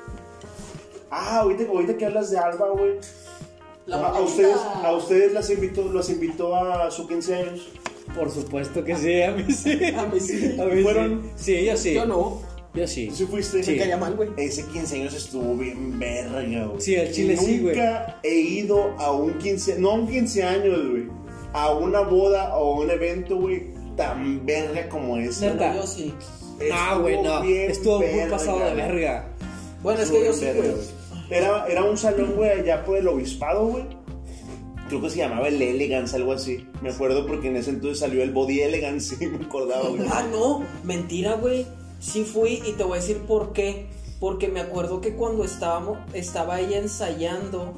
Ah, 1.11 1.41
ahorita, 1.41 1.65
ahorita 1.71 1.97
que 1.99 2.07
hablas 2.07 2.31
de 2.31 2.39
Alba, 2.39 2.71
güey. 2.71 2.93
La 3.85 3.97
a, 3.99 4.21
ustedes, 4.21 4.57
a 4.57 4.93
ustedes 4.93 5.33
las 5.33 5.51
invitó, 5.51 5.93
las 5.93 6.09
invitó 6.09 6.55
a 6.57 6.91
su 6.91 7.07
15 7.07 7.35
años. 7.35 7.69
Por 8.17 8.31
supuesto 8.31 8.83
que 8.85 8.97
sí, 8.97 9.23
a 9.23 9.33
mí 9.33 9.45
sí. 9.53 9.85
A 9.97 10.07
mí 10.07 10.19
sí. 10.21 10.57
A 10.59 10.65
mí 10.65 10.83
¿Fueron? 10.83 11.23
Sí, 11.37 11.57
Sí, 11.59 11.65
yo 11.67 11.77
sí. 11.77 11.95
Yo 11.95 12.07
no. 12.07 12.41
Yo 12.75 12.87
sí. 12.87 13.09
¿Tú 13.09 13.15
sí 13.15 13.27
fuiste? 13.27 13.63
Sí. 13.63 13.73
Me 13.73 13.79
caía 13.79 13.97
mal, 13.99 14.17
güey. 14.17 14.31
Ese 14.37 14.65
15 14.67 14.97
años 14.97 15.15
estuvo 15.15 15.55
bien 15.57 15.99
verga, 15.99 16.43
güey. 16.67 16.81
Sí, 16.81 16.97
al 16.97 17.13
chile 17.13 17.35
Nunca 17.35 17.47
sí, 17.47 17.59
güey. 17.61 17.79
he 18.23 18.35
ido 18.41 18.95
a 18.99 19.13
un 19.13 19.35
15, 19.35 19.79
no 19.79 19.91
a 19.91 19.95
un 19.95 20.09
15 20.09 20.43
años, 20.43 20.91
güey. 20.91 21.09
A 21.53 21.75
una 21.75 22.01
boda 22.01 22.57
o 22.57 22.81
un 22.81 22.91
evento, 22.91 23.37
güey, 23.37 23.75
tan 23.97 24.47
verga 24.47 24.89
como 24.89 25.19
ese. 25.19 25.51
Neta. 25.51 25.75
Yo 25.77 25.87
sí. 25.87 26.15
Ah, 26.73 26.97
güey, 26.99 27.21
no. 27.21 27.43
bien 27.43 27.71
Estuvo 27.71 27.99
muy 27.99 28.31
pasado 28.31 28.61
de 28.61 28.75
verga. 28.75 29.29
Bueno, 29.83 30.01
es 30.01 30.11
que 30.11 30.25
yo 30.25 30.33
sí, 30.33 30.47
güey. 30.55 30.71
Era, 31.29 31.67
era 31.67 31.85
un 31.85 31.99
salón, 31.99 32.35
güey, 32.37 32.51
allá 32.51 32.85
por 32.85 32.97
el 32.97 33.09
obispado, 33.09 33.67
güey. 33.67 33.85
Creo 34.89 35.01
que 35.01 35.11
se 35.11 35.19
llamaba 35.19 35.49
el 35.49 35.61
Elegance, 35.61 36.17
algo 36.17 36.33
así. 36.33 36.67
Me 36.83 36.91
acuerdo 36.91 37.27
porque 37.27 37.49
en 37.49 37.57
ese 37.57 37.71
entonces 37.71 37.99
salió 37.99 38.23
el 38.23 38.33
Body 38.33 38.61
Elegance, 38.61 39.17
sí, 39.19 39.27
me 39.27 39.45
acordaba, 39.45 39.89
güey. 39.89 40.03
Ah, 40.11 40.27
no, 40.31 40.65
mentira, 40.85 41.35
güey. 41.35 41.67
Sí 42.03 42.25
fui 42.25 42.61
y 42.67 42.73
te 42.73 42.83
voy 42.83 42.99
a 42.99 43.01
decir 43.01 43.19
por 43.21 43.53
qué. 43.53 43.87
Porque 44.19 44.49
me 44.49 44.61
acuerdo 44.61 45.01
que 45.01 45.15
cuando 45.15 45.45
estábamos, 45.45 45.99
estaba 46.13 46.61
ella 46.61 46.79
ensayando 46.79 47.73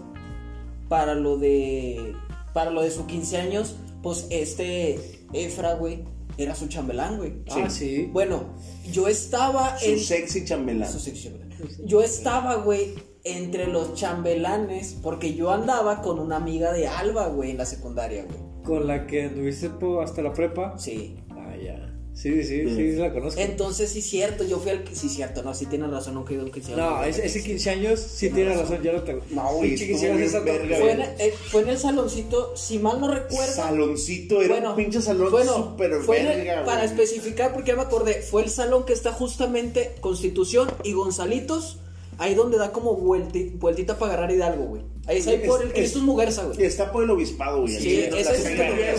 para 0.89 1.15
lo 1.15 1.37
de, 1.39 2.15
para 2.53 2.71
lo 2.71 2.83
de 2.83 2.91
su 2.91 3.07
15 3.07 3.37
años, 3.39 3.77
pues 4.03 4.27
este 4.31 4.99
Efra, 5.33 5.75
güey, 5.75 6.05
era 6.37 6.55
su 6.55 6.69
chambelán, 6.69 7.17
güey. 7.19 7.35
Ah, 7.51 7.71
sí. 7.71 8.09
Bueno, 8.13 8.45
yo 8.91 9.09
estaba 9.09 9.79
Su 9.79 9.91
en 9.91 10.01
sexy 10.01 10.45
chambelán. 10.45 10.91
su 10.91 10.99
sexy 11.01 11.25
chambelán. 11.25 11.51
Yo 11.85 12.03
estaba, 12.03 12.57
güey, 12.57 12.95
entre 13.25 13.67
los 13.67 13.95
chambelanes 13.95 14.99
porque 15.03 15.35
yo 15.35 15.51
andaba 15.51 16.03
con 16.03 16.19
una 16.19 16.37
amiga 16.37 16.73
de 16.73 16.89
Alba, 16.89 17.29
güey, 17.29 17.51
en 17.53 17.59
la 17.59 17.65
secundaria, 17.67 18.25
güey. 18.25 18.39
Con 18.65 18.87
la 18.87 19.07
que 19.07 19.25
anduviste 19.25 19.71
hasta 20.03 20.23
la 20.23 20.33
prepa. 20.33 20.79
Sí. 20.79 21.17
Ah, 21.31 21.55
ya. 21.63 21.94
Sí, 22.15 22.45
sí, 22.45 22.69
sí, 22.69 22.75
sí, 22.77 22.93
la 22.93 23.13
conozco. 23.13 23.41
Entonces, 23.41 23.91
sí, 23.91 24.01
cierto, 24.01 24.45
yo 24.45 24.61
fui 24.61 24.71
al. 24.71 24.85
Sí, 24.93 25.09
cierto, 25.09 25.43
no, 25.43 25.53
sí 25.53 25.67
tienes 25.67 25.91
razón, 25.91 26.15
no 26.15 26.25
quedó 26.25 26.45
un 26.45 26.53
15 26.53 26.73
años. 26.75 26.91
No, 26.91 27.05
ese, 27.05 27.27
ese 27.27 27.43
15 27.43 27.71
años 27.71 28.01
sí 28.01 28.31
tiene 28.31 28.55
razón, 28.55 28.81
ya 28.83 28.93
lo 28.93 29.03
tengo. 29.03 29.21
No, 29.31 29.49
Sí, 29.51 29.57
güey, 29.57 29.71
15 29.75 29.85
estuvo 29.93 30.07
años 30.07 30.17
bien 30.17 30.29
esa 30.29 30.41
verga, 30.41 30.77
Fue 30.79 30.93
en, 30.93 31.01
eh, 31.01 31.35
fue 31.51 31.63
en 31.63 31.69
el 31.71 31.79
saloncito, 31.79 32.57
si 32.57 32.79
mal 32.79 33.01
no 33.01 33.09
recuerdo. 33.13 33.53
Saloncito, 33.53 34.41
era 34.43 34.71
un 34.71 34.77
pinche 34.77 35.03
salón 35.03 35.31
bueno, 35.33 35.55
súper 35.55 35.95
fue 36.03 36.21
en 36.21 36.27
el- 36.29 36.37
verga, 36.39 36.55
güey. 36.63 36.67
Para 36.67 36.85
especificar, 36.85 37.53
porque 37.53 37.73
ya 37.73 37.77
me 37.77 37.83
acordé, 37.83 38.23
fue 38.23 38.43
el 38.45 38.49
salón 38.51 38.85
que 38.87 38.93
está 38.93 39.13
justamente 39.13 39.97
Constitución 40.01 40.71
y 40.85 40.93
Gonzalitos, 40.93 41.79
ahí 42.19 42.35
donde 42.35 42.59
da 42.59 42.73
como 42.73 42.97
vuelti- 42.97 43.53
vueltita 43.59 43.99
para 43.99 44.13
agarrar 44.15 44.33
Hidalgo, 44.33 44.65
güey. 44.65 44.83
Ahí 45.07 45.19
es 45.19 45.27
ahí 45.27 45.35
Es- 45.43 45.49
por 45.49 45.61
el 45.63 45.69
es- 45.69 45.75
Cristus 45.75 46.03
Muguerza, 46.03 46.45
güey. 46.45 46.63
Está 46.65 46.91
por 46.91 47.05
el 47.05 47.11
obispado, 47.11 47.61
güey. 47.63 47.75
Sí, 47.79 48.01
ese 48.01 48.21
es 48.21 48.29
el 48.29 48.37
secundaria, 48.37 48.77
que- 48.77 48.83
güey. 48.93 48.95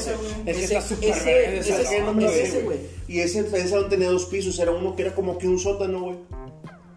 Es 0.45 0.57
que 0.57 0.63
Ese- 0.63 0.63
está 0.63 0.81
güey. 2.63 2.77
Y 3.07 3.19
ese, 3.19 3.39
ese 3.39 3.67
salón 3.67 3.89
tenía 3.89 4.09
dos 4.09 4.25
pisos. 4.25 4.57
Era 4.59 4.71
uno 4.71 4.95
que 4.95 5.01
era 5.03 5.15
como 5.15 5.37
que 5.37 5.47
un 5.47 5.57
sótano, 5.59 6.01
güey. 6.01 6.15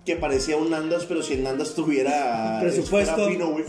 Que 0.08 0.16
parecía 0.16 0.56
un 0.56 0.70
Nandas, 0.70 1.04
pero 1.04 1.22
si 1.22 1.34
el 1.34 1.42
Nandas 1.42 1.74
tuviera 1.74 2.56
Presupuesto. 2.62 3.28
fino, 3.28 3.48
güey. 3.50 3.64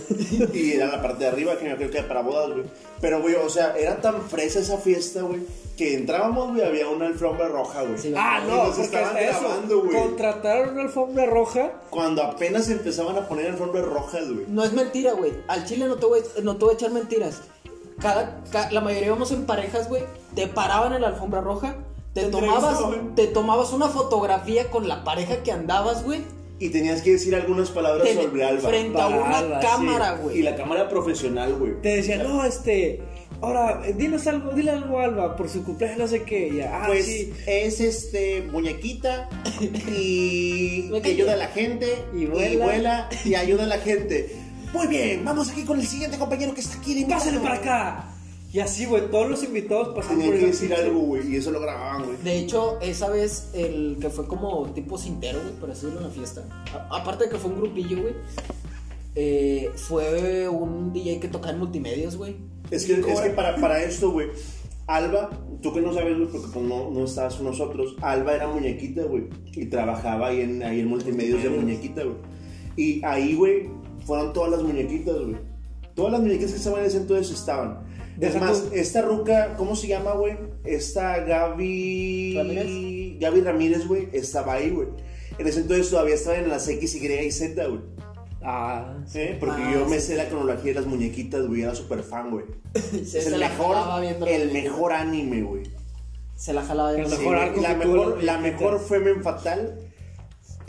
Y 0.54 0.72
era 0.72 0.88
la 0.88 1.02
parte 1.02 1.26
de 1.26 1.30
arriba, 1.32 1.58
que 1.58 1.66
me 1.68 1.76
creo 1.76 1.92
que 1.92 1.98
era 1.98 2.08
para 2.08 2.22
bodas, 2.22 2.52
güey. 2.52 2.64
Pero, 3.02 3.22
güey, 3.22 3.36
o 3.36 3.50
sea, 3.50 3.76
era 3.78 4.00
tan 4.00 4.22
fresa 4.22 4.60
esa 4.60 4.78
fiesta, 4.78 5.22
güey, 5.24 5.42
que 5.78 5.96
entrábamos, 5.96 6.52
güey, 6.54 6.64
había 6.66 6.88
una 6.88 7.08
alfombra 7.08 7.50
roja, 7.50 7.82
güey. 7.82 7.98
Sí, 7.98 8.14
Ah, 8.16 8.42
no, 8.48 8.56
nos 8.56 8.68
porque 8.70 8.84
estaban 8.84 9.08
hasta 9.10 9.20
eso. 9.22 9.40
grabando, 9.42 9.82
güey. 9.84 9.92
Contrataron 10.02 10.70
una 10.70 10.82
alfombra 10.84 11.26
roja. 11.26 11.72
Cuando 11.90 12.24
apenas 12.24 12.70
empezaban 12.70 13.18
a 13.18 13.28
poner 13.28 13.48
alfombras 13.48 13.84
rojas, 13.84 14.32
güey. 14.32 14.46
No 14.48 14.64
es 14.64 14.72
mentira, 14.72 15.12
güey. 15.12 15.34
Al 15.50 15.66
chile 15.66 15.88
no 15.88 15.96
te 15.98 16.06
voy, 16.06 16.22
no 16.42 16.56
te 16.56 16.64
voy 16.64 16.74
a 16.74 16.78
echar 16.78 16.92
mentiras. 16.92 17.42
Cada, 18.00 18.40
ca- 18.50 18.72
la 18.72 18.80
mayoría 18.80 19.08
íbamos 19.08 19.32
en 19.34 19.46
parejas, 19.46 19.90
güey. 19.90 20.04
Te 20.36 20.48
paraban 20.48 20.94
en 20.94 21.02
la 21.02 21.10
alfombra 21.10 21.42
roja. 21.42 21.76
Te 22.14 22.22
Te 22.24 22.28
tomabas, 22.30 22.80
te 23.16 23.28
tomabas 23.28 23.72
una 23.72 23.88
fotografía 23.88 24.70
con 24.72 24.88
la 24.88 25.04
pareja 25.04 25.44
que 25.44 25.52
andabas, 25.52 26.04
güey. 26.04 26.22
Y 26.62 26.70
tenías 26.70 27.02
que 27.02 27.12
decir 27.14 27.36
algunas 27.36 27.70
palabras 27.70 28.06
te- 28.08 28.16
sobre 28.16 28.44
Alba. 28.44 28.68
Frente 28.68 29.00
a 29.00 29.08
una 29.08 29.38
Alba, 29.38 29.62
sí. 29.62 29.68
cámara, 29.68 30.18
Y 30.20 30.24
güey. 30.24 30.42
la 30.42 30.56
cámara 30.56 30.90
profesional, 30.90 31.54
güey. 31.56 31.80
Te 31.82 31.96
decían, 31.98 32.24
no, 32.24 32.44
este. 32.44 33.02
Ahora, 33.42 33.82
eh, 33.86 33.94
dinos 33.94 34.28
algo, 34.28 34.52
dile 34.52 34.72
algo 34.72 35.00
a 35.00 35.06
Alba 35.06 35.36
por 35.38 35.48
su 35.48 35.64
cumpleaños, 35.64 36.00
no 36.00 36.08
sé 36.08 36.24
qué. 36.24 36.50
Y 36.50 36.56
ya, 36.58 36.82
ah, 36.84 36.88
Pues 36.88 37.06
sí. 37.06 37.32
es 37.48 37.80
este 37.80 38.42
muñequita 38.52 39.30
y 39.62 40.90
que 41.02 41.10
ayuda 41.12 41.34
a 41.34 41.38
la 41.38 41.48
gente 41.48 41.88
Y 42.14 42.24
y 42.24 42.26
vuela. 42.26 42.66
vuela. 42.66 43.10
y 43.24 43.36
ayuda 43.36 43.64
a 43.64 43.68
la 43.68 43.78
gente. 43.78 44.36
Muy 44.74 44.88
bien, 44.88 45.24
vamos 45.24 45.50
aquí 45.50 45.64
con 45.64 45.80
el 45.80 45.88
siguiente 45.88 46.18
compañero 46.18 46.54
que 46.54 46.62
está 46.62 46.78
aquí. 46.78 47.06
Pásale 47.06 47.40
para 47.40 47.56
acá. 47.56 48.10
Y 48.52 48.60
así, 48.60 48.86
güey, 48.86 49.12
todos 49.12 49.30
los 49.30 49.44
invitados 49.44 49.94
Tenían 50.08 50.30
por 50.30 50.32
que 50.32 50.38
esa 50.40 50.48
decir 50.48 50.70
pinche- 50.72 50.84
algo, 50.84 51.00
güey, 51.02 51.32
y 51.32 51.36
eso 51.36 51.52
lo 51.52 51.60
grababan, 51.60 52.06
güey. 52.06 52.18
De 52.24 52.40
hecho, 52.40 52.80
esa 52.82 53.08
vez 53.10 53.50
el 53.54 53.98
que 54.02 54.10
fue 54.10 54.26
como 54.28 54.66
tipo 54.74 54.98
cintero, 54.98 55.40
güey, 55.44 55.54
por 55.54 55.70
así 55.70 55.86
decirlo, 55.86 56.00
en 56.02 56.08
la 56.08 56.14
fiesta. 56.14 56.66
A- 56.74 56.98
aparte 57.00 57.26
de 57.26 57.30
que 57.30 57.38
fue 57.38 57.52
un 57.52 57.58
grupillo, 57.60 58.02
güey. 58.02 58.14
eh, 59.16 59.72
fue 59.76 60.48
un 60.48 60.94
DJ 60.94 61.20
que 61.20 61.28
tocaba 61.28 61.52
en 61.54 61.60
multimedios, 61.60 62.16
güey. 62.16 62.38
Es 62.72 62.86
que, 62.86 63.02
¿Cómo 63.02 63.14
es 63.16 63.22
que 63.22 63.30
para, 63.32 63.56
para 63.58 63.84
esto, 63.84 64.12
güey, 64.12 64.28
Alba, 64.88 65.30
tú 65.62 65.74
que 65.74 65.82
no 65.82 65.94
sabes, 65.94 66.18
güey, 66.18 66.30
porque 66.32 66.48
pues, 66.54 66.66
no, 66.66 66.90
no 66.92 67.04
estabas 67.06 67.36
con 67.36 67.46
nosotros, 67.46 67.96
Alba 68.02 68.34
era 68.36 68.48
muñequita, 68.48 69.04
güey, 69.04 69.24
y 69.54 69.66
trabajaba 69.66 70.28
ahí 70.28 70.42
en, 70.42 70.64
ahí 70.64 70.80
en 70.80 70.88
multimedios 70.88 71.44
de 71.44 71.50
muñequita, 71.50 72.04
güey. 72.04 72.16
Y 72.78 73.04
ahí, 73.04 73.36
güey, 73.36 73.70
fueron 74.06 74.32
todas 74.34 74.52
las 74.52 74.64
muñequitas, 74.64 75.16
güey. 75.20 75.38
Todas 75.96 76.14
las 76.14 76.22
muñequitas 76.22 76.52
que 76.52 76.58
estaban 76.58 76.80
en 76.80 76.86
ese 76.86 76.98
entonces 76.98 77.38
estaban. 77.38 77.89
Es 78.22 78.40
más, 78.40 78.64
tú. 78.64 78.70
esta 78.74 79.02
ruca, 79.02 79.56
¿cómo 79.58 79.76
se 79.76 79.88
llama, 79.88 80.14
güey? 80.14 80.38
Esta 80.64 81.20
Gaby... 81.20 82.36
¿Ramírez? 82.38 83.20
Gaby 83.20 83.42
Ramírez, 83.42 83.88
güey, 83.88 84.10
estaba 84.14 84.54
ahí, 84.54 84.70
güey. 84.70 84.88
En 85.38 85.48
ese 85.48 85.62
entonces 85.62 85.90
todavía 85.90 86.16
estaban 86.16 86.44
en 86.44 86.50
las 86.50 86.68
X, 86.68 86.96
Y 86.96 87.06
y 87.08 87.32
Z, 87.32 87.66
güey. 87.68 87.82
Ah, 88.42 88.94
¿Eh? 89.14 89.38
Porque 89.40 89.62
Ah, 89.62 89.72
yo 89.74 89.86
me 89.86 90.00
sí. 90.00 90.08
sé 90.08 90.16
la 90.16 90.28
cronología 90.28 90.74
de 90.74 90.80
las 90.80 90.86
muñequitas, 90.86 91.46
güey, 91.48 91.62
era 91.64 91.76
súper 91.76 92.04
fan, 92.04 92.32
güey. 92.32 92.46
Es 92.94 93.14
el 93.26 93.40
mejor, 93.40 93.78
el 94.28 94.52
mejor 94.52 94.94
anime, 94.94 95.42
güey. 95.42 95.64
Se 96.36 96.54
la 96.54 96.64
jalaba 96.64 96.94
viendo 96.94 97.14
Sí, 97.16 97.22
mejor 97.22 97.62
la 97.62 97.76
mejor, 97.76 98.24
la 98.24 98.38
mejor 98.38 98.80
Femen 98.80 99.22
Fatal 99.24 99.78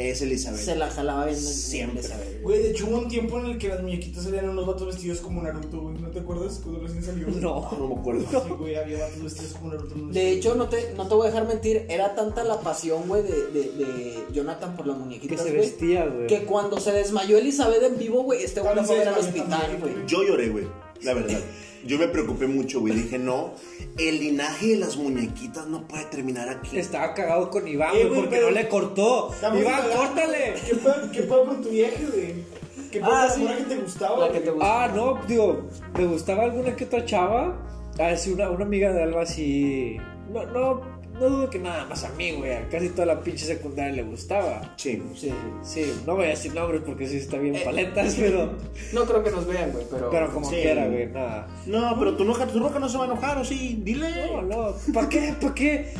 es 0.08 0.22
Elizabeth. 0.22 0.60
Se 0.60 0.76
la 0.76 0.88
jalaba 0.90 1.26
viendo 1.26 1.42
Siempre. 1.50 2.00
Elizabeth. 2.00 2.42
Güey, 2.42 2.62
de 2.62 2.70
hecho 2.70 2.86
hubo 2.88 2.98
un 2.98 3.08
tiempo 3.08 3.38
en 3.38 3.46
el 3.46 3.58
que 3.58 3.68
las 3.68 3.82
muñequitas 3.82 4.24
salían 4.24 4.48
unos 4.48 4.66
vatos 4.66 4.86
vestidos 4.86 5.18
como 5.20 5.42
Naruto, 5.42 5.80
güey. 5.80 5.98
¿No 5.98 6.08
te 6.10 6.20
acuerdas? 6.20 6.60
Cuando 6.62 6.80
recién 6.80 7.02
salió. 7.04 7.26
no. 7.28 7.70
No 7.78 7.88
me 7.88 7.94
acuerdo. 8.00 8.24
Sí, 8.30 8.52
güey, 8.58 8.74
había 8.76 9.00
vatos 9.04 9.22
vestidos 9.22 9.52
como 9.54 9.72
Naruto. 9.74 9.94
no. 9.96 10.12
De 10.12 10.30
hecho, 10.32 10.54
no 10.54 10.68
te, 10.68 10.94
no 10.96 11.06
te 11.08 11.14
voy 11.14 11.26
a 11.26 11.30
dejar 11.30 11.46
mentir, 11.48 11.84
era 11.88 12.14
tanta 12.14 12.44
la 12.44 12.60
pasión, 12.60 13.06
güey, 13.08 13.22
de, 13.22 13.46
de, 13.48 13.62
de 13.72 14.24
Jonathan 14.32 14.76
por 14.76 14.86
las 14.86 14.96
Que 14.96 15.02
muñequitas, 15.04 15.38
se 15.40 15.50
güey. 15.50 15.56
vestía, 15.60 16.06
güey. 16.06 16.26
Que 16.26 16.44
cuando 16.44 16.80
se 16.80 16.92
desmayó 16.92 17.36
Elizabeth 17.38 17.82
en 17.82 17.98
vivo, 17.98 18.22
güey, 18.22 18.42
este 18.42 18.60
güey 18.60 18.74
la 18.76 18.84
fue 18.84 18.96
a 18.96 18.98
ver 19.00 19.08
al 19.08 19.14
se 19.14 19.20
hospital, 19.28 19.78
güey. 19.80 19.94
Yo 20.06 20.22
lloré, 20.22 20.48
güey. 20.48 20.64
La 21.02 21.14
verdad. 21.14 21.38
yo 21.86 21.98
me 21.98 22.08
preocupé 22.08 22.46
mucho, 22.46 22.80
güey. 22.80 22.94
Dije, 22.94 23.18
no, 23.18 23.52
el 23.98 24.20
linaje 24.20 24.68
de 24.68 24.76
las 24.76 24.96
muñequitas 24.96 25.66
no 25.66 25.86
puede 25.88 26.04
terminar 26.06 26.48
aquí. 26.48 26.78
Estaba 26.78 27.14
cagado 27.14 27.50
con 27.50 27.66
Iván, 27.66 27.94
Eh, 27.96 28.04
güey, 28.06 28.20
porque 28.20 28.36
pero- 28.36 28.46
no 28.48 28.52
le 28.52 28.68
cortó. 28.68 29.32
Estamos 29.32 29.60
Iván, 29.60 29.82
córtale. 29.94 30.54
¿Qué 30.66 30.74
pedo, 30.76 31.10
qué 31.12 31.22
pedo 31.22 31.44
con 31.46 31.62
tu 31.62 31.68
viaje, 31.70 32.06
güey? 32.06 32.60
¿Qué 32.90 33.00
Ah, 33.04 33.28
sí. 33.34 33.46
que 33.46 33.64
te 33.74 33.76
gustaba? 33.80 34.26
La 34.26 34.32
que 34.32 34.40
te 34.40 34.50
gusta. 34.50 34.84
Ah, 34.84 34.88
no, 34.94 35.20
digo, 35.28 35.68
me 35.96 36.06
gustaba 36.06 36.42
alguna 36.44 36.74
que 36.74 36.84
otra 36.84 37.04
chava. 37.04 37.56
A 37.98 38.06
ver, 38.06 38.18
si 38.18 38.32
una, 38.32 38.50
una 38.50 38.64
amiga 38.64 38.92
de 38.92 39.02
Alba 39.02 39.22
así. 39.22 39.96
No, 40.32 40.44
no, 40.46 40.99
no 41.20 41.28
dudo 41.28 41.50
que 41.50 41.58
nada 41.58 41.84
más 41.84 42.02
a 42.04 42.08
mí, 42.10 42.32
güey. 42.32 42.52
A 42.52 42.68
casi 42.68 42.88
toda 42.88 43.06
la 43.06 43.20
pinche 43.20 43.44
secundaria 43.44 43.92
le 43.92 44.02
gustaba. 44.02 44.74
Sí. 44.76 45.02
Sí. 45.14 45.30
Sí, 45.62 45.92
no 46.06 46.16
voy 46.16 46.26
a 46.26 46.28
decir 46.30 46.54
nombres 46.54 46.82
porque 46.84 47.06
sí 47.06 47.18
está 47.18 47.36
bien 47.38 47.54
Eh, 47.56 47.62
paletas, 47.64 48.16
pero. 48.18 48.52
No 48.92 49.04
creo 49.04 49.22
que 49.22 49.30
nos 49.30 49.46
vean, 49.46 49.70
güey, 49.72 49.86
pero. 49.90 50.10
Pero 50.10 50.32
como 50.32 50.48
Sí. 50.48 50.56
quiera, 50.56 50.86
güey, 50.88 51.06
nada. 51.08 51.46
No, 51.66 51.96
pero 51.98 52.16
tu 52.16 52.24
roca, 52.24 52.46
tu 52.46 52.58
roca 52.58 52.78
no 52.78 52.88
se 52.88 52.96
va 52.98 53.04
a 53.04 53.06
enojar, 53.06 53.38
¿o 53.38 53.44
sí? 53.44 53.80
Dile. 53.84 54.08
No, 54.26 54.42
no. 54.42 54.74
¿Para 54.94 55.08
qué? 55.08 55.34
¿Para 55.40 55.54
qué? 55.54 55.92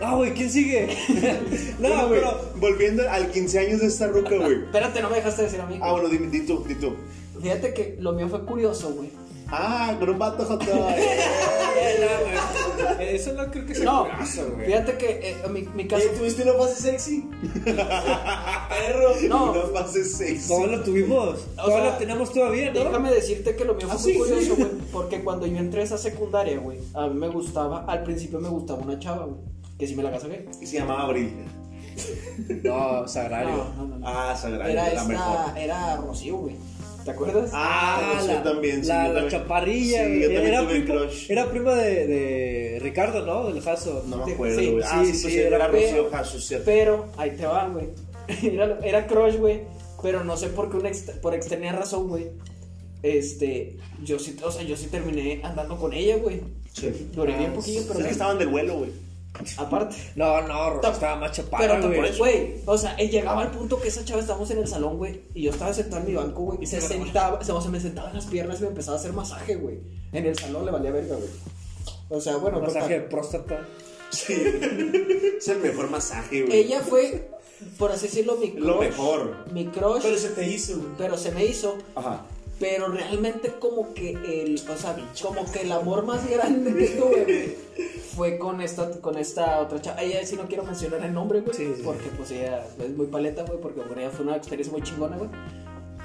Ah, 0.00 0.16
güey, 0.16 0.34
¿quién 0.34 0.50
sigue? 0.50 0.88
no, 1.78 1.88
Bueno, 1.88 2.08
güey, 2.08 2.20
pero. 2.20 2.50
volviendo 2.56 3.08
al 3.08 3.30
15 3.30 3.58
años 3.60 3.80
de 3.80 3.86
esta 3.86 4.08
roca, 4.08 4.36
güey. 4.36 4.64
Espérate, 4.64 5.00
no 5.00 5.08
me 5.08 5.16
dejaste 5.16 5.42
decir 5.42 5.60
a 5.60 5.66
mí. 5.66 5.78
Ah, 5.80 5.92
bueno, 5.92 6.08
dime, 6.08 6.26
di 6.28 6.40
tú, 6.44 6.64
di 6.66 6.74
tú. 6.74 6.94
Fíjate 7.40 7.72
que 7.74 7.96
lo 8.00 8.12
mío 8.12 8.28
fue 8.28 8.44
curioso, 8.44 8.92
güey. 8.94 9.10
Ah, 9.56 9.94
con 9.98 10.08
un 10.10 10.18
vato 10.18 10.42
no, 10.44 10.56
güey. 10.58 10.94
Eso 13.14 13.32
no 13.34 13.50
creo 13.50 13.66
que 13.66 13.74
sea 13.74 13.84
No, 13.84 14.08
curioso, 14.08 14.50
güey. 14.54 14.66
fíjate 14.66 14.96
que 14.98 15.30
eh, 15.30 15.36
mi, 15.50 15.62
mi 15.62 15.86
caso. 15.86 16.04
Oye, 16.08 16.18
¿Tuviste 16.18 16.42
una 16.42 16.52
fase 16.54 16.82
sexy? 16.82 17.28
Perro. 17.64 19.14
No, 19.28 19.54
No 19.54 19.72
pases 19.72 20.16
sexy. 20.16 20.48
Todos 20.48 20.70
lo 20.70 20.82
tuvimos. 20.82 21.38
Todos 21.56 21.68
sea, 21.72 21.84
lo 21.84 21.92
tenemos 21.98 22.32
todavía, 22.32 22.72
¿no? 22.72 22.80
Déjame 22.80 23.12
decirte 23.12 23.54
que 23.56 23.64
lo 23.64 23.74
mío 23.74 23.88
fue 23.88 23.96
Ah, 23.96 24.02
muy 24.02 24.12
sí. 24.12 24.18
curioso, 24.18 24.56
güey. 24.56 24.70
Porque 24.92 25.22
cuando 25.22 25.46
yo 25.46 25.56
entré 25.58 25.82
a 25.82 25.84
esa 25.84 25.98
secundaria, 25.98 26.58
güey, 26.58 26.78
a 26.94 27.06
mí 27.06 27.14
me 27.18 27.28
gustaba, 27.28 27.84
al 27.86 28.02
principio 28.02 28.40
me 28.40 28.48
gustaba 28.48 28.80
una 28.82 28.98
chava, 28.98 29.24
güey. 29.26 29.38
Que 29.78 29.86
sí 29.86 29.94
me 29.96 30.02
la 30.02 30.10
casé. 30.10 30.46
Y 30.60 30.66
se 30.66 30.78
llamaba 30.78 31.04
Abril. 31.04 31.32
No, 32.64 33.06
Sagrario. 33.06 33.50
No, 33.56 33.64
no, 33.76 33.86
no. 33.86 33.98
no. 33.98 34.08
Ah, 34.08 34.34
Sagrario, 34.36 34.72
Era 34.72 34.88
esta, 34.88 35.54
era 35.56 35.96
Rocío, 35.98 36.38
güey. 36.38 36.56
¿Te 37.04 37.10
acuerdas? 37.10 37.50
Ah, 37.52 38.14
Rocío 38.18 38.38
también, 38.42 38.82
sí, 38.82 38.88
la, 38.88 39.06
yo 39.06 39.12
la 39.12 39.20
también. 39.20 39.40
chaparrilla. 39.42 40.04
Sí, 40.06 40.14
yo 40.20 40.26
también 40.26 40.46
era, 40.46 40.60
tuve 40.62 40.80
prima, 40.80 41.00
crush. 41.00 41.30
era 41.30 41.50
prima 41.50 41.74
de, 41.74 42.06
de 42.06 42.78
Ricardo, 42.80 43.26
¿no? 43.26 43.52
Del 43.52 43.62
Jaso. 43.62 44.04
No 44.08 44.18
me 44.18 44.24
Sí, 44.24 44.32
acuerdo, 44.32 44.58
sí, 44.60 44.70
güey. 44.70 44.84
ah, 44.86 45.02
sí, 45.04 45.12
sí, 45.12 45.16
sí, 45.18 45.22
pues 45.24 45.34
era, 45.34 45.56
era- 45.56 45.68
Rocío 45.68 46.10
Jasso, 46.10 46.40
cierto. 46.40 46.64
Pero, 46.64 47.06
ahí 47.16 47.30
te 47.32 47.44
va, 47.46 47.68
güey. 47.68 47.86
Era, 48.42 48.78
era 48.82 49.06
crush, 49.06 49.36
güey. 49.36 49.60
Pero 50.02 50.24
no 50.24 50.36
sé 50.38 50.48
por 50.48 50.70
qué, 50.70 50.78
una 50.78 50.88
ex- 50.88 51.10
por 51.20 51.34
extraña 51.34 51.72
razón, 51.72 52.08
güey. 52.08 52.28
Este, 53.02 53.76
yo 54.02 54.18
sí, 54.18 54.34
o 54.42 54.50
sea, 54.50 54.62
yo 54.62 54.76
sí 54.76 54.86
terminé 54.86 55.40
andando 55.44 55.76
con 55.76 55.92
ella, 55.92 56.16
güey. 56.16 56.40
Sí. 56.72 57.08
Duré 57.14 57.36
bien 57.36 57.52
poquillo, 57.52 57.80
Es 57.80 57.86
pero 57.86 57.98
que 58.00 58.10
estaban 58.10 58.38
del 58.38 58.48
vuelo, 58.48 58.78
güey. 58.78 58.90
Aparte. 59.58 59.96
No, 60.16 60.40
no, 60.42 60.70
Rosa 60.74 60.92
estaba 60.92 61.16
más 61.16 61.30
Pero, 61.36 61.48
chaparra, 61.50 61.80
te- 61.80 61.86
güey. 61.96 62.18
güey, 62.18 62.54
o 62.66 62.78
sea, 62.78 62.96
llegaba 62.96 63.42
al 63.42 63.50
punto 63.50 63.80
que 63.80 63.88
esa 63.88 64.04
chava 64.04 64.20
estábamos 64.20 64.50
en 64.50 64.58
el 64.58 64.68
salón, 64.68 64.96
güey, 64.98 65.22
y 65.34 65.42
yo 65.42 65.50
estaba 65.50 65.72
sentado 65.74 66.02
en 66.02 66.08
mi 66.08 66.14
banco, 66.14 66.42
güey, 66.42 66.58
y 66.62 66.66
se 66.66 66.80
sentaba, 66.80 67.38
o 67.38 67.44
sea, 67.44 67.60
se 67.60 67.68
me 67.68 67.80
sentaba 67.80 68.10
en 68.10 68.16
las 68.16 68.26
piernas 68.26 68.58
y 68.60 68.62
me 68.62 68.68
empezaba 68.68 68.96
a 68.96 69.00
hacer 69.00 69.12
masaje, 69.12 69.56
güey. 69.56 69.78
En 70.12 70.26
el 70.26 70.38
salón 70.38 70.64
le 70.64 70.70
valía 70.72 70.90
verga, 70.92 71.16
güey. 71.16 71.28
O 72.10 72.20
sea, 72.20 72.36
bueno, 72.36 72.60
masaje 72.60 72.94
de 72.94 73.00
próstata. 73.00 73.66
Sí. 74.10 74.34
es 75.38 75.48
el 75.48 75.58
mejor 75.58 75.90
masaje, 75.90 76.42
güey. 76.42 76.56
Ella 76.58 76.80
fue, 76.80 77.28
por 77.78 77.90
así 77.90 78.06
decirlo, 78.06 78.36
mi 78.36 78.50
crush. 78.52 78.62
Lo 78.64 78.78
mejor. 78.80 79.36
Mi 79.52 79.66
crush, 79.66 80.02
Pero 80.02 80.16
se 80.18 80.28
te 80.28 80.46
hizo, 80.48 80.76
güey. 80.76 80.88
pero 80.96 81.18
se 81.18 81.32
me 81.32 81.44
hizo. 81.44 81.76
Ajá. 81.96 82.24
Pero 82.60 82.86
realmente 82.88 83.52
como 83.58 83.92
que 83.94 84.10
el, 84.10 84.62
o 84.72 84.76
sea, 84.78 84.96
como 85.20 85.50
que 85.50 85.62
el 85.62 85.72
amor 85.72 86.04
más 86.04 86.28
grande 86.30 86.72
que 86.72 86.86
tuve, 86.90 87.24
güey, 87.24 87.56
fue 88.14 88.38
con 88.38 88.60
esta, 88.60 88.90
con 89.00 89.16
esta 89.18 89.60
otra 89.60 89.80
chava. 89.80 90.00
Ella 90.02 90.24
sí 90.26 90.36
no 90.36 90.46
quiero 90.46 90.64
mencionar 90.64 91.04
el 91.04 91.12
nombre, 91.12 91.40
güey, 91.40 91.54
Sí, 91.56 91.72
sí. 91.76 91.82
porque 91.84 92.08
pues 92.16 92.30
ella 92.30 92.64
es 92.78 92.96
muy 92.96 93.06
paleta, 93.06 93.42
güey, 93.44 93.60
porque 93.60 93.80
con 93.82 93.98
ella 93.98 94.10
fue 94.10 94.24
una 94.26 94.36
experiencia 94.36 94.72
muy 94.72 94.82
chingona, 94.82 95.16
güey. 95.16 95.30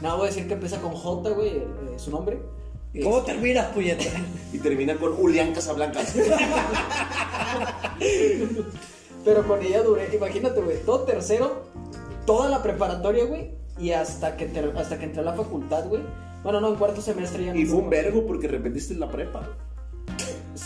Nada, 0.02 0.16
voy 0.16 0.26
a 0.26 0.28
decir 0.30 0.48
que 0.48 0.54
empieza 0.54 0.80
con 0.82 0.92
J, 0.94 1.30
güey, 1.32 1.50
eh, 1.58 1.68
su 1.98 2.10
nombre. 2.12 2.40
¿Y 2.94 3.04
cómo 3.04 3.22
terminas, 3.22 3.68
puñeta? 3.68 4.04
Y 4.52 4.58
termina 4.60 4.96
con 4.96 5.14
Julián 5.16 5.54
Casablancas. 5.54 6.16
Pero 9.26 9.46
con 9.48 9.62
ella 9.62 9.84
duré, 9.84 10.10
imagínate, 10.16 10.62
güey, 10.62 10.82
todo 10.84 11.02
tercero, 11.04 11.64
toda 12.26 12.50
la 12.50 12.64
preparatoria, 12.64 13.26
güey, 13.26 13.52
y 13.78 13.92
hasta 13.92 14.38
que, 14.38 14.50
hasta 14.76 14.98
que 14.98 15.06
entré 15.06 15.22
a 15.22 15.26
la 15.26 15.34
facultad, 15.34 15.88
güey. 15.88 16.02
Bueno, 16.44 16.62
no, 16.62 16.70
en 16.70 16.76
cuarto 16.76 17.02
semestre 17.02 17.44
ya 17.46 17.54
no 17.54 17.60
y 17.60 17.66
fue 17.66 17.80
un 17.80 17.90
vergo 17.90 18.26
porque 18.26 18.48
repetiste 18.48 18.94
la 18.96 19.10
prepa. 19.12 19.46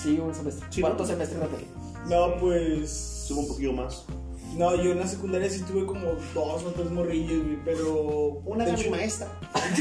Sí, 0.04 0.20
un 0.20 0.36
semestre. 0.36 0.68
Sí, 0.70 0.82
cuarto 0.82 1.04
¿no? 1.04 1.10
semestre 1.10 1.40
repetí. 1.40 1.66
No, 2.10 2.36
pues. 2.38 2.92
Subo 3.28 3.42
un 3.42 3.48
poquillo 3.48 3.74
más. 3.74 4.06
No, 4.58 4.76
yo 4.76 4.92
en 4.92 5.00
la 5.00 5.08
secundaria 5.08 5.50
sí 5.50 5.62
tuve 5.62 5.86
como 5.86 6.02
dos 6.36 6.64
o 6.64 6.72
tres 6.76 6.92
morrillos, 6.92 7.44
güey, 7.44 7.58
pero. 7.64 8.42
Una 8.46 8.66
de 8.66 8.74
mi 8.74 8.90
maestra. 8.90 9.30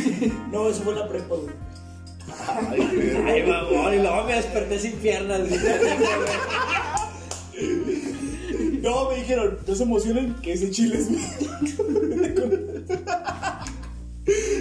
No, 0.53 0.69
eso 0.69 0.83
fue 0.83 0.95
la 0.95 1.09
prepa, 1.09 1.35
güey. 1.35 1.55
Ay, 2.71 2.97
verga. 2.97 3.31
Ay, 3.31 3.43
mamón, 3.43 3.95
y 3.95 3.99
luego 3.99 4.25
me 4.25 4.35
desperté 4.35 4.79
sin 4.79 4.93
piernas. 4.93 5.41
güey. 5.49 5.61
No, 8.83 9.09
me 9.11 9.17
dijeron, 9.17 9.59
no 9.65 9.75
se 9.77 9.83
emocionen 9.85 10.35
que 10.43 10.55
ese 10.55 10.69
chile 10.73 10.99
es 10.99 11.09
mío. 11.09 11.21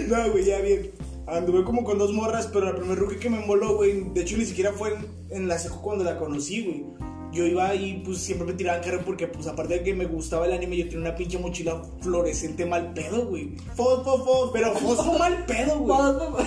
no, 0.08 0.32
güey, 0.32 0.46
ya 0.46 0.60
bien. 0.62 0.92
Anduve 1.32 1.64
como 1.64 1.86
con 1.86 1.98
dos 1.98 2.12
morras, 2.12 2.48
pero 2.52 2.66
la 2.66 2.76
primer 2.76 3.00
rookie 3.00 3.18
que 3.18 3.30
me 3.30 3.40
moló, 3.40 3.78
güey, 3.78 4.04
de 4.14 4.22
hecho 4.22 4.36
ni 4.36 4.44
siquiera 4.44 4.74
fue 4.74 4.94
en, 4.94 5.06
en 5.30 5.48
la 5.48 5.58
seco 5.58 5.82
cuando 5.82 6.04
la 6.04 6.20
conocí, 6.20 6.64
güey. 6.64 6.86
Yo 7.32 7.46
iba 7.46 7.74
y 7.76 8.02
pues 8.04 8.18
siempre 8.18 8.46
me 8.48 8.54
tiraban 8.54 8.82
carro 8.84 9.02
porque 9.06 9.28
pues 9.28 9.48
aparte 9.48 9.76
de 9.76 9.84
que 9.84 9.94
me 9.94 10.06
gustaba 10.06 10.46
el 10.46 10.54
anime, 10.54 10.78
yo 10.78 10.84
tenía 10.86 11.00
una 11.00 11.16
pinche 11.16 11.38
mochila 11.38 11.82
fluorescente 12.02 12.66
mal 12.66 12.94
pedo, 12.94 13.28
güey. 13.28 13.52
Fosfo, 13.76 14.24
fosfo, 14.24 14.52
pero 14.52 14.74
fosfo 14.74 15.18
mal 15.18 15.46
pedo, 15.46 15.80
güey. 15.80 16.46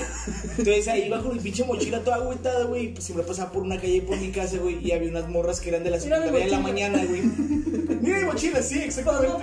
Entonces 0.58 0.88
ahí 0.88 1.04
iba 1.06 1.22
con 1.22 1.34
mi 1.34 1.40
pinche 1.40 1.64
mochila 1.64 2.00
toda 2.00 2.16
agüitada, 2.16 2.64
güey. 2.64 2.92
Pues 2.92 3.04
siempre 3.04 3.26
pasaba 3.26 3.50
por 3.50 3.62
una 3.62 3.80
calle 3.80 4.02
por 4.02 4.16
mi 4.18 4.30
casa, 4.30 4.58
güey. 4.58 4.86
Y 4.86 4.92
había 4.92 5.10
unas 5.10 5.28
morras 5.28 5.60
que 5.60 5.70
eran 5.70 5.84
de 5.84 5.90
la 5.90 6.00
secundaria 6.00 6.44
en 6.44 6.50
la 6.50 6.60
mañana, 6.60 7.04
güey. 7.04 7.22
Mira 7.22 8.18
mi 8.18 8.24
mochila, 8.24 8.62
sí, 8.62 8.80
exactamente. 8.80 9.38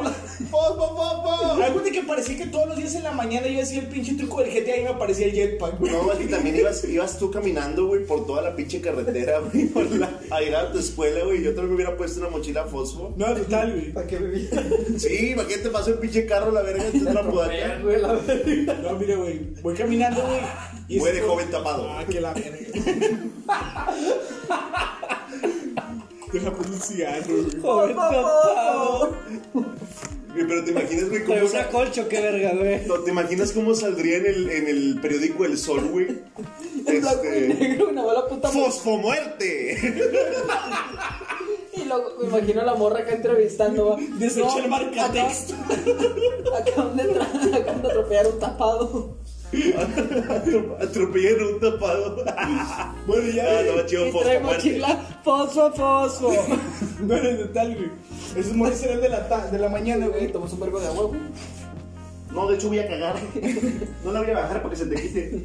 Fos, 0.52 0.76
fos, 0.78 0.90
fos, 0.90 1.14
fos. 1.24 1.62
Algo 1.62 1.80
de 1.80 1.92
que 1.92 2.04
parecía 2.04 2.38
que 2.38 2.48
todos 2.48 2.68
los 2.68 2.78
días 2.78 2.94
en 2.96 3.04
la 3.04 3.12
mañana 3.12 3.48
yo 3.48 3.62
hacía 3.62 3.80
el 3.80 3.88
pinche 3.88 4.14
truco 4.14 4.42
del 4.42 4.52
GTA 4.52 4.78
y 4.78 4.84
me 4.84 4.90
aparecía 4.90 5.26
el 5.26 5.34
jetpack, 5.34 5.80
güey. 5.80 5.92
No, 5.92 6.22
y 6.22 6.26
también 6.26 6.56
ibas, 6.56 6.84
ibas 6.84 7.18
tú 7.18 7.32
caminando, 7.32 7.88
güey, 7.88 8.06
por 8.06 8.26
toda 8.26 8.42
la 8.42 8.56
pinche 8.56 8.80
carretera, 8.80 9.40
güey, 9.40 9.66
por 9.68 9.90
la, 9.92 10.20
a 10.30 10.40
llegar 10.40 10.68
a 10.68 10.72
tu 10.72 10.80
escuela, 10.80 11.24
güey. 11.24 11.31
Yo 11.40 11.50
también 11.52 11.70
me 11.70 11.76
hubiera 11.76 11.96
puesto 11.98 12.20
una 12.20 12.30
mochila 12.30 12.66
fosfo. 12.66 13.14
No, 13.16 13.34
total, 13.34 13.72
güey. 13.74 13.94
¿Para 13.94 14.08
qué 14.08 14.18
bebí? 14.18 14.50
Sí, 14.98 15.30
imagínate, 15.32 15.70
pasó 15.70 15.92
el 15.92 16.00
pinche 16.00 16.26
carro, 16.26 16.52
la 16.52 16.62
verga, 16.62 16.84
tú 16.92 17.04
la 17.04 17.22
podaca. 17.24 17.80
güey, 17.82 18.02
la 18.02 18.14
verga. 18.14 18.74
No, 18.84 18.94
mira, 18.98 19.16
güey. 19.16 19.40
Voy 19.62 19.74
caminando, 19.76 20.22
güey. 20.22 20.40
y 20.88 20.98
Muere 21.00 21.22
joven 21.22 21.50
tapado. 21.50 21.90
Ah, 21.90 22.04
que 22.10 22.20
la 22.22 22.34
verga. 22.34 22.58
Deja 26.34 26.52
poner 26.52 26.72
un 26.72 26.80
cigarro, 26.80 27.26
güey. 27.28 27.62
Joven 27.62 27.96
tapado. 27.96 29.16
Güey, 30.34 30.48
Pero 30.48 30.64
te 30.64 30.72
imaginas, 30.72 31.10
güey, 31.10 31.24
cómo, 31.26 31.40
una 31.42 31.50
sa- 31.50 31.68
colcho, 31.70 32.08
qué 32.08 32.22
verga, 32.22 32.54
güey. 32.58 32.86
no, 32.86 33.00
te 33.00 33.12
imaginas 33.12 33.52
cómo 33.52 33.74
saldría 33.76 34.18
en 34.18 34.26
el, 34.28 34.50
en 34.50 34.68
el 34.68 35.00
periódico 35.02 35.44
El 35.46 35.58
Sol, 35.58 35.86
güey. 35.90 36.08
En 36.88 37.02
blanco 37.02 37.24
y 37.26 37.28
Este. 37.28 37.54
negro, 37.56 37.90
una 37.90 38.04
bola 38.04 38.28
puta 38.28 38.50
¡Fosfomuerte! 38.50 39.78
Y 41.74 41.86
luego 41.86 42.12
me 42.20 42.28
imagino 42.28 42.62
a 42.62 42.66
la 42.66 42.76
morra 42.76 43.00
acá 43.00 43.14
entrevistando. 43.14 43.90
va. 43.90 43.98
Desecha 44.18 44.60
el 44.64 44.70
marcatexto. 44.70 45.54
Acá, 45.56 46.58
acaban 46.72 46.98
de, 46.98 47.04
tra- 47.14 47.56
acaban 47.56 47.82
de 47.82 47.88
atropellar 47.88 48.28
un 48.28 48.40
tapado. 48.40 49.18
Atropellan 50.82 51.44
un 51.54 51.60
tapado. 51.60 52.24
Bueno, 53.08 53.30
ya. 53.32 53.44
Ah, 53.60 53.62
no, 53.76 53.86
chido, 53.86 54.08
Y 54.08 54.12
trae 54.12 54.40
mochila 54.40 55.20
fosfo, 55.24 55.72
fosfo. 55.74 56.32
Bueno, 57.02 57.30
total, 57.40 57.76
güey. 57.76 57.90
Esos 58.38 58.54
morros 58.56 58.82
eran 58.84 59.02
de 59.02 59.10
la, 59.10 59.28
ta- 59.28 59.48
de 59.50 59.58
la 59.58 59.70
mañana, 59.70 60.08
Güey, 60.08 60.32
tomas 60.32 60.54
un 60.54 60.60
vergo 60.60 60.80
de 60.80 60.88
agua, 60.88 61.06
güey. 61.06 61.20
No, 62.32 62.48
de 62.48 62.56
hecho 62.56 62.68
voy 62.70 62.80
a 62.80 62.88
cagar. 62.88 63.16
No 64.06 64.12
la 64.12 64.22
voy 64.22 64.30
a 64.32 64.34
bajar 64.36 64.62
para 64.62 64.70
que 64.70 64.76
se 64.80 64.86
te 64.86 64.96
quite. 65.02 65.44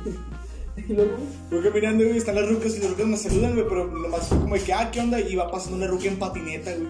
Y 0.76 0.92
luego, 0.92 1.16
Voy 1.50 1.62
caminando, 1.62 2.04
güey, 2.04 2.18
están 2.18 2.34
las 2.34 2.48
rucas 2.48 2.76
y 2.76 2.80
las 2.80 2.90
rucas 2.90 3.06
me 3.06 3.16
saludan, 3.16 3.54
güey, 3.54 3.66
pero 3.68 3.86
nomás 3.86 4.28
fue 4.28 4.38
como 4.38 4.54
de 4.54 4.60
que, 4.60 4.72
ah, 4.74 4.90
¿qué 4.92 5.00
onda? 5.00 5.18
Y 5.18 5.32
iba 5.32 5.50
pasando 5.50 5.78
una 5.78 5.86
ruca 5.86 6.04
en 6.06 6.18
patineta, 6.18 6.72
güey. 6.74 6.88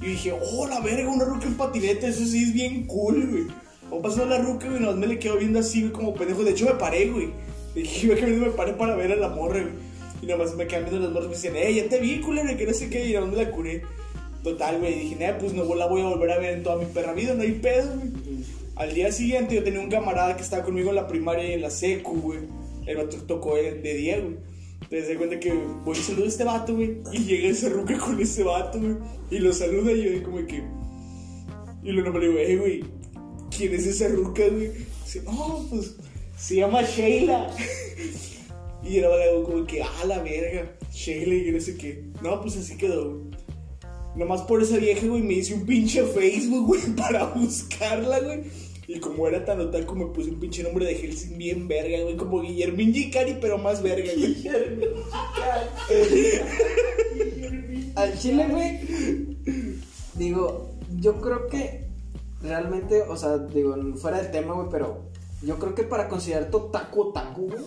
Y 0.00 0.06
dije, 0.12 0.32
oh, 0.40 0.66
la 0.68 0.80
verga, 0.80 1.10
una 1.10 1.24
ruca 1.24 1.46
en 1.46 1.54
patineta, 1.56 2.06
eso 2.06 2.24
sí 2.24 2.44
es 2.44 2.54
bien 2.54 2.86
cool, 2.86 3.26
güey. 3.28 3.46
O 3.90 4.02
pasando 4.02 4.26
la 4.26 4.38
ruca, 4.38 4.68
güey, 4.68 4.80
nomás 4.80 4.96
me 4.96 5.06
le 5.06 5.18
quedo 5.18 5.36
viendo 5.36 5.58
así, 5.58 5.82
güey, 5.82 5.92
como 5.92 6.14
pendejo. 6.14 6.44
De 6.44 6.50
hecho, 6.50 6.66
me 6.66 6.72
paré, 6.72 7.08
güey. 7.08 7.30
Dije, 7.74 8.06
iba 8.06 8.16
caminando, 8.16 8.46
me 8.46 8.52
paré 8.52 8.72
para 8.72 8.96
ver 8.96 9.12
a 9.12 9.16
la 9.16 9.28
morra, 9.28 9.60
güey. 9.60 9.74
Y 10.22 10.26
nomás 10.26 10.54
me 10.56 10.66
quedan 10.66 10.84
viendo 10.84 11.00
las 11.00 11.12
morras 11.12 11.26
y 11.26 11.28
me 11.28 11.34
dicen, 11.34 11.56
eh, 11.56 11.74
ya 11.74 11.88
te 11.88 12.00
vi, 12.00 12.20
culero, 12.20 12.56
que 12.56 12.66
no 12.66 12.72
sé 12.72 12.88
qué, 12.88 13.06
y 13.06 13.14
a 13.14 13.20
dónde 13.20 13.36
la 13.36 13.50
curé. 13.50 13.82
Total, 14.42 14.78
güey, 14.78 14.98
dije, 14.98 15.16
nah, 15.16 15.38
pues 15.38 15.52
no 15.52 15.74
la 15.74 15.86
voy 15.86 16.00
a 16.02 16.04
volver 16.06 16.30
a 16.30 16.38
ver 16.38 16.54
en 16.54 16.62
toda 16.62 16.76
mi 16.76 16.86
perra 16.86 17.12
vida, 17.12 17.34
no 17.34 17.42
hay 17.42 17.52
pedo, 17.52 17.94
güey. 17.96 18.44
Al 18.76 18.92
día 18.92 19.10
siguiente 19.10 19.54
yo 19.54 19.64
tenía 19.64 19.80
un 19.80 19.88
camarada 19.88 20.36
que 20.36 20.42
estaba 20.42 20.62
conmigo 20.62 20.90
en 20.90 20.96
la 20.96 21.06
primaria 21.06 21.48
y 21.48 21.52
en 21.54 21.62
la 21.62 21.70
secu, 21.70 22.20
güey. 22.20 22.40
El 22.86 22.96
vato 22.96 23.16
tocó 23.26 23.56
de, 23.56 23.72
de 23.72 23.94
día, 23.94 24.20
güey. 24.20 24.36
Te 24.88 25.00
das 25.00 25.16
cuenta 25.16 25.40
que 25.40 25.52
voy 25.52 25.96
y 25.96 26.00
saludo 26.00 26.26
a 26.26 26.28
este 26.28 26.44
vato, 26.44 26.74
güey. 26.74 26.98
Y 27.12 27.24
llega 27.24 27.48
esa 27.48 27.68
ruca 27.70 27.98
con 27.98 28.20
ese 28.20 28.44
vato, 28.44 28.78
güey. 28.78 28.96
Y 29.30 29.38
lo 29.38 29.52
saluda 29.52 29.92
y 29.92 30.04
yo 30.04 30.10
de 30.10 30.22
como 30.22 30.46
que. 30.46 30.62
Y 31.82 31.92
luego 31.92 32.12
me 32.12 32.20
le 32.20 32.28
digo, 32.28 32.38
hey, 32.40 32.56
güey, 32.56 32.84
¿quién 33.56 33.74
es 33.74 33.86
esa 33.86 34.08
ruca, 34.08 34.42
güey? 34.48 34.72
Dice, 35.04 35.22
no, 35.24 35.66
pues 35.70 35.94
se 36.36 36.56
llama 36.56 36.82
Sheila. 36.82 37.54
y 38.82 38.98
era 38.98 39.08
algo 39.08 39.44
como 39.44 39.64
que, 39.66 39.82
ah, 39.82 40.04
la 40.06 40.22
verga, 40.22 40.76
Sheila 40.92 41.34
y 41.34 41.46
yo 41.46 41.52
no 41.52 41.60
sé 41.60 41.76
qué. 41.76 42.04
No, 42.22 42.40
pues 42.40 42.56
así 42.56 42.76
quedó, 42.76 43.10
güey. 43.10 43.36
Nomás 44.16 44.42
por 44.42 44.62
esa 44.62 44.78
vieja, 44.78 45.06
güey, 45.06 45.22
me 45.22 45.34
hice 45.34 45.54
un 45.54 45.66
pinche 45.66 46.02
Facebook, 46.04 46.66
güey, 46.66 46.80
para 46.96 47.26
buscarla, 47.26 48.20
güey. 48.20 48.44
Y 48.88 49.00
como 49.00 49.26
era 49.26 49.44
tan 49.44 49.60
otaku, 49.60 49.96
me 49.96 50.06
puse 50.06 50.30
un 50.30 50.38
pinche 50.38 50.62
nombre 50.62 50.86
de 50.86 50.94
Helsing 50.94 51.36
bien 51.36 51.66
verga, 51.66 52.02
güey. 52.02 52.16
Como 52.16 52.40
Guillermín 52.40 52.94
Gicari, 52.94 53.36
pero 53.40 53.58
más 53.58 53.82
verga, 53.82 54.12
güey. 54.16 54.46
Al 57.96 58.16
chile, 58.18 58.46
güey. 58.48 58.78
Digo, 60.14 60.70
yo 61.00 61.20
creo 61.20 61.48
que 61.48 61.85
realmente, 62.46 63.02
o 63.02 63.16
sea, 63.16 63.38
digo, 63.38 63.74
fuera 63.96 64.18
del 64.18 64.30
tema, 64.30 64.54
güey, 64.54 64.68
pero 64.70 64.98
yo 65.42 65.58
creo 65.58 65.74
que 65.74 65.82
para 65.82 66.08
considerar 66.08 66.50
tu 66.50 66.58
otaku 66.58 67.02
otaku, 67.08 67.48
güey, 67.48 67.64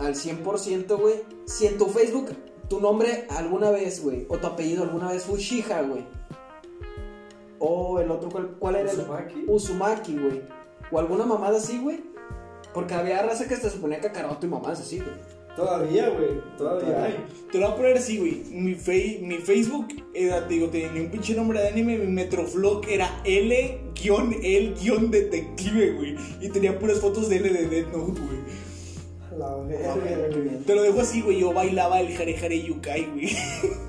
al 0.00 0.14
100%, 0.14 0.96
güey, 0.98 1.14
si 1.46 1.66
en 1.66 1.78
tu 1.78 1.86
Facebook 1.86 2.30
tu 2.68 2.80
nombre 2.80 3.26
alguna 3.30 3.70
vez, 3.70 4.02
güey, 4.02 4.26
o 4.28 4.36
tu 4.38 4.46
apellido 4.46 4.82
alguna 4.84 5.10
vez 5.10 5.24
fue 5.24 5.38
Shiha, 5.38 5.82
güey. 5.82 6.04
O 7.58 7.98
el 7.98 8.10
otro, 8.10 8.28
¿cuál, 8.30 8.50
cuál 8.58 8.76
era? 8.76 8.90
el- 8.92 8.98
¿Uzumaki? 9.00 9.44
Uzumaki, 9.48 10.18
güey. 10.18 10.42
O 10.92 10.98
alguna 10.98 11.24
mamada 11.26 11.58
así, 11.58 11.78
güey. 11.80 12.04
Porque 12.72 12.94
había 12.94 13.22
raza 13.22 13.48
que 13.48 13.56
se 13.56 13.70
suponía 13.70 14.00
Kakaroto 14.00 14.46
y 14.46 14.48
mamadas 14.48 14.80
así, 14.80 14.98
güey. 15.00 15.10
Todavía, 15.58 16.08
güey. 16.10 16.40
Todavía 16.56 17.02
hay. 17.04 17.16
Te 17.50 17.58
lo 17.58 17.66
voy 17.66 17.74
a 17.74 17.76
poner 17.76 17.96
así, 17.96 18.18
güey. 18.18 18.44
Mi, 18.52 18.74
fe- 18.76 19.18
mi 19.22 19.38
Facebook 19.38 19.88
era, 20.14 20.46
te 20.46 20.54
digo, 20.54 20.68
tenía 20.68 21.02
un 21.02 21.10
pinche 21.10 21.34
nombre 21.34 21.60
de 21.60 21.66
anime. 21.68 21.98
Mi 21.98 22.06
Metroflog 22.06 22.86
era 22.88 23.20
L-L-Detective, 23.24 25.92
güey. 25.96 26.14
Y 26.40 26.48
tenía 26.50 26.78
puras 26.78 27.00
fotos 27.00 27.28
de 27.28 27.36
L 27.38 27.48
de 27.52 27.66
Death 27.68 27.92
Note, 27.92 28.20
güey. 28.20 28.38
La 29.36 29.56
verga. 29.56 29.96
Te 30.64 30.74
lo 30.76 30.82
dejo 30.82 31.00
así, 31.00 31.22
güey. 31.22 31.40
Yo 31.40 31.52
bailaba 31.52 31.98
el 32.00 32.16
Hare 32.16 32.36
Hare 32.38 32.62
Yukai, 32.62 33.06
güey. 33.12 33.30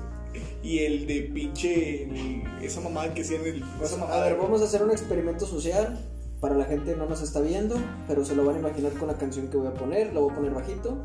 y 0.64 0.78
el 0.80 1.06
de 1.06 1.22
pinche. 1.32 2.02
el- 2.04 2.42
esa 2.62 2.80
mamada 2.80 3.14
que 3.14 3.20
hacían 3.22 3.44
el. 3.46 3.62
Esa 3.82 4.02
A 4.12 4.24
ver, 4.24 4.36
vamos 4.36 4.60
a 4.60 4.64
hacer 4.64 4.82
un 4.82 4.90
experimento 4.90 5.46
social. 5.46 6.04
Para 6.40 6.56
la 6.56 6.64
gente 6.64 6.96
no 6.96 7.06
nos 7.06 7.22
está 7.22 7.40
viendo, 7.40 7.76
pero 8.08 8.24
se 8.24 8.34
lo 8.34 8.44
van 8.44 8.56
a 8.56 8.58
imaginar 8.60 8.92
con 8.94 9.06
la 9.08 9.14
canción 9.18 9.46
que 9.48 9.56
voy 9.58 9.66
a 9.68 9.74
poner. 9.74 10.12
Lo 10.14 10.22
voy 10.22 10.32
a 10.32 10.36
poner 10.36 10.50
bajito 10.52 10.98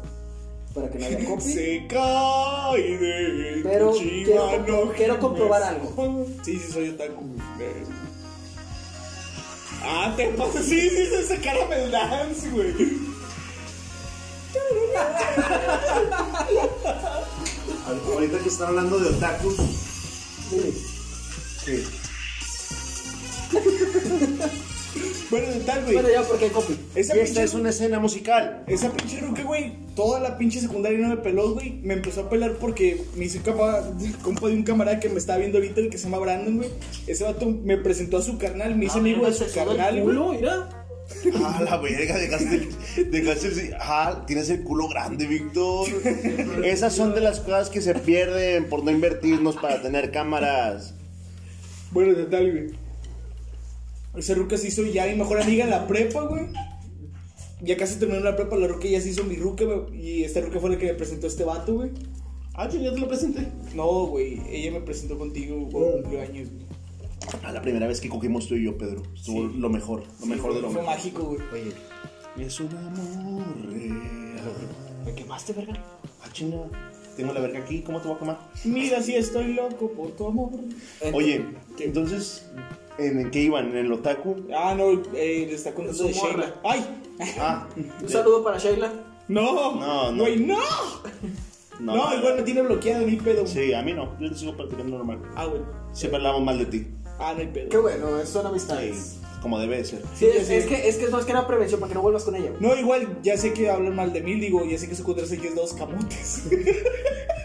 para 0.75 0.89
que 0.91 0.99
no 0.99 1.05
haya 1.05 1.25
copy. 1.29 1.41
Se 1.41 1.87
cae 1.87 2.97
de 2.97 3.61
Pero 3.63 3.91
quiero 3.93 4.49
compro- 4.51 4.93
quiero 4.95 5.19
comprobar 5.19 5.63
algo. 5.63 6.27
Sí, 6.43 6.59
sí, 6.59 6.71
soy 6.71 6.89
otaku. 6.89 7.23
Ah, 9.87 10.13
te 10.17 10.27
pasa. 10.29 10.61
Sí, 10.61 10.89
sí, 10.89 10.97
es 10.97 11.13
ese 11.13 11.37
caramel 11.41 11.89
dance, 11.91 12.49
güey. 12.49 12.73
Ahorita 18.13 18.39
que 18.39 18.49
están 18.49 18.69
hablando 18.69 18.99
de 18.99 19.09
otakus. 19.09 19.55
Sí. 21.63 21.83
Bueno, 25.29 25.47
tal, 25.65 25.81
güey. 25.83 25.93
Bueno, 25.95 26.09
ya 26.09 26.21
porque 26.23 26.45
hay 26.45 26.51
copy. 26.51 26.77
Esa 26.95 27.15
Y 27.15 27.19
esta 27.19 27.41
pinche- 27.41 27.43
es 27.45 27.53
una 27.53 27.69
escena 27.69 27.99
musical. 27.99 28.63
Esa 28.67 28.91
pinche 28.91 29.19
ruca, 29.21 29.43
güey, 29.43 29.73
toda 29.95 30.19
la 30.19 30.37
pinche 30.37 30.59
secundaria 30.61 30.99
no 30.99 31.09
me 31.09 31.17
peló, 31.17 31.53
güey. 31.53 31.79
Me 31.83 31.95
empezó 31.95 32.21
a 32.21 32.29
pelar 32.29 32.53
porque 32.53 33.03
me 33.15 33.25
hice 33.25 33.41
capa, 33.41 33.91
compa 34.21 34.47
de 34.47 34.53
un 34.53 34.63
camarada 34.63 34.99
que 34.99 35.09
me 35.09 35.17
estaba 35.17 35.39
viendo 35.39 35.57
ahorita, 35.57 35.81
el 35.81 35.89
que 35.89 35.97
se 35.97 36.05
llama 36.05 36.19
Brandon, 36.19 36.57
güey. 36.57 36.69
Ese 37.07 37.23
vato 37.23 37.47
me 37.49 37.77
presentó 37.77 38.17
a 38.17 38.21
su 38.21 38.37
carnal, 38.37 38.75
me 38.75 38.85
hice 38.85 38.99
amigo 38.99 39.25
de 39.25 39.33
su 39.33 39.45
carnal, 39.53 39.93
güey. 40.01 40.03
culo, 40.15 40.33
mira. 40.33 40.69
Ah, 41.35 41.61
la 41.63 41.77
verga, 41.77 42.17
dejaste, 42.17 42.67
dejaste 43.11 43.47
el- 43.47 43.75
Ah, 43.79 44.23
tienes 44.25 44.49
el 44.49 44.63
culo 44.63 44.87
grande, 44.87 45.27
Víctor. 45.27 45.87
Esas 46.63 46.93
son 46.95 47.13
de 47.13 47.21
las 47.21 47.39
cosas 47.41 47.69
que 47.69 47.79
se 47.81 47.93
pierden 47.93 48.65
por 48.69 48.83
no 48.83 48.89
invertirnos 48.91 49.55
para 49.57 49.81
tener 49.81 50.09
cámaras. 50.11 50.93
Bueno, 51.91 52.15
total, 52.15 52.51
güey. 52.51 52.84
Esa 54.17 54.33
ruca 54.33 54.57
se 54.57 54.67
hizo 54.67 54.83
ya 54.85 55.05
mi 55.07 55.15
mejor 55.15 55.41
amiga 55.41 55.63
en 55.65 55.69
la 55.69 55.87
prepa, 55.87 56.21
güey. 56.23 56.47
Ya 57.61 57.77
casi 57.77 57.97
terminó 57.99 58.19
la 58.21 58.35
prepa, 58.35 58.55
la 58.57 58.67
ruca 58.67 58.87
ya 58.87 59.01
se 59.01 59.09
hizo 59.09 59.23
mi 59.23 59.35
ruca, 59.35 59.65
güey. 59.65 59.99
Y 60.05 60.23
esta 60.23 60.41
ruca 60.41 60.59
fue 60.59 60.69
la 60.69 60.77
que 60.77 60.85
me 60.87 60.93
presentó 60.93 61.27
a 61.27 61.29
este 61.29 61.43
vato, 61.43 61.73
güey. 61.75 61.91
Ah, 62.53 62.69
yo 62.69 62.79
ya 62.79 62.93
te 62.93 62.99
lo 62.99 63.07
presenté. 63.07 63.47
No, 63.73 64.07
güey, 64.07 64.41
ella 64.49 64.71
me 64.71 64.81
presentó 64.81 65.17
contigo 65.17 65.67
cuando 65.71 65.93
cumplió 66.01 66.21
años, 66.21 66.49
güey. 66.51 66.65
Ah, 67.43 67.51
la 67.51 67.61
primera 67.61 67.87
vez 67.87 67.99
que 67.99 68.07
cogimos 68.09 68.47
tú 68.47 68.55
y 68.55 68.63
yo, 68.65 68.77
Pedro. 68.77 69.01
Estuvo 69.15 69.49
Sí. 69.49 69.57
lo 69.57 69.69
mejor, 69.69 70.03
lo 70.19 70.25
mejor 70.27 70.53
de 70.53 70.61
lo 70.61 70.69
Fue 70.69 70.81
mejor. 70.81 70.95
mágico, 70.95 71.23
güey. 71.23 71.39
Oye, 71.53 71.73
Es 72.45 72.59
un 72.59 72.67
amor 72.75 73.45
real. 73.71 74.01
¿me 75.05 75.13
quemaste, 75.15 75.53
verga? 75.53 75.73
Ah, 76.21 76.27
chinga. 76.33 76.57
Tengo 77.15 77.31
la 77.31 77.39
verga 77.39 77.59
aquí, 77.59 77.81
¿cómo 77.81 78.01
te 78.01 78.09
voy 78.09 78.17
a 78.17 78.19
quemar? 78.19 78.39
Mira 78.65 79.01
si 79.01 79.15
estoy 79.15 79.53
loco 79.53 79.89
por 79.91 80.11
tu 80.17 80.27
amor. 80.27 80.51
Oye, 81.13 81.45
entonces, 81.79 82.45
¿en, 82.97 83.19
en 83.19 83.31
qué 83.31 83.39
iban? 83.39 83.69
¿En 83.69 83.77
el 83.77 83.91
otaku? 83.91 84.35
Ah, 84.55 84.73
no, 84.77 84.91
eh, 85.13 85.45
le 85.47 85.53
está 85.55 85.73
contando 85.73 86.03
de 86.03 86.13
morra. 86.13 86.29
Sheila. 86.31 86.55
¡Ay! 86.63 86.85
Ah, 87.39 87.67
Un 88.01 88.09
saludo 88.09 88.43
para 88.43 88.57
Sheila. 88.57 88.91
No, 89.27 89.75
No, 89.79 90.11
no. 90.11 90.23
Güey, 90.23 90.37
no. 90.39 90.57
No, 91.79 92.13
igual 92.17 92.35
me 92.37 92.43
tiene 92.43 92.61
bloqueado, 92.61 93.05
ni 93.05 93.17
pedo. 93.17 93.45
Sí, 93.45 93.73
a 93.73 93.81
mí 93.81 93.93
no. 93.93 94.17
Yo 94.19 94.29
te 94.29 94.35
sigo 94.37 94.55
practicando 94.55 94.97
normal. 94.97 95.19
Ah, 95.35 95.45
güey. 95.45 95.61
Siempre 95.93 96.17
hablamos 96.17 96.43
mal 96.43 96.57
de 96.59 96.65
ti. 96.67 96.87
Ah, 97.19 97.33
no 97.33 97.41
hay 97.41 97.47
pedo. 97.47 97.69
Qué 97.69 97.77
bueno, 97.77 98.07
son 98.25 98.43
Sí, 98.43 98.47
amistades. 98.47 99.17
como 99.41 99.59
debe 99.59 99.77
de 99.77 99.85
ser. 99.85 100.01
Sí, 100.15 100.25
es, 100.25 100.47
sí. 100.47 100.53
es 100.55 100.65
que, 100.67 100.87
es 100.87 100.95
que 100.97 101.05
es 101.05 101.11
más 101.11 101.25
que 101.25 101.31
una 101.33 101.45
prevención 101.47 101.79
para 101.79 101.89
que 101.89 101.95
no 101.95 102.01
vuelvas 102.01 102.23
con 102.23 102.35
ella, 102.35 102.51
güey. 102.51 102.61
No, 102.61 102.75
igual, 102.79 103.19
ya 103.23 103.37
sé 103.37 103.51
que 103.53 103.69
hablan 103.69 103.95
mal 103.95 104.13
de 104.13 104.21
mí, 104.21 104.35
digo, 104.39 104.63
ya 104.65 104.77
sé 104.77 104.87
que 104.87 104.95
su 104.95 105.03
contraseña 105.03 105.49
es 105.49 105.55
dos 105.55 105.73
camotes. 105.73 106.43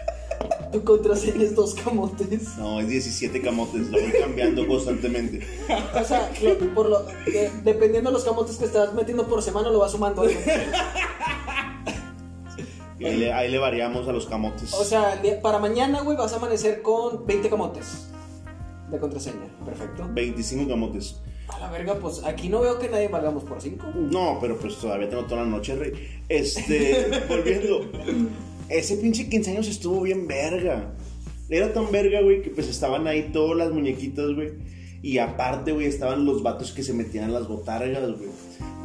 Tu 0.71 0.83
contraseña 0.83 1.43
es 1.43 1.53
dos 1.55 1.73
camotes. 1.75 2.57
No, 2.57 2.79
es 2.79 2.87
17 2.87 3.41
camotes, 3.41 3.89
lo 3.89 3.99
voy 4.01 4.11
cambiando 4.19 4.65
constantemente. 4.67 5.45
O 5.99 6.03
sea, 6.03 6.31
lo- 6.41 6.57
por 6.73 6.89
lo, 6.89 7.03
de- 7.25 7.51
dependiendo 7.63 8.09
de 8.09 8.13
los 8.13 8.23
camotes 8.23 8.55
que 8.57 8.65
estás 8.65 8.93
metiendo 8.93 9.27
por 9.27 9.41
semana, 9.41 9.69
lo 9.69 9.79
vas 9.79 9.91
sumando. 9.91 10.23
¿no? 10.23 10.29
Y 12.99 13.05
ahí 13.05 13.17
le, 13.17 13.33
ahí 13.33 13.49
le 13.51 13.57
variamos 13.57 14.07
a 14.07 14.11
los 14.11 14.27
camotes. 14.27 14.73
O 14.75 14.83
sea, 14.83 15.19
para 15.41 15.57
mañana, 15.59 16.01
güey, 16.01 16.15
vas 16.15 16.33
a 16.33 16.35
amanecer 16.35 16.81
con 16.83 17.25
20 17.25 17.49
camotes 17.49 18.07
de 18.91 18.99
contraseña. 18.99 19.47
Perfecto. 19.65 20.07
25 20.13 20.69
camotes. 20.69 21.19
A 21.47 21.59
la 21.59 21.69
verga, 21.71 21.95
pues 21.95 22.23
aquí 22.23 22.47
no 22.47 22.61
veo 22.61 22.77
que 22.77 22.87
nadie 22.89 23.07
valgamos 23.07 23.43
por 23.43 23.59
5. 23.59 23.87
No, 23.95 24.37
pero 24.39 24.55
pues 24.57 24.77
todavía 24.77 25.09
tengo 25.09 25.25
toda 25.25 25.41
la 25.41 25.47
noche, 25.47 25.75
rey. 25.75 26.21
Este, 26.29 27.23
volviendo. 27.27 27.89
Ese 28.71 28.97
pinche 28.97 29.27
15 29.29 29.51
años 29.51 29.67
estuvo 29.67 30.01
bien 30.01 30.27
verga. 30.27 30.93
Era 31.49 31.73
tan 31.73 31.91
verga, 31.91 32.21
güey, 32.21 32.41
que 32.41 32.49
pues 32.49 32.67
estaban 32.69 33.05
ahí 33.07 33.29
todas 33.33 33.57
las 33.57 33.71
muñequitas, 33.71 34.33
güey. 34.33 34.51
Y 35.01 35.17
aparte, 35.17 35.71
güey, 35.73 35.87
estaban 35.87 36.25
los 36.25 36.43
vatos 36.43 36.71
que 36.71 36.83
se 36.83 36.93
metían 36.93 37.25
en 37.25 37.33
las 37.33 37.47
botargas, 37.47 38.07
güey. 38.17 38.29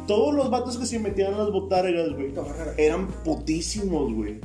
Todos 0.07 0.33
los 0.35 0.49
vatos 0.49 0.77
que 0.77 0.85
se 0.85 0.99
metían 0.99 1.33
en 1.33 1.37
las 1.37 1.51
botargas, 1.51 2.11
güey, 2.13 2.33
eran 2.77 3.07
putísimos, 3.23 4.13
güey. 4.13 4.39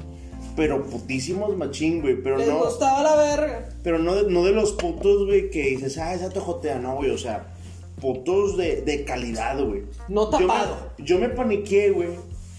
Pero 0.55 0.85
putísimos 0.87 1.57
machín, 1.57 2.03
güey. 2.03 2.23
Pero 2.23 2.37
Les 2.37 2.49
no. 2.49 2.59
gustaba 2.65 3.03
la 3.03 3.17
verga. 3.17 3.69
Pero 3.83 3.99
no 3.99 4.15
de, 4.15 4.31
no 4.31 4.45
de 4.45 4.53
los 4.53 4.73
putos, 4.73 5.25
güey, 5.27 5.51
que 5.51 5.63
dices, 5.71 5.97
ah, 5.99 6.15
esa 6.15 6.29
tojotea, 6.29 6.79
no, 6.79 6.97
güey, 6.97 7.11
o 7.11 7.19
sea, 7.19 7.55
putos 8.01 8.57
de, 8.57 8.83
de 8.83 9.05
calidad, 9.05 9.65
güey. 9.65 9.83
No 10.09 10.31
Yo 10.31 10.39
me- 10.41 10.47
tapado. 10.47 10.77
Yo 10.99 11.19
me, 11.19 11.29
paniqué, 11.31 11.91
güey, 11.91 12.11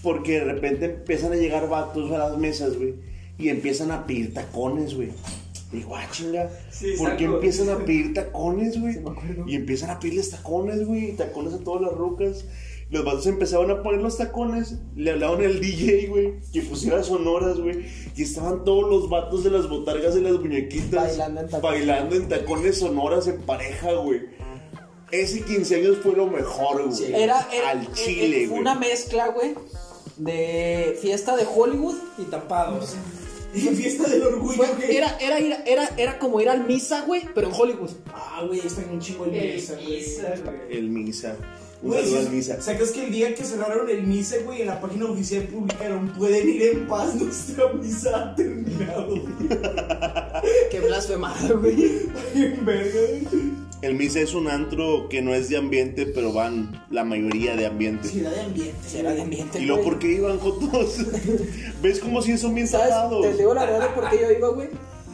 porque 0.04 0.32
de 0.38 0.44
repente 0.44 0.84
empiezan 0.84 1.32
a 1.32 1.36
llegar 1.36 1.68
vatos 1.68 2.12
a 2.12 2.18
las 2.18 2.38
mesas, 2.38 2.76
güey, 2.76 2.94
y 3.38 3.48
empiezan 3.48 3.90
a 3.90 4.06
pedir 4.06 4.32
tacones, 4.32 4.94
güey. 4.94 5.08
Digo, 5.72 5.96
ah, 5.96 6.06
chinga, 6.12 6.48
Sí, 6.70 6.92
¿por 6.96 7.16
qué 7.16 7.24
empiezan 7.24 7.68
a 7.70 7.78
pedir 7.78 8.14
tacones, 8.14 8.80
güey? 8.80 8.94
Sí, 8.94 9.00
y 9.48 9.56
empiezan 9.56 9.90
a 9.90 9.98
pedirles 9.98 10.30
tacones, 10.30 10.86
güey, 10.86 11.16
tacones 11.16 11.54
a 11.54 11.58
todas 11.58 11.82
las 11.82 11.92
rucas. 11.94 12.44
Los 12.90 13.04
vatos 13.04 13.26
empezaban 13.26 13.70
a 13.72 13.82
poner 13.82 14.00
los 14.02 14.18
tacones, 14.18 14.76
le 14.94 15.10
hablaban 15.12 15.42
al 15.42 15.58
DJ, 15.58 16.06
güey, 16.08 16.34
que 16.52 16.60
pusiera 16.60 17.02
sonoras, 17.02 17.58
güey, 17.58 17.86
y 18.14 18.22
estaban 18.22 18.62
todos 18.62 18.88
los 18.88 19.08
vatos 19.08 19.42
de 19.42 19.50
las 19.50 19.68
botargas 19.68 20.14
de 20.14 20.20
las 20.20 20.34
muñequitas 20.34 21.08
Bailando 21.18 21.40
en 21.40 21.48
tacones. 21.48 21.62
bailando 21.80 22.14
en 22.16 22.28
tacones 22.28 22.78
sonoras 22.78 23.26
en 23.26 23.40
pareja, 23.40 23.94
güey. 23.94 24.20
Ese 25.10 25.42
15 25.42 25.76
años 25.76 25.98
fue 26.02 26.12
lo 26.14 26.26
mejor, 26.26 26.88
güey. 26.88 27.14
Era, 27.14 27.48
era- 27.52 27.70
al 27.70 27.82
eh, 27.84 27.88
chile, 27.94 28.42
eh, 28.42 28.46
güey. 28.48 28.60
una 28.60 28.74
mezcla, 28.74 29.28
güey, 29.28 29.54
de 30.16 30.98
fiesta 31.00 31.36
de 31.36 31.46
Hollywood. 31.52 31.96
Y 32.18 32.22
tapados. 32.24 32.94
Y 33.54 33.60
fiesta 33.60 34.08
del 34.08 34.20
orgullo, 34.24 34.56
Fue- 34.56 34.66
güey. 34.74 34.96
era, 34.96 35.16
era, 35.20 35.38
ir- 35.38 35.62
era, 35.64 35.88
era 35.96 36.18
como 36.18 36.40
ir 36.40 36.48
al 36.48 36.66
misa, 36.66 37.02
güey, 37.06 37.22
pero 37.36 37.46
en 37.46 37.54
Hollywood. 37.56 37.90
Ah, 38.12 38.42
güey, 38.44 38.58
está 38.58 38.82
en 38.82 38.90
un 38.90 38.98
chingo 39.00 39.26
de 39.26 39.30
mesa, 39.30 39.74
güey. 39.80 40.04
El 40.76 40.88
misa. 40.90 41.36
Un 41.80 41.90
Güey, 41.90 42.02
saludo 42.02 42.20
si- 42.20 42.26
al 42.26 42.32
Misa. 42.32 42.60
¿Sacas 42.60 42.90
que 42.90 43.04
el 43.04 43.12
día 43.12 43.32
que 43.32 43.44
cerraron 43.44 43.88
el 43.88 44.02
Misa, 44.02 44.38
güey, 44.44 44.62
en 44.62 44.66
la 44.66 44.80
página 44.80 45.04
oficial 45.04 45.44
publicaron, 45.44 46.08
pueden 46.18 46.48
ir 46.48 46.62
en 46.64 46.88
paz, 46.88 47.14
nuestra 47.14 47.72
misa 47.74 48.16
ha 48.32 48.34
terminado. 48.34 49.14
Qué 50.70 50.80
blasfemada, 50.80 51.52
güey. 51.54 51.76
Bien 52.34 52.58
verga, 52.64 53.00
güey. 53.30 53.63
El 53.84 53.94
Misa 53.96 54.20
es 54.20 54.32
un 54.34 54.48
antro 54.48 55.08
que 55.10 55.20
no 55.20 55.34
es 55.34 55.50
de 55.50 55.58
ambiente, 55.58 56.06
pero 56.06 56.32
van 56.32 56.84
la 56.90 57.04
mayoría 57.04 57.54
de 57.54 57.66
ambiente. 57.66 58.08
Ciudad 58.08 58.30
de 58.32 58.40
ambiente. 58.40 58.74
Será 58.88 59.12
de 59.12 59.20
ambiente. 59.20 59.58
¿Y 59.60 59.66
luego 59.66 59.82
güey. 59.82 59.92
por 59.92 60.00
qué 60.00 60.12
iban 60.14 60.38
juntos? 60.38 60.96
¿Ves 61.82 62.00
cómo 62.00 62.22
si 62.22 62.38
son 62.38 62.54
bien 62.54 62.66
¿Sabes? 62.66 62.88
tapados? 62.88 63.22
Te 63.22 63.34
digo 63.36 63.52
la 63.52 63.64
verdad 63.66 63.88
de 63.90 63.94
por 63.94 64.08
qué 64.08 64.18
yo 64.20 64.30
iba, 64.30 64.48
güey. 64.48 64.68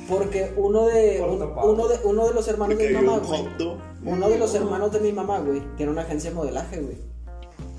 Porque 0.09 0.53
uno 0.57 0.87
de, 0.87 1.21
un- 1.21 1.43
uno 1.43 1.89
de 1.89 1.99
uno 2.05 2.29
de 2.29 2.35
los 2.35 2.47
hermanos 2.49 2.75
Porque 2.77 2.89
de 2.93 2.99
mi 2.99 3.05
mamá, 3.05 3.19
un 3.19 3.27
güey. 3.27 3.77
Uno 4.05 4.29
de 4.29 4.39
los 4.39 4.55
hermanos 4.55 4.93
de 4.93 5.01
mi 5.01 5.13
mamá, 5.13 5.39
güey, 5.41 5.63
tiene 5.77 5.91
una 5.93 6.03
agencia 6.03 6.31
de 6.31 6.37
modelaje, 6.37 6.81
güey. 6.81 6.97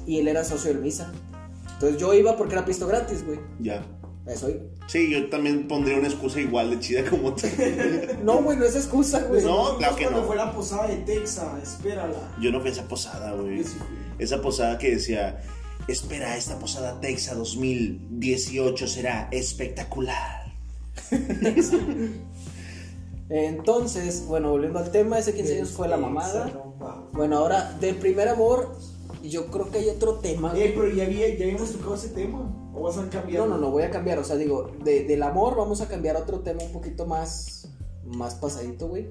Y 0.05 0.19
él 0.19 0.27
era 0.27 0.43
socio 0.43 0.71
del 0.73 0.81
Misa. 0.81 1.11
Entonces 1.73 1.99
yo 1.99 2.13
iba 2.13 2.35
porque 2.37 2.53
era 2.55 2.65
pisto 2.65 2.85
gratis, 2.87 3.25
güey. 3.25 3.39
Ya. 3.59 3.85
Eso. 4.25 4.49
Sí, 4.87 5.09
yo 5.09 5.29
también 5.29 5.67
pondría 5.67 5.97
una 5.97 6.07
excusa 6.07 6.39
igual 6.39 6.69
de 6.69 6.79
chida 6.79 7.09
como 7.09 7.33
tú. 7.33 7.47
No, 8.23 8.43
güey, 8.43 8.57
no 8.57 8.65
es 8.65 8.75
excusa, 8.75 9.23
güey. 9.23 9.43
No, 9.43 9.77
claro 9.77 9.95
que 9.95 10.03
cuando 10.03 10.21
no. 10.21 10.27
fue 10.27 10.35
la 10.35 10.53
posada 10.53 10.87
de 10.87 10.97
Texas, 10.97 11.63
espérala. 11.63 12.35
Yo 12.39 12.51
no 12.51 12.59
fui 12.59 12.69
a 12.69 12.73
esa 12.73 12.87
posada, 12.87 13.33
güey. 13.33 13.63
Sí. 13.63 13.77
Esa 14.19 14.41
posada 14.41 14.77
que 14.77 14.91
decía, 14.91 15.41
espera, 15.87 16.37
esta 16.37 16.59
posada 16.59 16.99
Texa 16.99 17.33
2018 17.33 18.87
será 18.87 19.27
espectacular. 19.31 20.53
Entonces, 23.29 24.25
bueno, 24.27 24.49
volviendo 24.49 24.79
al 24.79 24.91
tema, 24.91 25.17
ese 25.17 25.33
15 25.33 25.55
años 25.55 25.69
fue 25.71 25.87
la 25.87 25.97
mamada. 25.97 26.51
Bueno, 27.13 27.37
ahora, 27.37 27.77
del 27.79 27.95
primer 27.95 28.27
amor, 28.27 28.75
yo 29.23 29.47
creo 29.47 29.69
que 29.71 29.79
hay 29.79 29.89
otro 29.89 30.15
tema. 30.19 30.53
Eh, 30.55 30.71
pero 30.75 30.89
ya, 30.89 31.05
había, 31.05 31.27
ya 31.37 31.45
habíamos 31.45 31.71
tocado 31.71 31.95
ese 31.95 32.09
tema. 32.09 32.39
¿O 32.73 32.81
vas 32.83 32.97
a 32.97 33.09
cambiar? 33.09 33.43
No, 33.43 33.55
no, 33.55 33.57
no, 33.57 33.71
voy 33.71 33.83
a 33.83 33.89
cambiar. 33.91 34.19
O 34.19 34.23
sea, 34.23 34.35
digo, 34.37 34.71
de- 34.83 35.03
del 35.05 35.23
amor 35.23 35.55
vamos 35.57 35.81
a 35.81 35.87
cambiar 35.87 36.15
a 36.15 36.19
otro 36.19 36.39
tema 36.39 36.63
un 36.63 36.71
poquito 36.71 37.05
más, 37.05 37.69
más 38.05 38.35
pasadito, 38.35 38.87
güey. 38.87 39.09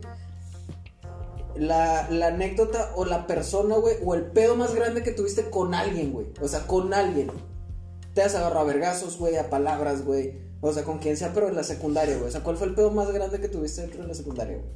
La, 1.56 2.08
la 2.10 2.28
anécdota 2.28 2.92
o 2.96 3.04
la 3.04 3.26
persona, 3.26 3.76
güey, 3.76 3.96
o 4.04 4.14
el 4.14 4.26
pedo 4.26 4.56
más 4.56 4.74
grande 4.74 5.02
que 5.02 5.10
tuviste 5.12 5.50
con 5.50 5.74
alguien, 5.74 6.12
güey. 6.12 6.26
O 6.40 6.48
sea, 6.48 6.66
con 6.66 6.94
alguien. 6.94 7.30
Te 8.14 8.22
has 8.22 8.34
agarrado 8.34 8.60
a 8.60 8.64
vergazos, 8.64 9.18
güey, 9.18 9.36
a 9.36 9.50
palabras, 9.50 10.04
güey. 10.04 10.34
O 10.62 10.72
sea, 10.72 10.84
con 10.84 10.98
quien 10.98 11.16
sea, 11.16 11.32
pero 11.32 11.48
en 11.48 11.54
la 11.56 11.64
secundaria, 11.64 12.16
güey. 12.16 12.28
O 12.28 12.30
sea, 12.32 12.42
¿cuál 12.42 12.56
fue 12.56 12.66
el 12.68 12.74
pedo 12.74 12.90
más 12.90 13.10
grande 13.12 13.40
que 13.40 13.48
tuviste 13.48 13.82
dentro 13.82 14.02
de 14.02 14.08
la 14.08 14.14
secundaria, 14.14 14.56
güey? 14.58 14.70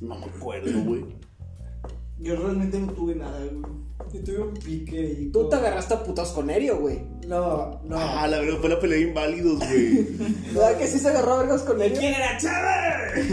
No 0.00 0.18
me 0.18 0.26
acuerdo, 0.26 0.82
güey. 0.84 1.04
Yo 2.20 2.36
realmente 2.36 2.78
no 2.78 2.92
tuve 2.92 3.14
nada, 3.14 3.38
güey. 3.38 3.72
Yo 4.12 4.24
tuve 4.24 4.38
un 4.40 4.54
pique 4.54 5.16
y. 5.20 5.30
Tú 5.30 5.48
te 5.48 5.56
agarraste 5.56 5.94
a 5.94 6.02
putas 6.02 6.30
con 6.30 6.50
Erio, 6.50 6.78
güey. 6.78 7.00
No, 7.26 7.80
no. 7.84 7.96
Ah, 7.96 8.26
la 8.28 8.40
verdad 8.40 8.58
fue 8.60 8.68
la 8.68 8.78
pelea 8.80 8.98
de 8.98 9.04
inválidos, 9.04 9.58
güey. 9.58 10.02
¿Verdad 10.52 10.76
que 10.78 10.86
sí 10.86 10.98
se 10.98 11.08
agarró 11.08 11.34
a 11.34 11.38
vergazos 11.38 11.66
con 11.66 11.80
Erio? 11.80 11.98
¿Quién 11.98 12.14
era 12.14 12.36
Chávez? 12.36 13.26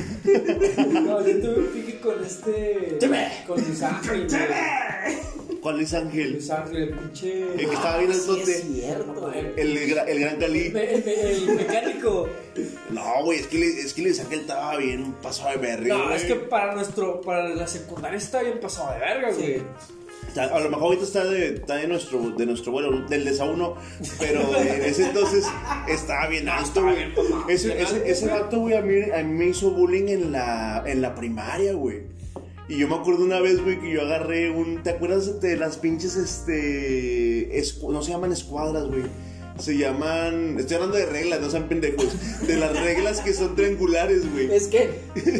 No, 0.93 1.25
yo 1.25 1.41
tuve 1.41 1.59
un 1.59 1.67
pique 1.73 1.99
con 1.99 2.23
este. 2.23 2.97
Con 3.45 3.61
Luis 3.61 3.81
Ángel. 3.81 4.27
¿Cuál 5.61 5.81
es 5.81 5.93
Ángel? 5.93 6.33
Luis 6.33 6.49
Ángel, 6.49 6.77
el 6.77 6.89
pinche. 6.89 7.43
El 7.53 7.57
que 7.57 7.75
estaba 7.75 7.97
bien 7.97 8.13
Sí, 8.13 8.19
altote. 8.19 8.51
es 8.51 8.61
cierto, 8.63 9.13
güey. 9.13 9.39
El, 9.57 9.77
gra- 9.89 10.05
el 10.07 10.19
gran 10.19 10.35
Cali. 10.37 10.65
El, 10.67 10.75
el- 10.77 11.07
el 11.09 11.55
mecánico. 11.55 12.27
No, 12.91 13.23
güey, 13.23 13.39
es 13.39 13.47
que, 13.47 13.57
le- 13.57 13.79
es 13.81 13.93
que 13.93 14.01
Luis 14.03 14.19
Ángel 14.19 14.41
estaba 14.41 14.77
bien 14.77 15.13
pasado 15.21 15.49
de 15.51 15.57
verga. 15.57 15.95
No, 15.97 16.03
güey. 16.05 16.15
es 16.15 16.23
que 16.23 16.35
para 16.35 16.73
nuestro. 16.75 17.21
Para 17.21 17.49
la 17.49 17.67
secundaria 17.67 18.17
está 18.17 18.41
bien 18.43 18.59
pasado 18.59 18.93
de 18.93 18.99
verga, 18.99 19.31
güey. 19.31 19.61
Está- 20.27 20.43
A 20.55 20.59
lo 20.59 20.69
mejor 20.69 20.83
ahorita 20.85 21.03
está 21.03 21.23
de, 21.25 21.47
está 21.55 21.75
de 21.75 21.87
nuestro, 21.87 22.19
de 22.31 22.45
nuestro 22.45 22.71
vuelo, 22.71 23.07
del 23.07 23.23
desauno, 23.25 23.75
pero 24.19 24.41
en 24.57 24.83
ese 24.83 25.05
entonces 25.05 25.45
estaba 25.87 26.27
bien 26.27 26.49
alto, 26.49 26.83
güey. 26.83 27.13
Ese, 27.47 27.81
ese, 27.81 28.09
ese 28.09 28.27
güey. 28.27 28.39
vato, 28.41 28.59
güey, 28.59 28.75
a 28.75 28.81
mí, 28.81 29.01
a 29.11 29.23
mí 29.23 29.33
me 29.33 29.45
hizo 29.47 29.71
bullying 29.71 30.07
en 30.09 30.31
la, 30.31 30.83
en 30.85 31.01
la 31.01 31.15
primaria, 31.15 31.73
güey. 31.73 32.03
Y 32.69 32.77
yo 32.77 32.87
me 32.89 32.95
acuerdo 32.95 33.23
una 33.23 33.39
vez, 33.39 33.63
güey, 33.63 33.79
que 33.79 33.91
yo 33.93 34.01
agarré 34.01 34.51
un... 34.51 34.83
¿Te 34.83 34.89
acuerdas 34.89 35.39
de 35.39 35.55
las 35.55 35.77
pinches, 35.77 36.15
este... 36.17 37.49
escu- 37.61 37.91
no 37.91 38.01
se 38.01 38.11
llaman 38.11 38.31
escuadras, 38.31 38.87
güey. 38.87 39.03
Se 39.57 39.77
llaman... 39.77 40.57
Estoy 40.59 40.75
hablando 40.75 40.97
de 40.97 41.05
reglas, 41.05 41.39
no 41.41 41.49
sean 41.49 41.67
pendejos. 41.69 42.07
De 42.45 42.57
las 42.57 42.77
reglas 42.79 43.21
que 43.21 43.33
son 43.33 43.55
triangulares, 43.55 44.29
güey. 44.31 44.53
Es 44.53 44.67
que 44.67 44.89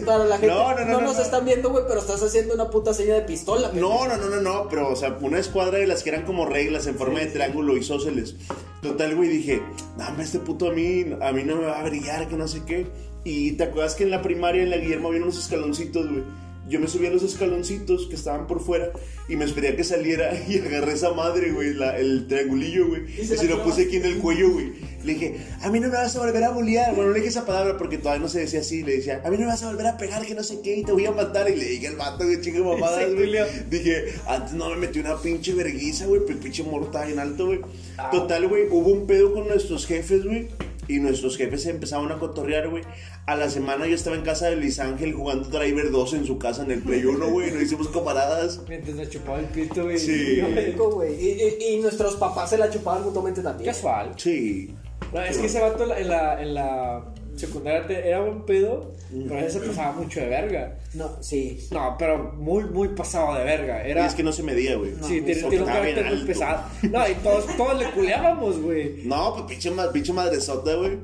para 0.06 0.26
la 0.26 0.38
gente 0.40 0.48
No, 0.56 0.70
no, 0.74 0.78
no, 0.78 0.86
no, 0.86 0.92
no, 0.94 1.02
nos 1.02 1.18
no. 1.18 1.22
están 1.22 1.46
viendo, 1.46 1.70
güey, 1.70 1.84
pero 1.88 2.00
estás 2.00 2.24
haciendo 2.24 2.54
una 2.56 2.70
puta 2.70 2.94
seña 2.94 3.16
de 3.16 3.22
pistola. 3.22 3.70
güey. 3.70 3.82
No, 3.82 4.08
no, 4.08 4.18
no, 4.18 4.30
no, 4.30 4.42
no, 4.42 4.68
pero, 4.70 4.90
o 4.92 4.96
sea, 4.96 5.18
una 5.22 5.38
escuadra 5.38 5.78
de 5.80 5.86
las 5.88 6.04
que 6.04 6.10
eran 6.12 6.24
como 6.24 6.46
reglas 6.46 6.88
en 6.88 6.96
forma 6.96 7.20
de 7.20 7.28
triángulo 7.28 7.76
isósceles. 7.78 8.36
Total, 8.82 9.16
güey, 9.16 9.30
dije, 9.30 9.62
dame 9.98 10.24
este 10.24 10.40
puto 10.40 10.70
a 10.70 10.74
mí, 10.74 11.06
a 11.22 11.32
mí 11.34 11.44
no 11.44 11.58
me 11.58 11.66
va 11.66 11.80
a 11.82 11.84
brillar, 11.84 12.28
que 12.30 12.38
no 12.38 12.48
sé 12.48 12.62
qué. 12.66 12.88
Y 13.24 13.52
te 13.52 13.66
acuerdas 13.66 13.96
que 13.96 14.04
en 14.06 14.12
la 14.12 14.22
primaria, 14.22 14.64
en 14.64 14.70
la 14.70 14.78
Guillermo, 14.78 15.10
había 15.10 15.22
unos 15.22 15.38
escaloncitos, 15.38 16.10
güey. 16.10 16.24
Yo 16.68 16.80
me 16.80 16.88
subí 16.88 17.06
a 17.08 17.10
los 17.12 17.24
escaloncitos 17.24 18.08
que 18.08 18.16
estaban 18.16 18.46
por 18.48 18.62
fuera 18.62 18.92
y 19.30 19.36
me 19.36 19.46
esperé 19.46 19.70
a 19.70 19.76
que 19.76 19.84
saliera 19.84 20.32
y 20.48 20.60
agarré 20.60 20.94
esa 20.94 21.12
madre, 21.14 21.52
güey, 21.52 21.74
la- 21.74 21.98
el 21.98 22.28
triangulillo, 22.28 22.88
güey. 22.88 23.04
Y 23.22 23.26
se 23.26 23.38
se, 23.38 23.48
lo 23.48 23.64
puse 23.64 23.84
aquí 23.84 23.98
en 23.98 24.06
el 24.06 24.18
cuello, 24.18 24.52
güey. 24.52 24.74
Le 25.04 25.14
dije, 25.14 25.38
a 25.62 25.70
mí 25.70 25.80
no 25.80 25.88
me 25.88 25.94
vas 25.94 26.16
a 26.16 26.20
volver 26.20 26.44
a 26.44 26.50
bullear. 26.50 26.94
Bueno, 26.94 27.10
no 27.10 27.14
le 27.14 27.20
dije 27.20 27.30
esa 27.30 27.46
palabra 27.46 27.78
porque 27.78 27.98
todavía 27.98 28.22
no 28.22 28.30
se 28.30 28.40
decía 28.40 28.60
así. 28.60 28.84
Le 28.84 28.98
decía, 28.98 29.22
a 29.24 29.30
mí 29.30 29.38
no 29.38 29.42
me 29.42 29.48
vas 29.48 29.64
a 29.64 29.68
volver 29.70 29.88
a 29.88 29.98
pegar, 29.98 30.26
que 30.26 30.36
no 30.36 30.44
sé 30.44 30.60
qué, 30.62 30.78
y 30.78 30.84
te 30.84 30.92
voy 30.92 31.06
a 31.06 31.12
matar. 31.12 31.50
Y 31.50 31.56
le 31.56 31.66
dije 31.66 31.88
al 31.88 31.96
vato, 31.96 32.26
güey, 32.26 32.42
chingo 32.42 32.74
mamadas, 32.74 33.14
güey. 33.14 33.32
Dije, 33.70 34.06
antes 34.28 34.54
no 34.54 34.70
me 34.70 34.76
metí 34.76 35.00
una 35.00 35.16
pinche 35.22 35.54
verguiza, 35.54 36.06
güey, 36.06 36.22
pues 36.22 36.32
el 36.32 36.38
pinche 36.40 36.64
estaba 36.64 37.06
bien 37.06 37.20
alto, 37.20 37.46
güey. 37.48 37.62
Ah. 37.98 38.10
Total, 38.12 38.48
güey, 38.48 38.64
hubo 38.70 38.90
un 38.92 39.08
pedo 39.08 39.34
con 39.34 39.48
nuestros 39.48 39.86
jefes, 39.86 40.26
güey. 40.26 40.48
Y 40.88 41.00
nuestros 41.00 41.36
jefes 41.38 41.64
se 41.64 41.72
empezaron 41.72 42.12
a 42.12 42.18
cotorrear, 42.20 42.70
güey. 42.70 42.84
A 43.26 43.36
la 43.36 43.50
semana 43.50 43.88
yo 43.88 43.96
estaba 43.96 44.16
en 44.16 44.22
casa 44.24 44.50
de 44.50 44.56
Luis 44.56 44.80
Ángel 44.80 45.14
jugando 45.14 45.50
Driver 45.50 45.92
2 45.92 46.14
en 46.14 46.26
su 46.26 46.38
casa 46.38 46.64
en 46.64 46.72
el 46.72 46.82
Play 46.82 47.04
1, 47.06 47.28
güey. 47.30 47.52
Nos 47.52 47.64
hicimos 47.64 47.90
camaradas. 47.90 48.62
Mientras 48.70 48.96
me 48.96 49.08
chupaba 49.10 49.40
el 49.40 49.46
pito, 49.48 49.84
güey. 49.84 49.98
Sí. 49.98 50.42
Güey. 50.78 51.14
Y, 51.22 51.30
y- 51.42 51.74
y 51.74 51.80
nuestros 51.82 52.16
papás 52.16 52.50
se 52.50 52.58
la 52.58 52.70
chupaban 52.70 53.04
mutuamente 53.04 53.42
también. 53.42 53.70
Casual. 53.72 54.14
Sí. 54.16 54.74
No, 55.14 55.22
es 55.22 55.38
que 55.38 55.46
ese 55.48 55.60
vato 55.62 55.84
en 55.84 55.90
la, 55.90 56.00
en 56.00 56.08
la, 56.10 56.42
en 56.42 56.54
la 56.54 57.04
secundaria 57.38 57.86
te- 57.88 58.08
era 58.08 58.22
buen 58.22 58.44
pedo, 58.46 58.94
pero 59.12 59.40
a 59.40 59.44
veces 59.44 59.62
se 59.62 59.68
pasaba 59.68 59.92
mucho 59.94 60.20
de 60.20 60.28
verga. 60.28 60.78
No, 60.94 61.22
sí. 61.22 61.68
No, 61.72 61.96
pero 61.98 62.34
muy, 62.34 62.66
muy 62.66 62.90
pasado 62.90 63.36
de 63.36 63.44
verga. 63.44 63.88
Y 63.88 63.92
Era. 63.92 64.06
es 64.06 64.16
que 64.16 64.24
no 64.24 64.32
se 64.32 64.44
medía, 64.44 64.76
güey. 64.76 64.94
Sí, 65.02 65.22
tiene, 65.22 65.44
un 65.60 65.66
carácter 65.66 66.06
muy 66.06 66.26
pesado. 66.26 66.64
No, 66.84 67.08
y 67.08 67.14
todos, 67.16 67.46
todos 67.58 67.78
le 67.80 67.92
culeábamos, 67.92 68.62
güey. 68.62 69.04
No, 69.06 69.34
pues 69.34 69.46
pinche, 69.46 69.72
pinche 69.94 70.14
madresota, 70.14 70.76
güey. 70.76 70.98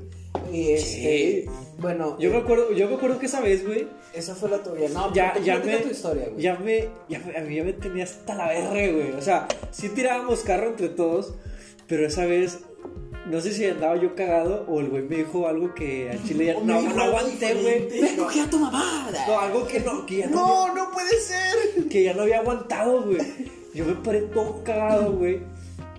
Y 0.52 0.72
este. 0.72 1.46
Bueno, 1.78 2.18
Yo 2.20 2.30
me 2.30 2.38
eh, 2.38 2.42
acuerdo, 2.42 2.72
yo 2.74 2.88
me 2.88 2.96
acuerdo 2.96 3.20
que 3.20 3.26
esa 3.26 3.42
vez, 3.42 3.66
güey, 3.66 3.88
esa 4.14 4.36
fue 4.36 4.50
la 4.50 4.64
tuya. 4.64 4.88
No, 4.90 5.14
ya, 5.14 5.32
pero 5.34 5.46
ya 5.46 5.60
me, 5.60 5.78
tu 5.78 5.90
historia, 5.90 6.30
güey. 6.30 6.42
ya 6.42 6.56
me, 6.56 6.88
ya 7.10 7.20
me, 7.20 7.38
a 7.38 7.42
mí 7.42 7.56
ya 7.56 7.64
me 7.64 7.74
tenía 7.74 8.04
hasta 8.04 8.36
la 8.36 8.48
verga, 8.48 8.70
güey. 8.72 9.12
O 9.12 9.22
sea, 9.22 9.48
sí 9.72 9.90
tirábamos 9.90 10.40
carro 10.42 10.68
entre 10.70 10.90
todos, 10.90 11.34
pero 11.88 12.06
esa 12.08 12.26
vez, 12.26 12.60
no 13.26 13.40
sé 13.40 13.54
si 13.54 13.66
andaba 13.66 13.96
yo 13.96 14.16
cagado 14.16 14.66
o 14.68 14.80
el 14.82 14.90
güey 14.90 15.04
me 15.04 15.18
dijo 15.18 15.48
algo 15.48 15.74
que 15.74 16.10
al 16.12 16.24
chile 16.24 16.46
ya 16.48 16.54
no, 16.64 16.82
me 16.82 17.04
aguanté, 17.04 17.54
güey. 17.54 18.02
¡Ven, 18.02 18.18
cogí 18.18 18.40
a 18.40 18.50
tu 18.50 18.60
mamá! 18.60 19.10
No, 19.28 19.40
algo 19.40 19.66
que 19.68 19.80
no, 19.80 20.06
que 20.06 20.18
ya 20.18 20.28
no, 20.28 20.68
No, 20.68 20.76
no 20.76 20.92
puede 20.92 21.20
ser. 21.20 21.88
que 21.90 22.04
ya 22.04 22.14
no 22.14 22.24
había 22.24 22.40
aguantado, 22.40 23.04
güey. 23.04 23.20
Yo 23.74 23.86
me 23.86 23.94
paré 23.96 24.22
todo 24.22 24.64
cagado, 24.64 25.14
güey. 25.14 25.40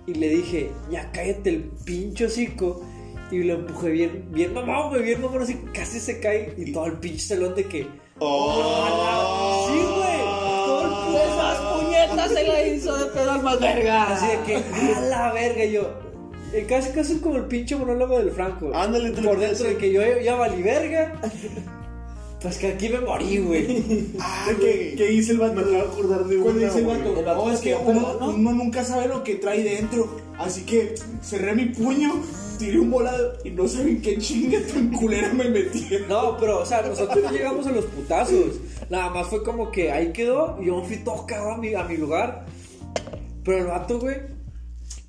Y 0.07 0.13
le 0.13 0.29
dije, 0.29 0.71
ya 0.91 1.11
cállate 1.11 1.49
el 1.49 1.63
pinche 1.83 2.25
hocico. 2.25 2.85
Y 3.31 3.39
lo 3.39 3.55
empujé 3.55 3.89
bien, 3.89 4.25
bien 4.29 4.53
mamón, 4.53 4.89
güey, 4.89 5.01
bien 5.01 5.19
mamón, 5.19 5.41
así 5.41 5.55
casi 5.73 5.99
se 5.99 6.19
cae. 6.19 6.53
Y 6.57 6.71
todo 6.71 6.85
el 6.85 6.93
pinche 6.93 7.25
salón 7.25 7.55
de 7.55 7.65
que. 7.65 7.87
Oh. 8.19 9.67
Sí, 9.67 9.79
güey. 9.79 10.19
Todo 10.65 11.15
el 11.15 11.31
Esas 11.31 11.57
puñetas 11.73 12.31
se 12.31 12.47
la 12.47 12.67
hizo 12.67 12.95
de 12.97 13.05
pedo 13.07 13.31
al 13.31 13.41
más 13.41 13.59
verga. 13.59 14.13
Así 14.13 14.27
de 14.27 14.39
que, 14.43 14.55
a 14.95 15.01
la 15.01 15.33
verga, 15.33 15.65
y 15.65 15.71
yo. 15.71 16.04
Eh, 16.59 16.65
Casi, 16.67 16.89
casi 16.91 17.17
como 17.19 17.35
el 17.37 17.45
pinche 17.45 17.75
monólogo 17.75 18.17
del 18.19 18.31
Franco. 18.31 18.71
Ándale, 18.73 19.11
te 19.11 19.21
Por 19.21 19.39
dentro 19.39 19.67
de 19.67 19.77
que 19.77 19.91
yo 19.91 20.01
ya 20.23 20.35
valí 20.35 20.61
verga. 20.61 21.13
Pues 22.41 22.57
que 22.59 22.67
aquí 22.67 22.89
me 22.89 22.99
morí, 22.99 23.39
güey. 23.39 24.13
Ah, 24.19 24.49
¿Qué. 24.59 24.93
¿Qué 24.95 25.07
dice 25.07 25.31
el 25.31 25.39
vato? 25.39 25.53
Me 25.55 25.61
acabo 25.61 25.73
de 25.77 25.81
acordar 25.81 26.25
de 26.25 26.35
Cuando 26.37 26.59
una, 26.59 26.67
dice 26.67 26.79
el 26.79 26.85
vato, 26.85 27.19
El 27.19 27.25
vato 27.25 27.41
"Oh, 27.43 27.51
es 27.51 27.59
te 27.61 27.69
que 27.69 27.75
uno, 27.75 28.17
¿no? 28.19 28.51
nunca 28.53 28.83
sabe 28.83 29.07
lo 29.07 29.23
que 29.23 29.35
trae 29.35 29.63
dentro. 29.63 30.17
Así 30.37 30.61
que 30.63 30.93
cerré 31.23 31.55
mi 31.55 31.65
puño, 31.65 32.21
tiré 32.59 32.77
un 32.79 32.91
volado 32.91 33.33
y 33.43 33.49
no 33.51 33.67
saben 33.67 34.01
qué 34.01 34.17
chinga 34.19 34.59
tan 34.71 34.91
culera 34.91 35.33
me 35.33 35.49
metí. 35.49 35.87
No, 36.07 36.37
pero, 36.37 36.59
o 36.61 36.65
sea, 36.65 36.81
nosotros 36.83 37.23
no 37.23 37.31
llegamos 37.31 37.65
a 37.67 37.71
los 37.71 37.85
putazos. 37.85 38.59
Nada 38.89 39.09
más 39.09 39.27
fue 39.27 39.41
como 39.43 39.71
que 39.71 39.91
ahí 39.91 40.11
quedó 40.13 40.57
y 40.61 40.65
yo 40.67 40.77
me 40.81 40.85
fui 40.85 40.97
todo 40.97 41.25
cagado 41.25 41.51
a 41.51 41.57
mi, 41.57 41.73
a 41.73 41.83
mi 41.85 41.97
lugar. 41.97 42.45
Pero 43.43 43.57
el 43.59 43.65
vato, 43.67 43.99
güey, 43.99 44.17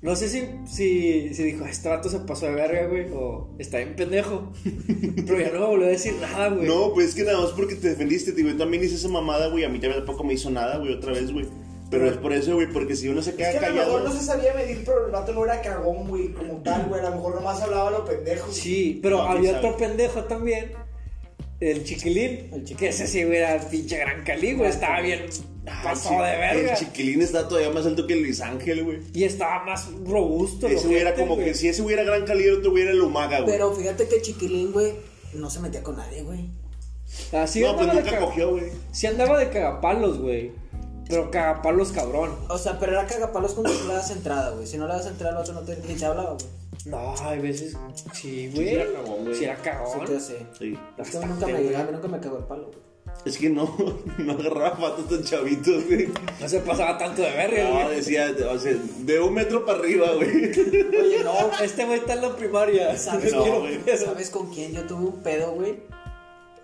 no 0.01 0.15
sé 0.15 0.29
si, 0.29 0.47
si, 0.67 1.33
si 1.33 1.43
dijo, 1.43 1.65
este 1.65 1.89
vato 1.89 2.09
se 2.09 2.19
pasó 2.19 2.45
de 2.45 2.53
verga, 2.53 2.87
güey, 2.87 3.07
o 3.13 3.49
está 3.57 3.77
bien 3.77 3.95
pendejo. 3.95 4.51
Pero 5.25 5.39
ya 5.39 5.51
no 5.51 5.59
me 5.59 5.65
volvió 5.65 5.87
a 5.87 5.89
decir 5.89 6.13
nada, 6.21 6.49
güey. 6.49 6.67
No, 6.67 6.93
pues 6.93 7.09
es 7.09 7.15
que 7.15 7.23
nada 7.23 7.41
más 7.41 7.51
porque 7.51 7.75
te 7.75 7.89
defendiste, 7.89 8.31
digo, 8.31 8.49
yo 8.49 8.57
también 8.57 8.83
hice 8.83 8.95
esa 8.95 9.07
mamada, 9.09 9.47
güey. 9.47 9.63
A 9.63 9.69
mí 9.69 9.79
también 9.79 10.05
tampoco 10.05 10.23
me 10.23 10.33
hizo 10.33 10.49
nada, 10.49 10.77
güey, 10.77 10.93
otra 10.93 11.13
vez, 11.13 11.31
güey. 11.31 11.47
Pero 11.89 12.05
es 12.09 12.17
por 12.17 12.33
eso, 12.33 12.53
güey, 12.55 12.67
porque 12.67 12.97
si 12.97 13.07
uno 13.07 13.21
se 13.21 13.33
queda 13.35 13.51
Es 13.51 13.59
que 13.59 13.65
a 13.65 13.69
lo 13.69 13.75
callado. 13.77 13.93
mejor 13.97 14.09
no 14.13 14.19
se 14.19 14.25
sabía 14.25 14.53
medir, 14.53 14.83
pero 14.85 15.05
el 15.05 15.11
vato 15.11 15.31
no 15.33 15.45
era 15.45 15.61
cagón, 15.61 16.07
güey, 16.09 16.33
como 16.33 16.61
tal, 16.61 16.87
güey. 16.89 16.99
A 16.99 17.09
lo 17.09 17.15
mejor 17.15 17.35
nomás 17.35 17.61
hablaba 17.61 17.91
lo 17.91 18.03
pendejo. 18.05 18.51
Sí, 18.51 18.99
pero 19.01 19.17
No, 19.17 19.23
había 19.23 19.57
otro 19.57 19.77
pendejo 19.77 20.25
también. 20.25 20.73
El 21.59 21.83
chiquilín. 21.83 22.49
El 22.53 22.63
chiquilín. 22.63 22.77
Que 22.77 22.87
ese 22.89 23.07
sí, 23.07 23.23
güey, 23.23 23.37
era 23.37 23.55
el 23.55 23.65
pinche 23.67 23.97
gran 23.97 24.23
cali, 24.23 24.53
güey. 24.53 24.69
Estaba 24.69 25.01
bien 25.01 25.25
Ah, 25.69 25.81
pasado 25.83 26.23
el 26.25 26.31
de 26.31 26.37
verga. 26.37 26.71
El 26.73 26.77
chiquilín 26.77 27.21
está 27.21 27.47
todavía 27.47 27.69
más 27.71 27.85
alto 27.85 28.07
que 28.07 28.13
el 28.13 28.21
Luis 28.21 28.39
Ángel, 28.39 28.83
güey. 28.85 28.99
Y 29.13 29.23
estaba 29.25 29.65
más 29.65 29.89
robusto. 30.05 30.67
Ese 30.67 30.87
güey 30.87 30.99
era 30.99 31.13
como 31.13 31.35
güey. 31.35 31.47
que 31.47 31.53
si 31.55 31.67
ese 31.67 31.81
hubiera 31.81 32.03
gran 32.03 32.25
calibre, 32.25 32.57
tuviera 32.57 32.91
el 32.91 33.01
Umaga, 33.01 33.41
güey. 33.41 33.51
Pero 33.51 33.73
fíjate 33.73 34.07
que 34.07 34.21
Chiquilín, 34.21 34.71
güey, 34.71 34.93
no 35.33 35.49
se 35.49 35.59
metía 35.59 35.83
con 35.83 35.97
nadie, 35.97 36.23
güey. 36.23 36.45
Así 37.33 37.61
no, 37.61 37.75
pues 37.75 37.81
andaba 37.89 38.01
de 38.01 38.11
nunca 38.11 38.25
cogió, 38.25 38.51
güey. 38.51 38.63
Sí 38.91 39.07
andaba 39.07 39.39
de 39.39 39.49
cagapalos, 39.49 40.19
güey. 40.19 40.51
Pero 41.09 41.31
cagapalos 41.31 41.91
cabrón. 41.91 42.35
O 42.49 42.57
sea, 42.57 42.77
pero 42.79 42.93
era 42.93 43.07
cagapalos 43.07 43.53
cuando 43.53 43.71
tú 43.71 43.87
le 43.87 43.93
das 43.93 44.11
entrada, 44.11 44.51
güey. 44.51 44.67
Si 44.67 44.77
no 44.77 44.87
le 44.87 44.93
das 44.93 45.05
entrada, 45.07 45.35
el 45.35 45.41
otro 45.41 45.53
no 45.53 45.61
te, 45.61 45.77
ni 45.87 45.93
te 45.95 46.05
hablaba, 46.05 46.31
güey. 46.33 46.45
No, 46.85 47.15
hay 47.21 47.39
veces. 47.39 47.75
Sí, 48.13 48.51
güey. 48.53 48.69
Sí 48.69 48.75
era 48.75 48.91
cagón, 48.93 49.23
güey. 49.23 49.35
Sí 49.35 49.43
era 49.45 49.55
Sí, 49.55 49.61
cagón. 49.63 50.05
te 50.05 50.19
sé. 50.19 50.45
Sí. 50.57 50.77
Es 50.97 51.09
que 51.09 51.17
Bastante, 51.17 51.27
nunca 51.27 51.47
me, 51.47 51.63
güey. 51.63 51.75
a 51.75 51.83
mí 51.83 51.89
nunca 51.93 52.07
me 52.07 52.19
cagó 52.19 52.37
el 52.37 52.43
palo, 52.45 52.65
güey. 52.67 52.87
Es 53.25 53.37
que 53.37 53.49
no, 53.49 53.75
no 54.19 54.33
agarraba 54.33 54.77
patos 54.77 55.09
tan 55.09 55.23
chavitos, 55.23 55.85
güey. 55.87 56.09
No 56.39 56.47
se 56.49 56.59
pasaba 56.59 56.97
tanto 56.97 57.21
de 57.21 57.31
verga, 57.31 57.63
No, 57.69 57.83
güey. 57.85 57.95
decía, 57.97 58.27
o 58.51 58.59
sea, 58.59 58.73
de 58.99 59.19
un 59.19 59.33
metro 59.33 59.65
para 59.65 59.79
arriba, 59.79 60.13
güey. 60.13 60.29
Oye, 60.29 61.23
no, 61.23 61.33
este 61.63 61.85
güey 61.85 61.99
está 61.99 62.13
en 62.13 62.21
la 62.21 62.35
primaria. 62.35 62.97
¿Sabes, 62.97 63.33
No, 63.33 63.43
quién- 63.43 63.59
güey. 63.83 63.97
¿Sabes 63.97 64.29
con 64.29 64.53
quién 64.53 64.73
yo 64.73 64.83
tuve 64.85 65.05
un 65.05 65.23
pedo, 65.23 65.51
güey? 65.53 65.79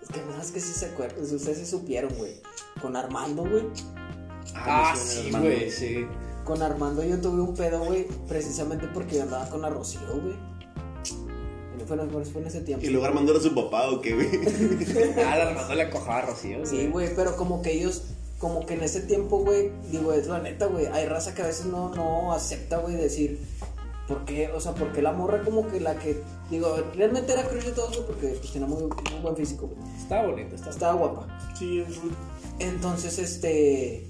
Es 0.02 0.08
que 0.10 0.20
más 0.36 0.50
que 0.52 0.60
sí 0.60 0.72
se 0.74 0.86
acuerdan, 0.86 1.22
ustedes 1.24 1.58
sí 1.58 1.66
supieron, 1.66 2.12
güey. 2.16 2.34
Con 2.80 2.94
Armando, 2.94 3.42
güey. 3.42 3.64
Ah, 4.54 4.94
suena, 4.96 5.38
sí, 5.38 5.44
güey, 5.44 5.70
sí. 5.70 6.06
Con 6.44 6.62
Armando 6.62 7.02
yo 7.02 7.20
tuve 7.20 7.40
un 7.40 7.54
pedo, 7.54 7.84
güey, 7.84 8.06
precisamente 8.28 8.86
porque 8.92 9.16
yo 9.16 9.22
andaba 9.22 9.48
con 9.48 9.62
la 9.62 9.70
Rocío, 9.70 10.00
güey. 10.20 10.36
Y 11.78 11.86
Fue, 11.86 12.24
fue, 12.24 12.42
en 12.42 12.46
ese 12.46 12.60
tiempo. 12.60 12.84
Y 12.84 12.90
luego 12.90 13.06
Armando 13.06 13.32
era 13.32 13.40
su 13.40 13.54
papá, 13.54 13.90
¿o 13.90 14.00
qué, 14.00 14.14
güey? 14.14 14.28
Ah, 15.26 15.36
la 15.36 15.48
Armando 15.48 15.74
le 15.74 15.90
cojaba 15.90 16.18
a 16.18 16.22
Rocío, 16.26 16.64
Sí, 16.66 16.88
güey, 16.88 17.14
pero 17.14 17.36
como 17.36 17.62
que 17.62 17.72
ellos, 17.72 18.02
como 18.38 18.66
que 18.66 18.74
en 18.74 18.82
ese 18.82 19.00
tiempo, 19.00 19.38
güey, 19.38 19.70
digo, 19.90 20.12
es 20.12 20.26
la 20.26 20.40
neta, 20.40 20.66
güey, 20.66 20.86
hay 20.86 21.06
raza 21.06 21.34
que 21.34 21.42
a 21.42 21.46
veces 21.46 21.66
no, 21.66 21.94
no 21.94 22.32
acepta, 22.32 22.78
güey, 22.78 22.94
decir, 22.96 23.40
¿por 24.06 24.24
qué? 24.24 24.48
O 24.48 24.60
sea, 24.60 24.74
porque 24.74 25.02
la 25.02 25.12
morra 25.12 25.42
como 25.42 25.66
que 25.68 25.80
la 25.80 25.96
que, 25.96 26.22
digo, 26.50 26.76
realmente 26.94 27.32
era 27.32 27.48
crush 27.48 27.64
de 27.64 27.72
todos, 27.72 27.96
güey, 27.96 28.06
porque 28.06 28.26
pues 28.28 28.52
tenía 28.52 28.68
muy, 28.68 28.82
muy 28.82 29.20
buen 29.22 29.36
físico, 29.36 29.66
güey. 29.66 29.96
Estaba 29.96 30.28
bonito, 30.28 30.54
estaba 30.54 30.72
Estaba 30.72 30.94
guapa. 30.94 31.54
Sí, 31.58 31.80
es 31.80 31.98
Entonces, 32.58 33.18
este. 33.18 34.06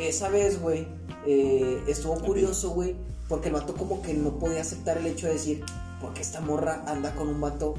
Esa 0.00 0.28
vez, 0.28 0.60
güey, 0.60 0.86
eh, 1.26 1.82
estuvo 1.86 2.18
curioso, 2.20 2.70
güey, 2.70 2.96
porque 3.28 3.48
el 3.48 3.54
vato 3.54 3.74
como 3.74 4.02
que 4.02 4.14
no 4.14 4.38
podía 4.38 4.62
aceptar 4.62 4.98
el 4.98 5.06
hecho 5.06 5.26
de 5.26 5.34
decir, 5.34 5.64
porque 6.00 6.22
esta 6.22 6.40
morra 6.40 6.82
anda 6.86 7.14
con 7.14 7.28
un 7.28 7.40
vato 7.40 7.74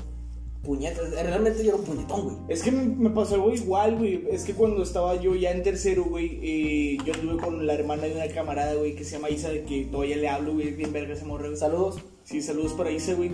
puñeta. 0.63 1.01
Realmente 1.23 1.63
yo 1.63 1.71
era 1.71 1.77
un 1.77 1.83
puñetón, 1.83 2.23
güey. 2.23 2.35
Es 2.47 2.61
que 2.63 2.71
me, 2.71 3.09
pasó 3.09 3.35
algo 3.35 3.51
igual, 3.51 3.97
güey. 3.97 4.27
Es 4.29 4.43
que 4.43 4.53
cuando 4.53 4.83
estaba 4.83 5.15
yo 5.15 5.35
ya 5.35 5.51
en 5.51 5.63
tercero, 5.63 6.03
güey, 6.03 6.39
eh, 6.43 6.97
yo 7.05 7.13
anduve 7.13 7.41
con 7.41 7.65
la 7.65 7.73
hermana 7.73 8.03
de 8.03 8.15
una 8.15 8.27
camarada, 8.27 8.75
güey, 8.75 8.95
que 8.95 9.03
se 9.03 9.15
llama 9.15 9.29
Isa, 9.29 9.49
de 9.49 9.63
que 9.63 9.85
todavía 9.85 10.17
le 10.17 10.29
hablo, 10.29 10.53
güey, 10.53 10.71
bien 10.71 10.93
verga 10.93 11.13
esa 11.13 11.25
morra. 11.25 11.47
güey. 11.47 11.57
Saludos. 11.57 12.01
Sí, 12.23 12.41
saludos 12.41 12.73
para 12.73 12.91
Isa, 12.91 13.13
güey. 13.13 13.31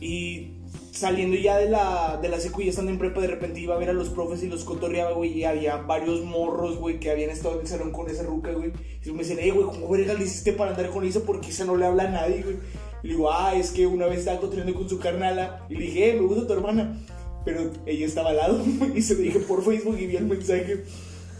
Y 0.00 0.61
saliendo 0.92 1.36
ya 1.36 1.56
de 1.56 1.68
la, 1.68 2.18
de 2.20 2.28
la 2.28 2.38
secu 2.38 2.60
y 2.60 2.68
estando 2.68 2.90
en 2.90 2.98
prepa, 2.98 3.20
de 3.20 3.26
repente 3.26 3.60
iba 3.60 3.74
a 3.74 3.78
ver 3.78 3.90
a 3.90 3.92
los 3.92 4.08
profes 4.10 4.42
y 4.42 4.48
los 4.48 4.64
cotorreaba, 4.64 5.12
güey, 5.12 5.38
y 5.38 5.44
había 5.44 5.76
varios 5.76 6.22
morros, 6.22 6.78
güey, 6.78 7.00
que 7.00 7.10
habían 7.10 7.30
estado 7.30 7.54
en 7.54 7.62
el 7.62 7.66
salón 7.66 7.92
con 7.92 8.08
esa 8.08 8.22
ruca, 8.22 8.52
güey. 8.52 8.72
Y 9.04 9.10
me 9.10 9.18
decían, 9.18 9.38
eh, 9.40 9.50
güey, 9.50 9.66
¿cómo 9.66 9.88
verga 9.88 10.14
le 10.14 10.24
hiciste 10.24 10.52
para 10.52 10.70
andar 10.70 10.90
con 10.90 11.04
Isa? 11.04 11.20
Porque 11.20 11.48
Isa 11.48 11.64
no 11.64 11.76
le 11.76 11.86
habla 11.86 12.04
a 12.04 12.10
nadie, 12.10 12.42
güey. 12.42 12.56
Y 13.02 13.08
le 13.08 13.14
digo, 13.14 13.32
ah, 13.32 13.54
es 13.56 13.70
que 13.70 13.86
una 13.86 14.06
vez 14.06 14.20
estaba 14.20 14.40
cotorreando 14.40 14.74
con 14.74 14.88
su 14.88 14.98
carnala. 14.98 15.66
Y 15.68 15.74
le 15.74 15.86
dije, 15.86 16.10
eh, 16.10 16.14
me 16.14 16.26
gusta 16.26 16.46
tu 16.46 16.52
hermana. 16.52 17.00
Pero 17.44 17.70
ella 17.86 18.06
estaba 18.06 18.30
al 18.30 18.36
lado, 18.36 18.62
y 18.94 19.02
se 19.02 19.14
lo 19.14 19.22
dije 19.22 19.40
por 19.40 19.64
Facebook 19.64 19.98
y 19.98 20.06
vi 20.06 20.16
el 20.16 20.26
mensaje. 20.26 20.84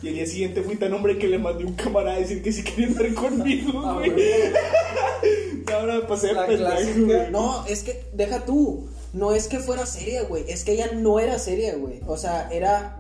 Y 0.03 0.09
al 0.09 0.15
día 0.15 0.27
siguiente 0.27 0.63
fui 0.63 0.75
tan 0.75 0.93
hombre 0.95 1.17
que 1.17 1.29
le 1.29 1.39
mandé 1.39 1.65
un 1.65 1.75
camarada 1.75 2.17
a 2.17 2.21
decir 2.21 2.43
que 2.43 2.51
sí 2.51 2.65
quería 2.65 2.89
andar 2.89 3.15
conmigo, 3.15 3.83
Ah, 3.85 3.95
güey. 3.95 4.13
Ahora 5.73 6.07
pasé 6.07 6.29
de 6.29 6.35
La 6.35 6.47
pendejo. 6.47 7.31
No, 7.31 7.65
es 7.67 7.85
que, 7.85 8.03
deja 8.13 8.45
tú. 8.45 8.89
No 9.13 9.33
es 9.33 9.49
que 9.49 9.59
fuera 9.59 9.85
seria, 9.87 10.23
güey. 10.25 10.45
Es 10.49 10.65
que 10.65 10.73
ella 10.73 10.91
no 10.95 11.19
era 11.21 11.39
seria, 11.39 11.75
güey. 11.77 12.01
O 12.07 12.17
sea, 12.17 12.49
era. 12.51 12.99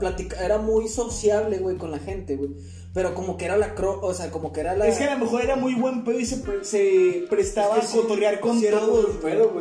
platica- 0.00 0.44
era 0.44 0.58
muy 0.58 0.88
sociable, 0.88 1.58
güey, 1.58 1.76
con 1.76 1.90
la 1.90 1.98
gente, 1.98 2.36
güey. 2.36 2.50
Pero 2.92 3.12
como 3.14 3.36
que 3.36 3.44
era 3.46 3.56
la 3.56 3.74
cro. 3.74 3.98
O 4.02 4.14
sea, 4.14 4.30
como 4.30 4.52
que 4.52 4.60
era 4.60 4.76
la. 4.76 4.86
Es 4.86 4.98
que 4.98 5.04
a 5.04 5.14
lo 5.14 5.24
mejor 5.24 5.42
era 5.42 5.56
muy 5.56 5.74
buen 5.74 6.04
pedo 6.04 6.18
y 6.20 6.26
se, 6.26 6.36
pre- 6.38 6.64
se 6.64 7.24
prestaba 7.28 7.74
a 7.76 7.80
cotorrear 8.02 8.38
con 8.40 8.60
todos. 8.78 9.06
güey. 9.20 9.20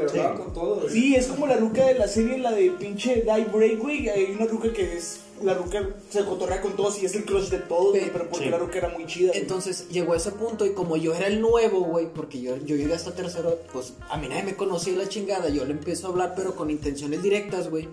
Hablaba 0.09 0.35
con 0.45 0.53
todos. 0.53 0.91
Sí, 0.91 1.15
es 1.15 1.25
como 1.27 1.47
la 1.47 1.57
ruca 1.57 1.85
de 1.85 1.95
la 1.95 2.07
serie, 2.07 2.37
la 2.37 2.51
de 2.51 2.69
pinche 2.71 3.23
Die 3.23 3.45
Break, 3.51 3.79
güey. 3.79 4.09
Hay 4.09 4.35
una 4.35 4.45
ruca 4.45 4.71
que 4.71 4.97
es. 4.97 5.19
La 5.43 5.53
ruca 5.55 5.87
se 6.09 6.23
cotorrea 6.25 6.61
con 6.61 6.75
todos 6.75 7.01
y 7.01 7.05
es 7.05 7.15
el 7.15 7.25
crush 7.25 7.49
de 7.49 7.59
todos, 7.59 7.89
güey. 7.91 8.09
Pero 8.11 8.29
porque 8.29 8.45
Sí. 8.45 8.49
la 8.51 8.57
ruca 8.57 8.77
era 8.77 8.89
muy 8.89 9.05
chida. 9.05 9.29
güey. 9.29 9.41
Entonces 9.41 9.87
llegó 9.89 10.13
a 10.13 10.17
ese 10.17 10.31
punto 10.31 10.65
y 10.65 10.73
como 10.73 10.95
yo 10.97 11.13
era 11.13 11.27
el 11.27 11.41
nuevo, 11.41 11.81
güey, 11.81 12.07
porque 12.13 12.41
yo, 12.41 12.55
yo 12.57 12.75
llegué 12.75 12.93
hasta 12.93 13.13
tercero, 13.13 13.59
pues 13.71 13.93
a 14.09 14.17
mí 14.17 14.27
nadie 14.29 14.43
me 14.43 14.55
conocía 14.55 14.93
la 14.97 15.07
chingada. 15.09 15.49
Yo 15.49 15.65
le 15.65 15.71
empiezo 15.71 16.07
a 16.07 16.09
hablar, 16.11 16.33
pero 16.35 16.55
con 16.55 16.69
intenciones 16.71 17.21
directas, 17.21 17.69
güey. 17.69 17.87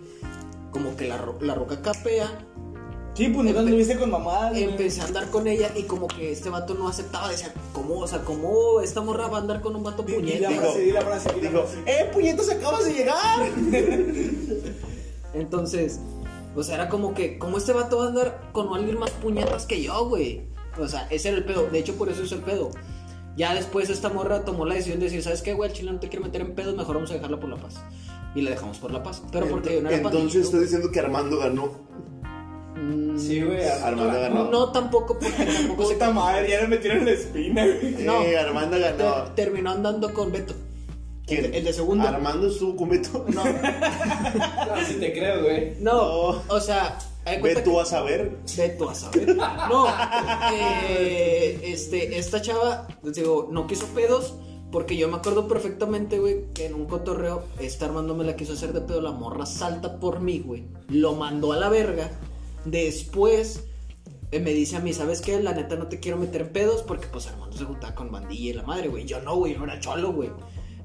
Como 0.71 0.97
que 0.97 1.09
la, 1.09 1.21
la 1.41 1.55
roca 1.55 1.83
capea. 1.83 2.47
Sí, 3.15 3.29
pues 3.29 3.53
no 3.53 3.59
anduviste 3.59 3.99
con 3.99 4.09
mamadas. 4.11 4.51
güey. 4.53 4.63
Empecé 4.65 5.01
a 5.01 5.05
andar 5.07 5.29
con 5.31 5.47
ella 5.49 5.71
y 5.77 5.83
como 5.83 6.07
que 6.07 6.31
este 6.31 6.49
vato 6.49 6.75
no 6.75 6.87
aceptaba. 6.89 7.29
Decía, 7.29 7.53
¿cómo? 7.73 7.99
O 7.99 8.07
sea, 8.07 8.21
¿cómo 8.21 8.81
esta 8.81 9.01
morra 9.01 9.27
va 9.27 9.39
a 9.39 9.41
andar 9.41 9.61
con 9.61 9.75
un 9.75 9.83
vato 9.83 10.07
puñete? 10.07 10.39
la 10.41 10.51
frase, 10.53 10.79
di 10.81 10.93
la 10.93 11.01
frase, 11.03 11.29
di 11.35 11.41
la 11.41 11.51
Dijo, 11.51 11.63
frase. 11.65 11.79
¡eh, 11.87 12.11
puñetas, 12.13 12.49
acabas 12.51 12.85
de 12.85 12.93
llegar! 12.95 13.49
Entonces, 15.35 15.99
o 16.57 16.63
sea, 16.63 16.75
era 16.77 16.89
como 16.89 17.15
que, 17.15 17.39
¿cómo 17.39 17.59
este 17.59 17.73
vato 17.73 17.99
va 17.99 18.05
a 18.05 18.09
andar 18.09 18.41
con 18.53 18.75
alguien 18.75 18.99
más 18.99 19.11
puñetas 19.11 19.67
que 19.67 19.83
yo, 19.83 20.07
güey? 20.09 20.43
O 20.79 20.87
sea, 20.89 21.07
ese 21.11 21.29
era 21.29 21.39
el 21.39 21.45
pedo. 21.45 21.69
De 21.71 21.79
hecho, 21.79 21.95
por 21.97 22.09
eso 22.09 22.23
es 22.23 22.33
el 22.33 22.41
pedo. 22.41 22.71
Ya 23.37 23.55
después 23.55 23.89
esta 23.91 24.09
morra 24.09 24.45
tomó 24.45 24.65
la 24.67 24.75
decisión 24.75 24.99
de 24.99 25.07
decir, 25.07 25.23
¿sabes 25.23 25.43
qué, 25.43 25.55
güey? 25.55 25.71
El 25.71 25.77
chile 25.77 25.93
no 25.93 26.01
te 26.01 26.09
quiere 26.09 26.25
meter 26.25 26.41
en 26.43 26.55
pedos, 26.55 26.77
mejor 26.77 26.97
vamos 26.97 27.11
a 27.11 27.15
dejarla 27.15 27.39
por 27.39 27.49
la 27.49 27.57
paz. 27.57 27.77
Y 28.35 28.43
la 28.43 28.51
dejamos 28.51 28.79
por 28.79 28.91
la 28.93 29.03
paz. 29.03 29.23
Pero 29.33 29.47
porque 29.49 29.75
yo 29.75 29.83
no 29.83 29.89
era 29.89 29.99
Entonces 29.99 30.45
estás 30.47 30.61
diciendo 30.61 30.91
que 30.91 31.01
Armando 31.01 31.39
ganó. 31.39 31.73
Mm, 32.77 33.19
Sí, 33.19 33.43
güey. 33.43 33.63
Armando 33.69 34.21
ganó. 34.21 34.51
No, 34.51 34.73
tampoco, 34.73 35.19
porque 35.19 35.45
tampoco 35.45 35.87
se 35.87 35.95
Puta 35.95 36.11
madre, 36.13 36.51
ya 36.51 36.61
le 36.63 36.69
metieron 36.69 36.99
en 37.01 37.05
la 37.07 37.11
espina, 37.13 37.65
güey. 37.67 38.05
No. 38.05 38.23
Eh, 38.23 38.39
Armando 38.39 38.79
ganó. 38.79 38.97
Ter- 38.97 39.35
terminó 39.35 39.71
andando 39.71 40.13
con 40.15 40.31
Beto. 40.33 40.55
¿Quién? 41.31 41.45
El 41.47 41.51
de- 41.53 41.59
el 41.59 41.65
de 41.65 41.73
segundo. 41.73 42.07
Armando 42.07 42.47
estuvo 42.49 42.77
con 42.77 42.89
Beto. 42.91 43.25
No, 43.35 43.45
No, 43.45 44.87
si 44.87 44.95
te 44.95 45.13
creo, 45.13 45.43
güey. 45.45 45.75
no, 45.81 46.33
No. 46.35 46.43
o 46.49 46.61
sea, 46.61 46.99
Ve 47.43 47.57
tú 47.65 47.79
a 47.81 47.85
saber. 47.87 48.39
Ve 48.57 48.69
tú 48.71 48.89
a 48.89 48.95
saber. 48.95 49.37
No, 49.37 49.87
eh, 50.53 51.61
este, 51.65 52.19
esta 52.19 52.41
chava, 52.43 52.89
digo, 53.03 53.49
no 53.51 53.67
quiso 53.67 53.87
pedos. 53.89 54.35
Porque 54.73 54.97
yo 54.97 55.09
me 55.09 55.17
acuerdo 55.17 55.49
perfectamente, 55.49 56.21
güey, 56.21 56.45
que 56.55 56.67
en 56.67 56.75
un 56.75 56.87
cotorreo, 56.87 57.43
esta 57.59 57.87
Armando 57.87 58.15
me 58.15 58.23
la 58.23 58.37
quiso 58.37 58.53
hacer 58.53 58.73
de 58.73 58.81
pedo. 58.81 59.01
La 59.01 59.11
morra 59.11 59.45
salta 59.45 59.99
por 59.99 60.21
mí, 60.21 60.39
güey. 60.39 60.65
Lo 60.89 61.15
mandó 61.15 61.53
a 61.53 61.57
la 61.57 61.69
verga. 61.69 62.09
Después 62.65 63.65
eh, 64.31 64.39
me 64.39 64.53
dice 64.53 64.77
a 64.77 64.81
mí, 64.81 64.93
¿sabes 64.93 65.23
qué? 65.23 65.41
La 65.43 65.53
neta 65.55 65.75
no 65.75 65.89
te 65.89 65.99
quiero 65.99 66.19
meter 66.19 66.43
en 66.43 66.49
pedos 66.53 66.83
porque, 66.83 67.09
pues, 67.09 67.27
Armando 67.27 67.57
se 67.57 67.65
juntaba 67.65 67.97
con 67.97 68.13
bandilla 68.13 68.51
y 68.51 68.53
la 68.53 68.63
madre, 68.63 68.87
güey. 68.89 69.05
Yo 69.07 69.21
no, 69.23 69.35
güey, 69.35 69.57
no 69.57 69.65
era 69.65 69.81
cholo, 69.81 70.13
güey. 70.13 70.31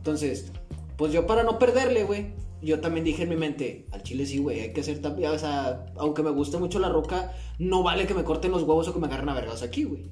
Entonces, 0.05 0.51
pues 0.97 1.11
yo 1.11 1.25
para 1.25 1.41
no 1.41 1.57
perderle, 1.57 2.03
güey, 2.03 2.27
yo 2.61 2.79
también 2.79 3.03
dije 3.03 3.23
en 3.23 3.29
mi 3.29 3.37
mente, 3.37 3.87
al 3.91 4.03
chile 4.03 4.27
sí, 4.27 4.37
güey, 4.37 4.59
hay 4.59 4.71
que 4.71 4.81
hacer 4.81 5.01
también, 5.01 5.31
o 5.31 5.39
sea, 5.39 5.87
aunque 5.97 6.21
me 6.21 6.29
guste 6.29 6.59
mucho 6.59 6.77
la 6.77 6.89
roca, 6.89 7.33
no 7.57 7.81
vale 7.81 8.05
que 8.05 8.13
me 8.13 8.23
corten 8.23 8.51
los 8.51 8.61
huevos 8.61 8.87
o 8.87 8.93
que 8.93 8.99
me 8.99 9.07
agarren 9.07 9.29
a 9.29 9.33
vergas 9.33 9.63
aquí, 9.63 9.83
güey. 9.83 10.11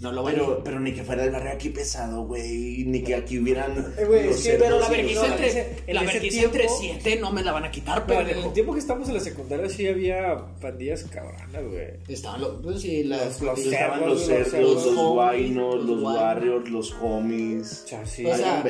No 0.00 0.12
lo 0.12 0.22
vale. 0.22 0.38
Pero, 0.38 0.62
pero 0.64 0.80
ni 0.80 0.92
que 0.92 1.02
fuera 1.04 1.24
el 1.24 1.30
barrio 1.30 1.52
aquí 1.52 1.70
pesado, 1.70 2.24
güey. 2.26 2.84
Ni 2.84 3.02
que 3.02 3.14
aquí 3.14 3.38
hubieran. 3.38 3.94
Eh, 3.96 4.04
güey, 4.04 4.26
los 4.26 4.36
que- 4.36 4.42
cerdos 4.42 4.58
pero 4.60 4.74
la 4.74 4.80
los- 4.80 4.90
vergüenza 4.90 5.26
en 5.26 5.32
entre, 5.32 5.60
en 5.86 6.44
entre 6.44 6.68
siete 6.68 7.16
no 7.16 7.32
me 7.32 7.42
la 7.42 7.52
van 7.52 7.64
a 7.64 7.70
quitar, 7.70 8.04
Pero 8.06 8.20
en 8.20 8.28
el 8.38 8.52
tiempo 8.52 8.74
que 8.74 8.80
estamos 8.80 9.08
en 9.08 9.14
la 9.14 9.20
secundaria 9.20 9.68
sí 9.68 9.86
había 9.88 10.36
pandillas 10.60 11.04
cabronas, 11.04 11.64
güey. 11.64 11.88
Estaban 12.08 12.40
los, 12.42 12.62
pues 12.62 12.80
sí, 12.82 13.04
las, 13.04 13.40
Los- 13.40 13.42
los 13.42 13.58
Estaban 13.58 14.00
cerdos, 14.00 14.08
los 14.08 14.28
los 14.28 14.48
cerdos, 14.48 14.86
los 14.94 15.12
guainos, 15.14 15.74
los 15.76 15.84
los 15.86 16.00
guainos. 16.02 16.22
barrios, 16.22 16.68
los 16.70 16.94
homies. 17.00 17.82
O 17.84 17.88
sea, 17.88 18.06
sí. 18.06 18.26
O 18.26 18.36
sea, 18.36 18.62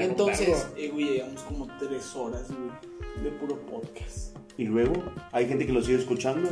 entonces-. 0.00 0.66
Eh, 0.76 0.88
güey, 0.92 1.04
llevamos 1.14 1.42
como 1.42 1.68
tres 1.78 2.14
horas, 2.16 2.46
güey, 2.48 3.24
de 3.24 3.30
puro 3.38 3.60
podcast. 3.66 4.36
Y 4.56 4.64
luego, 4.64 4.94
hay 5.32 5.46
gente 5.46 5.66
que 5.66 5.72
lo 5.72 5.82
sigue 5.82 5.98
escuchando. 5.98 6.48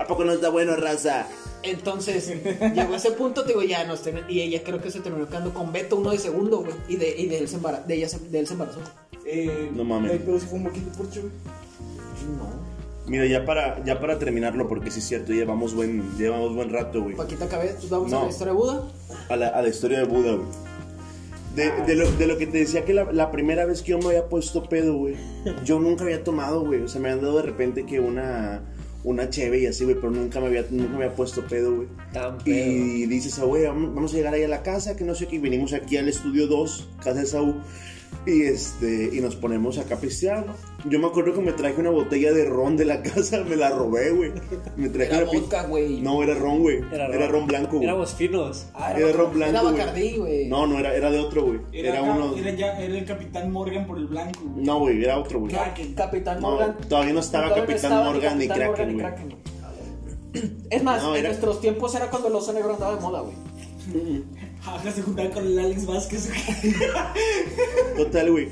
¿A 0.00 0.06
poco 0.06 0.24
no 0.24 0.32
está 0.32 0.48
bueno, 0.48 0.74
raza? 0.76 1.26
Entonces, 1.62 2.32
llegó 2.74 2.94
a 2.94 2.96
ese 2.96 3.10
punto, 3.12 3.42
te 3.42 3.48
digo, 3.48 3.62
ya 3.62 3.84
nos 3.84 4.02
ten- 4.02 4.24
y 4.28 4.40
ella 4.40 4.62
creo 4.64 4.80
que 4.80 4.90
se 4.90 5.00
terminó 5.00 5.28
quedando 5.28 5.52
con 5.52 5.72
Beto, 5.72 5.96
uno 5.96 6.10
de 6.10 6.18
segundo, 6.18 6.58
güey, 6.60 6.72
y 6.88 6.96
de, 6.96 7.14
y 7.18 7.26
de 7.26 7.38
él 7.38 7.48
se 7.48 7.56
embara- 7.56 7.82
de 7.86 7.94
ella 7.96 8.08
se, 8.08 8.18
de 8.18 8.38
él 8.40 8.46
se 8.46 8.54
embarazó. 8.54 8.80
Eh, 9.26 9.70
No 9.74 9.84
mames. 9.84 10.12
Pero 10.24 10.40
si 10.40 10.46
fue 10.46 10.58
un 10.58 10.64
poquito 10.64 10.90
por 10.96 11.06
güey. 11.06 11.22
No. 12.36 12.70
Mira, 13.06 13.26
ya 13.26 13.44
para, 13.44 13.82
ya 13.84 13.98
para 14.00 14.18
terminarlo, 14.18 14.68
porque 14.68 14.90
sí 14.90 15.00
es 15.00 15.06
cierto, 15.08 15.32
llevamos 15.32 15.74
buen, 15.74 16.16
llevamos 16.16 16.54
buen 16.54 16.70
rato, 16.70 17.02
güey. 17.02 17.16
Paquita 17.16 17.48
Cabez, 17.48 17.74
pues 17.78 17.90
vamos 17.90 18.12
a 18.12 18.16
No. 18.16 18.24
la 18.24 18.30
historia 18.30 18.52
de 18.52 18.58
Buda. 18.58 18.82
A 19.28 19.36
la, 19.36 19.48
a 19.48 19.62
la 19.62 19.68
historia 19.68 19.98
de 19.98 20.04
Buda, 20.04 20.32
güey. 20.34 20.46
De, 21.56 21.72
de 21.84 21.94
lo, 21.96 22.08
de 22.12 22.26
lo 22.28 22.38
que 22.38 22.46
te 22.46 22.58
decía 22.58 22.84
que 22.84 22.94
la, 22.94 23.12
la 23.12 23.32
primera 23.32 23.64
vez 23.66 23.82
que 23.82 23.90
yo 23.90 23.98
me 23.98 24.06
había 24.06 24.28
puesto 24.28 24.62
pedo, 24.68 24.94
güey, 24.96 25.16
yo 25.64 25.80
nunca 25.80 26.04
había 26.04 26.22
tomado, 26.22 26.64
güey. 26.64 26.82
O 26.82 26.88
sea, 26.88 27.00
me 27.00 27.10
han 27.10 27.20
dado 27.20 27.36
de 27.38 27.42
repente 27.42 27.84
que 27.84 27.98
una, 27.98 28.62
una 29.04 29.30
cheve 29.30 29.60
y 29.60 29.66
así, 29.66 29.84
güey, 29.84 29.96
pero 29.96 30.10
nunca 30.10 30.40
me 30.40 30.46
había, 30.46 30.64
nunca 30.70 30.90
me 30.90 31.04
había 31.04 31.16
puesto 31.16 31.42
pedo, 31.46 31.74
güey. 31.74 31.88
Y 32.44 33.06
dices, 33.06 33.38
ah, 33.38 33.44
güey, 33.44 33.64
vamos 33.64 33.94
vamos 33.94 34.12
a 34.12 34.16
llegar 34.16 34.34
ahí 34.34 34.42
a 34.42 34.48
la 34.48 34.62
casa, 34.62 34.96
que 34.96 35.04
no 35.04 35.14
sé 35.14 35.26
qué. 35.26 35.36
Y 35.36 35.38
venimos 35.38 35.72
aquí 35.72 35.96
al 35.96 36.08
estudio 36.08 36.46
2, 36.46 36.88
casa 36.98 37.20
de 37.20 37.26
Saúl. 37.26 37.56
Y, 38.26 38.42
este, 38.42 39.08
y 39.14 39.20
nos 39.20 39.34
ponemos 39.34 39.78
acá 39.78 39.94
a 39.94 39.98
pistear, 39.98 40.44
¿no? 40.46 40.54
Yo 40.90 40.98
me 40.98 41.06
acuerdo 41.06 41.32
que 41.32 41.40
me 41.40 41.52
traje 41.52 41.80
una 41.80 41.88
botella 41.88 42.32
de 42.32 42.44
ron 42.44 42.76
de 42.76 42.84
la 42.84 43.02
casa, 43.02 43.42
me 43.48 43.56
la 43.56 43.70
robé, 43.70 44.10
güey. 44.10 44.32
Me 44.76 44.90
traje 44.90 45.14
Era 45.14 45.30
una 45.30 45.40
vodka, 45.40 45.62
güey. 45.64 46.00
No, 46.02 46.22
era 46.22 46.34
ron, 46.34 46.60
güey. 46.60 46.80
Era, 46.92 47.26
ron 47.28 47.46
blanco, 47.46 47.76
güey. 47.78 47.84
Éramos 47.84 48.14
finos. 48.14 48.66
Ah, 48.74 48.92
Era 48.94 49.10
ron 49.12 49.32
blanco, 49.32 49.50
Era 49.52 49.62
güey. 49.62 49.72
Bacardí, 49.78 50.16
güey. 50.18 50.48
No, 50.48 50.66
no, 50.66 50.78
era, 50.78 50.94
era 50.94 51.10
de 51.10 51.18
otro, 51.18 51.44
güey. 51.46 51.60
Era, 51.72 51.90
Era, 51.90 52.02
uno. 52.02 52.36
era, 52.36 52.50
ya, 52.52 52.78
era 52.78 52.98
el 52.98 53.04
Capitán 53.06 53.50
Morgan 53.52 53.86
por 53.86 53.96
el 53.96 54.06
blanco. 54.06 54.38
güey. 54.44 54.64
No, 54.66 54.78
güey, 54.80 55.02
era 55.02 55.18
otro, 55.18 55.40
güey. 55.40 55.52
Kraken. 55.52 55.94
Capitán 55.94 56.40
No, 56.42 56.50
Morgan. 56.50 56.76
todavía 56.88 57.12
no 57.14 57.20
estaba 57.20 57.44
Todavía 57.48 57.66
Capitán 57.66 57.92
estaba 57.92 58.12
Morgan 58.12 58.38
ni 58.38 58.48
Capitán 58.48 58.72
Kraken, 58.74 58.92
güey. 59.00 59.06
güey. 60.32 60.50
Es 60.70 60.82
más, 60.84 61.02
No, 61.02 61.14
en 61.14 61.20
era- 61.20 61.28
nuestros 61.30 61.60
tiempos 61.60 61.94
era 61.94 62.10
cuando 62.10 62.28
el 62.28 62.34
oso 62.34 62.52
negro 62.52 62.74
andaba 62.74 62.94
de 62.96 63.00
moda, 63.00 63.20
güey. 63.22 63.34
Ajá, 64.64 64.92
se 64.92 65.02
juntaba 65.02 65.30
con 65.30 65.46
el 65.46 65.58
Alex 65.58 65.86
Vázquez. 65.86 66.30
Total, 67.96 68.30
güey. 68.30 68.48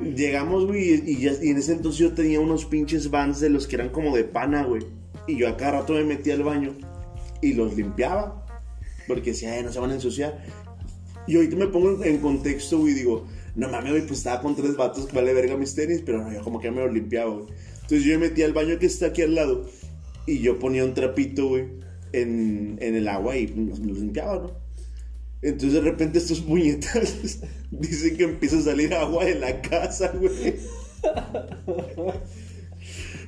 Llegamos, 0.00 0.66
güey, 0.66 1.02
y, 1.06 1.26
en 1.26 1.56
ese 1.56 1.72
entonces 1.72 2.00
yo 2.00 2.12
tenía 2.12 2.40
unos 2.40 2.64
pinches 2.64 3.10
vans 3.10 3.38
de 3.38 3.50
los 3.50 3.68
que 3.68 3.76
eran 3.76 3.90
como 3.90 4.16
de 4.16 4.24
pana, 4.24 4.64
güey. 4.64 4.82
Y 5.28 5.36
yo 5.36 5.48
a 5.48 5.56
cada 5.56 5.80
rato 5.80 5.92
me 5.92 6.02
metía 6.02 6.34
al 6.34 6.42
baño 6.42 6.74
y 7.40 7.52
los 7.54 7.76
limpiaba. 7.76 8.44
Porque 9.06 9.30
decía, 9.30 9.52
"Ay, 9.52 9.62
no 9.62 9.72
se 9.72 9.78
van 9.78 9.90
a 9.90 9.94
ensuciar. 9.94 10.42
Y 11.26 11.36
ahorita 11.36 11.56
me 11.56 11.66
pongo 11.68 12.02
en, 12.02 12.18
contexto, 12.18 12.78
güey, 12.78 12.94
digo, 12.94 13.26
no 13.54 13.68
mames, 13.68 13.92
güey, 13.92 14.06
pues 14.06 14.18
estaba 14.18 14.40
con 14.40 14.56
tres 14.56 14.76
vatos 14.76 15.06
que 15.06 15.14
vale 15.14 15.32
verga 15.32 15.56
mis 15.56 15.74
tenis, 15.74 16.02
pero 16.04 16.18
no, 16.18 16.32
yo 16.32 16.42
como 16.42 16.58
que 16.58 16.66
ya 16.66 16.72
me 16.72 16.84
los 16.84 16.92
limpiaba, 16.92 17.30
güey. 17.30 17.46
Entonces 17.82 18.04
yo 18.04 18.18
me 18.18 18.28
metía 18.28 18.46
al 18.46 18.52
baño 18.52 18.78
que 18.78 18.86
está 18.86 19.06
aquí 19.06 19.22
al 19.22 19.36
lado 19.36 19.68
y 20.26 20.40
yo 20.40 20.58
ponía 20.58 20.84
un 20.84 20.94
trapito, 20.94 21.48
güey, 21.48 21.68
en, 22.12 22.76
en 22.80 22.96
el 22.96 23.06
agua 23.06 23.36
y 23.36 23.46
los 23.46 23.78
limpiaba, 23.78 24.34
¿no? 24.34 24.61
Entonces 25.42 25.72
de 25.74 25.80
repente 25.80 26.18
estos 26.18 26.40
puñetas 26.40 27.38
dicen 27.70 28.16
que 28.16 28.24
empieza 28.24 28.58
a 28.58 28.62
salir 28.62 28.94
agua 28.94 29.24
de 29.24 29.34
la 29.34 29.60
casa, 29.60 30.12
güey. 30.14 30.56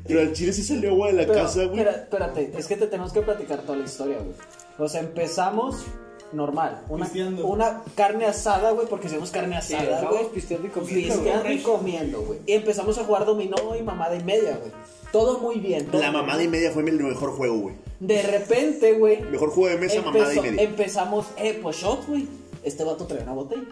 Pero 0.06 0.20
al 0.20 0.32
chile 0.32 0.52
sí 0.52 0.62
salió 0.62 0.90
agua 0.90 1.08
de 1.08 1.12
la 1.14 1.22
Pero, 1.26 1.34
casa, 1.34 1.64
güey. 1.64 1.80
espera- 1.80 1.96
espérate, 2.02 2.52
es 2.56 2.66
que 2.66 2.76
te 2.76 2.86
tenemos 2.86 3.12
que 3.12 3.22
platicar 3.22 3.62
toda 3.62 3.78
la 3.78 3.84
historia, 3.84 4.18
güey. 4.18 4.34
O 4.78 4.88
sea, 4.88 5.00
empezamos 5.00 5.84
normal. 6.32 6.82
Una, 6.88 7.04
Pisteando. 7.04 7.46
una 7.46 7.82
carne 7.96 8.26
asada, 8.26 8.72
güey, 8.72 8.86
porque 8.86 9.06
hicimos 9.06 9.30
carne 9.30 9.60
Sí, 9.62 9.74
asada, 9.74 10.08
güey. 10.10 10.26
pisteando 10.34 10.66
y 10.66 10.70
comiendo. 10.70 11.14
Pisteando 11.14 11.50
y 11.52 11.58
comiendo, 11.60 12.20
güey. 12.22 12.38
Y 12.46 12.52
empezamos 12.52 12.98
a 12.98 13.04
jugar 13.04 13.24
dominó 13.24 13.56
y 13.78 13.82
mamada 13.82 14.14
y 14.16 14.22
media, 14.24 14.58
güey. 14.58 14.72
Todo 15.14 15.38
muy 15.38 15.60
bien. 15.60 15.86
todo 15.86 16.00
La 16.00 16.10
mamada 16.10 16.42
y 16.42 16.48
media 16.48 16.72
fue 16.72 16.82
el 16.82 17.00
mejor 17.00 17.30
juego, 17.30 17.56
güey. 17.58 17.76
De 18.00 18.20
repente, 18.20 18.94
güey. 18.94 19.22
Mejor 19.22 19.50
juego 19.50 19.68
de 19.68 19.78
mesa, 19.78 20.02
mamada 20.02 20.34
y 20.34 20.40
media. 20.40 20.62
Empezamos, 20.62 21.26
eh, 21.36 21.56
pues 21.62 21.76
shot, 21.76 22.04
güey. 22.08 22.26
Este 22.64 22.82
vato 22.82 23.06
traía 23.06 23.22
una 23.22 23.34
botella. 23.34 23.62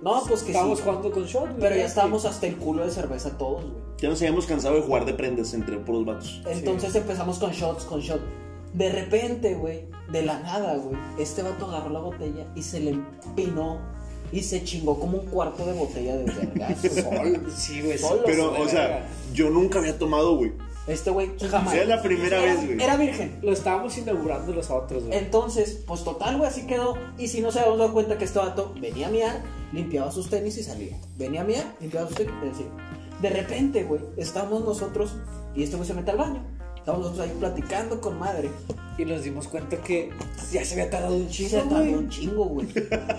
No, 0.00 0.22
pues 0.28 0.44
que 0.44 0.52
Estábamos 0.52 0.78
sí. 0.78 0.84
jugando 0.84 1.10
con 1.10 1.24
shot. 1.24 1.48
güey. 1.48 1.58
Pero 1.58 1.74
ya 1.74 1.86
estábamos 1.86 2.24
hasta 2.24 2.46
el 2.46 2.54
culo 2.54 2.84
de 2.84 2.92
cerveza 2.92 3.36
todos, 3.36 3.62
güey. 3.64 3.82
Ya 3.98 4.10
nos 4.10 4.20
habíamos 4.22 4.46
cansado 4.46 4.76
de 4.76 4.82
jugar 4.82 5.04
de 5.06 5.14
prendas 5.14 5.54
entre 5.54 5.76
puros 5.78 6.04
vatos. 6.06 6.40
Entonces 6.46 6.94
empezamos 6.94 7.40
con 7.40 7.50
shots, 7.50 7.84
con 7.84 8.00
shot. 8.00 8.20
De 8.72 8.92
repente, 8.92 9.56
güey, 9.56 9.86
de 10.12 10.22
la 10.22 10.38
nada, 10.38 10.76
güey, 10.76 10.96
este 11.18 11.42
vato 11.42 11.66
agarró 11.66 11.90
la 11.90 11.98
botella 11.98 12.46
y 12.54 12.62
se 12.62 12.78
le 12.78 12.90
empinó 12.90 13.80
y 14.30 14.40
se 14.40 14.62
chingó 14.62 15.00
como 15.00 15.18
un 15.18 15.26
cuarto 15.26 15.66
de 15.66 15.72
botella 15.72 16.16
de 16.16 16.24
vergazo. 16.26 16.88
Sol, 17.02 17.46
sí, 17.56 17.82
güey. 17.82 17.98
Solo, 17.98 18.22
Pero, 18.24 18.52
o 18.60 18.68
sea, 18.68 18.82
verga. 18.82 19.06
yo 19.34 19.50
nunca 19.50 19.80
había 19.80 19.98
tomado, 19.98 20.36
güey. 20.36 20.52
Este 20.86 21.10
güey 21.10 21.30
jamás. 21.50 21.74
Era 21.74 21.84
la 21.96 22.02
primera 22.02 22.36
Era- 22.42 22.54
vez, 22.54 22.64
güey. 22.66 22.82
Era 22.82 22.96
virgen. 22.96 23.38
Lo 23.42 23.52
estábamos 23.52 23.96
inaugurando 23.98 24.52
los 24.52 24.70
otros, 24.70 25.04
güey. 25.04 25.18
Entonces, 25.18 25.82
pues 25.86 26.04
total, 26.04 26.36
güey, 26.38 26.48
así 26.48 26.66
quedó. 26.66 26.94
Y 27.18 27.26
si 27.28 27.40
no 27.40 27.50
se 27.50 27.58
habíamos 27.58 27.78
dado 27.80 27.92
cuenta 27.92 28.18
que 28.18 28.24
este 28.24 28.38
vato 28.38 28.72
venía 28.80 29.08
a 29.08 29.10
miar, 29.10 29.42
limpiaba 29.72 30.12
sus 30.12 30.30
tenis 30.30 30.56
y 30.58 30.62
salía. 30.62 30.96
Venía 31.18 31.40
a 31.40 31.44
miar, 31.44 31.64
limpiaba 31.80 32.06
sus 32.06 32.16
tenis 32.16 32.30
y 32.32 32.54
salía. 32.62 32.70
De 33.20 33.30
repente, 33.30 33.82
güey, 33.84 34.00
estamos 34.16 34.64
nosotros 34.64 35.16
y 35.56 35.62
este 35.64 35.74
güey 35.76 35.88
se 35.88 35.94
mete 35.94 36.12
al 36.12 36.18
baño. 36.18 36.44
Estamos 36.76 37.00
nosotros 37.00 37.26
ahí 37.28 37.36
platicando 37.40 38.00
con 38.00 38.18
madre. 38.18 38.48
Y 38.96 39.04
nos 39.04 39.24
dimos 39.24 39.48
cuenta 39.48 39.76
que 39.78 40.10
ya 40.52 40.64
se 40.64 40.74
había 40.74 40.88
tardado 40.88 41.16
un 41.16 41.28
chingo, 41.28 41.50
Se 41.50 41.56
tardó 41.62 41.98
un 41.98 42.08
chingo, 42.08 42.44
güey. 42.44 42.68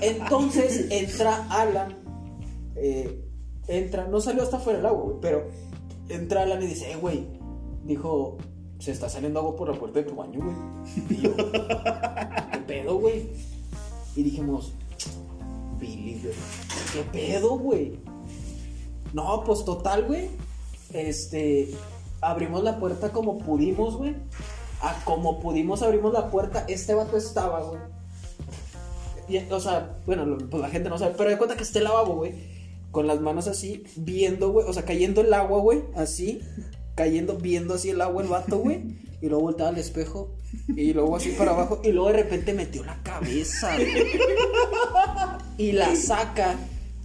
Entonces 0.02 0.86
entra 0.90 1.46
Alan. 1.50 1.98
eh, 2.76 3.24
entra, 3.68 4.08
no 4.08 4.22
salió 4.22 4.44
hasta 4.44 4.58
afuera 4.58 4.78
del 4.80 4.86
agua, 4.86 5.04
güey, 5.04 5.18
pero 5.22 5.48
entra 6.10 6.44
Alan 6.44 6.62
y 6.64 6.68
dice, 6.68 6.92
eh, 6.92 6.96
güey. 6.96 7.28
Dijo, 7.88 8.38
se 8.80 8.92
está 8.92 9.08
saliendo 9.08 9.40
agua 9.40 9.56
por 9.56 9.70
la 9.70 9.80
puerta 9.80 10.00
de 10.00 10.06
tu 10.06 10.16
baño, 10.16 10.42
güey. 10.44 10.56
Y 11.10 11.22
yo, 11.22 11.36
¿qué 11.36 12.58
pedo, 12.68 13.00
güey? 13.00 13.30
Y 14.16 14.24
dijimos, 14.24 14.74
Billy, 15.80 16.20
güey, 16.22 16.36
¿qué 16.92 17.02
pedo, 17.12 17.58
güey? 17.58 17.98
No, 19.14 19.42
pues 19.46 19.64
total, 19.64 20.04
güey. 20.04 20.30
Este, 20.92 21.70
abrimos 22.20 22.64
la 22.64 22.78
puerta 22.78 23.14
como 23.14 23.38
pudimos, 23.38 23.96
güey. 23.96 24.16
A 24.82 25.04
como 25.06 25.40
pudimos 25.40 25.82
abrimos 25.82 26.12
la 26.12 26.30
puerta. 26.30 26.66
Este 26.68 26.94
vato 26.94 27.16
estaba, 27.16 27.62
güey. 27.62 27.80
O 29.50 29.60
sea, 29.62 29.98
bueno, 30.06 30.38
pues 30.50 30.62
la 30.62 30.70
gente 30.70 30.90
no 30.90 30.98
sabe, 30.98 31.16
pero 31.18 31.30
de 31.30 31.38
cuenta 31.38 31.56
que 31.56 31.64
este 31.64 31.82
lavabo, 31.82 32.16
güey, 32.16 32.34
con 32.92 33.08
las 33.08 33.22
manos 33.22 33.48
así, 33.48 33.84
viendo, 33.96 34.52
güey, 34.52 34.68
o 34.68 34.74
sea, 34.74 34.84
cayendo 34.84 35.22
el 35.22 35.34
agua, 35.34 35.60
güey, 35.60 35.84
así, 35.96 36.42
cayendo, 36.98 37.38
viendo 37.38 37.76
así 37.76 37.92
el 37.92 38.02
agua 38.02 38.24
el 38.24 38.28
vato, 38.30 38.58
güey, 38.58 38.82
y 39.22 39.28
luego 39.30 39.44
voltaba 39.44 39.70
al 39.70 39.78
espejo, 39.78 40.34
y 40.76 40.92
luego 40.94 41.16
así 41.16 41.30
para 41.30 41.52
abajo, 41.52 41.80
y 41.84 41.92
luego 41.94 42.08
de 42.10 42.14
repente 42.24 42.54
metió 42.54 42.84
la 42.84 43.02
cabeza, 43.04 43.74
güey, 43.78 44.20
y 45.58 45.72
la 45.72 45.96
saca. 45.96 46.56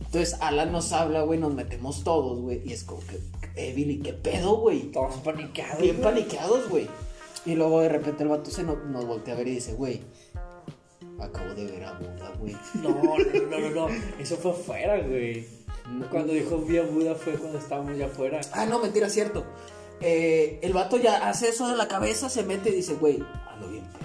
Entonces 0.01 0.37
Alan 0.41 0.73
nos 0.73 0.93
habla, 0.93 1.23
güey, 1.23 1.39
nos 1.39 1.55
metemos 1.55 2.03
todos, 2.05 2.41
güey, 2.41 2.63
y 2.67 2.73
es 2.73 2.85
como 2.85 3.01
que, 3.07 3.19
eh, 3.57 3.73
Billy, 3.75 3.99
¿qué 4.01 4.13
pedo, 4.13 4.57
güey? 4.57 4.91
Todos 4.91 5.15
paniqueados. 5.17 5.81
Bien 5.81 5.97
güey. 5.99 6.05
paniqueados, 6.15 6.69
güey. 6.69 6.89
Y 7.45 7.55
luego 7.55 7.81
de 7.81 7.89
repente 7.89 8.23
el 8.23 8.29
vato 8.29 8.51
se 8.51 8.63
no- 8.63 8.77
nos 8.77 9.07
voltea 9.07 9.35
a 9.35 9.37
ver 9.39 9.49
y 9.49 9.55
dice, 9.57 9.73
güey, 9.75 10.01
acabo 11.21 11.55
de 11.55 11.65
ver 11.67 11.85
a 11.85 11.93
Buda, 11.99 12.33
güey. 12.39 12.57
No, 12.75 12.91
no, 12.91 13.17
no, 13.51 13.59
no, 13.59 13.89
no. 13.89 13.95
Eso 14.19 14.37
fue 14.37 14.51
afuera, 14.53 14.99
güey. 15.01 15.47
Cuando 16.11 16.33
dijo 16.33 16.59
Vía 16.59 16.83
Buda 16.83 17.15
fue 17.17 17.33
cuando 17.35 17.59
estábamos 17.59 17.97
ya 17.99 18.07
afuera. 18.07 18.41
Ah, 18.53 18.67
no, 18.67 18.79
mentira, 18.79 19.09
cierto. 19.11 19.45
Eh, 20.03 20.59
el 20.63 20.73
vato 20.73 20.97
ya 20.99 21.29
hace 21.29 21.49
eso 21.49 21.69
de 21.69 21.77
la 21.77 21.89
cabeza, 21.89 22.29
se 22.29 22.43
mete 22.43 22.71
y 22.71 22.75
dice, 22.77 22.95
güey, 22.95 23.23
ando 23.53 23.69
bien. 23.69 23.85
pedo". 23.85 24.03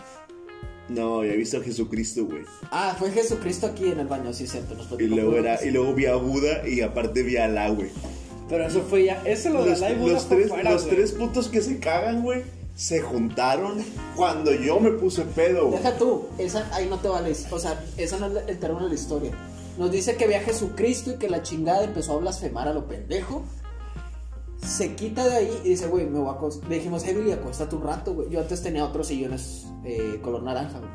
No, 0.90 1.24
ya 1.26 1.34
he 1.34 1.38
visto 1.38 1.58
a 1.58 1.62
Jesucristo, 1.62 2.26
güey. 2.26 2.44
Ah, 2.72 2.96
fue 2.98 3.12
Jesucristo 3.12 3.68
aquí 3.68 3.90
en 3.92 4.00
el 4.00 4.08
baño, 4.08 4.32
sí, 4.34 4.48
cierto. 4.48 4.76
Nos 4.76 4.88
Y 5.00 5.08
luego, 5.08 5.36
era, 5.36 5.64
y 5.64 5.72
luego 5.72 5.94
vi 5.94 6.06
a 6.06 6.16
Buda 6.16 6.68
y 6.68 6.82
aparte 6.82 7.24
vi 7.24 7.38
a 7.38 7.46
Alá, 7.46 7.70
güey. 7.70 7.90
Pero 8.48 8.66
eso 8.66 8.82
fue 8.90 9.06
ya. 9.06 9.22
Eso 9.26 9.50
lo 9.50 9.64
de 9.66 9.72
Los, 9.72 9.98
Buda 9.98 10.22
tres, 10.30 10.46
afuera, 10.52 10.72
los 10.72 10.84
güey. 10.86 10.96
tres 10.96 11.12
putos 11.12 11.50
que 11.50 11.62
se 11.62 11.80
cagan, 11.80 12.24
güey, 12.24 12.44
se 12.76 13.02
juntaron 13.02 13.84
cuando 14.16 14.54
yo 14.54 14.80
me 14.80 14.92
puse 14.92 15.24
pedo, 15.24 15.68
güey. 15.68 15.80
Deja 15.84 15.98
tú, 15.98 16.28
esa 16.38 16.70
ahí 16.74 16.88
no 16.90 17.00
te 17.00 17.10
vale. 17.10 17.34
O 17.52 17.60
sea, 17.60 17.84
esa 17.98 18.18
no 18.20 18.28
es 18.28 18.48
el 18.48 18.58
término 18.60 18.84
de 18.86 18.90
la 18.90 18.96
historia. 18.96 19.32
Nos 19.78 19.92
dice 19.92 20.16
que 20.16 20.26
ve 20.26 20.38
a 20.38 20.42
Jesucristo 20.42 21.12
y 21.12 21.16
que 21.18 21.30
la 21.30 21.44
chingada 21.44 21.84
empezó 21.84 22.14
a 22.14 22.18
blasfemar 22.18 22.68
a 22.70 22.74
lo 22.74 22.88
pendejo. 22.88 23.44
Se 24.62 24.96
quita 24.96 25.28
de 25.28 25.36
ahí 25.36 25.62
y 25.64 25.70
dice, 25.70 25.88
güey, 25.88 26.06
me 26.08 26.20
voy 26.20 26.30
a 26.30 26.34
acostar. 26.34 26.70
Le 26.70 26.76
dijimos, 26.76 27.04
hey, 27.06 27.16
Billy, 27.16 27.32
acuéstate 27.32 27.76
un 27.76 27.84
rato, 27.84 28.14
güey. 28.14 28.30
Yo 28.30 28.40
antes 28.40 28.62
tenía 28.62 28.84
otros 28.86 29.08
sillones 29.08 29.68
eh, 29.84 30.20
color 30.22 30.44
naranja, 30.44 30.80
güey. 30.80 30.92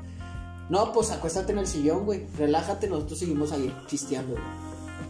No, 0.69 0.93
pues 0.93 1.11
acuéstate 1.11 1.53
en 1.53 1.59
el 1.59 1.67
sillón, 1.67 2.05
güey. 2.05 2.27
Relájate, 2.37 2.89
nosotros 2.89 3.19
seguimos 3.19 3.53
ahí 3.53 3.75
chisteando, 3.87 4.33
güey. 4.33 4.45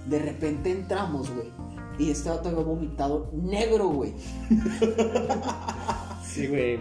De 0.07 0.19
repente 0.19 0.71
entramos, 0.71 1.31
güey. 1.31 1.51
Y 1.99 2.11
este 2.11 2.31
vato 2.31 2.49
había 2.49 2.63
vomitado 2.63 3.31
negro, 3.33 3.89
güey. 3.89 4.15
Sí, 6.33 6.47
güey. 6.47 6.81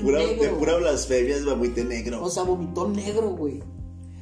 Pura, 0.00 0.20
negro, 0.20 0.42
de 0.44 0.48
pura 0.50 0.76
blasfemia 0.76 1.34
es 1.34 1.42
mamite 1.42 1.84
negro. 1.84 2.22
O 2.22 2.30
sea, 2.30 2.44
vomitó 2.44 2.88
negro, 2.88 3.30
güey. 3.30 3.60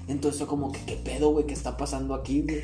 Entonces 0.09 0.39
fue 0.39 0.49
como 0.49 0.73
que, 0.73 0.81
¿qué 0.87 0.97
pedo, 0.97 1.31
güey? 1.31 1.47
¿Qué 1.47 1.53
está 1.53 1.77
pasando 1.77 2.15
aquí, 2.15 2.43
güey? 2.43 2.63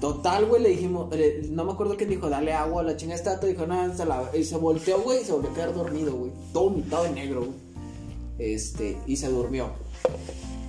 Total, 0.00 0.44
güey, 0.44 0.62
le 0.62 0.68
dijimos, 0.70 1.08
no 1.50 1.64
me 1.64 1.72
acuerdo 1.72 1.96
quién 1.96 2.10
dijo, 2.10 2.28
dale 2.28 2.52
agua, 2.52 2.82
la 2.82 2.96
chinga 2.96 3.14
esta, 3.14 3.38
dijo, 3.38 3.66
nada, 3.66 3.94
se 3.96 4.04
la... 4.04 4.30
y 4.36 4.44
se 4.44 4.56
volteó, 4.56 5.00
güey, 5.00 5.22
y 5.22 5.24
se 5.24 5.32
volvió 5.32 5.50
a 5.50 5.54
quedar 5.54 5.74
dormido, 5.74 6.14
güey. 6.14 6.32
Todo 6.52 6.70
vomitado 6.70 7.04
de 7.04 7.10
negro, 7.10 7.40
güey. 7.46 7.54
Este, 8.38 8.98
y 9.06 9.16
se 9.16 9.28
durmió. 9.28 9.70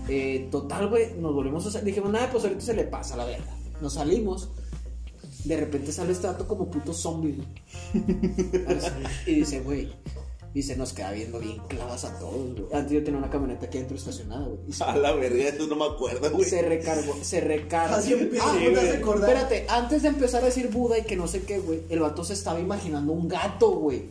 Eh, 0.07 0.47
total, 0.49 0.87
güey, 0.87 1.13
nos 1.19 1.33
volvimos 1.33 1.65
a 1.65 1.71
salir, 1.71 1.87
dijimos, 1.87 2.11
nada, 2.11 2.31
pues 2.31 2.45
ahorita 2.45 2.61
se 2.61 2.73
le 2.73 2.85
pasa, 2.85 3.17
la 3.17 3.25
verdad. 3.25 3.53
Nos 3.81 3.95
salimos, 3.95 4.49
de 5.43 5.57
repente 5.57 5.91
sale 5.91 6.13
este 6.13 6.27
dato 6.27 6.47
como 6.47 6.69
puto 6.71 6.93
zombie, 6.93 7.35
güey. 7.35 7.47
Y 9.25 9.35
dice, 9.35 9.59
güey, 9.59 9.91
Y 10.53 10.63
se 10.63 10.75
nos 10.75 10.93
queda 10.93 11.11
viendo 11.11 11.39
bien 11.39 11.57
clavas 11.67 12.03
a 12.05 12.17
todos, 12.17 12.53
güey. 12.55 12.65
Antes 12.73 12.91
yo 12.91 13.03
tenía 13.03 13.19
una 13.19 13.29
camioneta 13.29 13.67
aquí 13.67 13.77
adentro 13.77 13.97
estacionada, 13.97 14.45
güey. 14.45 14.59
Y 14.67 14.73
se, 14.73 14.83
A 14.83 14.95
la 14.95 15.11
verga, 15.13 15.49
eso 15.49 15.67
no 15.67 15.75
me 15.75 15.85
acuerdo, 15.85 16.31
güey. 16.31 16.49
se 16.49 16.61
recargó, 16.61 17.15
se 17.21 17.41
recargó. 17.41 17.95
Así 17.95 18.13
empieza, 18.13 18.45
Ah, 18.49 18.53
¿no 18.53 18.79
te 18.79 18.97
acordado? 18.97 19.27
Espérate, 19.33 19.65
antes 19.69 20.01
de 20.01 20.07
empezar 20.09 20.41
a 20.41 20.45
decir 20.45 20.69
Buda 20.69 20.97
y 20.97 21.03
que 21.03 21.15
no 21.15 21.27
sé 21.27 21.43
qué, 21.43 21.59
güey, 21.59 21.81
el 21.89 21.99
vato 21.99 22.23
se 22.23 22.33
estaba 22.33 22.59
imaginando 22.59 23.13
un 23.13 23.27
gato, 23.27 23.69
güey. 23.71 24.09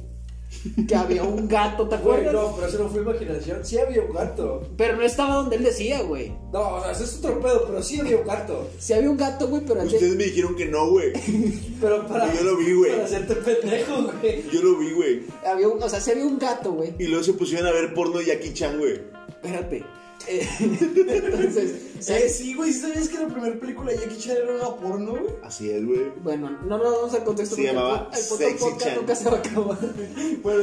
Que 0.88 0.94
había 0.96 1.22
un 1.22 1.46
gato, 1.48 1.88
¿te 1.88 1.96
Güey, 1.96 2.18
acuerdas? 2.20 2.32
no, 2.32 2.54
pero 2.56 2.66
eso 2.66 2.78
no 2.82 2.88
fue 2.88 3.02
imaginación. 3.02 3.64
Sí 3.64 3.78
había 3.78 4.02
un 4.02 4.12
gato. 4.12 4.62
Pero 4.76 4.96
no 4.96 5.02
estaba 5.02 5.36
donde 5.36 5.56
él 5.56 5.64
decía, 5.64 6.02
güey. 6.02 6.32
No, 6.52 6.76
o 6.76 6.82
sea, 6.82 6.92
eso 6.92 7.04
es 7.04 7.16
otro 7.18 7.40
pedo, 7.40 7.64
pero 7.66 7.82
sí 7.82 8.00
había 8.00 8.16
un 8.16 8.26
gato. 8.26 8.68
Sí 8.78 8.92
había 8.92 9.10
un 9.10 9.16
gato, 9.16 9.46
güey, 9.48 9.62
pero 9.66 9.82
Ustedes 9.82 10.16
me 10.16 10.24
dijeron 10.24 10.56
que 10.56 10.66
no, 10.66 10.90
güey. 10.90 11.12
Pero 11.80 12.06
para. 12.06 12.32
Yo 12.34 12.42
lo 12.42 12.56
vi, 12.56 12.72
güey. 12.72 12.92
Para 12.92 13.04
hacerte 13.04 13.34
pendejo, 13.36 14.02
güey. 14.20 14.44
Yo 14.52 14.62
lo 14.62 14.78
vi, 14.78 14.90
güey. 14.92 15.22
había 15.46 15.68
un, 15.68 15.82
o 15.82 15.88
sea, 15.88 16.00
sí 16.00 16.10
había 16.10 16.24
un 16.24 16.38
gato, 16.38 16.72
güey. 16.72 16.94
Y 16.98 17.06
luego 17.06 17.22
se 17.22 17.34
pusieron 17.34 17.66
a 17.66 17.72
ver 17.72 17.92
porno 17.94 18.18
de 18.18 18.26
Jackie 18.26 18.52
Chan, 18.54 18.78
güey. 18.78 19.00
Espérate. 19.28 19.84
Entonces, 20.28 21.82
Eh, 22.08 22.28
sí, 22.28 22.52
güey, 22.52 22.72
¿sí 22.74 22.80
¿sabías 22.80 23.08
que 23.08 23.18
la 23.18 23.26
primera 23.26 23.58
película 23.58 23.90
de 23.90 23.98
Jackie 23.98 24.18
Chan 24.18 24.36
era 24.36 24.54
una 24.54 24.76
porno, 24.76 25.12
güey? 25.12 25.24
Así 25.42 25.70
es, 25.70 25.84
güey. 25.84 26.12
bueno, 26.22 26.50
no 26.66 26.76
nos 26.76 26.92
vamos 26.92 27.14
al 27.14 27.24
contexto 27.24 27.56
Se 27.56 27.62
porque 27.62 27.74
llamaba 27.74 28.10
el 28.12 28.18
Sexy 28.22 28.64
Chan. 28.78 28.94
nunca 28.96 29.14
se 29.16 29.30
va 29.30 29.36
a 29.36 29.40
acabar. 29.40 29.78
Bueno, 30.42 30.62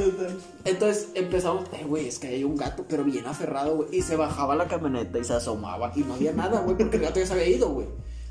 entonces. 0.64 1.08
Empezamos, 1.16 1.66
eh, 1.74 1.86
güey, 1.88 2.08
es 2.08 2.20
que 2.20 2.28
hay 2.28 2.44
un 2.44 2.56
gato, 2.56 2.86
pero 2.88 3.04
bien 3.04 3.26
aferrado, 3.26 3.78
güey. 3.78 3.90
Y 3.98 4.02
se 4.04 4.16
bajaba 4.16 4.56
la 4.56 4.68
camioneta 4.68 5.18
y 5.18 5.24
se 5.24 5.34
asomaba 5.34 5.92
y 5.96 6.02
no 6.02 6.14
había 6.14 6.34
nada, 6.34 6.62
güey, 6.62 6.78
porque 6.78 6.98
el 6.98 7.02
gato 7.04 7.20
ya 7.20 7.26
se 7.26 7.34
había 7.34 7.48
ido, 7.48 7.70
güey. 7.70 7.88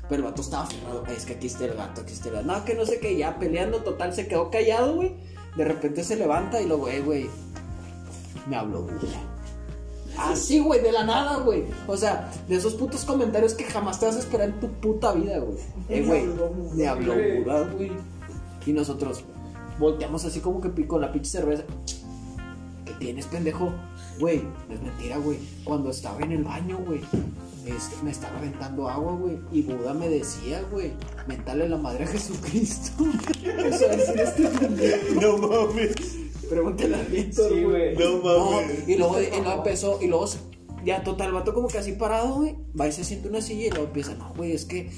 Pero 0.07 0.15
el 0.15 0.23
vato 0.23 0.41
estaba 0.41 0.63
aferrado, 0.63 1.03
"Ay, 1.05 1.15
es 1.17 1.25
que 1.25 1.33
aquí 1.33 1.47
está 1.47 1.65
el 1.65 1.73
gato, 1.75 2.01
aquí 2.01 2.13
está 2.13 2.29
el 2.29 2.35
gato. 2.35 2.47
No, 2.47 2.63
que 2.65 2.73
no 2.73 2.85
sé 2.85 2.99
qué, 2.99 3.17
ya 3.17 3.37
peleando, 3.37 3.79
total, 3.83 4.13
se 4.15 4.27
quedó 4.27 4.49
callado, 4.49 4.95
güey. 4.95 5.13
De 5.57 5.65
repente 5.65 6.03
se 6.05 6.15
levanta 6.15 6.61
y 6.61 6.67
luego, 6.67 6.87
eh, 6.87 7.01
güey, 7.01 7.29
me 8.49 8.55
habló 8.55 8.81
Buda. 8.83 9.29
Así, 10.17 10.59
güey, 10.59 10.81
de 10.81 10.91
la 10.91 11.03
nada, 11.03 11.37
güey. 11.37 11.65
O 11.87 11.97
sea, 11.97 12.31
de 12.47 12.55
esos 12.55 12.75
putos 12.75 13.03
comentarios 13.05 13.53
que 13.53 13.63
jamás 13.63 13.99
te 13.99 14.05
vas 14.05 14.15
a 14.15 14.19
esperar 14.19 14.49
en 14.49 14.59
tu 14.59 14.69
puta 14.69 15.13
vida, 15.13 15.39
güey. 15.39 15.57
Eh, 15.89 16.03
güey, 16.05 16.25
me 16.75 16.87
habló 16.87 17.13
Buda, 17.13 17.67
güey. 17.75 17.91
Y 18.65 18.73
nosotros 18.73 19.23
volteamos 19.79 20.23
así 20.25 20.39
como 20.39 20.61
que 20.61 20.87
con 20.87 21.01
la 21.01 21.11
pinche 21.11 21.29
cerveza. 21.29 21.63
¿Qué 22.85 22.93
tienes, 22.93 23.25
pendejo? 23.25 23.73
Güey, 24.19 24.43
no 24.67 24.75
es 24.75 24.81
mentira, 24.81 25.17
güey. 25.17 25.37
Cuando 25.63 25.89
estaba 25.89 26.19
en 26.21 26.31
el 26.31 26.43
baño, 26.43 26.77
güey, 26.85 27.01
este, 27.65 27.95
me 28.03 28.11
estaba 28.11 28.37
aventando 28.37 28.87
agua, 28.87 29.13
güey. 29.13 29.39
Y 29.51 29.63
Buda 29.63 29.93
me 29.93 30.09
decía, 30.09 30.61
güey, 30.71 30.91
mentale 31.27 31.67
la 31.67 31.77
madre 31.77 32.03
a 32.03 32.07
Jesucristo. 32.07 33.03
o 33.03 33.77
sea, 33.77 33.95
decir 33.95 34.19
este 34.19 34.47
pendejo. 34.47 35.21
No 35.21 35.37
mames. 35.37 36.22
Pregúntale 36.49 36.95
a 36.95 37.01
Víctor, 37.03 37.51
Sí, 37.53 37.63
güey. 37.63 37.95
No 37.95 38.17
No, 38.21 38.51
mames. 38.51 38.87
y 38.87 38.95
luego, 38.97 39.19
y 39.21 39.25
luego 39.41 39.51
empezó, 39.53 39.99
y 40.01 40.07
luego, 40.07 40.25
ya 40.85 41.03
total, 41.03 41.27
el 41.27 41.33
vato 41.33 41.53
como 41.53 41.67
que 41.67 41.77
así 41.77 41.93
parado, 41.93 42.35
güey, 42.35 42.55
va 42.79 42.87
y 42.87 42.91
se 42.91 43.03
siente 43.03 43.29
una 43.29 43.41
silla 43.41 43.67
y 43.67 43.69
luego 43.69 43.85
empieza, 43.85 44.15
no, 44.15 44.33
güey, 44.35 44.51
es 44.51 44.65
que, 44.65 44.89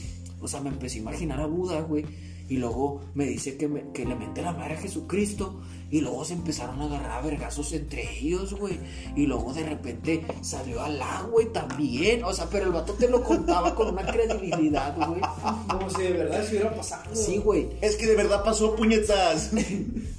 o 0.42 0.48
sea, 0.48 0.62
me 0.62 0.70
empecé 0.70 0.98
a 0.98 1.02
imaginar 1.02 1.40
a 1.40 1.46
Buda, 1.46 1.82
güey, 1.82 2.06
y 2.50 2.58
luego 2.58 3.02
me 3.14 3.26
dice 3.26 3.58
que, 3.58 3.68
me- 3.68 3.92
que 3.94 4.06
le 4.06 4.16
mente 4.16 4.42
la 4.42 4.52
madre 4.54 4.76
a 4.76 4.78
Jesucristo, 4.78 5.62
y 5.92 6.02
luego 6.02 6.26
se 6.26 6.34
empezaron 6.34 6.82
a 6.82 6.86
agarrar 6.86 7.12
a 7.12 7.22
vergazos 7.22 7.72
entre 7.74 8.20
ellos, 8.20 8.54
güey, 8.56 8.80
y 9.16 9.28
luego 9.28 9.54
de 9.54 9.64
repente 9.64 10.26
salió 10.42 10.82
Alá, 10.82 11.28
güey, 11.32 11.52
también, 11.54 12.24
o 12.24 12.34
sea, 12.34 12.48
pero 12.50 12.66
el 12.66 12.72
vato 12.72 12.94
te 12.94 13.08
lo 13.08 13.24
contaba 13.24 13.74
con 13.76 13.90
una 13.90 14.06
credibilidad, 14.06 14.96
güey. 14.98 15.22
Como 15.70 15.90
si 15.90 16.02
de 16.02 16.14
verdad 16.14 16.42
estuviera 16.42 16.76
pasando. 16.76 17.16
Sí, 17.16 17.38
güey, 17.38 17.70
Es 17.82 17.96
que 17.96 18.08
de 18.08 18.16
verdad 18.16 18.44
pasó 18.44 18.76
puñetas. 18.76 19.52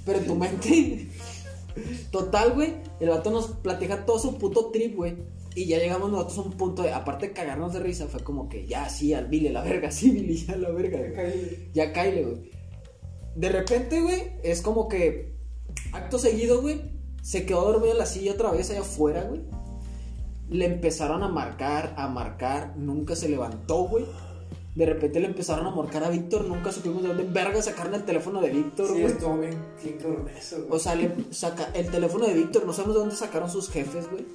Pero 0.05 0.19
en 0.19 0.27
tu 0.27 0.35
mente. 0.37 1.09
Total, 2.11 2.53
güey. 2.55 2.75
El 3.01 3.11
vato 3.11 3.31
nos 3.31 3.49
platica 3.49 4.07
todo 4.07 4.19
su 4.19 4.39
puto 4.39 4.67
trip, 4.67 4.97
güey. 4.97 5.17
Y 5.57 5.65
ya 5.65 5.79
llegamos 5.79 6.11
nosotros 6.11 6.37
a 6.37 6.43
un 6.43 6.53
punto 6.53 6.83
de, 6.83 6.93
aparte 6.93 7.29
de 7.29 7.33
cagarnos 7.33 7.73
de 7.73 7.81
risa, 7.81 8.09
fue 8.09 8.21
como 8.21 8.47
que 8.51 8.67
ya, 8.67 8.91
sí, 8.91 9.15
al 9.15 9.29
Billy, 9.29 9.49
la 9.49 9.63
verga, 9.63 9.91
sí, 9.91 10.11
Billy, 10.11 10.37
ya 10.37 10.55
la 10.55 10.69
verga. 10.69 10.99
güey. 10.99 11.71
Ya 11.73 11.95
caile, 11.95 12.25
güey. 12.25 12.51
De 13.35 13.49
repente, 13.49 14.03
güey, 14.03 14.33
es 14.43 14.61
como 14.61 14.87
que 14.87 15.35
acto 15.93 16.19
seguido, 16.19 16.61
güey, 16.61 16.83
se 17.23 17.47
quedó 17.47 17.73
dormido 17.73 17.93
en 17.93 17.99
la 17.99 18.05
silla 18.05 18.33
otra 18.33 18.51
vez 18.51 18.71
allá 18.71 18.81
afuera, 18.81 19.25
güey. 19.25 19.45
Le 20.51 20.67
empezaron 20.67 21.23
a 21.23 21.29
marcar, 21.29 21.95
a 21.97 22.07
marcar, 22.07 22.77
nunca 22.77 23.17
se 23.17 23.31
levantó, 23.31 23.85
güey. 23.85 24.05
De 24.77 24.85
repente 24.85 25.19
le 25.21 25.27
empezaron 25.27 25.67
a 25.67 25.71
marcar 25.71 26.05
a 26.05 26.11
Víctor, 26.11 26.45
nunca 26.45 26.71
supimos 26.71 27.03
de 27.03 27.09
dónde 27.09 27.25
verga 27.25 27.63
sacaron 27.63 27.95
el 27.95 28.05
teléfono 28.05 28.43
de 28.43 28.51
Víctor, 28.51 28.89
Sí, 28.95 29.03
estuvo 29.03 29.39
bien, 29.39 29.57
bien 29.83 29.97
cabrón 29.97 30.29
eso, 30.29 30.57
güey. 30.59 30.69
O 30.71 30.79
sea, 30.79 30.95
le 30.95 31.11
saca 31.31 31.71
el 31.73 31.91
teléfono 31.91 32.27
de 32.27 32.35
Víctor, 32.35 32.67
no 32.67 32.75
sabemos 32.75 32.95
de 32.97 33.01
dónde 33.01 33.17
sacaron 33.17 33.51
sus 33.51 33.71
jefes, 33.71 34.09
güey. 34.11 34.27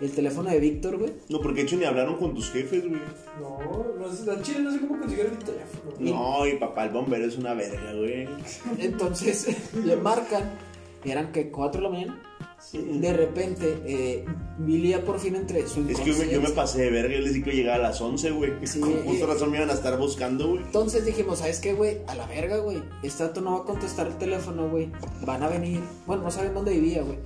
El 0.00 0.12
teléfono 0.12 0.48
de 0.50 0.60
Víctor, 0.60 0.98
güey. 0.98 1.12
No, 1.28 1.40
porque 1.40 1.62
de 1.62 1.66
hecho 1.66 1.76
ni 1.76 1.84
hablaron 1.84 2.16
con 2.16 2.32
tus 2.32 2.48
jefes, 2.52 2.88
güey. 2.88 3.00
No, 3.40 3.58
no 3.98 4.12
sé, 4.12 4.30
en 4.32 4.42
Chile 4.42 4.60
no 4.60 4.70
sé 4.70 4.78
cómo 4.78 5.00
consiguieron 5.00 5.36
mi 5.36 5.44
teléfono. 5.44 5.92
güey. 5.98 6.12
No, 6.12 6.46
y 6.46 6.56
papá, 6.60 6.84
el 6.84 6.90
bombero 6.90 7.24
es 7.26 7.36
una 7.36 7.54
verga, 7.54 7.92
güey. 7.94 8.28
Entonces 8.78 9.48
le 9.84 9.96
marcan, 9.96 10.44
eran 11.04 11.32
que 11.32 11.50
4 11.50 11.80
de 11.80 11.84
la 11.84 11.90
mañana. 11.90 12.22
De 12.72 13.12
repente, 13.12 13.80
eh, 13.86 14.24
Billy 14.58 14.90
ya 14.90 15.02
por 15.04 15.20
fin 15.20 15.36
entre 15.36 15.66
su 15.68 15.88
Es 15.88 16.00
que 16.00 16.06
yo 16.06 16.12
me, 16.18 16.24
yo 16.24 16.40
me 16.40 16.48
inconsciencia. 16.48 16.54
pasé 16.56 16.80
de 16.82 16.90
verga, 16.90 17.14
yo 17.14 17.20
les 17.20 17.32
dije 17.32 17.50
que 17.50 17.56
llegaba 17.56 17.76
a 17.76 17.88
las 17.88 18.00
11, 18.00 18.30
güey. 18.32 18.52
Sí, 18.64 18.80
Con 18.80 18.92
justa 19.04 19.24
eh. 19.24 19.28
razón 19.28 19.50
me 19.52 19.58
iban 19.58 19.70
a 19.70 19.74
estar 19.74 19.96
buscando, 19.96 20.48
güey. 20.50 20.62
Entonces 20.64 21.06
dijimos, 21.06 21.38
¿sabes 21.38 21.60
qué, 21.60 21.72
güey? 21.74 21.98
A 22.08 22.16
la 22.16 22.26
verga, 22.26 22.58
güey. 22.58 22.82
Este 23.02 23.22
dato 23.22 23.40
no 23.40 23.52
va 23.52 23.58
a 23.60 23.64
contestar 23.64 24.08
el 24.08 24.18
teléfono, 24.18 24.68
güey. 24.68 24.90
Van 25.24 25.42
a 25.44 25.48
venir. 25.48 25.80
Bueno, 26.06 26.24
no 26.24 26.30
saben 26.32 26.52
dónde 26.52 26.72
vivía, 26.72 27.02
güey. 27.02 27.18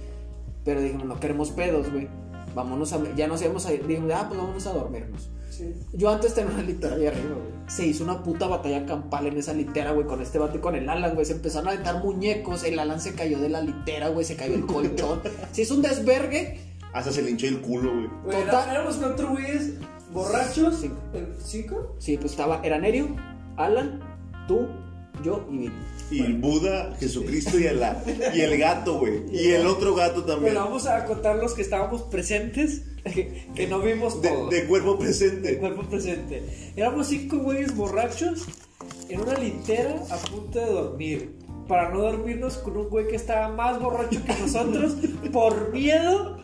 Pero 0.64 0.80
dijimos, 0.82 1.06
no 1.06 1.18
queremos 1.18 1.50
pedos, 1.50 1.90
güey. 1.90 2.08
Vámonos 2.54 2.92
a... 2.92 3.14
Ya 3.14 3.26
nos 3.26 3.40
íbamos 3.40 3.64
a 3.64 3.72
ir. 3.72 3.86
Dijimos, 3.86 4.12
ah, 4.14 4.26
pues 4.28 4.38
vámonos 4.38 4.66
a 4.66 4.72
dormirnos. 4.74 5.30
Sí. 5.62 5.74
Yo 5.92 6.10
antes 6.10 6.34
tenía 6.34 6.52
una 6.52 6.62
litera 6.62 6.96
ahí 6.96 7.06
arriba, 7.06 7.34
güey. 7.34 7.52
Se 7.68 7.86
hizo 7.86 8.04
una 8.04 8.22
puta 8.22 8.46
batalla 8.48 8.84
campal 8.86 9.26
en 9.26 9.36
esa 9.38 9.52
litera, 9.54 9.92
güey, 9.92 10.06
con 10.06 10.20
este 10.20 10.38
vato 10.38 10.58
y 10.58 10.60
con 10.60 10.74
el 10.74 10.88
Alan, 10.88 11.14
güey. 11.14 11.24
Se 11.24 11.32
empezaron 11.32 11.68
a 11.68 11.72
aventar 11.72 12.02
muñecos. 12.02 12.64
El 12.64 12.78
Alan 12.78 13.00
se 13.00 13.14
cayó 13.14 13.38
de 13.38 13.48
la 13.48 13.60
litera, 13.62 14.08
güey. 14.08 14.24
Se 14.24 14.36
cayó 14.36 14.54
el 14.54 14.66
colchón. 14.66 15.20
Se 15.52 15.62
hizo 15.62 15.74
un 15.74 15.82
desvergue. 15.82 16.58
Hasta 16.92 17.10
se 17.12 17.22
le 17.22 17.30
hinchó 17.30 17.46
el 17.46 17.60
culo, 17.62 17.90
güey. 17.94 18.08
Total. 18.42 18.42
era- 18.64 18.70
éramos 18.72 18.96
cuatro 18.96 19.30
güeyes 19.30 19.74
borrachos. 20.12 20.76
Cinco. 20.80 20.96
¿El 21.14 21.28
¿Cinco? 21.42 21.96
Sí, 21.98 22.18
pues 22.18 22.32
estaba... 22.32 22.60
Era 22.62 22.78
Nerio, 22.78 23.16
Alan, 23.56 24.00
tú, 24.46 24.66
yo 25.24 25.46
y 25.50 25.56
Vito. 25.58 25.72
Y 26.12 26.32
Buda, 26.34 26.94
Jesucristo 27.00 27.58
y 27.58 27.64
el, 27.64 27.80
y 28.34 28.40
el 28.40 28.58
gato, 28.58 28.98
güey. 28.98 29.22
Y 29.32 29.48
el 29.52 29.66
otro 29.66 29.94
gato 29.94 30.24
también. 30.24 30.54
Bueno, 30.54 30.66
vamos 30.66 30.86
a 30.86 31.04
contar 31.04 31.36
los 31.36 31.54
que 31.54 31.62
estábamos 31.62 32.02
presentes, 32.02 32.82
que, 33.04 33.46
que 33.54 33.66
no 33.66 33.80
vimos 33.80 34.20
De, 34.22 34.28
todo. 34.28 34.48
de 34.48 34.64
cuerpo 34.66 34.92
de 34.94 34.98
presente. 34.98 35.58
cuerpo 35.58 35.82
presente. 35.82 36.42
Éramos 36.76 37.08
cinco 37.08 37.38
güeyes 37.38 37.74
borrachos 37.74 38.44
en 39.08 39.20
una 39.20 39.34
litera 39.34 39.94
a 40.10 40.16
punto 40.18 40.58
de 40.58 40.66
dormir. 40.66 41.36
Para 41.72 41.88
no 41.88 42.00
dormirnos 42.00 42.58
con 42.58 42.76
un 42.76 42.90
güey 42.90 43.08
que 43.08 43.16
estaba 43.16 43.48
más 43.48 43.80
borracho 43.80 44.22
que 44.22 44.34
nosotros 44.34 44.92
por 45.32 45.72
miedo 45.72 46.36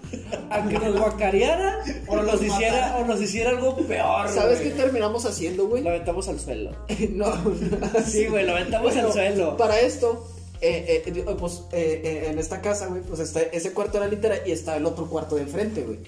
a 0.48 0.66
que 0.66 0.78
nos 0.78 0.98
guacareara 0.98 1.84
o 2.06 2.16
nos 2.16 2.42
hiciera, 2.42 2.96
o 2.96 3.04
nos 3.04 3.20
hiciera 3.20 3.50
algo 3.50 3.76
peor. 3.76 4.26
¿Sabes 4.30 4.60
qué 4.60 4.70
terminamos 4.70 5.26
haciendo, 5.26 5.68
güey? 5.68 5.82
Lo 5.82 5.90
aventamos 5.90 6.28
al 6.28 6.40
suelo. 6.40 6.70
no. 7.10 7.26
Sí, 8.06 8.26
güey, 8.28 8.46
lo 8.46 8.52
aventamos 8.52 8.94
Bueno, 8.94 9.08
al 9.08 9.12
suelo. 9.12 9.58
Para 9.58 9.78
esto, 9.80 10.26
eh, 10.62 11.02
eh, 11.04 11.12
eh, 11.14 11.36
pues 11.38 11.64
eh, 11.72 12.00
eh, 12.02 12.28
en 12.30 12.38
esta 12.38 12.62
casa, 12.62 12.86
güey, 12.86 13.02
pues 13.02 13.20
está 13.20 13.42
ese 13.42 13.74
cuarto 13.74 14.00
de 14.00 14.06
la 14.06 14.10
litera 14.10 14.36
y 14.46 14.52
está 14.52 14.78
el 14.78 14.86
otro 14.86 15.10
cuarto 15.10 15.36
de 15.36 15.42
enfrente, 15.42 15.82
güey. 15.82 15.98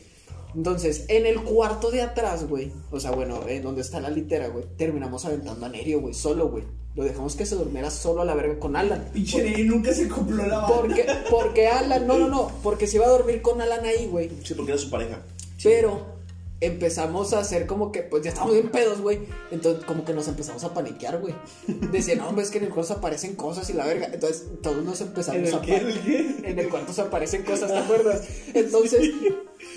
Entonces, 0.54 1.04
en 1.08 1.26
el 1.26 1.42
cuarto 1.42 1.90
de 1.90 2.00
atrás, 2.00 2.48
güey, 2.48 2.72
o 2.90 2.98
sea, 2.98 3.10
bueno, 3.10 3.46
en 3.46 3.62
donde 3.62 3.82
está 3.82 4.00
la 4.00 4.08
litera, 4.08 4.48
güey, 4.48 4.64
terminamos 4.78 5.26
aventando 5.26 5.66
a 5.66 5.68
Nerio, 5.68 6.00
güey, 6.00 6.14
solo, 6.14 6.48
güey. 6.48 6.79
Lo 6.96 7.04
dejamos 7.04 7.36
que 7.36 7.46
se 7.46 7.54
durmiera 7.54 7.90
solo 7.90 8.22
a 8.22 8.24
la 8.24 8.34
verga 8.34 8.58
con 8.58 8.74
Alan. 8.74 9.08
Pinche 9.12 9.64
nunca 9.64 9.94
se 9.94 10.08
compró 10.08 10.44
la 10.44 10.58
banda. 10.58 10.76
Porque, 10.76 11.06
porque 11.30 11.68
Alan, 11.68 12.06
no, 12.06 12.18
no, 12.18 12.28
no, 12.28 12.52
porque 12.62 12.86
se 12.86 12.96
iba 12.96 13.06
a 13.06 13.10
dormir 13.10 13.42
con 13.42 13.60
Alan 13.60 13.84
ahí, 13.84 14.06
güey. 14.06 14.30
Sí, 14.42 14.54
porque 14.54 14.72
era 14.72 14.80
su 14.80 14.90
pareja. 14.90 15.20
Pero 15.62 16.19
empezamos 16.60 17.32
a 17.32 17.40
hacer 17.40 17.66
como 17.66 17.90
que, 17.90 18.02
pues 18.02 18.22
ya 18.22 18.30
estamos 18.30 18.52
bien 18.52 18.68
pedos, 18.68 19.00
güey. 19.00 19.20
Entonces, 19.50 19.84
como 19.84 20.04
que 20.04 20.12
nos 20.12 20.28
empezamos 20.28 20.62
a 20.64 20.74
paniquear, 20.74 21.18
güey. 21.18 21.34
Decían, 21.92 22.18
no, 22.18 22.28
hombre, 22.28 22.44
es 22.44 22.50
que 22.50 22.58
en 22.58 22.64
el 22.64 22.70
cuarto 22.70 22.94
aparecen 22.94 23.34
cosas 23.34 23.68
y 23.70 23.72
la 23.72 23.86
verga. 23.86 24.08
Entonces, 24.12 24.46
todos 24.62 24.84
nos 24.84 25.00
empezamos 25.00 25.40
¿En 25.40 25.46
el 25.46 25.54
a 25.54 25.60
qué? 25.62 25.76
¿En 25.76 25.86
el 25.86 26.00
qué? 26.00 26.40
En 26.50 26.58
el 26.58 26.68
cuarto 26.68 26.92
se 26.92 27.00
aparecen 27.02 27.44
cosas, 27.44 27.70
¿te 27.70 27.78
acuerdas? 27.78 28.26
Entonces, 28.54 29.10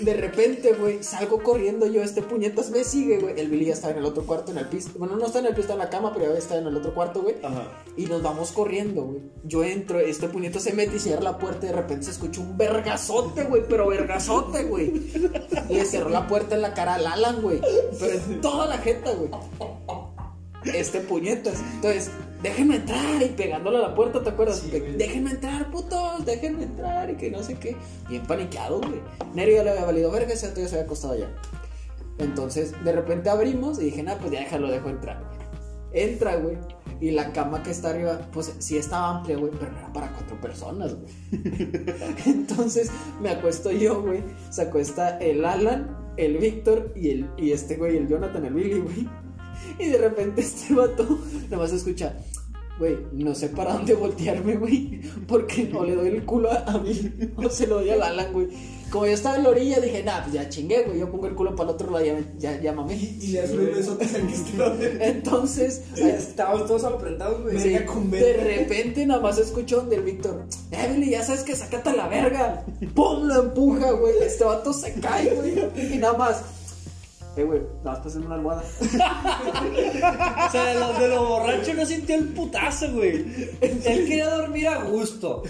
de 0.00 0.14
repente, 0.14 0.72
güey, 0.72 1.02
salgo 1.02 1.42
corriendo 1.42 1.86
yo, 1.86 2.02
este 2.02 2.22
puñetas 2.22 2.70
me 2.70 2.84
sigue, 2.84 3.18
güey. 3.18 3.38
El 3.38 3.48
Billy 3.48 3.66
ya 3.66 3.74
estaba 3.74 3.92
en 3.92 4.00
el 4.00 4.04
otro 4.04 4.24
cuarto, 4.24 4.50
en 4.50 4.58
el 4.58 4.68
piso. 4.68 4.90
Bueno, 4.98 5.16
no 5.16 5.26
está 5.26 5.38
en 5.38 5.46
el 5.46 5.52
piso, 5.52 5.62
está 5.62 5.74
en 5.74 5.78
la 5.78 5.90
cama, 5.90 6.12
pero 6.12 6.32
ya 6.32 6.38
está 6.38 6.56
en 6.58 6.66
el 6.66 6.76
otro 6.76 6.94
cuarto, 6.94 7.22
güey. 7.22 7.36
Y 7.96 8.06
nos 8.06 8.22
vamos 8.22 8.50
corriendo, 8.52 9.02
güey. 9.04 9.20
Yo 9.44 9.62
entro, 9.62 10.00
este 10.00 10.28
puñeto 10.28 10.58
se 10.58 10.72
mete 10.72 10.96
y 10.96 10.98
cierra 10.98 11.22
la 11.22 11.38
puerta 11.38 11.66
y 11.66 11.68
de 11.68 11.76
repente 11.76 12.06
se 12.06 12.10
escucha 12.12 12.40
un 12.40 12.56
vergazote, 12.56 13.44
güey, 13.44 13.62
pero 13.68 13.86
vergazote, 13.86 14.64
güey. 14.64 14.92
Y 15.68 15.74
le 15.74 15.84
cerró 15.84 16.08
la 16.08 16.26
puerta 16.26 16.54
en 16.56 16.62
la 16.62 16.73
cara 16.74 16.94
al 16.94 17.06
Alan, 17.06 17.40
güey. 17.42 17.60
Pero 17.98 18.14
en 18.14 18.40
toda 18.40 18.66
la 18.66 18.78
jeta, 18.78 19.12
güey. 19.12 19.30
Este 20.64 21.00
puñetas. 21.00 21.60
Entonces, 21.74 22.10
déjenme 22.42 22.76
entrar 22.76 23.22
y 23.22 23.28
pegándole 23.30 23.78
a 23.78 23.82
la 23.82 23.94
puerta, 23.94 24.22
¿te 24.22 24.30
acuerdas? 24.30 24.64
Déjenme 24.70 25.32
entrar, 25.32 25.70
putos, 25.70 26.24
déjenme 26.24 26.64
entrar 26.64 27.10
y 27.10 27.16
que 27.16 27.30
no 27.30 27.42
sé 27.42 27.54
qué. 27.56 27.76
Bien 28.08 28.22
paniqueado, 28.26 28.80
güey. 28.80 29.00
Nerio 29.34 29.56
ya 29.56 29.64
le 29.64 29.70
había 29.70 29.84
valido 29.84 30.10
verga, 30.10 30.32
ese 30.32 30.48
ya 30.48 30.54
se 30.54 30.74
había 30.76 30.84
acostado 30.84 31.16
ya. 31.16 31.30
Entonces, 32.18 32.72
de 32.84 32.92
repente 32.92 33.28
abrimos 33.28 33.78
y 33.80 33.86
dije, 33.86 34.02
nah, 34.02 34.16
pues 34.16 34.30
ya 34.30 34.40
déjalo, 34.40 34.70
dejo 34.70 34.88
entrar. 34.88 35.22
Entra, 35.92 36.36
güey. 36.36 36.58
Y 37.00 37.10
la 37.10 37.32
cama 37.32 37.62
que 37.62 37.70
está 37.70 37.90
arriba, 37.90 38.20
pues 38.32 38.54
sí 38.58 38.78
estaba 38.78 39.18
amplia, 39.18 39.36
güey, 39.36 39.50
pero 39.58 39.72
no 39.72 39.78
era 39.78 39.92
para 39.92 40.12
cuatro 40.12 40.40
personas, 40.40 40.94
güey. 40.94 41.12
Entonces 42.26 42.90
me 43.20 43.30
acuesto 43.30 43.70
yo, 43.70 44.00
güey. 44.02 44.22
Se 44.50 44.62
acuesta 44.62 45.18
el 45.18 45.44
Alan, 45.44 46.03
el 46.16 46.38
Víctor 46.38 46.92
y, 46.96 47.10
el, 47.10 47.30
y 47.36 47.52
este 47.52 47.76
güey, 47.76 47.96
el 47.96 48.08
Jonathan, 48.08 48.44
el 48.44 48.54
Billy, 48.54 48.80
güey. 48.80 49.08
Y 49.78 49.88
de 49.88 49.98
repente 49.98 50.40
este 50.40 50.74
vato 50.74 51.18
nada 51.44 51.58
más 51.58 51.72
escucha, 51.72 52.16
güey, 52.78 52.96
no 53.12 53.34
sé 53.34 53.48
para 53.48 53.74
dónde 53.74 53.94
voltearme, 53.94 54.56
güey. 54.56 55.00
Porque 55.26 55.70
o 55.74 55.84
le 55.84 55.94
doy 55.94 56.08
el 56.08 56.24
culo 56.24 56.50
a, 56.50 56.56
a 56.56 56.78
Billy 56.78 57.32
o 57.36 57.48
se 57.48 57.66
lo 57.66 57.76
doy 57.76 57.90
al 57.90 58.02
Alan, 58.02 58.32
güey. 58.32 58.48
Como 58.94 59.06
yo 59.06 59.12
estaba 59.14 59.34
en 59.38 59.42
la 59.42 59.48
orilla, 59.48 59.80
dije, 59.80 60.04
nah, 60.04 60.22
pues 60.22 60.34
ya 60.34 60.48
chingué, 60.48 60.84
güey. 60.84 61.00
Yo 61.00 61.10
pongo 61.10 61.26
el 61.26 61.34
culo 61.34 61.56
para 61.56 61.70
el 61.70 61.74
otro 61.74 61.90
lado, 61.90 62.04
ya, 62.04 62.16
ya, 62.38 62.60
ya 62.60 62.72
mamé. 62.72 62.94
Y 62.94 63.36
al 63.38 63.50
que 63.50 63.80
está 63.80 64.72
Entonces, 65.00 65.82
Estábamos 65.96 66.68
todos 66.68 66.84
apretados, 66.84 67.42
güey. 67.42 67.58
Sí, 67.58 67.70
de 67.70 68.32
repente 68.34 69.04
nada 69.04 69.20
más 69.20 69.36
escuchó 69.38 69.80
del 69.80 70.02
Víctor, 70.02 70.44
eh, 70.70 70.92
Billy, 70.94 71.10
ya 71.10 71.24
sabes 71.24 71.42
que 71.42 71.56
sacate 71.56 71.90
a 71.90 71.96
la 71.96 72.06
verga. 72.06 72.64
¡Pum! 72.94 73.26
Lo 73.26 73.42
empuja, 73.42 73.90
güey. 73.90 74.14
Este 74.22 74.44
vato 74.44 74.72
se 74.72 74.92
cae, 74.92 75.34
güey. 75.34 75.92
Y 75.92 75.98
nada 75.98 76.16
más. 76.16 76.42
Eh, 77.36 77.42
güey, 77.42 77.60
nada 77.82 77.96
más 77.96 77.98
pasarme 77.98 78.26
una 78.26 78.34
almohada. 78.36 78.62
O 80.46 80.50
sea, 80.50 80.64
de 80.66 80.78
lo, 80.78 80.92
de 80.92 81.08
lo 81.08 81.28
borracho 81.28 81.74
no 81.74 81.84
sintió 81.84 82.14
el 82.16 82.28
putazo, 82.28 82.92
güey. 82.92 83.24
Él 83.60 84.06
quería 84.06 84.30
dormir 84.30 84.68
a 84.68 84.84
gusto. 84.84 85.42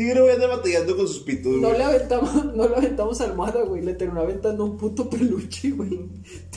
Tigre 0.00 0.20
voy 0.22 0.30
a 0.30 0.34
andar 0.34 0.48
batallando 0.48 0.96
con 0.96 1.06
sus 1.06 1.20
pitos, 1.20 1.56
No 1.56 1.72
le 1.72 1.84
aventamos, 1.84 2.54
no 2.54 2.68
le 2.68 2.76
aventamos 2.76 3.20
almohada, 3.20 3.62
güey. 3.64 3.82
Le 3.82 3.94
terminó 3.94 4.22
aventando 4.22 4.64
un 4.64 4.78
puto 4.78 5.10
peluche, 5.10 5.70
güey. 5.70 6.08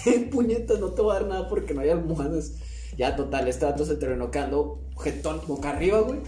Ten 0.03 0.29
puñetas, 0.29 0.79
no 0.79 0.87
te 0.89 1.01
voy 1.01 1.15
a 1.15 1.19
dar 1.19 1.27
nada 1.27 1.49
porque 1.49 1.73
no 1.73 1.81
hay 1.81 1.89
almohadas. 1.89 2.53
Ya, 2.97 3.15
total, 3.15 3.47
este 3.47 3.65
vato 3.65 3.85
se 3.85 3.95
terminó 3.95 4.31
quedando 4.31 4.79
jetón 5.03 5.41
boca 5.47 5.71
arriba, 5.71 5.99
güey. 6.01 6.19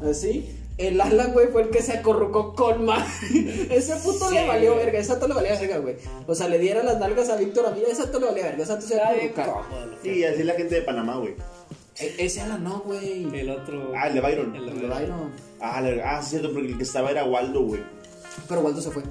Así. 0.00 0.48
El 0.88 1.00
Alan, 1.00 1.32
güey, 1.32 1.48
fue 1.48 1.62
el 1.62 1.70
que 1.70 1.80
se 1.82 1.92
acorrucó 1.92 2.54
con 2.54 2.84
más. 2.84 3.22
Ese 3.70 3.96
puto 3.96 4.30
le 4.30 4.46
valió 4.46 4.74
verga. 4.76 4.98
Ese 4.98 5.12
vato 5.14 5.28
le 5.28 5.34
valía 5.34 5.58
verga, 5.58 5.78
güey. 5.78 5.96
O 6.26 6.34
sea, 6.34 6.48
le 6.48 6.58
diera 6.58 6.82
las 6.82 6.98
nalgas 6.98 7.28
a 7.28 7.36
Víctor 7.36 7.66
a 7.66 7.70
mí. 7.70 7.82
Ese 7.88 8.02
vato 8.02 8.18
le 8.20 8.26
valía 8.26 8.44
verga. 8.44 8.62
Ese 8.64 8.72
vato 8.72 8.86
se 8.86 9.32
cómodo. 9.34 9.62
Sí, 10.02 10.24
así 10.24 10.40
es 10.40 10.46
la 10.46 10.54
gente 10.54 10.74
de 10.74 10.82
Panamá, 10.82 11.16
güey. 11.16 11.34
E- 11.98 12.14
Ese 12.18 12.40
Alan 12.40 12.64
no, 12.64 12.80
güey. 12.80 13.24
El 13.38 13.50
otro. 13.50 13.92
Ah, 13.96 14.08
el 14.08 14.14
de 14.14 14.20
Byron. 14.20 14.56
El 14.56 14.64
de 14.66 14.70
El 14.72 14.76
Byron. 14.80 14.98
Byron. 14.98 15.32
Ah, 15.60 15.80
la- 15.80 16.10
ah, 16.16 16.22
sí, 16.22 16.30
cierto, 16.30 16.52
porque 16.52 16.68
el 16.68 16.76
que 16.78 16.82
estaba 16.84 17.10
era 17.10 17.24
Waldo, 17.24 17.62
güey. 17.62 17.82
Pero 18.48 18.60
Waldo 18.62 18.80
se 18.80 18.90
fue. 18.90 19.02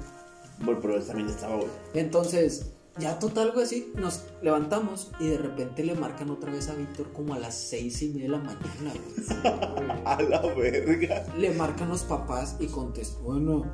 Bueno, 0.58 0.80
pero 0.82 0.96
él 0.96 1.06
también 1.06 1.28
estaba, 1.28 1.56
güey. 1.56 1.68
Entonces, 1.94 2.71
ya 2.98 3.18
total, 3.18 3.52
güey, 3.52 3.64
así, 3.64 3.92
nos 3.94 4.24
levantamos 4.42 5.10
y 5.18 5.28
de 5.28 5.38
repente 5.38 5.82
le 5.82 5.94
marcan 5.94 6.30
otra 6.30 6.52
vez 6.52 6.68
a 6.68 6.74
Víctor 6.74 7.10
como 7.12 7.32
a 7.34 7.38
las 7.38 7.54
seis 7.54 8.02
y 8.02 8.08
media 8.08 8.24
de 8.24 8.28
la 8.28 8.38
mañana, 8.38 8.92
güey. 8.92 10.02
A 10.04 10.20
la 10.20 10.40
verga. 10.54 11.24
Le 11.38 11.54
marcan 11.54 11.88
los 11.88 12.02
papás 12.02 12.56
y 12.60 12.66
contesta, 12.66 13.18
bueno. 13.22 13.64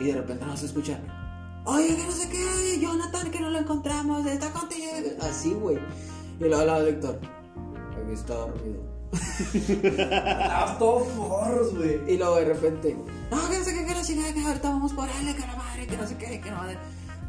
Y 0.00 0.04
de 0.04 0.14
repente 0.14 0.44
nos 0.44 0.62
escuchan, 0.62 1.02
oye, 1.64 1.96
que 1.96 2.04
no 2.04 2.10
sé 2.10 2.28
qué, 2.28 2.78
Jonathan, 2.80 3.30
que 3.30 3.40
no 3.40 3.50
lo 3.50 3.58
encontramos, 3.58 4.26
está 4.26 4.50
contigo. 4.52 4.86
Así, 5.20 5.54
güey. 5.54 5.78
Y 6.38 6.44
luego 6.44 6.56
hablaba 6.56 6.82
Víctor, 6.82 7.20
aquí 7.92 8.12
está 8.12 8.34
dormido. 8.34 9.00
Todos 10.78 11.14
morros, 11.16 11.74
güey. 11.74 12.00
Y 12.12 12.18
luego 12.18 12.36
de 12.36 12.44
repente, 12.44 12.96
no, 13.30 13.48
que 13.48 13.58
no 13.58 13.64
sé 13.64 13.74
qué, 13.74 13.86
que 13.86 13.94
no 13.94 14.04
sé 14.04 14.14
qué, 14.14 14.34
que 14.34 14.44
ahorita 14.44 14.68
vamos 14.68 14.92
por 14.92 15.08
él, 15.08 15.34
que 15.34 15.40
la 15.40 15.56
madre, 15.56 15.86
que 15.86 15.96
no 15.96 16.06
sé 16.06 16.16
qué, 16.16 16.40
que 16.40 16.50
no 16.50 16.56
madre. 16.58 16.78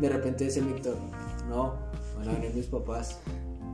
De 0.01 0.09
repente 0.09 0.45
dice 0.45 0.61
Víctor, 0.61 0.97
no, 1.47 1.75
van 2.17 2.29
a 2.29 2.33
venir 2.33 2.55
mis 2.55 2.65
papás. 2.65 3.19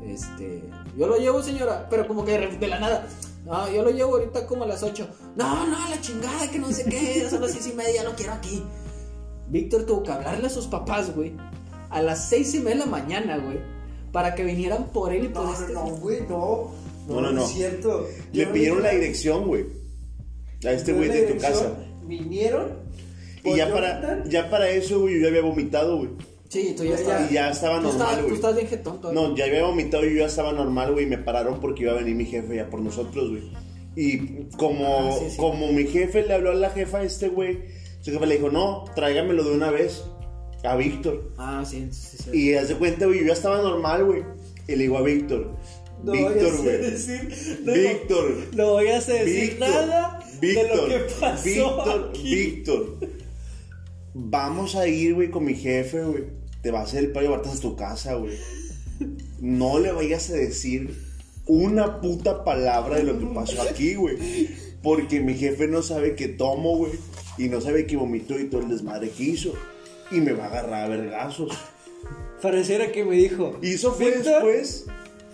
Este, 0.06 0.62
yo 0.98 1.08
lo 1.08 1.16
llevo, 1.18 1.42
señora, 1.42 1.88
pero 1.90 2.06
como 2.06 2.26
que 2.26 2.38
de, 2.38 2.68
la 2.68 2.80
nada. 2.80 3.08
No, 3.46 3.72
yo 3.72 3.82
lo 3.82 3.92
llevo 3.92 4.18
ahorita 4.18 4.46
como 4.46 4.66
a 4.66 4.68
las 4.68 4.84
8. 4.84 5.08
No, 5.38 5.66
no, 5.66 5.90
la 5.90 6.02
chingada, 6.02 6.52
que 6.52 6.60
no 6.60 6.70
sé 6.72 6.84
qué, 6.84 7.26
son 7.30 7.42
las 7.42 7.52
seis 7.52 7.70
y 7.72 7.76
media, 7.76 8.04
lo 8.04 8.14
quiero 8.14 8.34
aquí. 8.34 8.62
Víctor 9.48 9.86
tuvo 9.86 10.04
que 10.04 10.12
hablarle 10.12 10.48
a 10.48 10.50
sus 10.50 10.68
papás, 10.68 11.16
güey, 11.16 11.34
a 11.90 12.02
las 12.02 12.28
seis 12.28 12.54
y 12.54 12.60
media 12.60 12.76
de 12.76 12.80
la 12.82 12.86
mañana, 12.88 13.38
güey, 13.38 13.60
para 14.12 14.36
que 14.36 14.44
vinieran 14.44 14.90
por 14.90 15.14
él 15.14 15.26
y 15.26 15.30
por 15.30 15.46
No, 15.46 15.54
este. 15.54 15.74
no, 15.74 15.86
no, 15.86 15.96
güey, 15.96 16.22
no. 16.28 16.72
No, 17.08 17.22
no, 17.22 17.32
no. 17.32 17.44
es 17.46 17.52
cierto. 17.52 18.06
Le 18.34 18.48
pidieron 18.48 18.80
no 18.80 18.84
la 18.84 18.92
dirección, 18.92 19.48
güey. 19.48 19.66
A 20.66 20.72
este 20.72 20.92
güey 20.92 21.08
de 21.08 21.22
tu 21.22 21.40
casa. 21.40 21.74
Vinieron. 22.04 22.87
Y 23.54 23.58
ya 23.58 23.72
para, 23.72 24.02
Jonathan, 24.02 24.30
ya 24.30 24.50
para 24.50 24.70
eso, 24.70 25.00
güey, 25.02 25.16
yo 25.16 25.22
ya 25.22 25.28
había 25.30 25.42
vomitado, 25.42 25.98
güey. 25.98 26.10
Sí, 26.50 26.74
tú 26.78 26.84
ya 26.84 26.92
Ya, 26.92 26.96
estabas. 26.96 27.32
Y 27.32 27.34
ya 27.34 27.50
estaba 27.52 27.82
tú 27.82 27.90
estabas- 27.90 27.98
normal, 28.00 28.16
Tú 28.20 28.24
güey. 28.24 28.36
estás 28.36 28.56
bien 28.56 28.68
jetón 28.68 29.02
todavía. 29.02 29.22
No, 29.22 29.36
ya 29.36 29.46
había 29.46 29.64
vomitado 29.64 30.06
y 30.06 30.12
yo 30.14 30.20
ya 30.20 30.26
estaba 30.28 30.54
normal, 30.54 30.94
güey. 30.94 31.06
Y 31.06 31.10
me 31.10 31.18
pararon 31.18 31.60
porque 31.60 31.84
iba 31.84 31.92
a 31.92 31.96
venir 31.96 32.16
mi 32.16 32.26
jefe 32.26 32.56
ya 32.56 32.70
por 32.70 32.80
nosotros, 32.82 33.30
güey. 33.32 33.44
Y 33.96 34.46
como, 34.58 35.10
Ah, 35.10 35.16
sí, 35.20 35.32
sí. 35.32 35.38
como 35.38 35.72
mi 35.74 35.86
jefe 35.88 36.24
le 36.26 36.34
habló 36.34 36.52
a 36.52 36.56
la 36.56 36.70
jefa 36.70 37.00
a 37.00 37.04
este 37.04 37.30
güey, 37.30 37.60
su 38.02 38.12
jefe 38.12 38.26
le 38.28 38.36
dijo, 38.36 38.50
no, 38.52 38.86
tráigamelo 38.96 39.44
de 39.44 39.52
una 39.52 39.72
vez 39.72 40.04
a 40.64 40.76
Víctor. 40.78 41.32
Ah, 41.38 41.64
sí, 41.68 41.88
sí, 41.92 42.18
sí. 42.24 42.30
Y 42.32 42.54
haz 42.54 42.70
de 42.70 42.76
cuenta, 42.76 43.08
güey, 43.08 43.20
yo 43.22 43.26
ya 43.28 43.34
estaba 43.34 43.62
normal, 43.62 44.06
güey. 44.06 44.24
Y 44.68 44.74
le 44.74 44.84
digo 44.84 44.98
a 44.98 45.02
Víctor, 45.02 45.52
No 46.04 46.12
Víctor, 46.12 46.58
güey. 46.62 46.78
decir- 46.78 47.62
no, 47.66 47.74
Víctor. 47.74 48.36
No 48.56 48.72
voy 48.74 48.88
a 48.88 49.00
decir 49.00 49.26
Víctor, 49.26 49.68
nada 49.70 50.20
de 50.40 50.54
lo 50.76 50.88
que 50.88 51.00
pasó 51.20 51.44
Víctor, 51.44 52.10
aquí. 52.12 52.36
Víctor. 52.36 52.98
Vamos 54.20 54.76
a 54.76 54.88
ir, 54.88 55.14
güey, 55.14 55.30
con 55.30 55.46
mi 55.46 55.54
jefe, 55.54 56.02
güey. 56.02 56.24
Te 56.64 56.72
va 56.72 56.80
a 56.80 56.84
hacer 56.84 57.04
el 57.04 57.12
payo, 57.12 57.30
ahorita 57.30 57.54
a 57.54 57.60
tu 57.60 57.76
casa, 57.76 58.16
güey. 58.16 58.36
No 59.40 59.78
le 59.78 59.92
vayas 59.92 60.32
a 60.32 60.34
decir 60.34 60.98
una 61.46 62.02
puta 62.02 62.44
palabra 62.44 62.98
de 62.98 63.04
lo 63.04 63.20
que 63.20 63.28
pasó 63.28 63.62
aquí, 63.62 63.94
güey. 63.94 64.18
Porque 64.82 65.20
mi 65.20 65.36
jefe 65.36 65.68
no 65.68 65.84
sabe 65.84 66.16
que 66.16 66.30
tomo, 66.30 66.78
güey. 66.78 66.94
Y 67.38 67.48
no 67.50 67.62
sabe 67.62 67.86
que 67.86 67.96
vomitó 67.96 68.40
y 68.40 68.46
todo 68.46 68.62
el 68.62 68.70
desmadre 68.70 69.12
que 69.12 69.24
hizo. 69.24 69.54
Y 70.10 70.16
me 70.16 70.34
va 70.34 70.46
a 70.46 70.48
agarrar 70.48 70.86
a 70.86 70.88
vergazos. 70.88 71.56
Pareciera 72.42 72.92
que 72.92 73.06
me 73.06 73.18
dijo. 73.18 73.60
Y 73.62 73.74
eso 73.76 73.94
fue 73.94 74.16
"Víctor, 74.16 74.34
después. 74.34 74.86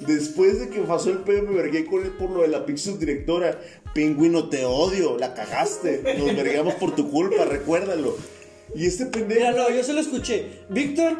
Después 0.06 0.60
de 0.60 0.68
que 0.68 0.82
pasó 0.82 1.10
el 1.10 1.20
pedo, 1.20 1.44
me 1.44 1.56
vergué 1.56 1.86
con 1.86 2.04
él 2.04 2.12
por 2.12 2.32
lo 2.32 2.42
de 2.42 2.50
la 2.50 2.66
pinche 2.66 2.92
subdirectora. 2.92 3.62
Pingüino, 3.94 4.50
te 4.50 4.66
odio, 4.66 5.18
la 5.18 5.34
cagaste. 5.34 6.18
Nos 6.18 6.36
verguemos 6.36 6.74
por 6.74 6.94
tu 6.96 7.10
culpa, 7.10 7.46
recuérdalo. 7.46 8.18
Y 8.76 8.86
este 8.86 9.06
pendejo. 9.06 9.40
Mira, 9.40 9.52
no, 9.52 9.70
yo 9.70 9.84
se 9.84 9.94
lo 9.94 10.00
escuché. 10.02 10.64
Víctor, 10.70 11.14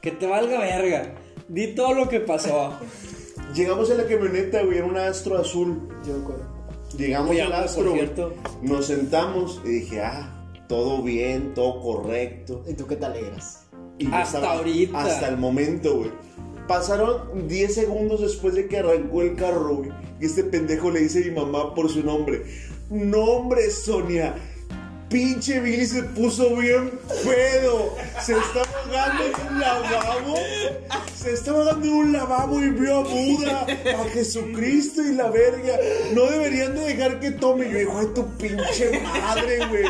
que 0.00 0.10
te 0.10 0.26
valga 0.26 0.60
verga. 0.60 1.14
Di 1.48 1.68
todo 1.74 1.94
lo 1.94 2.08
que 2.08 2.20
pasó. 2.20 2.74
Llegamos 3.54 3.90
a 3.90 3.94
la 3.94 4.06
camioneta, 4.06 4.62
güey, 4.62 4.78
era 4.78 4.86
un 4.86 4.96
astro 4.96 5.38
azul. 5.38 5.88
Yo 6.06 6.14
me 6.18 6.22
acuerdo. 6.22 6.58
Llegamos 6.96 7.28
Muy 7.28 7.40
al 7.40 7.46
amplio, 7.52 7.64
astro. 7.64 7.82
por 7.84 7.90
güey. 7.92 8.00
cierto. 8.02 8.34
Nos 8.62 8.86
sentamos 8.86 9.60
y 9.64 9.68
dije, 9.68 10.00
ah, 10.02 10.34
todo 10.68 11.02
bien, 11.02 11.54
todo 11.54 11.80
correcto. 11.80 12.64
¿Y 12.68 12.74
tú 12.74 12.86
qué 12.86 12.96
te 12.96 13.06
alegras? 13.06 13.66
Y 13.98 14.06
yo 14.06 14.14
Hasta 14.14 14.52
ahorita. 14.52 14.98
Hasta 15.00 15.28
el 15.28 15.36
momento, 15.38 15.96
güey. 15.96 16.10
Pasaron 16.66 17.48
10 17.48 17.74
segundos 17.74 18.20
después 18.20 18.54
de 18.54 18.68
que 18.68 18.78
arrancó 18.78 19.22
el 19.22 19.36
carro, 19.36 19.76
güey. 19.76 19.90
Y 20.20 20.26
este 20.26 20.44
pendejo 20.44 20.90
le 20.90 21.00
dice 21.00 21.22
a 21.22 21.26
mi 21.26 21.30
mamá 21.30 21.74
por 21.74 21.88
su 21.88 22.02
nombre. 22.02 22.42
Nombre, 22.90 23.70
Sonia. 23.70 24.34
Pinche 25.08 25.60
Billy 25.60 25.86
se 25.86 26.02
puso 26.02 26.54
bien 26.56 26.90
pedo. 27.24 27.96
Se 28.20 28.32
está 28.32 28.62
ahogando 28.62 29.24
en 29.24 29.46
un 29.46 29.60
lavabo. 29.60 30.36
Se 31.16 31.32
está 31.32 31.50
ahogando 31.52 31.86
en 31.86 31.92
un 31.94 32.12
lavabo 32.12 32.60
y 32.60 32.70
vio 32.70 32.98
a 32.98 33.02
Buda, 33.02 33.62
a 33.62 34.04
Jesucristo 34.10 35.02
y 35.02 35.14
la 35.14 35.30
verga. 35.30 35.78
No 36.12 36.26
deberían 36.26 36.74
de 36.74 36.80
dejar 36.82 37.20
que 37.20 37.30
tome. 37.30 37.70
Yo, 37.70 37.80
hijo 37.80 38.00
de 38.00 38.06
tu 38.14 38.36
pinche 38.36 39.00
madre, 39.00 39.66
güey. 39.66 39.84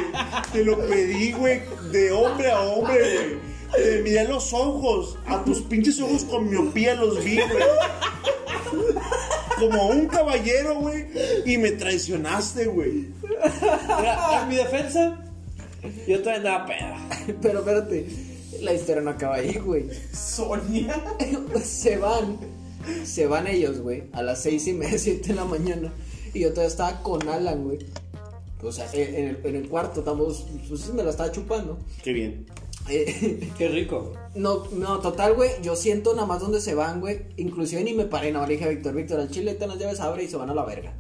Te 0.53 0.65
lo 0.65 0.79
pedí, 0.87 1.33
güey, 1.33 1.63
de 1.91 2.13
hombre 2.13 2.53
a 2.53 2.61
hombre, 2.61 2.99
güey. 2.99 3.48
Te 3.75 4.03
miré 4.03 4.21
a 4.21 4.25
los 4.25 4.53
ojos. 4.53 5.19
A 5.27 5.45
tus 5.45 5.63
pinches 5.63 6.01
ojos 6.01 6.25
con 6.25 6.49
miopía 6.49 6.95
los 6.95 7.23
vi, 7.23 7.37
güey. 7.37 7.65
Como 9.59 9.89
un 9.89 10.07
caballero, 10.07 10.81
güey. 10.81 11.07
Y 11.45 11.59
me 11.59 11.73
traicionaste, 11.73 12.67
güey. 12.67 13.09
Mira, 13.23 14.43
en 14.43 14.49
mi 14.49 14.57
defensa, 14.57 15.19
yo 16.07 16.21
todavía 16.21 16.37
andaba 16.37 16.67
peda. 16.67 17.09
Pero 17.41 17.59
espérate, 17.61 18.07
la 18.61 18.73
historia 18.73 19.03
no 19.03 19.11
acaba 19.11 19.37
ahí, 19.37 19.55
güey. 19.59 19.89
Sonia. 20.13 21.03
se 21.63 21.99
van, 21.99 22.39
se 23.05 23.27
van 23.27 23.47
ellos, 23.47 23.81
güey, 23.81 24.05
a 24.13 24.23
las 24.23 24.43
seis 24.43 24.67
y 24.67 24.73
media, 24.73 24.99
siete 24.99 25.29
de 25.29 25.35
la 25.35 25.45
mañana. 25.45 25.93
Y 26.35 26.41
yo 26.41 26.51
todavía 26.51 26.69
estaba 26.69 27.03
con 27.03 27.29
Alan, 27.29 27.65
güey. 27.65 27.79
O 28.63 28.73
sea, 28.73 28.91
en 28.93 29.15
en 29.15 29.29
el, 29.29 29.41
en 29.45 29.57
el 29.57 29.69
cuarto, 29.69 30.01
estamos, 30.01 30.47
pues 30.69 30.93
me 30.93 31.03
la 31.05 31.11
estaba 31.11 31.31
chupando. 31.31 31.79
Qué 32.03 32.13
bien. 32.13 32.47
Eh, 32.91 33.50
Qué 33.58 33.68
rico. 33.68 34.15
no, 34.34 34.67
no, 34.73 35.00
total, 35.00 35.34
güey. 35.34 35.50
Yo 35.62 35.76
siento 35.76 36.15
nada 36.15 36.26
más 36.26 36.41
donde 36.41 36.60
se 36.60 36.75
van, 36.75 37.00
güey. 37.00 37.23
Inclusive 37.36 37.83
ni 37.84 37.92
me 37.92 38.05
paré, 38.05 38.28
nada 38.31 38.41
más 38.42 38.49
le 38.49 38.55
dije 38.57 38.67
a 38.67 38.70
Víctor, 38.70 38.94
Víctor, 38.94 39.20
al 39.20 39.31
chile 39.31 39.55
te 39.55 39.67
las 39.67 39.78
llaves 39.78 40.00
abre 40.00 40.25
y 40.25 40.28
se 40.28 40.36
van 40.36 40.50
a 40.50 40.55
la 40.55 40.65
verga. 40.65 40.94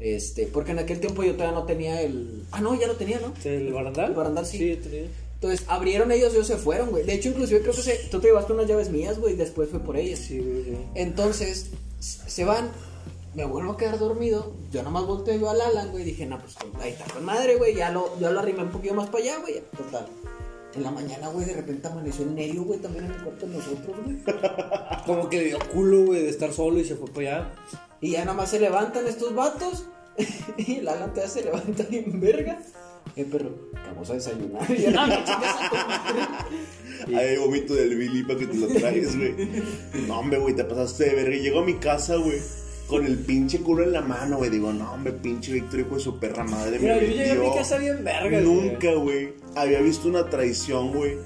Este, 0.00 0.46
porque 0.46 0.72
en 0.72 0.80
aquel 0.80 1.00
tiempo 1.00 1.22
yo 1.22 1.32
todavía 1.34 1.58
no 1.58 1.64
tenía 1.66 2.02
el. 2.02 2.44
Ah, 2.50 2.60
no, 2.60 2.78
ya 2.78 2.86
lo 2.86 2.94
tenía, 2.96 3.20
¿no? 3.20 3.32
¿El 3.44 3.72
barandal? 3.72 4.10
El 4.10 4.16
barandal, 4.16 4.44
sí. 4.46 4.58
Sí, 4.58 4.76
tenía. 4.76 5.06
Entonces 5.34 5.64
abrieron 5.68 6.10
ellos 6.10 6.32
y 6.32 6.36
ellos 6.36 6.46
se 6.46 6.56
fueron, 6.56 6.90
güey. 6.90 7.04
De 7.04 7.14
hecho, 7.14 7.28
inclusive 7.28 7.60
creo 7.60 7.74
que 7.74 7.82
se, 7.82 7.96
tú 8.10 8.18
te 8.18 8.28
llevaste 8.28 8.52
unas 8.52 8.66
llaves 8.66 8.90
mías, 8.90 9.18
güey, 9.18 9.34
y 9.34 9.36
después 9.36 9.68
fue 9.68 9.78
por 9.80 9.96
ellas. 9.96 10.18
Sí, 10.20 10.38
güey, 10.38 10.64
sí. 10.64 10.76
Entonces, 10.94 11.70
se 12.00 12.44
van, 12.44 12.70
me 13.34 13.44
vuelvo 13.44 13.72
a 13.72 13.76
quedar 13.76 13.98
dormido. 13.98 14.52
Yo 14.72 14.82
nomás 14.82 15.06
volteo 15.06 15.38
yo 15.38 15.50
al 15.50 15.60
Alan, 15.60 15.90
güey. 15.90 16.04
Dije, 16.04 16.24
no, 16.26 16.38
pues 16.40 16.54
ahí 16.80 16.92
está 16.92 17.04
con 17.12 17.24
madre, 17.24 17.56
güey. 17.56 17.74
Ya 17.74 17.90
lo, 17.90 18.18
ya 18.18 18.30
lo 18.30 18.40
arrimé 18.40 18.62
un 18.62 18.70
poquito 18.70 18.94
más 18.94 19.08
para 19.10 19.22
allá, 19.24 19.38
güey. 19.40 19.62
Total. 19.76 20.06
En 20.76 20.82
la 20.82 20.90
mañana, 20.90 21.28
güey, 21.28 21.46
de 21.46 21.54
repente 21.54 21.86
amaneció 21.86 22.24
el 22.24 22.34
Nerio, 22.34 22.64
güey, 22.64 22.80
también 22.80 23.04
en 23.04 23.12
el 23.12 23.22
cuarto 23.22 23.46
de 23.46 23.56
nosotros, 23.56 23.96
güey. 24.04 24.16
Como 25.06 25.28
que 25.28 25.38
le 25.38 25.44
dio 25.44 25.58
culo, 25.72 26.06
güey, 26.06 26.22
de 26.22 26.30
estar 26.30 26.52
solo 26.52 26.80
y 26.80 26.84
se 26.84 26.96
fue 26.96 27.08
para 27.08 27.20
allá. 27.20 27.52
Y 28.00 28.12
ya 28.12 28.24
nomás 28.24 28.50
se 28.50 28.58
levantan 28.58 29.06
estos 29.06 29.34
vatos. 29.34 29.86
y 30.56 30.76
el 30.76 30.88
Alan 30.88 31.10
todavía 31.10 31.30
se 31.32 31.44
levanta 31.44 31.84
bien 31.84 32.20
verga. 32.20 32.60
Eh, 33.16 33.26
pero 33.30 33.70
vamos 33.72 34.10
a 34.10 34.14
desayunar. 34.14 34.68
Y 34.70 34.86
no, 34.92 35.06
no, 35.06 35.14
chingas 35.24 35.56
a 35.60 35.68
tu 35.68 35.76
madre". 35.76 37.16
Hay 37.16 37.36
vomito 37.38 37.74
del 37.74 37.94
Billy 37.96 38.24
para 38.24 38.40
que 38.40 38.46
te 38.46 38.56
lo 38.56 38.66
tragues, 38.66 39.16
güey. 39.16 39.34
No, 40.08 40.18
hombre, 40.18 40.38
güey, 40.38 40.56
te 40.56 40.64
pasaste 40.64 41.04
de 41.04 41.14
verga. 41.14 41.36
Y 41.36 41.42
Llego 41.42 41.60
a 41.60 41.64
mi 41.64 41.74
casa, 41.74 42.16
güey, 42.16 42.40
con 42.86 43.06
el 43.06 43.18
pinche 43.18 43.60
culo 43.60 43.84
en 43.84 43.92
la 43.92 44.02
mano, 44.02 44.36
güey. 44.36 44.50
Digo, 44.50 44.72
no, 44.72 44.92
hombre, 44.92 45.12
pinche 45.12 45.52
Víctor, 45.52 45.80
hijo 45.80 45.94
de 45.96 46.00
su 46.00 46.18
perra 46.18 46.44
madre. 46.44 46.78
Mira, 46.78 47.00
yo 47.00 47.08
llegué 47.08 47.32
a 47.32 47.34
mi 47.36 47.54
casa 47.54 47.78
bien 47.78 48.04
verga. 48.04 48.40
Nunca, 48.40 48.94
güey, 48.94 49.34
había 49.54 49.80
visto 49.80 50.08
una 50.08 50.28
traición, 50.28 50.92
güey. 50.92 51.16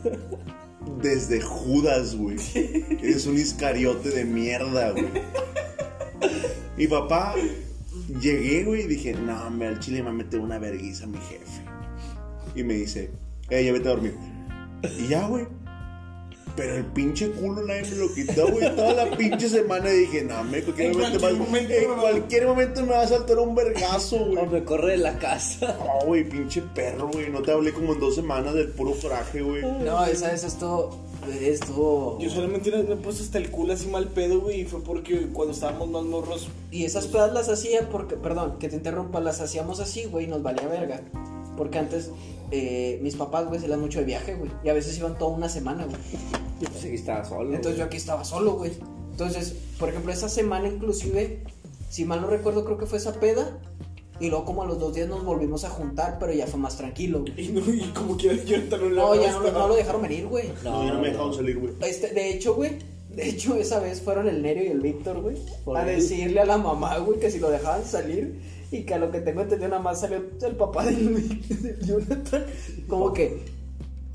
Desde 1.02 1.40
Judas, 1.40 2.16
güey. 2.16 2.36
Eres 2.54 3.26
un 3.26 3.36
iscariote 3.36 4.10
de 4.10 4.24
mierda, 4.24 4.92
güey. 4.92 5.08
Mi 6.76 6.86
papá, 6.86 7.34
llegué, 8.20 8.64
güey, 8.64 8.82
y 8.82 8.86
dije, 8.86 9.12
no, 9.12 9.46
hombre, 9.46 9.68
al 9.68 9.80
chile 9.80 10.02
me 10.02 10.12
mete 10.12 10.38
una 10.38 10.58
verguiza 10.58 11.06
mi 11.06 11.18
jefe. 11.18 11.62
Y 12.54 12.62
me 12.62 12.74
dice, 12.74 13.10
eh, 13.50 13.64
ya 13.64 13.72
vete 13.72 13.88
a 13.88 13.92
dormir. 13.92 14.14
Y 14.98 15.08
ya, 15.08 15.26
güey. 15.26 15.46
Pero 16.58 16.74
el 16.74 16.84
pinche 16.86 17.30
culo 17.30 17.62
nadie 17.62 17.82
me 17.82 17.96
lo 17.96 18.12
quitó, 18.12 18.48
güey. 18.48 18.74
Toda 18.76 18.92
la 19.04 19.16
pinche 19.16 19.48
semana 19.48 19.88
dije, 19.90 20.24
no, 20.24 20.42
me 20.44 20.58
en 20.58 20.64
cualquier, 20.64 20.90
En 20.90 20.98
momento, 20.98 21.20
cualquier 21.20 21.38
momento 21.48 21.72
en 21.74 21.80
me 21.88 21.94
va- 21.94 22.00
cualquier 22.00 22.46
momento 22.46 22.82
me 22.82 22.88
va 22.92 23.02
a 23.02 23.08
saltar 23.08 23.38
un 23.38 23.54
vergazo, 23.54 24.18
güey. 24.18 24.34
No, 24.34 24.46
me 24.46 24.64
corre 24.64 24.90
de 24.92 24.96
la 24.98 25.18
casa. 25.18 25.76
No, 25.78 26.06
güey, 26.06 26.28
pinche 26.28 26.60
perro, 26.74 27.08
güey. 27.12 27.30
No 27.30 27.40
te 27.42 27.52
hablé 27.52 27.72
como 27.72 27.92
en 27.94 28.00
dos 28.00 28.16
semanas 28.16 28.54
del 28.54 28.68
puro 28.70 28.92
coraje, 29.00 29.40
güey. 29.40 29.62
No, 29.62 30.04
esa 30.04 30.32
vez 30.32 30.42
estuvo. 30.44 31.06
Estuvo. 31.40 32.18
Yo 32.20 32.30
solamente 32.30 32.70
me 32.70 32.96
puse 32.96 33.22
hasta 33.22 33.38
el 33.38 33.50
culo 33.50 33.74
así 33.74 33.86
mal 33.86 34.08
pedo, 34.08 34.40
güey, 34.40 34.62
y 34.62 34.64
fue 34.64 34.82
porque 34.82 35.28
cuando 35.32 35.52
estábamos 35.54 35.88
más 35.90 36.02
morros, 36.02 36.48
Y 36.70 36.84
esas 36.84 37.06
pedas 37.06 37.32
las 37.32 37.48
hacía 37.48 37.88
porque, 37.88 38.16
perdón, 38.16 38.56
que 38.58 38.68
te 38.68 38.76
interrumpa, 38.76 39.20
las 39.20 39.40
hacíamos 39.40 39.78
así, 39.80 40.04
güey, 40.04 40.24
y 40.24 40.28
nos 40.28 40.42
valía 40.42 40.66
verga. 40.68 41.00
Porque 41.56 41.78
antes 41.78 42.10
eh, 42.50 42.98
mis 43.02 43.16
papás, 43.16 43.46
güey, 43.46 43.60
se 43.60 43.66
iban 43.66 43.80
mucho 43.80 43.98
de 43.98 44.06
viaje, 44.06 44.34
güey. 44.34 44.50
Y 44.64 44.68
a 44.68 44.72
veces 44.72 44.96
iban 44.98 45.18
toda 45.18 45.32
una 45.32 45.48
semana, 45.48 45.84
güey. 45.84 45.98
Yo 46.60 46.68
pensé 46.68 46.88
que 46.88 46.96
estaba 46.96 47.24
solo. 47.24 47.54
Entonces 47.54 47.78
yo 47.78 47.84
aquí 47.84 47.96
estaba 47.96 48.24
solo, 48.24 48.54
güey. 48.54 48.72
Entonces, 49.10 49.54
por 49.78 49.88
ejemplo, 49.88 50.12
esa 50.12 50.28
semana 50.28 50.68
inclusive, 50.68 51.42
si 51.90 52.04
mal 52.04 52.20
no 52.20 52.28
recuerdo, 52.28 52.64
creo 52.64 52.78
que 52.78 52.86
fue 52.86 52.98
esa 52.98 53.20
peda. 53.20 53.58
Y 54.20 54.30
luego 54.30 54.44
como 54.44 54.62
a 54.62 54.66
los 54.66 54.80
dos 54.80 54.94
días 54.94 55.08
nos 55.08 55.24
volvimos 55.24 55.64
a 55.64 55.70
juntar, 55.70 56.18
pero 56.18 56.32
ya 56.32 56.46
fue 56.46 56.58
más 56.58 56.76
tranquilo, 56.76 57.20
güey. 57.20 57.32
y, 57.36 57.48
no, 57.48 57.60
y 57.72 57.88
como 57.94 58.16
quiera 58.16 58.42
yo 58.42 58.56
ahorita 58.56 58.76
no 58.78 58.88
le 58.88 58.96
No, 58.96 59.14
ya 59.14 59.32
no, 59.32 59.68
lo 59.68 59.76
dejaron 59.76 60.02
venir, 60.02 60.26
güey. 60.26 60.50
No, 60.64 60.84
ya 60.84 60.94
no 60.94 61.00
me 61.00 61.10
dejaron 61.10 61.34
salir, 61.34 61.58
güey. 61.58 61.74
Este, 61.82 62.08
de 62.08 62.30
hecho, 62.30 62.54
güey, 62.54 62.78
de 63.10 63.28
hecho, 63.28 63.54
esa 63.56 63.78
vez 63.78 64.00
fueron 64.00 64.28
el 64.28 64.42
Nerio 64.42 64.64
y 64.64 64.68
el 64.68 64.80
Víctor, 64.80 65.20
güey, 65.20 65.36
¿Por 65.64 65.76
a 65.76 65.84
decirle 65.84 66.40
a 66.40 66.44
la 66.44 66.58
mamá, 66.58 66.98
güey, 66.98 67.20
que 67.20 67.30
si 67.30 67.38
lo 67.38 67.50
dejaban 67.50 67.84
salir 67.84 68.40
y 68.70 68.84
que 68.84 68.94
a 68.94 68.98
lo 68.98 69.10
que 69.10 69.20
tengo 69.20 69.42
entendido 69.42 69.70
nada 69.70 69.82
más 69.82 70.00
salió 70.00 70.18
el 70.18 70.56
papá 70.56 70.84
del 70.84 71.40
Jonathan, 71.80 72.44
como 72.86 73.12
que, 73.12 73.38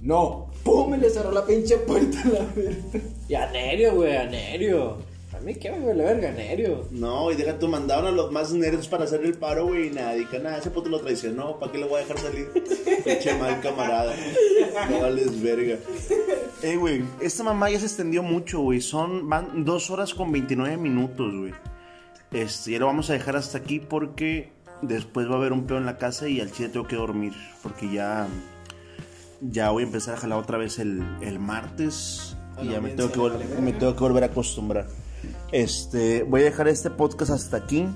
no, 0.01 0.47
pum, 0.63 0.93
y 0.95 0.97
le 0.97 1.09
cerró 1.09 1.31
la 1.31 1.45
pinche 1.45 1.77
puerta 1.77 2.21
a 2.23 2.29
la 2.29 2.45
verga. 2.55 2.99
Y 3.27 3.35
a 3.35 3.51
Nerio, 3.51 3.95
güey, 3.95 4.15
a 4.15 4.25
Nerio. 4.25 4.97
A 5.35 5.39
mí 5.39 5.55
qué 5.55 5.71
me 5.71 5.85
vale 5.87 6.03
verga, 6.03 6.31
Nerio. 6.31 6.85
No, 6.91 7.31
y 7.31 7.35
deja 7.35 7.57
tú, 7.57 7.67
mandaron 7.67 8.07
a 8.07 8.11
los 8.11 8.31
más 8.31 8.53
nerds 8.53 8.87
para 8.87 9.05
hacer 9.05 9.25
el 9.25 9.33
paro, 9.33 9.65
güey, 9.65 9.87
y 9.87 9.89
nada, 9.89 10.15
nada, 10.41 10.57
ese 10.59 10.69
puto 10.69 10.89
lo 10.89 10.99
traicionó, 10.99 11.59
¿para 11.59 11.71
qué 11.71 11.79
le 11.79 11.87
voy 11.87 11.95
a 11.95 12.05
dejar 12.05 12.19
salir? 12.19 12.51
Pinche 13.03 13.33
mal 13.39 13.59
camarada. 13.59 14.13
No 14.89 14.99
vales 15.01 15.41
verga. 15.41 15.77
Eh, 16.61 16.77
güey, 16.77 17.03
esta 17.19 17.43
mamá 17.43 17.69
ya 17.69 17.79
se 17.79 17.87
extendió 17.87 18.21
mucho, 18.21 18.61
güey, 18.61 18.79
son, 18.79 19.27
van 19.27 19.65
dos 19.65 19.89
horas 19.89 20.13
con 20.13 20.31
29 20.31 20.77
minutos, 20.77 21.33
güey. 21.35 21.53
Este, 22.33 22.71
ya 22.71 22.79
lo 22.79 22.87
vamos 22.87 23.09
a 23.11 23.13
dejar 23.13 23.35
hasta 23.35 23.59
aquí 23.59 23.79
porque 23.79 24.51
después 24.81 25.29
va 25.29 25.35
a 25.35 25.37
haber 25.37 25.53
un 25.53 25.65
peo 25.65 25.77
en 25.77 25.85
la 25.85 25.97
casa 25.97 26.27
y 26.27 26.41
al 26.41 26.51
chile 26.51 26.69
tengo 26.69 26.87
que 26.87 26.95
dormir, 26.95 27.33
porque 27.61 27.91
ya, 27.91 28.27
ya 29.41 29.69
voy 29.69 29.83
a 29.83 29.85
empezar 29.85 30.15
a 30.15 30.17
jalar 30.17 30.39
otra 30.39 30.57
vez 30.57 30.79
el, 30.79 31.03
el 31.21 31.39
martes 31.39 32.35
y 32.61 32.69
ya 32.69 32.81
me 32.81 32.89
tengo, 32.89 33.11
que 33.11 33.61
me 33.61 33.73
tengo 33.73 33.95
que 33.95 33.99
volver 33.99 34.23
a 34.23 34.27
acostumbrar. 34.27 34.87
Este, 35.51 36.23
voy 36.23 36.41
a 36.41 36.45
dejar 36.45 36.67
este 36.67 36.89
podcast 36.89 37.31
hasta 37.31 37.57
aquí. 37.57 37.87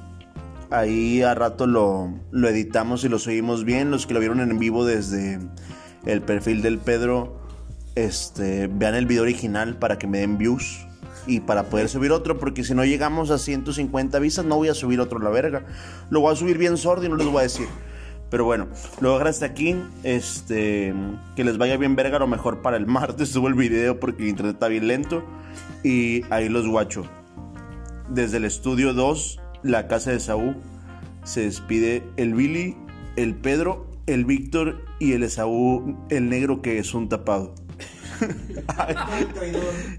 Ahí 0.69 1.21
a 1.21 1.33
rato 1.33 1.65
lo, 1.65 2.13
lo 2.31 2.47
editamos 2.47 3.03
y 3.03 3.09
lo 3.09 3.19
subimos 3.19 3.63
bien. 3.63 3.89
Los 3.89 4.05
que 4.05 4.13
lo 4.13 4.19
vieron 4.19 4.39
en 4.41 4.59
vivo 4.59 4.85
desde 4.85 5.39
el 6.05 6.21
perfil 6.21 6.61
del 6.61 6.77
Pedro, 6.77 7.39
este, 7.95 8.67
vean 8.67 8.95
el 8.95 9.07
video 9.07 9.23
original 9.23 9.77
para 9.77 9.97
que 9.97 10.07
me 10.07 10.19
den 10.19 10.37
views 10.37 10.86
y 11.27 11.41
para 11.41 11.63
poder 11.63 11.89
subir 11.89 12.11
otro, 12.11 12.39
porque 12.39 12.63
si 12.63 12.73
no 12.73 12.85
llegamos 12.85 13.29
a 13.29 13.37
150 13.37 14.17
vistas, 14.19 14.45
no 14.45 14.55
voy 14.55 14.69
a 14.69 14.73
subir 14.73 14.99
otro 14.99 15.19
la 15.19 15.29
verga. 15.29 15.65
Lo 16.09 16.21
voy 16.21 16.33
a 16.33 16.35
subir 16.35 16.57
bien 16.57 16.77
sordo 16.77 17.05
y 17.05 17.09
no 17.09 17.15
les 17.15 17.27
voy 17.27 17.39
a 17.39 17.43
decir. 17.43 17.67
Pero 18.29 18.45
bueno, 18.45 18.67
lo 18.99 19.09
voy 19.09 19.15
a 19.15 19.19
dejar 19.19 19.27
hasta 19.27 19.45
aquí. 19.45 19.75
Este, 20.03 20.93
que 21.35 21.43
les 21.43 21.57
vaya 21.57 21.77
bien 21.77 21.95
verga, 21.95 22.17
a 22.17 22.19
lo 22.19 22.27
mejor 22.27 22.61
para 22.61 22.77
el 22.77 22.85
martes 22.87 23.29
subo 23.29 23.47
el 23.47 23.53
video 23.53 23.99
porque 23.99 24.23
el 24.23 24.29
internet 24.29 24.55
está 24.55 24.67
bien 24.67 24.87
lento. 24.87 25.23
Y 25.83 26.23
ahí 26.29 26.49
los 26.49 26.67
guacho. 26.67 27.03
Desde 28.09 28.37
el 28.37 28.45
estudio 28.45 28.93
2, 28.93 29.39
la 29.63 29.87
casa 29.87 30.11
de 30.11 30.19
Saúl, 30.19 30.55
se 31.23 31.41
despide 31.41 32.03
el 32.15 32.33
Billy, 32.33 32.77
el 33.17 33.35
Pedro, 33.35 33.85
el 34.05 34.23
Víctor 34.23 34.85
y 34.99 35.11
el 35.11 35.23
Esaú, 35.23 35.97
el 36.09 36.29
negro 36.29 36.61
que 36.61 36.79
es 36.79 36.93
un 36.93 37.09
tapado. 37.09 37.53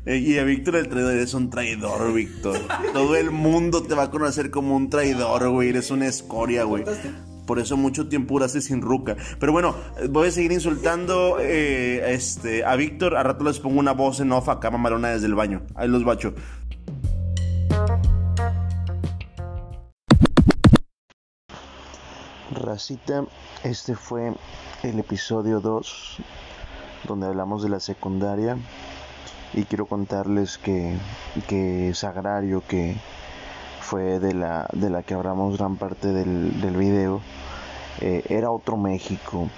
Y 0.07 0.39
a 0.39 0.45
Víctor 0.45 0.77
el 0.77 0.89
traidor, 0.89 1.13
eres 1.13 1.35
un 1.35 1.51
traidor, 1.51 2.13
Víctor. 2.13 2.59
Todo 2.93 3.17
el 3.17 3.31
mundo 3.31 3.83
te 3.83 3.95
va 3.95 4.05
a 4.05 4.11
conocer 4.11 4.51
como 4.51 4.77
un 4.77 4.91
traidor, 4.91 5.49
güey. 5.51 5.71
Eres 5.71 5.91
una 5.91 6.07
escoria, 6.07 6.65
güey. 6.65 6.85
Por 7.47 7.59
eso 7.59 7.77
mucho 7.77 8.09
tiempo 8.09 8.35
duraste 8.35 8.61
sin 8.61 8.83
ruca. 8.83 9.17
Pero 9.41 9.53
bueno, 9.53 9.75
voy 10.11 10.29
a 10.29 10.31
seguir 10.31 10.53
insultando 10.53 11.39
eh, 11.41 12.13
este, 12.13 12.65
a 12.65 12.77
Víctor. 12.77 13.17
A 13.17 13.23
rato 13.23 13.45
les 13.45 13.59
pongo 13.59 13.81
una 13.81 13.93
voz 13.93 14.21
en 14.21 14.33
off 14.33 14.49
acá, 14.49 14.71
mamalona, 14.71 15.09
desde 15.09 15.27
el 15.27 15.35
baño. 15.35 15.63
Ahí 15.75 15.89
los 15.89 16.05
bacho. 16.05 16.35
Racita, 22.51 23.25
este 23.63 23.95
fue 23.95 24.35
el 24.83 24.99
episodio 24.99 25.61
2 25.61 26.19
donde 27.09 27.27
hablamos 27.27 27.63
de 27.63 27.69
la 27.69 27.81
secundaria 27.81 28.57
y 29.55 29.65
quiero 29.65 29.87
contarles 29.87 30.59
que, 30.59 30.97
que 31.47 31.93
Sagrario, 31.95 32.63
que 32.67 32.97
fue 33.81 34.19
de 34.21 34.35
la, 34.35 34.69
de 34.73 34.91
la 34.91 35.03
que 35.03 35.15
hablamos 35.15 35.57
gran 35.57 35.77
parte 35.77 36.09
del, 36.13 36.61
del 36.61 36.77
video, 36.77 37.21
eh, 38.01 38.23
era 38.29 38.51
otro 38.51 38.77
México. 38.77 39.49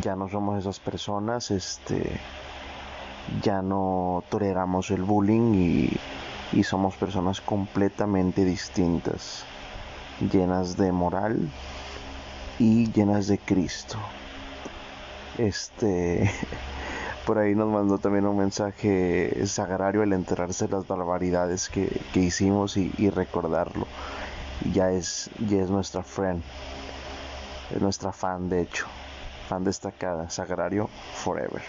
Ya 0.00 0.16
no 0.16 0.28
somos 0.28 0.58
esas 0.58 0.78
personas, 0.80 1.50
este, 1.50 2.20
ya 3.42 3.62
no 3.62 4.22
toleramos 4.28 4.90
el 4.90 5.02
bullying 5.02 5.54
y, 5.54 5.90
y 6.52 6.62
somos 6.62 6.96
personas 6.96 7.40
completamente 7.40 8.44
distintas, 8.44 9.44
llenas 10.32 10.76
de 10.76 10.92
moral 10.92 11.50
y 12.58 12.90
llenas 12.92 13.26
de 13.26 13.38
Cristo. 13.38 13.98
Este, 15.38 16.30
por 17.26 17.38
ahí 17.38 17.54
nos 17.54 17.68
mandó 17.68 17.98
también 17.98 18.26
un 18.26 18.38
mensaje 18.38 19.46
sagrario 19.46 20.02
al 20.02 20.12
enterarse 20.12 20.66
de 20.66 20.72
las 20.72 20.86
barbaridades 20.86 21.68
que, 21.68 21.88
que 22.12 22.20
hicimos 22.20 22.76
y, 22.76 23.10
recordarlo. 23.10 23.86
Ya 24.72 24.90
es, 24.90 25.30
ya 25.48 25.62
es 25.62 25.70
nuestra 25.70 26.02
friend, 26.02 26.42
es 27.74 27.82
nuestra 27.82 28.12
fan 28.12 28.48
de 28.48 28.62
hecho, 28.62 28.86
fan 29.48 29.64
destacada, 29.64 30.30
sagrario 30.30 30.88
forever. 31.14 31.62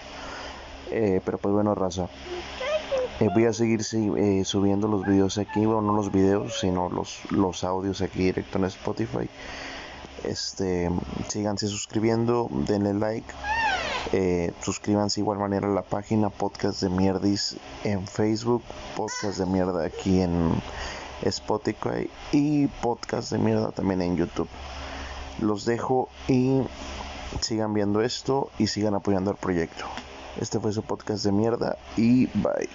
Eh, 0.92 1.22
pero 1.26 1.38
pues 1.38 1.54
bueno, 1.54 1.76
raza. 1.76 2.08
eh, 3.20 3.30
voy 3.34 3.46
a 3.46 3.54
seguir 3.54 3.82
eh, 3.82 4.44
subiendo 4.46 4.88
los 4.88 5.06
videos 5.06 5.38
aquí, 5.38 5.66
bueno, 5.66 5.82
no 5.82 5.94
los 5.94 6.12
videos, 6.12 6.60
sino 6.60 6.90
los, 6.90 7.20
los 7.32 7.64
audios 7.64 8.02
aquí 8.02 8.24
directo 8.24 8.58
en 8.58 8.66
Spotify. 8.66 9.30
Este, 10.24 10.90
síganse 11.28 11.68
suscribiendo, 11.68 12.50
denle 12.52 12.94
like 12.94 13.34
Eh, 14.14 14.54
suscríbanse 14.62 15.20
igual 15.20 15.38
manera 15.38 15.68
a 15.68 15.72
la 15.72 15.82
página 15.82 16.30
Podcast 16.30 16.82
de 16.82 16.90
Mierdis 16.90 17.58
en 17.84 18.08
Facebook, 18.08 18.64
Podcast 18.96 19.38
de 19.38 19.46
Mierda 19.46 19.86
aquí 19.86 20.22
en 20.22 20.62
Spotify 21.24 22.10
y 22.32 22.68
Podcast 22.68 23.32
de 23.32 23.38
Mierda 23.38 23.72
también 23.72 24.02
en 24.02 24.16
YouTube. 24.16 24.48
Los 25.42 25.66
dejo 25.66 26.08
y 26.30 26.62
sigan 27.42 27.74
viendo 27.74 28.02
esto 28.02 28.50
y 28.58 28.68
sigan 28.68 28.96
apoyando 28.96 29.32
el 29.32 29.38
proyecto. 29.38 29.86
Este 30.40 30.60
fue 30.60 30.72
su 30.72 30.84
podcast 30.84 31.26
de 31.26 31.32
mierda 31.32 31.78
y 31.98 32.28
bye. 32.28 32.70